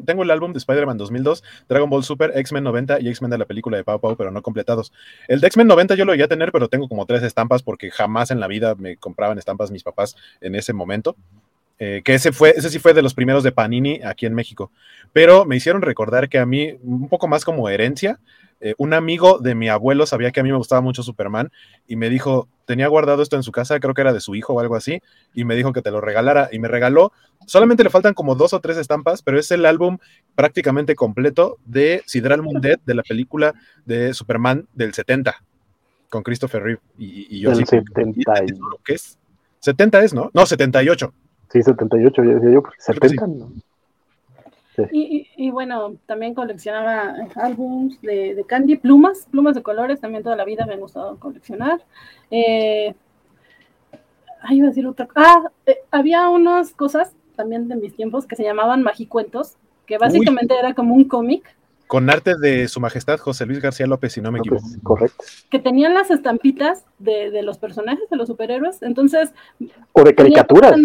tengo 0.04 0.22
el 0.22 0.30
álbum 0.30 0.52
de 0.52 0.58
Spider-Man 0.58 0.98
2002, 0.98 1.44
Dragon 1.68 1.88
Ball 1.88 2.04
Super, 2.04 2.32
X-Men 2.34 2.64
90 2.64 3.00
y 3.00 3.08
X-Men 3.08 3.30
de 3.30 3.38
la 3.38 3.46
película 3.46 3.76
de 3.76 3.84
Pau 3.84 4.00
Pau, 4.00 4.16
pero 4.16 4.30
no 4.30 4.42
completados. 4.42 4.92
El 5.28 5.40
de 5.40 5.46
X-Men 5.46 5.66
90 5.66 5.94
yo 5.94 6.04
lo 6.04 6.12
voy 6.12 6.22
a 6.22 6.28
tener, 6.28 6.52
pero 6.52 6.68
tengo 6.68 6.88
como 6.88 7.06
tres 7.06 7.22
estampas 7.22 7.62
porque 7.62 7.90
jamás 7.90 8.30
en 8.30 8.40
la 8.40 8.46
vida 8.46 8.74
me 8.74 8.96
compraban 8.96 9.38
estampas 9.38 9.70
mis 9.70 9.82
papás 9.82 10.16
en 10.40 10.54
ese 10.54 10.72
momento. 10.72 11.16
Eh, 11.78 12.02
que 12.04 12.14
ese 12.14 12.32
fue, 12.32 12.54
ese 12.56 12.70
sí 12.70 12.78
fue 12.78 12.92
de 12.92 13.02
los 13.02 13.14
primeros 13.14 13.44
de 13.44 13.52
Panini 13.52 14.00
aquí 14.02 14.26
en 14.26 14.34
México. 14.34 14.72
Pero 15.12 15.44
me 15.44 15.56
hicieron 15.56 15.82
recordar 15.82 16.28
que 16.28 16.38
a 16.38 16.46
mí, 16.46 16.76
un 16.82 17.08
poco 17.08 17.28
más 17.28 17.44
como 17.44 17.68
herencia, 17.68 18.18
eh, 18.60 18.74
un 18.78 18.92
amigo 18.92 19.38
de 19.38 19.54
mi 19.54 19.68
abuelo 19.68 20.04
sabía 20.04 20.32
que 20.32 20.40
a 20.40 20.42
mí 20.42 20.50
me 20.50 20.56
gustaba 20.56 20.80
mucho 20.80 21.04
Superman 21.04 21.52
y 21.86 21.94
me 21.94 22.10
dijo, 22.10 22.48
tenía 22.64 22.88
guardado 22.88 23.22
esto 23.22 23.36
en 23.36 23.44
su 23.44 23.52
casa, 23.52 23.78
creo 23.78 23.94
que 23.94 24.00
era 24.00 24.12
de 24.12 24.20
su 24.20 24.34
hijo 24.34 24.54
o 24.54 24.60
algo 24.60 24.74
así, 24.74 25.00
y 25.32 25.44
me 25.44 25.54
dijo 25.54 25.72
que 25.72 25.80
te 25.80 25.92
lo 25.92 26.00
regalara 26.00 26.48
y 26.50 26.58
me 26.58 26.66
regaló, 26.66 27.12
solamente 27.46 27.84
le 27.84 27.90
faltan 27.90 28.14
como 28.14 28.34
dos 28.34 28.52
o 28.52 28.60
tres 28.60 28.76
estampas, 28.76 29.22
pero 29.22 29.38
es 29.38 29.52
el 29.52 29.64
álbum 29.64 29.98
prácticamente 30.34 30.96
completo 30.96 31.58
de 31.66 32.02
Sidral 32.06 32.42
Mundet, 32.42 32.80
de 32.84 32.94
la 32.96 33.04
película 33.04 33.54
de 33.84 34.12
Superman 34.12 34.66
del 34.74 34.92
70, 34.92 35.40
con 36.08 36.24
Christopher 36.24 36.60
Reeve 36.60 36.80
y, 36.98 37.38
yo. 37.38 37.54
70 37.54 37.92
¿Qué 38.84 38.94
es? 38.94 39.18
70 39.60 40.02
es, 40.02 40.14
¿no? 40.14 40.30
No, 40.34 40.46
78. 40.46 41.12
Sí, 41.50 41.62
78, 41.62 42.24
yo 42.24 42.34
decía 42.34 42.50
yo, 42.50 42.62
70, 42.78 43.26
¿no? 43.26 43.50
Y, 44.92 45.50
bueno, 45.50 45.96
también 46.06 46.34
coleccionaba 46.34 47.16
álbums 47.34 48.00
de, 48.00 48.44
candy, 48.46 48.76
plumas, 48.76 49.26
plumas 49.30 49.54
de 49.56 49.62
colores, 49.62 50.00
también 50.00 50.22
toda 50.22 50.36
la 50.36 50.44
vida 50.44 50.66
me 50.66 50.74
ha 50.74 50.78
gustado 50.78 51.18
coleccionar. 51.18 51.80
Eh, 52.30 52.94
iba 54.50 54.66
a 54.66 54.68
decir 54.68 54.86
otra 54.86 55.08
Ah, 55.16 55.50
eh, 55.66 55.78
había 55.90 56.28
unas 56.28 56.72
cosas 56.72 57.12
también 57.34 57.68
de 57.68 57.76
mis 57.76 57.94
tiempos 57.96 58.26
que 58.26 58.36
se 58.36 58.44
llamaban 58.44 58.82
magicuentos, 58.82 59.56
que 59.86 59.98
básicamente 59.98 60.54
era 60.56 60.74
como 60.74 60.94
un 60.94 61.04
cómic 61.04 61.56
con 61.88 62.08
arte 62.10 62.36
de 62.36 62.68
Su 62.68 62.80
Majestad 62.80 63.18
José 63.18 63.46
Luis 63.46 63.60
García 63.60 63.86
López, 63.86 64.12
si 64.12 64.20
no 64.20 64.30
me 64.30 64.38
equivoco. 64.38 64.62
correcto. 64.82 65.24
Que 65.50 65.58
tenían 65.58 65.94
las 65.94 66.10
estampitas 66.10 66.84
de, 66.98 67.42
los 67.42 67.58
personajes, 67.58 68.08
de 68.10 68.16
los 68.16 68.28
superhéroes. 68.28 68.82
Entonces. 68.82 69.32
O 69.92 70.04
de 70.04 70.14
caricaturas. 70.14 70.78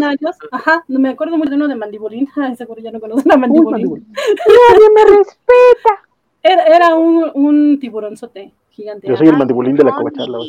Ajá, 0.52 0.84
me 0.88 1.10
acuerdo 1.10 1.38
muy 1.38 1.48
de 1.50 1.56
uno 1.56 1.68
de 1.68 1.76
Mandibulín. 1.76 2.30
Ay, 2.38 2.56
seguro 2.56 2.82
ya 2.82 2.92
no 2.92 3.02
conocen 3.02 3.32
a 3.32 3.38
Mandibulín. 3.38 4.08
Nadie 4.14 4.90
me 4.96 5.18
respeta. 5.18 6.74
Era, 6.76 6.96
un, 6.96 7.32
un 7.34 7.80
tiburonzote 7.80 8.54
gigante. 8.70 9.08
Yo 9.08 9.18
soy 9.18 9.28
el 9.28 9.38
Mandibulín 9.38 9.76
de 9.76 9.84
la 9.84 9.92
covacharla. 9.92 10.40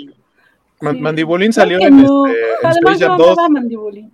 Mandibulín 0.81 1.53
salió 1.53 1.79
en, 1.81 2.01
este, 2.01 2.79
Space 2.79 3.05
Jam 3.05 3.19
2. 3.19 3.37
Mandibulín. 3.51 4.13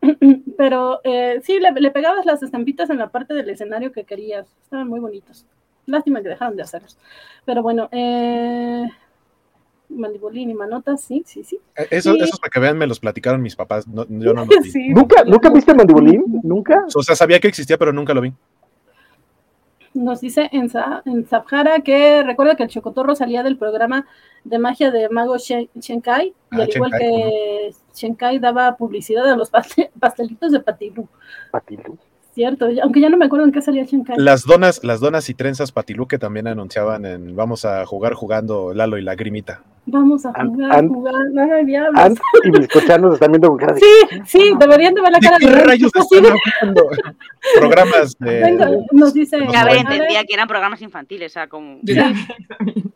Pero 0.56 1.00
eh, 1.04 1.40
sí, 1.42 1.58
le, 1.60 1.72
le, 1.72 1.90
pegabas 1.90 2.24
las 2.24 2.42
estampitas 2.42 2.88
en 2.88 2.98
la 2.98 3.08
parte 3.08 3.34
del 3.34 3.50
escenario 3.50 3.92
que 3.92 4.04
querías. 4.04 4.46
Estaban 4.62 4.88
muy 4.88 5.00
bonitos. 5.00 5.46
Lástima 5.86 6.22
que 6.22 6.28
dejaron 6.28 6.56
de 6.56 6.62
hacerlos. 6.62 6.96
Pero 7.44 7.62
bueno, 7.62 7.88
eh, 7.92 8.88
Mandibulín 9.88 10.50
y 10.50 10.54
Manotas, 10.54 11.02
sí, 11.02 11.22
sí, 11.26 11.44
sí. 11.44 11.58
Eh, 11.76 11.88
eso, 11.90 12.14
Esos 12.14 12.40
para 12.40 12.50
que 12.50 12.60
vean 12.60 12.78
me 12.78 12.86
los 12.86 13.00
platicaron 13.00 13.42
mis 13.42 13.56
papás. 13.56 13.86
yo 13.86 14.34
no 14.34 14.46
¿Nunca, 14.90 15.24
¿Nunca 15.24 15.50
viste 15.50 15.74
Mandibulín? 15.74 16.24
¿Nunca? 16.42 16.86
O 16.94 17.02
sea, 17.02 17.14
sabía 17.14 17.40
que 17.40 17.48
existía, 17.48 17.78
pero 17.78 17.92
nunca 17.92 18.14
lo 18.14 18.20
vi. 18.20 18.32
Nos 19.94 20.20
dice 20.20 20.50
en, 20.50 20.68
en 21.04 21.82
que 21.84 22.22
recuerda 22.24 22.56
que 22.56 22.64
el 22.64 22.68
Chocotorro 22.68 23.14
salía 23.14 23.44
del 23.44 23.56
programa 23.56 24.06
de 24.42 24.58
magia 24.58 24.90
de 24.90 25.08
Mago 25.08 25.36
Shenkai, 25.38 26.26
y 26.26 26.34
ah, 26.50 26.62
al 26.62 26.68
igual 26.68 26.90
que 26.98 27.74
Shenkai 27.94 28.40
daba 28.40 28.76
publicidad 28.76 29.30
a 29.30 29.36
los 29.36 29.50
pastelitos 30.00 30.50
de 30.50 30.60
Patilú. 30.60 31.08
Patilú. 31.52 31.96
Cierto, 32.34 32.66
aunque 32.82 33.00
ya 33.00 33.08
no 33.10 33.16
me 33.16 33.26
acuerdo 33.26 33.46
en 33.46 33.52
qué 33.52 33.62
salía 33.62 33.84
Shinkai. 33.84 34.16
Las 34.18 34.44
donas, 34.44 34.82
las 34.82 34.98
donas 34.98 35.28
y 35.30 35.34
trenzas 35.34 35.70
Patiluque 35.70 36.18
también 36.18 36.48
anunciaban 36.48 37.06
en 37.06 37.36
Vamos 37.36 37.64
a 37.64 37.86
jugar 37.86 38.14
jugando 38.14 38.74
Lalo 38.74 38.98
y 38.98 39.02
la 39.02 39.14
Grimita. 39.14 39.62
Vamos 39.86 40.24
a 40.24 40.32
jugar, 40.32 40.86
jugar, 40.88 41.14
no 41.32 41.64
diablos. 41.64 42.18
y 42.42 42.50
mis 42.50 42.68
cochanos 42.68 43.14
están 43.14 43.32
viendo 43.32 43.48
con 43.48 43.58
cara 43.58 43.74
de... 43.74 43.80
Sí, 43.80 44.20
sí, 44.24 44.52
deberían 44.58 44.94
de 44.94 45.02
ver 45.02 45.12
la 45.12 45.20
cara 45.20 45.36
de... 45.38 45.46
¿Qué 45.46 45.52
rayos 45.52 45.92
están 45.94 46.24
Programas 47.56 48.16
de... 48.18 48.86
nos 48.92 49.12
dice... 49.12 49.38
Ya 49.52 49.64
ver, 49.64 49.76
entendía 49.78 50.24
que 50.24 50.34
eran 50.34 50.48
programas 50.48 50.80
infantiles, 50.80 51.32
o 51.32 51.34
sea, 51.34 51.48
como... 51.48 51.80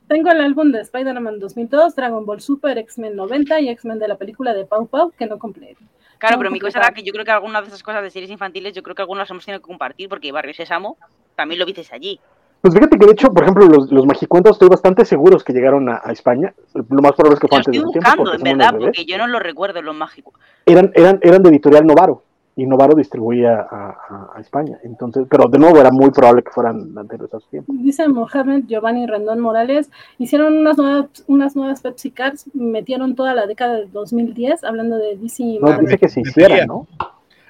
Tengo 0.08 0.30
el 0.30 0.40
álbum 0.40 0.72
de 0.72 0.80
Spider-Man 0.80 1.38
2002, 1.38 1.94
Dragon 1.94 2.24
Ball 2.24 2.40
Super, 2.40 2.78
X-Men 2.78 3.14
90 3.14 3.60
y 3.60 3.68
X-Men 3.68 3.98
de 3.98 4.08
la 4.08 4.16
película 4.16 4.54
de 4.54 4.64
Pau 4.64 4.86
Pau, 4.86 5.10
que 5.10 5.26
no 5.26 5.38
completo. 5.38 5.80
Claro, 6.16 6.38
pero 6.38 6.50
mi 6.50 6.58
cosa 6.58 6.78
era 6.78 6.90
que 6.90 7.02
yo 7.02 7.12
creo 7.12 7.24
que 7.24 7.30
algunas 7.30 7.62
de 7.62 7.68
esas 7.68 7.82
cosas 7.82 8.02
de 8.02 8.10
series 8.10 8.30
infantiles, 8.30 8.72
yo 8.72 8.82
creo 8.82 8.94
que 8.94 9.02
algunas 9.02 9.30
hemos 9.30 9.44
tenido 9.44 9.60
que 9.60 9.68
compartir, 9.68 10.08
porque 10.08 10.32
Barrio 10.32 10.54
Sésamo 10.54 10.96
también 11.36 11.60
lo 11.60 11.66
viste 11.66 11.86
allí. 11.92 12.18
Pues 12.60 12.74
fíjate 12.74 12.98
que 12.98 13.06
de 13.06 13.12
hecho, 13.12 13.32
por 13.32 13.44
ejemplo, 13.44 13.66
los, 13.66 13.92
los 13.92 14.04
magicuentos 14.04 14.52
estoy 14.52 14.68
bastante 14.68 15.04
seguros 15.04 15.44
que 15.44 15.52
llegaron 15.52 15.88
a, 15.88 15.98
España. 16.10 16.52
Lo 16.74 17.02
más 17.02 17.12
probable 17.12 17.34
es 17.34 17.40
que 17.40 17.48
fue 17.48 17.58
antes 17.58 17.72
de 17.72 17.82
tiempo. 17.92 18.32
en 18.32 18.42
verdad, 18.42 18.74
porque 18.78 19.04
yo 19.04 19.16
no 19.18 19.26
lo 19.26 19.38
recuerdo 19.38 19.80
los 19.82 19.94
mágicos. 19.94 20.34
Eran, 20.66 20.90
eran, 20.94 21.20
eran 21.22 21.42
de 21.42 21.50
editorial 21.50 21.86
Novaro 21.86 22.24
y 22.58 22.66
Novaro 22.66 22.96
distribuía 22.96 23.68
a, 23.70 24.32
a, 24.34 24.40
España. 24.40 24.80
Entonces, 24.82 25.26
pero 25.30 25.46
de 25.46 25.60
nuevo 25.60 25.78
era 25.78 25.92
muy 25.92 26.10
probable 26.10 26.42
que 26.42 26.50
fueran 26.50 26.92
anteriores 26.98 27.32
a 27.32 27.38
su 27.38 27.48
tiempo. 27.48 27.72
Dice 27.72 28.08
Mohamed 28.08 28.64
Giovanni 28.66 29.06
Rendón 29.06 29.38
Morales, 29.38 29.88
hicieron 30.18 30.56
unas 30.56 30.76
nuevas, 30.76 31.06
unas 31.28 31.54
nuevas 31.54 31.80
Pepsi 31.80 32.10
Cards, 32.10 32.46
metieron 32.54 33.14
toda 33.14 33.32
la 33.32 33.46
década 33.46 33.74
del 33.74 33.92
2010, 33.92 34.64
hablando 34.64 34.96
de 34.96 35.16
DC. 35.16 35.60
No, 35.60 35.78
dice 35.78 35.98
que 35.98 36.08
se 36.08 36.22
hicieran, 36.22 36.66
¿no? 36.66 36.88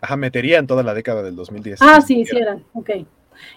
Ajá, 0.02 0.16
meterían 0.18 0.66
toda 0.66 0.82
la 0.82 0.92
década 0.92 1.22
del 1.22 1.36
2010. 1.36 1.80
Ah, 1.80 2.02
sí, 2.02 2.20
hicieran, 2.20 2.62
ok. 2.74 2.90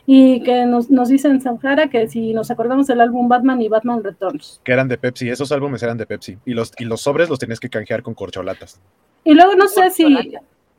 Y 0.05 0.43
que 0.43 0.65
nos, 0.65 0.89
nos 0.89 1.09
dicen 1.09 1.41
Sanjara 1.41 1.89
que 1.89 2.07
si 2.07 2.33
nos 2.33 2.51
acordamos 2.51 2.87
del 2.87 3.01
álbum 3.01 3.27
Batman 3.27 3.61
y 3.61 3.69
Batman 3.69 4.03
Returns. 4.03 4.61
Que 4.63 4.73
eran 4.73 4.87
de 4.87 4.97
Pepsi, 4.97 5.29
esos 5.29 5.51
álbumes 5.51 5.81
eran 5.83 5.97
de 5.97 6.05
Pepsi. 6.05 6.37
Y 6.45 6.53
los, 6.53 6.71
y 6.77 6.85
los 6.85 7.01
sobres 7.01 7.29
los 7.29 7.39
tenías 7.39 7.59
que 7.59 7.69
canjear 7.69 8.03
con 8.03 8.13
corcholatas. 8.13 8.79
Y 9.23 9.33
luego 9.33 9.55
no 9.55 9.67
sé 9.67 9.89
si 9.91 10.37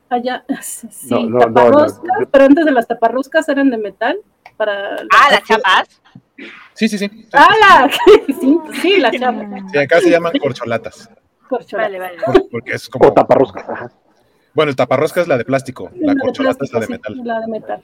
allá, 0.08 0.44
sí, 0.60 1.30
taparroscas, 1.38 2.28
pero 2.30 2.44
antes 2.44 2.64
de 2.64 2.72
las 2.72 2.86
taparroscas 2.86 3.48
eran 3.48 3.70
de 3.70 3.78
metal. 3.78 4.18
Para 4.56 4.96
ah, 4.96 5.28
las 5.30 5.44
chapas. 5.44 6.02
Sí, 6.74 6.88
sí, 6.88 6.98
sí. 6.98 7.28
¡Ah, 7.32 7.88
sí, 8.40 8.58
sí, 8.80 8.96
las 8.98 9.12
chapas. 9.12 9.46
Sí, 9.72 9.78
acá 9.78 10.00
se 10.00 10.10
llaman 10.10 10.32
corcholatas. 10.38 11.08
Corcholatas. 11.48 11.92
Vale, 11.98 11.98
vale. 11.98 12.48
Porque 12.50 12.72
es 12.72 12.88
como... 12.88 13.08
O 13.08 13.12
taparroscas, 13.12 13.68
ajá. 13.68 13.90
Bueno, 14.54 14.70
el 14.70 14.76
taparrosca 14.76 15.20
es 15.22 15.28
la 15.28 15.38
de 15.38 15.44
plástico, 15.44 15.90
la, 15.94 16.14
corcholata 16.14 16.64
es 16.64 16.72
la 16.72 16.80
de 16.80 16.88
metal. 16.88 17.20
La 17.24 17.40
de 17.40 17.46
metal. 17.46 17.82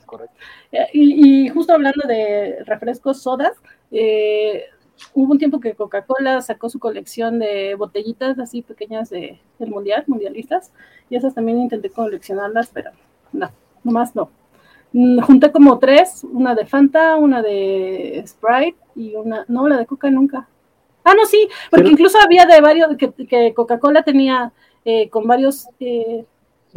Eh, 0.71 0.87
y, 0.93 1.47
y, 1.47 1.49
justo 1.49 1.73
hablando 1.73 2.07
de 2.07 2.63
refrescos, 2.67 3.23
sodas, 3.23 3.53
eh, 3.91 4.65
hubo 5.15 5.33
un 5.33 5.39
tiempo 5.39 5.61
que 5.61 5.75
Coca-Cola 5.75 6.43
sacó 6.43 6.69
su 6.69 6.79
colección 6.79 7.39
de 7.39 7.75
botellitas 7.75 8.39
así 8.39 8.63
pequeñas 8.63 9.09
de, 9.11 9.41
del 9.59 9.71
mundial, 9.71 10.05
mundialistas, 10.07 10.73
y 11.09 11.17
esas 11.17 11.35
también 11.35 11.59
intenté 11.59 11.91
coleccionarlas, 11.91 12.71
pero 12.73 12.91
no, 13.33 13.51
nomás 13.83 14.15
no. 14.15 14.31
Mm, 14.93 15.21
junté 15.21 15.53
como 15.53 15.79
tres, 15.79 16.25
una 16.25 16.55
de 16.55 16.67
Fanta, 16.67 17.17
una 17.17 17.43
de 17.43 18.23
Sprite 18.27 18.79
y 18.95 19.15
una, 19.15 19.45
no, 19.49 19.69
la 19.69 19.79
de 19.79 19.87
Coca 19.87 20.11
nunca. 20.11 20.49
Ah, 21.05 21.15
no, 21.15 21.25
sí, 21.25 21.49
porque 21.71 21.89
incluso 21.89 22.19
había 22.19 22.45
de 22.45 22.61
varios, 22.61 22.97
que, 22.97 23.11
que 23.27 23.55
Coca-Cola 23.55 24.03
tenía 24.03 24.53
eh, 24.85 25.09
con 25.09 25.27
varios 25.27 25.67
eh, 25.81 26.25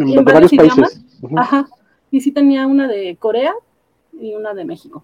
en, 0.02 0.26
varios, 0.26 0.52
países. 0.52 1.04
Ajá. 1.36 1.68
Y 2.10 2.22
sí 2.22 2.32
tenía 2.32 2.68
una 2.68 2.88
de 2.88 3.16
Corea 3.18 3.54
y 4.14 4.34
una 4.34 4.54
de 4.54 4.66
México. 4.66 5.04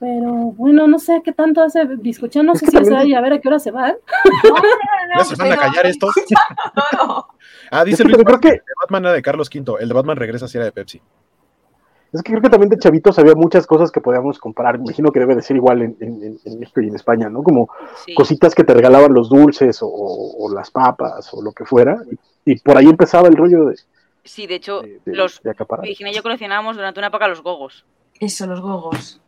Pero 0.00 0.32
bueno, 0.32 0.86
no 0.86 0.98
sé 0.98 1.22
qué 1.24 1.32
tanto 1.32 1.62
hace 1.62 1.84
bizcochar, 1.84 2.44
no 2.44 2.54
sé 2.54 2.66
si 2.66 2.76
es 2.76 2.90
ahí, 2.90 3.14
a 3.14 3.20
ver 3.20 3.34
a 3.34 3.40
qué 3.40 3.48
hora 3.48 3.58
se 3.58 3.70
van. 3.70 3.94
¿Ya 5.16 5.24
se 5.24 5.36
van 5.36 5.52
a 5.52 5.56
callar 5.56 5.86
estos? 5.86 6.12
ah, 7.70 7.84
dice 7.84 8.04
Luis, 8.04 8.16
creo 8.24 8.40
que 8.40 8.48
el 8.48 8.54
de 8.54 8.72
Batman 8.82 9.04
era 9.04 9.12
de 9.14 9.22
Carlos 9.22 9.48
V, 9.54 9.76
el 9.80 9.88
de 9.88 9.94
Batman 9.94 10.16
regresa 10.16 10.48
si 10.48 10.58
era 10.58 10.64
de 10.64 10.72
Pepsi. 10.72 11.00
Es 12.14 12.22
que 12.22 12.30
creo 12.30 12.42
que 12.42 12.48
también 12.48 12.70
de 12.70 12.78
chavitos 12.78 13.18
había 13.18 13.34
muchas 13.34 13.66
cosas 13.66 13.90
que 13.90 14.00
podíamos 14.00 14.38
comparar. 14.38 14.78
Me 14.78 14.84
imagino 14.84 15.10
que 15.10 15.18
debe 15.18 15.34
de 15.34 15.42
ser 15.42 15.56
igual 15.56 15.82
en, 15.82 15.96
en, 15.98 16.58
México 16.60 16.80
y 16.80 16.86
en 16.86 16.94
España, 16.94 17.28
¿no? 17.28 17.42
Como 17.42 17.68
cositas 18.14 18.54
que 18.54 18.62
te 18.62 18.72
regalaban 18.72 19.12
los 19.12 19.28
dulces 19.28 19.80
o, 19.82 20.48
las 20.54 20.70
papas 20.70 21.34
o 21.34 21.42
lo 21.42 21.50
que 21.50 21.64
fuera. 21.64 22.00
Y, 22.44 22.58
por 22.60 22.76
ahí 22.76 22.86
empezaba 22.86 23.28
el 23.28 23.36
rollo 23.36 23.66
de. 23.66 23.76
Sí, 24.24 24.46
de 24.46 24.54
hecho, 24.54 24.82
los 25.04 25.40
Virginia 25.82 26.12
y 26.12 26.16
yo 26.16 26.22
coleccionábamos 26.22 26.76
durante 26.76 27.00
una 27.00 27.08
época 27.08 27.28
los 27.28 27.42
gogos. 27.42 27.84
Eso, 28.20 28.46
los 28.46 28.60
gogos. 28.60 29.20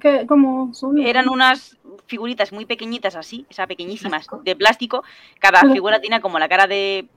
¿Qué, 0.00 0.26
cómo 0.26 0.72
son? 0.74 0.98
Eran 0.98 1.28
unas 1.28 1.76
figuritas 2.06 2.52
muy 2.52 2.66
pequeñitas 2.66 3.16
así, 3.16 3.46
o 3.50 3.52
sea, 3.52 3.66
pequeñísimas, 3.66 4.26
de 4.44 4.56
plástico. 4.56 5.04
Cada 5.38 5.60
figura 5.72 6.00
tenía 6.00 6.20
como 6.20 6.38
la 6.38 6.48
cara 6.48 6.66
de. 6.66 7.08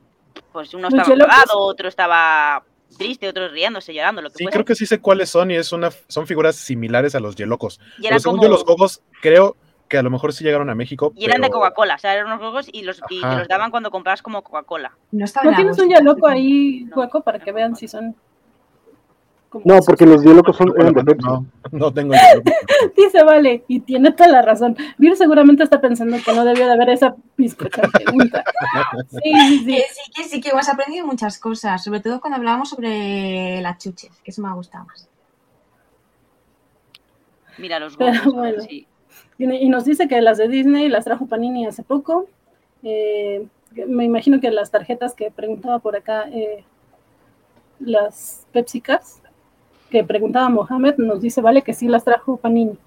Pues 0.51 0.73
uno 0.73 0.89
estaba 0.89 1.05
colgado, 1.05 1.57
otro 1.57 1.88
estaba 1.88 2.63
triste, 2.97 3.27
otros 3.27 3.51
riéndose, 3.51 3.93
llorando, 3.93 4.22
lo 4.22 4.30
que 4.30 4.38
Sí, 4.38 4.45
creo 4.45 4.65
que 4.65 4.76
sí 4.76 4.85
sé 4.85 4.99
cuáles 4.99 5.30
son 5.30 5.51
y 5.51 5.55
es 5.55 5.72
una, 5.72 5.89
son 6.07 6.27
figuras 6.27 6.55
similares 6.55 7.15
a 7.15 7.19
los 7.19 7.35
Yelocos. 7.35 7.80
Pero 8.01 8.19
según 8.19 8.41
yo, 8.41 8.49
los 8.49 8.65
gogos, 8.65 9.01
creo 9.22 9.55
que 9.88 9.98
a 9.98 10.03
lo 10.03 10.10
mejor 10.10 10.34
sí 10.34 10.44
llegaron 10.44 10.70
a 10.70 10.76
México. 10.76 11.14
Y 11.16 11.26
eran 11.26 11.41
de 11.41 11.49
Coca-Cola, 11.49 11.95
o 11.95 11.98
sea, 11.98 12.14
eran 12.14 12.28
unos 12.28 12.40
gogos 12.40 12.68
y 12.72 12.84
los, 12.84 13.02
y 13.10 13.20
los 13.20 13.48
daban 13.48 13.72
cuando 13.72 13.91
comprabas 13.91 14.22
como 14.22 14.44
Coca-Cola. 14.44 14.94
¿No, 15.12 15.26
tienes 15.56 15.80
un 15.80 15.90
Yeloco 15.90 16.28
ahí, 16.28 16.88
hueco, 16.95 17.22
para 17.22 17.40
que 17.40 17.52
vean 17.52 17.76
si 17.76 17.88
son 17.88 18.16
no, 19.64 19.80
porque 19.80 20.06
los 20.06 20.22
diálogos 20.22 20.57
son 20.57 20.74
de 20.74 21.03
Pepsi. 21.03 21.26
No, 21.26 21.45
no 21.72 21.94
tengo 21.94 22.14
Dice, 22.95 23.24
vale, 23.26 23.64
y 23.68 23.80
tiene 23.80 24.12
toda 24.12 24.30
la 24.30 24.41
razón. 24.41 24.76
Vir 24.98 25.16
seguramente 25.16 25.64
está 25.64 25.80
pensando 25.80 26.18
que 26.24 26.34
no 26.34 26.44
debió 26.44 26.66
de 26.66 26.74
haber 26.74 26.90
esa 26.90 27.16
bizcocha 27.38 27.84
pregunta. 27.84 28.44
Sí, 29.10 29.32
sí, 29.34 29.60
sí. 29.60 29.84
sí, 29.90 30.12
que 30.14 30.24
sí, 30.24 30.41
que 30.41 30.49
hemos 30.49 30.68
aprendido 30.68 31.06
muchas 31.06 31.40
cosas, 31.40 31.84
sobre 31.84 32.02
todo 32.02 32.20
cuando 32.20 32.38
hablábamos 32.38 32.70
sobre 32.70 33.62
las 33.62 33.78
chuches, 33.78 34.12
que 34.24 34.32
eso 34.32 34.41
me 34.41 34.49
ha 34.49 34.53
gustado 34.53 34.86
más. 34.86 35.07
Mira 37.57 37.80
los 37.80 37.98
gogos, 37.98 38.26
bueno, 38.34 38.62
sí. 38.62 38.88
Y 39.38 39.70
nos 39.70 39.86
dice 39.86 40.07
que 40.07 40.22
las 40.22 40.38
de 40.38 40.48
Disney 40.48 40.88
las 40.88 41.06
trajo 41.06 41.26
Panini 41.26 41.66
hace 41.66 41.84
poco. 41.84 42.28
Eh, 42.84 43.45
me 43.88 44.06
imagino 44.06 44.40
que 44.40 44.52
las 44.52 44.72
tarjetas 44.72 45.14
que 45.14 45.32
preguntaba 45.32 45.80
por 45.80 45.95
acá, 45.95 46.26
eh, 46.32 46.64
las 47.80 48.45
Pepsi 48.53 48.80
Cards, 48.80 49.22
que 49.90 50.03
preguntaba 50.03 50.49
Mohamed, 50.49 50.95
nos 50.98 51.22
dice, 51.22 51.41
vale, 51.41 51.62
que 51.62 51.74
sí 51.74 51.88
las 51.88 52.03
trajo 52.03 52.38
Panini. 52.38 52.78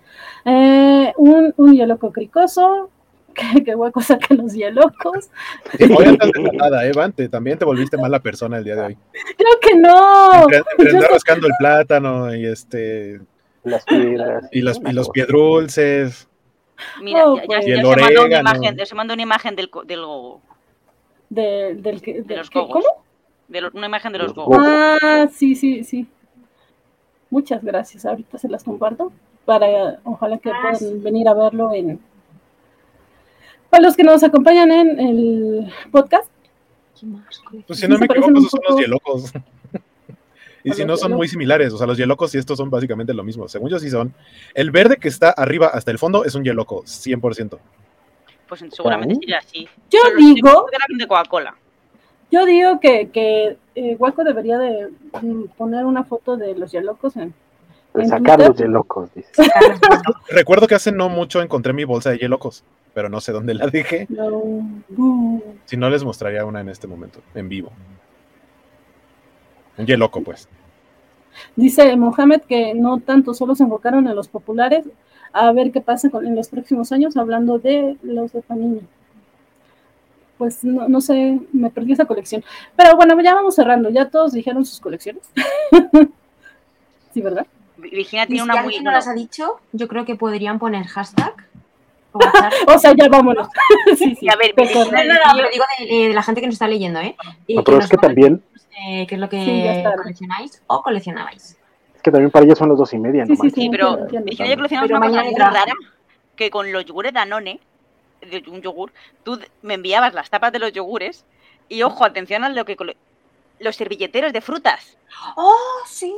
Eh, 0.45 1.13
un, 1.17 1.53
un 1.57 1.89
loco 1.89 2.13
cricoso, 2.13 2.91
que, 3.35 3.65
que 3.65 3.75
hueco 3.75 4.01
saca 4.01 4.35
los 4.35 4.55
hielocos. 4.55 5.31
Hoy 5.79 6.05
andas 6.05 6.31
nada, 6.55 6.87
¿eh, 6.87 7.29
también 7.29 7.59
te 7.59 7.65
volviste 7.65 7.97
mala 7.97 8.21
persona 8.21 8.59
el 8.59 8.65
día 8.65 8.77
de 8.77 8.83
hoy. 8.83 8.99
Creo 9.37 9.61
que 9.61 9.77
no. 9.77 10.47
Entre, 10.79 11.09
rascando 11.09 11.47
el 11.47 11.53
plátano 11.59 12.35
y 12.35 12.47
este... 12.47 13.21
Las 13.65 13.85
piedras. 13.85 14.49
Y 14.53 14.63
los, 14.63 14.81
y 14.85 14.93
los 14.93 15.11
piedrulces. 15.11 16.29
Mira, 17.03 17.25
ya, 17.49 17.61
ya, 17.61 17.61
ya 17.61 17.77
se, 17.77 17.83
mandó 17.83 18.25
una 18.25 18.41
imagen, 18.41 18.87
se 18.87 18.95
mandó 18.95 19.15
una 19.15 19.23
imagen 19.23 19.57
del, 19.57 19.71
del 19.87 20.01
gogo. 20.05 20.41
De, 21.31 21.75
del, 21.75 22.01
de, 22.01 22.23
de 22.23 22.37
los 22.37 22.51
gogos. 22.51 22.85
¿Cómo? 22.85 23.05
De 23.49 23.61
lo, 23.61 23.71
una 23.73 23.87
imagen 23.87 24.13
de 24.13 24.19
los 24.19 24.35
gogos. 24.35 24.59
Ah, 24.61 25.27
sí, 25.33 25.55
sí, 25.55 25.85
sí. 25.85 26.07
Muchas 27.31 27.63
gracias. 27.63 28.07
Ahorita 28.07 28.39
se 28.39 28.49
las 28.49 28.65
comparto 28.65 29.13
para 29.45 29.99
ojalá 30.05 30.39
que 30.39 30.51
puedan 30.51 31.03
venir 31.03 31.29
a 31.29 31.35
verlo 31.35 31.73
en 31.73 32.01
para 33.71 33.83
los 33.83 33.97
que 33.97 34.03
nos 34.03 34.23
acompañan 34.23 34.71
en 34.71 35.01
el 35.01 35.73
podcast. 35.91 36.31
Pues 37.67 37.79
si 37.79 37.87
no 37.89 37.99
me 37.99 38.07
equivoco, 38.07 38.39
esos 38.39 38.51
son 38.51 38.61
los 38.69 38.81
hielocos. 38.81 39.33
Y 40.69 40.73
si 40.73 40.85
no, 40.85 40.97
son 40.97 41.13
muy 41.13 41.29
similares. 41.29 41.73
O 41.73 41.79
sea, 41.79 41.87
los 41.87 41.97
hielocos 41.97 42.35
y 42.35 42.39
estos 42.39 42.59
son 42.59 42.71
básicamente 42.71 43.15
lo 43.15 43.25
mismo. 43.25 43.49
Según 43.49 43.71
yo, 43.71 43.79
sí 43.79 43.91
son. 43.91 44.13
El 44.55 44.71
verde 44.71 44.97
que 44.97 45.09
está 45.09 45.31
arriba 45.31 45.69
hasta 45.69 45.91
el 45.91 45.99
fondo 45.99 46.25
es 46.25 46.35
un 46.35 46.45
hieloco, 46.45 46.83
100%. 46.83 47.59
Pues 48.49 48.65
seguramente 48.71 49.17
sería 49.17 49.39
así. 49.39 49.69
Yo 49.91 50.01
digo. 50.17 50.67
De 50.97 51.07
Coca-Cola. 51.07 51.55
Yo 52.31 52.45
digo 52.45 52.79
que, 52.81 53.09
que 53.09 53.57
eh, 53.75 53.97
Waco 53.99 54.23
debería 54.23 54.59
de 54.59 54.89
mm, 55.23 55.45
poner 55.57 55.85
una 55.87 56.05
foto 56.05 56.37
de 56.37 56.55
los 56.55 56.73
Yelocos 56.73 57.17
en, 57.17 57.33
sacar 58.07 58.39
los 58.39 58.57
Yelocos, 58.57 59.13
dice. 59.15 59.31
Recuerdo 60.29 60.67
que 60.67 60.75
hace 60.75 60.93
no 60.93 61.09
mucho 61.09 61.41
encontré 61.41 61.73
mi 61.73 61.85
bolsa 61.85 62.11
de 62.11 62.19
Yelocos, 62.19 62.65
pero 62.93 63.09
no 63.09 63.21
sé 63.21 63.33
dónde 63.33 63.55
la 63.55 63.67
dejé. 63.69 64.07
Si 65.65 65.77
no, 65.77 65.89
les 65.89 66.05
mostraría 66.05 66.45
una 66.45 66.61
en 66.61 66.69
este 66.69 66.87
momento, 66.87 67.21
en 67.35 67.49
vivo. 67.49 67.73
Un 69.79 69.87
Yeloco, 69.87 70.23
pues. 70.23 70.49
Dice 71.57 71.97
Mohamed 71.97 72.43
que 72.43 72.75
no 72.75 72.99
tanto, 73.01 73.35
solo 73.35 73.55
se 73.55 73.65
enfocaron 73.65 74.07
en 74.09 74.17
los 74.17 74.29
populares, 74.29 74.87
a 75.33 75.53
ver 75.53 75.73
qué 75.73 75.81
pasa 75.81 76.11
con, 76.11 76.27
en 76.27 76.35
los 76.37 76.49
próximos 76.49 76.93
años, 76.93 77.17
hablando 77.17 77.59
de 77.59 77.97
los 78.03 78.33
de 78.33 78.43
Panini 78.43 78.81
pues 80.39 80.63
no, 80.63 80.89
no, 80.89 81.01
sé, 81.01 81.41
me 81.53 81.69
perdí 81.69 81.93
esa 81.93 82.07
colección. 82.07 82.45
Pero 82.77 82.97
bueno, 82.97 83.21
ya 83.21 83.35
vamos 83.35 83.57
cerrando, 83.57 83.91
ya 83.91 84.09
todos 84.09 84.33
dijeron 84.33 84.65
sus 84.65 84.81
colecciones. 84.81 85.25
sí, 87.13 87.21
¿verdad? 87.21 87.47
Virginia 87.77 88.27
tiene 88.27 88.43
una 88.43 88.55
si 88.55 88.59
alguien 88.61 88.85
no 88.85 88.91
las 88.93 89.09
ha 89.09 89.15
dicho, 89.15 89.61
yo 89.73 89.89
creo 89.89 90.05
que 90.05 90.17
podrían 90.17 90.59
poner 90.59 90.87
hashtag 90.87 91.35
o 92.67 92.79
sea, 92.79 92.95
ya 92.97 93.09
vámonos. 93.09 93.49
sí, 93.97 94.15
sí. 94.15 94.29
A 94.29 94.37
ver, 94.37 94.55
no, 94.57 94.65
no, 94.65 95.43
no, 95.43 95.49
digo 95.51 95.65
de, 95.79 96.15
la 96.15 96.23
gente 96.23 96.41
que 96.41 96.47
nos 96.47 96.55
está 96.55 96.69
leyendo, 96.69 97.01
¿eh? 97.01 97.17
Y 97.47 97.61
pero 97.63 97.79
es 97.79 97.89
que 97.89 97.97
también... 97.97 98.43
Eh, 98.81 99.07
¿Qué 99.09 99.17
es 99.17 99.21
lo 99.21 99.29
que 99.29 99.85
coleccionáis 99.97 100.63
o 100.69 100.83
coleccionabais? 100.83 101.59
Es 101.97 102.03
que 102.03 102.13
también 102.13 102.31
para 102.31 102.45
ellos 102.45 102.59
son 102.59 102.69
los 102.69 102.79
dos 102.79 102.93
y 102.95 102.99
media, 102.99 103.25
¿no? 103.25 103.35
Sí, 103.35 103.51
sí, 103.51 103.69
pero 103.71 104.07
es 104.07 104.37
que 104.39 104.49
yo 104.49 104.57
coleccionamos 104.57 104.91
una 104.91 105.01
cosa 105.01 105.25
muy 105.25 105.35
rara, 105.35 105.73
que 106.37 106.51
con 106.51 106.73
los 106.73 106.85
yogures 106.85 107.13
Danone, 107.13 107.59
de 108.21 108.45
un 108.49 108.63
yogur, 108.63 108.93
tú 109.25 109.41
me 109.63 109.75
enviabas 109.75 110.15
las 110.15 110.31
tapas 110.31 110.53
de 110.53 110.61
los 110.61 110.73
yogures 110.73 111.25
y, 111.69 111.83
ojo, 111.83 112.05
atención 112.05 112.45
a 112.45 112.49
lo 112.49 112.65
que... 112.65 112.77
Los 113.61 113.75
servilleteros 113.75 114.33
de 114.33 114.41
frutas. 114.41 114.97
¡Oh, 115.35 115.83
sí! 115.85 116.15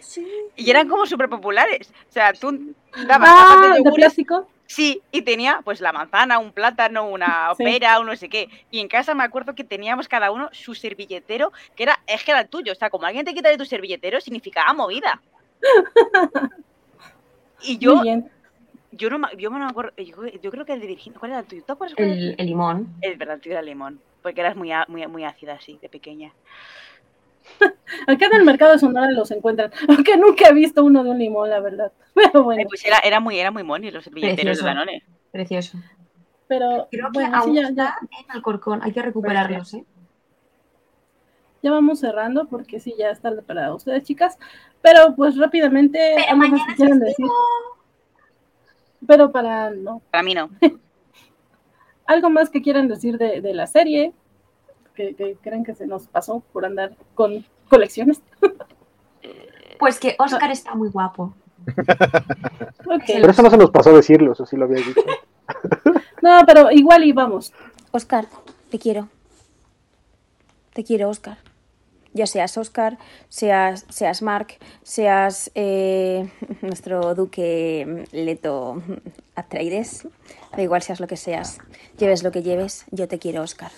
Sí. 0.00 0.26
Y 0.54 0.70
eran 0.70 0.86
como 0.86 1.06
súper 1.06 1.30
populares. 1.30 1.90
O 2.10 2.12
sea, 2.12 2.34
tú 2.34 2.74
dabas 3.06 3.30
ah, 3.32 3.74
de, 3.82 3.92
plástico. 3.92 4.46
Sí, 4.68 5.02
y 5.12 5.22
tenía 5.22 5.62
pues 5.64 5.80
la 5.80 5.92
manzana, 5.92 6.38
un 6.38 6.52
plátano, 6.52 7.08
una 7.08 7.52
pera, 7.58 7.98
un 8.00 8.06
no 8.06 8.14
sé 8.14 8.28
qué. 8.28 8.48
Y 8.70 8.80
en 8.80 8.88
casa 8.88 9.14
me 9.14 9.24
acuerdo 9.24 9.54
que 9.54 9.64
teníamos 9.64 10.06
cada 10.08 10.30
uno 10.30 10.50
su 10.52 10.74
servilletero, 10.74 11.52
que 11.74 11.84
era, 11.84 11.98
es 12.06 12.22
que 12.22 12.32
era 12.32 12.42
el 12.42 12.48
tuyo. 12.48 12.72
O 12.72 12.74
sea, 12.74 12.90
como 12.90 13.06
alguien 13.06 13.24
te 13.24 13.34
quita 13.34 13.48
de 13.48 13.56
tu 13.56 13.64
servilletero, 13.64 14.20
significaba 14.20 14.74
movida. 14.74 15.22
y 17.62 17.78
yo, 17.78 18.02
yo 18.92 19.10
no 19.10 19.32
yo 19.38 19.50
me 19.50 19.64
acuerdo, 19.64 19.92
yo, 19.96 20.50
creo 20.50 20.66
que 20.66 20.74
el 20.74 20.80
de 20.80 20.86
Virginia, 20.86 21.18
¿cuál 21.18 21.32
era 21.32 21.40
el 21.40 21.46
tuyo? 21.46 21.64
¿Tú 21.66 21.78
el, 21.96 22.34
el, 22.36 22.46
limón. 22.46 22.94
Es 23.00 23.16
verdad, 23.16 23.36
el 23.36 23.40
tuyo 23.40 23.52
era 23.54 23.60
el 23.60 23.66
limón, 23.66 24.00
porque 24.22 24.42
eras 24.42 24.54
muy, 24.54 24.70
muy, 24.88 25.06
muy 25.06 25.24
ácida 25.24 25.54
así, 25.54 25.78
de 25.80 25.88
pequeña. 25.88 26.34
Acá 28.06 28.26
en 28.26 28.34
el 28.34 28.44
mercado 28.44 28.72
de 28.72 28.78
Sonora 28.78 29.10
los 29.10 29.30
encuentran, 29.30 29.70
aunque 29.88 30.16
nunca 30.16 30.48
he 30.48 30.52
visto 30.52 30.84
uno 30.84 31.04
de 31.04 31.10
un 31.10 31.18
limón, 31.18 31.50
la 31.50 31.60
verdad. 31.60 31.92
Pero 32.14 32.44
bueno. 32.44 32.64
pues 32.68 32.84
era, 32.84 32.98
era 32.98 33.20
muy, 33.20 33.38
era 33.38 33.50
muy 33.50 33.62
moni 33.62 33.90
los 33.90 34.08
billeteros 34.10 34.58
de 34.58 34.64
Danone. 34.64 35.04
Precioso. 35.30 35.78
Pero 36.46 36.88
creo 36.90 37.10
que 37.12 37.24
aún 37.24 37.54
ya, 37.54 37.68
está 37.68 37.98
en 38.00 38.30
Alcorcón, 38.30 38.82
hay 38.82 38.92
que 38.92 39.02
recuperarlos, 39.02 39.74
¿eh? 39.74 39.84
Ya 41.62 41.72
vamos 41.72 41.98
cerrando 41.98 42.46
porque 42.46 42.78
sí, 42.78 42.94
ya 42.96 43.10
está 43.10 43.34
para 43.42 43.74
ustedes, 43.74 44.04
chicas. 44.04 44.38
Pero 44.80 45.14
pues 45.16 45.36
rápidamente, 45.36 45.98
Pero 46.16 46.36
mañana 46.36 46.64
quieren 46.76 47.00
decir. 47.00 47.26
Pero 49.06 49.32
para 49.32 49.70
no. 49.70 50.00
Para 50.10 50.22
mí 50.22 50.34
no. 50.34 50.50
Algo 52.06 52.30
más 52.30 52.48
que 52.48 52.62
quieran 52.62 52.88
decir 52.88 53.18
de, 53.18 53.40
de 53.40 53.54
la 53.54 53.66
serie, 53.66 54.12
que, 54.98 55.36
creen 55.40 55.64
que 55.64 55.74
se 55.74 55.86
nos 55.86 56.06
pasó 56.06 56.42
por 56.52 56.64
andar 56.64 56.92
con 57.14 57.44
colecciones? 57.68 58.20
Pues 59.78 60.00
que 60.00 60.16
Oscar 60.18 60.50
está 60.50 60.74
muy 60.74 60.88
guapo. 60.88 61.34
Pero 63.06 63.30
eso 63.30 63.42
no 63.42 63.50
se 63.50 63.56
nos 63.56 63.70
pasó 63.70 63.94
decirlo, 63.94 64.32
eso 64.32 64.46
sí 64.46 64.56
lo 64.56 64.64
había 64.64 64.78
dicho. 64.78 65.00
no, 66.22 66.40
pero 66.46 66.70
igual 66.70 67.04
y 67.04 67.12
vamos. 67.12 67.52
Oscar, 67.90 68.26
te 68.70 68.78
quiero. 68.78 69.08
Te 70.72 70.84
quiero, 70.84 71.08
Oscar. 71.08 71.38
Ya 72.14 72.26
seas 72.26 72.56
Oscar, 72.56 72.98
seas, 73.28 73.84
seas 73.90 74.22
Mark, 74.22 74.56
seas 74.82 75.50
eh, 75.54 76.30
nuestro 76.62 77.14
duque 77.14 78.06
Leto 78.12 78.82
Atreides. 79.34 80.08
Da 80.56 80.62
igual 80.62 80.82
seas 80.82 81.00
lo 81.00 81.06
que 81.06 81.16
seas. 81.16 81.58
Lleves 81.98 82.22
lo 82.22 82.32
que 82.32 82.42
lleves, 82.42 82.86
yo 82.90 83.08
te 83.08 83.18
quiero, 83.18 83.42
Oscar. 83.42 83.70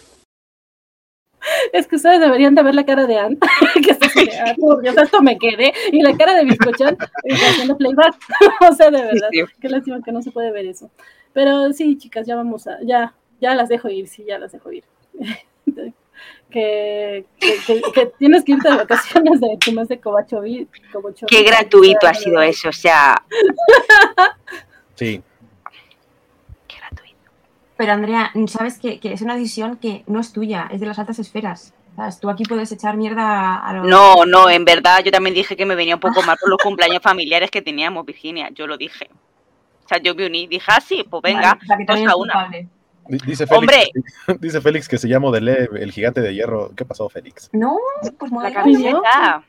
Es 1.73 1.87
que 1.87 1.97
ustedes 1.97 2.21
deberían 2.21 2.55
de 2.55 2.63
ver 2.63 2.75
la 2.75 2.85
cara 2.85 3.07
de 3.07 3.19
Anne, 3.19 3.39
que 3.75 3.95
se 3.95 4.25
Dios, 4.83 4.97
esto 4.97 5.23
me 5.23 5.39
quedé, 5.39 5.73
y 5.93 6.03
la 6.03 6.17
cara 6.17 6.35
de 6.35 6.45
Biscochan 6.45 6.97
haciendo 7.31 7.77
playback. 7.77 8.17
o 8.69 8.73
sea, 8.73 8.91
de 8.91 9.03
verdad, 9.03 9.29
qué 9.61 9.69
lástima 9.69 10.03
que 10.03 10.13
no 10.13 10.23
se 10.23 10.31
puede 10.31 10.51
ver 10.53 10.67
eso. 10.67 10.91
Pero 11.33 11.73
sí, 11.73 11.97
chicas, 11.97 12.27
ya 12.27 12.37
vamos 12.37 12.67
a, 12.67 12.79
ya, 12.83 13.15
ya 13.41 13.55
las 13.55 13.69
dejo 13.69 13.89
ir, 13.89 14.09
sí, 14.09 14.25
ya 14.27 14.39
las 14.39 14.53
dejo 14.53 14.73
ir. 14.73 14.85
que, 16.51 17.25
que, 17.39 18.13
tienes 18.19 18.45
que 18.45 18.53
irte 18.53 18.69
de 18.69 18.77
vacaciones 18.77 19.41
de 19.41 19.57
tu 19.59 19.73
mes 19.73 19.89
de 19.89 20.01
Cobacho. 20.01 20.43
Qué 21.27 21.43
gratuito 21.43 22.07
ha 22.07 22.15
sido 22.15 22.43
eso, 22.43 22.69
o 22.69 22.73
sea. 22.73 23.23
Sí. 24.97 25.23
Pero 27.81 27.95
Andrea, 27.95 28.31
sabes 28.47 28.79
que, 28.79 29.01
es 29.03 29.23
una 29.23 29.37
decisión 29.37 29.79
que 29.79 30.05
no 30.07 30.21
es 30.21 30.35
tuya, 30.35 30.69
es 30.71 30.81
de 30.81 30.87
las 30.87 30.99
altas 30.99 31.19
esferas. 31.19 31.73
Tú 32.21 32.29
aquí 32.29 32.45
puedes 32.45 32.71
echar 32.73 32.99
mierda 32.99 33.57
a 33.57 33.73
los... 33.73 33.87
No, 33.87 34.27
no, 34.27 34.51
en 34.51 34.67
verdad 34.67 35.03
yo 35.03 35.11
también 35.11 35.33
dije 35.33 35.57
que 35.57 35.65
me 35.65 35.75
venía 35.75 35.95
un 35.95 36.01
poco 36.01 36.21
mal 36.21 36.37
por 36.39 36.51
los 36.51 36.59
cumpleaños 36.63 37.03
familiares 37.03 37.51
que 37.51 37.63
teníamos, 37.63 38.05
Virginia, 38.05 38.51
yo 38.53 38.67
lo 38.67 38.77
dije. 38.77 39.09
O 39.83 39.89
sea, 39.89 39.97
yo 39.97 40.15
me 40.15 40.27
uní, 40.27 40.47
dije, 40.47 40.67
ah, 40.69 40.83
sí, 40.83 41.07
pues 41.09 41.23
venga, 41.23 41.59
vale, 41.67 42.05
a 42.05 42.17
una. 42.17 42.51
Dice 43.09 43.47
Félix, 43.47 43.51
Hombre. 43.51 43.85
dice 44.41 44.61
Félix 44.61 44.87
que 44.87 44.99
se 44.99 45.09
llama 45.09 45.29
Modelé 45.29 45.71
el 45.81 45.91
gigante 45.91 46.21
de 46.21 46.35
hierro. 46.35 46.73
¿Qué 46.77 46.85
pasó, 46.85 47.09
Félix? 47.09 47.49
No, 47.55 47.79
pues 48.19 48.31
la 48.31 48.53
camiseta. 48.53 49.43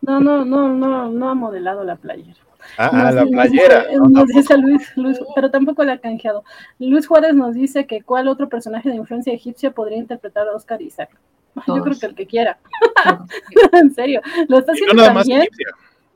No, 0.00 0.20
no, 0.20 0.42
no, 0.42 0.68
no, 0.68 1.10
no 1.10 1.28
ha 1.28 1.34
modelado 1.34 1.84
la 1.84 1.96
playera. 1.96 2.47
Ah, 2.78 3.10
la 3.12 3.26
playera. 3.26 3.86
Nos 4.08 4.28
dice, 4.28 4.56
Luis, 4.56 4.96
Luis, 4.96 5.18
pero 5.34 5.50
tampoco 5.50 5.82
la 5.82 5.94
ha 5.94 5.98
canjeado. 5.98 6.44
Luis 6.78 7.08
Juárez 7.08 7.34
nos 7.34 7.54
dice 7.54 7.86
que 7.86 8.02
cuál 8.02 8.28
otro 8.28 8.48
personaje 8.48 8.88
de 8.88 8.94
influencia 8.94 9.32
egipcia 9.32 9.72
podría 9.72 9.98
interpretar 9.98 10.46
a 10.48 10.54
Oscar 10.54 10.80
Isaac. 10.80 11.10
Yo 11.66 11.82
creo 11.82 11.98
que 11.98 12.06
el 12.06 12.14
que 12.14 12.26
quiera. 12.26 12.58
en 13.72 13.92
serio, 13.92 14.20
lo 14.46 14.58
está 14.58 14.72
haciendo 14.72 15.02
también. 15.02 15.48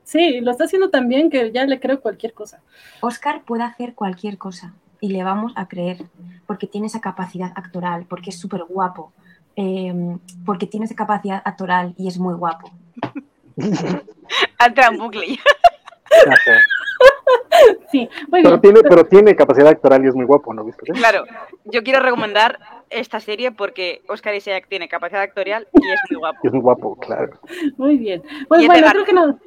Sí, 0.03 0.39
lo 0.39 0.51
está 0.51 0.63
haciendo 0.63 0.89
también 0.89 1.29
que 1.29 1.51
ya 1.51 1.65
le 1.65 1.79
creo 1.81 1.99
cualquier 1.99 2.33
cosa. 2.33 2.61
Oscar 3.01 3.43
puede 3.43 3.63
hacer 3.63 3.93
cualquier 3.93 4.37
cosa 4.37 4.73
y 5.01 5.09
le 5.09 5.23
vamos 5.23 5.51
a 5.55 5.67
creer 5.67 6.05
porque 6.45 6.67
tiene 6.67 6.87
esa 6.87 7.01
capacidad 7.01 7.51
actoral, 7.55 8.05
porque 8.07 8.29
es 8.29 8.39
súper 8.39 8.63
guapo, 8.63 9.11
em, 9.55 10.17
porque 10.45 10.67
tiene 10.67 10.85
esa 10.85 10.95
capacidad 10.95 11.41
actoral 11.43 11.93
y 11.97 12.07
es 12.07 12.17
muy 12.17 12.35
guapo. 12.35 12.71
Entra 14.65 14.87
en 14.87 14.97
bucle. 14.97 15.39
Sí, 17.91 18.09
pero, 18.31 18.59
tiene, 18.59 18.81
pero 18.81 19.05
tiene 19.05 19.35
capacidad 19.35 19.67
actoral 19.67 20.03
y 20.03 20.07
es 20.07 20.15
muy 20.15 20.25
guapo, 20.25 20.53
¿no? 20.53 20.65
Claro, 20.93 21.25
yo 21.65 21.83
quiero 21.83 21.99
recomendar 21.99 22.59
esta 22.89 23.19
serie 23.19 23.51
porque 23.51 24.01
Oscar 24.07 24.33
Isaac 24.35 24.65
tiene 24.67 24.87
capacidad 24.87 25.21
actorial 25.21 25.67
y 25.73 25.91
es 25.91 25.99
muy 26.09 26.19
guapo. 26.19 26.39
Es 26.43 26.51
muy 26.51 26.61
guapo, 26.61 26.95
claro. 26.95 27.39
Muy 27.77 27.97
bien. 27.97 28.23
Pues 28.47 28.65
bueno, 28.65 28.87
creo 28.89 29.05
que 29.05 29.13
no, 29.13 29.39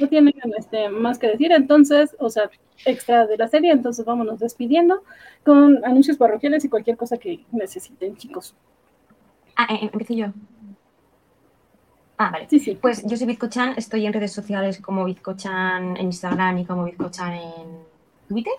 no 0.00 0.08
tienen 0.08 0.34
este, 0.56 0.88
más 0.88 1.18
que 1.18 1.28
decir, 1.28 1.52
entonces, 1.52 2.16
o 2.18 2.30
sea, 2.30 2.50
extra 2.84 3.26
de 3.26 3.36
la 3.36 3.48
serie, 3.48 3.72
entonces 3.72 4.04
vámonos 4.04 4.40
despidiendo 4.40 5.02
con 5.44 5.84
anuncios 5.84 6.16
parroquiales 6.16 6.64
y 6.64 6.68
cualquier 6.68 6.96
cosa 6.96 7.18
que 7.18 7.44
necesiten, 7.52 8.16
chicos. 8.16 8.54
Ah, 9.56 9.66
eh, 9.70 9.90
empecé 9.92 10.16
yo. 10.16 10.26
Ah, 12.22 12.30
vale. 12.30 12.46
Sí, 12.48 12.60
sí. 12.60 12.78
Pues 12.80 13.02
yo 13.04 13.16
soy 13.16 13.26
Bizcochan, 13.26 13.74
estoy 13.76 14.06
en 14.06 14.12
redes 14.12 14.32
sociales 14.32 14.80
como 14.80 15.04
Bizcochan 15.04 15.96
en 15.96 16.06
Instagram 16.06 16.58
y 16.58 16.64
como 16.64 16.84
Bizcochan 16.84 17.32
en 17.32 17.82
Twitter. 18.28 18.52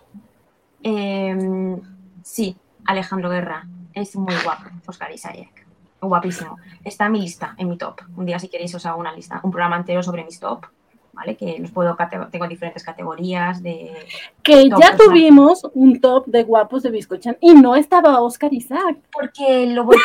Em, 0.81 1.79
sí, 2.21 2.57
Alejandro 2.83 3.29
Guerra, 3.29 3.65
es 3.93 4.17
muy 4.17 4.35
guapo, 4.43 4.69
Oscar 4.85 5.13
Isaac. 5.13 5.65
Guapísimo. 6.01 6.57
Está 6.83 7.05
en 7.05 7.13
mi 7.13 7.21
lista, 7.21 7.55
en 7.57 7.69
mi 7.69 7.77
top. 7.77 8.01
Un 8.17 8.25
día 8.25 8.37
si 8.37 8.49
queréis 8.49 8.75
os 8.75 8.85
hago 8.85 8.99
una 8.99 9.15
lista, 9.15 9.39
un 9.43 9.51
programa 9.51 9.77
entero 9.77 10.03
sobre 10.03 10.25
mis 10.25 10.41
top. 10.41 10.65
¿Vale? 11.13 11.37
Que 11.37 11.59
los 11.59 11.71
puedo 11.71 11.95
tengo 12.31 12.47
diferentes 12.47 12.83
categorías 12.83 13.63
de. 13.63 13.93
Que 14.41 14.67
ya 14.67 14.97
tuvimos 14.97 15.61
un 15.73 16.01
top 16.01 16.25
de 16.25 16.43
guapos 16.43 16.83
de 16.83 16.89
Bizcochan 16.89 17.37
y 17.39 17.53
no 17.53 17.75
estaba 17.75 18.19
Oscar 18.19 18.51
Isaac. 18.51 18.97
Porque 19.13 19.67
lo 19.67 19.85
voy, 19.85 19.95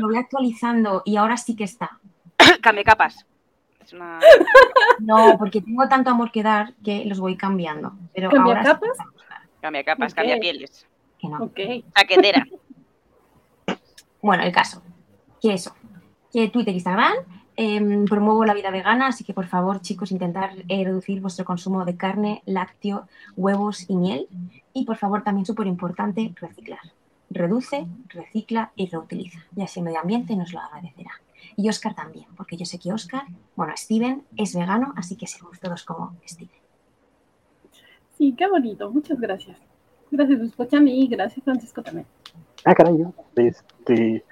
lo 0.00 0.08
voy 0.08 0.18
actualizando 0.18 1.02
y 1.06 1.16
ahora 1.16 1.38
sí 1.38 1.56
que 1.56 1.64
está. 1.64 1.98
Cambie 2.62 2.84
capas. 2.84 3.26
No, 4.98 5.36
porque 5.38 5.60
tengo 5.60 5.88
tanto 5.88 6.10
amor 6.10 6.30
que 6.30 6.42
dar 6.42 6.74
que 6.84 7.04
los 7.04 7.20
voy 7.20 7.36
cambiando. 7.36 7.92
Pero 8.14 8.30
¿Cambia 8.30 8.58
ahora 8.58 8.64
capas? 8.64 8.98
Cambia 9.60 9.84
capas, 9.84 10.14
cambia 10.14 10.38
pieles. 10.38 10.86
Que 11.18 11.28
no. 11.28 11.50
Taquetera. 11.92 12.46
Bueno, 14.22 14.42
el 14.42 14.52
caso. 14.52 14.82
Que 15.40 15.54
eso. 15.54 15.74
Que 16.32 16.48
Twitter 16.48 16.72
e 16.72 16.76
Instagram 16.76 17.14
em, 17.56 18.04
promuevo 18.04 18.44
la 18.44 18.54
vida 18.54 18.70
vegana, 18.70 19.06
así 19.06 19.24
que 19.24 19.32
por 19.32 19.46
favor, 19.46 19.80
chicos, 19.80 20.12
intentar 20.12 20.50
eh, 20.68 20.84
reducir 20.84 21.20
vuestro 21.20 21.44
consumo 21.44 21.84
de 21.84 21.96
carne, 21.96 22.42
lácteo, 22.44 23.06
huevos 23.36 23.88
y 23.88 23.96
miel. 23.96 24.28
Y 24.72 24.84
por 24.84 24.96
favor, 24.96 25.22
también 25.22 25.46
súper 25.46 25.66
importante, 25.66 26.34
reciclar. 26.36 26.80
Reduce, 27.30 27.86
recicla 28.08 28.72
y 28.76 28.88
reutiliza. 28.88 29.44
Y 29.56 29.62
así 29.62 29.80
el 29.80 29.84
medio 29.84 30.00
ambiente 30.00 30.36
nos 30.36 30.52
lo 30.52 30.60
agradecerá. 30.60 31.12
Y 31.56 31.68
Oscar 31.70 31.94
también, 31.94 32.26
porque 32.36 32.56
yo 32.56 32.66
sé 32.66 32.78
que 32.78 32.92
Oscar, 32.92 33.22
bueno, 33.56 33.72
Steven 33.76 34.22
es 34.36 34.54
vegano, 34.54 34.92
así 34.96 35.16
que 35.16 35.26
seremos 35.26 35.58
todos 35.58 35.84
como 35.84 36.14
Steven. 36.26 36.50
Sí, 38.18 38.34
qué 38.36 38.46
bonito, 38.48 38.90
muchas 38.90 39.18
gracias. 39.18 39.58
Gracias, 40.10 40.40
Escúchame 40.40 40.90
y 40.92 41.08
gracias, 41.08 41.42
Francisco, 41.44 41.82
también. 41.82 42.06
Ah, 42.64 42.74
caray, 42.74 43.04
este, 43.36 44.22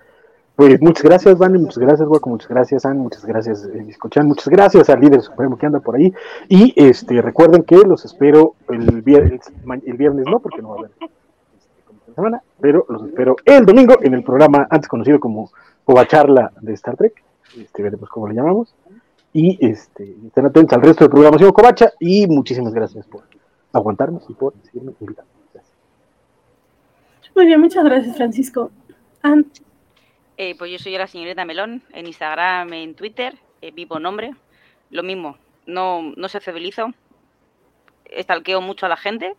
Pues 0.54 0.80
muchas 0.82 1.02
gracias, 1.02 1.38
Vani, 1.38 1.58
muchas 1.58 1.78
gracias, 1.78 2.06
Guaco, 2.06 2.30
muchas 2.30 2.48
gracias, 2.48 2.84
Anne, 2.84 3.00
muchas 3.00 3.24
gracias, 3.24 3.64
eh, 3.64 3.86
escuchan, 3.88 4.28
muchas 4.28 4.48
gracias 4.48 4.90
al 4.90 5.00
líder 5.00 5.22
supremo 5.22 5.56
que 5.56 5.66
anda 5.66 5.80
por 5.80 5.96
ahí. 5.96 6.12
Y 6.48 6.74
este 6.76 7.20
recuerden 7.22 7.62
que 7.62 7.76
los 7.76 8.04
espero 8.04 8.54
el 8.68 9.02
viernes, 9.02 9.50
el 9.84 9.96
viernes 9.96 10.26
no, 10.26 10.40
porque 10.40 10.62
no 10.62 10.68
va 10.70 10.74
a 10.76 10.78
haber 10.80 10.90
este, 11.00 12.14
semana, 12.14 12.42
pero 12.60 12.86
los 12.88 13.04
espero 13.04 13.36
el 13.44 13.66
domingo 13.66 13.96
en 14.02 14.14
el 14.14 14.22
programa 14.22 14.66
antes 14.70 14.88
conocido 14.88 15.18
como 15.18 15.50
Covacharla 15.84 16.52
de 16.60 16.72
Star 16.74 16.96
Trek, 16.96 17.22
este, 17.58 17.82
veremos 17.82 18.08
cómo 18.08 18.28
le 18.28 18.34
llamamos. 18.34 18.74
Y 19.32 19.58
este, 19.66 20.14
estén 20.26 20.46
atentos 20.46 20.76
al 20.76 20.82
resto 20.82 21.04
de 21.04 21.10
programación 21.10 21.52
Covacha 21.52 21.92
y 21.98 22.26
muchísimas 22.28 22.72
gracias 22.72 23.06
por 23.06 23.24
aguantarnos 23.72 24.24
y 24.28 24.34
por 24.34 24.54
seguirme 24.62 24.92
invitando. 25.00 25.34
Muy 27.34 27.46
bien, 27.46 27.60
muchas 27.60 27.84
gracias, 27.84 28.16
Francisco. 28.16 28.70
Eh, 30.36 30.54
pues 30.56 30.70
yo 30.70 30.78
soy 30.78 30.96
la 30.96 31.08
señorita 31.08 31.44
Melón, 31.44 31.82
en 31.92 32.06
Instagram, 32.06 32.72
en 32.72 32.94
Twitter, 32.94 33.34
eh, 33.60 33.72
vivo 33.72 33.98
nombre, 33.98 34.34
lo 34.90 35.02
mismo, 35.02 35.36
no, 35.66 36.12
no 36.16 36.28
se 36.28 36.40
fidelizo, 36.40 36.92
estalqueo 38.04 38.60
mucho 38.60 38.86
a 38.86 38.88
la 38.88 38.96
gente 38.96 39.34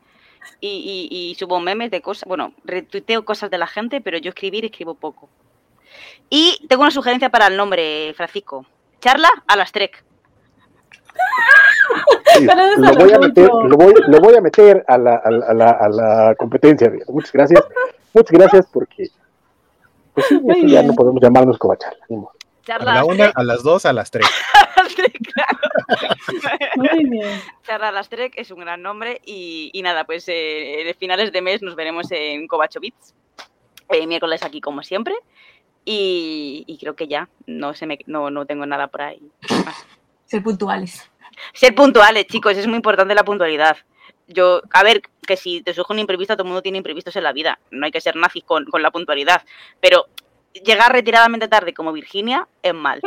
y, 0.59 1.35
subo 1.39 1.59
memes 1.61 1.89
de 1.91 2.01
cosas, 2.01 2.27
bueno, 2.27 2.53
retuiteo 2.65 3.23
cosas 3.23 3.49
de 3.49 3.57
la 3.57 3.67
gente, 3.67 4.01
pero 4.01 4.17
yo 4.17 4.29
escribir 4.29 4.65
escribo 4.65 4.95
poco. 4.95 5.29
Y 6.29 6.65
tengo 6.67 6.83
una 6.83 6.91
sugerencia 6.91 7.29
para 7.29 7.47
el 7.47 7.57
nombre, 7.57 8.13
Francisco. 8.15 8.65
Charla 8.99 9.29
a 9.47 9.55
las 9.55 9.71
Trek. 9.71 10.03
lo, 12.77 12.95
voy 12.95 13.13
a 13.13 13.19
meter, 13.19 13.47
lo, 13.47 14.19
voy, 14.19 14.35
a 14.35 14.41
meter 14.41 14.83
a 14.87 14.97
la, 14.97 15.15
a 15.15 15.53
la, 15.53 15.71
a 15.71 15.89
la 15.89 16.35
competencia. 16.35 16.91
Muchas 17.07 17.31
gracias. 17.31 17.63
Muchas 18.13 18.31
gracias 18.31 18.67
porque 18.71 19.09
pues 20.15 20.63
ya 20.65 20.83
no 20.83 20.93
podemos 20.93 21.21
llamarnos 21.21 21.57
Covacharla. 21.57 22.05
a 22.09 22.83
la 22.83 23.05
una, 23.05 23.31
a 23.35 23.43
las 23.43 23.63
dos, 23.63 23.85
a 23.85 23.93
las 23.93 24.09
tres. 24.09 24.25
Muy 26.75 27.09
bien. 27.09 27.41
Charla 27.63 27.89
a 27.89 27.91
las 27.91 28.09
tres 28.09 28.31
es 28.35 28.51
un 28.51 28.59
gran 28.59 28.81
nombre 28.81 29.21
y, 29.25 29.69
y 29.73 29.81
nada, 29.81 30.05
pues 30.05 30.27
eh, 30.29 30.87
en 30.87 30.95
finales 30.95 31.31
de 31.31 31.41
mes 31.41 31.61
nos 31.61 31.75
veremos 31.75 32.07
en 32.11 32.47
Covacho 32.47 32.79
Beats. 32.79 33.13
Eh, 33.89 34.07
miércoles 34.07 34.43
aquí 34.43 34.61
como 34.61 34.81
siempre. 34.81 35.13
Y, 35.85 36.63
y, 36.65 36.77
creo 36.79 36.95
que 36.95 37.07
ya, 37.07 37.29
no, 37.45 37.75
se 37.75 37.85
me, 37.85 37.99
no, 38.07 38.31
no 38.31 38.45
tengo 38.45 38.65
nada 38.65 38.87
por 38.87 39.03
ahí. 39.03 39.21
Ser 40.25 40.41
puntuales. 40.41 41.11
Ser 41.53 41.75
puntuales, 41.75 42.25
chicos, 42.25 42.57
es 42.57 42.65
muy 42.65 42.77
importante 42.77 43.13
la 43.13 43.23
puntualidad 43.23 43.77
yo, 44.27 44.61
a 44.71 44.83
ver, 44.83 45.01
que 45.25 45.37
si 45.37 45.61
te 45.61 45.73
surge 45.73 45.93
un 45.93 45.99
imprevisto, 45.99 46.35
todo 46.35 46.43
el 46.43 46.47
mundo 46.47 46.61
tiene 46.61 46.79
imprevistos 46.79 47.15
en 47.15 47.23
la 47.23 47.33
vida. 47.33 47.59
No 47.71 47.85
hay 47.85 47.91
que 47.91 48.01
ser 48.01 48.15
nazis 48.15 48.43
con, 48.43 48.65
la 48.79 48.91
puntualidad. 48.91 49.43
Pero 49.79 50.05
llegar 50.53 50.91
retiradamente 50.91 51.47
tarde 51.47 51.73
como 51.73 51.91
Virginia 51.91 52.47
es 52.61 52.73
mal. 52.73 53.01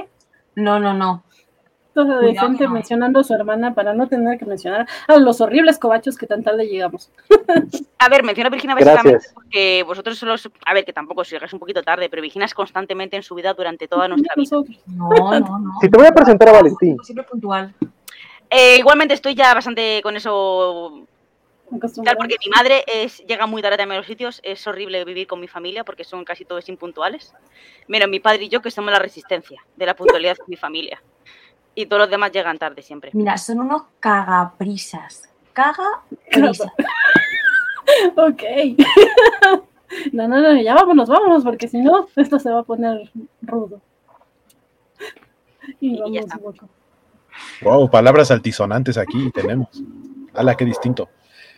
No, 0.54 0.78
no, 0.78 0.94
no. 0.94 1.24
Todo 1.98 2.20
decente 2.20 2.68
mencionando 2.68 3.18
a 3.18 3.24
su 3.24 3.34
hermana 3.34 3.74
para 3.74 3.92
no 3.92 4.06
tener 4.06 4.38
que 4.38 4.44
mencionar 4.44 4.86
a 5.08 5.16
los 5.16 5.40
horribles 5.40 5.80
cobachos 5.80 6.16
que 6.16 6.28
tan 6.28 6.44
tarde 6.44 6.68
llegamos. 6.68 7.10
a 7.98 8.08
ver, 8.08 8.22
menciono 8.22 8.46
a 8.46 8.50
Virginia 8.50 8.76
básicamente 8.76 9.26
porque 9.34 9.82
vosotros 9.82 10.16
solo, 10.16 10.36
a 10.64 10.74
ver, 10.74 10.84
que 10.84 10.92
tampoco 10.92 11.24
si 11.24 11.34
llegáis 11.34 11.52
un 11.52 11.58
poquito 11.58 11.82
tarde, 11.82 12.08
pero 12.08 12.22
Virginia 12.22 12.46
es 12.46 12.54
constantemente 12.54 13.16
en 13.16 13.24
su 13.24 13.34
vida 13.34 13.52
durante 13.52 13.88
toda 13.88 14.06
nuestra 14.06 14.32
vida. 14.36 14.62
No, 14.86 15.08
no, 15.40 15.58
no. 15.58 15.72
Si 15.80 15.88
te 15.88 15.98
voy 15.98 16.06
a 16.06 16.12
presentar 16.12 16.50
a 16.50 16.52
Valentín. 16.52 16.96
Siempre 17.02 17.24
puntual. 17.24 17.74
Eh, 18.48 18.76
igualmente 18.78 19.14
estoy 19.14 19.34
ya 19.34 19.52
bastante 19.52 20.00
con 20.04 20.16
eso. 20.16 21.04
porque 21.68 22.36
mi 22.44 22.50
madre 22.54 22.84
es, 22.86 23.26
llega 23.26 23.48
muy 23.48 23.60
tarde 23.60 23.82
a 23.82 23.86
los 23.86 24.06
sitios. 24.06 24.38
Es 24.44 24.64
horrible 24.68 25.04
vivir 25.04 25.26
con 25.26 25.40
mi 25.40 25.48
familia 25.48 25.82
porque 25.82 26.04
son 26.04 26.24
casi 26.24 26.44
todos 26.44 26.68
impuntuales. 26.68 27.34
Menos 27.88 28.08
mi 28.08 28.20
padre 28.20 28.44
y 28.44 28.48
yo, 28.48 28.62
que 28.62 28.70
somos 28.70 28.92
la 28.92 29.00
resistencia 29.00 29.60
de 29.74 29.84
la 29.84 29.96
puntualidad 29.96 30.36
de 30.36 30.44
mi 30.46 30.56
familia. 30.56 31.02
Y 31.78 31.86
todos 31.86 32.00
los 32.00 32.10
demás 32.10 32.32
llegan 32.32 32.58
tarde 32.58 32.82
siempre. 32.82 33.12
Mira, 33.14 33.38
son 33.38 33.60
unos 33.60 33.82
cagaprisas. 34.00 35.30
Cagaprisas. 35.52 36.72
ok. 38.16 38.42
no, 40.12 40.26
no, 40.26 40.40
no, 40.40 40.60
ya 40.60 40.74
vámonos, 40.74 41.08
vámonos, 41.08 41.44
porque 41.44 41.68
si 41.68 41.78
no, 41.80 42.08
esto 42.16 42.40
se 42.40 42.50
va 42.50 42.58
a 42.58 42.62
poner 42.64 43.08
rudo. 43.42 43.80
Y, 45.78 46.02
y 46.02 46.14
ya 46.14 46.22
está. 46.22 46.40
Wow, 47.62 47.88
palabras 47.88 48.32
altisonantes 48.32 48.98
aquí 48.98 49.30
tenemos. 49.30 49.68
¡Hala, 50.34 50.56
qué 50.56 50.64
distinto! 50.64 51.08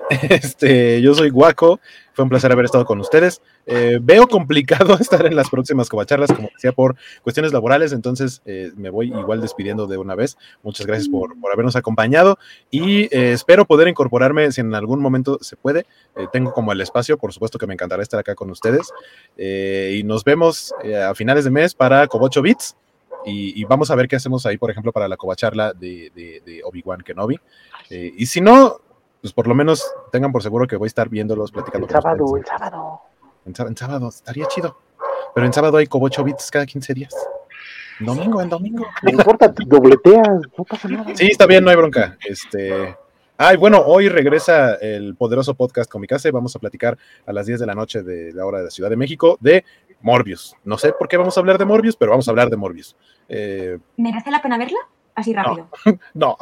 Este, 0.23 1.01
yo 1.01 1.15
soy 1.15 1.31
Guaco, 1.31 1.81
fue 2.13 2.25
un 2.25 2.29
placer 2.29 2.51
haber 2.53 2.65
estado 2.65 2.85
con 2.85 3.01
ustedes. 3.01 3.41
Eh, 3.67 3.99
veo 4.01 4.27
complicado 4.27 4.95
estar 5.01 5.25
en 5.27 5.37
las 5.37 5.49
próximas 5.51 5.89
covacharlas, 5.89 6.33
como 6.33 6.49
decía, 6.55 6.73
por 6.73 6.97
cuestiones 7.23 7.53
laborales, 7.53 7.93
entonces 7.93 8.43
eh, 8.45 8.73
me 8.77 8.91
voy 8.91 9.09
igual 9.09 9.41
despidiendo 9.41 9.87
de 9.87 9.99
una 9.99 10.15
vez. 10.15 10.37
Muchas 10.63 10.87
gracias 10.87 11.09
por, 11.09 11.35
habernos 11.53 11.77
acompañado 11.77 12.39
y 12.71 13.03
eh, 13.05 13.33
espero 13.33 13.65
poder 13.65 13.89
incorporarme 13.89 14.51
si 14.53 14.61
en 14.61 14.75
algún 14.75 15.01
momento 15.01 15.39
se 15.41 15.57
puede. 15.57 15.87
tengo 16.33 16.53
como 16.53 16.73
el 16.73 16.81
espacio, 16.81 17.17
por 17.19 17.33
supuesto 17.33 17.59
que 17.59 17.67
me 17.67 17.75
encantará 17.75 18.03
estar 18.03 18.21
acá 18.21 18.35
con 18.35 18.51
ustedes. 18.51 18.93
y 19.37 20.03
nos 20.05 20.25
vemos 20.25 20.75
a 21.09 21.15
finales 21.15 21.45
de 21.45 21.51
mes 21.51 21.75
para 21.75 22.07
Cobocho 22.07 22.43
Beats. 22.43 22.77
Y, 23.25 23.65
vamos 23.65 23.91
a 23.91 23.95
ver 23.95 24.09
qué 24.09 24.17
hacemos 24.17 24.47
ahí, 24.47 24.57
por 24.57 24.71
ejemplo, 24.71 24.93
para 24.93 25.09
la 25.09 25.17
covacharla 25.17 25.73
de, 25.73 26.11
de, 26.15 26.63
Obi-Wan 26.65 27.03
Kenobi. 27.03 27.39
Eh, 27.91 28.13
y 28.17 28.27
si 28.27 28.41
no, 28.41 28.81
pues 29.21 29.33
por 29.33 29.47
lo 29.47 29.55
menos 29.55 29.85
tengan 30.13 30.33
por 30.33 30.43
seguro 30.43 30.67
que 30.67 30.77
voy 30.77 30.87
a 30.87 30.89
estar 30.89 31.09
viéndolos, 31.09 31.53
platicando 31.53 31.87
el 31.87 31.93
sábado, 31.93 32.37
el 32.37 32.47
sábado. 32.47 33.01
En, 33.45 33.77
sábado, 33.77 34.09
estaría 34.09 34.47
chido. 34.47 34.77
Pero 35.35 35.47
en 35.47 35.53
sábado 35.53 35.77
hay 35.77 35.87
Cobocho 35.87 36.25
Bits 36.25 36.51
cada 36.51 36.67
15 36.67 36.95
días. 36.95 37.15
Domingo, 38.01 38.41
en 38.41 38.49
domingo. 38.49 38.87
No 39.03 39.11
importa, 39.11 39.53
dobleteas, 39.67 40.41
no 40.57 40.65
pasa 40.65 40.89
nada. 40.89 41.15
Sí, 41.15 41.29
está 41.29 41.47
bien, 41.47 41.65
no 41.65 41.71
hay 41.71 41.77
bronca. 41.77 42.17
Este. 42.27 42.97
Ay, 43.37 43.57
bueno, 43.57 43.83
hoy 43.87 44.09
regresa 44.09 44.75
el 44.75 45.17
poderoso 45.17 45.55
podcast 45.55 45.91
con 45.91 46.01
mi 46.01 46.07
casa 46.07 46.29
y 46.29 46.31
vamos 46.31 46.55
a 46.57 46.59
platicar 46.59 46.99
a 47.27 47.33
las 47.33 47.47
10 47.47 47.61
de 47.61 47.67
la 47.67 47.75
noche 47.75 48.03
de 48.03 48.33
la 48.33 48.45
hora 48.45 48.59
de 48.59 48.65
la 48.65 48.71
Ciudad 48.71 48.91
de 48.91 48.97
México 48.97 49.39
de 49.41 49.65
Morbius. 50.03 50.57
No 50.65 50.79
sé 50.79 50.93
por 50.93 51.09
qué 51.09 51.17
vamos 51.17 51.37
a 51.37 51.41
hablar 51.41 51.59
de 51.59 51.65
Morbius, 51.65 51.97
pero 51.97 52.11
vamos 52.11 52.29
a 52.29 52.31
hablar 52.33 52.51
de 52.51 52.57
Morbius. 52.57 52.97
Eh, 53.29 53.79
¿Merece 53.97 54.31
la 54.31 54.43
pena 54.43 54.59
verla? 54.59 54.79
Así 55.15 55.33
rápido. 55.33 55.69
No. 56.15 56.37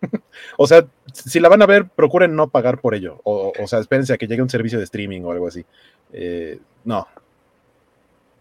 o 0.56 0.66
sea, 0.66 0.86
si 1.12 1.40
la 1.40 1.48
van 1.48 1.62
a 1.62 1.66
ver, 1.66 1.88
procuren 1.88 2.34
no 2.34 2.48
pagar 2.48 2.80
por 2.80 2.94
ello. 2.94 3.20
O, 3.24 3.52
o 3.58 3.66
sea, 3.66 3.78
espérense 3.78 4.12
a 4.12 4.18
que 4.18 4.26
llegue 4.26 4.42
un 4.42 4.50
servicio 4.50 4.78
de 4.78 4.84
streaming 4.84 5.22
o 5.22 5.32
algo 5.32 5.48
así. 5.48 5.64
Eh, 6.12 6.58
no. 6.84 7.06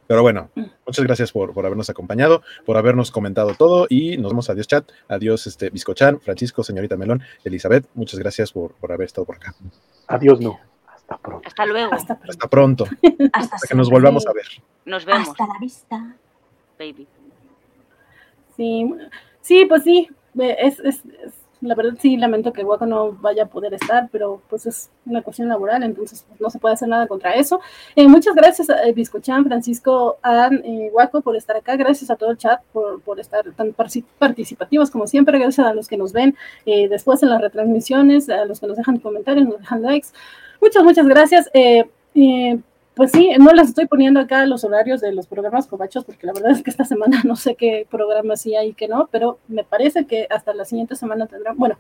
Pero 0.07 0.23
bueno, 0.23 0.49
muchas 0.87 1.05
gracias 1.05 1.31
por, 1.31 1.53
habernos 1.63 1.87
acompañado, 1.91 2.41
por 2.65 2.77
habernos 2.77 3.11
comentado 3.11 3.53
todo 3.53 3.85
y 3.89 4.17
nos 4.17 4.31
vemos. 4.31 4.49
Adiós, 4.49 4.67
chat. 4.67 4.89
Adiós, 5.07 5.45
este, 5.45 5.69
Biscochan, 5.69 6.19
Francisco, 6.19 6.63
señorita 6.63 6.97
Melón, 6.97 7.21
Elizabeth. 7.43 7.85
Muchas 7.93 8.19
gracias 8.19 8.51
por, 8.51 8.73
por 8.73 8.91
haber 8.91 9.05
estado 9.05 9.25
por 9.25 9.35
acá. 9.35 9.53
Adiós, 10.07 10.41
no. 10.41 10.59
Hasta 11.45 11.65
luego. 11.65 11.93
Hasta 11.93 12.47
pronto. 12.49 12.85
Hasta, 13.33 13.57
que 13.67 13.75
nos 13.75 13.89
volvamos 13.89 14.25
a 14.25 14.33
ver. 14.33 14.45
Nos 14.85 15.05
vemos. 15.05 15.29
Hasta 15.29 15.45
la 15.45 15.59
vista. 15.59 16.15
Baby. 16.79 17.07
Sí, 18.55 18.91
sí 19.41 19.65
pues 19.65 19.83
sí. 19.83 20.09
Es, 20.39 20.79
es, 20.79 21.03
la 21.61 21.75
verdad 21.75 21.97
sí 21.99 22.17
lamento 22.17 22.53
que 22.53 22.63
Guaco 22.63 22.85
no 22.85 23.11
vaya 23.13 23.43
a 23.43 23.47
poder 23.47 23.73
estar, 23.73 24.09
pero 24.11 24.41
pues 24.49 24.65
es 24.65 24.89
una 25.05 25.21
cuestión 25.21 25.47
laboral, 25.47 25.83
entonces 25.83 26.25
pues, 26.27 26.39
no 26.39 26.49
se 26.49 26.59
puede 26.59 26.73
hacer 26.73 26.87
nada 26.87 27.07
contra 27.07 27.33
eso. 27.33 27.59
Eh, 27.95 28.07
muchas 28.07 28.35
gracias 28.35 28.69
a 28.69 28.75
Biscochan, 28.93 29.45
Francisco, 29.45 30.17
a 30.23 30.49
eh, 30.51 30.89
Guaco 30.91 31.21
por 31.21 31.35
estar 31.35 31.55
acá, 31.57 31.75
gracias 31.75 32.09
a 32.09 32.15
todo 32.15 32.31
el 32.31 32.37
chat 32.37 32.61
por, 32.71 33.01
por 33.01 33.19
estar 33.19 33.43
tan 33.53 33.73
participativos 33.73 34.89
como 34.91 35.07
siempre, 35.07 35.37
gracias 35.39 35.67
a 35.67 35.73
los 35.73 35.87
que 35.87 35.97
nos 35.97 36.13
ven 36.13 36.35
eh, 36.65 36.87
después 36.87 37.21
en 37.23 37.29
las 37.29 37.41
retransmisiones, 37.41 38.29
a 38.29 38.45
los 38.45 38.59
que 38.59 38.67
nos 38.67 38.77
dejan 38.77 38.99
comentarios, 38.99 39.47
nos 39.47 39.59
dejan 39.59 39.81
likes. 39.81 40.09
Muchas, 40.61 40.83
muchas 40.83 41.07
gracias. 41.07 41.49
Eh, 41.53 41.89
eh, 42.15 42.59
pues 42.99 43.13
sí, 43.13 43.31
no 43.39 43.53
les 43.53 43.69
estoy 43.69 43.87
poniendo 43.87 44.19
acá 44.19 44.45
los 44.45 44.65
horarios 44.65 44.99
de 44.99 45.13
los 45.13 45.25
programas 45.25 45.67
cobachos, 45.67 46.03
porque 46.03 46.27
la 46.27 46.33
verdad 46.33 46.51
es 46.51 46.61
que 46.61 46.69
esta 46.69 46.83
semana 46.83 47.21
no 47.23 47.37
sé 47.37 47.55
qué 47.55 47.87
programas 47.89 48.41
sí 48.41 48.57
hay 48.57 48.71
y 48.71 48.73
qué 48.73 48.89
no, 48.89 49.07
pero 49.09 49.39
me 49.47 49.63
parece 49.63 50.05
que 50.05 50.27
hasta 50.29 50.53
la 50.53 50.65
siguiente 50.65 50.97
semana 50.97 51.25
tendrán, 51.25 51.55
bueno, 51.55 51.77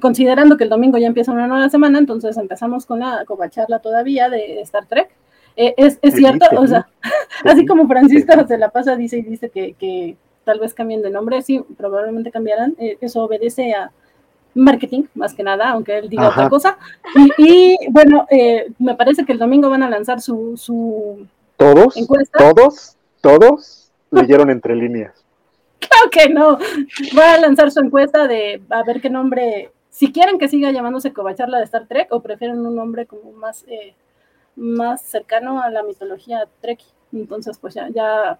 considerando 0.00 0.56
que 0.56 0.64
el 0.64 0.70
domingo 0.70 0.98
ya 0.98 1.06
empieza 1.06 1.30
una 1.30 1.46
nueva 1.46 1.68
semana, 1.68 2.00
entonces 2.00 2.36
empezamos 2.36 2.84
con 2.84 2.98
la 2.98 3.24
cobacharla 3.24 3.78
todavía 3.78 4.28
de 4.28 4.60
Star 4.62 4.86
Trek. 4.86 5.08
Eh, 5.54 5.72
es, 5.76 6.00
cierto, 6.02 6.46
o 6.58 6.66
sea, 6.66 6.88
así 7.44 7.64
como 7.64 7.86
Francisco 7.86 8.32
se 8.48 8.58
la 8.58 8.70
pasa, 8.70 8.96
dice 8.96 9.18
y 9.18 9.22
dice 9.22 9.50
que, 9.50 9.74
que 9.74 10.16
tal 10.42 10.58
vez 10.58 10.74
cambien 10.74 11.00
de 11.00 11.10
nombre, 11.10 11.42
sí, 11.42 11.62
probablemente 11.76 12.32
cambiarán, 12.32 12.74
eso 12.78 13.22
obedece 13.22 13.72
a 13.72 13.92
marketing, 14.54 15.04
más 15.14 15.34
que 15.34 15.42
nada, 15.42 15.70
aunque 15.70 15.98
él 15.98 16.08
diga 16.08 16.28
otra 16.28 16.48
cosa. 16.48 16.78
Y, 17.38 17.76
bueno, 17.90 18.26
eh, 18.30 18.72
me 18.78 18.94
parece 18.94 19.24
que 19.24 19.32
el 19.32 19.38
domingo 19.38 19.68
van 19.70 19.82
a 19.82 19.90
lanzar 19.90 20.20
su, 20.20 20.56
su 20.56 21.26
¿Todos? 21.56 21.94
¿Todos? 22.36 22.96
¿Todos? 23.20 23.90
Leyeron 24.10 24.50
entre 24.50 24.74
líneas. 24.76 25.12
Claro 25.84 26.10
que 26.10 26.28
no. 26.30 26.58
Va 27.16 27.34
a 27.34 27.38
lanzar 27.38 27.70
su 27.70 27.78
encuesta 27.78 28.26
de 28.26 28.62
a 28.70 28.82
ver 28.84 29.02
qué 29.02 29.10
nombre, 29.10 29.70
si 29.90 30.12
quieren 30.12 30.38
que 30.38 30.48
siga 30.48 30.70
llamándose 30.70 31.12
Covacharla 31.12 31.58
de 31.58 31.64
Star 31.64 31.86
Trek 31.86 32.10
o 32.10 32.20
prefieren 32.20 32.64
un 32.64 32.74
nombre 32.74 33.04
como 33.04 33.32
más, 33.32 33.64
eh, 33.68 33.94
más 34.56 35.02
cercano 35.02 35.60
a 35.60 35.68
la 35.68 35.82
mitología 35.82 36.48
Trek. 36.62 36.80
Entonces, 37.12 37.58
pues 37.58 37.74
ya, 37.74 37.88
ya 37.90 38.38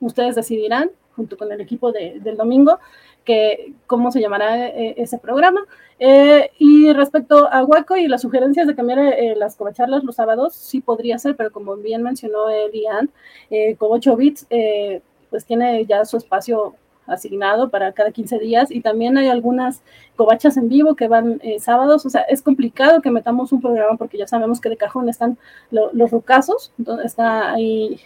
ustedes 0.00 0.34
decidirán, 0.34 0.90
junto 1.22 1.36
con 1.36 1.52
el 1.52 1.60
equipo 1.60 1.92
del 1.92 2.36
domingo, 2.36 2.80
que, 3.24 3.74
cómo 3.86 4.10
se 4.10 4.20
llamará 4.20 4.66
eh, 4.66 4.94
ese 4.96 5.18
programa. 5.18 5.60
Eh, 6.00 6.50
y 6.58 6.92
respecto 6.92 7.48
a 7.48 7.62
Waco 7.64 7.96
y 7.96 8.08
las 8.08 8.22
sugerencias 8.22 8.66
de 8.66 8.74
cambiar 8.74 8.98
eh, 8.98 9.34
las 9.36 9.54
covacharlas 9.54 10.02
los 10.02 10.16
sábados, 10.16 10.56
sí 10.56 10.80
podría 10.80 11.16
ser, 11.18 11.36
pero 11.36 11.52
como 11.52 11.76
bien 11.76 12.02
mencionó 12.02 12.50
Elian, 12.50 13.10
con 13.78 13.92
8 13.92 14.16
bits, 14.16 14.46
pues 15.30 15.44
tiene 15.44 15.86
ya 15.86 16.04
su 16.04 16.16
espacio 16.16 16.74
asignado 17.06 17.68
para 17.68 17.92
cada 17.92 18.10
15 18.10 18.38
días 18.38 18.70
y 18.70 18.80
también 18.80 19.16
hay 19.16 19.28
algunas 19.28 19.82
covachas 20.16 20.56
en 20.56 20.68
vivo 20.68 20.96
que 20.96 21.08
van 21.08 21.40
sábados, 21.58 22.04
o 22.06 22.10
sea, 22.10 22.22
es 22.22 22.42
complicado 22.42 23.00
que 23.00 23.10
metamos 23.10 23.52
un 23.52 23.60
programa 23.60 23.96
porque 23.96 24.18
ya 24.18 24.26
sabemos 24.26 24.60
que 24.60 24.70
de 24.70 24.76
cajón 24.76 25.08
están 25.08 25.38
los 25.70 26.10
rucasos, 26.10 26.72
está 27.04 27.52
ahí 27.52 28.00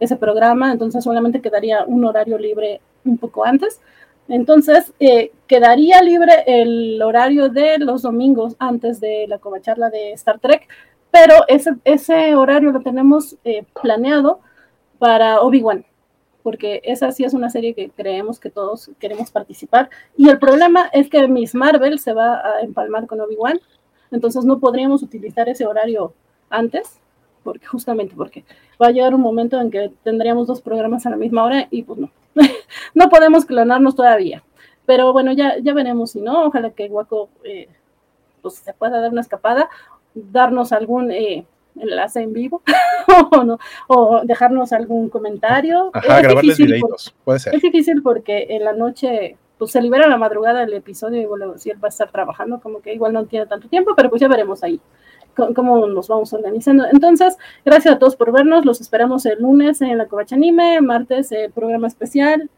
ese 0.00 0.16
programa, 0.16 0.72
entonces 0.72 1.04
solamente 1.04 1.40
quedaría 1.40 1.84
un 1.84 2.04
horario 2.04 2.38
libre 2.38 2.80
un 3.04 3.18
poco 3.18 3.44
antes. 3.44 3.80
Entonces, 4.28 4.92
eh, 5.00 5.32
quedaría 5.46 6.00
libre 6.02 6.44
el 6.46 7.00
horario 7.02 7.50
de 7.50 7.78
los 7.78 8.02
domingos 8.02 8.56
antes 8.58 9.00
de 9.00 9.26
la 9.28 9.38
covacharla 9.38 9.90
de 9.90 10.12
Star 10.12 10.38
Trek, 10.38 10.66
pero 11.10 11.44
ese, 11.48 12.34
horario 12.34 12.72
lo 12.72 12.80
tenemos 12.80 13.36
eh, 13.44 13.64
planeado 13.82 14.40
para 14.98 15.40
Obi-Wan, 15.42 15.84
porque 16.42 16.80
esa 16.84 17.12
sí 17.12 17.24
es 17.24 17.34
una 17.34 17.50
serie 17.50 17.74
que 17.74 17.90
creemos 17.90 18.40
que 18.40 18.50
todos 18.50 18.90
queremos 18.98 19.30
participar. 19.30 19.90
Y 20.16 20.28
el 20.28 20.38
problema 20.38 20.88
es 20.92 21.10
que 21.10 21.28
Miss 21.28 21.54
Marvel 21.54 21.98
se 21.98 22.14
va 22.14 22.40
a 22.40 22.60
empalmar 22.62 23.06
con 23.06 23.20
Obi-Wan, 23.20 23.60
entonces 24.10 24.44
no 24.44 24.58
podríamos 24.58 25.02
utilizar 25.02 25.48
ese 25.48 25.66
horario 25.66 26.14
antes 26.48 27.00
porque 27.44 27.66
justamente 27.66 28.14
porque 28.16 28.44
va 28.82 28.88
a 28.88 28.90
llegar 28.90 29.14
un 29.14 29.20
momento 29.20 29.60
en 29.60 29.70
que 29.70 29.92
tendríamos 30.02 30.48
dos 30.48 30.60
programas 30.60 31.06
a 31.06 31.10
la 31.10 31.16
misma 31.16 31.44
hora 31.44 31.68
y 31.70 31.82
pues 31.82 32.00
no, 32.00 32.10
no 32.94 33.08
podemos 33.08 33.44
clonarnos 33.44 33.94
todavía. 33.94 34.42
Pero 34.86 35.12
bueno, 35.12 35.32
ya, 35.32 35.58
ya 35.58 35.72
veremos 35.72 36.12
si 36.12 36.20
no, 36.20 36.46
ojalá 36.46 36.70
que 36.70 36.88
Guaco 36.88 37.28
eh, 37.44 37.68
pues 38.42 38.54
se 38.56 38.72
pueda 38.72 39.00
dar 39.00 39.12
una 39.12 39.20
escapada, 39.20 39.70
darnos 40.14 40.72
algún 40.72 41.10
eh, 41.10 41.46
enlace 41.76 42.20
en 42.20 42.32
vivo 42.32 42.62
o, 43.32 43.44
no, 43.44 43.58
o 43.86 44.22
dejarnos 44.24 44.72
algún 44.72 45.08
comentario. 45.08 45.90
Ajá, 45.92 46.20
es 46.20 46.28
difícil 46.40 46.82
puede 47.24 47.38
ser. 47.38 47.54
Es 47.54 47.62
difícil 47.62 48.02
porque 48.02 48.46
en 48.50 48.64
la 48.64 48.72
noche 48.72 49.36
pues 49.58 49.70
se 49.70 49.80
libera 49.80 50.08
la 50.08 50.16
madrugada 50.16 50.64
el 50.64 50.72
episodio 50.74 51.22
y 51.22 51.26
bueno, 51.26 51.56
si 51.58 51.70
él 51.70 51.82
va 51.82 51.88
a 51.88 51.90
estar 51.90 52.10
trabajando, 52.10 52.60
como 52.60 52.80
que 52.80 52.92
igual 52.92 53.12
no 53.12 53.24
tiene 53.24 53.46
tanto 53.46 53.68
tiempo, 53.68 53.92
pero 53.96 54.10
pues 54.10 54.20
ya 54.20 54.28
veremos 54.28 54.62
ahí 54.64 54.80
cómo 55.34 55.86
nos 55.86 56.08
vamos 56.08 56.32
organizando. 56.32 56.84
Entonces, 56.90 57.36
gracias 57.64 57.94
a 57.94 57.98
todos 57.98 58.16
por 58.16 58.32
vernos. 58.32 58.64
Los 58.64 58.80
esperamos 58.80 59.26
el 59.26 59.40
lunes 59.40 59.80
en 59.82 59.98
la 59.98 60.06
Covacha 60.06 60.36
Anime, 60.36 60.80
martes 60.80 61.30
programa 61.54 61.88
especial, 61.88 62.50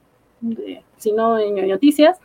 si 0.96 1.12
no 1.12 1.38
en 1.38 1.68
Noticias. 1.68 2.18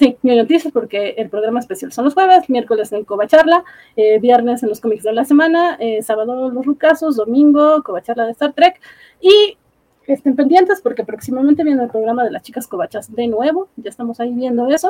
Sí, 0.00 0.16
Noticias 0.22 0.72
porque 0.72 1.10
el 1.18 1.28
programa 1.28 1.60
especial 1.60 1.92
son 1.92 2.06
los 2.06 2.14
jueves, 2.14 2.48
miércoles 2.48 2.90
en 2.92 3.04
Covacharla, 3.04 3.64
eh, 3.96 4.18
viernes 4.18 4.62
en 4.62 4.70
los 4.70 4.80
cómics 4.80 5.02
de 5.02 5.12
la 5.12 5.26
semana, 5.26 5.76
eh, 5.78 6.00
sábado 6.00 6.48
los 6.48 6.64
rucasos, 6.64 7.16
domingo 7.16 7.82
Covacharla 7.82 8.24
de 8.24 8.32
Star 8.32 8.54
Trek 8.54 8.80
y 9.20 9.58
estén 10.06 10.36
pendientes 10.36 10.80
porque 10.80 11.04
próximamente 11.04 11.64
viene 11.64 11.82
el 11.82 11.90
programa 11.90 12.24
de 12.24 12.30
las 12.30 12.42
chicas 12.42 12.66
covachas 12.66 13.14
de 13.14 13.28
nuevo. 13.28 13.68
Ya 13.76 13.90
estamos 13.90 14.20
ahí 14.20 14.32
viendo 14.32 14.68
eso 14.68 14.88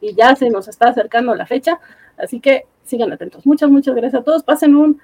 y 0.00 0.14
ya 0.14 0.36
se 0.36 0.48
nos 0.48 0.68
está 0.68 0.90
acercando 0.90 1.34
la 1.34 1.44
fecha. 1.44 1.80
Así 2.16 2.38
que 2.38 2.66
sigan 2.84 3.12
atentos. 3.12 3.46
Muchas, 3.46 3.70
muchas 3.70 3.94
gracias 3.94 4.20
a 4.20 4.24
todos. 4.24 4.42
Pasen 4.42 4.74
un, 4.76 5.00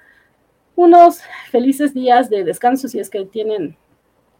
unos 0.75 1.21
felices 1.51 1.93
días 1.93 2.29
de 2.29 2.43
descanso 2.43 2.87
si 2.87 2.99
es 2.99 3.09
que 3.09 3.25
tienen, 3.25 3.77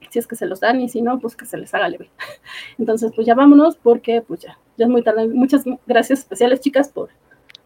si 0.09 0.19
es 0.19 0.27
que 0.27 0.35
se 0.35 0.45
los 0.45 0.59
dan 0.59 0.81
y 0.81 0.89
si 0.89 1.01
no, 1.01 1.19
pues 1.19 1.35
que 1.35 1.45
se 1.45 1.57
les 1.57 1.73
haga 1.73 1.89
leve. 1.89 2.09
Entonces, 2.77 3.11
pues 3.15 3.27
ya 3.27 3.35
vámonos 3.35 3.75
porque 3.77 4.21
pues 4.21 4.41
ya, 4.41 4.57
ya 4.77 4.85
es 4.85 4.91
muy 4.91 5.03
tarde. 5.03 5.27
Muchas 5.27 5.63
gracias 5.85 6.19
especiales, 6.19 6.61
chicas, 6.61 6.89
por, 6.89 7.09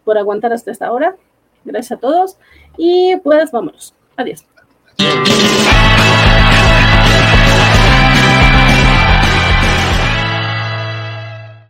por 0.04 0.18
aguantar 0.18 0.54
hasta 0.54 0.72
esta 0.72 0.92
hora. 0.92 1.16
Gracias 1.66 1.98
a 1.98 2.02
todos 2.02 2.38
y 2.78 3.16
pues 3.18 3.52
vámonos. 3.52 3.94
Adiós. 4.18 4.46